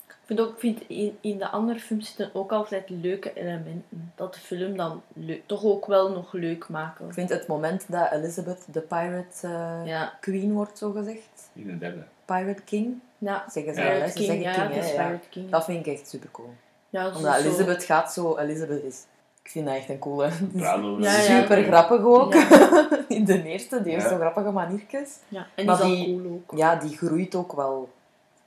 Ik 0.07 0.37
vind 0.37 0.39
ook, 0.49 0.59
vind 0.59 0.81
in, 0.87 1.17
in 1.21 1.37
de 1.37 1.49
andere 1.49 1.79
films 1.79 2.07
zitten 2.07 2.29
ook 2.33 2.51
altijd 2.51 2.89
leuke 2.89 3.33
elementen. 3.33 4.11
Dat 4.15 4.33
de 4.33 4.39
film 4.39 4.77
dan 4.77 5.01
toch 5.45 5.63
ook 5.63 5.85
wel 5.85 6.11
nog 6.11 6.33
leuk 6.33 6.67
maken. 6.69 7.05
Ik 7.07 7.13
vind 7.13 7.29
het 7.29 7.47
moment 7.47 7.85
dat 7.91 8.11
Elizabeth 8.11 8.65
de 8.71 8.79
Pirate 8.81 9.47
eh, 9.47 9.81
Ja, 9.85 10.13
Queen 10.21 10.53
wordt, 10.53 10.77
zo 10.77 10.91
gezegd. 10.91 11.49
In 11.53 11.67
de 11.67 11.77
derde. 11.77 12.03
Pirate 12.25 12.61
King. 12.61 12.99
ja. 13.17 13.45
Zeggen 13.49 13.73
ze 13.73 13.81
Ze 14.07 14.13
King, 14.13 14.25
zeggen 14.25 14.39
ja, 14.41 14.67
King, 14.67 14.81
hè, 14.81 14.87
ja. 14.91 15.03
Pirate 15.07 15.29
King. 15.29 15.49
Dat 15.49 15.65
vind 15.65 15.85
ik 15.85 15.93
echt 15.93 16.09
super 16.09 16.31
cool. 16.31 16.53
Omdat 16.91 17.17
zo- 17.17 17.31
Elizabeth 17.31 17.83
gaat 17.83 18.13
zo... 18.13 18.37
Elizabeth 18.37 18.83
is... 18.83 19.03
Ik 19.49 19.55
vind 19.55 19.67
dat 19.67 19.75
echt 19.75 19.89
een 19.89 19.99
coole... 19.99 20.29
Ja, 20.53 20.75
ja. 20.99 21.11
Super 21.21 21.63
grappig 21.63 22.01
ook. 22.01 22.33
Ja. 22.33 22.89
In 23.07 23.25
de 23.25 23.43
eerste, 23.43 23.81
die 23.83 23.91
heeft 23.91 24.03
Ja. 24.03 24.09
zo 24.09 24.15
grappige 24.17 24.51
maniertjes. 24.51 25.17
Ja, 25.27 25.39
en 25.39 25.47
die 25.55 25.65
Maar 25.65 25.75
is 25.75 25.81
al 25.81 25.87
die- 25.89 26.05
cool 26.21 26.31
ook. 26.47 26.57
Ja, 26.57 26.75
die 26.75 26.97
groeit 26.97 27.35
ook 27.35 27.53
wel. 27.53 27.89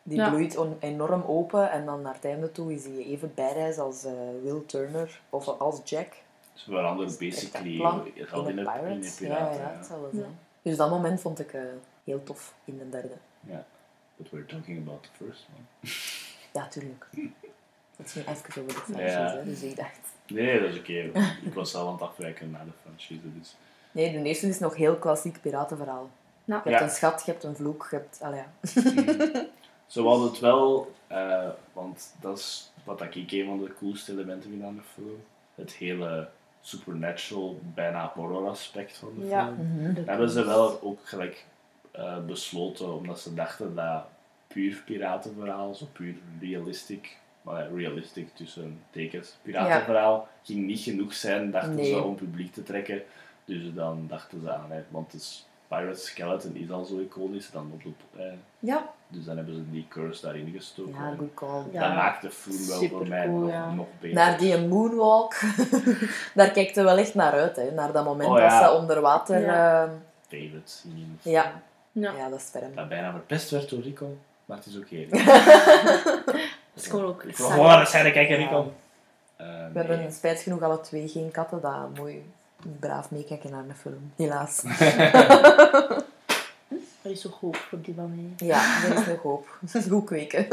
Die 0.02 0.18
Ja. 0.18 0.28
bloeit 0.30 0.56
on- 0.56 0.76
enorm 0.80 1.22
open 1.22 1.70
en 1.70 1.84
dan 1.86 2.02
naar 2.02 2.14
het 2.14 2.24
einde 2.24 2.52
toe 2.52 2.74
is 2.74 2.84
hij 2.84 3.04
even 3.04 3.32
badass 3.34 3.78
als 3.78 4.04
eh, 4.04 4.12
Will 4.42 4.62
Turner 4.66 5.20
of 5.30 5.48
als 5.48 5.80
Jack. 5.84 6.12
Ze 6.52 6.70
veranderen 6.70 7.14
basically 7.18 7.70
in 7.80 8.06
in 8.14 8.44
de 8.44 8.50
in 8.50 8.56
de 8.56 8.62
Pirates. 8.62 9.18
Ja, 9.18 9.26
piraten. 9.26 9.60
ja, 9.60 9.68
Ja, 9.70 9.76
het 9.76 9.86
zal 9.86 10.00
wel 10.00 10.10
zijn. 10.14 10.38
Dus 10.62 10.76
dat 10.76 10.90
moment 10.90 11.20
vond 11.20 11.40
ik 11.40 11.52
eh, 11.52 11.60
heel 12.04 12.22
tof 12.22 12.54
in 12.64 12.78
de 12.78 12.88
derde. 12.88 13.14
ja. 13.40 13.64
But 14.16 14.30
we're 14.30 14.46
talking 14.46 14.78
about 14.78 15.02
the 15.02 15.24
first 15.24 15.46
one. 15.56 15.90
Ja, 16.52 16.68
tuurlijk. 16.68 17.06
Het 18.02 18.10
ging 18.10 18.26
even 18.28 18.62
over 18.62 18.74
de 18.74 18.80
franchise, 18.92 19.18
Ja. 19.18 19.36
hè, 19.36 19.44
dus 19.44 19.62
ik 19.62 19.76
dacht... 19.76 19.98
Nee, 20.26 20.60
dat 20.60 20.70
is 20.70 20.78
oké. 20.78 20.92
ik 21.42 21.54
was 21.54 21.74
al 21.74 21.86
aan 21.86 21.92
het 21.92 22.02
afwijken 22.02 22.50
naar 22.50 22.64
de 22.64 22.70
franchise, 22.82 23.20
dus... 23.38 23.56
Nee, 23.92 24.12
de 24.12 24.28
eerste 24.28 24.46
is 24.48 24.58
nog 24.58 24.76
heel 24.76 24.96
klassiek 24.96 25.40
piratenverhaal. 25.40 26.10
Ja. 26.44 26.60
Je 26.64 26.68
hebt 26.70 26.80
Ja. 26.80 26.86
een 26.86 26.94
schat, 26.94 27.22
je 27.26 27.30
hebt 27.30 27.44
een 27.44 27.56
vloek, 27.56 27.86
je 27.90 27.96
hebt... 27.96 28.18
Allee, 28.22 28.40
ja. 28.40 29.44
Zo 29.86 30.02
was 30.02 30.20
het 30.30 30.38
wel, 30.38 30.92
eh, 31.06 31.48
want 31.72 32.14
dat 32.20 32.38
is 32.38 32.72
wat 32.84 33.00
ik 33.02 33.14
een 33.32 33.46
van 33.46 33.58
de 33.64 33.72
coolste 33.78 34.12
elementen 34.12 34.50
vind 34.50 34.62
aan 34.62 34.74
de 34.74 34.82
film. 34.94 35.22
Het 35.54 35.72
hele 35.72 36.28
supernatural, 36.60 37.60
bijna 37.74 38.12
horror 38.14 38.48
aspect 38.48 38.96
van 38.96 39.12
de 39.18 39.26
Ja. 39.26 39.44
film. 39.44 39.94
Dat 39.94 40.06
hebben 40.06 40.30
ze 40.30 40.44
wel 40.44 40.82
ook 40.82 40.98
gelijk 41.02 41.44
eh, 41.90 42.18
besloten, 42.26 42.94
omdat 42.94 43.20
ze 43.20 43.34
dachten 43.34 43.74
dat 43.74 44.04
puur 44.46 44.82
piratenverhaal, 44.86 45.74
zo 45.74 45.86
puur 45.92 46.14
realistic, 46.40 47.16
maar 47.42 47.68
realistic 47.74 48.28
tussen 48.34 48.80
tekens, 48.90 49.36
piratenverhaal, 49.42 50.28
ging 50.42 50.66
niet 50.66 50.80
genoeg 50.80 51.14
zijn, 51.14 51.50
dachten 51.50 51.74
Nee. 51.74 51.92
ze, 51.92 52.02
om 52.02 52.14
publiek 52.14 52.52
te 52.52 52.62
trekken. 52.62 53.02
Dus 53.44 53.74
dan 53.74 54.04
dachten 54.08 54.40
ze 54.40 54.52
aan, 54.54 54.70
hè, 54.70 54.82
want 54.88 55.12
het 55.12 55.20
is, 55.20 55.46
Pirate 55.68 55.98
Skeleton 56.00 56.54
is 56.56 56.70
al 56.70 56.84
zo 56.84 56.98
iconisch, 57.00 57.50
dan 57.50 57.70
op 57.74 57.82
de, 57.82 58.22
eh, 58.22 58.32
Ja, 58.58 58.90
dus 59.08 59.24
dan 59.24 59.36
hebben 59.36 59.54
ze 59.54 59.70
die 59.70 59.86
curse 59.88 60.22
daarin 60.22 60.52
gestoken. 60.56 60.92
ja 60.92 61.10
En 61.10 61.16
good 61.18 61.34
call. 61.34 61.62
Ja. 61.72 61.86
Dat 61.86 61.96
maakt 61.96 62.22
de 62.22 62.30
film 62.30 62.66
wel 62.68 62.88
voor 62.88 63.08
mij 63.08 63.18
supercool, 63.22 63.38
nog, 63.40 63.50
ja. 63.50 63.72
nog 63.74 63.86
beter. 64.00 64.16
Naar 64.16 64.38
die 64.38 64.58
moonwalk, 64.58 65.34
daar 66.34 66.50
kijkt 66.50 66.74
je 66.74 66.82
wel 66.82 66.96
echt 66.98 67.14
naar 67.14 67.32
uit. 67.32 67.56
Hè. 67.56 67.70
Naar 67.70 67.92
dat 67.92 68.04
moment 68.04 68.30
Oh, 68.30 68.38
ja. 68.38 68.60
dat 68.60 68.70
ze 68.70 68.76
onder 68.76 69.00
water... 69.00 69.40
Ja. 69.40 69.82
eh, 69.84 69.90
David 70.28 70.84
in 70.86 71.18
Ja. 71.22 71.62
Ja. 71.92 72.12
ja, 72.12 72.28
dat 72.28 72.38
is 72.38 72.44
ferm. 72.44 72.74
Dat 72.74 72.88
bijna 72.88 73.10
verpest 73.10 73.50
werd 73.50 73.68
door 73.70 73.80
Rico, 73.80 74.16
maar 74.44 74.56
het 74.56 74.66
is 74.66 74.76
oké. 74.76 75.06
Dat 76.74 76.84
is 76.84 76.90
gewoon 76.90 77.04
ook 77.04 77.22
Ik 77.22 77.36
saai. 77.36 77.36
wil 77.36 77.46
gewoon 77.56 77.66
naar 77.66 77.80
de 77.80 77.86
scène 77.86 78.12
kijken, 78.12 78.40
Ja. 78.40 78.44
Rico. 78.46 78.72
Eh, 79.36 79.46
We 79.46 79.78
hebben 79.78 80.12
spijt 80.12 80.40
genoeg 80.40 80.62
alle 80.62 80.80
twee 80.80 81.08
geen 81.08 81.30
katten 81.30 81.60
dat 81.60 81.96
mooi 81.96 82.24
braaf 82.80 83.10
meekijken 83.10 83.50
naar 83.50 83.64
een 83.68 83.74
film. 83.74 84.12
Helaas. 84.16 84.62
Er 87.02 87.10
is 87.10 87.20
toch 87.20 87.40
hoop 87.40 87.56
voor 87.56 87.80
die 87.80 87.94
van 87.94 88.14
mij. 88.36 88.46
Ja, 88.48 88.84
er 88.84 88.98
is 88.98 89.06
nog 89.06 89.22
hoop. 89.22 89.58
Goed 89.90 90.04
kweken. 90.04 90.46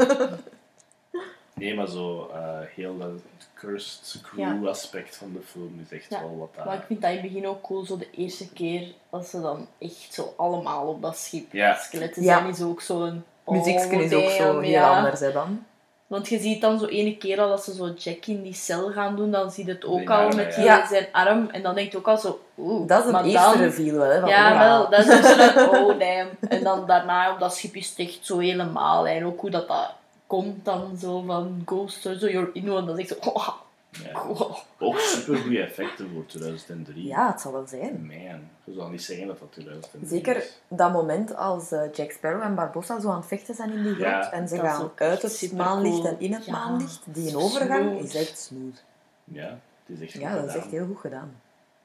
Nee, 1.54 1.74
maar 1.74 1.86
zo 1.86 2.30
eh, 2.34 2.58
heel 2.74 2.98
dat 2.98 3.10
cursed 3.54 4.20
crew 4.22 4.68
aspect 4.68 5.16
van 5.16 5.32
de 5.32 5.40
film 5.50 5.80
is 5.88 5.96
echt 5.98 6.10
Ja, 6.10 6.20
wel 6.20 6.38
wat 6.38 6.50
Maar 6.56 6.74
ik 6.74 6.78
daar... 6.78 6.86
vind 6.86 7.00
dat 7.00 7.10
in 7.10 7.16
het 7.16 7.26
begin 7.26 7.46
ook 7.46 7.62
cool, 7.62 7.84
zo 7.84 7.96
de 7.96 8.10
eerste 8.10 8.52
keer 8.52 8.92
als 9.10 9.30
ze 9.30 9.40
dan 9.40 9.66
echt 9.78 10.14
zo 10.14 10.34
allemaal 10.36 10.86
op 10.86 11.02
dat 11.02 11.16
schip 11.18 11.52
Ja. 11.52 11.74
skeletten 11.74 12.22
Ja. 12.22 12.38
zijn, 12.38 12.50
is 12.50 12.60
ook 12.62 12.80
zo'n... 12.80 13.24
Muziekje 13.46 14.04
is 14.04 14.12
ook 14.14 14.30
zo 14.30 14.60
heel 14.60 14.70
ja. 14.70 14.96
anders 14.96 15.20
hè, 15.20 15.32
dan. 15.32 15.64
Want 16.10 16.28
je 16.28 16.38
ziet 16.38 16.60
dan 16.60 16.78
zo 16.78 16.86
ene 16.86 17.16
keer 17.16 17.40
al 17.40 17.50
als 17.50 17.64
ze 17.64 17.74
zo 17.74 17.88
Jack 17.98 18.26
in 18.26 18.42
die 18.42 18.54
cel 18.54 18.90
gaan 18.90 19.16
doen, 19.16 19.30
dan 19.30 19.50
zie 19.50 19.66
je 19.66 19.72
het 19.72 19.84
ook 19.84 19.98
Die 19.98 20.10
al 20.10 20.28
met 20.28 20.46
ja. 20.50 20.56
die, 20.56 20.64
Ja. 20.64 20.86
zijn 20.86 21.06
arm. 21.12 21.48
En 21.50 21.62
dan 21.62 21.74
denk 21.74 21.92
je 21.92 21.98
ook 21.98 22.08
al 22.08 22.16
zo, 22.18 22.40
oeh. 22.58 22.88
Dat 22.88 23.04
is 23.06 23.12
een 23.12 23.24
eerste 23.24 23.38
dan- 23.58 23.58
reveal 23.58 23.96
wel, 23.96 24.10
hè. 24.10 24.20
Van, 24.20 24.28
Ja, 24.28 24.58
wel. 24.58 24.90
Dat 24.90 25.06
is 25.06 25.16
ook 25.16 25.22
zo 25.24 25.36
dat, 25.36 25.68
oh 25.68 25.98
damn. 25.98 26.28
En 26.48 26.62
dan 26.64 26.86
daarna 26.86 27.32
op 27.32 27.40
dat 27.40 27.54
schip 27.56 27.74
is 27.74 27.88
het 27.88 27.98
echt 27.98 28.18
zo 28.22 28.38
helemaal. 28.38 29.06
En 29.06 29.26
ook 29.26 29.40
hoe 29.40 29.50
dat, 29.50 29.68
dat 29.68 29.92
komt 30.26 30.64
dan 30.64 30.96
zo 31.00 31.22
van 31.26 31.62
Ghost 31.66 32.02
zo, 32.02 32.10
you're 32.12 32.50
in 32.52 32.70
one. 32.72 32.86
Dat 32.86 32.98
is 32.98 33.08
echt 33.12 33.22
zo, 33.22 33.30
oh, 33.30 33.48
Ja. 33.90 34.26
wow. 34.26 34.56
Ook 34.78 34.98
super 34.98 35.36
goede 35.36 35.62
effecten 35.62 36.10
voor 36.14 36.26
2003. 36.26 37.06
Ja, 37.06 37.30
het 37.30 37.40
zal 37.40 37.52
wel 37.52 37.66
zijn. 37.66 38.06
Man, 38.06 38.48
je 38.64 38.72
zou 38.72 38.90
niet 38.90 39.02
zeggen 39.02 39.26
dat 39.26 39.38
dat 39.38 39.52
2003 39.52 40.06
Zeker 40.06 40.36
is. 40.36 40.60
dat 40.68 40.92
moment 40.92 41.36
als 41.36 41.72
eh, 41.72 41.92
Jack 41.92 42.10
Sparrow 42.10 42.42
en 42.42 42.54
Barbossa 42.54 43.00
zo 43.00 43.08
aan 43.10 43.16
het 43.16 43.26
vechten 43.26 43.54
zijn 43.54 43.70
in 43.72 43.82
die 43.82 43.92
grot 43.94 44.06
Ja. 44.06 44.32
en 44.32 44.48
ze 44.48 44.56
gaan 44.58 44.90
uit 44.94 45.22
het 45.22 45.52
maanlicht 45.52 46.04
en 46.04 46.20
in 46.20 46.32
het 46.32 46.44
Ja. 46.44 46.52
maanlicht, 46.52 47.00
die 47.04 47.36
overgang 47.36 47.88
Smooth. 47.90 48.04
is 48.04 48.14
echt 48.14 48.38
smooth. 48.38 48.84
Ja, 49.24 49.58
het 49.86 49.98
is 49.98 50.00
echt 50.00 50.12
goed 50.12 50.20
Ja, 50.22 50.34
dat 50.34 50.48
is 50.48 50.54
echt 50.54 50.70
heel 50.70 50.86
goed 50.86 51.00
gedaan. 51.00 51.40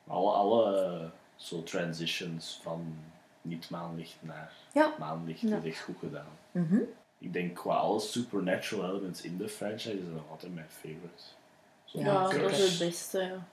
Alle, 0.07 0.31
alle 0.31 0.81
eh, 0.99 1.05
zo 1.35 1.63
transitions 1.63 2.59
van 2.63 2.95
niet 3.41 3.69
maanlicht 3.69 4.15
naar 4.19 4.51
Ja. 4.73 4.93
maanlicht 4.99 5.41
Ja. 5.41 5.57
is 5.57 5.63
echt 5.71 5.81
goed 5.81 5.97
gedaan. 5.99 6.27
Mhm. 6.51 6.77
Ik 7.17 7.33
denk 7.33 7.55
qua 7.55 7.75
alle 7.75 7.99
supernatural 7.99 8.89
elements 8.89 9.21
in 9.21 9.37
de 9.37 9.49
franchise 9.49 9.97
is 9.97 10.03
dat 10.05 10.13
nog 10.13 10.29
altijd 10.31 10.53
mijn 10.53 10.67
favorite. 10.69 11.23
Ja, 12.03 12.29
dat 12.29 12.51
is 12.51 12.69
het 12.79 12.87
beste, 12.89 13.19
ja. 13.21 13.45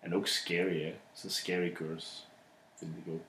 En 0.00 0.14
ook 0.14 0.26
scary, 0.26 0.78
hè. 0.80 0.86
Het 0.86 1.16
is 1.16 1.22
een 1.24 1.30
scary 1.30 1.72
curse, 1.72 2.08
vind 2.74 2.96
ik 3.04 3.12
ook. 3.12 3.20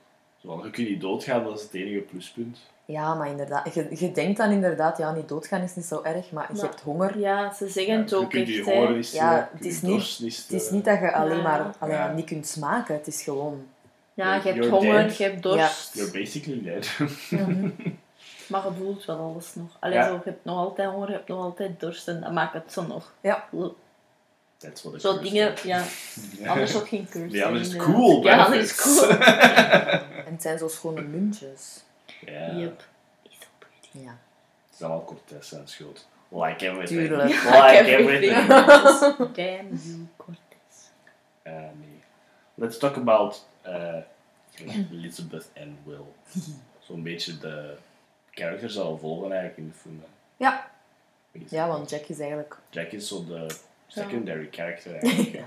Zo, 0.41 0.47
want 0.47 0.63
je 0.63 0.69
kunt 0.69 0.89
niet 0.89 1.01
doodgaan, 1.01 1.43
dat 1.43 1.57
is 1.57 1.63
het 1.63 1.73
enige 1.73 1.99
pluspunt. 1.99 2.59
Ja, 2.85 3.13
maar 3.13 3.27
inderdaad, 3.29 3.73
je, 3.73 3.87
je 3.99 4.11
denkt 4.11 4.37
dan 4.37 4.51
inderdaad, 4.51 4.97
ja, 4.97 5.11
niet 5.13 5.27
doodgaan 5.29 5.61
is 5.61 5.75
niet 5.75 5.85
zo 5.85 6.01
erg, 6.03 6.31
maar 6.31 6.47
je 6.51 6.57
Maar- 6.57 6.65
hebt 6.69 6.81
honger. 6.81 7.19
Ja, 7.19 7.53
ze 7.53 7.67
zeggen 7.67 7.97
het 7.97 8.09
je 8.09 8.15
ook 8.15 8.29
kunt 8.29 8.47
je 8.47 8.63
echt, 8.71 8.89
niet 8.95 9.11
Ja, 9.11 9.49
het 9.53 9.63
je 9.63 9.69
is 9.69 9.81
niet- 9.81 10.17
Het 10.43 10.51
is 10.61 10.69
niet 10.69 10.85
dat 10.85 10.99
je 10.99 11.13
alleen 11.13 11.37
Ja. 11.37 11.43
maar 11.43 11.75
allee, 11.79 11.95
ja, 11.95 12.05
Ja. 12.07 12.13
niet 12.13 12.25
kunt 12.25 12.47
smaken, 12.47 12.95
het 12.95 13.07
is 13.07 13.21
gewoon... 13.23 13.67
Ja, 14.13 14.35
je 14.35 14.41
hebt 14.41 14.55
You're 14.55 14.69
honger, 14.69 15.03
dead. 15.03 15.17
je 15.17 15.23
hebt 15.23 15.43
dorst. 15.43 15.93
You're 15.95 16.11
basically 16.11 16.61
dead. 16.63 16.97
Maar 18.47 18.63
je 18.65 18.71
voelt 18.77 19.05
wel 19.05 19.17
alles 19.17 19.55
nog. 19.55 19.77
Allee, 19.79 19.97
Ja. 19.97 20.07
zo, 20.07 20.13
je 20.13 20.19
hebt 20.23 20.45
nog 20.45 20.57
altijd 20.57 20.89
honger, 20.89 21.07
je 21.09 21.13
hebt 21.15 21.27
nog 21.27 21.43
altijd 21.43 21.79
dorst. 21.79 22.07
En 22.07 22.21
dat 22.21 22.31
maakt 22.31 22.53
het 22.53 22.71
zo 22.73 22.87
nog. 22.87 23.13
Ja. 23.21 23.47
That's 24.57 24.81
what 24.83 25.01
Zo 25.01 25.19
dingen, 25.19 25.53
is. 25.53 25.61
ja. 25.61 25.83
Anders 26.51 26.75
ook 26.75 26.87
geen 26.87 27.07
curse. 27.09 27.35
Ja, 27.35 27.45
anders 27.47 27.67
is 27.67 27.75
cool, 27.75 28.23
Ja, 28.23 28.43
anders 28.43 28.63
is 28.63 28.75
cool. 28.75 29.09
En 30.25 30.31
het 30.31 30.41
zijn 30.41 30.57
zo 30.57 30.67
schone 30.67 31.01
muntjes. 31.01 31.83
Ja, 32.25 32.51
Yep. 32.51 32.83
Is 33.23 33.37
so 33.39 33.45
pretty. 33.59 34.05
Ja. 34.05 34.17
het 34.65 34.73
is 34.75 34.81
allemaal 34.81 35.03
Cortez 35.05 35.49
zijn 35.49 35.67
schuld. 35.67 36.07
Like 36.29 36.65
everything. 36.69 37.07
Tuurlijk. 37.07 37.29
Like 37.43 37.85
everything. 37.97 38.47
Damn 39.17 39.79
you, 39.83 40.07
Cortez. 40.17 40.89
Uh, 41.43 41.53
nee. 41.53 42.01
Let's 42.55 42.77
talk 42.77 42.95
about 42.97 43.45
uh, 43.67 43.95
Elizabeth 44.91 45.49
en 45.53 45.77
Will. 45.85 46.05
Zo'n 46.79 47.03
beetje 47.03 47.37
de 47.37 47.77
characters 48.31 48.79
al 48.79 48.97
volgen 48.97 49.31
eigenlijk 49.31 49.57
in 49.57 49.67
de 49.67 49.73
film. 49.73 50.03
Ja. 50.37 50.71
Ja, 51.49 51.67
want 51.67 51.89
Jack 51.89 52.01
is 52.05 52.19
eigenlijk... 52.19 52.57
Jack 52.69 52.91
is 52.91 53.07
zo 53.07 53.25
de 53.25 53.55
secondary 53.87 54.47
character 54.51 54.95
eigenlijk. 54.99 55.43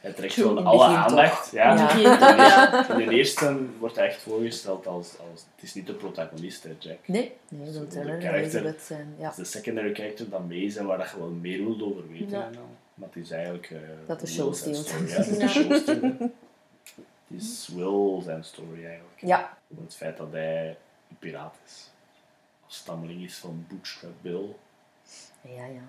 Hij 0.00 0.12
trekt 0.12 0.32
True, 0.34 0.46
gewoon 0.48 0.64
alle 0.66 0.84
aandacht. 0.84 1.42
toch. 1.44 1.52
Ja. 1.52 1.96
Ja. 1.98 2.88
In 2.98 3.08
de 3.08 3.14
eerste 3.14 3.58
wordt 3.78 3.96
hij 3.96 4.06
echt 4.06 4.20
voorgesteld 4.22 4.86
als, 4.86 5.18
als... 5.18 5.44
Het 5.54 5.64
is 5.64 5.74
niet 5.74 5.86
de 5.86 5.94
protagonist, 5.94 6.62
hè, 6.62 6.76
Jack. 6.78 6.98
Nee, 7.08 7.32
nee, 7.48 7.66
Zo 7.66 7.72
wil 7.72 7.80
de 7.80 7.86
Turner 7.86 8.14
en 8.14 8.20
character. 8.20 8.42
Elizabeth 8.42 8.82
zijn... 8.82 9.14
Ja. 9.18 9.28
Het 9.28 9.38
is 9.38 9.50
de 9.50 9.58
secondary 9.58 9.94
character 9.94 10.28
dat 10.28 10.46
mee 10.46 10.62
is 10.62 10.76
en 10.76 10.86
waar 10.86 10.98
dat 10.98 11.10
je 11.10 11.18
wel 11.18 11.28
meer 11.28 11.58
wilt 11.64 11.82
over 11.82 12.08
weten. 12.08 12.28
Ja. 12.38 12.44
En 12.46 12.56
al. 12.56 12.68
Maar 12.94 13.08
het 13.12 13.16
is 13.24 13.30
eigenlijk... 13.30 13.70
eh, 13.70 13.78
Dat 14.06 14.20
de 14.20 14.26
show 14.26 14.54
zijn 14.54 14.74
steelt. 14.74 14.86
story. 14.88 15.08
Ja, 15.10 15.16
het 15.16 15.26
is 15.26 15.38
de 15.38 15.48
show 15.48 15.74
steelt. 15.76 16.18
Het 17.26 17.40
is 17.42 17.68
Will 17.74 18.22
zijn 18.22 18.44
story 18.44 18.84
eigenlijk. 18.84 19.20
Ja. 19.20 19.56
Over 19.72 19.84
het 19.84 19.94
feit 19.96 20.16
dat 20.16 20.32
hij 20.32 20.68
een 21.10 21.16
piraat 21.18 21.54
is. 21.66 21.90
Afstammeling 22.66 23.22
is 23.24 23.36
van 23.36 23.66
Bootstrap 23.68 24.12
Bill. 24.20 24.44
Ja, 25.42 25.64
ja. 25.66 25.80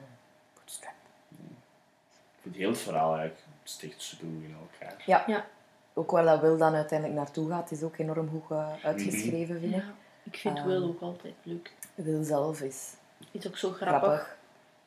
Vind 2.43 2.55
heel 2.55 2.69
het 2.69 2.77
verhaal 2.79 3.15
eigenlijk 3.15 3.45
steekt 3.63 4.01
super 4.01 4.27
goed 4.27 4.43
in 4.43 4.55
elkaar. 4.71 5.03
Ja. 5.05 5.23
Ja. 5.27 5.45
Ook 5.93 6.11
waar 6.11 6.23
dat 6.25 6.41
Will 6.41 6.57
dan 6.57 6.73
uiteindelijk 6.75 7.19
naartoe 7.19 7.49
gaat, 7.49 7.71
is 7.71 7.83
ook 7.83 7.97
enorm 7.97 8.29
goed 8.29 8.57
eh, 8.57 8.67
uitgeschreven, 8.83 9.59
vind 9.59 9.73
ik. 9.75 9.81
Ja, 9.81 9.93
ik 10.23 10.37
vind 10.37 10.57
Ehm. 10.57 10.67
Will 10.67 10.83
ook 10.83 11.01
altijd 11.01 11.33
leuk. 11.43 11.71
Will 11.95 12.23
zelf 12.23 12.61
is 12.61 12.93
Is 13.31 13.47
ook 13.47 13.57
zo 13.57 13.69
grappig. 13.71 13.97
grappig. 14.09 14.37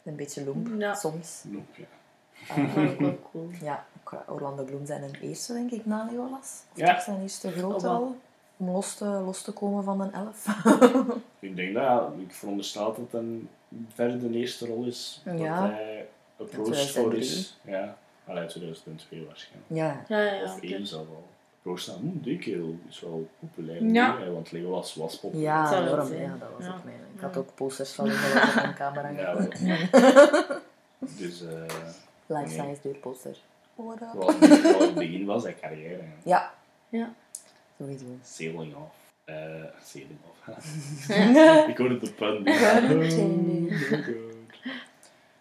Een 0.03 0.17
beetje 0.17 0.45
loemp, 0.45 0.69
Ja. 0.81 0.95
soms. 0.95 1.43
Nope, 1.45 1.81
ja. 1.81 1.87
Maar 2.57 2.89
ook 2.91 2.99
wel 2.99 3.19
cool. 3.33 3.49
Ja, 3.63 3.85
ook 4.01 4.13
eh, 4.13 4.35
Orlando 4.35 4.65
Bloom 4.65 4.87
zijn 4.87 5.03
een 5.03 5.15
eerste, 5.21 5.53
denk 5.53 5.71
ik, 5.71 5.87
na 5.87 6.07
Legolas. 6.11 6.63
Of 6.73 6.79
Ja. 6.79 6.93
toch 6.95 7.03
zijn 7.03 7.23
eerste 7.23 7.51
grote 7.53 7.87
Oh, 7.87 7.93
al. 7.95 8.17
Om 8.57 8.71
los 8.71 8.95
te, 8.95 9.05
los 9.05 9.43
te 9.43 9.53
komen 9.53 9.85
van 9.85 10.01
een 10.01 10.13
elf. 10.13 10.47
Ik 11.39 11.57
denk 11.57 11.75
dat, 11.75 11.83
ja, 11.83 12.11
ik 12.19 12.33
veronderstel 12.33 12.85
dat 12.87 12.97
het 12.97 13.13
een 13.13 13.49
verder 13.95 14.21
de 14.21 14.39
eerste 14.39 14.67
rol 14.67 14.85
is. 14.85 15.23
Ja. 15.25 15.61
Dat 15.61 15.71
hij 15.71 15.96
approached 16.39 16.91
voor 16.91 17.11
2003. 17.11 17.21
is. 17.21 17.59
Ja, 17.65 17.99
allee, 18.27 18.47
2002 18.47 19.25
waarschijnlijk. 19.27 19.67
ja. 19.69 20.05
Ja, 20.09 20.23
ja, 20.25 20.33
ja. 20.33 20.43
Of 20.45 20.61
één 20.61 20.87
zelf 20.87 21.09
al. 21.09 21.29
Approached 21.59 21.87
naar, 21.87 21.97
hm, 22.13 22.21
die 22.21 22.39
kerel 22.39 22.79
is 22.89 23.01
wel 23.01 23.29
populair. 23.41 23.83
Ja. 23.85 24.19
hè, 24.19 24.33
want 24.33 24.53
Legolas 24.53 24.95
was 24.95 25.19
populair. 25.19 25.47
Ja, 25.47 25.71
wel 25.71 25.83
enorm. 25.93 26.07
zijn. 26.07 26.21
Ja, 26.23 26.37
dat 26.41 26.49
was 26.57 26.67
Ja. 26.67 26.73
ook 26.75 26.85
mijn. 26.85 26.97
Ik 27.15 27.21
had 27.21 27.37
ook 27.37 27.55
posters 27.55 27.93
van 27.93 28.07
Legolas 28.07 28.49
op 28.49 28.55
mijn 28.63 28.75
hangen. 29.03 29.17
Ja, 29.23 29.37
wel. 29.37 30.59
Dus, 31.19 31.43
eh 31.43 31.49
Life 32.27 32.43
Nee. 32.57 32.69
size 32.69 32.81
deurposter. 32.83 33.37
Wat 33.75 33.99
het 34.39 34.95
begin 34.95 35.25
was 35.25 35.43
zijn 35.43 35.55
carrière. 35.61 36.01
Ja. 36.25 36.53
Ja. 36.89 37.13
Sowieso. 37.79 38.05
Sailing 38.23 38.75
off. 38.75 38.95
Eh, 39.25 39.35
sailing 39.85 40.19
off. 40.29 40.57
ik 41.69 41.77
hoorde 41.79 41.99
de 41.99 42.11
pun. 42.13 42.45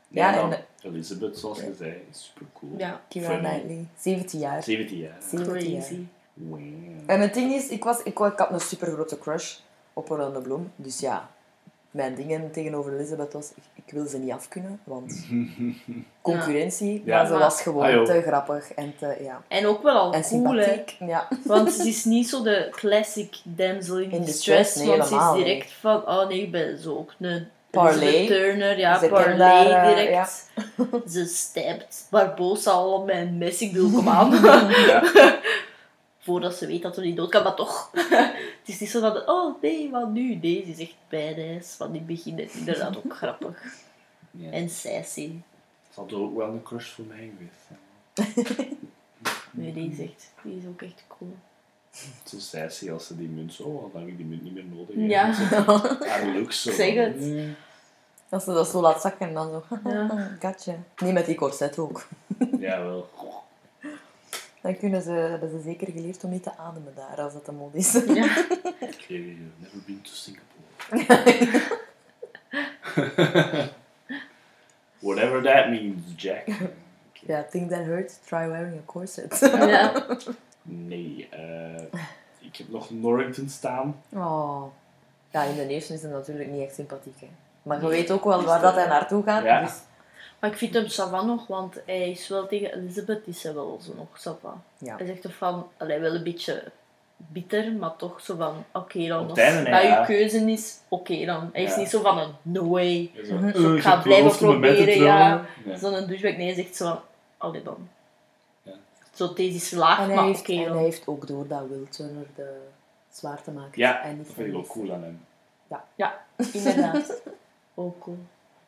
Ja, 0.10 0.32
ja, 0.32 0.42
en 0.44 0.52
en- 0.52 0.65
Elizabeth, 0.86 1.38
zoals 1.38 1.60
je 1.60 1.74
zei, 1.78 2.04
super 2.12 2.46
cool. 2.54 2.72
Ja, 2.78 3.02
Kira 3.10 3.38
Knightley. 3.38 3.86
17 4.00 4.40
jaar. 4.40 4.64
17 4.64 4.98
jaar. 4.98 5.18
17 5.30 5.70
jaar. 5.72 5.80
crazy. 5.82 6.00
Wow. 6.34 6.60
En 7.06 7.20
het 7.22 7.34
ding 7.34 7.54
is, 7.54 7.68
ik, 7.68 7.84
was, 7.84 8.00
ik, 8.00 8.06
ik 8.20 8.38
had 8.38 8.52
een 8.52 8.60
super 8.60 8.88
grote 8.88 9.20
crush 9.20 9.56
op 9.94 10.12
Orlando 10.12 10.40
Bloom. 10.42 10.72
Dus 10.76 11.00
ja, 11.00 11.30
mijn 11.92 12.16
dingen 12.16 12.52
tegenover 12.52 12.94
Elizabeth 12.94 13.34
was, 13.34 13.52
ik, 13.56 13.64
ik 13.86 13.94
wil 13.94 14.06
ze 14.06 14.18
niet 14.18 14.32
afkunnen, 14.32 14.80
want 14.84 15.26
concurrentie, 16.22 17.02
Ja. 17.06 17.16
maar 17.18 17.26
ze 17.26 17.32
Maar- 17.32 17.42
was 17.42 17.62
gewoon 17.62 17.84
Ah, 18.00 18.06
te 18.06 18.22
grappig 18.22 18.74
en 18.74 18.94
te, 18.98 19.18
ja, 19.22 19.42
En 19.48 19.66
ook 19.66 19.84
wel 19.84 19.98
al 19.98 20.14
en 20.14 20.24
cool, 20.30 20.56
hè. 20.56 20.84
Ja. 21.00 21.28
Want 21.46 21.72
ze 21.72 21.88
is 21.88 22.04
niet 22.06 22.30
zo 22.30 22.44
de 22.44 22.68
classic 22.72 23.36
damsel 23.44 24.00
in, 24.00 24.12
In 24.12 24.24
distress. 24.24 24.74
distress, 24.74 24.76
nee, 24.76 24.98
want 24.98 25.10
ze 25.10 25.16
is 25.40 25.44
direct 25.46 25.72
van, 25.72 26.08
oh 26.08 26.28
nee, 26.28 26.42
ik 26.42 26.52
ben 26.52 26.78
zo 26.78 26.96
ook 26.98 27.14
een 27.20 27.48
Parley. 27.76 28.08
Elizabeth 28.08 28.28
Turner. 28.28 28.78
Ja, 28.78 29.00
Ze 29.00 29.08
Parley 29.08 29.26
kent 29.26 29.40
daar, 29.40 29.66
eh, 29.66 29.96
direct. 29.96 30.50
Ze 31.14 31.26
stapt 31.26 32.08
Barbosa 32.10 32.72
al 32.72 33.04
met 33.04 33.16
een 33.16 33.38
mes. 33.38 33.62
Ik 33.62 33.72
bedoel, 33.72 33.92
kom 33.92 34.10
aan. 34.10 34.32
Ja. 34.88 35.40
Voordat 36.20 36.56
ze 36.56 36.68
weet 36.68 36.82
dat 36.82 36.96
ze 36.96 37.02
niet 37.02 37.16
dood 37.16 37.30
kan, 37.30 37.44
maar 37.44 37.56
toch. 37.56 37.92
het 38.62 38.66
is 38.66 38.80
niet 38.80 38.90
zo 38.90 39.00
van, 39.00 39.30
oh 39.30 39.62
nee, 39.62 39.90
wat 39.90 40.10
nu? 40.10 40.36
Nee, 40.36 40.64
ze 40.66 40.72
is 40.72 40.80
echt 40.80 40.96
badass. 41.10 41.76
Van 41.76 41.92
die 41.92 42.02
begin 42.02 42.40
is 42.40 42.54
inderdaad 42.56 42.98
ook 42.98 43.16
grappig. 43.16 43.64
Ja. 44.32 44.52
En 44.52 44.70
sassy. 44.70 45.32
Het 45.88 45.96
had 45.96 46.14
ook 46.14 46.36
wel 46.36 46.48
een 46.48 46.64
crush 46.64 46.90
voor 46.90 47.06
mij 47.06 47.32
geweest. 47.38 48.44
Nee, 49.52 49.74
die 49.74 49.92
is 49.92 50.00
echt, 50.00 50.32
die 50.44 50.58
is 50.58 50.68
ook 50.68 50.82
echt 50.82 51.04
cool. 51.08 51.36
Zo 52.30 52.38
zei 52.40 52.70
ze 52.70 52.92
als 52.92 53.08
ze 53.08 53.18
die 53.18 53.28
munt 53.28 53.54
zo, 53.54 53.64
oh, 53.64 53.94
dan 53.94 54.02
heb 54.02 54.10
ik 54.10 54.18
die 54.18 54.26
munt 54.26 54.44
niet 54.44 54.54
meer 54.54 54.66
nodig. 54.66 54.96
Ja. 54.96 55.32
Haar 56.10 56.26
looks 56.26 56.62
zo. 56.62 56.70
Ik 56.70 56.76
zeg 56.76 56.94
het. 56.96 57.20
Nee. 57.20 57.54
Als 58.30 58.44
ze 58.44 58.54
dat 58.54 58.68
zo 58.70 58.82
laat 58.82 59.02
zakken 59.02 59.28
en 59.28 59.34
dan 59.34 59.50
zo, 59.50 59.64
Ja. 59.90 60.30
gotcha. 60.40 60.76
Nee, 60.98 61.14
met 61.14 61.26
die 61.26 61.36
corset 61.36 61.78
ook. 61.78 62.08
Jawel. 62.60 63.10
Dan 64.62 64.78
kunnen 64.78 65.02
ze, 65.02 65.12
hebben 65.12 65.50
ze 65.50 65.60
zeker 65.64 65.92
geleerd 65.92 66.24
om 66.24 66.30
niet 66.30 66.44
te 66.44 66.58
ademen 66.58 66.94
daar, 66.96 67.22
als 67.22 67.34
dat 67.34 67.46
de 67.46 67.52
mode 67.52 67.78
is. 67.78 67.92
Ja. 67.92 68.46
Okay, 68.82 69.38
never 69.60 69.80
been 69.86 70.02
to 70.02 70.12
Singapore. 70.12 70.54
Whatever 75.00 75.42
that 75.44 75.70
means, 75.70 76.02
Jack. 76.16 76.48
Ja, 77.28 77.46
think 77.52 77.70
that 77.70 77.84
hurts, 77.86 78.18
try 78.26 78.48
wearing 78.48 78.78
a 78.78 78.84
corset. 78.86 79.40
ja. 79.42 80.06
Nee, 80.68 81.28
eh, 81.32 82.00
ik 82.40 82.56
heb 82.56 82.70
nog 82.70 82.90
Norrington 82.90 83.50
staan. 83.50 84.02
Oh. 84.14 84.64
Ja, 85.32 85.44
in 85.44 85.56
de 85.56 85.68
eerste 85.68 85.94
is 85.94 86.02
het 86.02 86.12
natuurlijk 86.12 86.50
niet 86.50 86.62
echt 86.66 86.76
sympathiek, 86.76 87.20
hè. 87.20 87.28
Maar 87.62 87.82
je 87.82 87.88
weet 87.88 88.12
ook 88.12 88.24
wel 88.24 88.44
waar 88.44 88.62
dat 88.62 88.76
hij 88.76 88.88
naartoe 88.88 89.24
gaat. 89.24 89.44
Ja. 89.44 89.62
Dus, 89.62 89.74
Maar 90.40 90.50
ik 90.50 90.58
vind 90.58 90.74
hem 90.74 90.88
savan 90.88 91.26
nog, 91.28 91.48
want 91.48 91.82
hij 91.86 92.10
is 92.10 92.28
wel 92.28 92.48
tegen 92.48 92.74
Elizabeth, 92.74 93.28
is 93.28 93.44
hij 93.44 93.54
wel 93.54 93.80
zo 93.82 93.94
nog 93.98 94.08
savan. 94.14 94.64
ja. 94.78 94.96
Hij 94.96 95.06
zegt 95.06 95.22
toch 95.22 95.36
van, 95.36 95.68
allee, 95.78 96.00
wel 96.00 96.16
een 96.16 96.24
beetje 96.24 96.64
bitter, 97.18 97.72
maar 97.72 97.96
toch 97.96 98.22
zo 98.22 98.36
van, 98.36 98.64
oké 98.74 99.08
dan, 99.08 99.30
als 99.30 99.38
dat 99.38 99.68
ja. 99.68 99.80
je 99.80 100.04
keuze 100.06 100.52
is, 100.52 100.78
oké 100.90 101.26
dan. 101.26 101.50
Hij 101.54 101.64
is 101.64 101.76
niet 101.76 101.90
zo 101.90 102.02
van 102.02 102.18
een, 102.18 102.32
no 102.42 102.70
way, 102.70 103.12
Zo, 103.26 103.38
eh, 103.38 103.76
ik 103.76 103.82
ga 103.82 104.02
blijven 104.02 104.38
proberen. 104.38 104.98
Ja. 104.98 105.46
zo'n 105.76 105.92
douchebag. 105.92 106.38
Nee, 106.38 106.46
hij 106.46 106.54
zegt 106.54 106.76
zo 106.76 106.86
van, 106.86 107.00
allee 107.38 107.64
dan. 107.64 107.90
Ja. 109.18 109.26
Zo, 109.28 109.34
deze 109.34 109.76
laag, 109.78 110.00
En, 110.00 110.06
hij 110.06 110.16
maar 110.16 110.26
heeft, 110.26 110.40
oké 110.40 110.54
en 110.54 110.72
hij 110.74 110.84
heeft 110.84 111.08
ook 111.08 111.28
door 111.28 111.48
dat 111.48 111.68
Will 111.68 111.86
Turner 111.90 112.26
de 112.36 112.68
zwaar 113.10 113.42
te 113.42 113.52
maken 113.52 113.82
Ja, 113.82 114.02
en 114.02 114.18
niet 114.18 114.26
dat 114.26 114.36
vind 114.36 114.48
ik 114.48 114.56
ook 114.56 114.68
cool 114.68 114.94
aan 114.94 115.04
hem. 115.04 115.20
Ja, 115.96 116.26
inderdaad. 116.54 117.22
Ook 117.74 118.00
cool. 118.00 118.18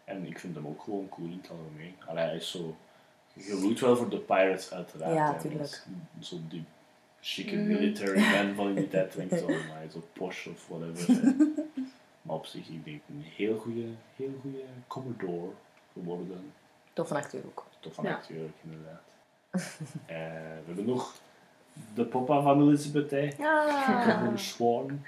En 0.03 0.26
ik 0.26 0.40
vind 0.40 0.56
hem 0.56 0.68
ook 0.68 0.82
gewoon 0.84 1.10
cool 1.10 1.28
in 1.28 1.40
het 1.41 1.49
algemeen. 1.52 1.95
Allee, 2.07 2.24
hij 2.24 2.36
is 2.36 2.52
zo... 2.52 2.76
Je 3.34 3.60
root 3.61 3.80
wel 3.80 3.95
voor 3.98 4.10
de 4.10 4.18
Pirates, 4.19 4.72
uiteraard. 4.74 5.14
Ja, 5.14 5.34
tuurlijk. 5.38 5.84
Zo 6.19 6.36
die 6.49 6.64
chique 7.22 7.56
Mhm. 7.56 7.68
military 7.68 8.19
man 8.19 8.56
van 8.56 8.68
in 8.68 8.76
die 8.76 8.88
tijd 8.88 9.15
denkt 9.15 9.40
zo, 9.40 9.48
maar 9.48 9.86
zo 9.91 10.03
posh 10.14 10.48
of 10.48 10.68
whatever. 10.68 11.34
maar 12.22 12.36
op 12.36 12.45
zich, 12.45 12.68
ik 12.69 12.86
denk 12.86 13.02
een 13.10 13.24
heel 13.36 13.57
goede, 13.57 13.86
heel 14.15 14.34
goede 14.41 14.61
Commodore 14.88 15.52
geworden. 15.94 16.53
Tof 16.94 17.10
een 17.10 17.18
acteur 17.18 17.41
ook. 17.45 17.65
Tof 17.80 17.94
van 17.94 18.03
Ja. 18.03 18.14
acteur, 18.14 18.49
inderdaad. 18.64 19.02
Eh, 19.52 19.61
we 20.06 20.64
hebben 20.65 20.86
nog 20.86 21.14
de 21.94 22.06
papa 22.06 22.41
van 22.41 22.61
Elizabeth, 22.61 23.11
hè. 23.11 23.32
Ja. 23.38 23.84
Catherine 24.06 24.38
Swan. 24.38 25.06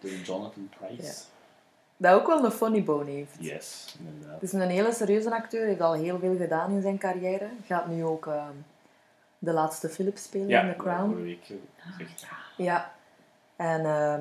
Door 0.00 0.10
Jonathan 0.10 0.70
Price. 0.78 1.22
Dat 1.96 2.20
ook 2.20 2.26
wel 2.26 2.44
een 2.44 2.50
funny 2.50 2.84
bone 2.84 3.10
heeft. 3.10 3.34
Yes, 3.38 3.96
inderdaad. 3.98 4.40
Het 4.40 4.42
is 4.42 4.52
een 4.52 4.60
hele 4.60 4.92
serieuze 4.92 5.34
acteur, 5.34 5.66
heeft 5.66 5.80
al 5.80 5.92
heel 5.92 6.18
veel 6.18 6.36
gedaan 6.36 6.70
in 6.70 6.82
zijn 6.82 6.98
carrière. 6.98 7.48
Gaat 7.66 7.86
nu 7.86 8.04
ook 8.04 8.26
ehm, 8.26 8.52
de 9.38 9.52
laatste 9.52 9.88
Philip 9.88 10.16
spelen 10.16 10.48
Ja, 10.48 10.60
in 10.62 10.70
The 10.72 10.76
Crown. 10.76 11.14
week. 11.22 11.44
Ja. 12.56 12.92
En, 13.56 13.84
ehm, 13.86 14.20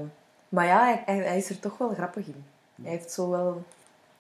maar 0.50 0.66
ja, 0.66 0.84
hij, 0.84 1.04
hij- 1.06 1.18
hij 1.28 1.38
is 1.38 1.50
er 1.50 1.60
toch 1.60 1.78
wel 1.78 1.90
grappig 1.94 2.26
in. 2.28 2.46
Hij 2.82 2.92
heeft 2.92 3.12
zo 3.12 3.30
wel 3.30 3.64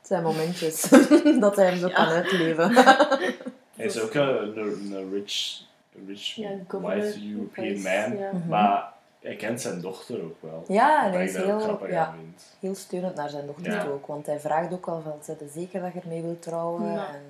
zijn 0.01 0.23
momentjes 0.23 0.81
dat 1.39 1.55
hij 1.55 1.65
hem 1.65 1.77
zo 1.77 1.87
Ja. 1.87 1.93
kan 1.93 2.07
uitleven. 2.07 2.73
Hij 3.76 3.85
is 3.85 3.99
ook 4.02 4.14
een, 4.14 4.57
een, 4.57 4.91
een 4.93 5.11
rich, 5.11 5.61
rich 6.07 6.35
Ja, 6.35 6.49
white. 6.68 7.19
European 7.31 7.81
man. 7.81 8.18
Ja. 8.18 8.31
Mhm. 8.31 8.47
Maar 8.47 8.93
hij 9.22 9.35
kent 9.35 9.61
zijn 9.61 9.81
dochter 9.81 10.23
ook 10.23 10.41
wel. 10.41 10.64
Ja, 10.68 11.06
en 11.06 11.11
hij 11.11 11.23
is 11.23 11.35
heel, 11.35 11.60
grappig 11.60 11.89
ja, 11.89 12.14
heel 12.60 12.76
steunend 12.76 13.15
naar 13.15 13.30
zijn 13.30 13.45
dochter 13.45 13.72
Ja. 13.72 13.85
ook. 13.85 14.07
Want 14.07 14.26
hij 14.26 14.39
vraagt 14.39 14.73
ook 14.73 14.85
wel 14.85 15.02
van, 15.02 15.18
zet 15.23 15.43
zeker 15.53 15.81
dat 15.81 15.93
je 15.93 15.99
ermee 15.99 16.22
wilt 16.22 16.41
trouwen? 16.41 16.91
Ja. 16.91 17.07
En, 17.07 17.22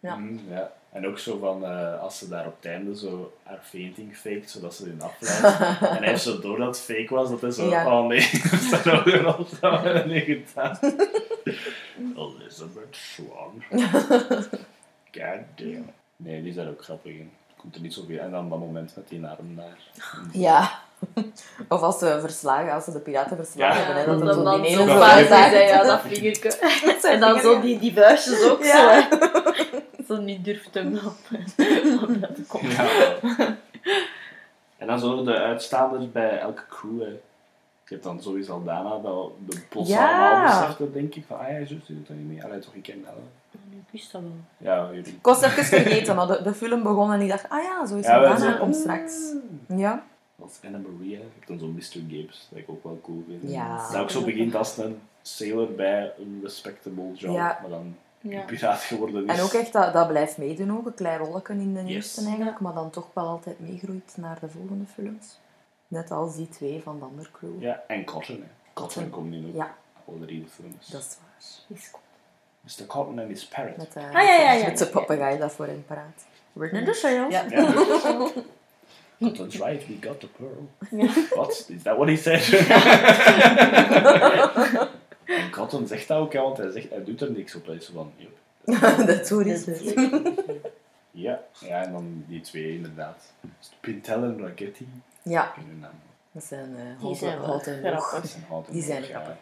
Ja. 0.00 0.16
Mhm, 0.16 0.52
ja. 0.52 0.72
En 0.92 1.06
ook 1.06 1.18
zo 1.18 1.38
van, 1.38 1.64
eh, 1.64 2.00
als 2.00 2.18
ze 2.18 2.28
daar 2.28 2.46
op 2.46 2.56
het 2.56 2.64
einde 2.70 2.96
zo 2.96 3.32
haar 3.42 3.60
fainting 3.62 4.16
faked, 4.16 4.50
zodat 4.50 4.74
ze 4.74 4.84
erin 4.84 5.02
afleidt. 5.02 5.58
en 5.90 5.96
hij 5.96 6.08
heeft 6.08 6.22
zo 6.22 6.40
door 6.40 6.58
dat 6.58 6.66
het 6.66 6.80
fake 6.84 7.14
was, 7.14 7.30
dat 7.30 7.40
hij 7.40 7.50
zo, 7.50 7.68
Ja. 7.68 7.98
oh 8.00 8.06
nee, 8.06 8.30
dat 8.70 8.88
ook 8.90 9.04
weer 9.04 9.26
al 9.26 9.46
we 9.82 10.02
niet 10.06 10.24
gedaan. 10.48 10.78
Elizabeth 12.16 12.96
Swan. 12.96 13.62
God 15.12 15.40
damn. 15.56 15.90
Nee, 16.16 16.42
die 16.42 16.52
zijn 16.52 16.68
ook 16.68 16.82
grappig 16.84 17.12
in. 17.12 17.30
Komt 17.56 17.74
er 17.74 17.80
niet 17.80 17.94
zoveel. 17.94 18.18
En 18.18 18.30
dan 18.30 18.48
dat 18.48 18.58
moment 18.58 18.92
met 18.96 19.08
die 19.08 19.26
arm 19.26 19.56
daar. 19.56 19.78
ja. 20.32 20.70
Of 21.68 21.80
als 21.80 21.98
ze 21.98 22.18
verslagen, 22.20 22.72
als 22.72 22.84
ze 22.84 22.92
de 22.92 22.98
piraten 22.98 23.36
verslagen 23.36 23.80
Ja. 23.80 23.86
hebben. 23.86 24.14
Hè, 24.18 24.24
dat 24.24 24.34
dan, 24.34 24.44
dan 24.44 24.62
die 24.62 24.70
ene 24.70 24.84
Ja, 24.84 24.98
vaak 25.24 25.52
ja, 25.52 25.82
dat 25.82 26.00
vingerke. 26.00 26.48
En 27.12 27.20
dan 27.20 27.40
zo 27.40 27.60
die, 27.60 27.78
die 27.78 27.92
vuistjes 27.92 28.42
ook 28.50 28.64
Ja. 28.64 29.08
zo. 29.10 29.18
Zo 30.14 30.16
niet 30.20 30.44
durft 30.44 30.74
hem 30.74 30.96
op. 30.96 31.02
op 32.02 32.20
dat 32.20 32.46
komt. 32.48 32.72
Ja. 32.72 32.88
En 34.78 34.86
dan 34.86 34.98
zullen 34.98 35.24
de 35.24 35.38
uitstaanders 35.38 36.12
bij 36.12 36.38
elke 36.38 36.62
crew. 36.68 37.00
Hè. 37.00 37.06
Je 37.06 37.96
hebt 37.96 38.02
dan 38.02 38.22
sowieso 38.22 38.52
al 38.52 38.64
daarna 38.64 38.98
dat 38.98 39.30
de 39.46 39.60
post 39.68 39.88
Ja. 39.88 40.32
allemaal 40.66 40.92
denk 40.92 41.14
ik. 41.14 41.24
Van, 41.26 41.38
ah 41.38 41.48
ja, 41.50 41.58
die 41.58 41.68
doet 41.86 42.06
dat 42.06 42.16
niet 42.16 42.28
mee. 42.28 42.44
Allee, 42.44 42.58
toch, 42.58 42.74
ik 42.74 42.82
ken 42.82 43.02
dat 43.04 43.12
wel. 43.14 43.28
Ik 43.92 43.98
wist 44.00 44.12
dat 44.12 44.22
wel. 44.22 44.30
Ja, 44.56 44.86
jullie. 44.92 45.12
Ik 45.12 45.18
was 45.24 45.42
even 45.42 45.64
vergeten, 45.64 46.16
maar 46.16 46.26
de, 46.26 46.42
de 46.42 46.54
film 46.54 46.82
begon 46.82 47.12
en 47.12 47.20
ik 47.20 47.28
dacht, 47.28 47.48
ah 47.48 47.62
ja, 47.62 47.86
zo 47.86 47.96
is 47.96 48.04
Ja, 48.06 48.20
het 48.30 48.38
daarna, 48.40 48.56
komt 48.58 48.76
straks. 48.76 49.32
Ja. 49.66 50.04
Als 50.42 50.58
Anna 50.64 50.78
Maria. 50.78 51.18
Ik 51.18 51.24
heb 51.38 51.46
dan 51.48 51.58
zo'n 51.58 51.74
Mr. 51.74 52.00
Gibbs, 52.14 52.46
dat 52.50 52.58
ik 52.58 52.68
ook 52.70 52.84
wel 52.84 52.98
cool 53.02 53.24
vind. 53.28 53.52
Ja. 53.52 53.88
Dat 53.92 53.96
ook 54.00 54.10
zo 54.10 54.24
begint 54.24 54.54
als 54.54 54.76
een 54.78 55.00
sailor 55.22 55.72
bij 55.74 56.12
een 56.18 56.40
respectable 56.42 57.12
job, 57.14 57.34
Ja. 57.34 57.58
maar 57.60 57.70
dan 57.70 57.96
Ja. 58.20 58.40
een 58.40 58.46
piraat 58.46 58.78
geworden 58.80 59.28
is. 59.28 59.38
En 59.38 59.44
ook 59.44 59.52
echt, 59.52 59.72
dat, 59.72 59.92
dat 59.92 60.08
blijft 60.08 60.38
meedoen 60.38 60.72
ook, 60.76 60.86
een 60.86 60.94
klein 60.94 61.18
rolletje 61.18 61.52
in 61.54 61.74
de 61.74 61.80
Yes. 61.80 61.90
eerste 61.94 62.24
eigenlijk, 62.26 62.60
maar 62.60 62.74
dan 62.74 62.90
toch 62.90 63.06
wel 63.12 63.26
altijd 63.26 63.60
meegroeit 63.60 64.12
naar 64.16 64.38
de 64.40 64.48
volgende 64.48 64.84
films. 64.86 65.38
Net 65.88 66.10
als 66.10 66.36
die 66.36 66.48
twee 66.48 66.80
van 66.82 66.98
de 66.98 67.04
andere 67.04 67.28
crew. 67.32 67.62
Ja, 67.62 67.82
en 67.86 68.04
Cotton. 68.04 68.36
Hè. 68.36 68.42
Cotton 68.72 69.02
Cotton. 69.02 69.10
komt 69.10 69.34
in 69.34 69.46
ook. 69.48 69.54
Ja. 69.54 69.74
Alle 70.08 70.18
drie 70.26 70.40
de 70.44 70.48
films. 70.48 70.86
Dat 70.88 71.00
is 71.00 71.16
waar. 71.20 71.76
Is 71.78 71.88
goed. 71.92 72.00
Mr. 72.60 72.86
Cotton 72.86 73.18
en 73.18 73.28
his 73.28 73.46
parrot. 73.46 73.76
Met, 73.76 73.96
uh, 73.96 74.04
Ah, 74.04 74.12
ja, 74.12 74.34
ja, 74.34 74.52
ja. 74.52 74.66
met 74.66 74.78
de 74.78 74.86
papegaai 74.86 75.38
dat 75.38 75.52
voor 75.52 75.66
hem 75.66 75.84
paraat. 75.86 76.24
Net 76.52 76.86
de 76.86 76.94
sales. 76.94 77.32
Ja. 77.32 77.44
Ja. 77.48 78.28
Cotton's 79.18 79.58
right, 79.58 79.86
we 79.86 79.96
got 80.00 80.20
the 80.20 80.26
pearl. 80.26 80.68
Ja. 80.90 81.12
What? 81.34 81.66
Is 81.68 81.82
that 81.82 81.96
what 81.96 82.08
he 82.08 82.16
said? 82.16 82.42
en 85.24 85.50
Cotton 85.50 85.86
zegt 85.86 86.08
dat 86.08 86.18
ook, 86.18 86.32
hè, 86.32 86.40
want 86.40 86.56
hij, 86.56 86.70
zegt, 86.70 86.90
hij 86.90 87.04
doet 87.04 87.20
er 87.20 87.30
niks 87.30 87.54
op. 87.54 87.66
Hij 87.66 87.74
is 87.74 87.90
van, 87.94 88.12
yep. 88.16 88.38
dat 89.06 89.26
zo 89.26 89.38
is 89.38 89.66
het. 89.66 89.94
Ja. 91.10 91.40
ja, 91.58 91.82
en 91.82 91.92
dan 91.92 92.24
die 92.26 92.40
twee 92.40 92.74
inderdaad. 92.74 93.32
Pintel 93.80 94.22
en 94.22 94.38
Ragetti. 94.40 94.88
Ja, 95.22 95.54
dat 96.32 96.44
zijn 96.44 96.70
uh, 96.70 97.06
Die 97.06 97.16
zijn 97.16 97.38
houten 97.38 97.80
zijn 97.82 98.44
houten 98.48 98.72
Die 98.72 98.82
zijn 98.82 99.02
grappig. 99.02 99.34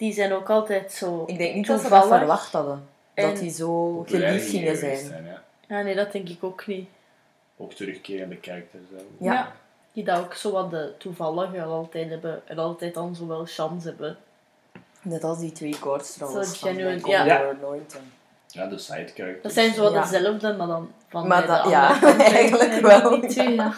Die 0.00 0.12
zijn 0.12 0.32
ook 0.32 0.50
altijd 0.50 0.92
zo... 0.92 1.24
Ik 1.26 1.38
denk 1.38 1.54
niet 1.54 1.66
dat 1.66 1.80
ze 1.80 1.88
dat 1.88 2.06
verwacht 2.06 2.52
hadden. 2.52 2.88
En- 3.14 3.28
Dat 3.28 3.36
die 3.38 3.50
zo 3.50 4.02
geliefd 4.08 4.48
gingen 4.48 4.76
zijn. 4.76 5.24
ja. 5.24 5.42
Ja, 5.68 5.82
nee, 5.82 5.94
dat 5.94 6.12
denk 6.12 6.28
ik 6.28 6.44
ook 6.44 6.66
niet. 6.66 6.88
Ook 7.56 7.72
terugkerende 7.72 8.38
characters. 8.40 8.82
hè. 8.96 9.24
Ja. 9.26 9.52
Die 9.92 10.04
dat 10.04 10.18
ook 10.18 10.34
zo 10.34 10.50
wat 10.52 10.70
de 10.70 10.92
toevallige 10.98 11.62
altijd 11.62 12.08
hebben. 12.10 12.42
En 12.44 12.58
altijd 12.58 12.94
dan 12.94 13.14
zo 13.14 13.26
wel 13.26 13.44
chance 13.46 13.88
hebben. 13.88 14.16
Net 15.02 15.24
als 15.24 15.38
die 15.38 15.52
twee 15.52 15.72
chords 15.72 16.12
trouwens. 16.14 16.58
Zo 16.58 16.68
genuine, 16.68 17.08
ja. 17.08 17.24
Moore 17.24 17.56
Norton. 17.60 18.00
Ja, 18.46 18.66
de 18.66 18.78
side 18.78 19.06
characters. 19.14 19.42
Dat 19.42 19.52
zijn 19.52 19.74
zo 19.74 19.82
wat 19.82 19.92
Ja. 19.92 20.02
dezelfde, 20.02 20.54
maar 20.56 20.66
dan 20.66 20.92
van 21.08 21.26
Maar 21.26 21.40
de 21.42 21.46
dat- 21.52 21.68
ja, 21.70 22.02
eigenlijk 22.18 22.72
Ja, 22.72 22.80
wel, 23.02 23.20
Die 23.20 23.30
twee, 23.30 23.54
ja. 23.54 23.72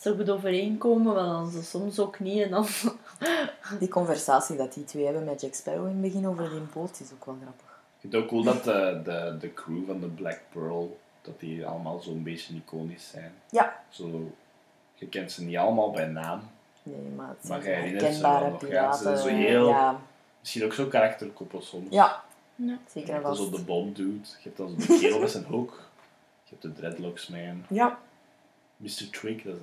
Zo 0.00 0.10
zo 0.10 0.14
goed 0.16 0.30
overeenkomen, 0.30 1.14
maar 1.14 1.24
dan 1.24 1.52
soms 1.62 1.98
ook 1.98 2.18
niet. 2.18 2.42
En 2.42 2.50
dan... 2.50 2.66
Die 3.78 3.88
conversatie 3.88 4.56
dat 4.56 4.74
die 4.74 4.84
twee 4.84 5.04
hebben 5.04 5.24
met 5.24 5.40
Jack 5.40 5.54
Sparrow 5.54 5.84
in 5.86 5.92
het 5.92 6.00
begin 6.00 6.26
over 6.28 6.50
die 6.50 6.60
boot 6.72 7.00
is 7.00 7.12
ook 7.12 7.24
wel 7.24 7.36
grappig. 7.42 7.66
Ik 7.94 8.00
vind 8.00 8.12
het 8.12 8.22
ook 8.22 8.28
cool 8.28 8.42
dat 8.42 8.64
de, 8.64 9.00
de, 9.04 9.36
de 9.40 9.54
crew 9.54 9.86
van 9.86 10.00
de 10.00 10.06
Black 10.06 10.40
Pearl, 10.52 10.98
dat 11.22 11.40
die 11.40 11.66
allemaal 11.66 12.00
zo'n 12.00 12.22
beetje 12.22 12.54
iconisch 12.54 13.08
zijn. 13.08 13.32
Ja. 13.50 13.80
Zo, 13.88 14.32
je 14.94 15.08
kent 15.08 15.32
ze 15.32 15.44
niet 15.44 15.56
allemaal 15.56 15.90
bij 15.90 16.06
naam. 16.06 16.40
Nee, 16.82 16.96
maar 17.16 17.28
het 17.28 17.48
Maar 17.48 17.62
zijn 17.62 17.74
jij 17.74 17.82
herinnert 17.82 18.14
ze 18.14 18.20
wel 18.20 18.30
herkenbare 18.30 18.50
nog, 18.50 18.60
ja. 18.60 18.92
Ze 18.92 19.02
piraten. 19.02 19.18
zijn 19.18 19.18
zo 19.18 19.46
heel- 19.46 19.68
Ja, 19.68 20.00
Misschien 20.40 20.64
ook 20.64 20.72
zo'n 20.72 20.88
karakterkoppel 20.88 21.62
soms. 21.62 21.86
ja, 21.90 22.22
Ja. 22.54 22.78
zeker 22.92 23.08
Je 23.10 23.14
en 23.16 23.24
hebt 23.24 23.36
zo 23.36 23.50
de 23.50 23.62
Bond 23.62 23.96
dude, 23.96 24.18
je 24.28 24.36
hebt 24.42 24.56
dan 24.56 24.68
zo 24.68 24.76
de 24.92 24.98
kerel 25.00 25.18
met 25.20 25.30
zijn 25.30 25.44
hoek, 25.44 25.70
je 26.44 26.50
hebt 26.50 26.62
de 26.62 26.72
Dreadlocks 26.72 27.28
man, 27.28 27.64
Ja, 27.68 27.98
Mr. 28.76 29.08
Twig, 29.10 29.42
dat 29.42 29.54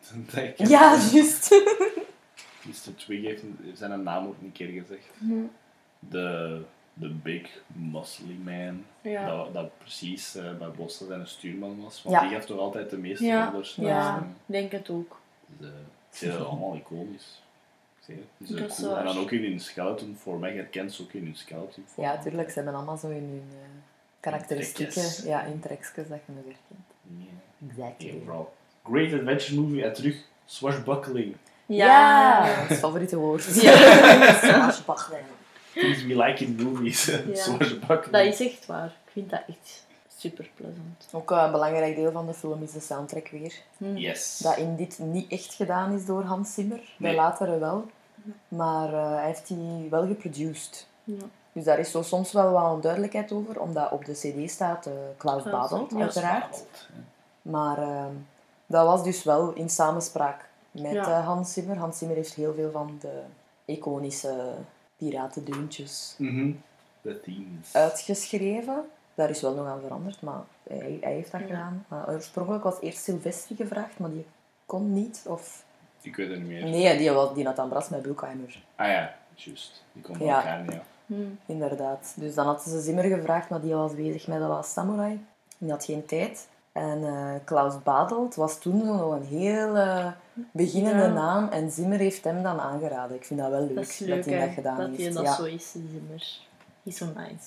is 0.00 0.10
een 0.10 0.26
eigen. 0.34 0.68
ja 0.68 0.96
juist. 1.12 1.48
Mr. 2.86 2.94
Twig 2.96 3.24
heeft 3.24 3.42
een- 3.42 3.58
zijn 3.74 4.02
naam 4.02 4.26
ook 4.26 4.36
een 4.42 4.52
keer 4.52 4.68
gezegd. 4.82 5.06
Hm. 5.18 5.32
De, 5.98 6.60
de 6.94 7.08
Big 7.08 7.62
Muscly 7.66 8.36
Man. 8.44 8.84
Ja. 9.00 9.26
Dat, 9.26 9.52
dat 9.54 9.78
precies 9.78 10.34
eh, 10.34 10.56
bij 10.58 10.70
Bossen 10.70 11.06
zijn 11.06 11.26
stuurman 11.26 11.82
was. 11.82 12.02
Want 12.02 12.14
Ja. 12.14 12.20
die 12.22 12.30
heeft 12.34 12.46
toch 12.46 12.58
altijd 12.58 12.90
de 12.90 12.98
meeste 12.98 13.24
Ja, 13.24 13.46
orders. 13.46 13.74
ja, 13.74 14.18
Dus, 14.18 14.26
ik 14.28 14.34
denk 14.46 14.72
het 14.72 14.90
ook. 14.90 15.20
eh, 15.60 15.66
het 16.08 16.18
zijn 16.18 16.38
allemaal 16.38 16.74
iconisch. 16.76 17.42
Je? 18.06 18.16
Het 18.38 18.50
is 18.50 18.56
Dat 18.60 18.74
cool. 18.76 18.96
En 18.96 19.04
dan 19.04 19.18
ook 19.18 19.30
in 19.30 19.42
hun 19.42 19.60
skeleton 19.60 20.16
voor 20.16 20.38
mij 20.38 20.54
herkent 20.54 20.92
ze 20.92 21.02
ook 21.02 21.12
in 21.12 21.24
hun 21.24 21.36
skeleton. 21.36 21.84
Ja, 21.96 22.18
tuurlijk. 22.18 22.48
Ze 22.48 22.54
hebben 22.54 22.74
allemaal 22.74 22.96
zo 22.96 23.08
in 23.08 23.14
hun 23.22 23.42
eh, 23.50 23.56
karakteristieken, 24.20 25.28
ja, 25.28 25.42
in 25.42 25.60
trekjes 25.60 26.08
dat 26.08 26.18
je 26.26 26.32
nog 26.32 26.44
herkent. 26.44 26.86
Ja. 27.18 27.68
Exactly. 27.68 28.22
Great 28.84 29.12
Adventure 29.20 29.60
Movie 29.60 29.84
en 29.84 29.92
terug 29.92 30.24
swashbuckling. 30.44 31.36
Ja, 31.76 32.46
dat 32.46 32.62
is 32.62 32.68
het 32.68 32.78
favoriete 32.78 33.16
woord. 33.16 33.44
Ja. 33.62 34.32
Swashbuckling. 34.32 35.24
Things 35.74 36.02
we 36.04 36.16
like 36.16 36.44
in 36.44 36.58
movies. 36.62 37.02
swashbuckling. 37.32 38.10
Dat 38.16 38.24
is 38.24 38.40
echt 38.40 38.66
waar. 38.66 38.84
Ik 38.86 39.12
vind 39.12 39.30
dat 39.30 39.40
echt 39.48 39.84
super 40.16 40.50
plezant. 40.54 41.08
Ook 41.12 41.30
eh, 41.30 41.42
een 41.44 41.50
belangrijk 41.52 41.96
deel 41.96 42.12
van 42.12 42.26
de 42.26 42.34
film 42.34 42.62
is 42.62 42.72
de 42.72 42.80
soundtrack 42.80 43.28
weer. 43.28 43.54
Hm. 43.76 43.96
Yes. 43.96 44.38
Dat 44.38 44.56
in 44.56 44.76
dit 44.76 44.98
niet 44.98 45.30
echt 45.32 45.54
gedaan 45.54 45.92
is 45.92 46.06
door 46.06 46.22
Hans 46.22 46.54
Zimmer. 46.54 46.80
Bij 46.96 47.10
Nee. 47.10 47.14
latere 47.20 47.58
wel. 47.58 47.84
Maar 48.48 48.92
eh, 48.92 49.14
hij 49.14 49.26
heeft 49.26 49.46
die 49.48 49.86
wel 49.90 50.06
geproduced. 50.06 50.86
Ja. 51.04 51.14
Dus 51.52 51.64
daar 51.64 51.78
is 51.78 51.90
zo 51.90 52.02
soms 52.02 52.32
wel 52.32 52.50
wat 52.52 52.72
onduidelijkheid 52.72 53.32
over, 53.32 53.60
omdat 53.60 53.90
op 53.90 54.04
de 54.04 54.12
cd 54.12 54.50
staat 54.50 54.86
eh, 54.86 54.92
Klaus 55.16 55.42
Badelt, 55.42 55.90
ja. 55.90 55.98
uiteraard. 56.00 56.50
Badelt. 56.50 56.88
Maar 57.42 57.78
ehm, 57.78 58.12
dat 58.66 58.86
was 58.86 59.04
dus 59.04 59.22
wel 59.24 59.52
in 59.52 59.68
samenspraak 59.70 60.48
met 60.70 60.92
Ja. 60.92 61.06
eh, 61.18 61.24
Hans 61.26 61.52
Zimmer. 61.52 61.76
Hans 61.76 61.98
Zimmer 61.98 62.16
heeft 62.16 62.34
heel 62.34 62.54
veel 62.54 62.70
van 62.70 62.96
de 63.00 63.20
iconische 63.64 64.54
piratendeuntjes. 64.96 66.14
De 67.02 67.20
themes. 67.20 67.72
uitgeschreven. 67.74 68.84
Daar 69.14 69.30
is 69.30 69.40
wel 69.40 69.54
nog 69.54 69.66
aan 69.66 69.80
veranderd, 69.80 70.22
maar 70.22 70.40
hij, 70.68 70.98
hij 71.00 71.12
heeft 71.12 71.32
dat 71.32 71.40
Ja. 71.40 71.46
gedaan. 71.46 71.84
Maar 71.88 72.08
oorspronkelijk 72.08 72.64
was 72.64 72.80
eerst 72.80 73.02
Sylvester 73.04 73.56
gevraagd, 73.56 73.98
maar 73.98 74.10
die 74.10 74.26
kon 74.66 74.92
niet. 74.92 75.24
Of... 75.26 75.64
Ik 76.00 76.16
weet 76.16 76.28
het 76.30 76.38
niet 76.38 76.48
meer. 76.48 76.62
Nee, 76.64 76.98
die, 76.98 77.10
was, 77.10 77.34
die 77.34 77.44
had 77.46 77.58
aan 77.58 77.68
bras 77.68 77.88
met 77.88 78.02
Bruckheimer. 78.02 78.62
Ah 78.76 78.86
ja, 78.88 79.14
juist. 79.34 79.84
Die 79.92 80.02
bij 80.18 80.26
Ja. 80.26 80.36
elkaar 80.36 80.60
niet 80.60 80.70
af. 80.70 80.86
Hm. 81.06 81.14
Inderdaad. 81.46 82.12
Dus 82.16 82.34
dan 82.34 82.46
hadden 82.46 82.70
ze 82.70 82.80
Zimmer 82.80 83.04
gevraagd, 83.04 83.48
maar 83.48 83.60
die 83.60 83.74
was 83.74 83.94
bezig 83.94 84.26
met 84.26 84.38
de 84.38 84.44
Last 84.46 84.72
Samurai. 84.72 85.24
Die 85.58 85.70
had 85.70 85.84
geen 85.84 86.06
tijd. 86.06 86.48
En 86.72 87.04
eh, 87.04 87.34
Klaus 87.44 87.82
Badelt 87.82 88.34
was 88.34 88.58
toen 88.58 88.84
zo 88.84 88.94
nog 88.96 89.12
een 89.14 89.24
heel 89.26 89.76
eh, 89.76 90.06
beginnende 90.52 91.02
Ja. 91.02 91.08
naam. 91.12 91.48
En 91.48 91.70
Zimmer 91.70 91.98
heeft 91.98 92.24
hem 92.24 92.42
dan 92.42 92.60
aangeraden. 92.60 93.16
Ik 93.16 93.24
vind 93.24 93.40
dat 93.40 93.50
wel 93.50 93.60
leuk 93.60 93.74
Dat 93.74 94.00
leuk, 94.00 94.24
hij 94.24 94.40
dat 94.46 94.54
gedaan 94.54 94.76
dat 94.78 94.88
heeft. 94.88 95.02
hij 95.02 95.12
dat 95.12 95.22
ja. 95.24 95.34
zo 95.34 95.44
is, 95.44 95.70
Zimmer. 95.70 96.38
Is 96.82 96.96
zo 96.96 97.06
nice. 97.06 97.46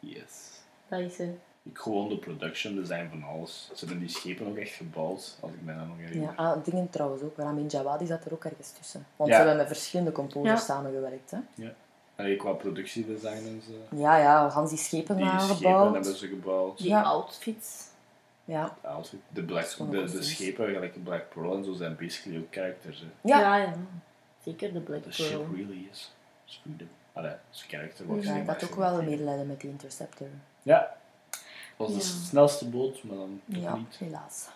Yes. 0.00 0.60
Dat 0.88 1.00
is 1.00 1.18
het. 1.18 1.28
Ik 1.62 1.78
gewoon 1.78 2.08
de 2.08 2.16
production 2.18 2.74
design 2.74 3.08
van 3.10 3.22
alles. 3.22 3.70
Ze 3.74 3.84
hebben 3.86 4.06
die 4.06 4.16
schepen 4.16 4.46
ook 4.46 4.56
echt 4.56 4.72
gebouwd, 4.72 5.36
als 5.40 5.52
ik 5.52 5.62
mij 5.62 5.74
dat 5.74 5.86
nog 5.86 5.96
herinner. 5.98 6.34
Ja, 6.36 6.44
ah, 6.50 6.64
dingen 6.64 6.90
trouwens 6.90 7.22
ook. 7.22 7.36
Ramin 7.36 7.66
Djawadi 7.66 8.06
zat 8.06 8.24
er 8.24 8.32
ook 8.32 8.44
ergens 8.44 8.70
tussen. 8.70 9.06
Want 9.16 9.30
Ja. 9.30 9.36
ze 9.36 9.42
hebben 9.42 9.58
met 9.66 9.76
verschillende 9.76 10.12
composers 10.12 10.60
Ja. 10.60 10.66
samengewerkt. 10.66 11.30
Hè? 11.30 11.38
Allee, 12.16 12.36
qua 12.36 12.52
productiedesign 12.52 13.28
en 13.46 13.62
zo. 13.66 13.96
Ja, 13.96 14.16
ja, 14.18 14.48
Hans 14.48 14.70
die 14.70 14.78
schepen 14.78 15.16
Die 15.16 15.26
schepen 15.26 15.46
nagebouwd. 15.48 15.92
hebben 15.94 16.14
ze 16.16 16.26
gebouwd. 16.28 16.78
Die 16.78 16.88
Ja. 16.88 17.02
outfits. 17.02 17.84
Ja. 18.46 18.76
De 19.28 19.42
black, 19.42 19.76
de, 19.90 20.04
de 20.10 20.22
schepen, 20.22 20.66
gelijk 20.74 21.04
Black 21.04 21.28
Pearl 21.34 21.56
en 21.56 21.64
zo, 21.64 21.72
zijn 21.72 21.96
basically 21.96 22.38
ook 22.38 22.46
characters. 22.50 23.00
Hè. 23.00 23.06
Ja. 23.20 23.38
Ja, 23.40 23.56
ja. 23.56 23.72
Zeker 24.44 24.72
de 24.72 24.80
Black 24.80 25.02
The 25.02 25.12
ship 25.12 25.28
Pearl. 25.28 25.46
really 25.54 25.88
is. 25.90 26.12
is 26.46 26.60
freedom. 26.62 26.88
Allee, 27.12 27.32
character. 27.52 28.06
Ja, 28.06 28.14
wat 28.14 28.24
ja, 28.24 28.32
ze 28.34 28.38
ik 28.40 28.46
had 28.46 28.64
ook 28.64 28.74
wel 28.74 28.88
zeggen. 28.88 29.04
medelijden 29.10 29.46
met 29.46 29.60
die 29.60 29.70
Interceptor. 29.70 30.26
Ja. 30.62 30.96
Dat 31.76 31.88
was 31.88 31.94
de 31.94 32.00
snelste 32.26 32.68
boot, 32.68 33.02
maar 33.02 33.16
dan 33.16 33.40
toch 33.52 33.62
Ja, 33.62 33.74
niet. 33.76 33.96
helaas. 33.98 34.48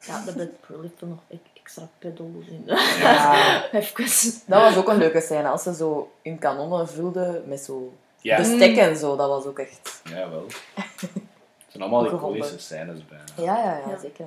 Ja, 0.00 0.24
de 0.24 0.32
Black 0.32 0.48
Pearl 0.66 0.82
heeft 0.82 1.00
er 1.00 1.06
nog 1.06 1.18
e- 1.28 1.36
extra 1.54 1.88
pedals 1.98 2.46
in. 2.46 2.62
Ja. 2.64 3.64
Even. 3.72 4.32
Dat 4.46 4.60
was 4.62 4.76
ook 4.76 4.88
een 4.88 4.96
leuke 4.98 5.20
scène, 5.20 5.48
als 5.48 5.62
ze 5.62 5.74
zo 5.74 6.12
hun 6.22 6.38
kanonnen 6.38 6.88
vulden 6.88 7.48
met 7.48 7.60
zo 7.60 7.92
Ja, 8.20 8.36
bestek 8.36 8.76
en 8.76 8.96
zo. 8.96 9.16
Dat 9.16 9.28
was 9.28 9.44
ook 9.44 9.58
echt... 9.58 10.00
ja 10.04 10.30
wel. 10.30 10.46
Het 11.74 11.82
zijn 11.82 11.92
allemaal 11.92 12.14
iconische 12.14 12.58
scènes 12.58 12.98
bijna. 13.06 13.24
Ja, 13.52 13.64
ja, 13.64 13.78
ja, 13.78 13.88
Ja. 13.90 13.98
zeker 13.98 14.26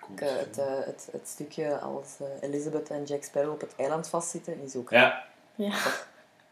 cool. 0.00 0.10
Ook, 0.12 0.20
eh, 0.20 0.28
het, 0.36 0.58
eh, 0.58 0.64
het, 0.86 1.08
het 1.12 1.28
stukje 1.28 1.78
als 1.78 2.06
eh, 2.20 2.48
Elizabeth 2.48 2.88
en 2.90 3.04
Jack 3.04 3.22
Sparrow 3.22 3.52
op 3.52 3.60
het 3.60 3.72
eiland 3.76 4.08
vastzitten 4.08 4.60
is 4.64 4.76
ook... 4.76 4.90
Ja, 4.90 5.24
Ja. 5.54 5.72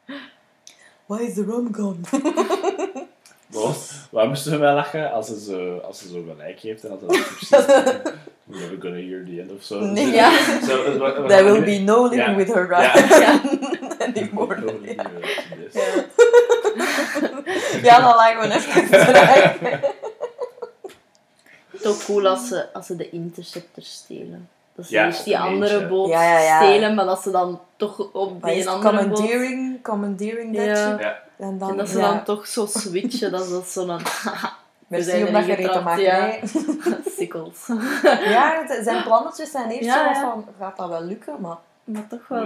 Why 1.07 1.21
is 1.23 1.35
the 1.35 1.45
rum 1.45 1.75
gone? 1.75 1.97
Wat? 3.47 3.93
Waar 4.11 4.29
moesten 4.29 4.53
we 4.53 4.59
wel 4.59 4.75
lachen 4.75 5.13
als 5.13 5.27
ze 5.27 5.41
zo, 5.41 5.77
als 5.79 5.99
ze 5.99 6.09
zo 6.09 6.23
gelijk 6.29 6.61
heeft 6.61 6.85
en 6.85 6.91
als 6.91 7.01
ze 7.01 7.07
dat 7.07 7.27
precies 7.33 7.49
We're 8.45 8.61
never 8.61 8.77
gonna 8.81 8.97
hear 8.97 9.25
the 9.25 9.41
end 9.41 9.53
of 9.53 9.63
zo. 9.63 9.81
Nee, 9.81 10.07
ja. 10.07 10.31
There 11.27 11.45
will 11.45 11.65
be 11.65 11.79
no 11.79 12.09
living 12.09 12.37
with 12.37 12.55
her 12.55 12.71
Ja. 12.71 12.93
right 12.93 14.17
anymore. 14.17 14.61
No, 14.61 14.65
no, 14.73 14.79
Ja. 14.83 15.03
no, 15.03 15.19
yes. 15.73 16.05
Ja. 17.83 18.01
Dan 18.01 18.15
lagen 18.17 18.49
we 18.49 18.55
even 18.55 18.89
terug. 18.91 19.81
Het 21.71 21.81
is 21.81 21.87
ook 21.87 22.05
cool 22.05 22.27
als 22.29 22.49
ze, 22.49 22.73
als 22.73 22.87
ze 22.87 22.97
de 22.97 23.11
Interceptor 23.11 23.83
stelen. 23.83 24.49
Dat 24.75 24.87
ze 24.87 24.93
Ja, 24.95 25.07
eerst 25.07 25.25
die 25.25 25.35
op 25.35 25.41
een 25.41 25.47
andere 25.47 25.73
eentje. 25.73 25.87
boot 25.89 26.09
Ja, 26.09 26.23
ja, 26.23 26.39
ja. 26.39 26.57
stelen, 26.63 26.95
maar 26.95 27.05
dat 27.05 27.23
ze 27.23 27.31
dan 27.31 27.61
toch 27.77 27.99
op 28.13 28.43
Hij 28.43 28.51
die 28.53 28.61
is 28.61 28.67
andere 28.67 28.93
boot... 28.93 29.03
commandeering, 29.09 29.83
commandeering 29.83 30.55
that 30.57 30.65
Ja. 30.65 30.75
ship. 30.91 31.01
Ja. 31.01 31.23
En 31.37 31.59
dan, 31.59 31.71
En 31.71 31.77
dat 31.77 31.89
ze 31.89 31.99
dan 31.99 32.25
toch 32.25 32.47
zo 32.47 32.67
switchen, 32.67 33.31
dat 33.31 33.45
ze 33.45 33.63
zo 33.67 33.87
dan... 33.87 34.01
merci 34.87 35.25
om 35.25 35.33
dat 35.33 35.45
gereden 35.45 35.73
te 35.73 35.81
maken. 35.81 36.03
ja. 36.03 36.33
Sikkels. 37.19 37.67
Ja, 38.25 38.63
het- 38.67 38.85
zijn 38.85 39.03
plannetjes 39.03 39.51
zijn 39.51 39.71
eerst 39.71 39.85
Ja, 39.85 40.15
zo 40.15 40.21
ja. 40.21 40.21
van, 40.21 40.47
gaat 40.59 40.77
dat 40.77 40.89
wel 40.89 41.03
lukken? 41.03 41.35
Maar 41.41 41.57
Maar 41.85 42.07
toch 42.09 42.29
wel 42.29 42.43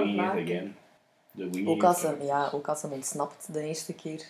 ook 1.67 1.83
als, 1.85 2.03
hem, 2.03 2.17
ja, 2.23 2.49
ook 2.53 2.69
als 2.69 2.83
hem 2.83 2.93
ontsnapt 2.93 3.47
de 3.53 3.61
eerste 3.61 3.93
keer. 3.93 4.23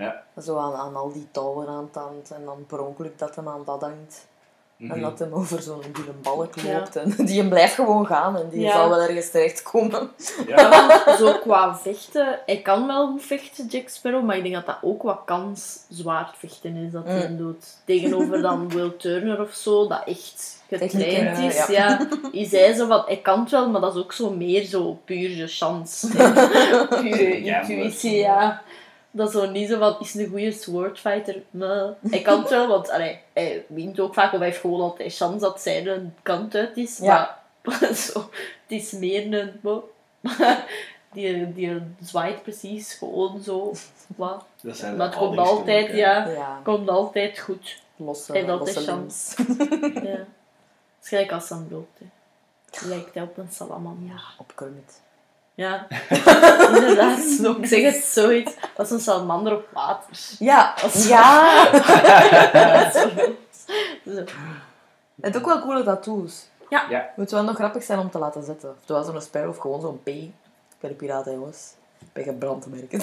Ja. 0.00 0.22
Zo 0.42 0.56
aan, 0.56 0.74
aan 0.74 0.96
al 0.96 1.12
die 1.12 1.26
touwen 1.30 1.68
aan 1.68 1.84
het 1.84 1.94
hand 1.94 2.30
en 2.30 2.44
dan 2.44 2.64
per 2.66 2.80
ongeluk 2.86 3.18
dat 3.18 3.36
hem 3.36 3.48
aan 3.48 3.62
dat 3.64 3.80
hangt. 3.80 4.28
En 4.78 4.86
Mhm. 4.86 5.00
dat 5.00 5.18
hem 5.18 5.32
over 5.32 5.62
zo'n 5.62 5.80
die 5.92 6.04
balk 6.22 6.54
Ja. 6.58 6.78
loopt. 6.78 6.96
En 6.96 7.14
die 7.26 7.38
hem 7.40 7.48
blijft 7.48 7.74
gewoon 7.74 8.06
gaan 8.06 8.36
en 8.36 8.48
die 8.48 8.60
Ja. 8.60 8.72
zal 8.72 8.88
wel 8.88 9.00
ergens 9.00 9.30
terechtkomen. 9.30 10.10
Ja. 10.46 11.16
Zo 11.16 11.32
qua 11.32 11.76
vechten, 11.76 12.38
hij 12.46 12.62
kan 12.62 12.86
wel 12.86 13.06
goed 13.10 13.22
vechten, 13.22 13.66
Jack 13.66 13.88
Sparrow, 13.88 14.24
maar 14.24 14.36
ik 14.36 14.42
denk 14.42 14.54
dat 14.54 14.66
dat 14.66 14.78
ook 14.82 15.02
wat 15.02 15.20
kans 15.24 15.78
zwaard 15.88 16.36
vechten 16.38 16.76
is 16.76 16.92
dat 16.92 17.04
hij 17.06 17.28
Mm. 17.28 17.36
doet. 17.36 17.76
Tegenover 17.84 18.42
dan 18.42 18.68
Will 18.68 18.96
Turner 18.96 19.40
of 19.40 19.52
zo, 19.54 19.88
dat 19.88 20.02
echt 20.06 20.62
getraind 20.68 21.38
is. 21.38 21.66
ja. 21.66 21.70
Ja. 21.70 22.08
Is 22.32 22.50
hij 22.52 22.72
zo 22.72 22.86
van, 22.86 23.02
hij 23.06 23.16
kan 23.20 23.40
het 23.40 23.50
wel, 23.50 23.70
maar 23.70 23.80
dat 23.80 23.94
is 23.94 24.02
ook 24.02 24.12
zo 24.12 24.30
meer 24.30 24.64
zo 24.64 24.98
puur 25.04 25.36
de 25.36 25.46
chance. 25.46 26.06
Pure 27.02 27.40
intuïtie, 27.40 28.16
ja. 28.16 28.62
Dat 29.10 29.28
is 29.28 29.34
zo 29.34 29.50
niet 29.50 29.68
zo 29.68 29.78
van, 29.78 29.96
is 30.00 30.14
een 30.14 30.28
goede 30.28 30.52
swordfighter? 30.52 31.42
Nee. 31.50 31.90
Hij 32.10 32.22
kan 32.22 32.40
het 32.40 32.50
wel, 32.50 32.68
want 32.68 32.90
allee, 32.90 33.20
hij 33.32 33.64
wint 33.68 34.00
ook 34.00 34.14
vaak, 34.14 34.32
of 34.32 34.38
hij 34.38 34.48
heeft 34.48 34.60
gewoon 34.60 34.80
altijd 34.80 35.16
chance 35.16 35.38
dat 35.38 35.60
zij 35.60 35.86
een 35.86 36.14
kant 36.22 36.54
uit 36.54 36.76
is. 36.76 36.98
Ja. 36.98 37.42
Maar 37.62 37.94
zo, 38.12 38.20
het 38.20 38.30
is 38.66 38.92
meer 38.92 39.32
een... 39.34 39.60
Die, 41.12 41.52
die 41.52 41.82
zwaait 42.00 42.42
precies 42.42 42.94
gewoon 42.94 43.42
zo. 43.42 43.72
Wat. 44.16 44.44
Dat 44.62 44.76
zijn 44.76 44.96
Maar 44.96 45.10
de 45.10 45.16
het 45.16 45.24
komt 45.24 45.38
altijd, 45.38 45.88
ook, 45.88 45.94
ja. 45.94 46.28
Ja, 46.28 46.60
komt 46.62 46.88
altijd 46.88 47.38
goed. 47.38 47.82
losse, 47.96 48.32
Hij 48.32 48.50
altijd 48.50 48.76
losse 48.76 48.90
chance. 48.90 49.42
Ja. 50.08 50.26
Het 50.96 51.08
is 51.08 51.08
gelijk 51.08 51.32
als 51.32 51.50
een. 51.50 51.86
Hè. 51.98 52.88
Lijkt 52.88 53.14
hij 53.14 53.22
op 53.22 53.38
een 53.38 53.50
salamander. 53.50 54.34
Op 54.38 54.52
Kermit. 54.54 55.00
Ja, 55.60 55.86
inderdaad. 56.74 57.18
Ik 57.58 57.66
zeg 57.66 57.82
het 57.94 58.04
zoiets. 58.04 58.52
Als 58.76 58.90
een 58.90 59.00
salamander 59.00 59.52
op 59.52 59.68
water. 59.72 60.08
Ja, 60.38 60.74
Als- 60.82 61.08
ja. 61.14 61.64
Zo. 62.92 63.08
Zo. 64.14 64.24
Het 65.20 65.36
ook 65.36 65.44
wel 65.46 65.60
coole 65.60 65.84
tattoos. 65.84 66.48
Moet 67.16 67.30
wel 67.30 67.42
nog 67.42 67.54
grappig 67.54 67.82
zijn 67.82 67.98
om 67.98 68.10
te 68.10 68.18
laten 68.18 68.42
zetten. 68.44 68.70
Of 68.70 68.76
het 68.80 68.88
was 68.88 69.06
zo'n 69.06 69.20
Sparrow 69.20 69.50
of 69.50 69.56
gewoon 69.58 69.80
zo'n 69.80 70.00
P. 70.02 70.04
Bij 70.80 70.90
de 70.90 70.94
piraten, 70.94 71.32
jongens. 71.32 71.72
Bij 72.12 72.22
gebrand 72.22 72.66
merken. 72.66 73.00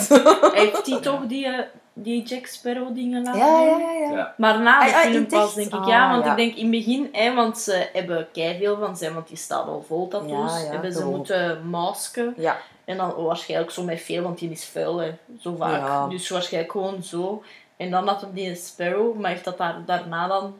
Heeft 0.53 0.85
die 0.85 0.99
toch 0.99 1.25
die, 1.25 1.45
eh, 1.45 1.65
die 2.03 2.23
Jack 2.23 2.45
Sparrow 2.45 2.95
dingen 2.95 3.23
laten 3.23 3.39
Ja, 3.39 3.57
doen? 3.59 3.79
ja, 3.79 3.91
ja. 3.91 4.11
ja. 4.11 4.33
Maar 4.37 4.61
na 4.61 4.85
de 4.85 4.93
Ah, 4.93 4.99
film 4.99 5.27
pas, 5.27 5.53
denk 5.53 5.67
ik. 5.67 5.73
Ah, 5.73 5.87
ja, 5.87 6.11
want 6.11 6.25
ja. 6.25 6.31
ik 6.31 6.37
denk 6.37 6.55
in 6.55 6.61
het 6.61 6.71
begin, 6.71 7.09
hè, 7.11 7.33
want 7.33 7.57
ze 7.57 7.89
hebben 7.93 8.27
veel 8.33 8.77
van 8.77 8.97
zijn, 8.97 9.13
want 9.13 9.27
die 9.27 9.37
staat 9.37 9.67
al 9.67 9.83
vol 9.87 10.07
tattoos. 10.07 10.51
Ja, 10.51 10.59
ja, 10.63 10.71
hebben 10.71 10.93
ze 10.93 11.05
moeten 11.05 11.67
masken. 11.69 12.33
Ja. 12.37 12.57
En 12.85 12.97
dan 12.97 13.13
waarschijnlijk 13.15 13.71
zo 13.71 13.83
met 13.83 14.01
veel, 14.01 14.23
want 14.23 14.39
die 14.39 14.49
is 14.51 14.65
vuil, 14.65 14.97
hè, 14.97 15.11
zo 15.39 15.55
vaak. 15.55 15.81
Ja. 15.87 16.07
Dus 16.07 16.29
waarschijnlijk 16.29 16.71
gewoon 16.71 17.03
zo. 17.03 17.43
En 17.77 17.91
dan 17.91 18.07
had 18.07 18.21
hij 18.21 18.29
die 18.33 18.55
Sparrow, 18.55 19.19
maar 19.19 19.31
heeft 19.31 19.43
dat 19.43 19.57
daar, 19.57 19.75
daarna 19.85 20.27
dan 20.27 20.57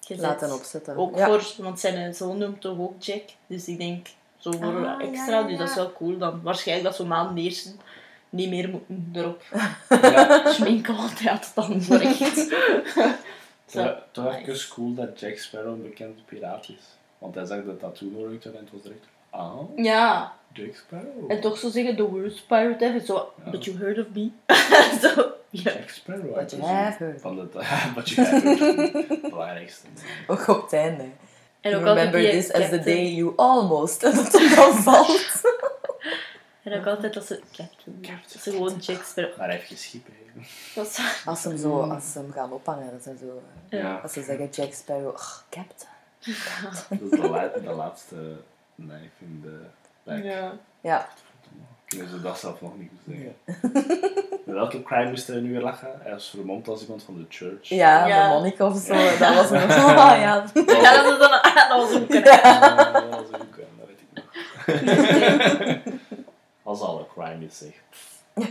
gezet. 0.00 0.22
Laten 0.24 0.52
opzetten. 0.54 0.96
Ook 0.96 1.16
ja. 1.16 1.26
voor, 1.26 1.42
want 1.58 1.80
zijn 1.80 2.14
zoon 2.14 2.38
noemt 2.38 2.60
toch 2.60 2.78
ook 2.78 3.02
Jack. 3.02 3.22
Dus 3.46 3.68
ik 3.68 3.78
denk, 3.78 4.06
zo 4.38 4.50
voor 4.60 4.86
Ah, 4.86 5.02
extra, 5.02 5.38
ja, 5.38 5.42
dus 5.46 5.58
dat 5.58 5.68
is 5.68 5.74
wel 5.74 5.92
cool. 5.92 6.18
Dan 6.18 6.40
waarschijnlijk 6.42 6.88
dat 6.88 6.96
zo 6.96 7.06
na 7.06 7.24
de 7.34 7.40
eerste 7.40 7.70
niet 8.30 8.48
meer 8.48 8.68
moeten 8.68 9.10
erop 9.12 9.42
Ja. 10.02 10.50
schminken, 10.52 10.96
want 10.96 11.18
hij 11.20 11.32
had 11.32 11.44
het 11.44 11.54
dan 11.54 11.82
voor 11.82 12.00
echt. 12.00 12.36
Zo. 13.66 13.82
Toch- 13.84 14.02
Toch 14.10 14.46
Nice. 14.46 14.68
cool 14.68 14.94
dat 14.94 15.20
Jack 15.20 15.36
Sparrow 15.38 15.72
een 15.72 15.82
bekende 15.82 16.22
piraat 16.26 16.68
is. 16.68 16.84
Want 17.18 17.34
hij 17.34 17.44
zag 17.44 17.64
de 17.64 17.76
tattoo 17.76 18.08
nooit 18.08 18.44
en 18.44 18.52
het 18.56 18.68
was 18.72 18.82
direct... 18.82 19.04
Ah, 19.30 19.54
Ja, 19.76 20.32
Jack 20.52 20.74
Sparrow. 20.74 21.30
en 21.30 21.40
toch 21.40 21.58
zo 21.58 21.68
zeggen, 21.70 21.96
the 21.96 22.08
worst 22.08 22.46
pirate 22.46 22.84
ever. 22.84 23.00
Zo, 23.00 23.32
Ja. 23.44 23.50
but 23.50 23.64
you 23.64 23.78
heard 23.78 23.98
of 23.98 24.06
me? 24.14 24.30
ja. 25.50 25.72
Jack 25.72 25.88
Sparrow. 25.88 26.34
Hè, 26.34 26.44
you 26.44 26.60
dat 26.60 26.60
have 26.68 27.04
heard. 27.04 27.20
Van 27.20 27.36
de... 27.36 27.48
Wat 27.94 28.08
je 28.08 28.20
hebt 28.20 28.42
heard. 28.58 29.08
Het 29.08 29.20
belangrijkste. 29.20 29.86
Ook 30.26 30.48
op 30.48 30.62
het 30.62 30.72
einde. 30.72 31.04
En 31.60 31.74
ook 31.74 31.80
You 31.84 31.94
remember 31.94 32.30
this 32.30 32.52
as 32.52 32.68
the 32.68 32.80
day 32.80 33.06
you 33.14 33.32
almost. 33.36 34.02
En 34.02 34.14
dat 34.14 34.32
het 34.32 34.54
dan 34.56 34.74
valt. 34.74 35.40
En 36.66 36.78
ook 36.78 36.86
altijd 36.86 37.14
dat 37.14 37.26
ze... 37.26 37.40
Captain. 37.52 38.00
Dat 38.32 38.42
ze 38.42 38.50
gewoon 38.50 38.76
Jack 38.78 39.02
Sparrow. 39.02 39.36
Maar 39.36 39.46
hij 39.46 39.56
heeft 39.56 39.68
geen 39.68 39.78
schip, 39.78 40.06
hè. 40.06 40.40
Dat 40.74 40.86
is... 40.86 41.22
Als 41.26 41.40
ze 41.42 41.48
hem, 41.48 41.56
zo, 41.58 41.80
als 41.80 42.12
ze 42.12 42.18
hem 42.18 42.32
gaan 42.32 42.52
ophangen, 42.52 42.90
dat 42.92 43.02
ze 43.02 43.14
zo... 43.20 43.42
Ja. 43.68 43.78
Ja. 43.78 43.96
Als 44.02 44.12
ze 44.12 44.22
zeggen 44.22 44.48
Jack 44.50 44.72
Sparrow, 44.72 45.14
"Ugh, 45.14 45.36
captain. 45.50 45.90
Dat 46.62 46.86
is 47.00 47.10
de, 47.20 47.28
la- 47.28 47.48
de 47.48 47.72
laatste 47.72 48.16
knife 48.76 49.10
in 49.18 49.40
de 49.42 49.60
back. 50.02 50.22
Ja. 50.24 50.52
Ja. 50.80 51.08
Kunnen 51.86 52.08
ze 52.08 52.20
dat 52.22 52.38
zelf 52.38 52.60
nog 52.60 52.78
niet 52.78 52.90
goed 53.04 53.14
zeggen. 53.14 53.34
Met 54.44 54.54
welke 54.54 54.82
crime 54.82 55.08
moest 55.10 55.26
hij 55.26 55.40
nu 55.40 55.52
weer 55.52 55.60
lachen? 55.62 55.88
Hij 56.02 56.12
was 56.12 56.30
vermomd 56.30 56.68
als 56.68 56.82
iemand 56.82 57.02
van 57.02 57.14
de 57.16 57.24
church. 57.28 57.68
Ja, 57.68 58.06
Ja. 58.06 58.28
de 58.28 58.34
monnik 58.34 58.60
of 58.60 58.78
zo. 58.78 58.94
Dat 59.18 59.34
was 59.34 59.50
een... 59.50 59.62
Oh, 59.62 59.96
ja. 59.96 60.14
Ja, 60.16 60.42
dat, 60.42 61.12
is 61.12 61.18
dan, 61.18 61.30
dat 61.68 61.68
was 61.68 61.90
een... 61.92 62.06
Ja, 62.24 62.82
dat 62.92 63.08
was 63.10 63.40
ook, 63.40 63.56
eh, 63.56 63.64
dat 63.78 63.86
weet 63.86 64.00
ik 64.00 64.08
nog. 64.14 64.24
Als 66.66 66.80
alle 66.80 67.06
crime 67.14 67.44
is, 67.44 67.58
zeg. 67.58 67.74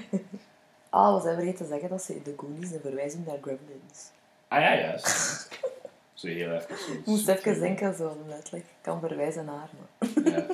Ah, 0.89 1.15
we 1.15 1.21
zijn 1.21 1.35
vergeten 1.35 1.65
te 1.65 1.71
zeggen 1.71 1.89
dat 1.89 2.01
ze 2.03 2.15
in 2.15 2.23
de 2.23 2.33
Goonies 2.37 2.71
een 2.71 2.79
verwijzing 2.81 3.25
naar 3.25 3.37
Gremlins. 3.41 4.09
Ah 4.47 4.61
ja, 4.61 4.75
juist. 4.77 5.49
Zo 6.13 6.27
heel 6.27 6.51
even. 6.51 6.77
Zo, 6.77 6.91
moest 7.05 7.27
even 7.27 7.59
denken, 7.59 7.95
zo 7.95 8.17
letterlijk. 8.27 8.63
Ik 8.65 8.71
kan 8.81 8.99
verwijzen 8.99 9.45
naar. 9.45 9.69
Maar... 9.79 10.23
Ja. 10.33 10.45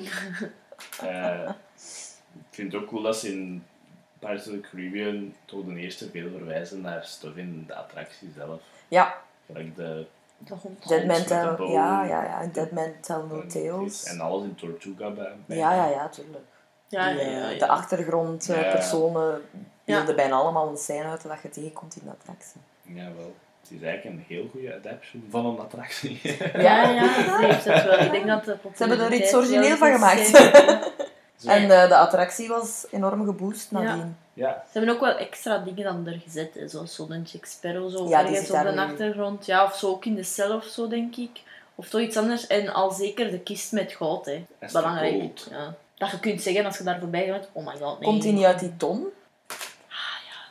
Eh, 1.01 1.49
ik 2.33 2.45
vind 2.49 2.71
het 2.73 2.81
ook 2.81 2.87
cool 2.87 3.01
dat 3.01 3.17
ze 3.17 3.27
in 3.31 3.63
Pirates 4.19 4.47
of 4.47 4.53
the 4.53 4.59
Caribbean 4.59 5.33
toch 5.45 5.65
de 5.65 5.75
eerste 5.75 6.09
veel 6.09 6.29
verwijzen 6.31 6.81
naar 6.81 7.03
stuff 7.05 7.35
in 7.35 7.63
de 7.67 7.75
attractie 7.75 8.31
zelf. 8.35 8.61
Ja, 8.87 9.21
Gelijk 9.45 9.75
de. 9.75 10.05
Dead 10.87 11.05
Man 11.05 11.23
Tell... 11.23 11.67
Ja, 11.67 12.03
ja, 12.05 12.23
ja. 12.23 12.45
Dead 12.53 12.71
Man 12.71 12.91
Tell 13.01 13.15
No 13.29 13.41
en- 13.41 13.47
Tales. 13.47 14.03
En 14.03 14.19
alles 14.19 14.43
in 14.43 14.55
Tortuga 14.55 15.09
bij. 15.09 15.35
bij- 15.45 15.57
Ja, 15.57 15.73
ja, 15.75 15.87
ja, 15.87 16.09
tuurlijk. 16.09 16.45
Ja, 16.91 17.07
ja, 17.07 17.15
Die, 17.15 17.29
ja. 17.29 17.41
eh, 17.47 17.51
ja. 17.53 17.57
De 17.59 17.67
achtergrondpersonen 17.67 19.41
Ja. 19.83 19.95
beelden 19.97 20.15
bijna 20.15 20.35
allemaal 20.35 20.67
een 20.69 20.77
scène 20.77 21.03
uit 21.03 21.21
dat 21.23 21.37
je 21.43 21.49
tegenkomt 21.49 21.95
in 21.95 22.01
de 22.05 22.11
attractie. 22.11 22.61
Jawel. 22.81 23.33
Het 23.61 23.71
is 23.79 23.85
eigenlijk 23.87 24.17
een 24.17 24.25
heel 24.27 24.47
goede 24.51 24.75
adaptation 24.75 25.27
van 25.29 25.45
een 25.45 25.59
attractie. 25.59 26.19
Ja, 26.53 26.89
ja, 26.99 27.07
het 27.41 27.63
wel. 27.83 27.99
Ik 27.99 28.11
denk 28.11 28.27
dat 28.27 28.45
de 28.45 28.55
Ze 28.75 28.85
hebben 28.85 28.99
er 29.05 29.13
iets 29.13 29.33
origineel 29.33 29.67
wel 29.69 29.77
van 29.77 29.91
gemaakt. 29.93 30.33
eh. 30.33 30.81
En 31.45 31.61
eh, 31.71 31.87
de 31.87 31.95
attractie 31.97 32.47
was 32.47 32.85
enorm 32.91 33.25
geboost 33.25 33.71
nadien. 33.71 34.17
ja, 34.33 34.63
Ze 34.71 34.77
hebben 34.77 34.95
ook 34.95 35.01
wel 35.01 35.17
extra 35.17 35.57
dingen 35.57 35.83
dan 35.83 36.07
er 36.07 36.19
gezet, 36.23 36.53
hè, 36.53 36.67
zoals 36.67 36.95
zo'n 36.95 37.21
Jack 37.31 37.45
Sparrow 37.45 37.91
zo 37.91 38.07
Ja, 38.07 38.19
ergens 38.19 38.51
op 38.51 38.61
de 38.61 38.81
achtergrond. 38.81 39.45
Ja, 39.45 39.63
of 39.63 39.75
zo 39.75 39.87
ook 39.89 40.05
in 40.05 40.15
de 40.15 40.23
cel 40.23 40.55
of 40.55 40.63
zo, 40.65 40.87
denk 40.87 41.15
ik. 41.15 41.41
Of 41.75 41.89
toch 41.89 42.01
iets 42.01 42.17
anders. 42.17 42.47
En 42.47 42.73
al 42.73 42.91
zeker 42.91 43.31
de 43.31 43.39
kist 43.39 43.71
met 43.71 43.91
goud, 43.91 44.25
hè. 44.25 44.45
Belangrijk. 44.71 45.13
Gold. 45.13 45.47
Ja. 45.51 45.73
Dat 46.01 46.11
je 46.11 46.19
kunt 46.19 46.41
zeggen 46.41 46.65
als 46.65 46.77
je 46.77 46.83
daar 46.83 46.99
voorbij 46.99 47.27
gaat, 47.27 47.49
oh 47.51 47.65
my 47.65 47.77
god, 47.77 47.99
nee. 47.99 48.09
Komt 48.09 48.23
hij 48.23 48.31
niet 48.31 48.43
uit 48.43 48.59
die 48.59 48.77
ton? 48.77 49.07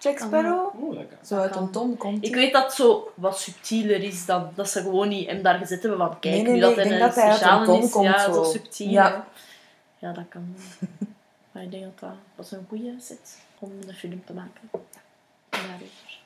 Jack 0.01 0.17
Kan 0.17 0.27
Sparrow? 0.27 0.95
Dat 0.95 1.09
kan. 1.09 1.27
Zo 1.27 1.37
uit 1.37 1.57
een 1.57 1.71
ton 1.71 1.97
komt 1.97 2.25
Ik 2.25 2.35
weet 2.35 2.53
dat 2.53 2.65
het 2.65 2.73
zo 2.73 3.13
wat 3.15 3.39
subtieler 3.39 4.03
is 4.03 4.27
dan 4.27 4.51
dat 4.55 4.71
ze 4.71 4.81
gewoon 4.81 5.09
niet 5.09 5.27
hem 5.27 5.43
daar 5.43 5.59
gezet 5.59 5.83
hebben 5.83 5.99
van 5.99 6.19
kijk, 6.19 6.35
Nee, 6.35 6.43
nee, 6.43 6.53
nu 6.53 6.59
nee, 6.59 6.61
dat 6.61 6.77
hij 6.77 6.93
een 6.93 6.99
dat 6.99 7.15
hij 7.15 7.25
uit 7.25 7.31
een 7.31 7.37
speciale 7.37 7.65
ton 7.65 7.83
is. 7.83 7.91
komt, 7.91 8.05
ja, 8.05 8.25
zo. 8.25 8.33
zo 8.33 8.51
subtiel. 8.51 8.89
Ja. 8.89 9.09
Ja. 9.09 9.27
ja, 9.99 10.13
dat 10.13 10.25
kan 10.29 10.57
maar 11.53 11.63
ik 11.63 11.71
denk 11.71 11.85
dat 11.85 11.99
dat, 11.99 12.19
dat 12.37 12.45
is 12.45 12.53
een 12.53 12.67
goede 12.69 12.95
set 12.99 13.39
om 13.59 13.73
een 13.87 13.95
film 13.95 14.25
te 14.25 14.33
maken. 14.33 14.71
Daarover. 15.49 16.21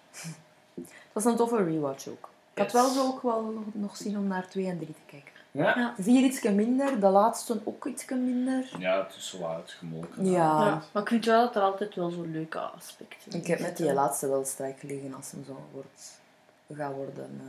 Het 0.75 1.13
was 1.13 1.25
een 1.25 1.37
toffe 1.37 1.65
rewatch 1.65 2.09
ook. 2.09 2.29
Ik 2.55 2.63
had 2.63 2.73
wel 2.73 2.89
zo 2.89 3.07
ook 3.07 3.23
wel 3.23 3.65
nog 3.73 3.97
zin 3.97 4.17
om 4.17 4.27
naar 4.27 4.49
2 4.49 4.67
en 4.67 4.79
3 4.79 4.89
te 4.89 5.01
kijken. 5.07 5.34
Ja. 5.57 5.79
Ja. 5.79 5.95
Vier 5.99 6.25
ietsje 6.25 6.51
minder, 6.53 7.01
de 7.01 7.09
laatste 7.09 7.61
ook 7.65 7.87
ietsje 7.87 8.15
minder. 8.15 8.65
ja, 8.79 9.03
het 9.05 9.15
is 9.17 9.29
zo 9.29 9.45
uitgemolken. 9.47 10.25
Ja. 10.31 10.33
Ja, 10.67 10.83
maar 10.93 11.03
ik 11.03 11.09
vind 11.09 11.25
wel 11.25 11.41
dat 11.45 11.57
er 11.57 11.63
altijd 11.63 11.95
wel 11.95 12.11
zo'n 12.11 12.33
leuke 12.33 12.59
aspecten 12.59 13.33
Ik 13.41 13.47
heb 13.47 13.61
met 13.61 13.77
die 13.77 13.93
laatste 13.93 14.29
wel 14.29 14.45
strijk 14.45 14.79
gelegen 14.81 15.15
als 15.15 15.31
hem 15.31 15.45
zo 15.47 15.57
wordt, 15.73 16.21
gaat 16.75 16.93
worden 16.95 17.41
eh, 17.41 17.47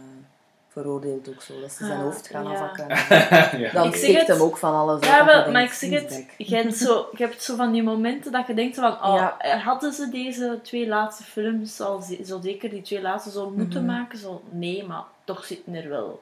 veroordeeld 0.68 1.30
ook 1.30 1.42
zo. 1.42 1.62
Dat 1.62 1.72
ze 1.72 1.86
zijn 1.86 1.98
Ah, 1.98 2.04
hoofd 2.04 2.28
gaan 2.28 2.44
ja. 2.44 2.52
afhakken. 2.52 2.88
ja. 3.60 3.72
Dan 3.72 3.88
Ik 3.88 3.96
zeg 3.96 4.04
stikt 4.04 4.18
het. 4.20 4.28
hem 4.28 4.42
ook 4.42 4.58
van 4.58 4.74
alles. 4.74 5.06
Ja, 5.06 5.26
wel, 5.26 5.52
maar 5.52 5.64
ik 5.64 5.72
zeg 5.72 5.90
het, 5.90 6.26
je 6.38 6.56
hebt, 6.56 6.78
zo, 6.78 7.08
je 7.18 7.24
hebt 7.24 7.42
zo 7.44 7.56
van 7.56 7.72
die 7.72 7.84
momenten 7.84 8.32
dat 8.32 8.48
je 8.48 8.54
denkt 8.54 8.76
van, 8.76 8.92
oh, 9.04 9.16
Ja. 9.16 9.38
eh, 9.40 9.66
hadden 9.66 9.94
ze 9.94 10.10
deze 10.10 10.60
twee 10.64 10.88
laatste 10.88 11.24
films 11.24 11.82
al 11.82 12.02
zo 12.26 12.40
zeker 12.42 12.70
die 12.70 12.82
twee 12.82 13.02
laatste 13.02 13.32
zo 13.32 13.50
moeten 13.50 13.84
Mhm. 13.86 13.92
maken? 13.96 14.18
Zo, 14.20 14.42
nee, 14.50 14.84
maar 14.86 15.04
toch 15.24 15.46
zitten 15.46 15.74
er 15.74 15.90
wel 15.90 16.22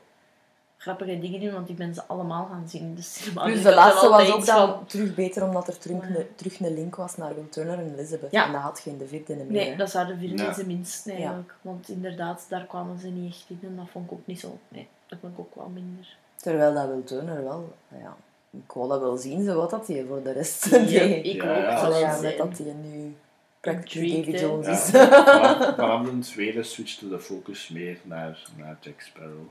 grappige 0.83 1.19
dingen 1.19 1.41
in, 1.41 1.53
want 1.53 1.69
ik 1.69 1.75
ben 1.75 1.93
ze 1.93 2.03
allemaal 2.07 2.45
gaan 2.51 2.69
zien 2.69 2.81
in 2.81 2.95
de 2.95 3.01
cinema. 3.01 3.45
Dus 3.45 3.57
ik 3.57 3.63
de 3.63 3.73
laatste 3.73 4.09
was 4.09 4.31
ook 4.31 4.45
dan 4.45 4.67
van, 4.69 4.85
terug 4.85 5.15
beter, 5.15 5.43
omdat 5.43 5.67
er 5.67 5.77
terug, 5.77 6.01
Ja. 6.09 6.15
een, 6.15 6.25
terug 6.35 6.59
een 6.59 6.73
link 6.73 6.95
was 6.95 7.17
naar 7.17 7.35
Will 7.35 7.47
Turner 7.49 7.77
en 7.79 7.93
Elizabeth. 7.97 8.31
Ja. 8.31 8.45
En 8.45 8.51
dat 8.51 8.61
had 8.61 8.79
geen 8.79 8.97
de 8.97 9.07
vierde 9.07 9.35
meer. 9.35 9.45
Nee, 9.47 9.69
hè. 9.69 9.75
dat 9.75 9.89
zou 9.89 10.07
de 10.07 10.17
vierde 10.17 10.43
Ja. 10.43 10.55
minst 10.65 11.07
eigenlijk. 11.07 11.53
Want 11.61 11.89
inderdaad, 11.89 12.45
daar 12.49 12.65
kwamen 12.65 12.99
ze 12.99 13.07
niet 13.07 13.33
echt 13.33 13.45
in 13.49 13.59
en 13.61 13.75
dat 13.75 13.85
vond 13.91 14.05
ik 14.05 14.11
ook 14.11 14.25
niet 14.27 14.39
zo. 14.39 14.57
Nee, 14.67 14.87
dat 15.07 15.19
vond 15.21 15.33
ik 15.33 15.39
ook 15.39 15.55
wel 15.55 15.69
minder. 15.73 16.17
Terwijl 16.35 16.73
dat 16.73 16.87
Will 16.87 17.03
Turner 17.03 17.43
wel... 17.43 17.73
Ja, 17.87 18.15
ik 18.51 18.71
wou 18.71 18.89
dat 18.89 18.99
wel 18.99 19.17
zien, 19.17 19.43
zo 19.45 19.55
wat 19.55 19.69
dat 19.69 19.87
hij 19.87 20.05
voor 20.07 20.23
de 20.23 20.31
rest 20.31 20.65
Ja, 20.69 20.77
deed. 20.79 21.25
ik 21.25 21.43
Ja, 21.43 21.49
ook. 21.57 21.63
ja. 21.63 21.77
zal 21.77 21.85
Allee, 21.87 22.01
wel 22.05 22.15
ja, 22.15 22.21
met 22.21 22.37
dat 22.37 22.57
hij 22.57 22.73
nu 22.83 23.15
Davy 23.61 24.31
hè. 24.31 24.39
Jones 24.39 24.65
Ja, 24.65 24.73
is. 24.73 24.89
vanaf 25.75 26.05
de 26.09 26.19
tweede 26.19 26.63
switchte 26.63 27.09
de 27.09 27.19
focus 27.19 27.69
meer 27.69 27.97
naar, 28.03 28.43
naar 28.57 28.77
Jack 28.81 29.01
Sparrow. 29.01 29.47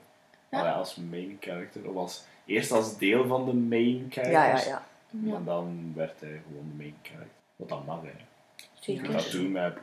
Ja. 0.53 0.59
Allee, 0.61 0.73
als 0.73 0.97
main 0.97 1.37
character. 1.41 1.89
Of 1.89 1.97
als, 1.97 2.25
eerst 2.47 2.73
als 2.73 2.99
deel 2.99 3.27
van 3.27 3.45
de 3.47 3.53
main 3.55 3.97
ja, 3.99 4.23
characters. 4.23 4.65
ja, 4.65 4.71
ja. 4.71 4.83
Ja, 5.25 5.33
Maar 5.33 5.45
dan 5.45 5.93
werd 5.95 6.21
hij 6.21 6.41
gewoon 6.47 6.69
de 6.71 6.77
main 6.77 6.95
character. 7.03 7.31
Wat 7.57 7.69
dan 7.69 7.83
mag, 7.87 8.01
hè. 8.03 8.09
Je 8.09 8.65
zeker. 8.81 9.13
dat 9.13 9.31
doen 9.31 9.53
met 9.53 9.75
pop- 9.75 9.83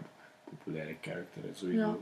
populaire 0.49 0.95
character, 1.01 1.41
hè, 1.41 1.49
sowieso. 1.53 1.79
Ja. 1.87 1.95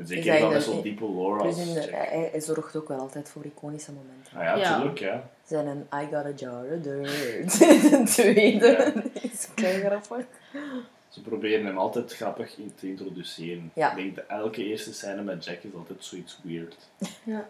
En 0.00 0.06
zeker 0.06 0.30
hij 0.30 0.40
dan 0.40 0.48
de- 0.48 0.54
met 0.54 0.64
zo'n 0.64 0.82
diepe 0.82 1.04
lore 1.04 1.42
als 1.42 1.56
de- 1.74 1.80
hij, 1.80 2.28
hij 2.30 2.40
zorgt 2.40 2.76
ook 2.76 2.88
wel 2.88 2.98
altijd 2.98 3.28
voor 3.28 3.44
iconische 3.44 3.92
momenten. 3.92 4.36
Ah 4.36 4.42
ja, 4.42 4.56
Ja. 4.56 4.76
tuurlijk, 4.76 4.98
ja. 4.98 5.30
Zijn 5.44 5.66
een 5.66 5.86
I 6.02 6.04
got 6.10 6.24
a 6.24 6.30
jar 6.36 6.64
of 6.64 6.80
dirt. 6.82 7.58
De 7.58 8.02
tweede 8.04 8.92
is 9.32 9.48
kei 9.54 9.80
grappig. 9.80 10.24
Ze 11.08 11.22
proberen 11.22 11.66
hem 11.66 11.78
altijd 11.78 12.12
grappig 12.14 12.56
in 12.58 12.72
te 12.74 12.88
introduceren. 12.88 13.70
Ja. 13.74 13.90
Ik 13.90 13.96
denk 13.96 14.16
dat 14.16 14.24
elke 14.26 14.64
eerste 14.64 14.92
scène 14.94 15.22
met 15.22 15.44
Jack 15.44 15.62
is 15.62 15.74
altijd 15.74 16.04
zoiets 16.04 16.40
weird. 16.42 16.76
Ja. 17.24 17.48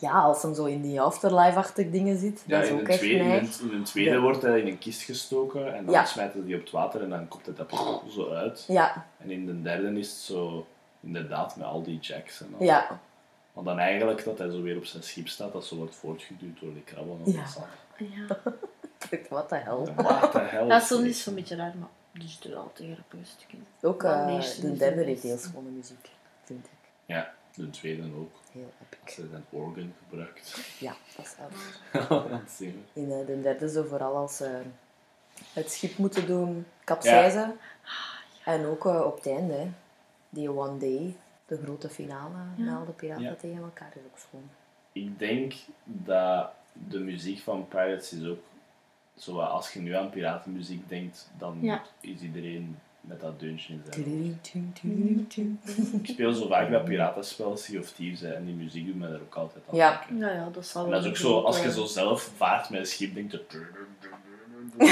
Ja, 0.00 0.12
als 0.20 0.42
hem 0.42 0.54
zo 0.54 0.64
in 0.64 0.82
die 0.82 1.00
afterlife-achtig 1.00 1.90
dingen 1.90 2.18
zit, 2.18 2.44
Ja, 2.46 2.56
dat 2.56 2.64
is 2.64 2.70
in 2.70 2.74
ook 2.74 2.80
een 2.80 2.86
echt 2.88 2.98
tweede, 2.98 3.18
in 3.24 3.30
een, 3.30 3.50
in 3.70 3.74
een 3.76 3.84
tweede 3.84 4.10
Ja. 4.10 4.18
wordt 4.20 4.42
hij 4.42 4.60
in 4.60 4.66
een 4.66 4.78
kist 4.78 5.02
gestoken 5.02 5.74
en 5.74 5.84
dan 5.84 5.94
Ja. 5.94 6.04
smijten 6.04 6.40
ze 6.40 6.46
die 6.46 6.54
op 6.54 6.60
het 6.60 6.70
water 6.70 7.02
en 7.02 7.10
dan 7.10 7.28
komt 7.28 7.46
het 7.46 7.58
er 7.58 7.66
zo 8.10 8.30
uit. 8.32 8.64
Ja, 8.68 9.06
En 9.18 9.30
in 9.30 9.46
de 9.46 9.62
derde 9.62 9.98
is 9.98 10.08
het 10.10 10.18
zo, 10.18 10.66
inderdaad, 11.00 11.56
met 11.56 11.66
al 11.66 11.82
die 11.82 11.98
Jacks 11.98 12.40
en 12.40 12.54
al. 12.58 12.64
ja. 12.64 13.00
Want 13.52 13.66
dan 13.66 13.78
eigenlijk 13.78 14.24
dat 14.24 14.38
hij 14.38 14.50
zo 14.50 14.62
weer 14.62 14.76
op 14.76 14.84
zijn 14.84 15.02
schip 15.02 15.28
staat, 15.28 15.52
dat 15.52 15.64
zo 15.64 15.76
wordt 15.76 15.94
voortgeduwd 15.94 16.60
door 16.60 16.72
die 16.72 16.82
krabben 16.82 17.12
op 17.20 17.26
Ja. 17.26 17.40
het 17.40 17.50
zand. 17.50 17.66
Ja. 17.96 18.52
Wat 19.30 19.48
de 19.48 19.56
hel. 19.64 19.88
Hell? 20.32 20.66
Ja, 20.66 20.80
soms 20.80 21.02
is 21.02 21.14
het 21.14 21.16
zo'n 21.24 21.34
beetje 21.34 21.56
raar, 21.56 21.74
maar 21.78 21.88
dus 22.12 22.34
het 22.34 22.44
is 22.44 22.54
altijd 22.54 22.92
grappige 22.94 23.24
stukken. 23.24 23.66
Ook 23.82 24.02
eh, 24.02 24.26
de 24.40 24.60
de 24.60 24.76
derde 24.76 25.00
de 25.00 25.04
heeft 25.04 25.22
heel 25.22 25.36
schone 25.38 25.68
muziek, 25.68 26.08
vind 26.44 26.64
ik. 26.64 26.88
Ja, 27.06 27.32
De 27.54 27.70
tweede 27.70 28.02
ook. 28.02 28.32
Heel 28.52 28.72
Als 28.78 28.88
epic. 28.98 29.14
ze 29.14 29.22
een 29.22 29.44
organ 29.50 29.94
gebruikt. 30.08 30.60
Ja, 30.78 30.94
dat 31.16 31.24
is 31.26 31.34
is 32.46 32.56
zingen. 32.56 32.84
In 32.92 33.12
eh, 33.12 33.26
de 33.26 33.40
derde 33.40 33.68
zo 33.70 33.84
vooral 33.84 34.16
als 34.16 34.36
ze 34.36 34.62
het 35.52 35.70
schip 35.70 35.96
moeten 35.98 36.26
doen 36.26 36.66
capseizen. 36.84 37.56
En 38.44 38.64
ook 38.66 38.86
eh, 38.86 39.00
op 39.04 39.16
het 39.16 39.26
einde, 39.26 39.52
hè, 39.54 39.70
die 40.28 40.50
one 40.52 40.78
day, 40.78 41.16
de 41.46 41.60
grote 41.62 41.88
finale 41.88 42.36
al 42.70 42.84
de 42.84 42.92
piraten 42.92 43.24
Ja. 43.24 43.34
tegen 43.34 43.62
elkaar, 43.62 43.92
is 43.94 44.02
ook 44.12 44.18
schoon. 44.18 44.50
Ik 44.92 45.18
denk 45.18 45.54
dat 45.84 46.50
de 46.72 46.98
muziek 46.98 47.38
van 47.40 47.68
Pirates 47.68 48.12
is 48.12 48.26
ook 48.26 48.38
zo 49.16 49.40
als 49.40 49.72
je 49.72 49.80
nu 49.80 49.92
aan 49.94 50.10
piratenmuziek 50.10 50.88
denkt, 50.88 51.30
dan 51.38 51.58
Ja. 51.60 51.82
is 52.00 52.20
iedereen 52.20 52.78
met 53.08 53.20
dat 53.20 53.40
deuntje 53.40 53.72
in. 53.72 55.60
Ik 56.02 56.06
speel 56.08 56.32
zo 56.32 56.46
vaak 56.48 56.70
dat 56.70 56.84
piratenspel 56.84 57.56
Sea 57.56 57.80
of 57.80 57.90
Thieves 57.90 58.20
hè, 58.20 58.32
en 58.32 58.44
die 58.44 58.54
muziek 58.54 58.86
doet 58.86 58.96
me 58.98 59.06
er 59.08 59.20
ook 59.20 59.34
altijd 59.34 59.64
aan 59.70 59.76
Ja. 59.76 59.90
denken. 59.98 60.18
Nou 60.18 60.32
ja, 60.34 60.48
dat 60.52 60.66
zal 60.66 60.84
En 60.84 60.90
wel. 60.90 60.98
dat 61.02 61.12
is 61.12 61.24
ook 61.24 61.30
zo, 61.30 61.40
als 61.40 61.56
je 61.56 61.62
grote- 61.62 61.78
zo 61.78 61.86
zelf 61.86 62.30
vaart 62.36 62.70
met 62.70 62.80
een 62.80 62.86
schip, 62.86 63.14
denkt 63.14 63.32
je... 63.32 63.44
Dat 64.78 64.88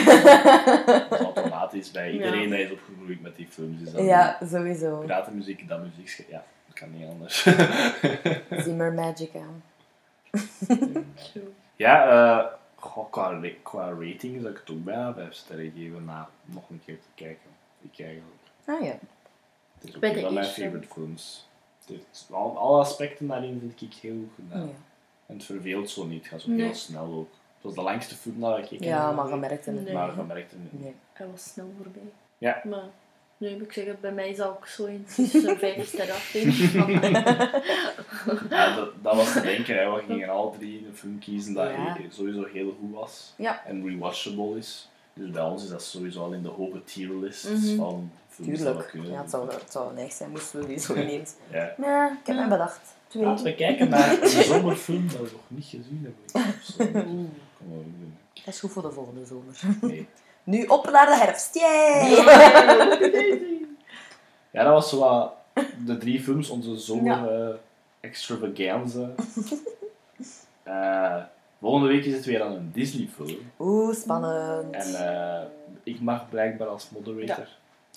is 1.10 1.18
automatisch 1.24 1.90
bij 1.90 2.12
iedereen 2.12 2.50
dat 2.50 2.58
is 2.58 2.70
opgegroeid 2.70 3.22
met 3.22 3.36
die 3.36 3.46
films. 3.50 3.80
Is 3.82 3.92
dat 3.92 4.04
Ja, 4.04 4.38
sowieso. 4.50 4.98
Piratenmuziek, 4.98 5.68
dat 5.68 5.80
muziek, 5.82 6.24
ja, 6.30 6.44
dat 6.66 6.74
kan 6.78 6.90
niet 6.98 7.08
anders. 7.08 7.46
Zimmer 8.64 8.92
Magic 8.92 9.30
aan. 9.34 9.62
Ja, 11.76 12.08
eh, 12.08 12.46
goh, 12.74 13.10
qua, 13.10 13.30
ra- 13.40 13.48
qua 13.62 13.88
rating 13.88 14.40
zou 14.40 14.52
ik 14.52 14.58
het 14.66 14.70
ook 14.70 14.84
bijna 14.84 15.14
5 15.14 15.32
sterren 15.34 15.72
geven 15.76 16.04
na 16.04 16.28
nog 16.44 16.70
een 16.70 16.80
keer 16.86 16.98
te 17.00 17.08
kijken. 17.14 17.50
Ik 17.92 17.98
eigenlijk. 18.04 18.42
Ah 18.64 18.80
ja. 18.84 18.98
Het 19.78 19.88
is 19.88 19.96
ook 19.96 20.02
een 20.02 20.20
van 20.20 20.34
mijn 20.34 20.46
favorite 20.46 20.88
films. 20.92 21.48
Is- 21.86 22.26
al, 22.30 22.58
alle 22.58 22.78
aspecten 22.80 23.26
daarin 23.26 23.58
vind 23.60 23.92
ik 23.94 23.98
heel 24.00 24.12
goed 24.16 24.32
gedaan. 24.34 24.66
Ja. 24.66 24.74
En 25.26 25.34
het 25.34 25.44
verveelt 25.44 25.90
zo 25.90 26.04
niet, 26.04 26.18
het 26.22 26.28
gaat 26.32 26.40
zo 26.40 26.50
Nee. 26.50 26.64
heel 26.66 26.74
snel 26.74 27.04
ook. 27.04 27.30
Het 27.54 27.62
was 27.64 27.74
de 27.74 27.82
langste 27.82 28.14
film 28.14 28.40
dat 28.40 28.58
ik 28.72 28.84
Ja, 28.84 29.12
maar 29.12 29.28
je 29.28 29.36
merkt 29.36 29.66
het 29.66 29.74
niet. 29.84 29.92
Maar 29.92 30.16
je 30.16 30.22
merkte 30.22 30.54
het 30.54 30.72
niet. 30.72 30.82
Nee. 30.82 30.94
Hij 31.12 31.26
was 31.30 31.42
snel 31.44 31.72
voorbij. 31.82 32.02
Ja. 32.38 32.60
Maar 32.64 32.84
nu 33.36 33.50
moet 33.52 33.62
ik 33.62 33.72
zeggen, 33.72 33.98
bij 34.00 34.12
mij 34.12 34.34
zou 34.34 34.54
ik 34.58 34.66
zo 34.66 34.84
in 34.84 35.04
tussen 35.14 35.58
vijf 35.58 35.86
sterren. 35.88 36.16
Ja, 38.50 38.74
dat, 38.76 38.90
dat 39.02 39.16
was 39.16 39.32
te 39.32 39.40
denken. 39.40 39.76
Hè. 39.78 39.94
We 39.94 40.02
gingen 40.06 40.28
alle 40.28 40.50
drie 40.58 40.86
een 40.86 40.96
film 40.96 41.18
kiezen 41.18 41.54
dat 41.54 41.70
Ja. 41.70 41.96
sowieso 42.10 42.44
heel 42.52 42.76
goed 42.80 42.92
was. 42.94 43.32
Ja. 43.36 43.64
En 43.66 43.86
rewatchable 43.88 44.56
is. 44.58 44.88
Dus 45.18 45.30
bij 45.30 45.42
ons 45.42 45.62
is 45.62 45.68
dat 45.68 45.82
sowieso 45.82 46.22
al 46.24 46.32
in 46.32 46.42
de 46.42 46.48
hoge 46.48 46.84
tierlist 46.84 47.44
Mhm. 47.50 47.76
van 47.76 48.10
films 48.28 48.48
dat 48.50 48.58
we 48.58 48.64
Tuurlijk. 48.66 48.88
kunnen. 48.88 49.10
Ja, 49.10 49.20
het 49.20 49.30
zou, 49.30 49.50
het 49.50 49.72
zou 49.72 49.94
neig 49.94 50.12
zijn 50.12 50.30
moesten 50.30 50.60
we 50.60 50.66
die 50.66 50.78
zo 50.78 50.94
ineens. 51.02 51.32
Ja. 51.50 51.74
Nee, 51.76 52.10
ik 52.10 52.26
heb 52.26 52.36
Ja. 52.36 52.42
me 52.42 52.48
bedacht. 52.48 52.80
Twee. 53.06 53.24
Laten 53.24 53.44
we 53.44 53.54
kijken 53.54 53.88
naar 53.88 54.22
een 54.22 54.28
zomerfilm 54.52 55.06
dat 55.08 55.16
we 55.16 55.22
nog 55.32 55.40
niet 55.46 55.64
gezien 55.64 56.14
hebben. 56.34 57.30
Dat 58.44 58.54
is 58.54 58.60
goed 58.60 58.70
voor 58.72 58.82
de 58.82 58.90
volgende 58.90 59.24
zomer. 59.24 59.54
Nee. 59.80 60.08
Nu 60.44 60.64
op 60.66 60.90
naar 60.90 61.06
de 61.06 61.16
herfst. 61.16 61.54
Yay! 61.54 62.10
Ja, 64.50 64.62
dat 64.64 64.72
was 64.72 64.88
zo 64.88 64.98
wat 64.98 65.32
de 65.84 65.98
drie 65.98 66.20
films, 66.22 66.48
onze 66.50 66.76
zomer 66.78 67.48
eh, 67.48 67.54
extravaganza. 68.00 69.10
Eh, 70.62 71.22
volgende 71.60 71.88
week 71.88 72.04
is 72.04 72.12
het 72.14 72.24
weer 72.24 72.42
aan 72.42 72.52
een 72.52 72.70
Disney 72.74 73.08
film. 73.16 73.38
Oeh, 73.58 73.94
spannend. 73.94 74.74
En 74.74 74.94
eh, 74.94 75.42
ik 75.82 76.00
mag 76.00 76.28
blijkbaar 76.28 76.68
als 76.68 76.88
moderator. 76.90 77.46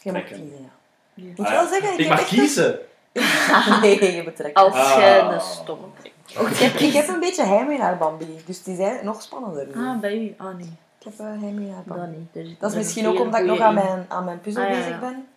Je 0.02 0.12
mag 0.12 0.22
trekken. 0.22 0.40
kiezen, 0.50 0.58
ja. 0.62 0.70
Ja. 1.14 1.32
Ik 1.32 1.38
moet 1.38 1.46
Ah, 1.48 1.52
wel 1.52 1.68
zeggen, 1.68 1.94
ik, 1.94 1.98
ik 1.98 2.00
heb 2.00 2.10
mag 2.10 2.20
echt- 2.20 2.30
kiezen! 2.30 2.80
nee, 3.82 4.16
je 4.16 4.24
betrekt. 4.24 4.56
Als 4.58 4.74
Ah. 4.74 4.96
jij 4.98 5.28
de 5.30 5.40
stomme 5.40 5.86
trekt. 6.00 6.16
Ik 6.52 6.58
heb, 6.58 6.74
ik 6.74 6.94
heb 6.94 7.08
een 7.08 7.20
beetje 7.20 7.44
heimwee 7.44 7.78
naar 7.78 7.98
Bambi, 7.98 8.26
dus 8.46 8.60
is 8.60 8.68
eigenlijk 8.68 9.04
nog 9.04 9.22
spannender. 9.22 9.68
Ah, 9.76 10.00
bij 10.00 10.18
u? 10.18 10.34
Ah, 10.38 10.56
nee. 10.56 10.78
Ik 11.00 11.06
heb 11.06 11.14
uh, 11.14 11.26
heimwee 11.42 11.68
naar 11.68 11.84
Dat 11.86 11.98
Bambi. 11.98 12.18
niet. 12.18 12.36
Er- 12.36 12.56
Dat 12.60 12.70
is 12.70 12.76
er 12.76 12.82
misschien 12.84 13.08
ook 13.08 13.20
omdat 13.20 13.40
ik 13.40 13.46
nog 13.46 13.58
goeie 13.58 13.72
aan 13.72 13.78
in. 13.78 13.84
mijn, 13.84 14.06
aan 14.08 14.24
mijn 14.26 14.42
puzzel 14.42 14.64
Ah, 14.64 14.70
ja, 14.70 14.76
bezig 14.76 14.90
ja. 14.92 15.00
ben. 15.00 15.28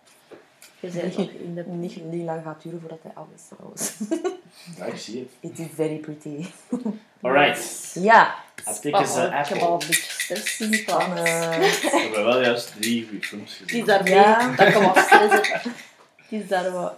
Je 0.83 0.89
bent 1.01 1.17
nog 1.17 1.29
in 1.45 1.53
de... 1.55 1.63
Niet, 1.67 2.11
niet 2.11 2.25
lang 2.25 2.43
gaat 2.43 2.61
duren 2.63 2.79
voordat 2.79 2.99
hij 3.01 3.11
af 3.13 3.25
is 3.35 3.41
trouwens. 3.55 3.93
Ja, 4.77 4.85
ik 4.85 4.97
zie 4.97 5.19
het. 5.19 5.29
It 5.51 5.59
is 5.59 5.67
very 5.75 5.97
pretty. 5.97 6.45
Alright. 7.21 7.91
Ja, 7.93 8.35
I 8.69 8.79
think 8.81 8.97
it's 8.97 9.15
an 9.15 9.33
Oh, 9.33 9.39
ik 9.39 9.45
heb 9.45 9.61
al 9.61 9.71
een 9.71 9.77
beetje 9.77 9.93
stress 9.93 10.59
in 10.59 10.69
die. 10.71 10.85
We 10.85 11.99
hebben 12.03 12.23
wel 12.23 12.41
juist 12.41 12.73
drie 12.79 13.07
goede 13.07 13.25
films 13.25 13.57
Die 13.57 13.65
gezien. 13.67 13.79
is 13.81 13.85
daar 13.87 14.03
mee, 14.03 14.13
Ja. 14.13 14.55
dat 14.55 14.67
ik 14.67 14.73
hem 14.73 14.83
wat 14.83 14.97
stress 14.97 15.51
Die 16.29 16.39
is 16.43 16.47
daar 16.47 16.71
wat... 16.71 16.93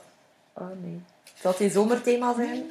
Oh 0.53 0.67
nee. 0.83 1.01
Zal 1.41 1.51
het 1.51 1.59
een 1.59 1.69
zomerthema 1.71 2.33
zijn? 2.35 2.63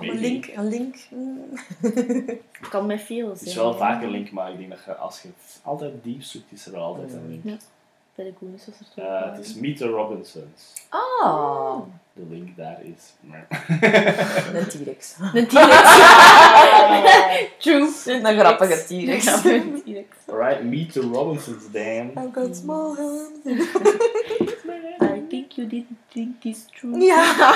Weet 0.00 0.10
Een 0.10 0.18
link, 0.18 0.46
een 0.46 0.68
link. 0.68 0.96
Mm. 1.10 1.40
Het 1.80 2.68
kan 2.68 2.86
met 2.86 3.00
veel 3.00 3.26
zijn. 3.26 3.38
Het 3.38 3.46
is 3.48 3.54
wel 3.54 3.76
vaak 3.76 4.02
een 4.02 4.10
link, 4.10 4.30
maar 4.30 4.50
ik 4.52 4.58
denk 4.58 4.70
dat 4.70 4.78
je, 4.84 4.94
als 4.94 5.22
je 5.22 5.28
altijd 5.62 5.92
diep 6.02 6.22
zoekt, 6.22 6.52
is 6.52 6.66
er 6.66 6.72
wel 6.72 6.82
altijd 6.82 7.12
een 7.12 7.28
link. 7.28 7.44
Ja. 7.44 7.56
Bij 8.16 8.24
de 8.24 8.32
Goonies 8.38 8.66
was 8.66 8.78
er 8.80 8.86
toch 8.94 9.04
Eh, 9.04 9.32
het 9.34 9.44
is. 9.46 9.54
Meet 9.54 9.76
the 9.76 9.86
Robinsons. 9.88 10.72
Ah, 10.88 11.78
De 12.12 12.22
link 12.30 12.56
daar 12.56 12.80
is... 12.82 13.14
een 14.54 14.66
T-Rex. 14.68 15.16
Een 15.34 15.46
T-Rex. 15.46 15.82
True. 17.58 17.88
Een 18.06 18.38
grappige 18.38 18.84
T-Rex. 18.84 19.44
Alright, 20.26 20.62
Meet 20.64 20.92
the 20.92 21.00
Robinsons, 21.00 21.70
Dan. 21.72 22.10
I've 22.24 22.30
got 22.32 22.56
small 22.56 22.94
hands. 22.96 23.30
I 25.16 25.22
think 25.28 25.52
you 25.52 25.66
didn't 25.68 25.98
think 26.08 26.40
this 26.40 26.64
true. 26.72 27.00
Ja. 27.00 27.54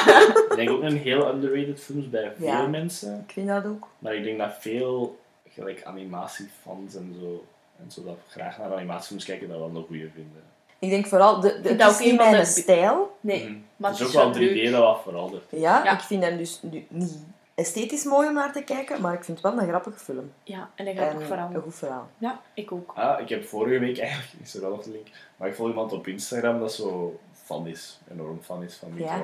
Ik 0.50 0.52
denk 0.56 0.70
ook 0.70 0.82
een 0.82 0.97
heel 0.97 1.28
underrated 1.34 1.80
films 1.80 2.10
bij 2.10 2.32
veel 2.36 2.47
Ja. 2.47 2.66
mensen. 2.66 3.24
Ik 3.26 3.32
vind 3.32 3.48
dat 3.48 3.64
ook. 3.64 3.89
Maar 3.98 4.14
ik 4.14 4.24
denk 4.24 4.39
dat 4.39 4.52
veel 4.60 5.18
gelijk 5.48 5.82
animatiefans 5.84 6.94
en 6.94 7.16
zo, 7.20 7.44
en 7.84 7.91
zo 7.91 8.05
dat 8.05 8.17
graag 8.28 8.59
naar 8.59 8.73
animatiefilms 8.75 9.25
kijken, 9.25 9.49
dat 9.49 9.59
wel 9.59 9.68
een 9.68 9.84
goede 9.86 10.09
vinden. 10.15 10.42
Ik 10.78 10.91
denk 10.91 11.07
vooral, 11.07 11.41
de, 11.41 11.60
de, 11.62 11.68
het 11.68 11.78
dat 11.78 11.91
is 11.91 11.99
niet 11.99 12.09
een 12.10 12.17
mijn 12.17 12.33
de- 12.36 12.44
stijl. 12.44 13.17
Nee, 13.20 13.44
Mhm. 13.44 13.59
maar 13.76 13.91
het 13.91 14.00
is 14.00 14.07
ook 14.07 14.12
wel 14.12 14.25
wel 14.25 14.33
3D 14.33 14.39
leuk. 14.55 14.70
dat 14.73 14.83
wat 14.83 15.02
verandert. 15.02 15.44
Ja, 15.50 15.84
Ja. 15.84 15.92
ik 15.92 16.00
vind 16.00 16.23
hem 16.25 16.36
dus 16.36 16.59
nu 16.62 16.86
niet 16.89 17.18
esthetisch 17.55 18.05
mooi 18.05 18.28
om 18.28 18.34
naar 18.34 18.52
te 18.52 18.62
kijken, 18.62 19.00
maar 19.00 19.15
ik 19.15 19.25
vind 19.25 19.42
het 19.42 19.52
wel 19.52 19.62
een 19.62 19.68
grappige 19.68 19.99
film. 19.99 20.33
Ja, 20.44 20.70
en 20.75 20.84
dat 20.84 20.94
gaat 20.97 21.09
En 21.10 21.17
ook 21.17 21.23
vooral. 21.23 21.49
een 21.55 21.62
goed 21.62 21.75
verhaal. 21.75 22.09
Ja, 22.18 22.41
ik 22.55 22.73
ook. 22.73 22.92
Ah, 22.94 23.20
ik 23.20 23.28
heb 23.28 23.44
vorige 23.44 23.78
week 23.78 23.99
eigenlijk, 24.09 24.42
is 24.42 24.55
er 24.55 24.60
wel 24.60 24.70
nog 24.70 24.83
de 24.83 24.91
link, 24.91 25.07
maar 25.36 25.49
ik 25.49 25.55
volg 25.55 25.68
iemand 25.68 25.92
op 25.92 26.07
Instagram 26.07 26.60
dat 26.60 26.73
zo 26.73 27.18
fan 27.33 27.67
is, 27.67 28.00
enorm 28.12 28.41
fan 28.42 28.62
is 28.62 28.75
van 28.76 28.94
Meet 28.94 29.05
Ja. 29.05 29.23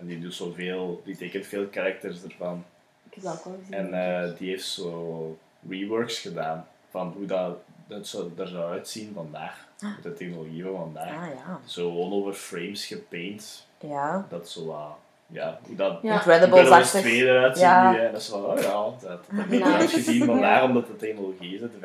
En 0.00 0.06
die 0.06 0.20
doet 0.20 0.34
zoveel, 0.34 1.02
die 1.04 1.16
tekent 1.16 1.46
veel 1.46 1.66
characters 1.70 2.22
ervan. 2.22 2.64
Ik 3.08 3.14
heb 3.14 3.22
dat 3.24 3.38
ook 3.38 3.44
al 3.44 3.58
gezien. 3.60 3.74
En 3.74 3.94
eh, 4.22 4.38
die 4.38 4.48
heeft 4.50 4.66
zo 4.66 5.36
reworks 5.68 6.18
gedaan 6.18 6.66
van 6.90 7.12
hoe 7.16 7.26
dat, 7.26 7.56
dat 7.88 8.06
zou, 8.06 8.30
er 8.38 8.48
zou 8.48 8.70
uitzien 8.72 9.12
vandaag. 9.14 9.66
Met 9.80 10.02
de 10.02 10.12
technologie 10.14 10.62
van 10.62 10.74
vandaag. 10.76 11.08
Ah 11.14 11.26
ja. 11.34 11.60
Zo 11.64 11.88
gewoon 11.90 12.12
over 12.12 12.32
frames 12.32 12.86
gepaint. 12.86 13.66
Ja. 13.80 14.26
Dat 14.28 14.48
zo 14.48 14.66
wat, 14.66 14.96
ja, 15.26 15.58
hoe 15.66 15.76
dat 15.76 15.98
Ja. 16.02 16.12
Incredibles 16.14 16.58
Incredibles-achtig. 16.58 17.00
2 17.00 17.22
eruit 17.28 17.52
ziet 17.56 17.62
Ja. 17.66 17.90
nu. 17.90 17.98
Hè. 17.98 18.10
Dat 18.12 18.20
is 18.20 18.28
wel, 18.30 18.40
oh 18.42 18.58
ja, 18.60 18.72
dat 19.08 19.26
heb 19.30 19.44
ik 19.44 19.50
niet 19.50 19.60
Ja. 19.60 19.76
uitgezien 19.76 20.24
vandaag 20.24 20.62
omdat 20.62 20.86
de 20.86 20.96
technologie 20.96 21.54
is 21.54 21.60
het. 21.60 21.80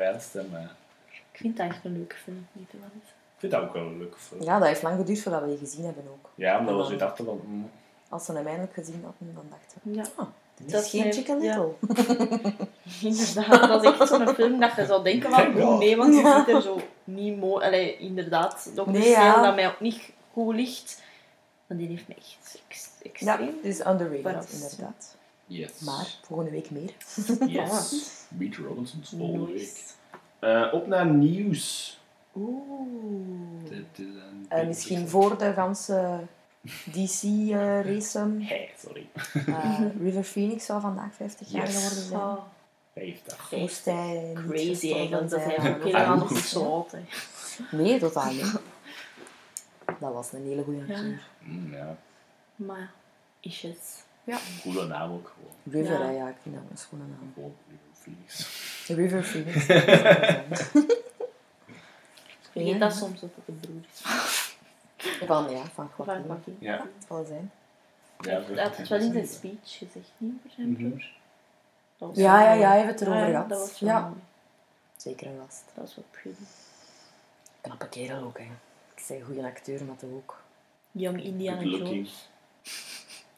Maar 0.50 0.70
Ik 1.10 1.40
vind 1.40 1.58
het 1.58 1.66
echt 1.70 1.84
een 1.84 1.92
leuke 1.92 2.14
film, 2.16 2.46
niet 2.52 2.70
te 2.70 2.76
wel. 2.78 2.88
ik 2.96 3.40
vind 3.40 3.52
dat 3.52 3.62
ook 3.62 3.72
wel 3.72 3.82
een 3.82 3.98
leuke 3.98 4.18
film. 4.18 4.42
Ja, 4.42 4.58
dat 4.58 4.68
heeft 4.68 4.82
lang 4.82 4.96
geduurd 4.98 5.20
voordat 5.20 5.40
we 5.42 5.46
die 5.48 5.58
gezien 5.58 5.84
hebben 5.84 6.04
ook. 6.12 6.30
Ja, 6.34 6.58
omdat 6.58 6.76
we 6.86 6.92
zo 6.92 6.96
dachten 6.98 7.24
van, 7.24 7.40
mm, 7.44 7.70
Als 8.08 8.24
ze 8.24 8.32
hem 8.32 8.46
eindelijk 8.46 8.74
gezien 8.74 9.02
hadden, 9.04 9.34
dan 9.34 9.46
dachten 9.50 9.78
we, 9.82 9.94
Ja, 9.94 10.04
ah, 10.14 10.26
Dat 10.66 10.84
is 10.84 10.90
geen 10.90 11.00
mijn- 11.00 11.12
Chicken 11.14 11.42
ja. 11.42 11.58
Little. 11.58 12.52
inderdaad. 13.10 13.68
Dat 13.68 13.84
is 13.84 13.90
echt 13.90 14.08
zo'n 14.08 14.28
film 14.34 14.60
dat 14.60 14.74
je 14.76 14.86
zou 14.86 15.04
denken 15.04 15.30
van, 15.30 15.56
Ja. 15.56 15.66
oh 15.68 15.78
nee, 15.78 15.96
want 15.96 16.14
je 16.14 16.42
ziet 16.46 16.54
er 16.54 16.62
zo 16.62 16.80
niet 17.04 17.36
mooi... 17.38 17.64
Allee, 17.64 17.96
inderdaad, 17.98 18.70
nog 18.74 18.86
Nee, 18.86 19.08
ja. 19.08 19.42
dat 19.42 19.54
mij 19.54 19.66
ook 19.66 19.80
niet 19.80 20.00
goed 20.32 20.54
ligt. 20.54 21.02
Maar 21.66 21.78
die 21.78 21.88
heeft 21.88 22.08
me 22.08 22.14
echt 22.14 22.58
ex 22.68 22.88
Ja, 23.02 23.10
extreem 23.10 23.54
het 23.62 23.64
is 23.64 23.86
underrated, 23.86 24.52
inderdaad. 24.52 25.16
yes. 25.46 25.80
Maar 25.80 26.06
volgende 26.26 26.50
week 26.50 26.70
meer. 26.70 26.90
Yes. 27.48 27.92
Meet 28.38 28.56
Robinsons 28.56 29.14
volgende 29.18 29.46
week. 29.46 29.54
Nice. 29.56 29.80
Eh, 30.38 30.68
op 30.74 30.86
naar 30.86 31.06
nieuws. 31.06 31.98
Oeh. 32.36 33.68
Dit 33.68 33.84
is 33.94 34.04
een 34.04 34.46
Eh, 34.48 34.66
misschien 34.66 35.08
voor 35.08 35.38
de 35.38 35.52
ganse 35.52 36.18
DC-race. 36.64 38.18
Hey, 38.48 38.72
sorry. 38.78 39.06
River 40.00 40.24
Phoenix 40.24 40.64
zou 40.66 40.80
vandaag 40.80 41.14
50 41.14 41.48
jaar 41.50 41.66
Yes. 41.66 41.74
geworden 41.76 42.04
zijn. 42.04 42.20
Oh, 42.20 42.38
50. 42.94 43.50
Moest 43.50 43.84
hij 43.84 44.32
crazy 44.48 44.92
eigenlijk, 44.92 45.30
dat 45.30 45.40
zijn. 45.42 45.60
hij 45.60 45.74
ook 45.74 45.84
Ja. 45.84 45.96
helemaal 45.98 46.16
nog 46.16 46.30
niet 46.30 46.38
zo. 46.44 46.86
Nee, 47.70 47.98
totaal 47.98 48.32
niet. 48.32 48.52
Dat 50.00 50.12
was 50.12 50.32
een 50.32 50.44
hele 50.44 50.62
goede 50.64 50.84
Ja. 50.86 51.00
Mm, 51.40 51.72
ja, 51.72 51.96
Maar, 52.56 52.90
isjes. 53.40 53.76
goede 54.60 54.86
naam 54.86 55.12
ook 55.12 55.32
gewoon. 55.34 55.82
River, 55.84 56.04
Ja. 56.04 56.10
ja, 56.10 56.28
ik 56.28 56.36
vind 56.42 56.54
dat 56.54 56.64
een 56.70 56.78
schone 56.78 57.02
naam. 57.02 57.30
Gewoon 57.34 57.54
River 57.68 57.92
Phoenix. 58.02 58.48
River 58.88 59.22
Phoenix. 59.24 59.66
het. 59.66 60.70
Ik 62.54 62.62
vergeet 62.62 62.80
dat 62.80 62.94
soms 62.94 63.20
dat 63.20 63.30
het 63.34 63.48
een 63.48 63.60
broer 63.60 63.80
is. 63.92 64.00
Van, 65.26 65.50
ja, 65.50 65.62
van 65.74 65.90
Van 65.96 66.04
Joaquin. 66.06 66.26
Joaquin. 66.26 66.56
Ja. 66.58 66.72
Het 66.76 67.06
zal 67.08 67.24
zijn. 67.24 67.50
Ja, 68.20 68.42
Hij 68.54 68.62
had 68.62 68.76
het 68.76 68.88
wel 68.88 68.98
in 69.00 69.12
zijn 69.12 69.26
speech 69.26 69.56
gezegd, 69.78 70.10
niet 70.16 70.34
voor 70.42 70.50
zijn 70.56 70.70
Mhm. 70.70 70.88
broer. 70.88 72.12
Ja, 72.14 72.42
ja, 72.42 72.52
ja, 72.52 72.68
hij 72.68 72.76
heeft 72.78 72.90
het 72.90 73.00
erover 73.00 73.20
Ja, 73.20 73.26
gehad. 73.30 73.48
Dat 73.48 73.78
Ja. 73.78 74.00
mooi. 74.00 74.14
Zeker 74.96 75.26
en 75.26 75.36
vast. 75.46 75.62
Dat 75.74 75.84
was 75.84 75.94
wel 75.94 76.04
pretty. 76.10 76.42
Knappe 77.60 77.88
kerel 77.88 78.22
ook, 78.22 78.38
hè. 78.38 78.44
Ik 78.94 79.02
zei 79.02 79.22
goede 79.22 79.44
acteur, 79.44 79.84
maar 79.84 79.96
toch 79.96 80.10
ook. 80.10 80.42
Young 80.90 81.22
Indiana. 81.22 81.60
Jones. 81.62 82.28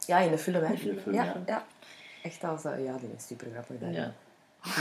Ja, 0.07 0.19
in 0.19 0.31
de 0.31 0.39
film, 0.39 0.65
hè. 0.65 0.73
In 0.73 0.95
de 0.95 1.01
film, 1.01 1.15
ja, 1.15 1.25
ja. 1.25 1.36
ja. 1.47 1.67
Echt 2.23 2.45
als... 2.45 2.65
eh, 2.65 2.85
ja, 2.85 2.97
die 2.99 3.11
is 3.17 3.27
super 3.27 3.47
grappig. 3.53 3.78
daar. 3.78 3.93
Ja. 3.93 4.12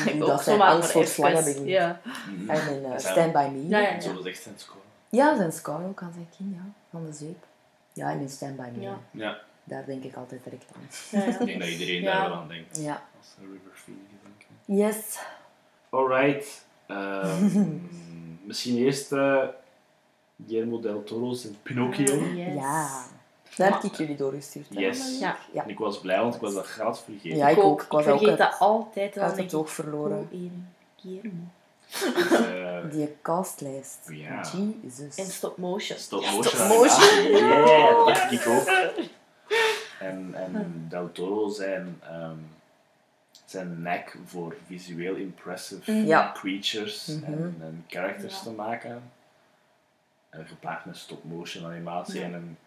Die- 0.05 0.14
Ook 0.23 0.27
Dat 0.27 0.38
zo 0.38 0.43
zijn 0.43 0.57
maar 0.57 0.69
angst 0.69 0.91
voor 0.91 1.05
slangen 1.05 1.43
begint. 1.43 1.67
Ja. 1.67 2.01
Mhm. 2.27 2.49
En 2.49 2.75
in 2.75 2.85
eh, 2.91 2.97
Stand 2.97 3.31
By 3.33 3.47
Me. 3.51 3.67
Ja, 3.67 3.80
ja, 3.80 3.88
En 3.89 4.01
zo 4.01 4.09
ja. 4.09 4.15
was 4.15 4.25
echt 4.25 4.41
zijn 4.43 4.55
score. 4.57 4.80
Ja, 5.15 5.35
zijn 5.35 5.51
scar 5.51 5.85
ook 5.85 6.01
aan 6.01 6.13
zijn 6.13 6.27
kin, 6.37 6.51
ja. 6.55 6.71
Van 6.89 7.05
de 7.05 7.13
zeep. 7.13 7.45
Ja, 7.93 8.11
en 8.11 8.19
in 8.19 8.29
Stand 8.29 8.55
By 8.55 8.67
Me. 8.75 8.81
Ja. 8.81 8.99
Ja, 9.11 9.37
Daar 9.63 9.85
denk 9.85 10.03
ik 10.03 10.15
altijd 10.15 10.43
direct 10.43 10.65
aan. 10.75 10.81
Ja, 11.11 11.25
ja. 11.25 11.31
ik 11.39 11.45
denk 11.45 11.59
dat 11.59 11.69
iedereen 11.69 12.01
Ja. 12.01 12.19
daar 12.19 12.29
wel 12.29 12.37
aan 12.37 12.47
denkt. 12.47 12.77
Ja. 12.77 13.03
Als 13.19 13.27
ze 13.29 13.41
River 13.41 13.71
Phoenix 13.73 14.05
denken. 14.23 14.75
Yes. 14.85 15.19
Alright. 15.89 16.65
ehm, 16.85 17.77
misschien 18.47 18.77
eerst 18.77 19.11
eh 19.11 19.43
Guillermo 20.47 20.79
del 20.79 21.03
Toro's 21.03 21.45
en 21.45 21.55
Pinocchio. 21.63 22.15
Yes. 22.23 22.53
Ja. 22.53 23.05
Daar 23.55 23.71
heb 23.73 23.83
ik 23.83 23.95
jullie 23.95 24.15
doorgestuurd. 24.15 24.65
Yes. 24.69 25.19
Ja. 25.19 25.37
Ja. 25.53 25.63
En 25.63 25.69
ik 25.69 25.77
was 25.77 25.99
blij, 25.99 26.19
want 26.19 26.35
ik 26.35 26.41
was 26.41 26.53
dat 26.53 26.65
graag 26.65 26.99
vergeten. 26.99 27.37
Ja, 27.37 27.47
ik 27.49 27.57
ook. 27.57 27.79
Ik 27.79 27.85
Ik 27.85 27.91
was 27.91 28.01
ook 28.05 28.09
vergeet 28.19 28.29
uit- 28.29 28.37
dat 28.51 28.59
altijd. 28.59 29.13
Dan 29.13 29.23
Uit 29.23 29.35
denk 29.35 29.43
het 29.43 29.53
ik, 29.59 29.59
oog 29.65 29.69
verloren. 29.71 30.29
Guillermo. 31.01 31.43
Dus, 31.89 32.31
eh, 32.31 32.77
Die 32.91 33.15
castlijst. 33.22 33.99
Ja. 34.09 34.41
Jesus. 34.83 35.15
En 35.15 35.25
stop 35.25 35.57
motion. 35.57 35.97
Stop 35.99 36.22
Ja, 36.23 36.31
motion. 36.31 36.55
stop 36.55 36.67
motion. 36.67 37.09
animatie. 37.09 37.77
Yeah, 37.77 38.05
dat 38.07 38.31
ik 38.31 38.47
ook. 38.47 38.67
En, 39.99 40.31
en 40.33 40.75
Del 40.89 41.11
Toro 41.11 41.49
zijn, 41.49 41.99
ehm, 42.03 42.35
zijn 43.45 43.81
nek 43.81 44.17
voor 44.25 44.55
visueel 44.67 45.15
impressive 45.15 45.91
Ja. 46.05 46.31
creatures 46.33 47.07
en, 47.07 47.19
Mhm. 47.31 47.61
en 47.61 47.85
characters 47.88 48.33
Ja. 48.35 48.41
te 48.43 48.51
maken. 48.51 49.01
En 50.30 50.47
gepaard 50.47 50.85
met 50.85 50.97
stop 50.97 51.23
motion 51.23 51.65
animatie 51.65 52.19
Ja. 52.19 52.25
en 52.25 52.33
een, 52.33 52.57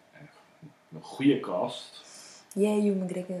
een 0.93 1.01
goede 1.01 1.39
cast. 1.39 2.01
Yay, 2.53 2.79
Hugh 2.81 2.95
McGregor. 3.03 3.37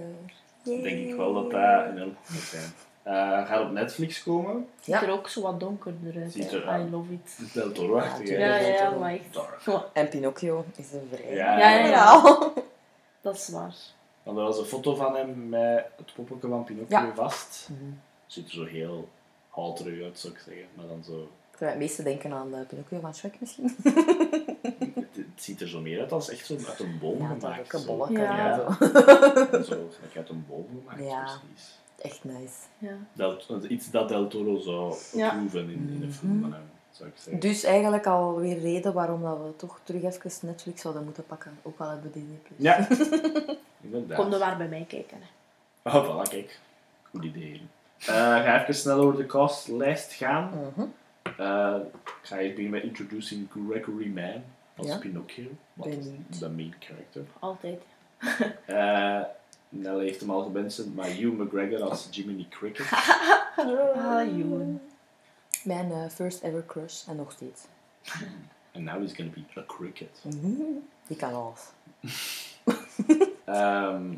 Yay. 0.63 0.81
Denk 0.81 1.09
ik 1.09 1.15
wel 1.15 1.33
dat 1.33 1.51
dat 1.51 1.85
enorm 1.91 2.15
goed 2.25 2.29
moet 2.35 2.41
zijn. 2.43 2.71
Eh, 3.03 3.47
gaat 3.47 3.61
op 3.61 3.71
Netflix 3.71 4.23
komen. 4.23 4.67
Ziet 4.81 4.85
Ja. 4.95 5.03
er 5.03 5.11
ook 5.11 5.27
zo 5.29 5.41
wat 5.41 5.59
donkerder 5.59 6.21
uit. 6.21 6.31
Ziet 6.31 6.51
er- 6.51 6.79
I 6.79 6.89
love 6.89 7.13
it. 7.13 7.53
Del 7.53 7.71
Toro-achtig. 7.71 8.29
Ja, 8.29 8.35
hè. 8.37 8.59
Ja, 8.59 8.67
ja, 8.67 8.87
Toro. 8.87 8.99
maar 8.99 9.11
echt. 9.13 9.33
Dark. 9.33 9.89
En 9.93 10.09
Pinocchio 10.09 10.65
is 10.75 10.91
een 10.93 11.07
vrij. 11.13 11.33
Ja, 11.35 11.57
Ja, 11.59 11.69
ja, 11.69 11.85
ja. 11.85 12.21
Dat 13.21 13.35
is 13.35 13.49
waar. 13.49 13.75
Want 14.23 14.37
er 14.37 14.43
was 14.43 14.57
een 14.59 14.65
foto 14.65 14.95
van 14.95 15.15
hem 15.15 15.49
met 15.49 15.85
het 15.97 16.13
poppetje 16.15 16.47
van 16.47 16.63
Pinocchio 16.63 16.97
Ja. 16.97 17.13
vast. 17.15 17.67
Mhm. 17.71 17.91
Ziet 18.27 18.47
er 18.47 18.53
zo 18.53 18.65
heel 18.65 19.09
halterig 19.49 20.03
uit, 20.03 20.19
zou 20.19 20.33
ik 20.33 20.39
zeggen. 20.45 20.65
Maar 20.73 20.87
dan 20.87 21.03
zo... 21.03 21.21
Ik 21.51 21.57
zou 21.57 21.69
het 21.69 21.79
meeste 21.79 22.03
denken 22.03 22.33
aan 22.33 22.51
de 22.51 22.57
Pinocchio 22.67 22.99
van 22.99 23.15
Shrek 23.15 23.39
misschien. 23.39 23.75
Het, 24.79 25.15
het 25.15 25.43
ziet 25.43 25.61
er 25.61 25.67
zo 25.67 25.79
meer 25.81 25.99
uit 25.99 26.11
als 26.11 26.29
echt 26.29 26.45
zo 26.45 26.55
uit 26.67 26.79
een 26.79 26.97
boom 26.99 27.17
Ja, 27.21 27.23
is 27.35 27.39
gemaakt. 27.41 27.59
ook 27.59 27.73
een 27.73 27.79
zo. 27.79 27.85
bolletje. 27.95 28.17
Ja. 28.19 28.37
Ja. 28.47 28.55
Zo. 28.55 29.61
Zo, 29.71 29.89
gelijk 29.95 30.17
uit 30.17 30.29
een 30.29 30.45
boom 30.49 30.65
gemaakt, 30.79 31.09
Ja. 31.09 31.23
precies. 31.23 31.77
Echt 32.01 32.23
nice. 32.23 32.53
Ja. 32.77 32.97
Del, 33.13 33.37
iets 33.67 33.91
dat 33.91 34.09
Del 34.09 34.27
Toro 34.27 34.59
zou 34.59 34.95
Ja. 35.13 35.29
approven 35.29 35.59
in, 35.69 35.89
in 35.95 36.01
een 36.03 36.13
film 36.13 36.31
Mhm. 36.31 36.41
van 36.41 36.53
hem, 36.53 36.69
zou 36.91 37.09
ik 37.09 37.15
zeggen. 37.17 37.39
Dus 37.41 37.63
eigenlijk 37.63 38.05
alweer 38.07 38.59
reden 38.59 38.93
waarom 38.93 39.21
dat 39.21 39.37
we 39.37 39.55
toch 39.55 39.79
terug 39.83 40.03
even 40.03 40.47
Netflix 40.47 40.81
zouden 40.81 41.03
moeten 41.03 41.25
pakken. 41.25 41.57
Ook 41.61 41.79
al 41.79 41.89
hebben 41.89 42.11
we 42.11 42.19
Disney+. 42.19 42.37
Plus. 42.47 42.57
Ja, 42.57 42.87
inderdaad. 43.81 44.17
Kom 44.17 44.33
er 44.33 44.39
maar 44.39 44.57
bij 44.57 44.67
mij 44.67 44.85
kijken. 44.87 45.17
Hè. 45.21 45.97
Oh, 45.97 46.25
voilà, 46.25 46.29
kijk. 46.29 46.59
Goed 47.09 47.23
idee. 47.23 47.61
Eh, 47.99 48.05
ga 48.15 48.61
even 48.61 48.75
snel 48.75 48.99
over 48.99 49.17
de 49.17 49.25
castlijst 49.25 50.13
gaan. 50.13 50.49
Mhm. 50.75 50.87
Eh, 51.37 51.75
ik 52.03 52.19
ga 52.21 52.37
eerst 52.37 52.55
beginnen 52.55 52.69
met 52.69 52.83
Introducing 52.83 53.47
Gregory 53.51 54.07
Mann 54.13 54.43
als 54.75 54.87
Ja. 54.87 54.97
Pinocchio. 54.97 55.47
Wat 55.73 55.87
is 55.87 56.39
de 56.39 56.49
main 56.49 56.73
character. 56.79 57.23
Altijd. 57.39 57.81
Eh 59.71 59.77
Nelle 59.79 60.01
heeft 60.03 60.19
hem 60.19 60.29
al 60.31 60.43
gebenst, 60.43 60.85
maar 60.95 61.07
Hugh 61.07 61.37
McGregor 61.39 61.81
als 61.81 62.07
Jiminy 62.11 62.45
Cricket. 62.49 62.85
Ah, 63.95 64.37
Joen. 64.37 64.81
Mijn 65.63 65.91
eh, 65.91 66.09
first 66.09 66.43
ever 66.43 66.65
crush 66.65 67.07
en 67.07 67.15
nog 67.15 67.31
steeds. 67.31 67.61
And 68.75 68.83
now 68.83 69.01
he's 69.01 69.13
gonna 69.13 69.31
be 69.31 69.59
a 69.59 69.63
cricket. 69.67 70.21
Mhm. 70.23 70.61
Die 71.07 71.17
kan 71.17 71.33
alles. 71.33 71.61
Ehm, 73.45 74.13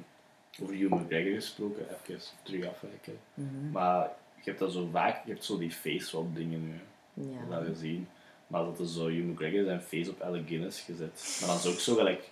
over 0.62 0.76
Hugh 0.76 0.94
McGregor 0.94 1.34
gesproken, 1.34 1.82
even 1.90 2.22
terug 2.44 2.68
afwijken. 2.68 3.18
Mhm. 3.34 3.72
Maar 3.72 4.10
je 4.36 4.42
hebt 4.50 4.60
dat 4.60 4.72
zo 4.72 4.90
vaak, 4.92 5.26
je 5.26 5.32
hebt 5.32 5.44
zo 5.46 5.58
die 5.58 5.72
face 5.72 6.06
swap 6.06 6.36
dingen 6.36 6.64
nu. 6.68 6.74
hè. 6.74 7.32
Ja. 7.40 7.48
wel 7.48 7.64
gezien. 7.64 8.08
Maar 8.48 8.64
dat 8.64 8.80
is 8.80 8.94
zo 8.94 9.08
Hugh 9.08 9.26
McGregor 9.28 9.64
zijn 9.66 9.82
face 9.82 10.10
op 10.10 10.22
Alec 10.22 10.48
Guinness 10.48 10.82
gezet. 10.82 11.38
Maar 11.40 11.50
dan 11.50 11.58
is 11.58 11.68
ook 11.68 11.80
zo 11.80 11.96
gelijk 11.96 12.30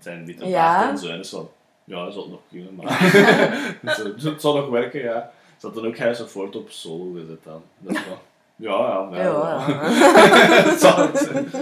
zijn 0.00 0.24
witte 0.26 0.46
Ja. 0.46 0.78
baard 0.78 0.90
en 0.90 0.98
zo. 0.98 1.08
En 1.08 1.18
is 1.18 1.28
van, 1.28 1.50
ja, 1.86 2.04
dat 2.04 2.12
zal 2.14 2.22
het 2.28 2.30
nog 2.30 2.40
kunnen, 2.50 2.74
maar 2.74 3.00
het 4.32 4.40
zal 4.40 4.56
nog 4.56 4.68
werken, 4.68 5.00
ja. 5.02 5.32
Ze 5.56 5.66
had 5.66 5.74
dan 5.74 5.86
ook 5.86 5.98
Harrison 5.98 6.26
Ford 6.26 6.56
op 6.56 6.70
solo 6.70 7.12
gezet 7.12 7.44
dan. 7.44 7.62
Dat 7.78 7.96
is 7.96 8.04
wel, 8.06 8.18
ja, 8.56 9.08
ja, 9.10 9.22
ja. 9.22 9.22
Ja, 9.22 9.68
ja. 9.68 11.06
het, 11.12 11.28
het, 11.28 11.52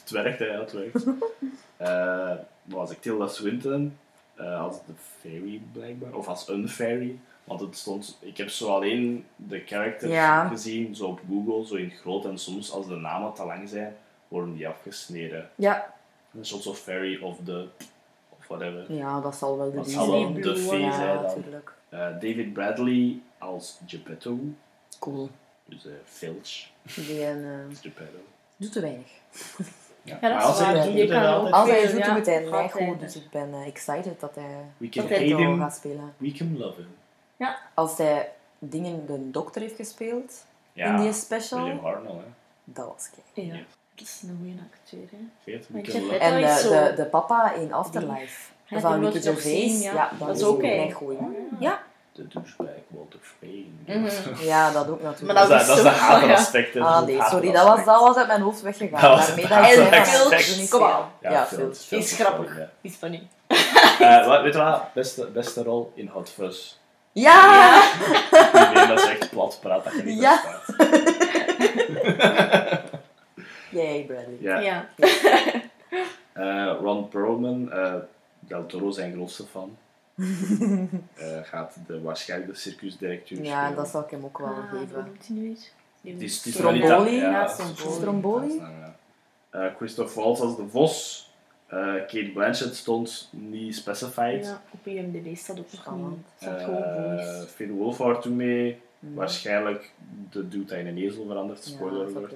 het 0.00 0.10
werkt, 0.10 0.38
hè, 0.38 0.44
ja, 0.44 0.60
het 0.60 0.72
werkt. 0.72 1.04
Eh, 1.76 2.28
wat 2.62 2.78
was 2.78 2.90
ik? 2.90 3.00
Tilda 3.00 3.28
Swinton 3.28 3.96
eh, 4.34 4.60
als 4.62 4.76
de 4.86 4.92
fairy 5.20 5.60
blijkbaar, 5.72 6.12
of 6.12 6.28
als 6.28 6.48
een 6.48 6.68
fairy. 6.68 7.18
Want 7.44 7.60
het 7.60 7.76
stond, 7.76 8.18
ik 8.20 8.36
heb 8.36 8.48
zo 8.48 8.68
alleen 8.74 9.24
de 9.36 9.62
characters 9.66 10.12
Ja. 10.12 10.48
gezien, 10.48 10.94
zo 10.94 11.06
op 11.06 11.20
Google, 11.28 11.66
zo 11.66 11.74
in 11.74 11.90
groot. 11.90 12.24
En 12.24 12.38
soms, 12.38 12.72
als 12.72 12.86
de 12.86 12.96
namen 12.96 13.32
te 13.34 13.44
lang 13.44 13.68
zijn, 13.68 13.96
worden 14.28 14.54
die 14.54 14.68
afgesneden. 14.68 15.50
Ja. 15.54 15.94
Een 16.38 16.44
soort 16.44 16.66
of 16.66 16.78
fairy 16.78 17.22
of 17.22 17.36
de, 17.44 17.66
of 17.78 17.86
whatever. 18.58 18.92
ja, 18.94 19.20
dat 19.20 19.34
zal 19.36 19.56
wel 19.58 19.70
de 19.70 19.76
Dat 19.76 19.84
die 19.84 19.94
zal 19.94 20.10
wel 20.10 20.20
zijn. 20.20 20.34
de 20.40 20.56
fee 20.56 20.80
Ja, 20.80 20.92
zijn 20.96 21.14
dan. 21.14 21.22
natuurlijk. 21.22 21.72
Eh, 21.88 21.98
David 21.98 22.52
Bradley 22.52 23.18
als 23.38 23.80
Geppetto, 23.86 24.38
Cool. 24.98 25.30
dus 25.64 25.86
eh 25.86 25.92
Filch 26.04 26.68
Die 26.94 27.26
een, 27.26 27.68
als 27.68 27.80
Geppetto. 27.80 28.18
doet 28.56 28.72
te 28.72 28.80
weinig. 28.80 29.06
Ja. 30.02 30.18
Ja, 30.20 30.28
dat 30.28 30.30
maar 30.30 30.40
is 30.40 30.46
als 30.46 30.58
hij 30.58 30.66
waar. 30.74 30.82
het 30.84 30.92
Die 30.94 31.02
doet, 31.06 31.10
kan 31.14 31.24
ook 31.34 31.50
Als 31.50 31.68
hij 31.70 31.86
doet, 31.92 31.98
ja. 32.04 32.14
doet 32.14 32.26
hij 32.26 32.44
mij 32.44 32.70
goed. 32.70 33.00
Dus 33.00 33.16
ik 33.16 33.30
ben 33.30 33.52
eh, 33.54 33.66
excited 33.66 34.20
dat 34.20 34.34
hij 34.34 34.64
We 34.76 34.88
can 34.88 35.02
Dat 35.06 35.10
hij 35.18 35.28
hate 35.28 35.30
het 35.42 35.48
him, 35.50 35.58
gaat 35.58 35.74
spelen. 35.74 36.14
we 36.16 36.32
can 36.32 36.58
love 36.58 36.80
him. 36.80 37.48
Als 37.74 37.98
hij 37.98 38.32
dingen 38.58 39.06
de 39.06 39.30
dokter 39.30 39.60
heeft 39.60 39.76
gespeeld 39.76 40.44
Ja, 40.72 40.84
in 40.84 40.90
die 40.90 40.96
William 40.96 41.12
special, 41.14 41.68
Hartnell, 41.80 42.12
hè. 42.12 42.22
dat 42.64 42.86
was 42.86 43.10
kei. 43.34 43.46
Ja. 43.46 43.60
Ja. 44.00 44.06
Is 44.06 44.20
een 44.22 44.38
goede 44.40 44.58
acteur, 44.72 45.08
hè. 45.10 45.16
En 46.18 46.40
de, 46.40 46.60
zo- 46.62 46.68
de, 46.70 46.92
de 46.96 47.04
papa 47.04 47.52
in 47.52 47.72
Afterlife. 47.72 48.40
Ja, 48.66 48.80
van 48.80 48.92
die 48.92 49.00
wil 49.00 49.10
Ricky 49.10 49.24
Gervais. 49.26 49.82
ja. 49.82 49.92
ja. 49.92 50.10
dat, 50.18 50.28
Dat 50.28 50.36
is 50.36 50.42
ook 50.44 50.62
een 50.62 50.92
goeie. 50.92 51.18
Ja. 51.58 51.78
de 52.12 52.28
douchebag 52.28 52.70
Walter. 52.88 53.18
Mhm. 53.86 54.44
ja, 54.52 54.70
dat 54.72 54.88
ook 54.88 55.02
natuurlijk. 55.02 55.38
Maar 55.38 55.48
Dat, 55.48 55.48
dat 55.48 55.60
is, 55.60 55.66
dat 55.66 55.76
is 55.76 55.82
de 55.82 55.88
zo- 55.88 55.94
hateraspect. 55.96 56.74
hè. 56.74 56.80
ah 56.80 57.02
nee, 57.06 57.22
sorry, 57.22 57.52
dat 57.52 57.66
was, 57.66 57.84
dat 57.84 58.00
was 58.00 58.16
uit 58.16 58.26
mijn 58.26 58.40
hoofd 58.40 58.60
weggegaan. 58.60 59.00
Dat 59.00 59.10
was 59.16 59.26
Daarmee 59.48 59.76
dat 59.76 59.86
je 60.46 60.56
niet 60.60 60.70
Kom 60.70 60.80
veel. 60.80 60.92
aan. 60.92 61.10
Ja, 61.20 61.30
Ja, 61.30 61.46
veel- 61.46 61.58
veel. 61.58 61.74
veel 61.74 61.98
Is 61.98 62.12
grappig. 62.12 62.50
veel, 62.52 62.60
ja. 62.60 62.70
Is 62.80 62.94
funny. 62.94 63.28
Eh, 64.00 64.26
wat- 64.26 64.42
weet 64.42 64.54
je 64.54 64.60
wat? 64.60 64.82
Beste, 64.94 65.26
beste 65.26 65.62
rol 65.62 65.92
in 65.94 66.06
Hot 66.08 66.30
Fuzz. 66.30 66.78
Ja! 67.12 67.82
Nee, 68.74 68.86
dat 68.86 68.98
is 68.98 69.08
echt 69.08 69.30
plat 69.30 69.58
praat 69.60 69.84
dat 69.84 69.92
je 69.92 70.02
niet 70.02 70.20
Ja. 70.20 70.40
Yay, 73.70 74.04
Bradley. 74.04 74.36
Ja. 74.40 74.58
Ja. 74.60 74.88
Eh, 76.32 76.76
Ron 76.80 77.08
Perlman, 77.08 77.72
eh, 77.72 77.94
Del 78.40 78.66
Toro 78.66 78.90
zijn 78.90 79.12
grootste 79.12 79.44
fan. 79.46 79.76
Eh, 81.16 81.38
gaat 81.42 81.76
de, 81.86 82.00
waarschijnlijk 82.00 82.50
de 82.52 82.58
circusdirecteur 82.58 83.42
Ja, 83.44 83.60
spelen. 83.60 83.76
dat 83.76 83.88
zal 83.88 84.02
ik 84.02 84.10
hem 84.10 84.24
ook 84.24 84.38
wel 84.38 84.46
Ah, 84.48 84.70
geven. 84.70 85.16
Die 86.02 86.28
Stromboli? 86.28 87.14
Ja, 87.16 87.46
Stromboli. 87.48 87.92
Stromboli? 87.94 88.60
ja. 89.52 89.74
Christoph 89.76 90.14
Waltz 90.14 90.40
als 90.40 90.56
de 90.56 90.68
vos. 90.68 91.28
Eh, 91.66 91.78
Kate 91.94 92.30
Blanchett 92.34 92.76
stond 92.76 93.28
niet 93.32 93.76
specified. 93.76 94.44
Ja, 94.44 94.62
op 94.70 94.86
IMDb 94.86 95.36
staat 95.36 95.58
ook 95.58 95.66
nog 95.96 96.10
niet. 96.10 96.48
Eh. 96.48 97.42
Finn 97.42 97.72
Wolfhard 97.72 98.22
toen 98.22 98.36
mee. 98.36 98.80
Mhm. 98.98 99.14
Waarschijnlijk 99.14 99.92
de 100.30 100.48
dude 100.48 100.64
dat 100.64 100.78
in 100.78 100.86
een 100.86 100.98
ezel 100.98 101.26
verandert, 101.26 101.64
Ja, 101.66 101.70
spoiler 101.70 102.10
zou 102.10 102.28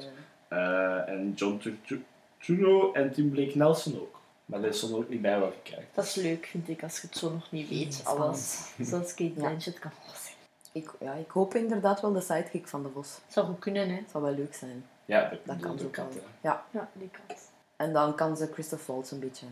Eh, 0.49 1.09
en 1.09 1.33
John 1.37 1.77
Turturro 1.87 2.93
en 2.93 3.13
Tim 3.13 3.31
Blake 3.31 3.59
Nelson 3.59 4.01
ook. 4.01 4.21
Maar 4.45 4.61
dat 4.61 4.75
stond 4.77 4.93
er 4.93 4.99
ook 4.99 5.09
niet 5.09 5.23
bij 5.23 5.39
welke 5.39 5.57
kijkt. 5.63 5.95
Dat 5.95 6.05
is 6.05 6.15
leuk, 6.15 6.47
vind 6.47 6.69
ik, 6.69 6.83
als 6.83 7.01
je 7.01 7.07
het 7.07 7.17
zo 7.17 7.31
nog 7.31 7.51
niet 7.51 7.69
weet. 7.69 8.01
Ja, 8.05 8.11
alles. 8.11 8.69
Zoals 8.89 9.09
Kate 9.15 9.25
Ja. 9.25 9.31
Blanchett 9.35 9.79
kan 9.79 9.91
alles 10.07 10.25
zijn. 10.25 10.35
Ik, 10.73 10.91
ja, 11.01 11.13
ik 11.13 11.31
hoop 11.31 11.55
inderdaad 11.55 12.01
wel 12.01 12.13
de 12.13 12.21
sidekick 12.21 12.69
van 12.69 12.83
de 12.83 12.89
Vos. 12.89 13.19
Zou 13.29 13.47
goed 13.47 13.59
kunnen, 13.59 13.89
hè? 13.89 13.95
Het 13.95 14.11
zou 14.11 14.25
wel 14.25 14.35
leuk 14.35 14.55
zijn. 14.55 14.85
Ja, 15.05 15.29
dat, 15.29 15.39
Dat 15.45 15.61
kan 15.61 15.81
ook 15.85 15.97
wel. 15.97 16.09
Ja. 16.41 16.65
Ja, 16.71 16.89
die 16.93 17.11
kant. 17.27 17.41
En 17.77 17.93
dan 17.93 18.15
kan 18.15 18.37
ze 18.37 18.49
Christoph 18.53 18.87
Waltz 18.87 19.11
een 19.11 19.21
beetje 19.21 19.47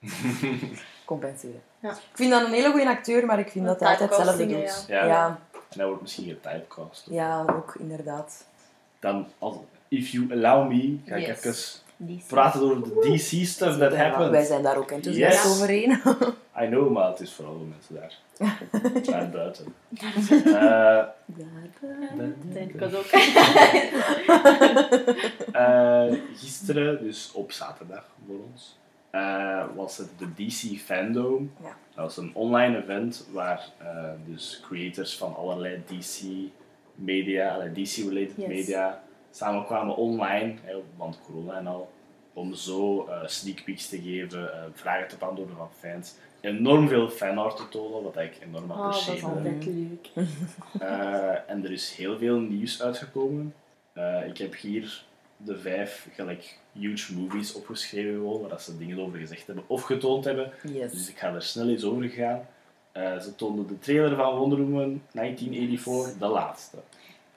compenseren. 1.04 1.62
Ja. 1.80 1.90
Ik 1.90 1.98
vind 2.12 2.30
dat 2.30 2.44
een 2.46 2.52
hele 2.52 2.70
goede 2.70 2.88
acteur, 2.88 3.26
maar 3.26 3.38
ik 3.38 3.50
vind 3.50 3.66
dat 3.66 3.80
hij 3.80 3.88
altijd 3.88 4.10
hetzelfde 4.16 4.46
doet. 4.46 4.84
ja. 4.88 5.04
Ja. 5.04 5.06
ja. 5.06 5.38
En 5.52 5.78
hij 5.78 5.86
wordt 5.86 6.02
misschien 6.02 6.24
getypecast. 6.28 7.08
ook 7.48 7.74
inderdaad. 7.78 8.44
Dan, 8.98 9.26
als, 9.38 9.56
if 9.92 10.10
you 10.10 10.32
allow 10.32 10.68
me, 10.68 10.98
ga 11.06 11.16
ik 11.16 11.26
Yes. 11.26 11.82
even 12.06 12.22
praten 12.26 12.60
over 12.60 12.82
de 12.82 13.12
DC 13.14 13.46
stuff 13.46 13.78
that 13.78 13.94
happened. 13.96 14.30
Wij 14.30 14.44
zijn 14.44 14.62
daar 14.62 14.76
ook 14.76 14.90
enthousiast 14.90 15.42
Yes. 15.44 15.52
over 15.52 15.68
één. 15.68 15.90
I 16.62 16.66
know, 16.66 16.92
maar 16.92 17.08
het 17.10 17.20
is 17.20 17.32
vooral 17.32 17.58
de 17.58 17.64
mensen 17.64 17.94
daar. 17.94 18.18
daar 19.10 19.30
buiten. 19.30 19.74
Eh, 20.44 21.04
denk 22.52 22.72
ik 22.72 22.82
ook. 22.82 23.04
eh, 25.52 26.12
gisteren, 26.34 27.02
dus 27.02 27.30
op 27.34 27.52
zaterdag 27.52 28.04
voor 28.26 28.36
ons, 28.52 28.78
eh, 29.10 29.64
was 29.74 29.96
het 29.96 30.08
de 30.18 30.26
DC 30.44 30.78
Fandom. 30.80 31.52
Ja. 31.62 31.76
Dat 31.94 32.04
was 32.04 32.16
een 32.16 32.30
online 32.34 32.82
event 32.82 33.26
waar 33.32 33.68
eh, 33.78 33.86
dus 34.26 34.60
creators 34.68 35.16
van 35.16 35.34
allerlei 35.36 35.82
DC 35.86 36.22
media, 36.94 37.48
allerlei 37.54 37.82
DC-related 37.82 38.36
Yes. 38.36 38.46
media, 38.48 39.02
samenkwamen 39.36 39.96
online, 39.96 40.54
hè, 40.62 40.74
want 40.96 41.18
corona 41.26 41.58
en 41.58 41.66
al, 41.66 41.90
om 42.32 42.54
zo 42.54 43.06
eh, 43.06 43.26
sneak 43.26 43.64
peeks 43.64 43.88
te 43.88 44.02
geven, 44.02 44.52
eh, 44.52 44.62
vragen 44.74 45.08
te 45.08 45.16
beantwoorden 45.16 45.56
van 45.56 45.68
fans. 45.78 46.14
Enorm 46.40 46.88
veel 46.88 47.10
fanart 47.10 47.56
te 47.56 47.68
tonen, 47.68 48.02
wat 48.02 48.16
ik 48.16 48.38
enorm 48.42 48.70
Oh, 48.70 48.82
dat 48.84 48.94
is 48.94 49.08
apprecieerde. 49.08 49.36
altijd 49.38 49.64
leuk. 49.64 50.08
Eh, 50.80 51.50
en 51.50 51.64
er 51.64 51.72
is 51.72 51.94
heel 51.96 52.18
veel 52.18 52.38
nieuws 52.38 52.82
uitgekomen. 52.82 53.54
Ik 54.26 54.38
heb 54.38 54.56
hier 54.56 55.04
de 55.36 55.58
vijf 55.58 56.08
gelijk 56.14 56.58
huge 56.72 57.14
movies 57.14 57.54
opgeschreven, 57.54 58.12
gewoon, 58.14 58.40
waar 58.40 58.50
dat 58.50 58.62
ze 58.62 58.78
dingen 58.78 58.98
over 59.00 59.18
gezegd 59.18 59.46
hebben 59.46 59.64
of 59.66 59.82
getoond 59.82 60.24
hebben. 60.24 60.50
Dus 60.62 60.72
Yes. 60.72 61.08
ik 61.08 61.18
ga 61.18 61.34
er 61.34 61.42
snel 61.42 61.68
eens 61.68 61.84
over 61.84 62.08
gaan. 62.08 62.40
Ze 63.20 63.34
toonden 63.36 63.66
de 63.66 63.78
trailer 63.78 64.16
van 64.16 64.36
Wonder 64.36 64.58
Woman 64.58 65.02
1984, 65.12 66.18
de 66.18 66.26
laatste. 66.26 66.76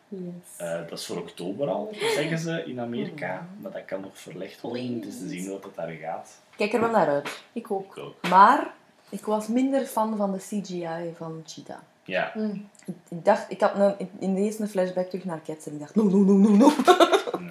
Yes. 0.07 0.21
Eh, 0.57 0.79
dat 0.89 0.99
is 0.99 1.05
voor 1.05 1.17
oktober 1.17 1.67
al, 1.67 1.89
zeggen 2.15 2.37
ze 2.37 2.63
in 2.65 2.79
Amerika. 2.79 3.47
Maar 3.61 3.71
dat 3.71 3.85
kan 3.85 4.01
nog 4.01 4.17
verlegd 4.17 4.61
worden. 4.61 4.95
Het 4.95 5.05
is 5.05 5.17
te 5.19 5.27
zien 5.27 5.49
wat 5.51 5.63
het 5.63 5.75
daar 5.75 5.89
gaat. 5.91 6.39
Kijk 6.57 6.73
er 6.73 6.79
wel 6.79 6.89
naar 6.91 7.07
uit. 7.07 7.41
ik 7.53 7.71
ook. 7.71 7.95
Ik 7.97 8.03
ook. 8.03 8.27
Maar 8.29 8.73
ik 9.09 9.25
was 9.25 9.47
minder 9.47 9.85
fan 9.85 10.17
van 10.17 10.31
de 10.31 10.37
CGI 10.37 11.13
van 11.17 11.41
Cheetah. 11.45 11.77
Ja, 12.03 12.31
Mm. 12.35 12.67
Ik, 12.85 12.95
ik 13.09 13.25
dacht, 13.25 13.45
ik 13.51 13.61
had 13.61 13.71
een, 13.75 14.09
in 14.19 14.35
de 14.35 14.41
eerste 14.41 14.67
flashback 14.67 15.09
terug 15.09 15.25
naar 15.25 15.41
Cats 15.45 15.65
en 15.65 15.73
ik 15.73 15.79
dacht, 15.79 15.95
no, 15.95 16.03
no, 16.03 16.17
no, 16.17 16.33
no, 16.33 16.49
no. 16.49 16.71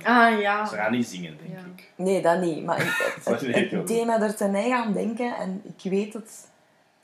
Ah 0.03 0.41
ja. 0.41 0.67
ze 0.67 0.75
gaan 0.75 0.93
niet 0.93 1.07
zingen, 1.07 1.37
denk 1.43 1.53
Ja. 1.59 1.65
ik. 1.77 1.91
Nee, 1.97 2.23
dat 2.23 2.41
niet. 2.41 2.65
Maar 2.65 2.79
het, 2.85 3.25
het, 3.25 3.41
het, 3.41 3.73
ik 3.73 3.87
deed 3.87 4.07
mij 4.07 4.19
er 4.21 4.35
ten 4.37 4.55
eigen 4.55 4.77
aan 4.77 4.93
denken 4.93 5.37
en 5.37 5.63
ik 5.77 5.91
weet 5.91 6.13
het. 6.13 6.47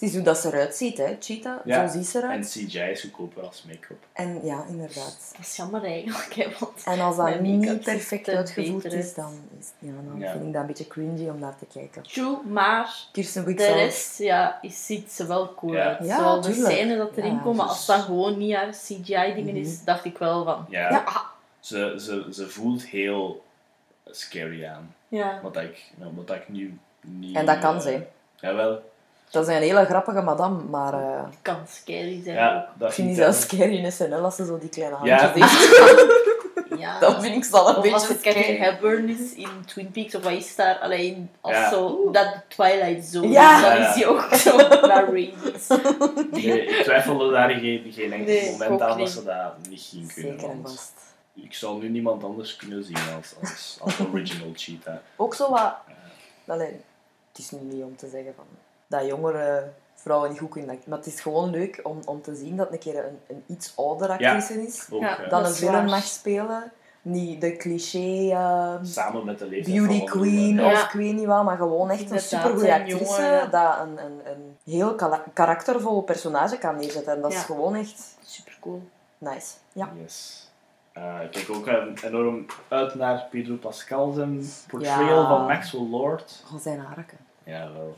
Het 0.01 0.09
is 0.09 0.15
hoe 0.15 0.25
dat 0.25 0.39
ze 0.39 0.49
eruit 0.49 0.75
ziet, 0.75 0.99
hè, 0.99 1.17
Cheetah. 1.21 1.57
Ja. 1.65 1.89
Zo 1.89 1.99
ziet 1.99 2.07
ze 2.07 2.19
En 2.19 2.25
eruit. 2.25 2.47
CGI 2.49 2.79
is 2.79 3.01
goedkoper 3.01 3.43
als 3.43 3.65
make-up. 3.67 3.97
En 4.13 4.41
ja, 4.45 4.65
inderdaad. 4.69 5.33
Dat 5.37 5.41
is 5.47 5.57
jammer 5.57 5.85
eigenlijk, 5.85 6.35
hè, 6.35 6.47
want 6.59 6.85
En 6.85 7.01
als 7.01 7.17
dat 7.17 7.41
niet 7.41 7.81
perfect 7.81 8.29
er 8.29 8.37
uitgevoerd 8.37 8.85
is, 8.93 9.15
dan, 9.15 9.33
is, 9.59 9.67
ja, 9.79 9.93
dan 10.09 10.19
Ja. 10.19 10.33
vind 10.33 10.45
ik 10.45 10.53
dat 10.53 10.61
een 10.61 10.67
beetje 10.67 10.87
cringy 10.87 11.29
om 11.29 11.39
naar 11.39 11.57
te 11.59 11.67
kijken. 11.73 12.03
true, 12.03 12.37
maar 12.47 12.95
Kirsten 13.13 13.45
de 13.57 13.73
rest 13.73 14.19
ja, 14.19 14.59
is, 14.63 14.87
ziet 14.87 15.13
ze 15.13 15.27
wel 15.27 15.55
cool 15.55 15.73
Ja. 15.73 15.85
uit. 15.85 16.07
Ja, 16.07 16.19
Zoals 16.19 16.47
de 16.47 16.53
scènes 16.55 16.97
dat 16.99 17.17
erin 17.17 17.35
Ja, 17.35 17.41
komen, 17.43 17.65
dus- 17.67 17.75
als 17.75 17.87
dat 17.87 18.01
gewoon 18.01 18.39
niet 18.39 18.55
haar 18.55 18.71
CGI-dingen 18.71 19.57
is, 19.57 19.85
dacht 19.85 20.05
ik 20.05 20.19
wel 20.19 20.45
van... 20.45 20.67
Ja, 20.69 20.91
Ja. 20.91 21.05
Ze, 21.61 21.95
ze, 21.99 22.27
ze 22.33 22.49
voelt 22.49 22.85
heel 22.87 23.45
scary 24.11 24.65
aan. 24.67 24.95
Ja. 25.09 25.41
Wat 25.43 25.57
ik, 25.57 25.93
nou, 25.97 26.13
wat 26.15 26.31
ik 26.31 26.49
nu 26.49 26.79
niet... 27.01 27.37
En 27.37 27.47
dat 27.47 27.59
kan 27.59 27.75
eh, 27.75 27.81
ze. 27.81 28.03
Jawel. 28.37 28.90
Dat 29.31 29.49
is 29.49 29.55
een 29.55 29.63
hele 29.63 29.85
grappige 29.85 30.21
madame, 30.23 30.63
maar 30.71 30.93
eh, 30.95 31.23
kan 31.43 31.57
scary 31.69 32.21
zijn 32.25 32.37
Ja, 32.37 32.69
dat 32.79 32.89
ik 32.89 32.95
vind 32.95 33.07
die 33.09 33.17
zelfs 33.17 33.41
scary 33.41 33.77
in 33.85 33.93
SNL 33.93 34.25
als 34.25 34.37
ze 34.37 34.45
zo 34.47 34.59
die 34.59 34.69
kleine 34.69 34.97
Ja. 35.03 35.17
handjes 35.19 35.49
heeft. 35.51 35.81
ook. 35.81 36.19
Ja. 36.79 36.99
Dat 36.99 37.23
vind 37.23 37.47
ik 37.47 37.53
al 37.53 37.69
een 37.69 37.75
Of 37.77 37.83
beetje 37.83 37.93
als 37.99 38.09
het 38.09 38.19
scary. 38.19 38.57
Hepburn 38.57 39.09
is 39.09 39.33
in 39.35 39.49
Twin 39.67 39.91
Peaks, 39.91 40.15
of 40.15 40.23
wat 40.23 40.33
is 40.33 40.57
daar? 40.57 40.79
Alleen 40.79 41.31
als 41.41 41.53
Ja. 41.57 41.71
zo, 41.71 42.11
dat 42.11 42.35
Twilight 42.49 43.05
Zone 43.07 43.29
Ja. 43.29 43.57
is, 43.57 43.63
dan 43.63 43.77
Ja. 43.81 43.89
is 43.89 43.95
die 43.95 44.07
ook 44.07 44.35
zo 44.45 44.57
naar. 44.87 45.13
Nee, 45.13 46.67
ik 46.67 46.83
twijfelde 46.85 47.31
daar 47.31 47.51
geen, 47.51 47.93
geen 47.93 48.13
enkel 48.13 48.27
Nee, 48.27 48.51
moment 48.51 48.71
ook 48.71 48.81
aan 48.81 48.99
dat 48.99 49.11
ze 49.11 49.25
dat 49.25 49.53
niet 49.69 49.81
ging 49.91 50.13
kunnen. 50.15 50.33
Zeker 50.33 50.51
en 50.51 50.63
want 50.63 50.75
vast. 50.75 50.93
ik 51.35 51.55
zou 51.55 51.81
nu 51.81 51.89
niemand 51.89 52.25
anders 52.25 52.57
kunnen 52.57 52.85
zien 52.85 52.97
als, 53.17 53.35
als, 53.41 53.79
als 53.81 54.01
original 54.13 54.51
cheetah. 54.55 54.95
Ook 55.17 55.35
zo 55.35 55.51
wat... 55.51 55.75
Allee, 56.47 56.81
het 57.33 57.39
is 57.39 57.51
nu 57.51 57.59
niet 57.63 57.83
om 57.85 57.97
te 57.97 58.09
zeggen 58.09 58.33
van, 58.37 58.45
dat 58.91 59.07
jongere 59.07 59.71
vrouwen 59.95 60.31
niet 60.31 60.39
goed 60.39 60.51
kunnen. 60.51 60.79
Maar 60.87 60.99
het 60.99 61.07
is 61.07 61.21
gewoon 61.21 61.51
leuk 61.51 61.81
om, 61.83 61.99
om 62.05 62.23
te 62.23 62.35
zien 62.35 62.57
dat 62.57 62.73
een 62.73 62.79
keer 62.79 63.05
een, 63.05 63.19
een 63.27 63.43
iets 63.47 63.73
oudere 63.77 64.15
Ja. 64.19 64.35
actrice 64.35 64.63
is. 64.67 64.87
Ook, 64.91 65.01
Ja. 65.01 65.19
eh, 65.19 65.31
Dan 65.31 65.43
Dat 65.43 65.49
een 65.51 65.57
film 65.57 65.85
mag 65.85 66.03
spelen. 66.05 66.73
Niet 67.03 67.41
de 67.41 67.57
cliché 67.57 68.31
eh, 68.31 68.75
samen 68.83 69.25
met 69.25 69.39
de 69.39 69.47
leeftijd 69.47 69.77
beauty 69.77 70.05
queen. 70.05 70.55
Ja. 70.55 70.73
of 70.73 70.85
ik 70.85 70.91
weet 70.91 71.15
niet 71.15 71.27
wat, 71.27 71.45
maar 71.45 71.57
gewoon 71.57 71.91
echt 71.91 72.11
een 72.11 72.21
supergoeie 72.21 72.73
actrice 72.75 73.05
jonge- 73.05 73.49
dat 73.51 73.79
een, 73.83 74.05
een, 74.05 74.21
een 74.25 74.57
heel 74.65 74.95
karaktervol 75.35 76.03
personage 76.03 76.59
kan 76.59 76.77
neerzetten. 76.77 77.13
En 77.15 77.21
dat 77.21 77.33
is 77.33 77.43
gewoon 77.43 77.75
echt 77.75 78.17
Super 78.25 78.57
cool. 78.61 78.83
nice. 79.19 79.47
Ja. 79.73 79.89
Yes. 80.03 80.49
Eh, 80.93 81.15
ik 81.23 81.31
kijk 81.31 81.51
ook 81.51 81.67
eh, 81.67 81.85
enorm 82.05 82.47
uit 82.69 82.95
naar 82.95 83.27
Pedro 83.31 83.55
Pascal 83.55 84.11
zijn 84.13 84.43
portrayal 84.69 85.23
Ja. 85.23 85.29
van 85.29 85.47
Maxwell 85.47 85.87
Lord. 85.91 86.45
Al 86.53 86.59
zijn 86.59 86.79
haraken. 86.81 87.19
Ja, 87.45 87.73
wel. 87.73 87.97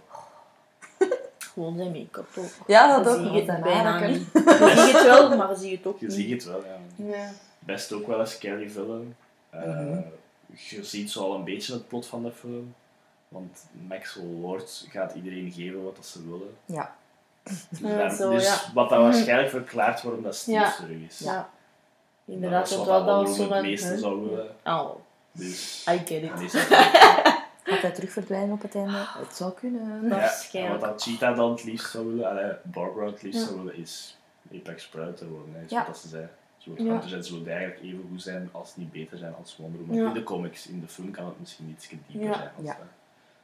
Gewoon 1.53 1.77
zijn 1.77 1.91
make-up 1.93 2.27
ook. 2.39 2.51
Ja, 2.67 2.87
Dan 2.87 3.03
dat 3.03 3.17
zie 3.19 3.27
ook. 3.29 3.35
je 3.35 3.51
het 3.53 3.63
bijna 3.63 4.07
niet. 4.07 4.27
Je 4.33 4.83
ziet 4.87 4.93
het 4.93 5.03
wel, 5.05 5.37
maar 5.37 5.51
je 5.51 5.57
ziet 5.57 5.79
het 5.79 5.87
ook 5.87 6.01
Je 6.01 6.07
niet. 6.07 6.15
ziet 6.15 6.31
het 6.31 6.45
wel, 6.45 6.63
ja. 6.65 7.07
Ja. 7.17 7.31
Best 7.59 7.93
ook 7.93 8.07
wel 8.07 8.21
een 8.21 8.27
scary 8.27 8.71
film. 8.71 9.15
Eh, 9.51 9.61
Mhm. 9.63 10.01
Je 10.53 10.85
ziet 10.85 11.11
zo 11.11 11.21
al 11.25 11.35
een 11.35 11.45
beetje 11.45 11.73
het 11.73 11.89
plot 11.89 12.07
van 12.07 12.23
de 12.23 12.33
film. 12.33 12.75
Want 13.29 13.65
Maxwell 13.89 14.25
Lord 14.41 14.87
gaat 14.91 15.15
iedereen 15.15 15.53
geven 15.53 15.85
wat 15.85 15.97
dat 15.97 16.07
ze 16.07 16.25
willen. 16.31 16.57
Ja. 16.67 16.95
Dus, 17.43 17.81
Ja, 17.81 17.97
daar- 17.97 18.15
zo, 18.15 18.31
dus 18.31 18.45
ja. 18.47 18.61
wat 18.75 18.89
dat 18.89 18.99
waarschijnlijk 19.01 19.51
verklaart 19.51 20.03
waarom 20.03 20.23
dat 20.23 20.35
Steve 20.37 20.59
Ja. 20.59 20.73
terug 20.75 20.97
is. 21.09 21.19
Ja. 21.19 21.51
Inderdaad, 22.25 22.69
dat 22.69 22.79
dat, 22.79 23.05
wat 23.05 23.27
dat. 23.27 23.37
Woman 23.37 23.57
het 23.57 23.67
meeste 23.67 23.99
zou 23.99 24.29
willen. 24.29 24.49
Oh, 24.65 24.91
Dus... 25.33 25.87
I 25.91 25.99
get 25.99 26.11
it. 26.23 26.31
en 26.37 26.43
is 26.43 26.53
dat- 26.53 26.61
Gaat 26.63 27.72
hij 27.83 27.91
terug 27.91 28.11
verdwijnen 28.11 28.53
op 28.53 28.63
het 28.63 28.75
einde? 28.75 28.93
Het 28.97 29.35
zou 29.37 29.53
kunnen. 29.53 30.01
Dat- 30.03 30.11
Ja, 30.11 30.17
Waarschijnlijk. 30.19 30.81
wat 30.81 30.91
dat 30.91 31.03
Cheetah 31.03 31.37
dan 31.37 31.51
het 31.51 31.65
liefst 31.65 31.91
zou 31.91 32.07
willen, 32.07 32.31
allee, 32.31 32.51
Barbara 32.63 33.07
het 33.07 33.23
liefst 33.23 33.41
Ja. 33.41 33.47
zou 33.47 33.59
willen, 33.59 33.77
is 33.77 34.17
Apex 34.55 34.89
te 34.91 35.29
worden. 35.29 35.55
Hè, 35.55 35.65
is 35.65 35.71
Ja. 35.71 35.77
wat 35.79 35.87
dat 35.87 35.99
ze 35.99 36.09
zei. 36.09 36.27
Ze 36.59 36.69
wordt 36.71 36.83
Ja. 36.83 37.09
Zijn, 37.09 37.25
ze 37.25 37.43
wil 37.43 37.53
eigenlijk 37.53 37.83
even 37.83 38.05
goed 38.11 38.23
zijn 38.23 38.49
als 38.53 38.77
niet 38.77 38.93
beter 38.93 39.19
zijn 39.19 39.35
als 39.39 39.57
Wonder 39.57 39.81
Woman. 39.81 39.97
Ja. 39.97 40.07
In 40.09 40.13
de 40.15 40.23
comics, 40.23 40.67
in 40.67 40.81
de 40.81 40.89
film 40.89 41.11
kan 41.11 41.25
het 41.27 41.41
misschien 41.41 41.69
iets 41.77 41.89
dieper 41.89 42.29
Ja. 42.29 42.35
zijn. 42.35 42.51
Als 42.57 42.67
Ja. 42.67 42.77
dat. 42.79 42.87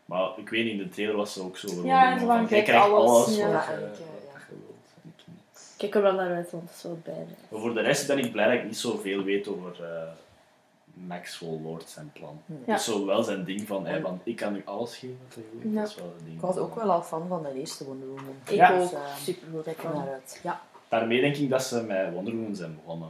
Maar 0.04 0.28
ik 0.36 0.48
weet 0.48 0.64
niet, 0.64 0.72
in 0.72 0.78
de 0.78 0.88
trailer 0.88 1.16
was 1.16 1.32
ze 1.32 1.42
ook 1.42 1.56
zo. 1.58 1.68
Ja, 1.84 2.12
ze 2.12 2.18
van, 2.18 2.26
van, 2.26 2.36
jij 2.38 2.46
kijk, 2.48 2.64
krijgt 2.64 2.86
alles, 2.86 3.10
alles, 3.10 3.36
ja. 3.36 3.52
wat, 3.52 3.64
je- 3.64 3.72
eh, 3.72 3.80
je 3.80 4.54
wilt. 5.02 5.24
Kijk 5.76 5.94
er 5.94 6.02
wel 6.02 6.12
naar 6.14 6.34
uit, 6.34 6.50
want 6.50 6.62
het 6.68 6.76
is 6.76 6.82
wel 6.82 7.00
bij. 7.04 7.26
Maar 7.48 7.60
voor 7.60 7.74
de 7.74 7.80
rest 7.80 8.06
ben 8.06 8.18
ik 8.18 8.32
blij 8.32 8.44
dat 8.44 8.54
ik 8.54 8.64
niet 8.64 8.76
zoveel 8.78 9.22
weet 9.22 9.48
over 9.48 9.84
eh, 9.84 10.02
Maxwell 11.06 11.58
Lord 11.62 11.88
zijn 11.88 12.10
plan. 12.12 12.40
Ja. 12.46 12.54
Het 12.72 12.78
is 12.78 12.84
zo 12.84 13.06
wel 13.06 13.22
zijn 13.22 13.44
ding 13.44 13.66
van, 13.66 13.86
hè, 13.86 13.96
En- 13.96 14.02
van 14.02 14.20
ik 14.24 14.36
kan 14.36 14.56
u 14.56 14.62
alles 14.64 14.96
geven 14.96 15.18
wat 15.24 15.34
je 15.34 15.58
wil. 15.62 15.70
Ja. 15.72 15.80
Dat 15.80 15.88
is 15.88 15.94
wel 15.94 16.04
een 16.18 16.24
ding. 16.24 16.34
Ik 16.36 16.40
was 16.40 16.56
ook 16.56 16.74
wel 16.74 16.90
al 16.90 17.02
fan 17.02 17.28
van 17.28 17.42
de 17.42 17.52
eerste 17.54 17.84
Wonder 17.84 18.08
Woman. 18.08 18.24
Ik 18.46 18.54
Ja. 18.54 18.80
ook. 18.80 18.90
Dus, 18.90 19.24
Super 19.24 19.74
goed. 19.78 19.94
Naar 19.94 20.08
uit. 20.08 20.40
Ja. 20.42 20.60
Daarmee 20.88 21.20
denk 21.20 21.36
ik 21.36 21.50
dat 21.50 21.62
ze 21.62 21.82
met 21.82 22.12
Wonder 22.12 22.34
Woman 22.34 22.54
zijn 22.56 22.74
begonnen. 22.74 23.08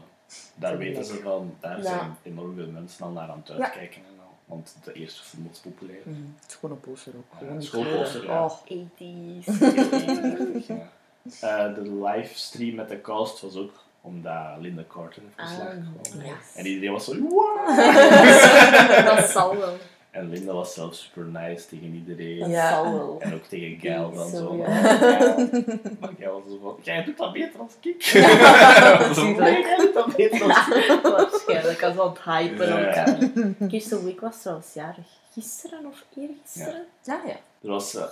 Daar 0.55 0.71
Dat 0.71 0.81
weten 0.81 1.05
ze 1.05 1.15
ik. 1.15 1.23
van, 1.23 1.55
daar 1.61 1.77
Ja. 1.77 1.83
zijn 1.83 2.17
enorm 2.23 2.55
veel 2.55 2.71
mensen 2.71 3.05
al 3.05 3.11
naar 3.11 3.29
aan 3.31 3.43
het 3.47 3.51
uitkijken 3.51 4.01
en 4.03 4.21
al. 4.21 4.33
Want 4.47 4.77
de 4.85 4.93
eerste 4.93 5.23
film 5.23 5.47
was 5.49 5.59
populair. 5.59 6.01
Mhm. 6.05 6.17
Het 6.41 6.49
is 6.51 6.55
gewoon 6.55 6.75
een 6.75 6.81
poster 6.81 7.13
ook. 7.17 7.41
Ja, 7.41 7.61
Gewoon 7.69 7.87
een. 7.87 8.31
Oh, 8.31 8.51
80s. 8.65 9.47
Ja. 10.67 10.89
Eh, 11.41 11.75
de 11.75 11.93
livestream 12.05 12.75
met 12.75 12.89
de 12.89 13.01
cast 13.01 13.41
was 13.41 13.57
ook 13.57 13.73
omdat 14.01 14.43
Linda 14.61 14.83
Carter 14.89 15.23
heeft 15.23 15.37
Ah, 15.37 15.47
geslagen. 15.49 15.95
ja. 16.25 16.35
En 16.55 16.67
iedereen 16.67 16.93
was 16.93 17.05
zo, 17.05 17.19
wow! 17.21 17.67
Dat 19.17 19.25
zal 19.29 19.57
wel. 19.57 19.75
En 20.11 20.29
Linda 20.31 20.53
was 20.53 20.75
zelf 20.75 20.95
super 20.95 21.25
nice 21.25 21.67
tegen 21.69 21.95
iedereen. 21.95 22.39
Dat 22.39 22.49
Ja. 22.51 22.71
zal 22.71 22.93
wel. 22.93 23.17
En 23.21 23.35
ook 23.35 23.45
tegen 23.45 23.79
Gail 23.81 24.13
dan 24.13 24.29
Zo, 24.29 24.57
ja. 24.57 24.69
Ja. 24.69 25.37
Maar 26.01 26.11
Gail 26.19 26.33
was 26.43 26.43
zo 26.53 26.59
van, 26.63 26.77
jij 26.83 27.05
doet 27.05 27.17
dat 27.17 27.33
beter 27.33 27.61
als 27.61 27.73
ik. 27.81 28.03
Ja, 28.03 29.13
Zo, 29.15 29.25
nee, 29.41 29.61
jij 29.61 29.77
doet 29.77 29.95
dat 29.95 30.17
beter 30.17 30.43
als 30.43 30.69
ik. 30.69 31.01
Waarschijnlijk 31.03 31.83
als 31.83 31.99
aan 31.99 32.09
het 32.09 32.23
hypen 32.25 32.69
Ja. 32.69 32.79
elkaar. 32.87 33.19
Kirsten 33.69 34.05
Wick 34.05 34.21
was 34.21 34.41
trouwens 34.41 34.75
jarig. 34.75 35.07
Gisteren 35.33 35.87
of 35.87 36.05
eergisteren? 36.17 36.85
ja, 37.03 37.21
ja. 37.27 37.37
Er 37.63 37.69
was, 37.69 37.95
eh, 37.95 38.03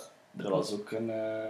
er 0.44 0.50
was 0.50 0.72
ook 0.72 0.90
een, 0.90 1.10
eh, 1.10 1.48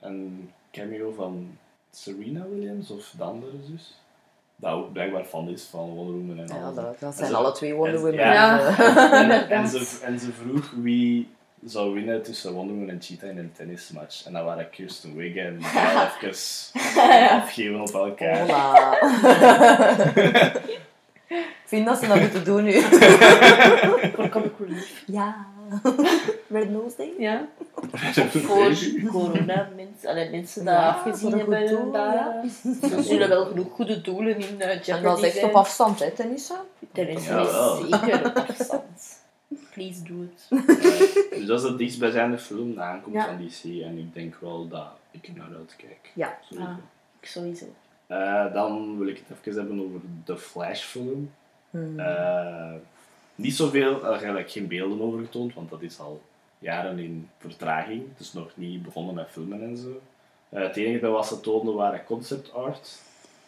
een 0.00 0.50
cameo 0.72 1.12
van 1.16 1.58
Serena 1.96 2.44
Williams, 2.48 2.90
of 2.90 3.12
de 3.18 3.24
andere 3.24 3.56
zus. 3.70 3.94
Dat 4.56 4.72
ook 4.72 4.92
blijkbaar 4.92 5.24
fan 5.24 5.48
is 5.48 5.62
van 5.70 5.88
Wonder 5.88 6.14
Woman 6.14 6.38
en 6.38 6.46
ja 6.56 6.62
alles. 6.62 6.74
dat, 6.74 7.00
dat 7.00 7.14
zijn 7.14 7.34
alle 7.34 7.52
twee 7.52 7.74
Wonder 7.74 7.94
en- 7.94 8.00
Woman. 8.00 8.14
ja. 8.18 8.32
Ja. 8.58 9.48
En, 9.48 9.68
ze, 9.68 9.98
en 10.04 10.18
ze 10.18 10.32
vroeg 10.32 10.70
wie 10.70 11.28
zou 11.64 11.94
winnen 11.94 12.22
tussen 12.22 12.52
Wonder 12.52 12.74
Woman 12.74 12.90
en 12.90 13.02
Cheetah 13.02 13.30
in 13.30 13.38
een 13.38 13.52
tennismatch. 13.52 14.24
En 14.26 14.32
dan 14.32 14.44
waren 14.44 14.70
Kirsten 14.70 15.16
Wiig 15.16 15.36
en 15.36 15.56
even 16.22 17.30
afgeven 17.30 17.80
op 17.80 17.88
elkaar. 17.94 18.38
Hola. 18.40 19.00
Ik 21.28 21.72
vind 21.72 21.86
dat 21.86 21.98
ze 21.98 22.06
dat 22.08 22.20
moeten 22.20 22.44
doen 22.44 22.64
nu. 22.64 22.80
Voor 24.14 24.28
comic 24.28 24.52
relief. 24.58 25.02
Ja. 25.06 25.46
Red 26.48 26.70
Nose 26.70 26.96
Day? 26.96 27.12
Ja. 27.18 27.48
Voor 28.30 28.74
corona 29.10 29.68
mensen, 29.76 30.08
allee, 30.08 30.30
mensen 30.30 30.60
die 30.64 30.70
Ja, 30.70 30.88
afgezien 30.88 31.32
hebben. 31.38 31.66
doel, 31.68 31.92
daar, 31.92 32.14
ja. 32.14 32.42
Er 32.96 33.02
zullen 33.02 33.28
wel 33.28 33.44
genoeg 33.46 33.72
goede 33.72 34.00
doelen 34.00 34.36
in 34.36 34.54
uh, 34.58 34.82
Jeopardy 34.82 34.90
En 34.90 35.02
dat 35.02 35.22
is 35.22 35.34
echt 35.34 35.44
op 35.44 35.54
afstand, 35.54 35.98
hè, 35.98 36.10
tennissen? 36.10 36.56
Tennis 36.92 37.26
Jawel. 37.26 37.78
is 37.84 37.90
zeker 37.90 38.26
op 38.26 38.36
afstand. 38.48 39.24
Please 39.72 40.02
do 40.02 40.14
it. 40.22 40.48
Dus 41.30 41.46
dat 41.46 41.62
is 41.62 41.68
het 41.68 41.78
dichtstbijzijnde 41.78 42.38
film 42.38 42.74
dat 42.74 42.84
aankomt 42.84 43.14
Ja. 43.14 43.24
van 43.24 43.36
DC. 43.46 43.82
En 43.82 43.98
ik 43.98 44.14
denk 44.14 44.34
wel 44.40 44.68
dat 44.68 44.86
ik 45.10 45.36
naar 45.36 45.48
uitkijk. 45.58 46.10
Ja. 46.14 46.38
Sowieso. 46.48 46.70
Ah, 46.70 46.76
ik 47.20 47.28
sowieso. 47.28 47.64
Eh, 48.06 48.52
dan 48.52 48.98
wil 48.98 49.06
ik 49.08 49.22
het 49.26 49.38
even 49.46 49.58
hebben 49.60 49.84
over 49.84 50.00
de 50.24 50.38
Flash-film. 50.38 51.30
Hmm. 51.70 51.98
Eh, 52.00 52.72
niet 53.36 53.56
zoveel, 53.56 54.04
er 54.04 54.10
eigenlijk 54.10 54.50
geen 54.50 54.68
beelden 54.68 55.00
over 55.00 55.20
getoond, 55.20 55.54
want 55.54 55.70
dat 55.70 55.82
is 55.82 55.98
al 56.00 56.22
jaren 56.58 56.98
in 56.98 57.28
vertraging. 57.38 58.02
Het 58.10 58.20
is 58.26 58.32
nog 58.32 58.50
niet 58.54 58.82
begonnen 58.82 59.14
met 59.14 59.28
filmen 59.30 59.62
en 59.62 59.76
zo. 59.76 60.00
Eh, 60.48 60.62
het 60.62 60.76
enige 60.76 61.00
dat 61.00 61.12
wat 61.12 61.26
ze 61.26 61.40
toonden 61.40 61.74
waren 61.74 62.04
concept 62.04 62.52
art. 62.52 62.98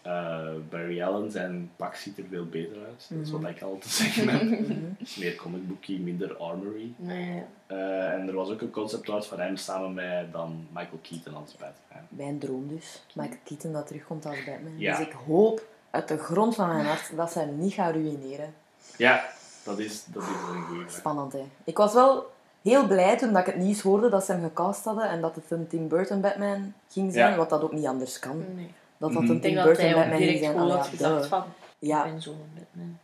Eh, 0.02 0.48
Barry 0.70 1.02
Allen 1.02 1.30
zijn 1.30 1.70
pak 1.76 1.94
ziet 1.94 2.18
er 2.18 2.24
veel 2.30 2.46
beter 2.46 2.76
uit. 2.86 3.06
Dat 3.10 3.18
is 3.26 3.30
wat 3.30 3.44
ik 3.50 3.62
al 3.62 3.78
te 3.78 3.88
zeggen 3.88 4.28
heb. 4.28 4.58
Is 4.98 5.16
meer 5.16 5.34
comicbookie, 5.34 6.00
minder 6.00 6.36
armory. 6.36 6.92
Nee, 6.96 7.42
Eh, 7.66 8.12
en 8.12 8.28
er 8.28 8.34
was 8.34 8.50
ook 8.50 8.60
een 8.60 8.70
concept 8.70 9.08
art 9.08 9.26
van 9.26 9.40
hem 9.40 9.56
samen 9.56 9.94
met 9.94 10.32
dan 10.32 10.66
Michael 10.72 10.98
Keaton 11.02 11.34
als 11.34 11.50
Batman. 11.52 12.06
Mijn 12.08 12.38
droom 12.38 12.68
dus. 12.68 13.02
Michael 13.14 13.38
Keaton 13.44 13.72
dat 13.72 13.86
terugkomt 13.86 14.26
als 14.26 14.44
Batman. 14.44 14.78
Ja. 14.78 14.96
Dus 14.96 15.06
ik 15.06 15.12
hoop 15.12 15.66
uit 15.90 16.08
de 16.08 16.18
grond 16.18 16.54
van 16.54 16.68
mijn 16.68 16.84
hart 16.86 17.16
dat 17.16 17.32
ze 17.32 17.38
hem 17.38 17.58
niet 17.58 17.72
gaan 17.72 17.92
ruïneren. 17.92 18.54
Ja, 18.96 19.24
dat 19.68 19.78
is, 19.78 20.04
dat 20.06 20.22
is 20.22 20.28
een 20.28 20.62
goede 20.62 20.82
vraag. 20.88 20.98
Spannend, 20.98 21.32
hè. 21.32 21.44
Ik 21.64 21.76
was 21.76 21.92
wel 21.92 22.30
heel 22.62 22.86
blij 22.86 23.16
toen 23.18 23.32
dat 23.32 23.40
ik 23.40 23.46
het 23.54 23.56
nieuws 23.62 23.80
hoorde 23.80 24.08
dat 24.08 24.24
ze 24.24 24.32
hem 24.32 24.42
gecast 24.42 24.84
hadden 24.84 25.08
en 25.08 25.20
dat 25.20 25.34
het 25.34 25.44
een 25.50 25.66
Tim 25.66 25.88
Burton 25.88 26.20
Batman 26.20 26.72
ging 26.90 27.12
zijn, 27.12 27.30
Ja. 27.30 27.36
wat 27.36 27.50
dat 27.50 27.62
ook 27.62 27.72
niet 27.72 27.86
anders 27.86 28.18
kan. 28.18 28.44
nee. 28.54 28.72
Dat 28.98 29.12
dat 29.12 29.22
Mhm. 29.22 29.30
een 29.30 29.36
Ik 29.36 29.42
denk 29.42 29.54
Tim 29.54 29.54
dat 29.54 29.64
Burton 29.64 29.84
hij 29.84 29.94
ook 29.94 30.00
Batman 30.00 30.18
ging 30.18 30.30
direct 30.30 30.44
zijn. 30.44 30.58
gewoon 30.58 30.70
Allee, 30.70 30.82
had 30.82 30.90
ja, 30.90 30.96
gedacht 31.08 31.26
van, 31.28 31.44
Ja. 31.78 32.04
ik 32.04 32.12
ben 32.12 32.22
zo'n 32.22 32.36
Batman. 32.54 32.98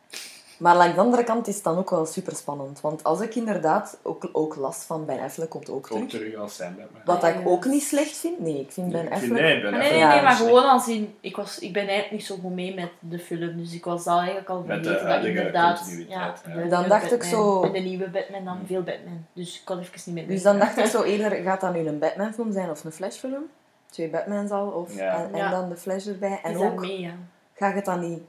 Maar 0.59 0.77
aan 0.79 0.93
de 0.95 1.01
andere 1.01 1.25
kant 1.25 1.47
is 1.49 1.55
het 1.55 1.65
dan 1.65 1.79
ook 1.79 1.91
wel 1.91 2.07
super 2.07 2.37
spannend. 2.37 2.81
Want 2.81 3.05
als 3.05 3.21
ik 3.21 3.35
inderdaad 3.35 3.99
ook, 4.03 4.29
ook 4.33 4.57
last 4.57 4.85
van 4.85 5.05
Ben 5.05 5.21
Affleck 5.21 5.49
komt 5.51 5.71
ook 5.71 5.77
Ook 5.77 5.87
terug. 5.87 6.09
terug 6.09 6.35
als 6.37 6.57
zijn 6.57 6.77
Batman. 6.77 7.01
Wat 7.05 7.23
Ja, 7.23 7.29
ik 7.29 7.35
ja. 7.45 7.51
ook 7.51 7.65
niet 7.65 7.83
slecht 7.83 8.17
vind. 8.17 8.41
Nee, 8.41 8.61
ik 8.61 8.73
vind 8.73 8.93
Ben 8.93 9.01
Ik 9.03 9.09
vind- 9.09 9.23
Affleck... 9.23 9.41
nee, 9.43 9.61
Ben 9.63 9.73
nee, 9.73 10.05
nee, 10.05 10.23
maar 10.23 10.33
gewoon 10.35 10.65
als 10.71 10.89
in... 10.89 11.15
Ik, 11.21 11.37
was, 11.37 11.59
ik 11.59 11.73
ben 11.73 11.83
eigenlijk 11.83 12.11
niet 12.13 12.25
zo 12.25 12.37
goed 12.43 12.55
mee 12.55 12.75
met 12.75 12.91
de 12.99 13.19
film, 13.19 13.57
dus 13.57 13.73
ik 13.75 13.85
was 13.85 14.07
al 14.07 14.19
eigenlijk 14.19 14.49
al 14.49 14.63
Met 14.67 14.85
de 14.85 14.91
vergeten 14.91 15.15
dat 15.17 15.25
inderdaad... 15.25 15.91
ja. 16.09 16.35
de 16.45 16.51
Dan 16.51 16.63
nieuwe 16.69 16.89
dacht 16.89 17.13
ik 17.13 17.19
Batman- 17.19 17.31
zo- 17.31 17.61
Met 17.61 17.73
de 17.73 17.79
nieuwe 17.79 18.09
Batman 18.09 18.45
dan 18.45 18.59
veel 18.67 18.83
Batman. 18.83 19.27
Dus 19.33 19.55
ik 19.59 19.65
kon 19.65 19.79
even 19.79 19.93
niet 20.05 20.15
meer 20.15 20.27
Dus 20.35 20.43
dan 20.43 20.59
dacht 20.59 20.77
ik 20.79 20.87
zo 20.87 21.03
eerder, 21.03 21.31
gaat 21.43 21.61
dat 21.61 21.75
nu 21.75 21.87
een 21.87 21.99
Batman-film 21.99 22.53
zijn 22.53 22.71
of 22.71 22.85
een 22.85 22.93
Flash-film? 22.93 23.43
Twee 23.91 24.09
Batmans 24.09 24.51
al, 24.51 24.67
of, 24.67 24.97
Ja. 24.97 25.15
en, 25.17 25.33
en 25.33 25.39
Ja. 25.39 25.51
dan 25.51 25.69
de 25.69 25.77
Flash 25.77 26.07
erbij. 26.07 26.41
En 26.43 26.51
Is 26.53 26.59
ook, 26.61 26.81
mee, 26.81 27.01
ja. 27.01 27.11
gaat 27.55 27.75
het 27.75 27.85
dan 27.85 28.01
niet 28.01 28.21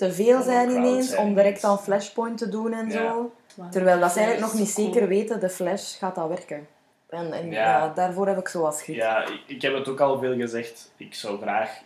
te 0.00 0.12
veel 0.12 0.42
zijn 0.42 0.70
ineens, 0.70 1.16
om 1.16 1.34
direct 1.34 1.62
dan 1.62 1.78
Flashpoint 1.78 2.38
te 2.38 2.48
doen 2.48 2.72
en 2.72 2.90
Ja. 2.90 3.12
zo? 3.12 3.32
Terwijl 3.70 4.00
dat 4.00 4.12
ze 4.12 4.18
eigenlijk 4.18 4.52
nog 4.52 4.60
niet 4.60 4.70
zeker 4.70 5.08
weten, 5.08 5.40
de 5.40 5.48
Flash 5.48 5.98
gaat 5.98 6.14
dat 6.14 6.28
werken. 6.28 6.68
En, 7.08 7.32
en 7.32 7.50
Ja. 7.50 7.62
ja. 7.62 7.92
daarvoor 7.94 8.26
heb 8.26 8.38
ik 8.38 8.48
zo 8.48 8.60
wat 8.60 8.78
schrik. 8.78 8.96
Ja, 8.96 9.24
ik, 9.24 9.40
ik 9.46 9.62
heb 9.62 9.74
het 9.74 9.88
ook 9.88 10.00
al 10.00 10.18
veel 10.18 10.34
gezegd. 10.34 10.92
Ik 10.96 11.14
zou 11.14 11.40
graag 11.40 11.80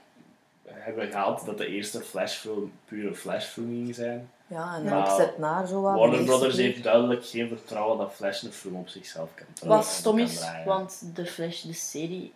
hebben 0.69 1.11
gehad 1.11 1.43
dat 1.47 1.59
de 1.59 1.67
eerste 1.67 2.01
Flash-film 2.01 2.73
pure 2.85 3.15
Flash-film 3.15 3.67
ging 3.67 3.95
zijn. 3.95 4.31
Ja, 4.47 4.75
en 4.77 4.93
ook 4.93 5.07
zet 5.07 5.39
naar 5.39 5.67
zo 5.67 5.81
wat. 5.81 5.95
Warner 5.95 6.25
Brothers 6.25 6.57
heeft 6.57 6.83
duidelijk 6.83 7.27
geen 7.27 7.49
vertrouwen 7.49 7.99
dat 7.99 8.13
Flash 8.13 8.43
een 8.43 8.53
film 8.53 8.75
op 8.77 8.89
zichzelf 8.89 9.29
kan 9.35 9.47
draaien. 9.55 9.77
Wat 9.77 9.87
stom 9.87 10.19
is, 10.19 10.45
want 10.65 11.03
de 11.15 11.27
Flash, 11.27 11.63
de 11.63 11.73
serie... 11.73 12.33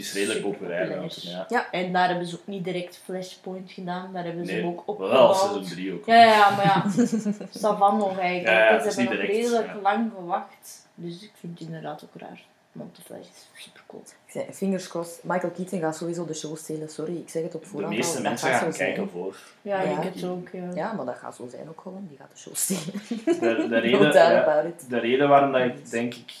is 0.00 0.12
redelijk 0.12 0.40
populair. 0.42 1.02
Ja. 1.20 1.46
Ja. 1.48 1.70
En 1.70 1.92
daar 1.92 2.08
hebben 2.08 2.26
ze 2.26 2.34
ook 2.36 2.46
niet 2.46 2.64
direct 2.64 3.00
Flashpoint 3.04 3.70
gedaan, 3.72 4.12
daar 4.12 4.24
hebben 4.24 4.46
ze 4.46 4.52
Nee, 4.52 4.60
hem 4.60 4.70
ook 4.70 4.86
wel 4.86 4.94
opgebouwd. 4.96 5.36
seizoen 5.36 5.64
3 5.64 5.92
ook. 5.92 6.06
Ja, 6.06 6.22
ja, 6.24 6.50
maar 6.50 6.64
ja, 6.64 6.84
Savan 7.60 7.98
nog 7.98 8.18
eigenlijk. 8.18 8.58
Ja, 8.70 8.80
ze 8.80 8.88
is 8.88 8.96
hebben 8.96 9.12
niet 9.14 9.22
nog 9.22 9.30
direct, 9.30 9.48
redelijk 9.50 9.74
ja. 9.74 9.80
lang 9.80 10.10
gewacht. 10.16 10.88
Dus 10.94 11.22
ik 11.22 11.30
vind 11.40 11.58
het 11.58 11.68
inderdaad 11.68 12.04
ook 12.04 12.20
raar. 12.22 12.42
Want 12.72 12.96
de 12.96 13.02
Flash 13.02 13.20
is 13.20 13.48
super 13.62 13.82
cool. 13.86 14.02
Ik 14.26 14.32
zei, 14.32 14.44
Fingers 14.52 14.88
crossed. 14.88 15.24
Michael 15.24 15.52
Keaton 15.52 15.80
gaat 15.80 15.96
sowieso 15.96 16.24
de 16.26 16.34
show 16.34 16.56
stelen. 16.56 16.88
Sorry, 16.88 17.16
ik 17.16 17.28
zeg 17.28 17.42
het 17.42 17.54
op 17.54 17.62
De 17.62 17.68
voorhand 17.68 17.94
meeste 17.94 18.16
al. 18.16 18.22
Dat 18.22 18.30
mensen 18.30 18.48
gaat 18.48 18.60
gaan 18.62 18.72
zo 18.72 18.78
kijken 18.78 19.10
voor. 19.10 19.36
Ja, 19.62 19.82
Ja. 19.82 20.00
ik 20.02 20.14
het 20.14 20.24
ook. 20.24 20.48
Ja. 20.52 20.68
Ja, 20.74 20.92
maar 20.92 21.04
dat 21.06 21.14
gaat 21.16 21.36
zo 21.36 21.48
zijn 21.50 21.68
ook 21.68 21.80
gewoon. 21.80 22.06
Die 22.08 22.18
gaat 22.18 22.30
de 22.32 22.38
show 22.38 22.54
stelen. 22.54 23.02
De, 23.40 23.68
de, 23.68 23.78
reden, 23.88 24.74
de 24.88 24.98
reden 24.98 25.28
waarom 25.28 25.52
dat 25.52 25.62
ik 25.62 25.90
denk 25.90 26.14
ik 26.14 26.32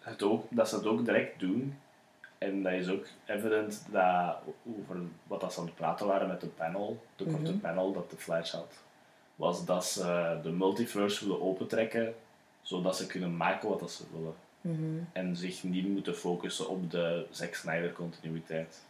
het 0.00 0.22
ook, 0.22 0.44
dat 0.48 0.68
ze 0.68 0.74
het 0.74 0.86
ook 0.86 1.04
direct 1.04 1.40
doen, 1.40 1.78
en 2.38 2.62
dat 2.62 2.72
is 2.72 2.88
ook 2.88 3.06
evident 3.26 3.84
dat 3.90 4.36
over 4.80 4.96
wat 5.26 5.40
dat 5.40 5.52
ze 5.52 5.60
aan 5.60 5.66
het 5.66 5.74
praten 5.74 6.06
waren 6.06 6.28
met 6.28 6.40
de 6.40 6.46
panel, 6.46 7.04
de 7.16 7.24
korte 7.24 7.50
Mhm. 7.50 7.58
panel 7.60 7.92
dat 7.92 8.10
de 8.10 8.16
Flash 8.16 8.52
had, 8.52 8.72
was 9.36 9.64
dat 9.64 9.86
ze 9.86 10.38
de 10.42 10.50
multiverse 10.50 11.24
willen 11.24 11.42
opentrekken, 11.42 12.14
zodat 12.62 12.96
ze 12.96 13.06
kunnen 13.06 13.36
maken 13.36 13.68
wat 13.68 13.80
dat 13.80 13.90
ze 13.90 14.02
willen. 14.12 14.34
Mhm. 14.60 14.98
En 15.12 15.36
zich 15.36 15.62
niet 15.62 15.88
moeten 15.88 16.14
focussen 16.16 16.68
op 16.68 16.90
de 16.90 17.26
Zack 17.30 17.54
Snyder 17.54 17.92
continuïteit. 17.92 18.82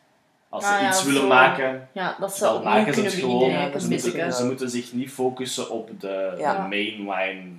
Als 0.48 0.64
Ah, 0.64 0.76
ze 0.76 0.82
ja, 0.82 0.88
iets 0.88 1.02
zo. 1.02 1.06
willen 1.06 1.28
maken, 1.28 1.88
Ja, 1.92 2.16
dat 2.20 2.34
ze 2.36 2.40
dan 2.44 2.62
maken 2.62 2.94
ze 2.94 3.02
het 3.02 3.12
gewoon. 3.12 3.50
Ze 3.80 3.88
moeten, 3.88 4.12
beetje. 4.12 4.32
ze 4.32 4.44
moeten 4.46 4.70
zich 4.70 4.92
niet 4.92 5.10
focussen 5.10 5.70
op 5.70 6.00
de, 6.00 6.32
de 6.36 6.42
mainline. 6.68 7.50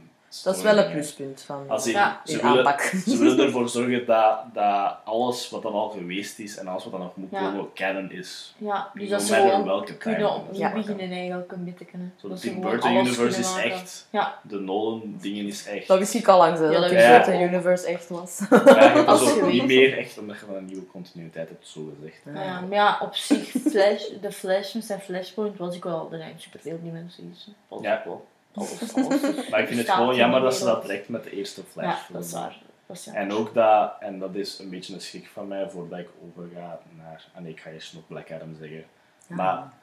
Dat 0.43 0.56
is 0.56 0.61
wel 0.61 0.77
een 0.77 0.91
pluspunt 0.91 1.41
van 1.41 1.69
Als 1.69 1.85
in, 1.88 1.91
Ja. 1.91 2.22
ze, 2.25 2.32
die 2.33 2.41
willen, 2.41 2.58
aanpak. 2.58 2.82
ze 2.82 3.17
willen 3.17 3.45
ervoor 3.45 3.69
zorgen 3.69 4.06
dat, 4.06 4.40
dat 4.53 4.95
alles 5.03 5.49
wat 5.49 5.61
dan 5.61 5.74
al 5.74 5.90
geweest 5.90 6.40
is 6.40 6.58
en 6.58 6.67
alles 6.67 6.83
wat 6.83 6.91
dan 6.91 7.01
nog 7.01 7.16
moet 7.16 7.27
Ja. 7.32 7.40
komen, 7.49 7.67
canon 7.74 8.11
is. 8.11 8.53
Ja, 8.58 8.90
dus 8.93 9.03
No 9.03 9.09
dat 9.09 9.22
ze 9.22 9.32
matter 9.32 9.49
gewoon 9.49 9.66
welke 9.66 9.98
kunnen 9.98 10.33
opnieuw 10.35 10.53
ze 10.53 10.61
maken. 10.61 10.82
beginnen 10.82 11.17
eigenlijk 11.17 11.51
een 11.51 11.64
beetje. 11.64 11.85
Kunnen. 11.85 12.14
Zo, 12.17 12.27
de 12.27 12.33
Dat 12.33 12.41
Tim 12.41 12.61
Burton 12.61 12.95
universe 12.95 13.40
is 13.40 13.56
echt. 13.56 14.08
Ja, 14.09 14.40
De 14.41 14.59
Nolan-dingen 14.59 15.45
is 15.48 15.66
echt. 15.67 15.88
Dat 15.88 15.98
wist 15.98 16.14
ik 16.14 16.27
al 16.27 16.38
lang, 16.38 16.58
zo, 16.58 16.64
Ja, 16.64 16.72
dat 16.72 16.82
dat 16.82 16.90
de 16.90 16.95
ik 16.98 17.08
Burton. 17.25 17.41
Universe 17.41 17.88
echt 17.88 18.08
was. 18.09 18.40
Eigenlijk 18.49 19.08
Als 19.09 19.22
is 19.22 19.33
je 19.35 19.41
ook 19.43 19.51
niet 19.51 19.66
meer 19.66 19.98
echt 19.98 20.17
omdat 20.17 20.35
je 20.40 20.56
een 20.56 20.66
nieuwe 20.66 20.88
continuïteit 20.88 21.49
hebt, 21.49 21.67
zo 21.67 21.91
gezegd. 21.99 22.17
ja. 22.25 22.43
ja, 22.43 22.59
maar 22.61 22.77
ja, 22.77 22.98
op 23.01 23.16
zich, 23.16 23.49
Flash, 23.49 24.03
de 24.22 24.32
Flash 24.32 24.74
met 24.74 24.83
zijn 24.85 24.99
Flashpoint 24.99 25.58
was 25.58 25.75
ik 25.75 25.83
wel, 25.83 26.08
zijn 26.11 26.33
superveel 26.38 26.80
dimensies. 26.83 27.48
Alles, 27.69 27.83
Ja. 27.83 28.01
wel. 28.06 28.25
Maar 29.50 29.60
ik 29.60 29.68
vind 29.68 29.80
het 29.80 29.90
gewoon 29.90 30.16
jammer 30.16 30.42
dat 30.42 30.56
ze 30.56 30.66
dat 30.66 30.82
direct 30.82 31.10
met 31.10 31.24
de 31.24 31.32
eerste 31.32 31.61
Flash 31.72 31.86
Ja, 31.86 32.14
dat 32.14 32.26
is 32.26 32.32
waar. 32.32 32.58
Dat 32.86 32.98
is. 32.98 33.08
En 33.08 33.32
ook 33.32 33.53
dat, 33.53 33.94
en 34.00 34.19
dat 34.19 34.36
is 34.36 34.60
een 34.60 34.69
beetje 34.69 34.94
een 34.94 35.02
schrik 35.02 35.30
van 35.34 35.48
mij 35.48 35.69
voordat 35.69 36.00
ik 36.00 36.10
overga 36.28 36.80
naar. 36.98 37.26
En 37.34 37.45
ik 37.45 37.60
ga 37.60 37.69
eerst 37.69 37.94
nog 37.94 38.08
Black 38.08 38.32
Adam 38.32 38.56
zeggen. 38.60 38.86
Maar 39.28 39.74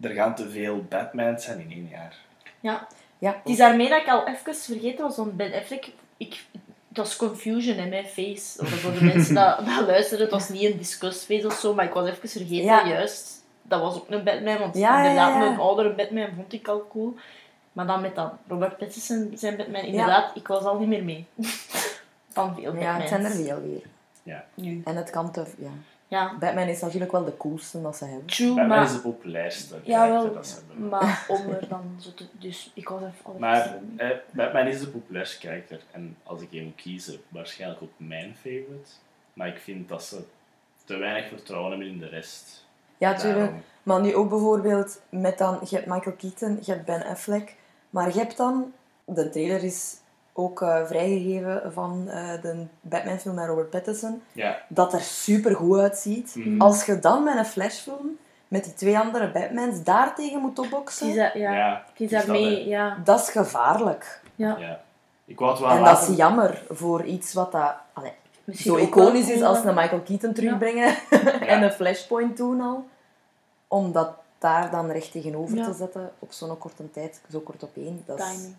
er 0.00 0.10
gaan 0.10 0.34
te 0.34 0.48
veel 0.50 0.84
Batmans 0.88 1.44
zijn 1.44 1.60
in 1.60 1.70
één 1.70 1.88
jaar. 1.90 2.16
Ja, 2.60 2.86
Ja, 3.18 3.30
het 3.42 3.52
is 3.52 3.56
daarmee 3.56 3.88
dat 3.88 4.00
ik 4.00 4.08
al 4.08 4.26
even 4.26 4.54
vergeten 4.54 5.04
was, 5.04 5.16
want 5.16 5.36
Ben 5.36 5.52
Affleck, 5.54 5.90
ik, 6.16 6.44
dat 6.88 7.06
was 7.06 7.16
confusion 7.16 7.76
in 7.76 7.88
mijn 7.88 8.06
face. 8.06 8.60
Of 8.60 8.68
voor 8.68 8.92
de 8.92 9.04
mensen 9.04 9.34
dat, 9.34 9.58
dat 9.66 9.86
luisteren, 9.86 10.20
het 10.22 10.30
was 10.30 10.48
niet 10.48 10.62
een 10.70 10.78
discussface 10.78 11.46
of 11.46 11.52
zo, 11.54 11.74
maar 11.74 11.84
ik 11.84 11.92
was 11.92 12.08
even 12.08 12.28
vergeten, 12.28 12.64
Ja. 12.64 12.86
juist. 12.88 13.38
Dat 13.62 13.80
was 13.80 13.94
ook 13.94 14.10
een 14.10 14.24
Batman, 14.24 14.58
want 14.58 14.76
Ja, 14.76 14.80
ja, 15.02 15.08
inderdaad, 15.08 15.42
ja. 15.42 15.50
een 15.50 15.58
oudere 15.58 15.94
Batman 15.94 16.28
vond 16.36 16.52
ik 16.52 16.68
al 16.68 16.86
cool. 16.90 17.14
Maar 17.72 17.86
dan 17.86 18.00
met 18.00 18.14
dat 18.14 18.32
Robert 18.48 18.76
Pattinson 18.76 19.32
zijn 19.34 19.56
Batman, 19.56 19.82
inderdaad, 19.82 20.36
ik 20.36 20.46
was 20.46 20.62
al 20.62 20.78
niet 20.78 20.88
meer 20.88 21.04
mee. 21.04 21.26
Van 22.32 22.54
veel 22.54 22.76
ja, 22.76 22.98
het 22.98 23.08
zijn 23.08 23.24
er 23.24 23.30
veel 23.30 23.60
weer. 23.62 23.82
Nu. 24.54 24.82
En 24.84 24.96
het 24.96 25.10
kan 25.10 25.30
te... 25.30 25.44
Ja. 25.58 25.70
Ja, 26.10 26.36
Batman 26.38 26.68
is 26.68 26.80
natuurlijk 26.80 27.12
wel 27.12 27.24
de 27.24 27.36
coolste 27.36 27.82
dat 27.82 27.96
ze 27.96 28.04
hebben. 28.04 28.26
true, 28.26 28.48
Batman 28.48 28.68
maar... 28.68 28.84
is 28.84 28.92
de 28.92 28.98
populairste 28.98 29.74
Ja, 29.82 30.06
karakter 30.06 30.24
wel, 30.24 30.34
dat 30.34 30.46
ze 30.46 30.56
hebben. 30.68 30.88
maar 30.88 31.24
om 31.28 31.50
er 31.50 31.68
dan 31.68 31.96
zo 31.98 32.14
te... 32.14 32.26
Dus 32.32 32.70
ik 32.74 32.88
was 32.88 33.00
even... 33.00 33.38
Maar 33.38 33.78
eh, 33.96 34.08
Batman 34.30 34.66
is 34.66 34.80
de 34.80 34.88
populairste 34.88 35.38
karakter. 35.38 35.80
En 35.90 36.16
als 36.22 36.42
ik 36.42 36.48
hem 36.50 36.64
moet 36.64 36.74
kiezen, 36.74 37.20
waarschijnlijk 37.28 37.82
ook 37.82 37.90
mijn 37.96 38.34
favorite. 38.36 38.90
Maar 39.32 39.48
ik 39.48 39.58
vind 39.58 39.88
dat 39.88 40.04
ze 40.04 40.24
te 40.84 40.96
weinig 40.96 41.28
vertrouwen 41.28 41.70
hebben 41.70 41.88
in 41.88 41.98
de 41.98 42.08
rest. 42.08 42.66
Ja, 42.98 43.14
tuurlijk. 43.14 43.44
Daarom. 43.44 43.62
Maar 43.82 44.00
nu 44.00 44.14
ook 44.14 44.28
bijvoorbeeld 44.28 45.00
met 45.08 45.38
dan... 45.38 45.58
Je 45.68 45.76
hebt 45.76 45.88
Michael 45.88 46.16
Keaton, 46.16 46.58
je 46.62 46.72
hebt 46.72 46.84
Ben 46.84 47.04
Affleck. 47.04 47.56
Maar 47.90 48.08
je 48.12 48.18
hebt 48.18 48.36
dan... 48.36 48.72
De 49.04 49.28
trailer 49.30 49.64
is 49.64 49.96
ook 50.32 50.62
eh, 50.62 50.86
vrijgegeven 50.86 51.72
van 51.72 52.08
eh, 52.08 52.42
de 52.42 52.66
Batman-film 52.80 53.34
met 53.34 53.46
Robert 53.46 53.70
Pattinson. 53.70 54.22
Ja. 54.32 54.58
Dat 54.68 54.92
er 54.92 55.00
super 55.00 55.56
goed 55.56 55.78
uitziet. 55.78 56.34
Mhm. 56.34 56.60
Als 56.60 56.84
je 56.84 56.98
dan 56.98 57.22
met 57.24 57.36
een 57.36 57.44
Flashfilm 57.46 58.18
met 58.48 58.64
die 58.64 58.74
twee 58.74 58.98
andere 58.98 59.30
Batmans 59.30 59.82
daartegen 59.84 60.40
moet 60.40 60.58
opboksen, 60.58 61.16
dat- 61.16 61.32
ja, 61.32 61.52
Ja, 61.54 61.84
is 61.96 62.10
dat, 62.10 62.26
ja. 62.64 62.96
dat 63.04 63.20
is 63.20 63.28
gevaarlijk. 63.28 64.20
ja. 64.34 64.56
Ja. 64.58 64.80
Ik 65.24 65.38
wou 65.38 65.50
het 65.50 65.60
wel 65.60 65.70
En 65.70 65.76
dat 65.76 65.84
laten- 65.86 66.10
is 66.12 66.16
jammer 66.16 66.62
voor 66.68 67.04
iets 67.04 67.32
wat 67.32 67.52
dat, 67.52 67.74
allee, 67.92 68.12
zo 68.54 68.76
iconisch 68.76 69.30
is 69.30 69.42
als 69.42 69.64
een 69.64 69.74
Michael 69.74 70.00
Keaton 70.02 70.32
terugbrengen 70.32 70.94
en 71.52 71.62
een 71.62 71.72
Flashpoint 71.72 72.36
toen 72.36 72.60
al. 72.60 72.86
Om 73.68 73.92
dat 73.92 74.10
daar 74.40 74.70
dan 74.70 74.90
recht 74.90 75.12
tegenover 75.12 75.56
Ja. 75.56 75.64
te 75.66 75.72
zetten 75.74 76.10
op 76.18 76.32
zo'n 76.32 76.58
korte 76.58 76.90
tijd, 76.90 77.20
zo 77.30 77.38
kort 77.40 77.62
op 77.62 77.76
één. 77.76 78.02
Dat 78.06 78.18
is, 78.18 78.24
Timing. 78.24 78.54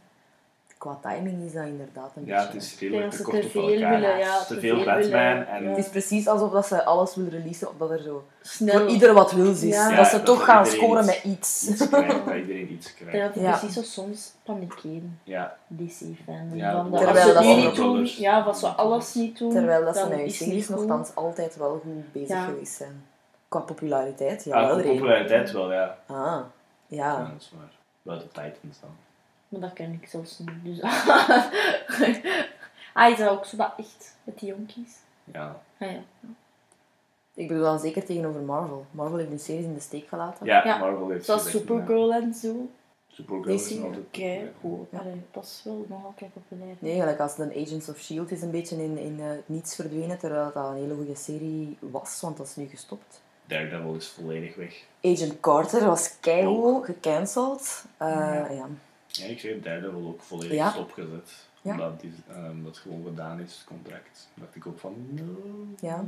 Qua 0.78 1.00
timing 1.02 1.46
is 1.46 1.54
dat 1.54 1.66
inderdaad 1.66 2.12
een 2.16 2.26
Ja, 2.26 2.36
beetje... 2.42 2.54
het 2.58 2.64
is 2.64 2.80
redelijk 2.80 3.12
te 3.12 3.18
dat 3.18 3.26
kort 3.26 3.40
te 3.42 3.46
op 3.46 3.52
veel 3.52 3.70
elkaar. 3.74 3.90
willen, 4.00 4.18
ja, 4.18 4.40
te 4.40 4.54
te 4.54 4.60
veel 4.60 4.76
veel 4.76 4.86
Batman 4.86 5.02
willen, 5.10 5.48
en... 5.48 5.64
ja. 5.64 5.70
Het 5.70 5.78
is 5.78 5.90
precies 5.90 6.28
alsof 6.28 6.52
dat 6.52 6.68
ze 6.68 6.84
alles 6.86 7.16
willen 7.16 7.32
releasen, 7.32 7.70
omdat 7.72 7.92
er 7.92 8.00
zo 8.02 8.24
Snel. 8.42 8.80
voor 8.80 8.88
ieder 8.90 9.14
wat 9.14 9.32
wil 9.32 9.52
is. 9.52 9.62
Ja. 9.62 9.88
Dat 9.90 9.98
Ja, 9.98 10.04
ze 10.04 10.16
dat 10.16 10.26
toch 10.26 10.40
er 10.40 10.46
gaan 10.46 10.66
scoren 10.66 11.04
iets- 11.04 11.24
met 11.24 11.34
iets. 11.34 11.68
Iets 11.70 11.88
krijgt, 11.90 12.26
dat 12.26 12.36
iedereen 12.36 12.72
iets 12.72 12.94
krijgt. 12.94 13.34
dat 13.36 13.44
Ja. 13.44 13.58
precies 13.58 13.74
zo 13.76 13.82
soms 14.02 14.32
panikeren, 14.44 15.20
Ja, 15.24 15.58
DC-fan. 15.68 16.50
Ja, 16.54 16.86
Terwijl 16.92 17.34
dat 17.34 17.44
ze 17.44 17.50
niet 17.56 17.76
doen, 17.76 18.06
ja, 18.18 18.40
als 18.42 18.60
ze 18.60 18.68
alles 18.68 19.14
niet 19.14 19.38
doen, 19.38 19.52
Terwijl 19.52 19.86
dat 19.86 19.96
ze 19.96 20.00
dan 20.02 20.10
met 20.10 20.18
hun 20.18 20.28
is 20.28 20.38
series 20.38 20.70
nogthans 20.70 21.16
altijd 21.16 21.56
wel 21.56 21.82
goed 21.84 22.12
bezig 22.12 22.30
Ja. 22.30 22.44
geweest 22.46 22.74
zijn. 22.76 23.04
Qua 23.52 23.60
populariteit, 23.60 24.44
ja 24.44 24.60
ja, 24.60 24.68
wel 24.68 24.80
qua 24.80 24.92
populariteit 24.92 25.52
wel, 25.52 25.72
ja. 25.74 25.98
Ah, 26.06 26.16
ja. 26.16 26.44
ja. 26.88 27.18
dat 27.18 27.42
is 27.42 27.52
waar. 27.56 27.72
Wel 28.02 28.18
de 28.18 28.28
Titans 28.28 28.80
dan. 28.80 28.90
Maar 29.48 29.60
dat 29.60 29.74
ken 29.74 30.00
ik 30.02 30.08
zelfs 30.08 30.40
niet. 30.40 30.64
Dus... 30.64 30.82
ah, 32.94 33.12
is 33.12 33.18
dat 33.18 33.30
ook 33.30 33.46
zo 33.46 33.58
dat 33.58 33.74
echt 33.78 34.18
met 34.24 34.40
die 34.40 34.50
jonkies? 34.50 34.98
Ja, 35.24 35.62
Ah, 35.80 35.92
ja. 35.92 36.00
Ik 37.34 37.48
bedoel 37.48 37.64
dan 37.64 37.80
zeker 37.80 38.06
tegenover 38.06 38.42
Marvel. 38.42 38.86
Marvel 38.92 39.18
heeft 39.18 39.30
hun 39.30 39.40
series 39.40 39.66
in 39.66 39.74
de 39.74 39.80
steek 39.80 40.08
gelaten. 40.08 40.46
ja, 40.46 40.66
Ja, 40.66 40.78
Marvel 40.78 41.10
heeft 41.10 41.26
Zoals 41.26 41.50
Supergirl 41.50 42.14
en 42.14 42.34
zo. 42.34 42.70
Supergirl 43.08 43.54
is 43.54 43.70
nog 43.70 43.84
altijd... 43.86 44.06
Oké, 44.06 44.26
ja. 44.26 44.48
goed. 44.62 44.88
Dat 45.32 45.44
is 45.44 45.62
wel 45.64 45.86
nog 45.90 46.06
altijd 46.06 46.34
populair. 46.34 46.76
Nee, 46.80 47.00
gelijk 47.00 47.20
als 47.20 47.36
de 47.36 47.62
Agents 47.66 47.90
of 47.90 47.98
S.H.I.E.L.D. 47.98 48.32
is 48.32 48.42
een 48.42 48.52
beetje 48.52 48.84
in, 48.84 48.98
in 48.98 49.20
eh, 49.20 49.28
niets 49.46 49.76
verdwenen, 49.76 50.18
terwijl 50.20 50.52
dat 50.54 50.70
een 50.70 50.76
hele 50.76 50.96
goede 50.96 51.16
serie 51.16 51.78
was, 51.80 52.22
want 52.22 52.38
dat 52.38 52.48
is 52.48 52.56
nu 52.56 52.66
gestopt. 52.66 53.22
Daredevil 53.52 53.96
is 53.96 54.08
volledig 54.08 54.56
weg. 54.56 54.84
Agent 55.04 55.40
Carter 55.40 55.86
was 55.86 56.20
keigoed, 56.20 56.86
gecanceld. 56.86 57.84
Eh, 57.98 58.08
ja. 58.50 58.68
Ja, 59.08 59.26
ik 59.26 59.40
zeg 59.40 59.60
Daredevil 59.62 60.06
ook 60.08 60.22
volledig 60.22 60.54
Ja. 60.58 60.70
stopgezet. 60.72 61.32
Ja. 61.62 61.72
Omdat 61.72 62.02
die, 62.02 62.14
ehm, 62.30 62.64
dat 62.64 62.78
gewoon 62.78 63.04
gedaan 63.06 63.40
is, 63.40 63.54
het 63.54 63.64
contract. 63.68 64.28
dacht 64.34 64.56
ik 64.56 64.68
ook 64.68 64.80
van, 64.80 64.96
no. 65.10 65.24
ja. 65.80 66.04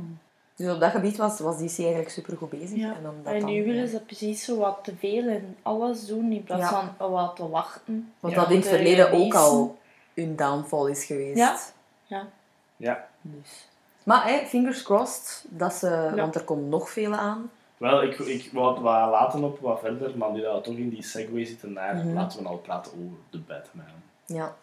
Dus 0.56 0.72
op 0.74 0.80
dat 0.80 0.90
gebied 0.90 1.16
was, 1.16 1.38
was 1.40 1.56
DC 1.58 1.78
eigenlijk 1.78 2.10
super 2.10 2.36
goed 2.36 2.50
bezig. 2.50 2.76
Ja. 2.76 2.96
En, 2.96 3.08
omdat 3.08 3.32
En 3.32 3.40
dan, 3.40 3.50
nu 3.50 3.56
ja. 3.58 3.64
willen 3.64 3.88
ze 3.88 4.00
precies 4.00 4.44
zo 4.44 4.56
wat 4.58 4.78
te 4.82 4.96
veel 4.96 5.28
en 5.28 5.56
alles 5.62 6.06
doen 6.06 6.32
in 6.32 6.44
plaats 6.44 6.70
Ja. 6.70 6.92
van 6.98 7.10
wat 7.10 7.36
te 7.36 7.48
wachten. 7.48 8.12
Want 8.20 8.34
Ja. 8.34 8.40
dat 8.40 8.50
in 8.50 8.56
het 8.56 8.64
De 8.64 8.70
verleden 8.70 9.12
ook 9.12 9.34
al 9.34 9.78
hun 10.14 10.36
downfall 10.36 10.90
is 10.90 11.04
geweest. 11.04 11.38
Ja. 11.38 11.58
Ja. 12.06 12.28
Ja. 12.76 13.08
Dus. 13.22 13.68
Maar 14.04 14.26
hè, 14.28 14.46
fingers 14.46 14.82
crossed, 14.82 15.44
dat 15.48 15.74
ze, 15.74 16.12
want 16.16 16.34
er 16.34 16.44
komt 16.44 16.68
nog 16.68 16.90
veel 16.90 17.12
aan. 17.14 17.50
Wel, 17.76 18.02
ik, 18.02 18.18
ik 18.18 18.50
wou 18.52 18.72
het 18.74 18.82
wat 18.82 19.10
laten 19.10 19.44
op 19.44 19.58
wat 19.60 19.80
verder, 19.80 20.18
maar 20.18 20.32
nu 20.32 20.40
dat 20.40 20.56
we 20.56 20.60
toch 20.62 20.74
in 20.78 20.88
die 20.88 21.02
segue 21.02 21.44
zitten 21.44 21.72
naar, 21.72 21.94
Mhm. 21.96 22.12
laten 22.14 22.42
we 22.42 22.48
al 22.48 22.58
praten 22.58 22.92
over 22.92 23.16
The 23.30 23.38
Batman. 23.40 23.84
Ja, 24.26 24.54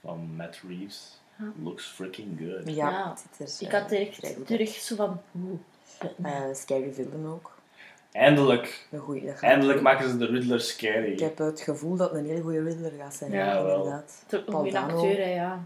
Van 0.00 0.34
Matt 0.36 0.60
Reeves. 0.68 1.20
Ja. 1.38 1.44
Looks 1.62 1.86
freaking 1.86 2.38
good. 2.38 2.74
ja, 2.74 2.90
Ja. 2.90 3.08
het 3.38 3.50
ziet 3.50 3.60
er 3.60 4.00
Ik 4.00 4.12
eh, 4.12 4.20
had 4.22 4.34
goed 4.36 4.46
terug 4.46 4.68
zo 4.68 4.94
van... 4.96 5.20
Eh, 6.22 6.32
scary 6.52 6.92
villain 6.92 7.26
ook. 7.26 7.50
Eindelijk, 8.12 8.86
Een 8.90 8.98
goeie, 9.00 9.24
dat 9.26 9.32
gaat 9.34 9.42
eindelijk 9.42 9.74
goed. 9.78 9.86
maken 9.86 10.08
ze 10.08 10.16
de 10.16 10.26
Riddler 10.26 10.60
scary. 10.60 11.12
Ik 11.12 11.20
heb 11.20 11.38
het 11.38 11.60
gevoel 11.60 11.96
dat 11.96 12.10
het 12.10 12.18
een 12.18 12.26
hele 12.26 12.42
goede 12.42 12.62
Riddler 12.62 12.92
gaat 12.98 13.14
zijn. 13.14 13.30
Ja, 13.32 13.44
Ja, 13.46 13.62
wel. 13.64 13.76
inderdaad. 13.76 14.24
Een 14.30 14.44
Paul 14.44 14.56
goede 14.56 14.72
Dano. 14.72 14.94
acteur, 14.94 15.28
ja. 15.28 15.60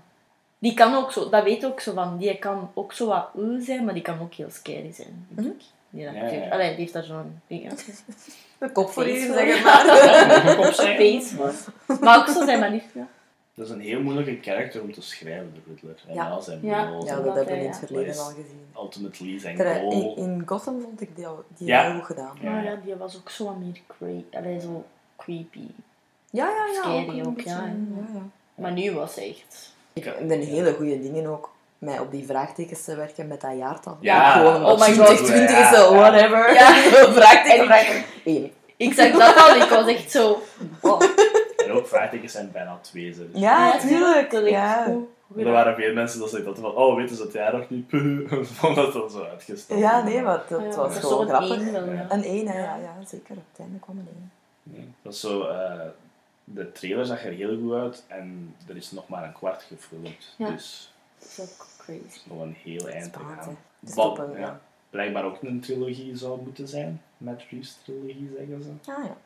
Die 0.58 0.74
kan 0.74 0.94
ook 0.94 1.12
zo, 1.12 1.28
dat 1.28 1.44
weet 1.44 1.64
ook 1.64 1.80
zo 1.80 1.92
van, 1.92 2.16
die 2.18 2.38
kan 2.38 2.70
ook 2.74 2.92
zo 2.92 3.06
wat 3.06 3.28
uh 3.38 3.64
zijn, 3.64 3.84
maar 3.84 3.94
die 3.94 4.02
kan 4.02 4.20
ook 4.20 4.34
heel 4.34 4.50
scary 4.50 4.92
zijn. 4.92 5.26
ik. 5.36 5.44
Die 5.90 6.02
Ja, 6.02 6.08
acteur. 6.22 6.42
ja. 6.42 6.48
Allee, 6.48 6.68
die 6.68 6.78
heeft 6.78 6.92
daar 6.92 7.04
zo'n 7.04 7.40
ding. 7.46 7.72
De 8.58 8.70
kop 8.72 8.88
voor 8.90 9.08
je, 9.08 9.26
voor. 9.26 9.34
zeg 9.36 9.64
maar. 9.64 10.58
Opzeggen? 10.66 11.20
Face 11.20 11.36
voor. 11.36 11.98
Maar 12.00 12.18
ook 12.18 12.28
zo 12.28 12.44
zijn 12.44 12.60
manier. 12.60 12.82
Ja. 12.94 13.06
Dat 13.54 13.66
is 13.66 13.72
een 13.72 13.80
heel 13.80 14.00
moeilijke 14.02 14.36
karakter 14.36 14.82
om 14.82 14.92
te 14.92 15.02
schrijven, 15.02 15.52
de 15.54 15.60
Riddler. 15.66 16.02
En 16.08 16.14
Ja. 16.14 16.26
ja, 16.28 16.40
zijn 16.40 16.58
Ja. 16.62 16.82
Ja, 16.82 17.00
zijn 17.00 17.16
dat 17.16 17.24
dat 17.24 17.34
hebben 17.34 17.54
we 17.54 17.60
in 17.60 17.66
het 17.68 17.78
verleden 17.78 18.14
Dat 18.14 18.18
al 18.24 18.28
gezien. 18.30 18.66
ultimately 18.76 19.38
zijn 19.38 19.56
Ter- 19.56 19.74
goal. 19.80 20.14
In, 20.16 20.22
in 20.22 20.42
Gotham 20.46 20.80
vond 20.80 21.00
ik 21.00 21.16
die, 21.16 21.26
die 21.56 21.66
Ja. 21.66 21.82
heel 21.84 21.94
goed 21.94 22.04
gedaan. 22.04 22.36
Ja. 22.40 22.50
Maar 22.50 22.64
ja, 22.64 22.76
die 22.84 22.94
was 22.94 23.16
ook 23.16 23.30
zo 23.30 23.44
wat 23.44 23.58
meer 23.58 23.80
crazy. 23.86 24.24
Allee, 24.32 24.60
zo 24.60 24.84
creepy. 25.16 25.66
Ja, 26.30 26.46
ja, 26.48 26.66
ja. 26.66 26.80
Scary 26.80 27.22
ook, 27.22 27.34
beetje, 27.34 27.50
ja. 27.50 27.64
ja, 27.64 27.74
ja. 28.14 28.20
Maar 28.54 28.72
nu 28.72 28.92
was 28.92 29.14
hij 29.14 29.28
echt... 29.28 29.74
Ik 29.96 30.14
vind 30.18 30.30
een 30.30 30.42
hele 30.42 30.72
goede 30.72 31.00
dingen 31.00 31.26
ook. 31.26 31.54
Mij 31.78 31.98
op 31.98 32.10
die 32.10 32.26
vraagtekens 32.26 32.84
te 32.84 32.96
werken 32.96 33.26
met 33.28 33.40
dat 33.40 33.50
jaartal. 33.58 33.96
Ja, 34.00 34.32
gewoon 34.32 34.54
oh 34.64 34.78
my 34.80 34.94
god. 34.94 35.06
2020 35.06 35.58
is 35.58 35.68
zo, 35.78 35.94
Ja, 35.94 36.00
ja. 36.06 36.10
whatever. 36.10 36.54
Ja. 36.54 36.74
vraagteken, 37.20 37.58
En- 37.60 37.64
vraagteken. 37.66 38.50
Ik 38.76 38.92
zag 38.92 39.10
dat 39.12 39.36
al, 39.36 39.56
ik 39.56 39.68
was 39.68 39.86
echt 39.86 40.10
zo... 40.10 40.42
Wow. 40.80 41.02
En 41.66 41.72
ook 41.72 41.86
vraagtekens 41.86 42.32
zijn 42.32 42.50
bijna 42.52 42.78
twee. 42.80 43.12
Ze. 43.12 43.30
Dus 43.30 43.40
Ja, 43.40 43.78
tuurlijk. 43.78 44.32
Ja. 44.32 44.86
Er 45.36 45.50
waren 45.50 45.74
veel 45.74 45.92
mensen 45.94 46.20
dat 46.20 46.30
zeiden 46.30 46.56
van, 46.56 46.74
oh, 46.74 46.96
weten 46.96 47.16
ze 47.16 47.22
het 47.22 47.32
jaar 47.32 47.52
nog 47.58 47.70
niet? 47.70 47.86
Puh. 48.28 48.32
Vond 48.42 48.76
dat 48.76 48.92
dan 48.92 49.10
zo 49.10 49.22
uitgesteld. 49.30 49.80
ja, 49.80 50.02
nee, 50.02 50.22
maar 50.22 50.42
dat 50.48 50.60
Ja, 50.70 50.76
was 50.76 50.96
gewoon 50.98 51.28
grappig. 51.28 51.50
één 51.50 51.94
ja. 51.94 52.06
Een 52.08 52.24
één, 52.24 52.48
hè, 52.48 52.58
ja, 52.58 52.76
ja, 52.82 53.06
zeker. 53.06 53.36
Op 53.36 53.42
het 53.50 53.60
einde 53.60 53.78
kwam 53.78 53.98
een 53.98 54.08
één. 54.14 54.30
Nee, 54.62 54.88
dat 55.02 55.12
is 55.12 55.20
zo, 55.20 55.42
eh, 55.42 55.70
de 56.48 56.72
trailer 56.72 57.06
zag 57.06 57.24
er 57.24 57.32
heel 57.32 57.58
goed 57.58 57.72
uit 57.72 58.04
en 58.06 58.54
er 58.68 58.76
is 58.76 58.90
nog 58.90 59.08
maar 59.08 59.24
een 59.24 59.32
kwart 59.32 59.62
gefilmd. 59.62 60.34
Ja. 60.38 60.50
Dus 60.50 60.92
Dat 61.18 61.28
is 61.28 61.40
ook 61.40 61.66
crazy. 61.78 62.20
nog 62.24 62.40
een 62.40 62.56
heel 62.62 62.88
eind 62.88 63.12
te 63.12 63.18
gaan. 63.18 63.56
Wat, 63.80 64.22
ja. 64.36 64.60
Blijkbaar 64.90 65.24
ook 65.24 65.42
een 65.42 65.60
trilogie 65.60 66.16
zou 66.16 66.42
moeten 66.42 66.68
zijn. 66.68 67.02
Matt 67.16 67.42
Reeves 67.50 67.78
trilogie 67.84 68.30
zeggen 68.36 68.62
ze. 68.62 68.90
Ah, 68.92 69.04
ja. 69.04 69.16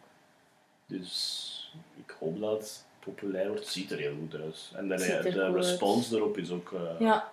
Dus 0.86 1.74
ik 1.97 2.16
hoop 2.18 2.40
dat 2.40 2.58
het 2.60 2.84
populair 2.99 3.47
wordt. 3.47 3.60
Het 3.62 3.70
ziet 3.73 3.90
er 3.90 3.99
heel 3.99 4.16
goed 4.20 4.40
uit. 4.40 4.70
En 4.74 4.89
de, 4.89 4.97
de 5.23 5.52
respons 5.52 6.12
erop 6.12 6.39
is 6.39 6.50
ook 6.50 6.73
eh 6.73 7.00
Ja, 7.00 7.32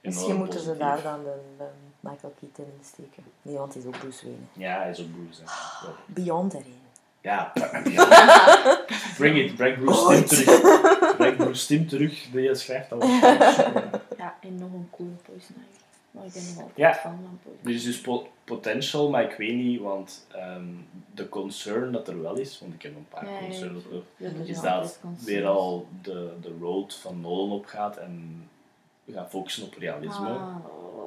Misschien 0.00 0.36
moeten 0.36 0.60
ze 0.60 0.76
daar 0.76 1.02
dan 1.02 1.22
de, 1.24 1.34
de 1.58 1.66
Michael 2.00 2.34
Keaton 2.40 2.64
in 2.64 2.84
steken. 2.84 3.24
Nee, 3.42 3.56
want 3.56 3.72
hij 3.74 3.82
is 3.82 3.88
ook 3.88 3.98
Bruce 3.98 4.24
Wayne. 4.24 4.40
Ja, 4.52 4.76
hij 4.80 4.90
is 4.90 5.00
ook 5.00 5.12
Bruce. 5.12 5.42
hè. 5.44 5.90
Beyond 6.06 6.54
erin. 6.54 6.78
Ja, 7.22 7.52
ja. 7.84 8.84
Bring 9.16 9.36
it, 9.36 9.54
breng 9.54 9.78
Bruce 9.84 10.06
Tim 10.08 10.24
terug. 10.26 11.16
Breng 11.16 11.36
Bruce 11.36 11.66
Tim 11.66 11.88
terug, 11.88 12.26
die 12.32 12.40
je 12.42 12.54
schrijft 12.54 12.92
al. 12.92 13.06
ja, 14.16 14.34
en 14.40 14.58
nog 14.58 14.72
een 14.72 14.88
coole 14.90 15.10
Poison 15.10 15.56
Ivy. 15.56 15.78
Maar 16.10 16.24
ik 16.26 16.32
ben 16.32 16.42
nog 16.48 16.56
altijd 16.56 16.76
Ja. 16.76 16.94
fan 16.94 17.18
van 17.22 17.38
Poison 17.42 17.60
Er 17.64 17.74
is 17.74 17.84
dus 17.84 18.00
po- 18.00 18.28
potential, 18.44 19.10
maar 19.10 19.22
ik 19.22 19.36
weet 19.36 19.54
niet, 19.54 19.80
want 19.80 20.26
ehm, 20.32 20.64
de 21.14 21.28
concern 21.28 21.92
dat 21.92 22.08
er 22.08 22.22
wel 22.22 22.34
is, 22.38 22.58
want 22.60 22.74
ik 22.74 22.82
heb 22.82 22.96
een 22.96 23.06
paar 23.08 23.26
concerns, 23.40 23.82
ja. 24.16 24.28
Dat 24.30 24.32
is 24.42 24.48
is 24.48 24.60
dat 24.60 24.98
concerns. 25.00 25.24
weer 25.24 25.46
al 25.46 25.88
de, 26.02 26.32
de 26.40 26.56
road 26.60 26.94
van 26.94 27.20
Nolan 27.20 27.50
opgaat 27.52 27.96
en 27.96 28.42
we 29.04 29.12
gaan 29.12 29.30
focussen 29.30 29.62
op 29.64 29.74
realisme. 29.78 30.28
Ah. 30.28 30.54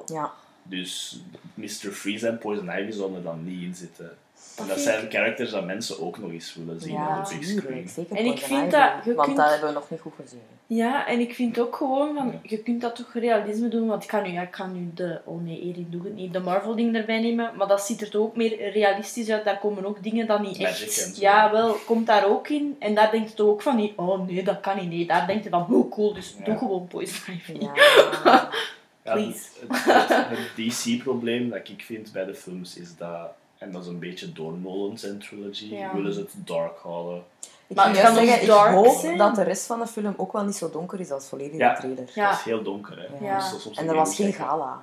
Ja. 0.06 0.32
Dus 0.62 1.20
Mr. 1.54 1.68
Freeze 1.92 2.28
en 2.28 2.38
Poison 2.38 2.68
Ivy 2.68 2.90
zullen 2.90 3.14
er 3.16 3.22
dan 3.22 3.44
niet 3.44 3.62
in 3.62 3.74
zitten. 3.74 4.16
En 4.58 4.66
dat 4.66 4.80
vind 4.80 4.88
zijn 4.88 5.10
characters 5.10 5.50
dat 5.50 5.64
mensen 5.64 6.00
ook 6.00 6.18
nog 6.18 6.30
eens 6.30 6.54
willen 6.54 6.80
zien 6.80 6.92
Ja, 6.92 7.18
op 7.18 7.28
de 7.28 7.36
big 7.38 7.48
screen. 7.48 7.88
Zeker 7.88 8.16
En 8.16 8.24
ik 8.24 8.38
vind 8.38 8.70
dat 8.70 8.90
je 9.04 9.14
Want 9.14 9.26
kunt- 9.26 9.36
dat 9.38 9.50
hebben 9.50 9.68
we 9.68 9.74
nog 9.74 9.90
niet 9.90 10.00
goed 10.00 10.12
gezien. 10.22 10.40
Ja, 10.66 11.06
en 11.06 11.20
ik 11.20 11.34
vind 11.34 11.58
ook 11.58 11.76
gewoon 11.76 12.14
van, 12.14 12.26
Ja. 12.26 12.38
je 12.42 12.58
kunt 12.58 12.80
dat 12.80 12.96
toch 12.96 13.12
realisme 13.12 13.68
doen, 13.68 13.86
want 13.88 14.04
ik 14.04 14.10
ga 14.10 14.20
nu, 14.20 14.28
ja, 14.28 14.42
ik 14.42 14.54
ga 14.54 14.66
nu 14.66 14.90
de, 14.94 15.20
oh 15.24 15.42
nee, 15.42 15.60
Erik 15.60 15.92
doe 15.92 16.02
het 16.04 16.14
niet, 16.14 16.32
de 16.32 16.40
Marvel 16.40 16.74
ding 16.76 16.96
erbij 16.96 17.20
nemen, 17.20 17.56
maar 17.56 17.66
dat 17.66 17.82
ziet 17.86 18.00
er 18.00 18.10
toch 18.10 18.22
ook 18.22 18.36
meer 18.36 18.70
realistisch 18.72 19.30
uit, 19.30 19.44
daar 19.44 19.58
komen 19.58 19.84
ook 19.86 20.02
dingen 20.02 20.26
dat 20.26 20.40
niet 20.40 20.58
Magic 20.58 20.86
echt, 20.86 21.16
ja 21.16 21.50
wel, 21.52 21.72
komt 21.86 22.06
daar 22.06 22.26
ook 22.26 22.48
in, 22.48 22.76
en 22.78 22.94
daar 22.94 23.10
denkt 23.10 23.30
je 23.30 23.36
toch 23.36 23.48
ook 23.48 23.62
van 23.62 23.76
niet, 23.76 23.92
oh 23.96 24.26
nee, 24.26 24.42
dat 24.42 24.60
kan 24.60 24.76
niet, 24.76 24.88
nee, 24.88 25.06
daar 25.06 25.26
denkt 25.26 25.44
je 25.44 25.50
van, 25.50 25.62
hoe 25.62 25.88
cool, 25.88 26.14
dus 26.14 26.34
Ja. 26.38 26.44
doe 26.44 26.58
gewoon 26.58 26.86
Poison 26.86 27.34
Ivy. 27.34 27.56
Ja. 27.60 27.72
Ja, 29.04 29.12
Please. 29.12 29.48
het, 29.68 29.84
het- 29.84 30.28
het 30.28 30.38
DC-probleem 30.56 31.50
dat 31.50 31.68
ik 31.68 31.82
vind 31.82 32.12
bij 32.12 32.24
de 32.24 32.34
films 32.34 32.76
is 32.76 32.96
dat, 32.96 33.28
en 33.58 33.72
dat 33.72 33.82
is 33.82 33.88
een 33.88 33.98
beetje 33.98 34.32
door 34.32 34.52
Nolan 34.58 34.98
zijn 34.98 35.18
trilogy, 35.18 35.64
Ja. 35.74 35.94
willen 35.94 36.12
ze 36.14 36.20
het 36.20 36.34
dark 36.36 36.78
houden. 36.78 37.24
Ik 37.66 37.76
Maar 37.76 37.84
kan 38.02 38.14
zeggen, 38.14 38.40
ik 38.40 38.46
dark 38.46 38.74
hoop 38.74 38.96
zijn. 39.00 39.16
dat 39.18 39.34
de 39.34 39.42
rest 39.42 39.66
van 39.66 39.78
de 39.80 39.86
film 39.86 40.14
ook 40.16 40.32
wel 40.32 40.44
niet 40.44 40.56
zo 40.56 40.70
donker 40.70 41.00
is 41.00 41.10
als 41.10 41.26
volledig 41.28 41.56
Ja. 41.58 41.72
de 41.74 41.78
trailer. 41.78 42.10
Ja. 42.14 42.30
Dat 42.30 42.38
is 42.38 42.44
heel 42.44 42.62
donker, 42.62 42.98
hè. 42.98 43.24
Ja. 43.26 43.50
Dus 43.52 43.70
En 43.70 43.88
er 43.88 43.94
was 43.94 44.14
geen 44.14 44.26
zeggen. 44.26 44.44
gala. 44.44 44.82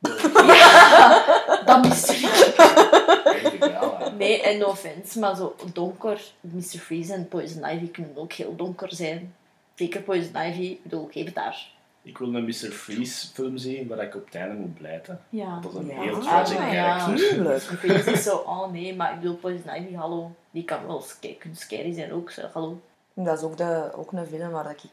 Dat 1.66 1.82
mist 1.88 2.10
Geen 2.10 3.62
gala. 3.62 4.08
Nee, 4.18 4.42
en 4.42 4.58
no 4.58 4.66
offense, 4.66 5.18
maar 5.18 5.36
zo 5.36 5.54
donker, 5.72 6.20
Mr. 6.40 6.62
Freeze 6.78 7.12
en 7.14 7.28
Poison 7.28 7.64
Ivy 7.64 7.90
kunnen 7.90 8.16
ook 8.16 8.32
heel 8.32 8.56
donker 8.56 8.94
zijn. 8.94 9.34
Zeker 9.74 10.00
Poison 10.02 10.36
Ivy, 10.36 10.62
ik 10.62 10.82
bedoel, 10.82 11.08
geef 11.10 11.24
het 11.24 11.34
daar. 11.34 11.72
Ik 12.06 12.18
wil 12.18 12.34
een 12.34 12.44
Mr. 12.44 12.52
Freeze 12.52 13.26
film 13.32 13.56
zien 13.56 13.88
waar 13.88 13.98
ik 14.02 14.14
op 14.14 14.24
het 14.24 14.34
einde 14.34 14.54
moet 14.54 14.74
blijten. 14.74 15.20
Ja. 15.28 15.60
Dat 15.60 15.72
is 15.72 15.78
een 15.78 15.86
Ja. 15.86 16.00
heel 16.00 16.14
Ah, 16.14 16.20
tragic 16.22 16.58
ja. 16.58 16.98
character. 16.98 17.28
Tuurlijk. 17.28 17.62
Freeze 17.62 18.10
is 18.10 18.22
zo, 18.22 18.36
oh 18.36 18.70
nee, 18.72 18.96
maar 18.96 19.12
ik 19.14 19.20
bedoel, 19.20 19.36
Poison 19.36 19.74
Ivy, 19.76 19.94
hallo, 19.94 20.34
die 20.50 20.64
kan 20.64 20.86
wel 20.86 21.04
kunnen 21.38 21.58
scary 21.58 21.92
zijn 21.94 22.12
ook, 22.12 22.30
zo, 22.30 22.42
hallo. 22.52 22.80
Dat 23.14 23.38
is 23.38 23.44
ook, 23.44 23.56
de, 23.56 23.90
ook 23.94 24.12
een 24.12 24.26
film 24.26 24.50
waar 24.50 24.64
dat 24.64 24.72
ik 24.84 24.90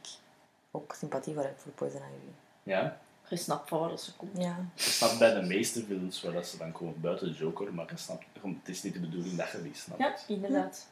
ook 0.72 0.96
sympathie 1.00 1.34
voor 1.34 1.44
heb 1.44 1.60
voor 1.60 1.72
Poison 1.72 2.00
Ivy. 2.02 2.32
Ja. 2.64 2.98
Je 3.30 3.36
snapt 3.38 3.70
van 3.70 3.80
waar 3.80 3.98
ze 4.00 4.16
komt. 4.16 4.38
Ja. 4.38 4.56
Je 4.76 4.82
snapt 4.84 5.20
bij 5.20 5.34
de 5.34 5.42
meeste 5.42 5.84
films 5.84 6.22
waar 6.22 6.34
dat 6.34 6.48
ze 6.48 6.58
dan 6.58 6.72
komen 6.72 7.02
buiten 7.02 7.32
Joker, 7.32 7.74
maar 7.74 7.86
je 7.90 7.98
snapt, 7.98 8.24
het 8.42 8.70
is 8.70 8.84
niet 8.84 8.94
de 8.94 9.00
bedoeling 9.00 9.36
dat 9.36 9.52
je 9.52 9.62
die 9.62 9.76
snapt. 9.76 10.00
Ja, 10.00 10.16
inderdaad. 10.36 10.88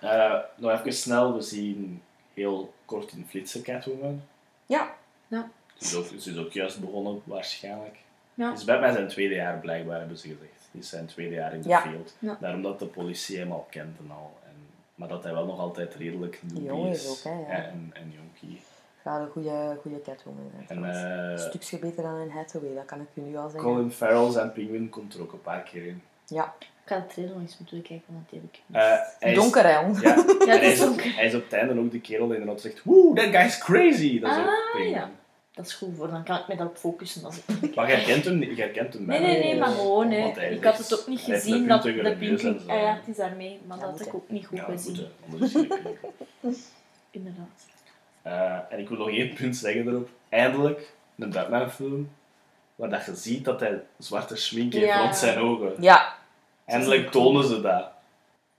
Eh, 0.00 0.34
nog 0.56 0.70
even 0.70 0.92
snel, 0.92 1.34
we 1.34 1.40
zien 1.42 2.02
heel 2.34 2.72
kort 2.84 3.12
een 3.12 3.26
flitse 3.28 3.62
Catwoman. 3.62 4.22
Ja. 4.68 4.94
Ze 5.28 5.44
is 5.78 5.94
ook, 5.96 6.06
ze 6.20 6.30
is 6.30 6.36
ook 6.38 6.52
juist 6.52 6.80
begonnen, 6.80 7.20
waarschijnlijk. 7.24 7.96
Ja. 8.34 8.52
Is 8.52 8.64
bij 8.64 8.80
mij 8.80 8.92
zijn 8.92 9.08
tweede 9.08 9.34
jaar 9.34 9.58
blijkbaar, 9.58 9.98
hebben 9.98 10.16
ze 10.18 10.28
gezegd. 10.28 10.68
Is 10.72 10.88
zijn 10.88 11.06
tweede 11.06 11.34
jaar 11.34 11.54
in 11.54 11.62
de 11.62 11.68
Ja. 11.68 11.80
field. 11.80 12.14
Ja. 12.18 12.36
Daarom 12.40 12.62
dat 12.62 12.78
de 12.78 12.86
politie 12.86 13.38
hem 13.38 13.52
al 13.52 13.66
kent 13.70 13.98
en 13.98 14.10
al. 14.10 14.38
En, 14.44 14.54
maar 14.94 15.08
dat 15.08 15.22
hij 15.24 15.32
wel 15.32 15.46
nog 15.46 15.58
altijd 15.58 15.94
redelijk 15.94 16.40
newbie 16.42 16.62
Jong 16.64 16.88
is 16.90 17.02
is. 17.04 17.10
ook, 17.10 17.32
hè, 17.32 17.40
ja. 17.40 17.48
en, 17.64 17.90
en 17.94 18.12
jonkie. 18.16 18.60
Ga 19.02 19.18
een 19.20 19.28
goede, 19.28 19.78
goede 19.82 20.00
Catwoman. 20.02 20.50
En 20.58 20.66
trouwens. 20.66 20.96
eh, 20.98 21.30
Een 21.30 21.38
stukje 21.38 21.78
beter 21.78 22.02
dan 22.02 22.20
in 22.20 22.28
Hathaway, 22.30 22.74
dat 22.74 22.84
kan 22.84 23.00
ik 23.00 23.06
u 23.14 23.20
nu 23.20 23.36
al 23.36 23.50
zeggen. 23.50 23.70
Colin 23.70 23.90
Farrell 23.90 24.30
zijn 24.30 24.52
Penguin 24.52 24.88
komt 24.88 25.14
er 25.14 25.20
ook 25.20 25.32
een 25.32 25.40
paar 25.42 25.62
keer 25.62 25.86
in. 25.86 26.02
Ja. 26.26 26.54
Ik 26.88 26.94
ga 26.94 27.00
de 27.00 27.06
trailer 27.12 27.34
nog 27.34 27.42
eens 27.42 27.58
moeten 27.58 27.82
kijken, 27.82 28.06
want 28.06 28.28
die 28.30 28.40
heb 28.40 28.54
ik 28.54 28.60
Eh, 28.76 28.98
hij 29.20 29.30
is- 29.30 29.36
Donker, 29.36 29.62
hè, 29.62 29.80
jong. 29.80 30.00
Ja, 30.00 30.08
Ja, 30.16 30.16
en 30.16 30.24
dat 30.38 30.46
hij, 30.48 30.58
is 30.66 30.72
is, 30.72 30.78
donker. 30.78 31.14
hij 31.14 31.26
is 31.26 31.34
op 31.34 31.42
het 31.42 31.52
einde 31.52 31.80
ook 31.80 31.90
de 31.92 32.00
kerel 32.00 32.26
die 32.26 32.36
inderdaad 32.36 32.60
zegt 32.62 32.82
Woe, 32.82 33.14
that 33.14 33.24
guy's 33.24 33.58
crazy! 33.58 34.20
Dat 34.20 34.30
is 34.30 34.36
ook 34.38 34.48
Ah, 34.74 34.88
ja. 34.88 35.10
Dat 35.54 35.66
is 35.66 35.72
goed 35.74 35.96
voor, 35.96 36.10
dan 36.10 36.24
kan 36.24 36.38
ik 36.38 36.48
me 36.48 36.56
daarop 36.56 36.76
focussen. 36.76 37.24
Als 37.24 37.36
ik... 37.46 37.74
Maar 37.74 37.88
jij 37.90 38.04
kent 38.04 38.24
hem, 38.24 38.38
niet- 38.38 38.56
jij 38.56 38.70
kent 38.70 38.92
hem 38.92 39.06
Nee, 39.06 39.20
nee, 39.20 39.38
nee, 39.42 39.56
maar 39.58 39.68
gewoon, 39.68 40.10
hè. 40.10 40.30
Hij 40.32 40.50
Ik 40.52 40.64
had 40.64 40.78
is- 40.78 40.90
het 40.90 41.00
ook 41.00 41.06
niet 41.06 41.20
gezien 41.20 41.66
dat 41.68 41.82
de 41.82 41.92
neus 41.92 42.04
en 42.12 42.18
pink... 42.18 42.38
zo. 42.40 42.48
Ah 42.66 42.80
ja, 42.80 42.94
het 42.94 43.08
is 43.08 43.16
daarmee, 43.16 43.60
maar 43.66 43.78
Ja, 43.78 43.82
dat 43.86 43.98
had 43.98 44.06
ik 44.08 44.14
ook 44.14 44.28
niet 44.30 44.46
goed 44.46 44.60
gezien. 44.60 45.06
is. 45.40 45.52
Inderdaad. 47.10 47.66
Eh, 48.22 48.72
en 48.72 48.78
ik 48.78 48.88
wil 48.88 48.98
nog 48.98 49.08
één 49.10 49.34
punt 49.34 49.56
zeggen 49.56 49.88
erop. 49.88 50.08
Eindelijk 50.28 50.92
een 51.18 51.30
Batman-film 51.30 52.10
waar 52.74 52.90
dat 52.90 53.04
je 53.04 53.14
ziet 53.14 53.44
dat 53.44 53.60
hij 53.60 53.82
zwarte 53.98 54.36
schmink 54.36 54.72
heeft 54.72 54.86
Ja. 54.86 55.00
rond 55.02 55.16
zijn 55.16 55.38
ogen. 55.38 55.72
Ja. 55.80 56.16
Eindelijk 56.68 57.10
tonen 57.10 57.44
ze 57.44 57.60
dat. 57.60 57.62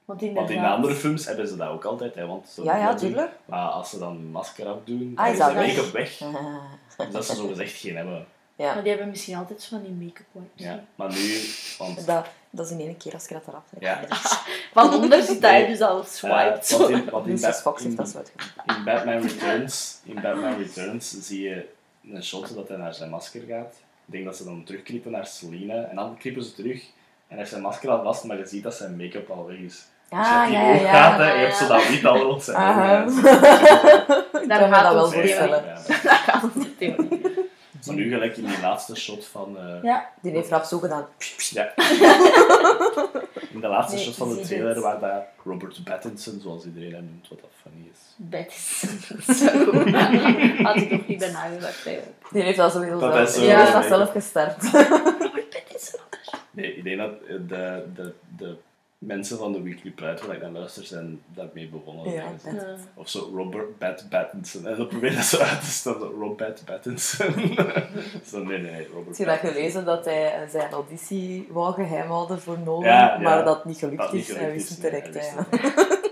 Want 0.05 0.21
Want 0.21 0.21
inderdaad... 0.21 0.49
in 0.51 0.61
de 0.61 0.67
andere 0.67 0.93
films 0.95 1.25
hebben 1.25 1.47
ze 1.47 1.55
dat 1.55 1.69
ook 1.69 1.85
altijd. 1.85 2.15
Hè, 2.15 2.25
want 2.25 2.49
ze 2.49 2.63
Ja, 2.63 2.77
ja, 2.77 2.95
tuurlijk. 2.95 3.31
Maar 3.45 3.67
als 3.69 3.89
ze 3.89 3.99
dan 3.99 4.15
een 4.15 4.31
masker 4.31 4.67
afdoen, 4.67 5.11
Ah, 5.15 5.23
dan 5.25 5.33
is 5.33 5.39
dat 5.39 5.49
de 5.49 5.55
make-up 5.55 5.91
weg. 5.91 6.17
Dus 6.97 7.11
dat 7.11 7.25
ze 7.25 7.35
zo 7.35 7.47
gezegd 7.47 7.79
geen 7.79 7.95
hebben. 7.95 8.25
Ja. 8.55 8.73
Maar 8.73 8.81
die 8.83 8.91
hebben 8.91 9.09
misschien 9.09 9.35
altijd 9.35 9.61
zo 9.61 9.67
van 9.69 9.81
die 9.83 9.91
make-up 10.07 10.25
wipes. 10.31 10.49
Ja. 10.65 10.83
Maar 10.95 11.09
nu, 11.09 11.39
want... 11.77 12.05
Dat, 12.05 12.25
dat 12.49 12.65
is 12.65 12.71
in 12.71 12.79
één 12.79 12.97
keer 12.97 13.13
als 13.13 13.27
je 13.27 13.33
dat 13.33 13.47
eraf 13.47 13.63
trekt. 13.69 13.83
Ja. 13.85 14.17
Van 14.73 14.93
onder 14.93 15.23
zit 15.23 15.41
hij 15.41 15.67
dus 15.67 15.81
al 15.81 15.99
eh, 15.99 16.05
swiped. 16.05 16.69
want 16.77 16.89
in, 16.89 17.09
want 17.09 17.27
in. 17.27 17.39
Bat- 17.39 17.61
Fox 17.61 17.83
heeft 17.83 17.97
in- 17.97 18.03
dat 18.03 18.09
zo 18.09 18.19
in 18.77 18.83
Batman 18.83 19.21
Returns, 19.21 19.99
in 20.03 20.13
Batman 20.21 20.57
Returns 20.57 21.09
zie 21.19 21.41
je 21.49 21.65
een 22.11 22.23
shot 22.23 22.55
dat 22.55 22.67
hij 22.67 22.77
naar 22.77 22.93
zijn 22.93 23.09
masker 23.09 23.41
gaat. 23.47 23.73
Ik 24.05 24.11
denk 24.13 24.25
dat 24.25 24.37
ze 24.37 24.43
dan 24.43 24.63
terugknippen 24.63 25.11
naar 25.11 25.25
Selina 25.27 25.83
en 25.83 25.95
dan 25.95 26.17
knippen 26.17 26.43
ze 26.43 26.53
terug 26.53 26.83
en 27.29 27.35
hij 27.35 27.37
heeft 27.37 27.49
zijn 27.49 27.61
masker 27.61 27.89
al 27.89 28.03
vast, 28.03 28.23
maar 28.23 28.37
je 28.37 28.45
ziet 28.45 28.63
dat 28.63 28.73
zijn 28.73 28.95
make-up 28.97 29.29
al 29.29 29.45
weg 29.47 29.57
is. 29.57 29.85
Dus 30.09 30.17
je 30.19 30.23
Ah, 30.25 30.39
hebt 30.39 30.47
die 30.49 30.57
ja, 30.57 30.73
ja, 30.73 31.17
ja. 31.17 31.33
je 31.33 31.39
hebt 31.45 31.55
zo 31.57 31.67
dat 31.67 31.87
wit 31.87 32.05
al 32.05 32.17
rond 32.29 32.43
zijn 32.43 32.57
ogen. 32.57 33.23
Daar 34.47 34.73
gaat 34.73 34.83
dat 34.83 34.93
wel 34.93 35.11
voorstellen. 35.11 35.63
Gaat 36.25 36.43
theorie. 36.77 37.21
maar 37.85 37.95
nu 37.95 38.09
gelijk 38.13 38.37
in 38.37 38.45
die 38.45 38.61
laatste 38.61 38.95
shot 38.95 39.25
van... 39.25 39.57
eh, 39.57 39.83
Ja, 39.83 40.09
Die 40.21 40.31
heeft 40.31 40.49
rap 40.49 40.63
zo 40.63 40.79
gedaan. 40.79 41.05
ja. 41.49 41.73
In 43.51 43.59
de 43.59 43.67
laatste 43.67 43.95
Nee, 43.95 44.03
shot 44.05 44.15
van 44.15 44.29
de 44.35 44.39
trailer 44.39 44.69
het. 44.75 44.79
waar 44.83 44.99
dat 44.99 45.23
Robert 45.45 45.83
Pattinson, 45.83 46.39
zoals 46.43 46.65
iedereen 46.65 46.93
hem 46.93 47.03
noemt, 47.11 47.27
wat 47.29 47.39
dat 47.41 47.49
funny 47.61 47.89
is. 47.91 47.99
goed. 49.65 49.95
Had 50.65 50.75
ik 50.75 50.91
nog 50.91 51.07
niet 51.07 51.17
bij 51.19 51.31
nagedacht 51.31 51.85
eigenlijk. 51.85 52.17
Die 52.31 52.41
heeft 52.43 52.57
dat 52.57 52.71
zelf. 52.71 52.85
zo- 52.85 53.39
Die 53.39 53.49
heeft 53.55 53.71
dat 53.73 53.83
Ja. 53.83 53.87
zelf 53.87 54.11
gestart. 54.11 54.55
Nee, 56.51 56.75
ik 56.75 56.83
denk 56.83 56.97
dat 56.97 57.21
eh, 57.21 57.35
de, 57.47 57.85
de, 57.95 58.13
de 58.37 58.57
mensen 58.99 59.37
van 59.37 59.51
de 59.51 59.61
Weekly 59.61 59.91
Pride, 59.91 60.25
waar 60.25 60.35
ik 60.35 60.41
naar 60.41 60.51
luister, 60.51 60.83
zijn 60.83 61.21
daarmee 61.33 61.67
begonnen. 61.67 62.11
Ja, 62.11 62.31
Of 62.93 63.09
zo 63.09 63.31
Robert 63.35 63.77
Bat 63.77 64.05
Pattinson. 64.09 64.67
En 64.67 64.75
dan 64.77 64.99
dat 65.01 65.23
zo 65.23 65.37
uit 65.37 65.61
te 65.61 65.65
stellen. 65.65 66.09
Robert 66.09 66.61
Pattinson. 66.65 67.55
zo, 68.25 68.43
nee, 68.43 68.57
nee, 68.57 68.87
Robert 68.87 69.17
Heb 69.17 69.17
je 69.17 69.25
dat 69.25 69.51
gelezen 69.51 69.85
dat 69.85 70.05
hij 70.05 70.47
zijn 70.49 70.71
auditie 70.71 71.47
wou 71.49 71.73
geheim 71.73 72.07
houden 72.07 72.41
voor 72.41 72.59
Nolan, 72.59 72.83
Ja, 72.83 73.17
maar 73.17 73.43
dat 73.45 73.65
niet 73.65 73.77
gelukt 73.77 73.97
Dat 73.97 74.13
niet 74.13 74.29
is? 74.29 74.35
Hij 74.35 74.37
gelukt 74.37 74.53
wist 74.53 74.69
is, 74.69 74.75
het 74.75 74.91
nee, 74.91 75.01
direct. 75.01 75.13
hij 75.13 75.35
wist 75.35 75.49
het 75.51 75.75
niet. 75.75 75.97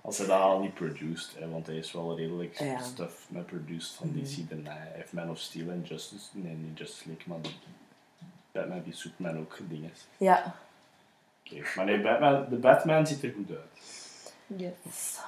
Als 0.00 0.18
hij 0.18 0.26
dat 0.26 0.40
al 0.40 0.60
niet 0.60 0.74
produced, 0.74 1.34
hè, 1.38 1.48
want 1.50 1.66
hij 1.66 1.76
is 1.76 1.92
wel 1.92 2.16
redelijk 2.16 2.60
stuff 2.82 3.26
met 3.28 3.46
produced 3.46 3.92
van 3.92 4.12
DC. 4.12 4.50
En 4.50 4.66
hij 4.66 4.90
heeft 4.92 5.12
Man 5.12 5.30
of 5.30 5.38
Steel 5.38 5.68
en 5.68 5.82
Justice, 5.88 6.24
nee, 6.32 6.54
niet 6.54 6.78
Justice 6.78 7.08
League, 7.08 7.24
maar 7.26 7.38
Batman 8.54 8.82
die 8.82 8.94
Superman 8.94 9.38
ook 9.38 9.58
dingen. 9.68 9.92
Ja. 10.16 10.54
Oké, 11.44 11.62
maar 11.76 11.84
nee, 11.84 12.00
Batman, 12.00 12.46
de 12.48 12.56
Batman 12.56 13.06
ziet 13.06 13.22
er 13.22 13.32
goed 13.32 13.50
uit. 13.50 14.32
yes. 14.46 15.18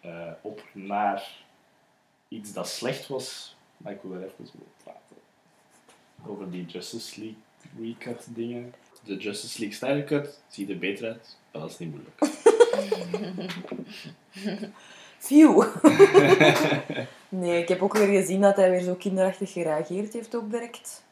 Eh, 0.00 0.32
op 0.40 0.62
naar 0.72 1.30
iets 2.28 2.52
dat 2.52 2.68
slecht 2.68 3.06
was, 3.06 3.56
maar 3.76 3.92
ik 3.92 4.02
wil 4.02 4.12
er 4.12 4.24
even 4.24 4.34
over 4.40 4.58
praten. 4.82 5.16
Over 6.26 6.50
die 6.50 6.66
Justice 6.66 7.20
League 7.20 7.38
recut 7.78 8.26
dingen. 8.34 8.74
De 9.04 9.16
Justice 9.16 9.58
League 9.58 9.76
Snyder 9.76 10.04
Cut 10.04 10.40
ziet 10.48 10.70
er 10.70 10.78
beter 10.78 11.08
uit, 11.08 11.36
maar 11.52 11.62
dat 11.62 11.70
is 11.70 11.78
niet 11.78 11.90
moeilijk. 11.90 12.16
Phew. 15.18 15.64
nee, 17.28 17.62
ik 17.62 17.68
heb 17.68 17.82
ook 17.82 17.92
weer 17.92 18.20
gezien 18.20 18.40
dat 18.40 18.56
hij 18.56 18.70
weer 18.70 18.82
zo 18.82 18.94
kinderachtig 18.94 19.52
gereageerd 19.52 20.12
heeft 20.12 20.34
ook 20.34 20.50
direct. 20.50 21.02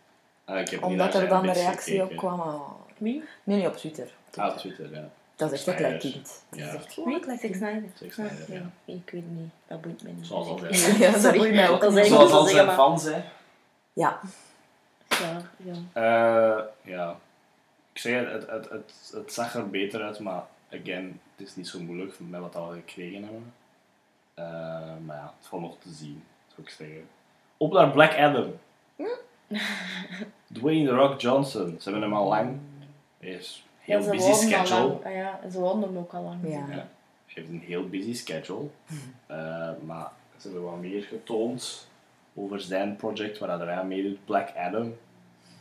Ah, 0.49 0.60
ik 0.60 0.68
heb 0.68 0.81
niet 0.81 0.91
Omdat 0.91 1.15
er 1.15 1.28
dan 1.28 1.49
een 1.49 1.55
reactie 1.55 2.02
op 2.02 2.17
kwam. 2.17 2.41
Ah. 2.41 2.70
Wie? 2.97 3.25
Nee, 3.44 3.57
niet 3.57 3.67
op 3.67 3.77
Twitter. 3.77 4.10
Ah, 4.36 4.52
op 4.52 4.59
Twitter, 4.59 4.94
ja. 4.94 5.09
Dat 5.36 5.52
is 5.52 5.59
echt 5.59 5.67
een 5.67 5.77
klein 5.77 5.99
kind. 5.99 6.43
Ja. 6.51 6.65
Dat 6.65 6.68
is 6.68 6.75
echt 6.75 6.85
Wie? 6.85 6.94
gewoon 6.94 7.15
een 7.15 7.20
klein. 7.20 7.55
Snyder. 7.55 7.91
Ah, 8.27 8.67
nee, 8.85 8.97
Ik 8.97 9.10
weet 9.10 9.31
niet. 9.31 9.51
Dat 9.67 9.81
boeit 9.81 10.02
me 10.02 10.10
niet. 10.10 10.27
Zoals 10.27 10.49
altijd. 10.52 10.97
Ja, 10.99 11.18
dat 11.18 11.36
boeit 11.36 11.55
mij 11.55 11.68
ook 11.68 11.83
Zoals 11.83 12.33
al 12.33 12.47
zijn 12.47 12.70
fans, 12.70 13.05
hè. 13.05 13.23
Ja. 13.93 14.20
Ja, 15.09 15.43
ja. 15.57 15.75
Eh, 15.93 16.65
ja. 16.83 17.17
Ik 17.93 17.99
zeg, 18.01 18.31
het, 18.31 18.51
het, 18.51 18.68
het, 18.70 19.10
het 19.12 19.33
zag 19.33 19.55
er 19.55 19.70
beter 19.70 20.02
uit, 20.02 20.18
maar 20.18 20.43
again, 20.73 21.20
het 21.36 21.47
is 21.47 21.57
niet 21.57 21.68
zo 21.68 21.81
moeilijk 21.81 22.15
met 22.18 22.41
wat 22.41 22.52
we 22.52 22.59
al 22.59 22.70
gekregen 22.70 23.23
hebben. 23.23 23.52
Eh, 24.35 24.44
maar 25.07 25.17
ja, 25.17 25.35
het 25.39 25.49
valt 25.49 25.62
nog 25.62 25.77
te 25.78 25.91
zien, 25.91 26.25
zou 26.47 26.62
ik 26.67 26.68
zeggen. 26.68 27.09
Op 27.57 27.73
naar 27.73 27.91
Black 27.91 28.17
Adam. 28.17 28.59
Dwayne 30.52 30.86
The 30.89 30.94
Rock 30.94 31.20
Johnson. 31.20 31.77
Ze 31.81 31.91
hebben 31.91 32.02
hem 32.09 32.18
al 32.18 32.28
lang. 32.28 32.59
Hij 33.18 33.31
is 33.31 33.67
heel 33.78 34.02
Ja, 34.02 34.10
busy 34.10 34.33
schedule. 34.33 34.99
Ah, 35.05 35.12
ja, 35.15 35.41
en 35.43 35.51
ze 35.51 35.59
wonen 35.60 35.89
hem 35.89 35.99
ook 35.99 36.12
al 36.12 36.23
lang. 36.23 36.39
Ja. 36.43 36.51
Ja. 36.51 36.67
Hij 36.67 36.89
heeft 37.27 37.49
een 37.49 37.60
heel 37.60 37.89
busy 37.89 38.15
schedule. 38.15 38.67
Eh, 39.27 39.70
maar 39.86 40.10
ze 40.36 40.49
hebben 40.49 40.62
wat 40.65 40.81
meer 40.81 41.02
getoond 41.02 41.89
over 42.35 42.60
zijn 42.60 42.97
project 42.97 43.39
waar 43.39 43.59
hij 43.59 43.75
aan 43.77 43.89
meedoet. 43.89 44.25
Black 44.25 44.49
Adam. 44.57 44.94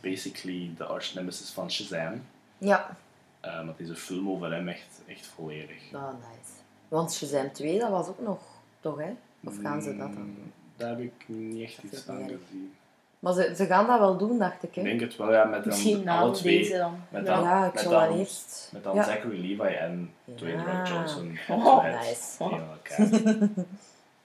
Basically 0.00 0.70
de 0.76 0.84
arch 0.84 1.14
nemesis 1.14 1.50
van 1.50 1.70
Shazam. 1.70 2.22
Ja. 2.58 2.96
Eh, 3.40 3.52
maar 3.56 3.66
het 3.66 3.80
is 3.80 3.88
een 3.88 3.96
film 3.96 4.30
over 4.30 4.52
hem 4.52 4.68
echt, 4.68 5.02
echt 5.06 5.26
volledig. 5.26 5.92
Ah, 5.92 6.02
nice. 6.12 6.52
Want 6.88 7.12
Shazam 7.12 7.52
2, 7.52 7.78
dat 7.78 7.90
was 7.90 8.08
ook 8.08 8.20
nog, 8.20 8.38
toch 8.80 8.98
hè? 8.98 9.10
Of 9.44 9.58
gaan 9.60 9.82
ze 9.82 9.96
dat 9.96 10.12
dan? 10.12 10.22
Mm, 10.22 10.52
Daar 10.76 10.88
heb 10.88 11.00
ik 11.00 11.12
niet 11.26 11.62
echt 11.62 11.76
Dat 11.82 11.84
iets 11.92 12.06
erg. 12.06 12.18
gezien. 12.26 12.74
Maar 13.18 13.32
ze, 13.32 13.52
ze 13.56 13.66
gaan 13.66 13.86
dat 13.86 13.98
wel 13.98 14.16
doen, 14.16 14.38
dacht 14.38 14.62
ik 14.62 14.68
Ik 14.68 14.74
hè? 14.74 14.82
denk 14.82 15.00
het 15.00 15.16
wel, 15.16 15.32
ja, 15.32 15.44
met 15.44 15.58
dan 15.64 15.68
Misschien 15.72 16.04
na 16.04 16.18
alle 16.18 16.30
twee. 16.32 16.58
deze 16.58 16.76
dan. 16.76 17.00
Met 17.08 17.26
Ja. 17.26 17.34
dan, 17.34 17.42
Ja, 17.44 17.66
ik 17.66 17.72
met 17.72 17.82
zal 17.82 17.92
dan, 17.92 18.08
dan 18.08 18.18
eerst... 18.18 18.68
Met 18.72 18.84
dan 18.84 18.94
Ja. 18.94 19.02
Zachary 19.02 19.40
Levi 19.40 19.74
en 19.74 20.12
Dwayne 20.34 20.56
Rock 20.64 20.86
Ja. 20.86 20.92
Johnson. 20.92 21.38
Oh, 21.48 21.84
nice. 21.84 22.44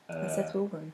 En 0.06 0.26
Eh, 0.26 0.34
Seth 0.36 0.52
Rogen. 0.52 0.94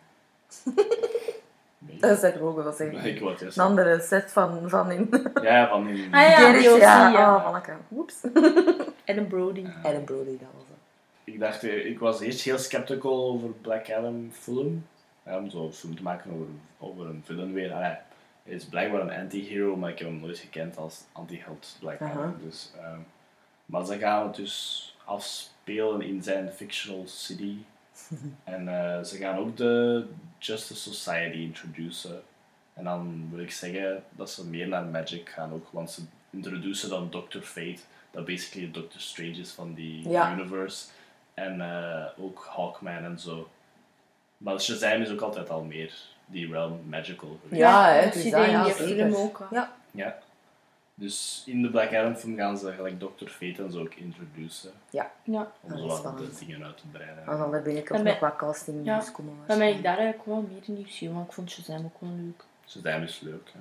nee. 1.77 1.97
Uh, 2.01 2.17
Seth 2.17 2.35
Rogen 2.35 2.63
was 2.63 2.79
ik. 2.79 2.93
Ik 3.03 3.21
Een 3.21 3.63
andere 3.63 3.99
set 4.01 4.31
van, 4.31 4.69
van 4.69 4.91
in... 4.91 5.09
Ja, 5.41 5.67
van 5.69 5.87
in... 5.87 6.13
Ah 6.13 6.21
ja, 6.21 6.47
ja. 6.47 7.09
ja. 7.09 7.35
Oh. 7.35 7.67
Oeps. 7.91 8.15
Adam 9.09 9.27
Brody. 9.27 9.65
Adam 9.83 10.03
Brody, 10.03 10.37
dat 10.39 10.47
was 10.53 10.63
het. 10.67 10.77
Ik 11.23 11.39
dacht, 11.39 11.63
eh, 11.63 11.85
ik 11.85 11.99
was 11.99 12.19
eerst 12.19 12.41
heel 12.41 12.57
skeptical 12.57 13.25
over 13.31 13.49
Black 13.49 13.91
Adam 13.91 14.31
film. 14.39 14.85
Ja, 15.25 15.37
om 15.37 15.49
zo'n 15.49 15.73
film 15.73 15.95
te 15.95 16.01
maken 16.03 16.31
over, 16.31 16.45
over 16.77 17.05
een 17.09 17.21
villain 17.25 17.53
weer. 17.53 17.73
Allee, 17.73 17.83
hij 18.43 18.53
is 18.53 18.65
blijkbaar 18.65 19.01
een 19.01 19.21
anti-hero, 19.21 19.75
maar 19.75 19.89
ik 19.89 19.99
heb 19.99 20.07
hem 20.07 20.19
nooit 20.19 20.37
gekend 20.37 20.77
als 20.77 21.03
anti-held. 21.11 21.77
Dus, 22.43 22.71
ehm, 22.77 22.99
maar 23.65 23.85
ze 23.85 23.97
gaan 23.97 24.27
het 24.27 24.35
dus 24.35 24.85
afspelen 25.05 26.01
in 26.01 26.23
zijn 26.23 26.49
fictional 26.51 27.07
city. 27.07 27.55
en 28.43 28.67
eh, 28.67 29.03
ze 29.03 29.17
gaan 29.17 29.37
ook 29.37 29.57
de 29.57 30.05
Justice 30.37 30.91
Society 30.93 31.37
introduceren. 31.37 32.21
En 32.73 32.83
dan 32.83 33.27
wil 33.31 33.39
ik 33.39 33.51
zeggen 33.51 34.03
dat 34.09 34.31
ze 34.31 34.47
meer 34.47 34.67
naar 34.67 34.83
Magic 34.85 35.29
gaan 35.29 35.53
ook, 35.53 35.67
want 35.71 35.91
ze 35.91 36.01
introduceren 36.29 36.89
dan 36.99 37.09
Doctor 37.09 37.41
Fate, 37.41 37.79
dat 38.11 38.25
basically 38.25 38.71
Doctor 38.71 38.99
Strange 39.01 39.31
is 39.39 39.51
van 39.51 39.73
die 39.73 40.09
Ja. 40.09 40.33
universe. 40.33 40.85
En 41.33 41.61
eh, 41.61 42.05
ook 42.17 42.47
Hawkman 42.55 43.03
en 43.03 43.19
zo. 43.19 43.49
Maar 44.39 44.61
Shazam 44.61 45.01
is 45.01 45.09
ook 45.09 45.21
altijd 45.21 45.49
al 45.49 45.63
meer 45.63 45.93
die 46.25 46.51
realm 46.51 46.81
magical. 46.89 47.39
Ja, 47.49 47.91
hè, 47.91 48.03
dat 48.03 48.13
het 48.13 48.23
is 48.23 48.31
dat, 48.31 48.45
in 48.45 48.51
ja, 48.51 48.63
die 48.63 48.73
film 48.73 49.13
ook. 49.13 49.47
Ja. 49.51 49.73
Ja. 49.91 50.17
Dus 50.95 51.43
in 51.45 51.61
de 51.61 51.69
Black 51.69 51.93
Adam 51.93 52.15
film 52.15 52.35
gaan 52.35 52.57
ze 52.57 52.71
gelijk 52.71 52.99
Dr. 52.99 53.27
Fate 53.27 53.63
en 53.63 53.71
zo 53.71 53.79
ook 53.79 53.93
introduceren. 53.93 54.75
Ja. 54.89 55.11
Om 55.25 55.33
Ja, 55.33 55.51
zo 55.63 55.87
dat 55.87 55.97
is 55.97 56.01
wat 56.03 56.17
de 56.17 56.45
dingen 56.45 56.63
uit 56.65 56.77
te 56.77 56.83
breiden. 56.91 57.23
Maar 57.25 57.37
dan 57.37 57.51
ben 57.51 57.77
ik 57.77 57.91
ook 57.91 57.97
En 57.97 58.03
nog 58.03 58.19
wat 58.19 58.35
casting 58.35 58.85
Ja, 58.85 58.93
nieuws 58.95 59.11
komen. 59.11 59.33
Dan 59.47 59.57
ben 59.57 59.67
ik 59.67 59.83
daar 59.83 59.97
eigenlijk 59.97 60.25
wel 60.25 60.41
meer 60.41 60.77
nieuwsgierig, 60.77 61.15
want 61.15 61.27
ik 61.27 61.33
vond 61.33 61.51
Shazam 61.51 61.85
ook 61.85 61.99
wel 61.99 62.11
leuk. 62.15 62.43
Shazam 62.67 63.03
is 63.03 63.19
leuk. 63.19 63.51
Ja. 63.53 63.59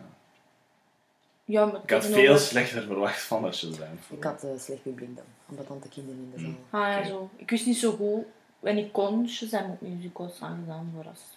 Ja, 1.45 1.65
maar 1.67 1.81
Ik 1.83 1.91
had 1.91 2.07
veel 2.07 2.39
slechter 2.39 2.83
verwacht 2.83 3.23
van 3.23 3.43
de 3.43 3.53
Shazam. 3.53 3.99
Ik 4.11 4.25
had 4.25 4.45
uh, 4.45 4.51
slecht 4.59 4.83
publiek 4.83 5.17
dan, 5.17 5.25
omdat 5.49 5.67
tante 5.67 5.89
kinderen 5.89 6.19
in 6.21 6.31
de 6.35 6.41
zaal. 6.71 6.83
Ah 6.83 6.93
ja, 6.93 7.05
zo. 7.05 7.31
Ik 7.37 7.51
wist 7.51 7.67
niet 7.67 7.77
zo 7.77 7.93
goed. 7.93 8.25
En 8.61 8.78
ik 8.78 8.93
kon 8.93 9.28
Shazam 9.28 9.70
ook 9.70 9.81
musicals 9.81 10.41
aangedaan, 10.41 10.93
verrast. 10.97 11.37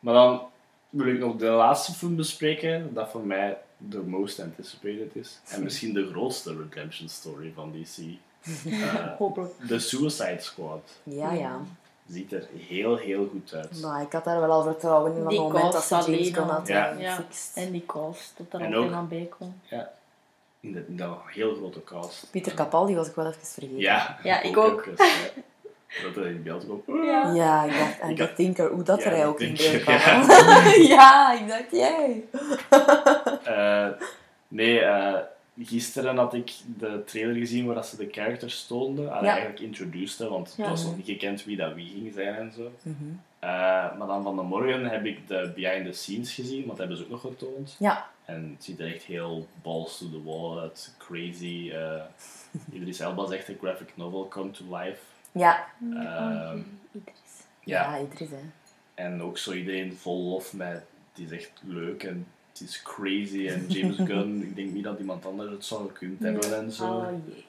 Maar 0.00 0.14
dan 0.14 0.42
wil 0.90 1.06
ik 1.06 1.18
nog 1.18 1.36
de 1.36 1.46
laatste 1.46 1.92
film 1.92 2.16
bespreken, 2.16 2.94
dat 2.94 3.10
voor 3.10 3.26
mij 3.26 3.58
de 3.76 3.98
most 3.98 4.40
anticipated 4.40 5.14
is. 5.16 5.40
En 5.48 5.62
misschien 5.64 5.92
de 5.94 6.06
grootste 6.10 6.56
redemption 6.56 7.08
story 7.08 7.52
van 7.54 7.72
DC. 7.72 7.96
Hopelijk. 9.18 9.52
de 9.68 9.78
Suicide 9.78 10.40
Squad. 10.40 10.90
Ja, 11.02 11.32
ja. 11.32 11.60
Ziet 12.08 12.32
er 12.32 12.48
heel, 12.56 12.96
heel 12.96 13.28
goed 13.30 13.54
uit. 13.54 13.80
Maar 13.80 14.02
ik 14.02 14.12
had 14.12 14.24
daar 14.24 14.40
wel 14.40 14.50
al 14.50 14.62
vertrouwen 14.62 15.12
in 15.16 15.22
van 15.22 15.32
het 15.32 15.40
moment 15.42 15.72
dat 15.72 15.84
ze 15.84 15.94
James 15.94 16.28
Gunn 16.30 16.48
had 16.48 16.68
Ja. 16.68 16.90
Ja. 16.92 17.24
En 17.54 17.70
die 17.72 17.86
cast, 17.86 18.32
dat 18.36 18.60
er 18.60 18.66
En 18.66 18.76
ook- 18.76 18.92
aan 18.92 19.08
bij 19.08 19.28
komt. 19.38 19.54
In 20.60 20.72
de, 20.72 20.84
in 20.88 20.96
de 20.96 21.14
heel 21.26 21.54
grote 21.54 21.84
cast. 21.84 22.26
Pieter 22.30 22.54
Capaldi 22.54 22.94
was 22.94 23.08
ik 23.08 23.14
wel 23.14 23.26
even 23.26 23.46
vergeten. 23.46 23.78
Ja, 23.78 24.18
Ja, 24.22 24.40
ik 24.42 24.56
ook. 24.56 24.80
even, 24.86 25.04
ja. 25.06 25.12
Dat 26.02 26.14
hij 26.14 26.30
in 26.30 26.42
beeld 26.42 26.66
komt. 26.66 26.82
Ja. 26.86 27.32
Ja, 27.34 27.64
ik 27.64 28.16
dacht, 28.16 28.16
de 28.16 28.42
Thinker, 28.42 28.70
hoe 28.70 28.82
dat 28.82 29.02
Ja, 29.02 29.10
er 29.10 29.26
ook 29.26 29.40
in 29.40 29.54
beeld 29.56 29.84
ja. 29.86 29.98
kwam. 29.98 30.30
ja, 30.96 31.32
ik 31.40 31.48
dacht, 31.48 31.70
jij. 31.70 32.24
Eh, 33.44 33.88
nee, 34.48 34.80
eh, 34.80 35.18
gisteren 35.62 36.16
had 36.16 36.34
ik 36.34 36.52
de 36.78 37.02
trailer 37.06 37.34
gezien 37.34 37.66
waar 37.66 37.74
dat 37.74 37.86
ze 37.86 37.96
de 37.96 38.08
characters 38.10 38.66
toonden. 38.66 39.04
Ja. 39.04 39.20
Eigenlijk 39.20 39.60
introduced, 39.60 40.28
want 40.28 40.54
het 40.56 40.68
was 40.68 40.84
nog 40.84 40.96
niet 40.96 41.06
gekend 41.06 41.44
wie 41.44 41.56
dat 41.56 41.74
wie 41.74 41.88
ging 41.88 42.12
zijn 42.14 42.34
en 42.34 42.52
zo. 42.56 42.72
Mhm. 42.82 42.94
Eh, 43.38 43.48
maar 43.98 44.06
dan 44.06 44.22
van 44.22 44.36
de 44.36 44.42
morgen 44.42 44.84
heb 44.84 45.04
ik 45.04 45.28
de 45.28 45.52
behind 45.54 45.86
the 45.86 45.92
scenes 45.92 46.34
gezien, 46.34 46.56
want 46.66 46.68
dat 46.68 46.78
hebben 46.78 46.96
ze 46.96 47.02
ook 47.02 47.10
nog 47.10 47.20
getoond. 47.20 47.76
Ja. 47.78 48.10
En 48.24 48.50
het 48.56 48.64
ziet 48.64 48.80
er 48.80 48.94
echt 48.94 49.04
heel 49.04 49.46
balls 49.62 49.98
to 49.98 50.10
the 50.10 50.22
wall 50.24 50.58
uit, 50.58 50.94
crazy. 50.98 51.70
eh 51.74 52.02
Idris 52.72 53.00
Elba 53.00 53.26
zegt 53.26 53.48
een 53.48 53.58
graphic 53.60 53.92
novel 53.94 54.28
come 54.28 54.50
to 54.50 54.64
life. 54.76 54.98
Ja. 55.32 55.66
Ehm, 55.94 56.58
Idris. 56.92 57.16
Ja, 57.60 57.96
Ja, 57.96 57.98
Idris, 57.98 58.30
hè. 58.30 58.40
en 58.94 59.22
ook 59.22 59.38
zo 59.38 59.52
iedereen 59.52 59.96
vol 59.96 60.22
lof 60.28 60.52
met, 60.52 60.84
het 61.12 61.24
is 61.24 61.30
echt 61.30 61.52
leuk 61.64 62.02
en 62.02 62.26
het 62.52 62.60
is 62.60 62.82
crazy. 62.82 63.46
En 63.48 63.66
James 63.68 63.96
Gunn, 64.08 64.42
ik 64.42 64.56
denk 64.56 64.70
niet 64.72 64.84
dat 64.84 64.98
iemand 64.98 65.26
anders 65.26 65.50
het 65.50 65.64
zou 65.64 65.88
gekund 65.88 66.20
hebben 66.22 66.56
en 66.56 66.72
zo. 66.72 66.84
Oh 66.96 67.08
jee. 67.26 67.44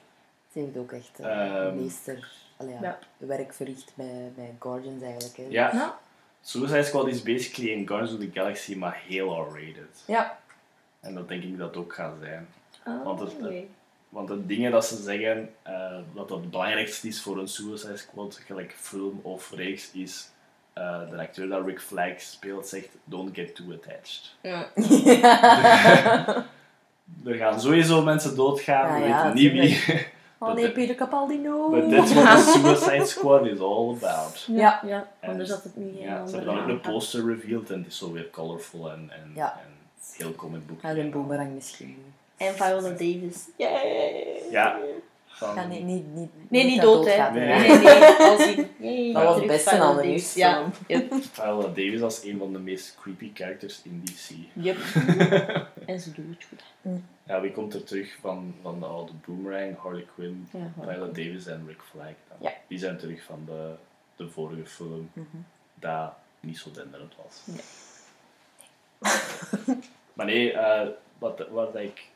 Ze 0.52 0.58
heeft 0.58 0.76
ook 0.76 0.92
echt 0.92 1.20
eh, 1.20 1.56
Ehm, 1.66 1.76
meester 1.76 2.32
allee, 2.56 2.72
ja, 2.74 2.80
ja. 2.82 2.98
werk 3.26 3.52
verricht 3.54 3.92
bij, 3.94 4.32
bij 4.36 4.54
Guardians 4.58 5.02
eigenlijk. 5.02 5.36
Hè. 5.36 5.42
Ja, 5.48 5.70
Ja. 5.72 5.98
Suicide 6.40 6.82
Squad 6.84 7.06
is 7.08 7.22
basically 7.22 7.72
een 7.72 7.86
Guardians 7.86 8.12
of 8.14 8.20
the 8.20 8.30
Galaxy, 8.40 8.76
maar 8.76 9.02
heel 9.06 9.40
R-rated. 9.42 10.02
Ja. 10.06 10.38
En 11.00 11.14
dat 11.14 11.28
denk 11.28 11.42
ik 11.42 11.58
dat 11.58 11.76
ook 11.76 11.94
gaat 11.94 12.14
zijn. 12.20 12.48
Oh, 12.86 13.04
Want 13.04 13.20
het-. 13.20 13.64
Want 14.14 14.28
de 14.28 14.46
dingen 14.46 14.70
dat 14.70 14.86
ze 14.86 15.02
zeggen, 15.02 15.50
eh 15.62 15.96
dat 16.14 16.30
het 16.30 16.50
belangrijkste 16.50 17.08
is 17.08 17.22
voor 17.22 17.38
een 17.38 17.48
Suicide 17.48 17.96
Squad, 17.96 18.40
gelijk 18.46 18.74
film 18.78 19.20
of 19.22 19.50
reeks, 19.54 19.92
is 19.92 20.28
eh, 20.72 21.10
de 21.10 21.18
acteur 21.18 21.48
dat 21.48 21.66
Rick 21.66 21.80
Flag 21.80 22.20
speelt, 22.20 22.66
zegt 22.68 22.88
don't 23.04 23.34
get 23.34 23.54
too 23.54 23.72
attached. 23.72 24.36
Ja. 24.42 24.66
Er 27.24 27.34
gaan 27.34 27.60
sowieso 27.60 28.02
mensen 28.02 28.36
doodgaan, 28.36 28.94
Ja, 28.94 29.00
we 29.02 29.08
ja, 29.08 29.32
weten 29.32 29.34
niet 29.42 29.52
wie. 29.52 29.82
Oh 30.38 30.54
nee, 30.54 30.72
Peter 30.72 30.94
Capaldi, 30.94 31.38
no. 31.38 31.70
But 31.70 31.90
that's 31.90 32.12
what 32.12 32.36
the 32.36 32.52
Suicide 32.60 33.06
Squad 33.06 33.46
is 33.46 33.58
all 33.58 33.96
about. 34.02 34.44
Ja. 34.48 34.80
ja. 34.86 35.08
En- 35.20 35.30
Anders 35.30 35.50
had 35.50 35.62
het 35.62 35.76
niet 35.76 35.98
Ja, 35.98 36.26
ze 36.26 36.36
hebben 36.36 36.54
dan 36.54 36.62
ook 36.62 36.68
een 36.68 36.80
poster 36.80 37.26
revealed 37.26 37.70
en 37.70 37.78
het 37.78 37.86
is 37.86 37.98
zo 37.98 38.12
weer 38.12 38.30
colorful 38.30 38.90
en, 38.90 39.10
en, 39.10 39.32
Ja. 39.34 39.52
en 39.64 39.70
heel 40.16 40.34
comic 40.34 40.66
book. 40.66 40.82
Ja, 40.82 40.90
een 40.90 41.10
boomerang 41.10 41.54
misschien. 41.54 41.96
En 42.36 42.54
Viola 42.54 42.88
Davis. 42.88 43.48
Yay! 43.56 44.42
Ja. 44.50 44.78
Van, 45.26 45.54
Ja, 45.54 45.66
nee, 45.66 45.82
niet, 45.82 46.14
niet, 46.14 46.30
Nee, 46.50 46.64
niet 46.64 46.80
dood, 46.80 47.06
hè. 47.06 47.30
Nee. 47.30 47.78
Nee, 47.78 48.68
nee. 48.76 49.12
Dat 49.12 49.22
was 49.22 49.46
best 49.46 49.68
Viola 49.68 49.90
een 49.90 49.96
Davis. 49.96 50.08
nieuws 50.10 50.34
Ja. 50.34 50.64
Yep. 50.86 51.12
Viola 51.32 51.66
Davis 51.66 52.00
als 52.02 52.24
een 52.24 52.38
van 52.38 52.52
de 52.52 52.58
meest 52.58 52.96
creepy 53.00 53.30
characters 53.34 53.80
in 53.82 54.02
DC. 54.04 54.30
Yep. 54.52 54.76
en 55.86 56.00
ze 56.00 56.12
doen 56.12 56.36
het 56.38 56.46
goed. 56.48 56.62
Ja, 57.26 57.40
wie 57.40 57.52
komt 57.52 57.74
er 57.74 57.84
terug 57.84 58.16
van, 58.20 58.54
van 58.62 58.80
de 58.80 58.86
oude 58.86 59.12
Boomerang, 59.26 59.78
Harley 59.78 60.06
Quinn, 60.14 60.48
Ja, 60.52 60.72
Viola 60.80 61.06
Davis 61.06 61.46
en 61.46 61.64
Rick 61.66 61.82
Flag? 61.90 62.04
dan? 62.28 62.36
Ja. 62.40 62.52
Die 62.68 62.78
zijn 62.78 62.98
terug 62.98 63.22
van 63.22 63.42
de, 63.46 63.74
de 64.16 64.28
vorige 64.28 64.66
film, 64.66 65.10
Mhm. 65.12 65.26
dat 65.74 66.12
niet 66.40 66.58
zo 66.58 66.70
denderend 66.70 67.12
was. 67.22 67.40
Nee. 67.44 67.60
maar 70.12 70.26
nee, 70.26 70.52
eh, 70.52 70.88
wat, 71.18 71.46
wat 71.50 71.76
ik 71.76 72.06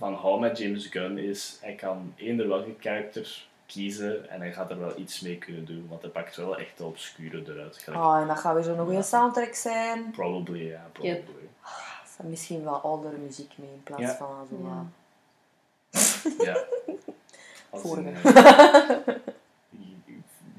van 0.00 0.14
hou 0.14 0.40
met 0.40 0.58
James 0.58 0.86
Gunn 0.86 1.18
is, 1.18 1.58
hij 1.60 1.74
kan 1.74 2.12
eender 2.16 2.48
welke 2.48 2.74
karakter 2.74 3.46
kiezen 3.66 4.30
en 4.30 4.40
hij 4.40 4.52
gaat 4.52 4.70
er 4.70 4.78
wel 4.78 4.98
iets 4.98 5.20
mee 5.20 5.38
kunnen 5.38 5.64
doen, 5.64 5.86
want 5.88 6.02
hij 6.02 6.10
pakt 6.10 6.36
wel 6.36 6.58
echt 6.58 6.78
de 6.78 6.84
obscure 6.84 7.42
eruit. 7.46 7.78
Gelijk, 7.78 8.02
Oh, 8.04 8.16
en 8.20 8.26
dat 8.26 8.38
gaat 8.38 8.54
weer 8.54 8.62
zo'n 8.62 8.78
goede 8.78 9.02
soundtrack 9.02 9.54
zijn. 9.54 10.10
Probably, 10.10 10.68
ja, 10.70 10.86
probably. 10.92 11.10
Yep. 11.14 11.28
Er 12.02 12.08
staat 12.12 12.26
misschien 12.26 12.64
wel 12.64 12.74
oudere 12.74 13.16
muziek 13.16 13.52
mee 13.56 13.70
in 13.72 13.82
plaats 13.82 14.02
Ja. 14.02 14.16
van 14.16 14.46
zo 14.50 14.56
Ja. 14.62 16.44
Ja. 16.44 16.64
Vorige. 17.80 18.12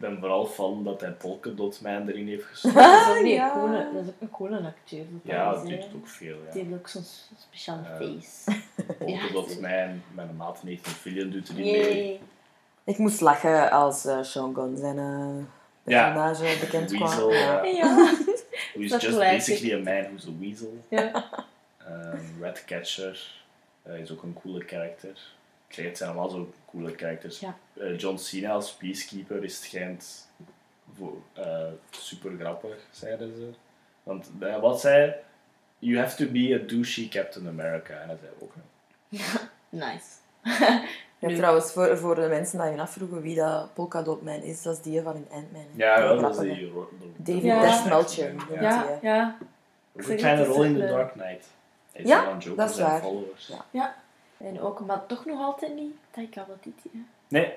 eh, 0.04 0.10
ben 0.10 0.20
vooral 0.20 0.46
fan 0.46 0.84
dat 0.84 1.02
hij 1.02 1.12
Polkadot 1.12 1.82
Man 1.82 2.08
erin 2.08 2.28
heeft 2.28 2.44
gestoken. 2.46 2.78
Dat 2.82 3.16
is 3.24 3.32
Ja. 3.32 3.46
een 3.56 3.60
coole, 3.62 3.90
dat 3.94 4.04
is 4.04 4.08
ook 4.10 4.22
een 4.22 4.30
coole 4.30 4.60
acteur. 4.60 5.06
Ja, 5.24 5.52
dat 5.52 5.64
is, 5.64 5.70
doet 5.70 5.84
het 5.84 5.94
ook 5.96 6.08
veel. 6.08 6.38
Ja. 6.46 6.52
Die 6.52 6.64
heeft 6.64 6.74
ook 6.76 6.88
zo'n 6.88 7.04
speciale 7.38 7.82
Ja. 7.90 7.96
face. 7.98 8.62
Polkadot 8.98 9.54
Ja, 9.54 9.60
Man, 9.86 10.02
mijn 10.14 10.36
maat 10.38 10.64
19 10.64 10.92
Fillion 10.94 11.30
doet 11.30 11.48
er 11.48 11.54
niet 11.54 11.64
mee. 11.72 12.20
Ik 12.84 12.98
moest 12.98 13.22
lachen 13.22 13.72
als 13.72 14.06
eh 14.06 14.22
Sean 14.24 14.54
Gunn 14.56 14.78
zijn 14.78 14.98
eh, 14.98 15.44
Ja. 15.84 16.34
bekend 16.60 16.92
kwam. 16.92 17.00
Weasel, 17.10 17.34
Ja. 17.34 17.64
ja. 17.64 17.96
Who 18.74 18.82
is 18.82 18.92
just 18.92 19.06
classic. 19.08 19.20
basically 19.32 19.74
a 19.74 19.94
man 19.94 20.04
who's 20.04 20.28
a 20.28 20.32
weasel. 20.40 20.78
ja. 20.90 21.26
Um, 21.90 22.38
Redcatcher 22.42 23.32
eh, 23.84 24.00
is 24.00 24.12
ook 24.12 24.24
een 24.24 24.38
coole 24.44 24.66
karakter. 24.66 25.20
Het 25.76 25.98
zijn 25.98 26.10
allemaal 26.10 26.30
zo 26.30 26.54
coole 26.66 26.92
karakters. 26.92 27.40
Ja. 27.40 27.58
Eh, 27.74 27.98
John 27.98 28.18
Cena 28.18 28.52
als 28.52 28.74
Peacekeeper 28.74 29.44
is 29.44 29.56
het 29.56 29.64
schijnt 29.64 30.28
voor, 30.98 31.18
eh, 31.34 31.68
super 31.90 32.32
grappig, 32.40 32.78
zeiden 32.92 33.36
ze. 33.36 33.50
Want 34.04 34.32
eh, 34.40 34.60
wat 34.60 34.82
zei 34.82 35.14
You 35.80 35.98
have 35.98 36.26
to 36.26 36.32
be 36.32 36.60
a 36.64 36.68
douchey 36.68 37.08
Captain 37.08 37.48
America. 37.48 37.94
En 37.94 38.08
dat 38.08 38.18
zei 38.20 38.32
ook. 38.40 38.54
Nice. 39.70 40.06
Ja, 41.20 41.36
trouwens, 41.36 41.72
voor, 41.72 41.98
voor 41.98 42.16
de 42.16 42.28
mensen 42.28 42.62
die 42.62 42.72
je 42.72 42.82
afvroegen 42.82 43.22
wie 43.22 43.36
dat 43.36 43.74
Polka 43.74 44.02
Dot 44.02 44.22
Man 44.22 44.42
is, 44.42 44.62
dat 44.62 44.76
is 44.76 44.82
die 44.82 45.02
van 45.02 45.16
in 45.16 45.28
Ant-Man. 45.32 45.66
Ja, 45.76 46.02
wel, 46.02 46.22
dat 46.22 46.44
is 46.44 46.58
die... 46.58 46.74
David 47.18 47.44
Ja. 47.44 47.84
Melcher. 47.88 48.34
Ja. 48.62 49.00
Ja, 49.02 49.38
een 49.96 50.16
kleine 50.16 50.46
rol 50.46 50.64
in 50.64 50.74
The 50.74 50.80
Dark 50.88 51.12
Knight. 51.12 51.48
Ja, 51.94 52.30
een 52.30 52.56
dat 52.56 52.70
is 52.70 52.76
zijn 52.76 52.90
waar. 52.90 53.02
followers. 53.02 53.52
Ja. 53.72 53.96
En 54.44 54.62
ook, 54.62 54.80
maar 54.80 55.06
toch 55.06 55.26
nog 55.26 55.40
altijd 55.42 55.76
niet 55.76 55.96
Taika 56.12 56.46
Waititi. 56.48 56.90
hè. 56.94 57.00
Nee, 57.28 57.54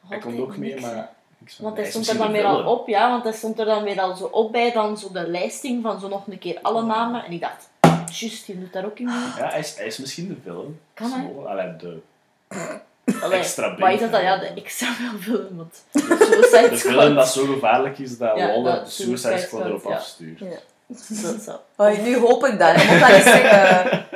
Nog 0.00 0.10
hij 0.10 0.18
komt 0.18 0.40
ook 0.40 0.56
mee, 0.56 0.70
niks, 0.70 0.84
hè. 0.84 0.94
maar... 0.94 1.16
Want 1.58 1.76
hij 1.76 1.86
stond 1.90 2.08
er 2.08 2.16
dan 2.16 2.32
weer 2.32 2.44
al 2.44 2.64
op, 2.72 2.88
ja, 2.88 3.10
want 3.10 3.24
hij 3.24 3.32
stond 3.32 3.58
er 3.58 3.64
dan 3.64 3.82
weer 3.82 4.00
al 4.00 4.16
zo 4.16 4.24
op 4.24 4.52
bij 4.52 4.72
dan 4.72 4.98
zo 4.98 5.12
de 5.12 5.28
lijsting 5.28 5.82
van 5.82 6.00
zo 6.00 6.08
nog 6.08 6.26
een 6.26 6.38
keer 6.38 6.58
alle 6.62 6.82
namen. 6.82 7.24
En 7.24 7.32
ik 7.32 7.40
dacht, 7.40 7.68
juist, 8.18 8.46
je 8.46 8.60
doet 8.60 8.72
daar 8.72 8.84
ook 8.84 8.98
in 8.98 9.04
mee. 9.04 9.14
Ja, 9.14 9.48
hij 9.48 9.58
is, 9.58 9.76
hij 9.76 9.86
is 9.86 9.98
misschien 9.98 10.28
de 10.28 10.36
villain. 10.42 10.80
Kan 10.94 11.10
hij? 11.10 11.30
Zo, 11.34 11.44
allee, 11.44 11.76
de, 11.76 12.00
Allee, 13.22 13.38
extra 13.38 13.74
Maar 13.78 13.92
is 13.92 14.00
dat 14.00 14.10
dan? 14.12 14.22
Ja, 14.22 14.36
de 14.36 14.46
extra 14.46 14.88
wel 15.00 15.20
film, 15.20 15.56
want 15.56 15.84
Suicide 15.92 16.68
de 16.74 16.76
villain 16.76 17.14
dat 17.14 17.28
zo 17.28 17.44
gevaarlijk 17.44 17.98
is 17.98 18.18
dat 18.18 18.36
Ja, 18.36 18.46
Waller 18.46 18.74
dat 18.74 18.84
de 18.84 18.90
Suicide 18.90 19.38
Squad 19.38 19.64
erop 19.64 19.84
ja. 19.84 19.94
afstuurt. 19.94 20.38
Ja. 20.38 20.46
Dat 21.22 21.42
zo. 21.42 21.60
Oh, 21.76 21.98
nu 21.98 22.16
hoop 22.18 22.44
ik 22.44 22.58
dat. 22.58 22.76
Moet 22.76 23.00
dat 23.00 23.22
zeggen. 23.22 24.06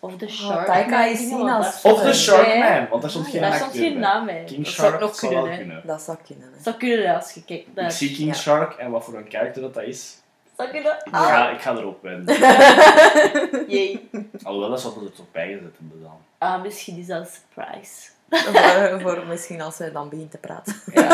Of 0.00 0.16
de 0.16 0.24
Oh, 0.26 0.30
Shark. 0.32 0.66
Taika 0.66 1.04
is 1.04 1.18
zien 1.18 1.48
als- 1.48 1.82
Of 1.82 1.98
de 1.98 2.04
bij. 2.04 2.12
Sharkman, 2.14 2.88
want 2.88 3.02
daar 3.02 3.10
stond 3.10 3.24
Ah, 3.26 3.30
geen 3.32 3.40
ja. 3.40 3.48
Daar 3.48 3.58
stond 3.58 3.72
geen 3.76 3.92
bij. 3.92 4.00
naam 4.02 4.26
bij. 4.26 4.44
King 4.46 4.64
dat 4.64 4.72
zou 4.74 4.88
Shark 4.88 5.00
nog 5.00 5.14
zou 5.14 5.32
kunnen, 5.32 5.42
wel 5.48 5.52
hè. 5.52 5.58
kunnen. 5.58 5.82
Dat 5.86 6.02
zou 6.02 6.18
kunnen. 6.26 6.44
hè. 6.44 6.50
Dat 6.54 6.62
zou 6.62 6.76
kunnen 6.76 7.14
als 7.14 7.32
je 7.32 7.44
kijkt. 7.44 7.66
Ik 7.74 7.90
zie 7.90 8.14
King 8.16 8.28
Ja. 8.28 8.34
Shark 8.34 8.72
en 8.74 8.90
wat 8.90 9.04
voor 9.04 9.14
een 9.14 9.28
karakter 9.28 9.62
dat, 9.62 9.74
dat 9.74 9.82
is. 9.82 10.16
Zou 10.56 10.70
kunnen? 10.70 10.92
Ik 11.04 11.14
Ah, 11.14 11.26
ga, 11.26 11.50
ik 11.50 11.60
ga 11.60 11.70
erop 11.76 12.02
wennen. 12.02 12.34
jee. 13.74 14.10
Alhoewel, 14.42 14.70
dat 14.70 14.80
ze 14.80 14.86
er 14.88 15.12
toch 15.12 15.26
bijgezet 15.32 15.72
hebben 15.78 16.02
dan. 16.02 16.16
Ah, 16.38 16.62
misschien 16.62 16.98
is 16.98 17.06
dat 17.06 17.20
een 17.20 17.26
surprise. 17.26 18.08
voor, 18.30 19.00
voor 19.00 19.26
misschien 19.26 19.60
als 19.60 19.78
hij 19.78 19.92
dan 19.92 20.08
begint 20.08 20.30
te 20.30 20.38
praten. 20.38 20.74
Ja. 20.92 21.06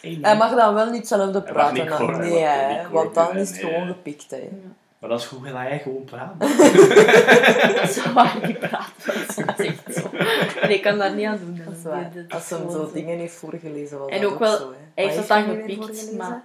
Hey, 0.00 0.10
nee. 0.10 0.18
Hij 0.22 0.36
mag 0.36 0.54
dan 0.54 0.74
wel 0.74 0.90
niet 0.90 1.10
mag 1.10 1.42
praten. 1.44 1.74
niet 1.74 2.18
nee, 2.18 2.38
hè, 2.38 2.88
want 2.88 3.14
dan 3.14 3.36
is 3.36 3.48
het 3.50 3.62
nee, 3.62 3.72
gewoon 3.72 3.86
gepikt. 3.86 4.30
Hè. 4.30 4.48
Maar 5.02 5.10
dat 5.10 5.20
is 5.20 5.26
goed 5.26 5.44
dat 5.44 5.52
hij 5.52 5.78
gewoon 5.78 6.04
praat. 6.04 6.34
Zo 7.94 8.12
waar 8.12 8.38
niet 8.46 8.58
praten, 8.58 9.46
dat 9.46 9.58
is 9.58 9.66
echt 9.66 9.94
zo. 9.94 10.10
Nee, 10.62 10.74
ik 10.76 10.82
kan 10.82 10.98
daar 10.98 11.14
niet 11.14 11.26
aan 11.26 11.38
doen. 11.38 11.60
Dat 11.64 11.74
is 11.74 11.82
Die- 11.82 11.90
waar. 11.90 12.10
dat 12.14 12.24
is 12.28 12.30
Als 12.34 12.48
hij 12.48 12.58
gewoon 12.58 12.72
zo 12.72 12.92
dingen 12.92 13.18
heeft 13.18 13.34
voorgelezen, 13.34 13.98
was 13.98 14.08
En 14.10 14.20
dat 14.20 14.32
ook 14.32 14.38
wel- 14.38 14.56
zo. 14.56 14.70
Hè. 14.70 14.76
Hij 14.94 15.04
heeft 15.04 15.16
dat 15.16 15.28
dan 15.28 15.44
gepikt, 15.44 16.12
maar... 16.16 16.42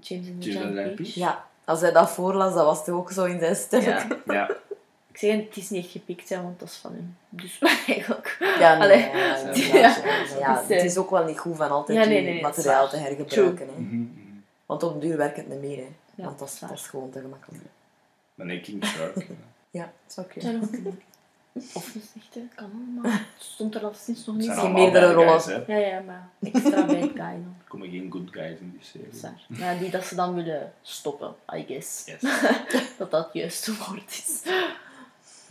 James 0.00 0.28
and 0.28 0.42
the 0.42 0.50
James 0.50 0.64
and 0.66 0.74
the 0.96 1.04
Giant. 1.04 1.14
Ja, 1.14 1.44
als 1.64 1.80
hij 1.80 1.92
dat 1.92 2.10
voorlas, 2.10 2.54
dat 2.54 2.64
was 2.64 2.84
toch 2.84 2.94
ook 2.96 3.10
zo 3.10 3.24
in 3.24 3.38
zijn 3.40 3.56
stem. 3.56 3.80
Ja. 3.80 4.06
Ja. 4.26 4.50
Ik 5.12 5.22
zeg, 5.22 5.36
het 5.36 5.56
is 5.56 5.70
niet 5.70 5.86
gepikt, 5.86 6.28
hè, 6.28 6.42
want 6.42 6.58
dat 6.60 6.68
is 6.68 6.76
van 6.76 6.92
hem. 6.92 7.16
Dus 7.28 7.58
eigenlijk... 7.86 8.36
Ja, 8.58 8.74
nee, 8.76 8.82
Allee. 8.82 8.98
ja, 8.98 9.36
inderdaad, 9.36 9.56
Ja. 9.58 9.74
ja. 9.78 9.96
Maar 10.02 10.38
ja, 10.40 10.62
Dus, 10.68 10.76
het 10.76 10.84
is 10.90 10.96
ook 10.96 11.10
wel 11.10 11.24
niet 11.24 11.38
goed 11.38 11.56
van 11.56 11.70
altijd 11.70 11.98
Ja, 11.98 12.04
nee, 12.04 12.42
materiaal 12.42 12.88
te 12.88 12.96
hergebruiken. 12.96 13.66
Hè. 13.74 13.80
Mhm, 13.80 13.94
mhm. 13.96 14.04
Want 14.66 14.82
op 14.82 15.00
duur 15.00 15.16
werkt 15.16 15.36
het 15.36 15.48
niet 15.48 15.60
meer. 15.60 15.76
Hè. 15.76 15.88
Ja, 16.14 16.24
Want 16.24 16.38
dat 16.38 16.48
is, 16.48 16.58
dat 16.58 16.70
is 16.70 16.86
gewoon 16.86 17.10
te 17.10 17.20
gemakkelijk. 17.20 17.62
Maar 18.36 18.46
nee, 18.46 18.60
King 18.60 18.84
Shark. 18.84 19.26
Ja, 19.70 19.82
dat 20.04 20.12
zou 20.12 20.26
kunnen. 20.26 20.60
Of 21.74 21.94
niet 21.94 22.10
echt, 22.16 22.34
hè. 22.34 22.40
kan 22.54 22.94
maar 23.02 23.12
het 23.12 23.22
stond 23.38 23.74
er 23.74 23.84
al 23.84 23.94
sinds 23.94 24.26
nog 24.26 24.36
niet. 24.36 24.44
zijn 24.44 24.58
allemaal 24.58 24.82
meerdere 24.82 25.12
rollen. 25.12 25.40
guys, 25.40 25.44
hè. 25.66 25.72
Ja, 25.78 25.86
ja, 25.86 26.00
maar 26.00 26.28
extra 26.40 26.86
bad 26.86 26.98
guy 26.98 27.14
dan. 27.14 27.54
Er 27.64 27.68
komen 27.68 27.90
geen 27.90 28.10
good 28.10 28.28
guys 28.30 28.58
in 28.58 28.70
die 28.70 28.80
serie. 29.12 29.36
Maar 29.60 29.78
die 29.78 29.90
dat 29.90 30.04
ze 30.04 30.14
dan 30.14 30.34
willen 30.34 30.72
stoppen, 30.82 31.34
I 31.54 31.64
guess. 31.68 32.04
Yes. 32.06 32.20
Dat 32.98 33.10
dat 33.10 33.24
het 33.24 33.32
juiste 33.34 33.72
woord 33.76 34.10
is. 34.10 34.42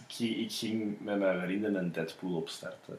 Ik, 0.07 0.13
ging- 0.15 0.37
ik 0.37 0.51
ging 0.51 0.99
met 1.01 1.19
mijn 1.19 1.41
vrienden 1.41 1.75
een 1.75 1.91
Deadpool 1.91 2.35
opstarten. 2.35 2.97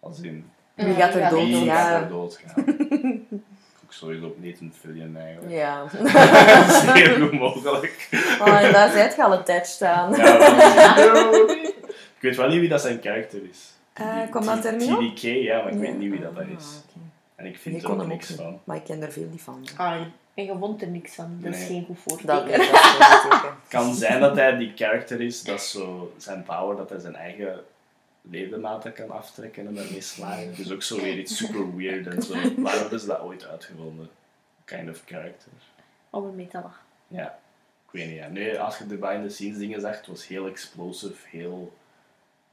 Als 0.00 0.20
in, 0.20 0.50
Wie 0.74 0.94
gaat 0.94 1.14
er 1.14 1.20
Ja, 1.20 1.30
dood? 1.30 1.42
wie 1.46 1.64
ja. 1.64 1.74
gaat 1.84 2.02
er 2.02 2.08
doodgaan? 2.08 2.54
ook 2.58 3.40
sowieso 3.96 4.26
op 4.26 4.44
Nathan 4.44 4.72
Fillion 4.80 5.16
eigenlijk. 5.16 5.52
Ja. 5.54 5.88
Zeer 6.94 7.20
goed 7.20 7.32
mogelijk. 7.32 8.08
Oh, 8.40 8.60
en 8.62 8.72
daar 8.72 8.90
zijt 8.90 9.14
je 9.16 9.24
al 9.24 9.32
een 9.32 9.38
attached 9.38 9.82
aan. 9.82 10.14
Ja, 10.14 11.30
ik 12.16 12.22
weet 12.22 12.36
wel 12.36 12.48
niet 12.48 12.60
wie 12.60 12.68
dat 12.68 12.80
zijn 12.80 13.00
karakter 13.00 13.40
is. 13.50 13.72
Eh, 13.92 14.30
komt 14.30 14.44
dat 14.44 14.64
er 14.64 14.76
nu 14.76 14.92
op? 14.92 15.00
TDK, 15.14 15.22
ja, 15.22 15.62
maar 15.62 15.72
ik 15.72 15.78
weet 15.78 15.98
niet 15.98 16.10
wie 16.10 16.20
dat, 16.20 16.34
dat 16.34 16.44
Ah, 16.44 16.50
is. 16.50 16.64
oké. 16.88 16.98
En 17.36 17.46
ik 17.46 17.58
vind 17.58 17.76
Ik 17.76 17.82
er 17.82 17.90
ook 17.90 18.06
niks 18.06 18.28
niet, 18.28 18.38
van. 18.38 18.60
maar 18.64 18.76
ik 18.76 18.84
ken 18.84 19.02
er 19.02 19.12
veel 19.12 19.28
niet 19.30 19.42
van. 19.42 19.66
Ah, 19.76 19.92
en 20.34 20.44
je 20.44 20.56
vond 20.58 20.82
er 20.82 20.88
niks 20.88 21.14
van. 21.14 21.38
Dat 21.40 21.54
is 21.54 21.66
geen 21.66 21.84
goed 21.86 21.98
voorteken. 22.06 22.44
teken. 22.44 22.60
Het 23.40 23.68
kan 23.68 23.94
zijn 23.94 24.20
dat 24.20 24.36
hij 24.36 24.56
die 24.56 24.72
character 24.74 25.20
is, 25.20 25.42
dat 25.42 25.62
zo 25.62 26.12
zijn 26.16 26.42
power, 26.42 26.76
dat 26.76 26.90
hij 26.90 26.98
zijn 26.98 27.14
eigen 27.16 27.60
ledematen 28.30 28.92
kan 28.92 29.10
aftrekken 29.10 29.66
en 29.66 29.76
ermee 29.76 30.00
slagen. 30.00 30.54
Dus 30.56 30.72
ook 30.72 30.82
zo 30.82 31.00
weer 31.00 31.18
iets 31.18 31.36
super 31.36 31.76
weird 31.76 32.06
en 32.06 32.22
zo. 32.22 32.32
Waarom 32.62 32.64
hebben 32.64 33.00
ze 33.00 33.06
dat 33.06 33.20
ooit 33.20 33.46
uitgevonden? 33.46 34.08
Kind 34.64 34.88
of 34.90 35.02
character. 35.06 35.52
Oh, 36.10 36.28
een 36.28 36.34
metallig. 36.34 36.82
Ja, 37.08 37.38
ik 37.86 37.90
weet 37.92 38.06
niet. 38.08 38.16
Ja. 38.16 38.28
Nee, 38.28 38.60
als 38.60 38.78
je 38.78 38.86
de 38.86 38.96
behind 38.96 39.22
the 39.28 39.34
scenes 39.34 39.58
dingen 39.58 39.80
zag, 39.80 39.96
het 39.96 40.06
was 40.06 40.26
heel 40.26 40.46
explosive, 40.46 41.28
heel 41.36 41.72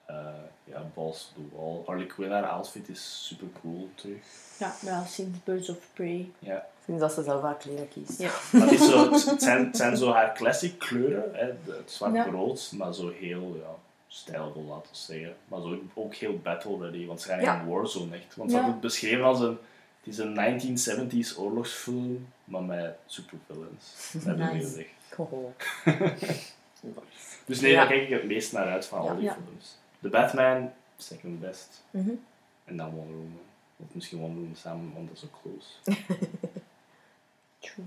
eh 0.06 0.26
ja, 0.64 0.85
balls 0.93 1.32
to 1.35 1.42
the 1.50 1.56
wall. 1.56 1.82
Harley 1.85 2.06
Quinn, 2.06 2.32
haar 2.32 2.45
outfit 2.48 2.90
is 2.90 3.26
super 3.27 3.48
cool 3.61 3.90
terug. 3.95 4.18
Ja, 4.60 4.74
ja, 4.82 5.06
sinds 5.06 5.43
Birds 5.43 5.69
of 5.69 5.77
Prey. 5.93 6.32
Ja. 6.40 6.66
Sinds 6.85 7.02
dat 7.02 7.14
ze 7.14 7.24
zelf 7.24 7.42
haar 7.42 7.58
kleren 7.58 7.90
kiest. 7.90 8.19
Ja. 8.19 8.32
Maar 8.52 8.61
het, 8.61 8.72
is 8.80 8.90
zo, 8.90 9.11
het, 9.11 9.42
zijn, 9.42 9.66
het 9.66 9.77
zijn 9.77 9.98
zo 9.98 10.11
haar 10.11 10.34
classic 10.34 10.80
kleuren, 10.80 11.35
hè, 11.35 11.45
het 11.45 11.58
Ja. 11.66 11.74
zwart-rood, 11.85 12.72
maar 12.77 12.93
zo 12.93 13.10
heel 13.10 13.56
ja, 13.61 13.76
stijlvol, 14.16 14.64
laten 14.64 14.92
we 14.92 14.98
zeggen. 14.98 15.35
Maar 15.48 15.61
zo 15.61 15.80
ook 15.93 16.16
heel 16.16 16.40
battle-ready, 16.40 17.06
want 17.06 17.22
ze 17.22 17.27
gaan 17.27 17.42
Ja. 17.42 17.59
in 17.61 17.67
Warzone 17.67 18.16
echt. 18.16 18.35
Want 18.35 18.50
ze 18.50 18.56
Ja. 18.56 18.61
hadden 18.64 18.82
het 18.82 18.92
beschreven 18.92 19.24
als 19.24 19.40
een, 19.40 19.58
het 20.03 20.08
is 20.14 20.17
een 20.17 20.33
1970s 20.33 21.38
oorlogsfilm, 21.38 22.27
maar 22.43 22.64
met 22.64 22.95
supervillains. 23.06 24.11
Dat 24.14 24.24
hebben 24.24 24.48
gezegd. 24.48 24.90
Oh. 25.17 25.56
Dus 27.45 27.59
nee, 27.59 27.72
Ja. 27.72 27.77
daar 27.80 27.88
kijk 27.88 28.01
ik 28.03 28.09
het 28.09 28.24
meest 28.24 28.51
naar 28.53 28.66
uit 28.69 28.85
van 28.85 29.00
al 29.00 29.16
die 29.16 29.24
Ja. 29.24 29.38
films. 29.45 29.77
The 30.01 30.09
Batman, 30.09 30.72
second 30.98 31.40
best. 31.40 31.83
Mhm. 31.92 32.09
En 32.66 32.77
dan 32.77 32.90
Wonder 32.92 33.16
Woman. 33.16 33.40
Of 33.77 33.85
misschien 33.92 34.17
Wonder 34.19 34.38
Woman 34.40 34.56
samen, 34.56 34.93
want 34.93 35.08
dat 35.08 35.17
is 35.17 35.24
ook 35.24 35.40
close. 35.42 36.00
True. 37.59 37.85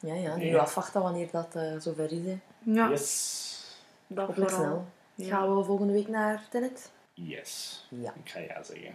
Ja, 0.00 0.14
ja, 0.14 0.36
nu 0.36 0.44
Ja. 0.44 0.58
afwachten 0.58 1.02
wanneer 1.02 1.28
dat 1.30 1.54
eh, 1.54 1.76
zover 1.78 2.12
is. 2.12 2.24
Hè. 2.24 2.38
Ja, 2.62 2.88
Yes. 2.88 3.76
dat 4.06 4.26
Hopelijk 4.26 4.50
vooral. 4.50 4.68
snel. 4.70 4.86
Gaan 5.28 5.56
we 5.56 5.64
volgende 5.64 5.92
week 5.92 6.08
naar 6.08 6.42
Tenet? 6.50 6.90
Yes. 7.14 7.84
Ja. 7.88 8.12
Ik 8.24 8.30
ga 8.30 8.38
ja 8.38 8.62
zeggen. 8.62 8.94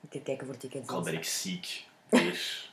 Ik 0.00 0.10
ga 0.10 0.18
kijken 0.24 0.46
voor 0.46 0.56
tickets. 0.56 0.88
Al 0.88 1.02
ben 1.02 1.14
ik 1.14 1.24
ziek. 1.24 1.84
Weer. 2.08 2.70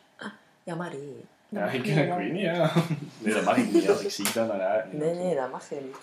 Ja, 0.64 0.76
maar 0.76 0.92
hé. 0.92 1.24
Ja, 1.50 1.66
ik, 1.66 1.86
ik 1.86 2.08
wel. 2.08 2.18
weet 2.18 2.32
niet, 2.32 2.42
ja. 2.42 2.72
Nee, 3.18 3.34
dat 3.34 3.44
mag 3.44 3.58
ik 3.58 3.72
niet. 3.72 3.90
Als 3.90 4.02
ik 4.02 4.12
ziek 4.12 4.34
ben, 4.34 4.48
dan. 4.48 4.60
Nee, 4.92 5.14
nee, 5.14 5.36
dat 5.36 5.52
mag 5.52 5.70
je 5.70 5.76
niet. 5.76 5.98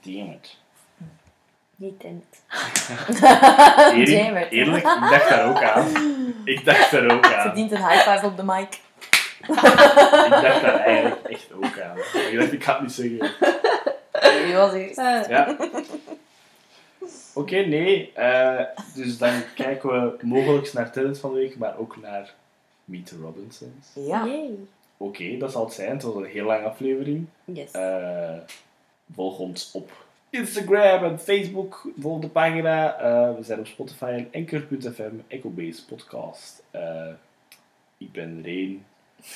Damn 0.00 0.32
it. 0.32 0.56
Niet 1.76 2.02
het. 2.02 2.42
Eerlijk, 3.94 4.44
it. 4.50 4.52
eerlijk, 4.52 4.82
ik 4.82 5.00
dacht 5.10 5.28
daar 5.28 5.48
ook 5.48 5.62
aan. 5.62 5.92
Ik 6.44 6.64
dacht 6.64 6.90
daar 6.90 7.10
ook 7.10 7.26
aan. 7.26 7.42
Verdient 7.42 7.72
een 7.72 7.88
high 7.88 8.10
five 8.10 8.26
op 8.26 8.36
de 8.36 8.44
mic. 8.44 8.80
Ik 9.40 9.54
dacht 10.30 10.62
daar 10.62 10.80
eigenlijk 10.80 11.22
echt 11.22 11.52
ook 11.52 11.80
aan. 11.80 11.98
Ik 11.98 12.38
dacht, 12.38 12.52
ik 12.52 12.64
ga 12.64 12.72
het 12.72 12.82
niet 12.82 12.92
zeggen. 12.92 13.34
Wie 14.44 14.54
was 14.54 14.72
eerst? 14.72 14.96
Ja. 15.28 15.56
Oké, 17.34 17.56
nee. 17.56 18.12
eh, 18.12 18.64
dus 18.94 19.18
dan 19.18 19.42
kijken 19.54 19.90
we 19.90 20.26
mogelijk 20.26 20.72
naar 20.72 20.92
Tenet 20.92 21.18
van 21.18 21.32
de 21.32 21.38
week, 21.38 21.56
maar 21.58 21.78
ook 21.78 21.96
naar 22.02 22.34
Meet 22.84 23.06
the 23.06 23.16
Robinsons. 23.22 23.90
Ja. 23.94 24.28
Oké, 24.96 25.36
dat 25.38 25.52
zal 25.52 25.64
het 25.64 25.74
zijn. 25.74 25.90
Het 25.90 26.02
was 26.02 26.14
een 26.14 26.24
heel 26.24 26.44
lange 26.44 26.64
aflevering. 26.64 27.26
Yes. 27.44 27.70
Eh, 27.70 28.36
volg 29.14 29.38
ons 29.38 29.70
op 29.72 29.90
Instagram 30.30 31.04
en 31.04 31.18
Facebook. 31.20 31.88
Volg 32.00 32.20
de 32.20 32.28
pagina. 32.28 32.98
Eh, 32.98 33.36
we 33.36 33.42
zijn 33.42 33.58
op 33.58 33.66
Spotify 33.66 34.04
en 34.04 34.28
Anchor.fm. 34.40 35.12
EchoBase 35.28 35.84
Podcast. 35.84 36.62
Eh, 36.70 37.08
ik 37.98 38.12
ben 38.12 38.40
Reen. 38.42 38.84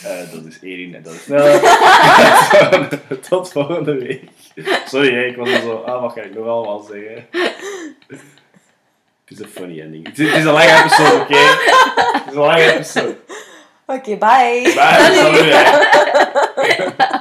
Eh, 0.03 0.33
dat 0.33 0.45
is 0.45 0.61
Erin 0.61 0.95
en 0.95 1.03
dat 1.03 1.13
is 1.15 1.27
Nelle. 1.27 1.61
Tot 3.29 3.53
volgende 3.53 3.95
week. 3.95 4.31
Sorry, 4.93 5.15
hè, 5.15 5.25
ik 5.25 5.37
was 5.37 5.49
er 5.49 5.61
zo... 5.61 5.75
Ah, 5.75 6.01
wat 6.01 6.13
ga 6.13 6.21
ik 6.21 6.35
nog 6.35 6.47
allemaal 6.47 6.81
zeggen? 6.81 7.27
Het 9.25 9.39
is 9.39 9.39
een 9.39 9.49
funny 9.49 9.81
ending. 9.81 10.07
Het 10.07 10.19
is, 10.19 10.27
het 10.27 10.37
is 10.37 10.45
een 10.45 10.53
lange 10.53 10.83
episode, 10.85 11.21
oké? 11.21 11.39
Het 12.19 12.27
is 12.27 12.33
een 12.33 12.41
lange 12.41 12.73
episode. 12.73 13.17
Oké, 13.87 14.17
bye. 14.17 14.63
Bye, 14.63 15.13
salut, 15.15 15.55
hè. 15.55 15.67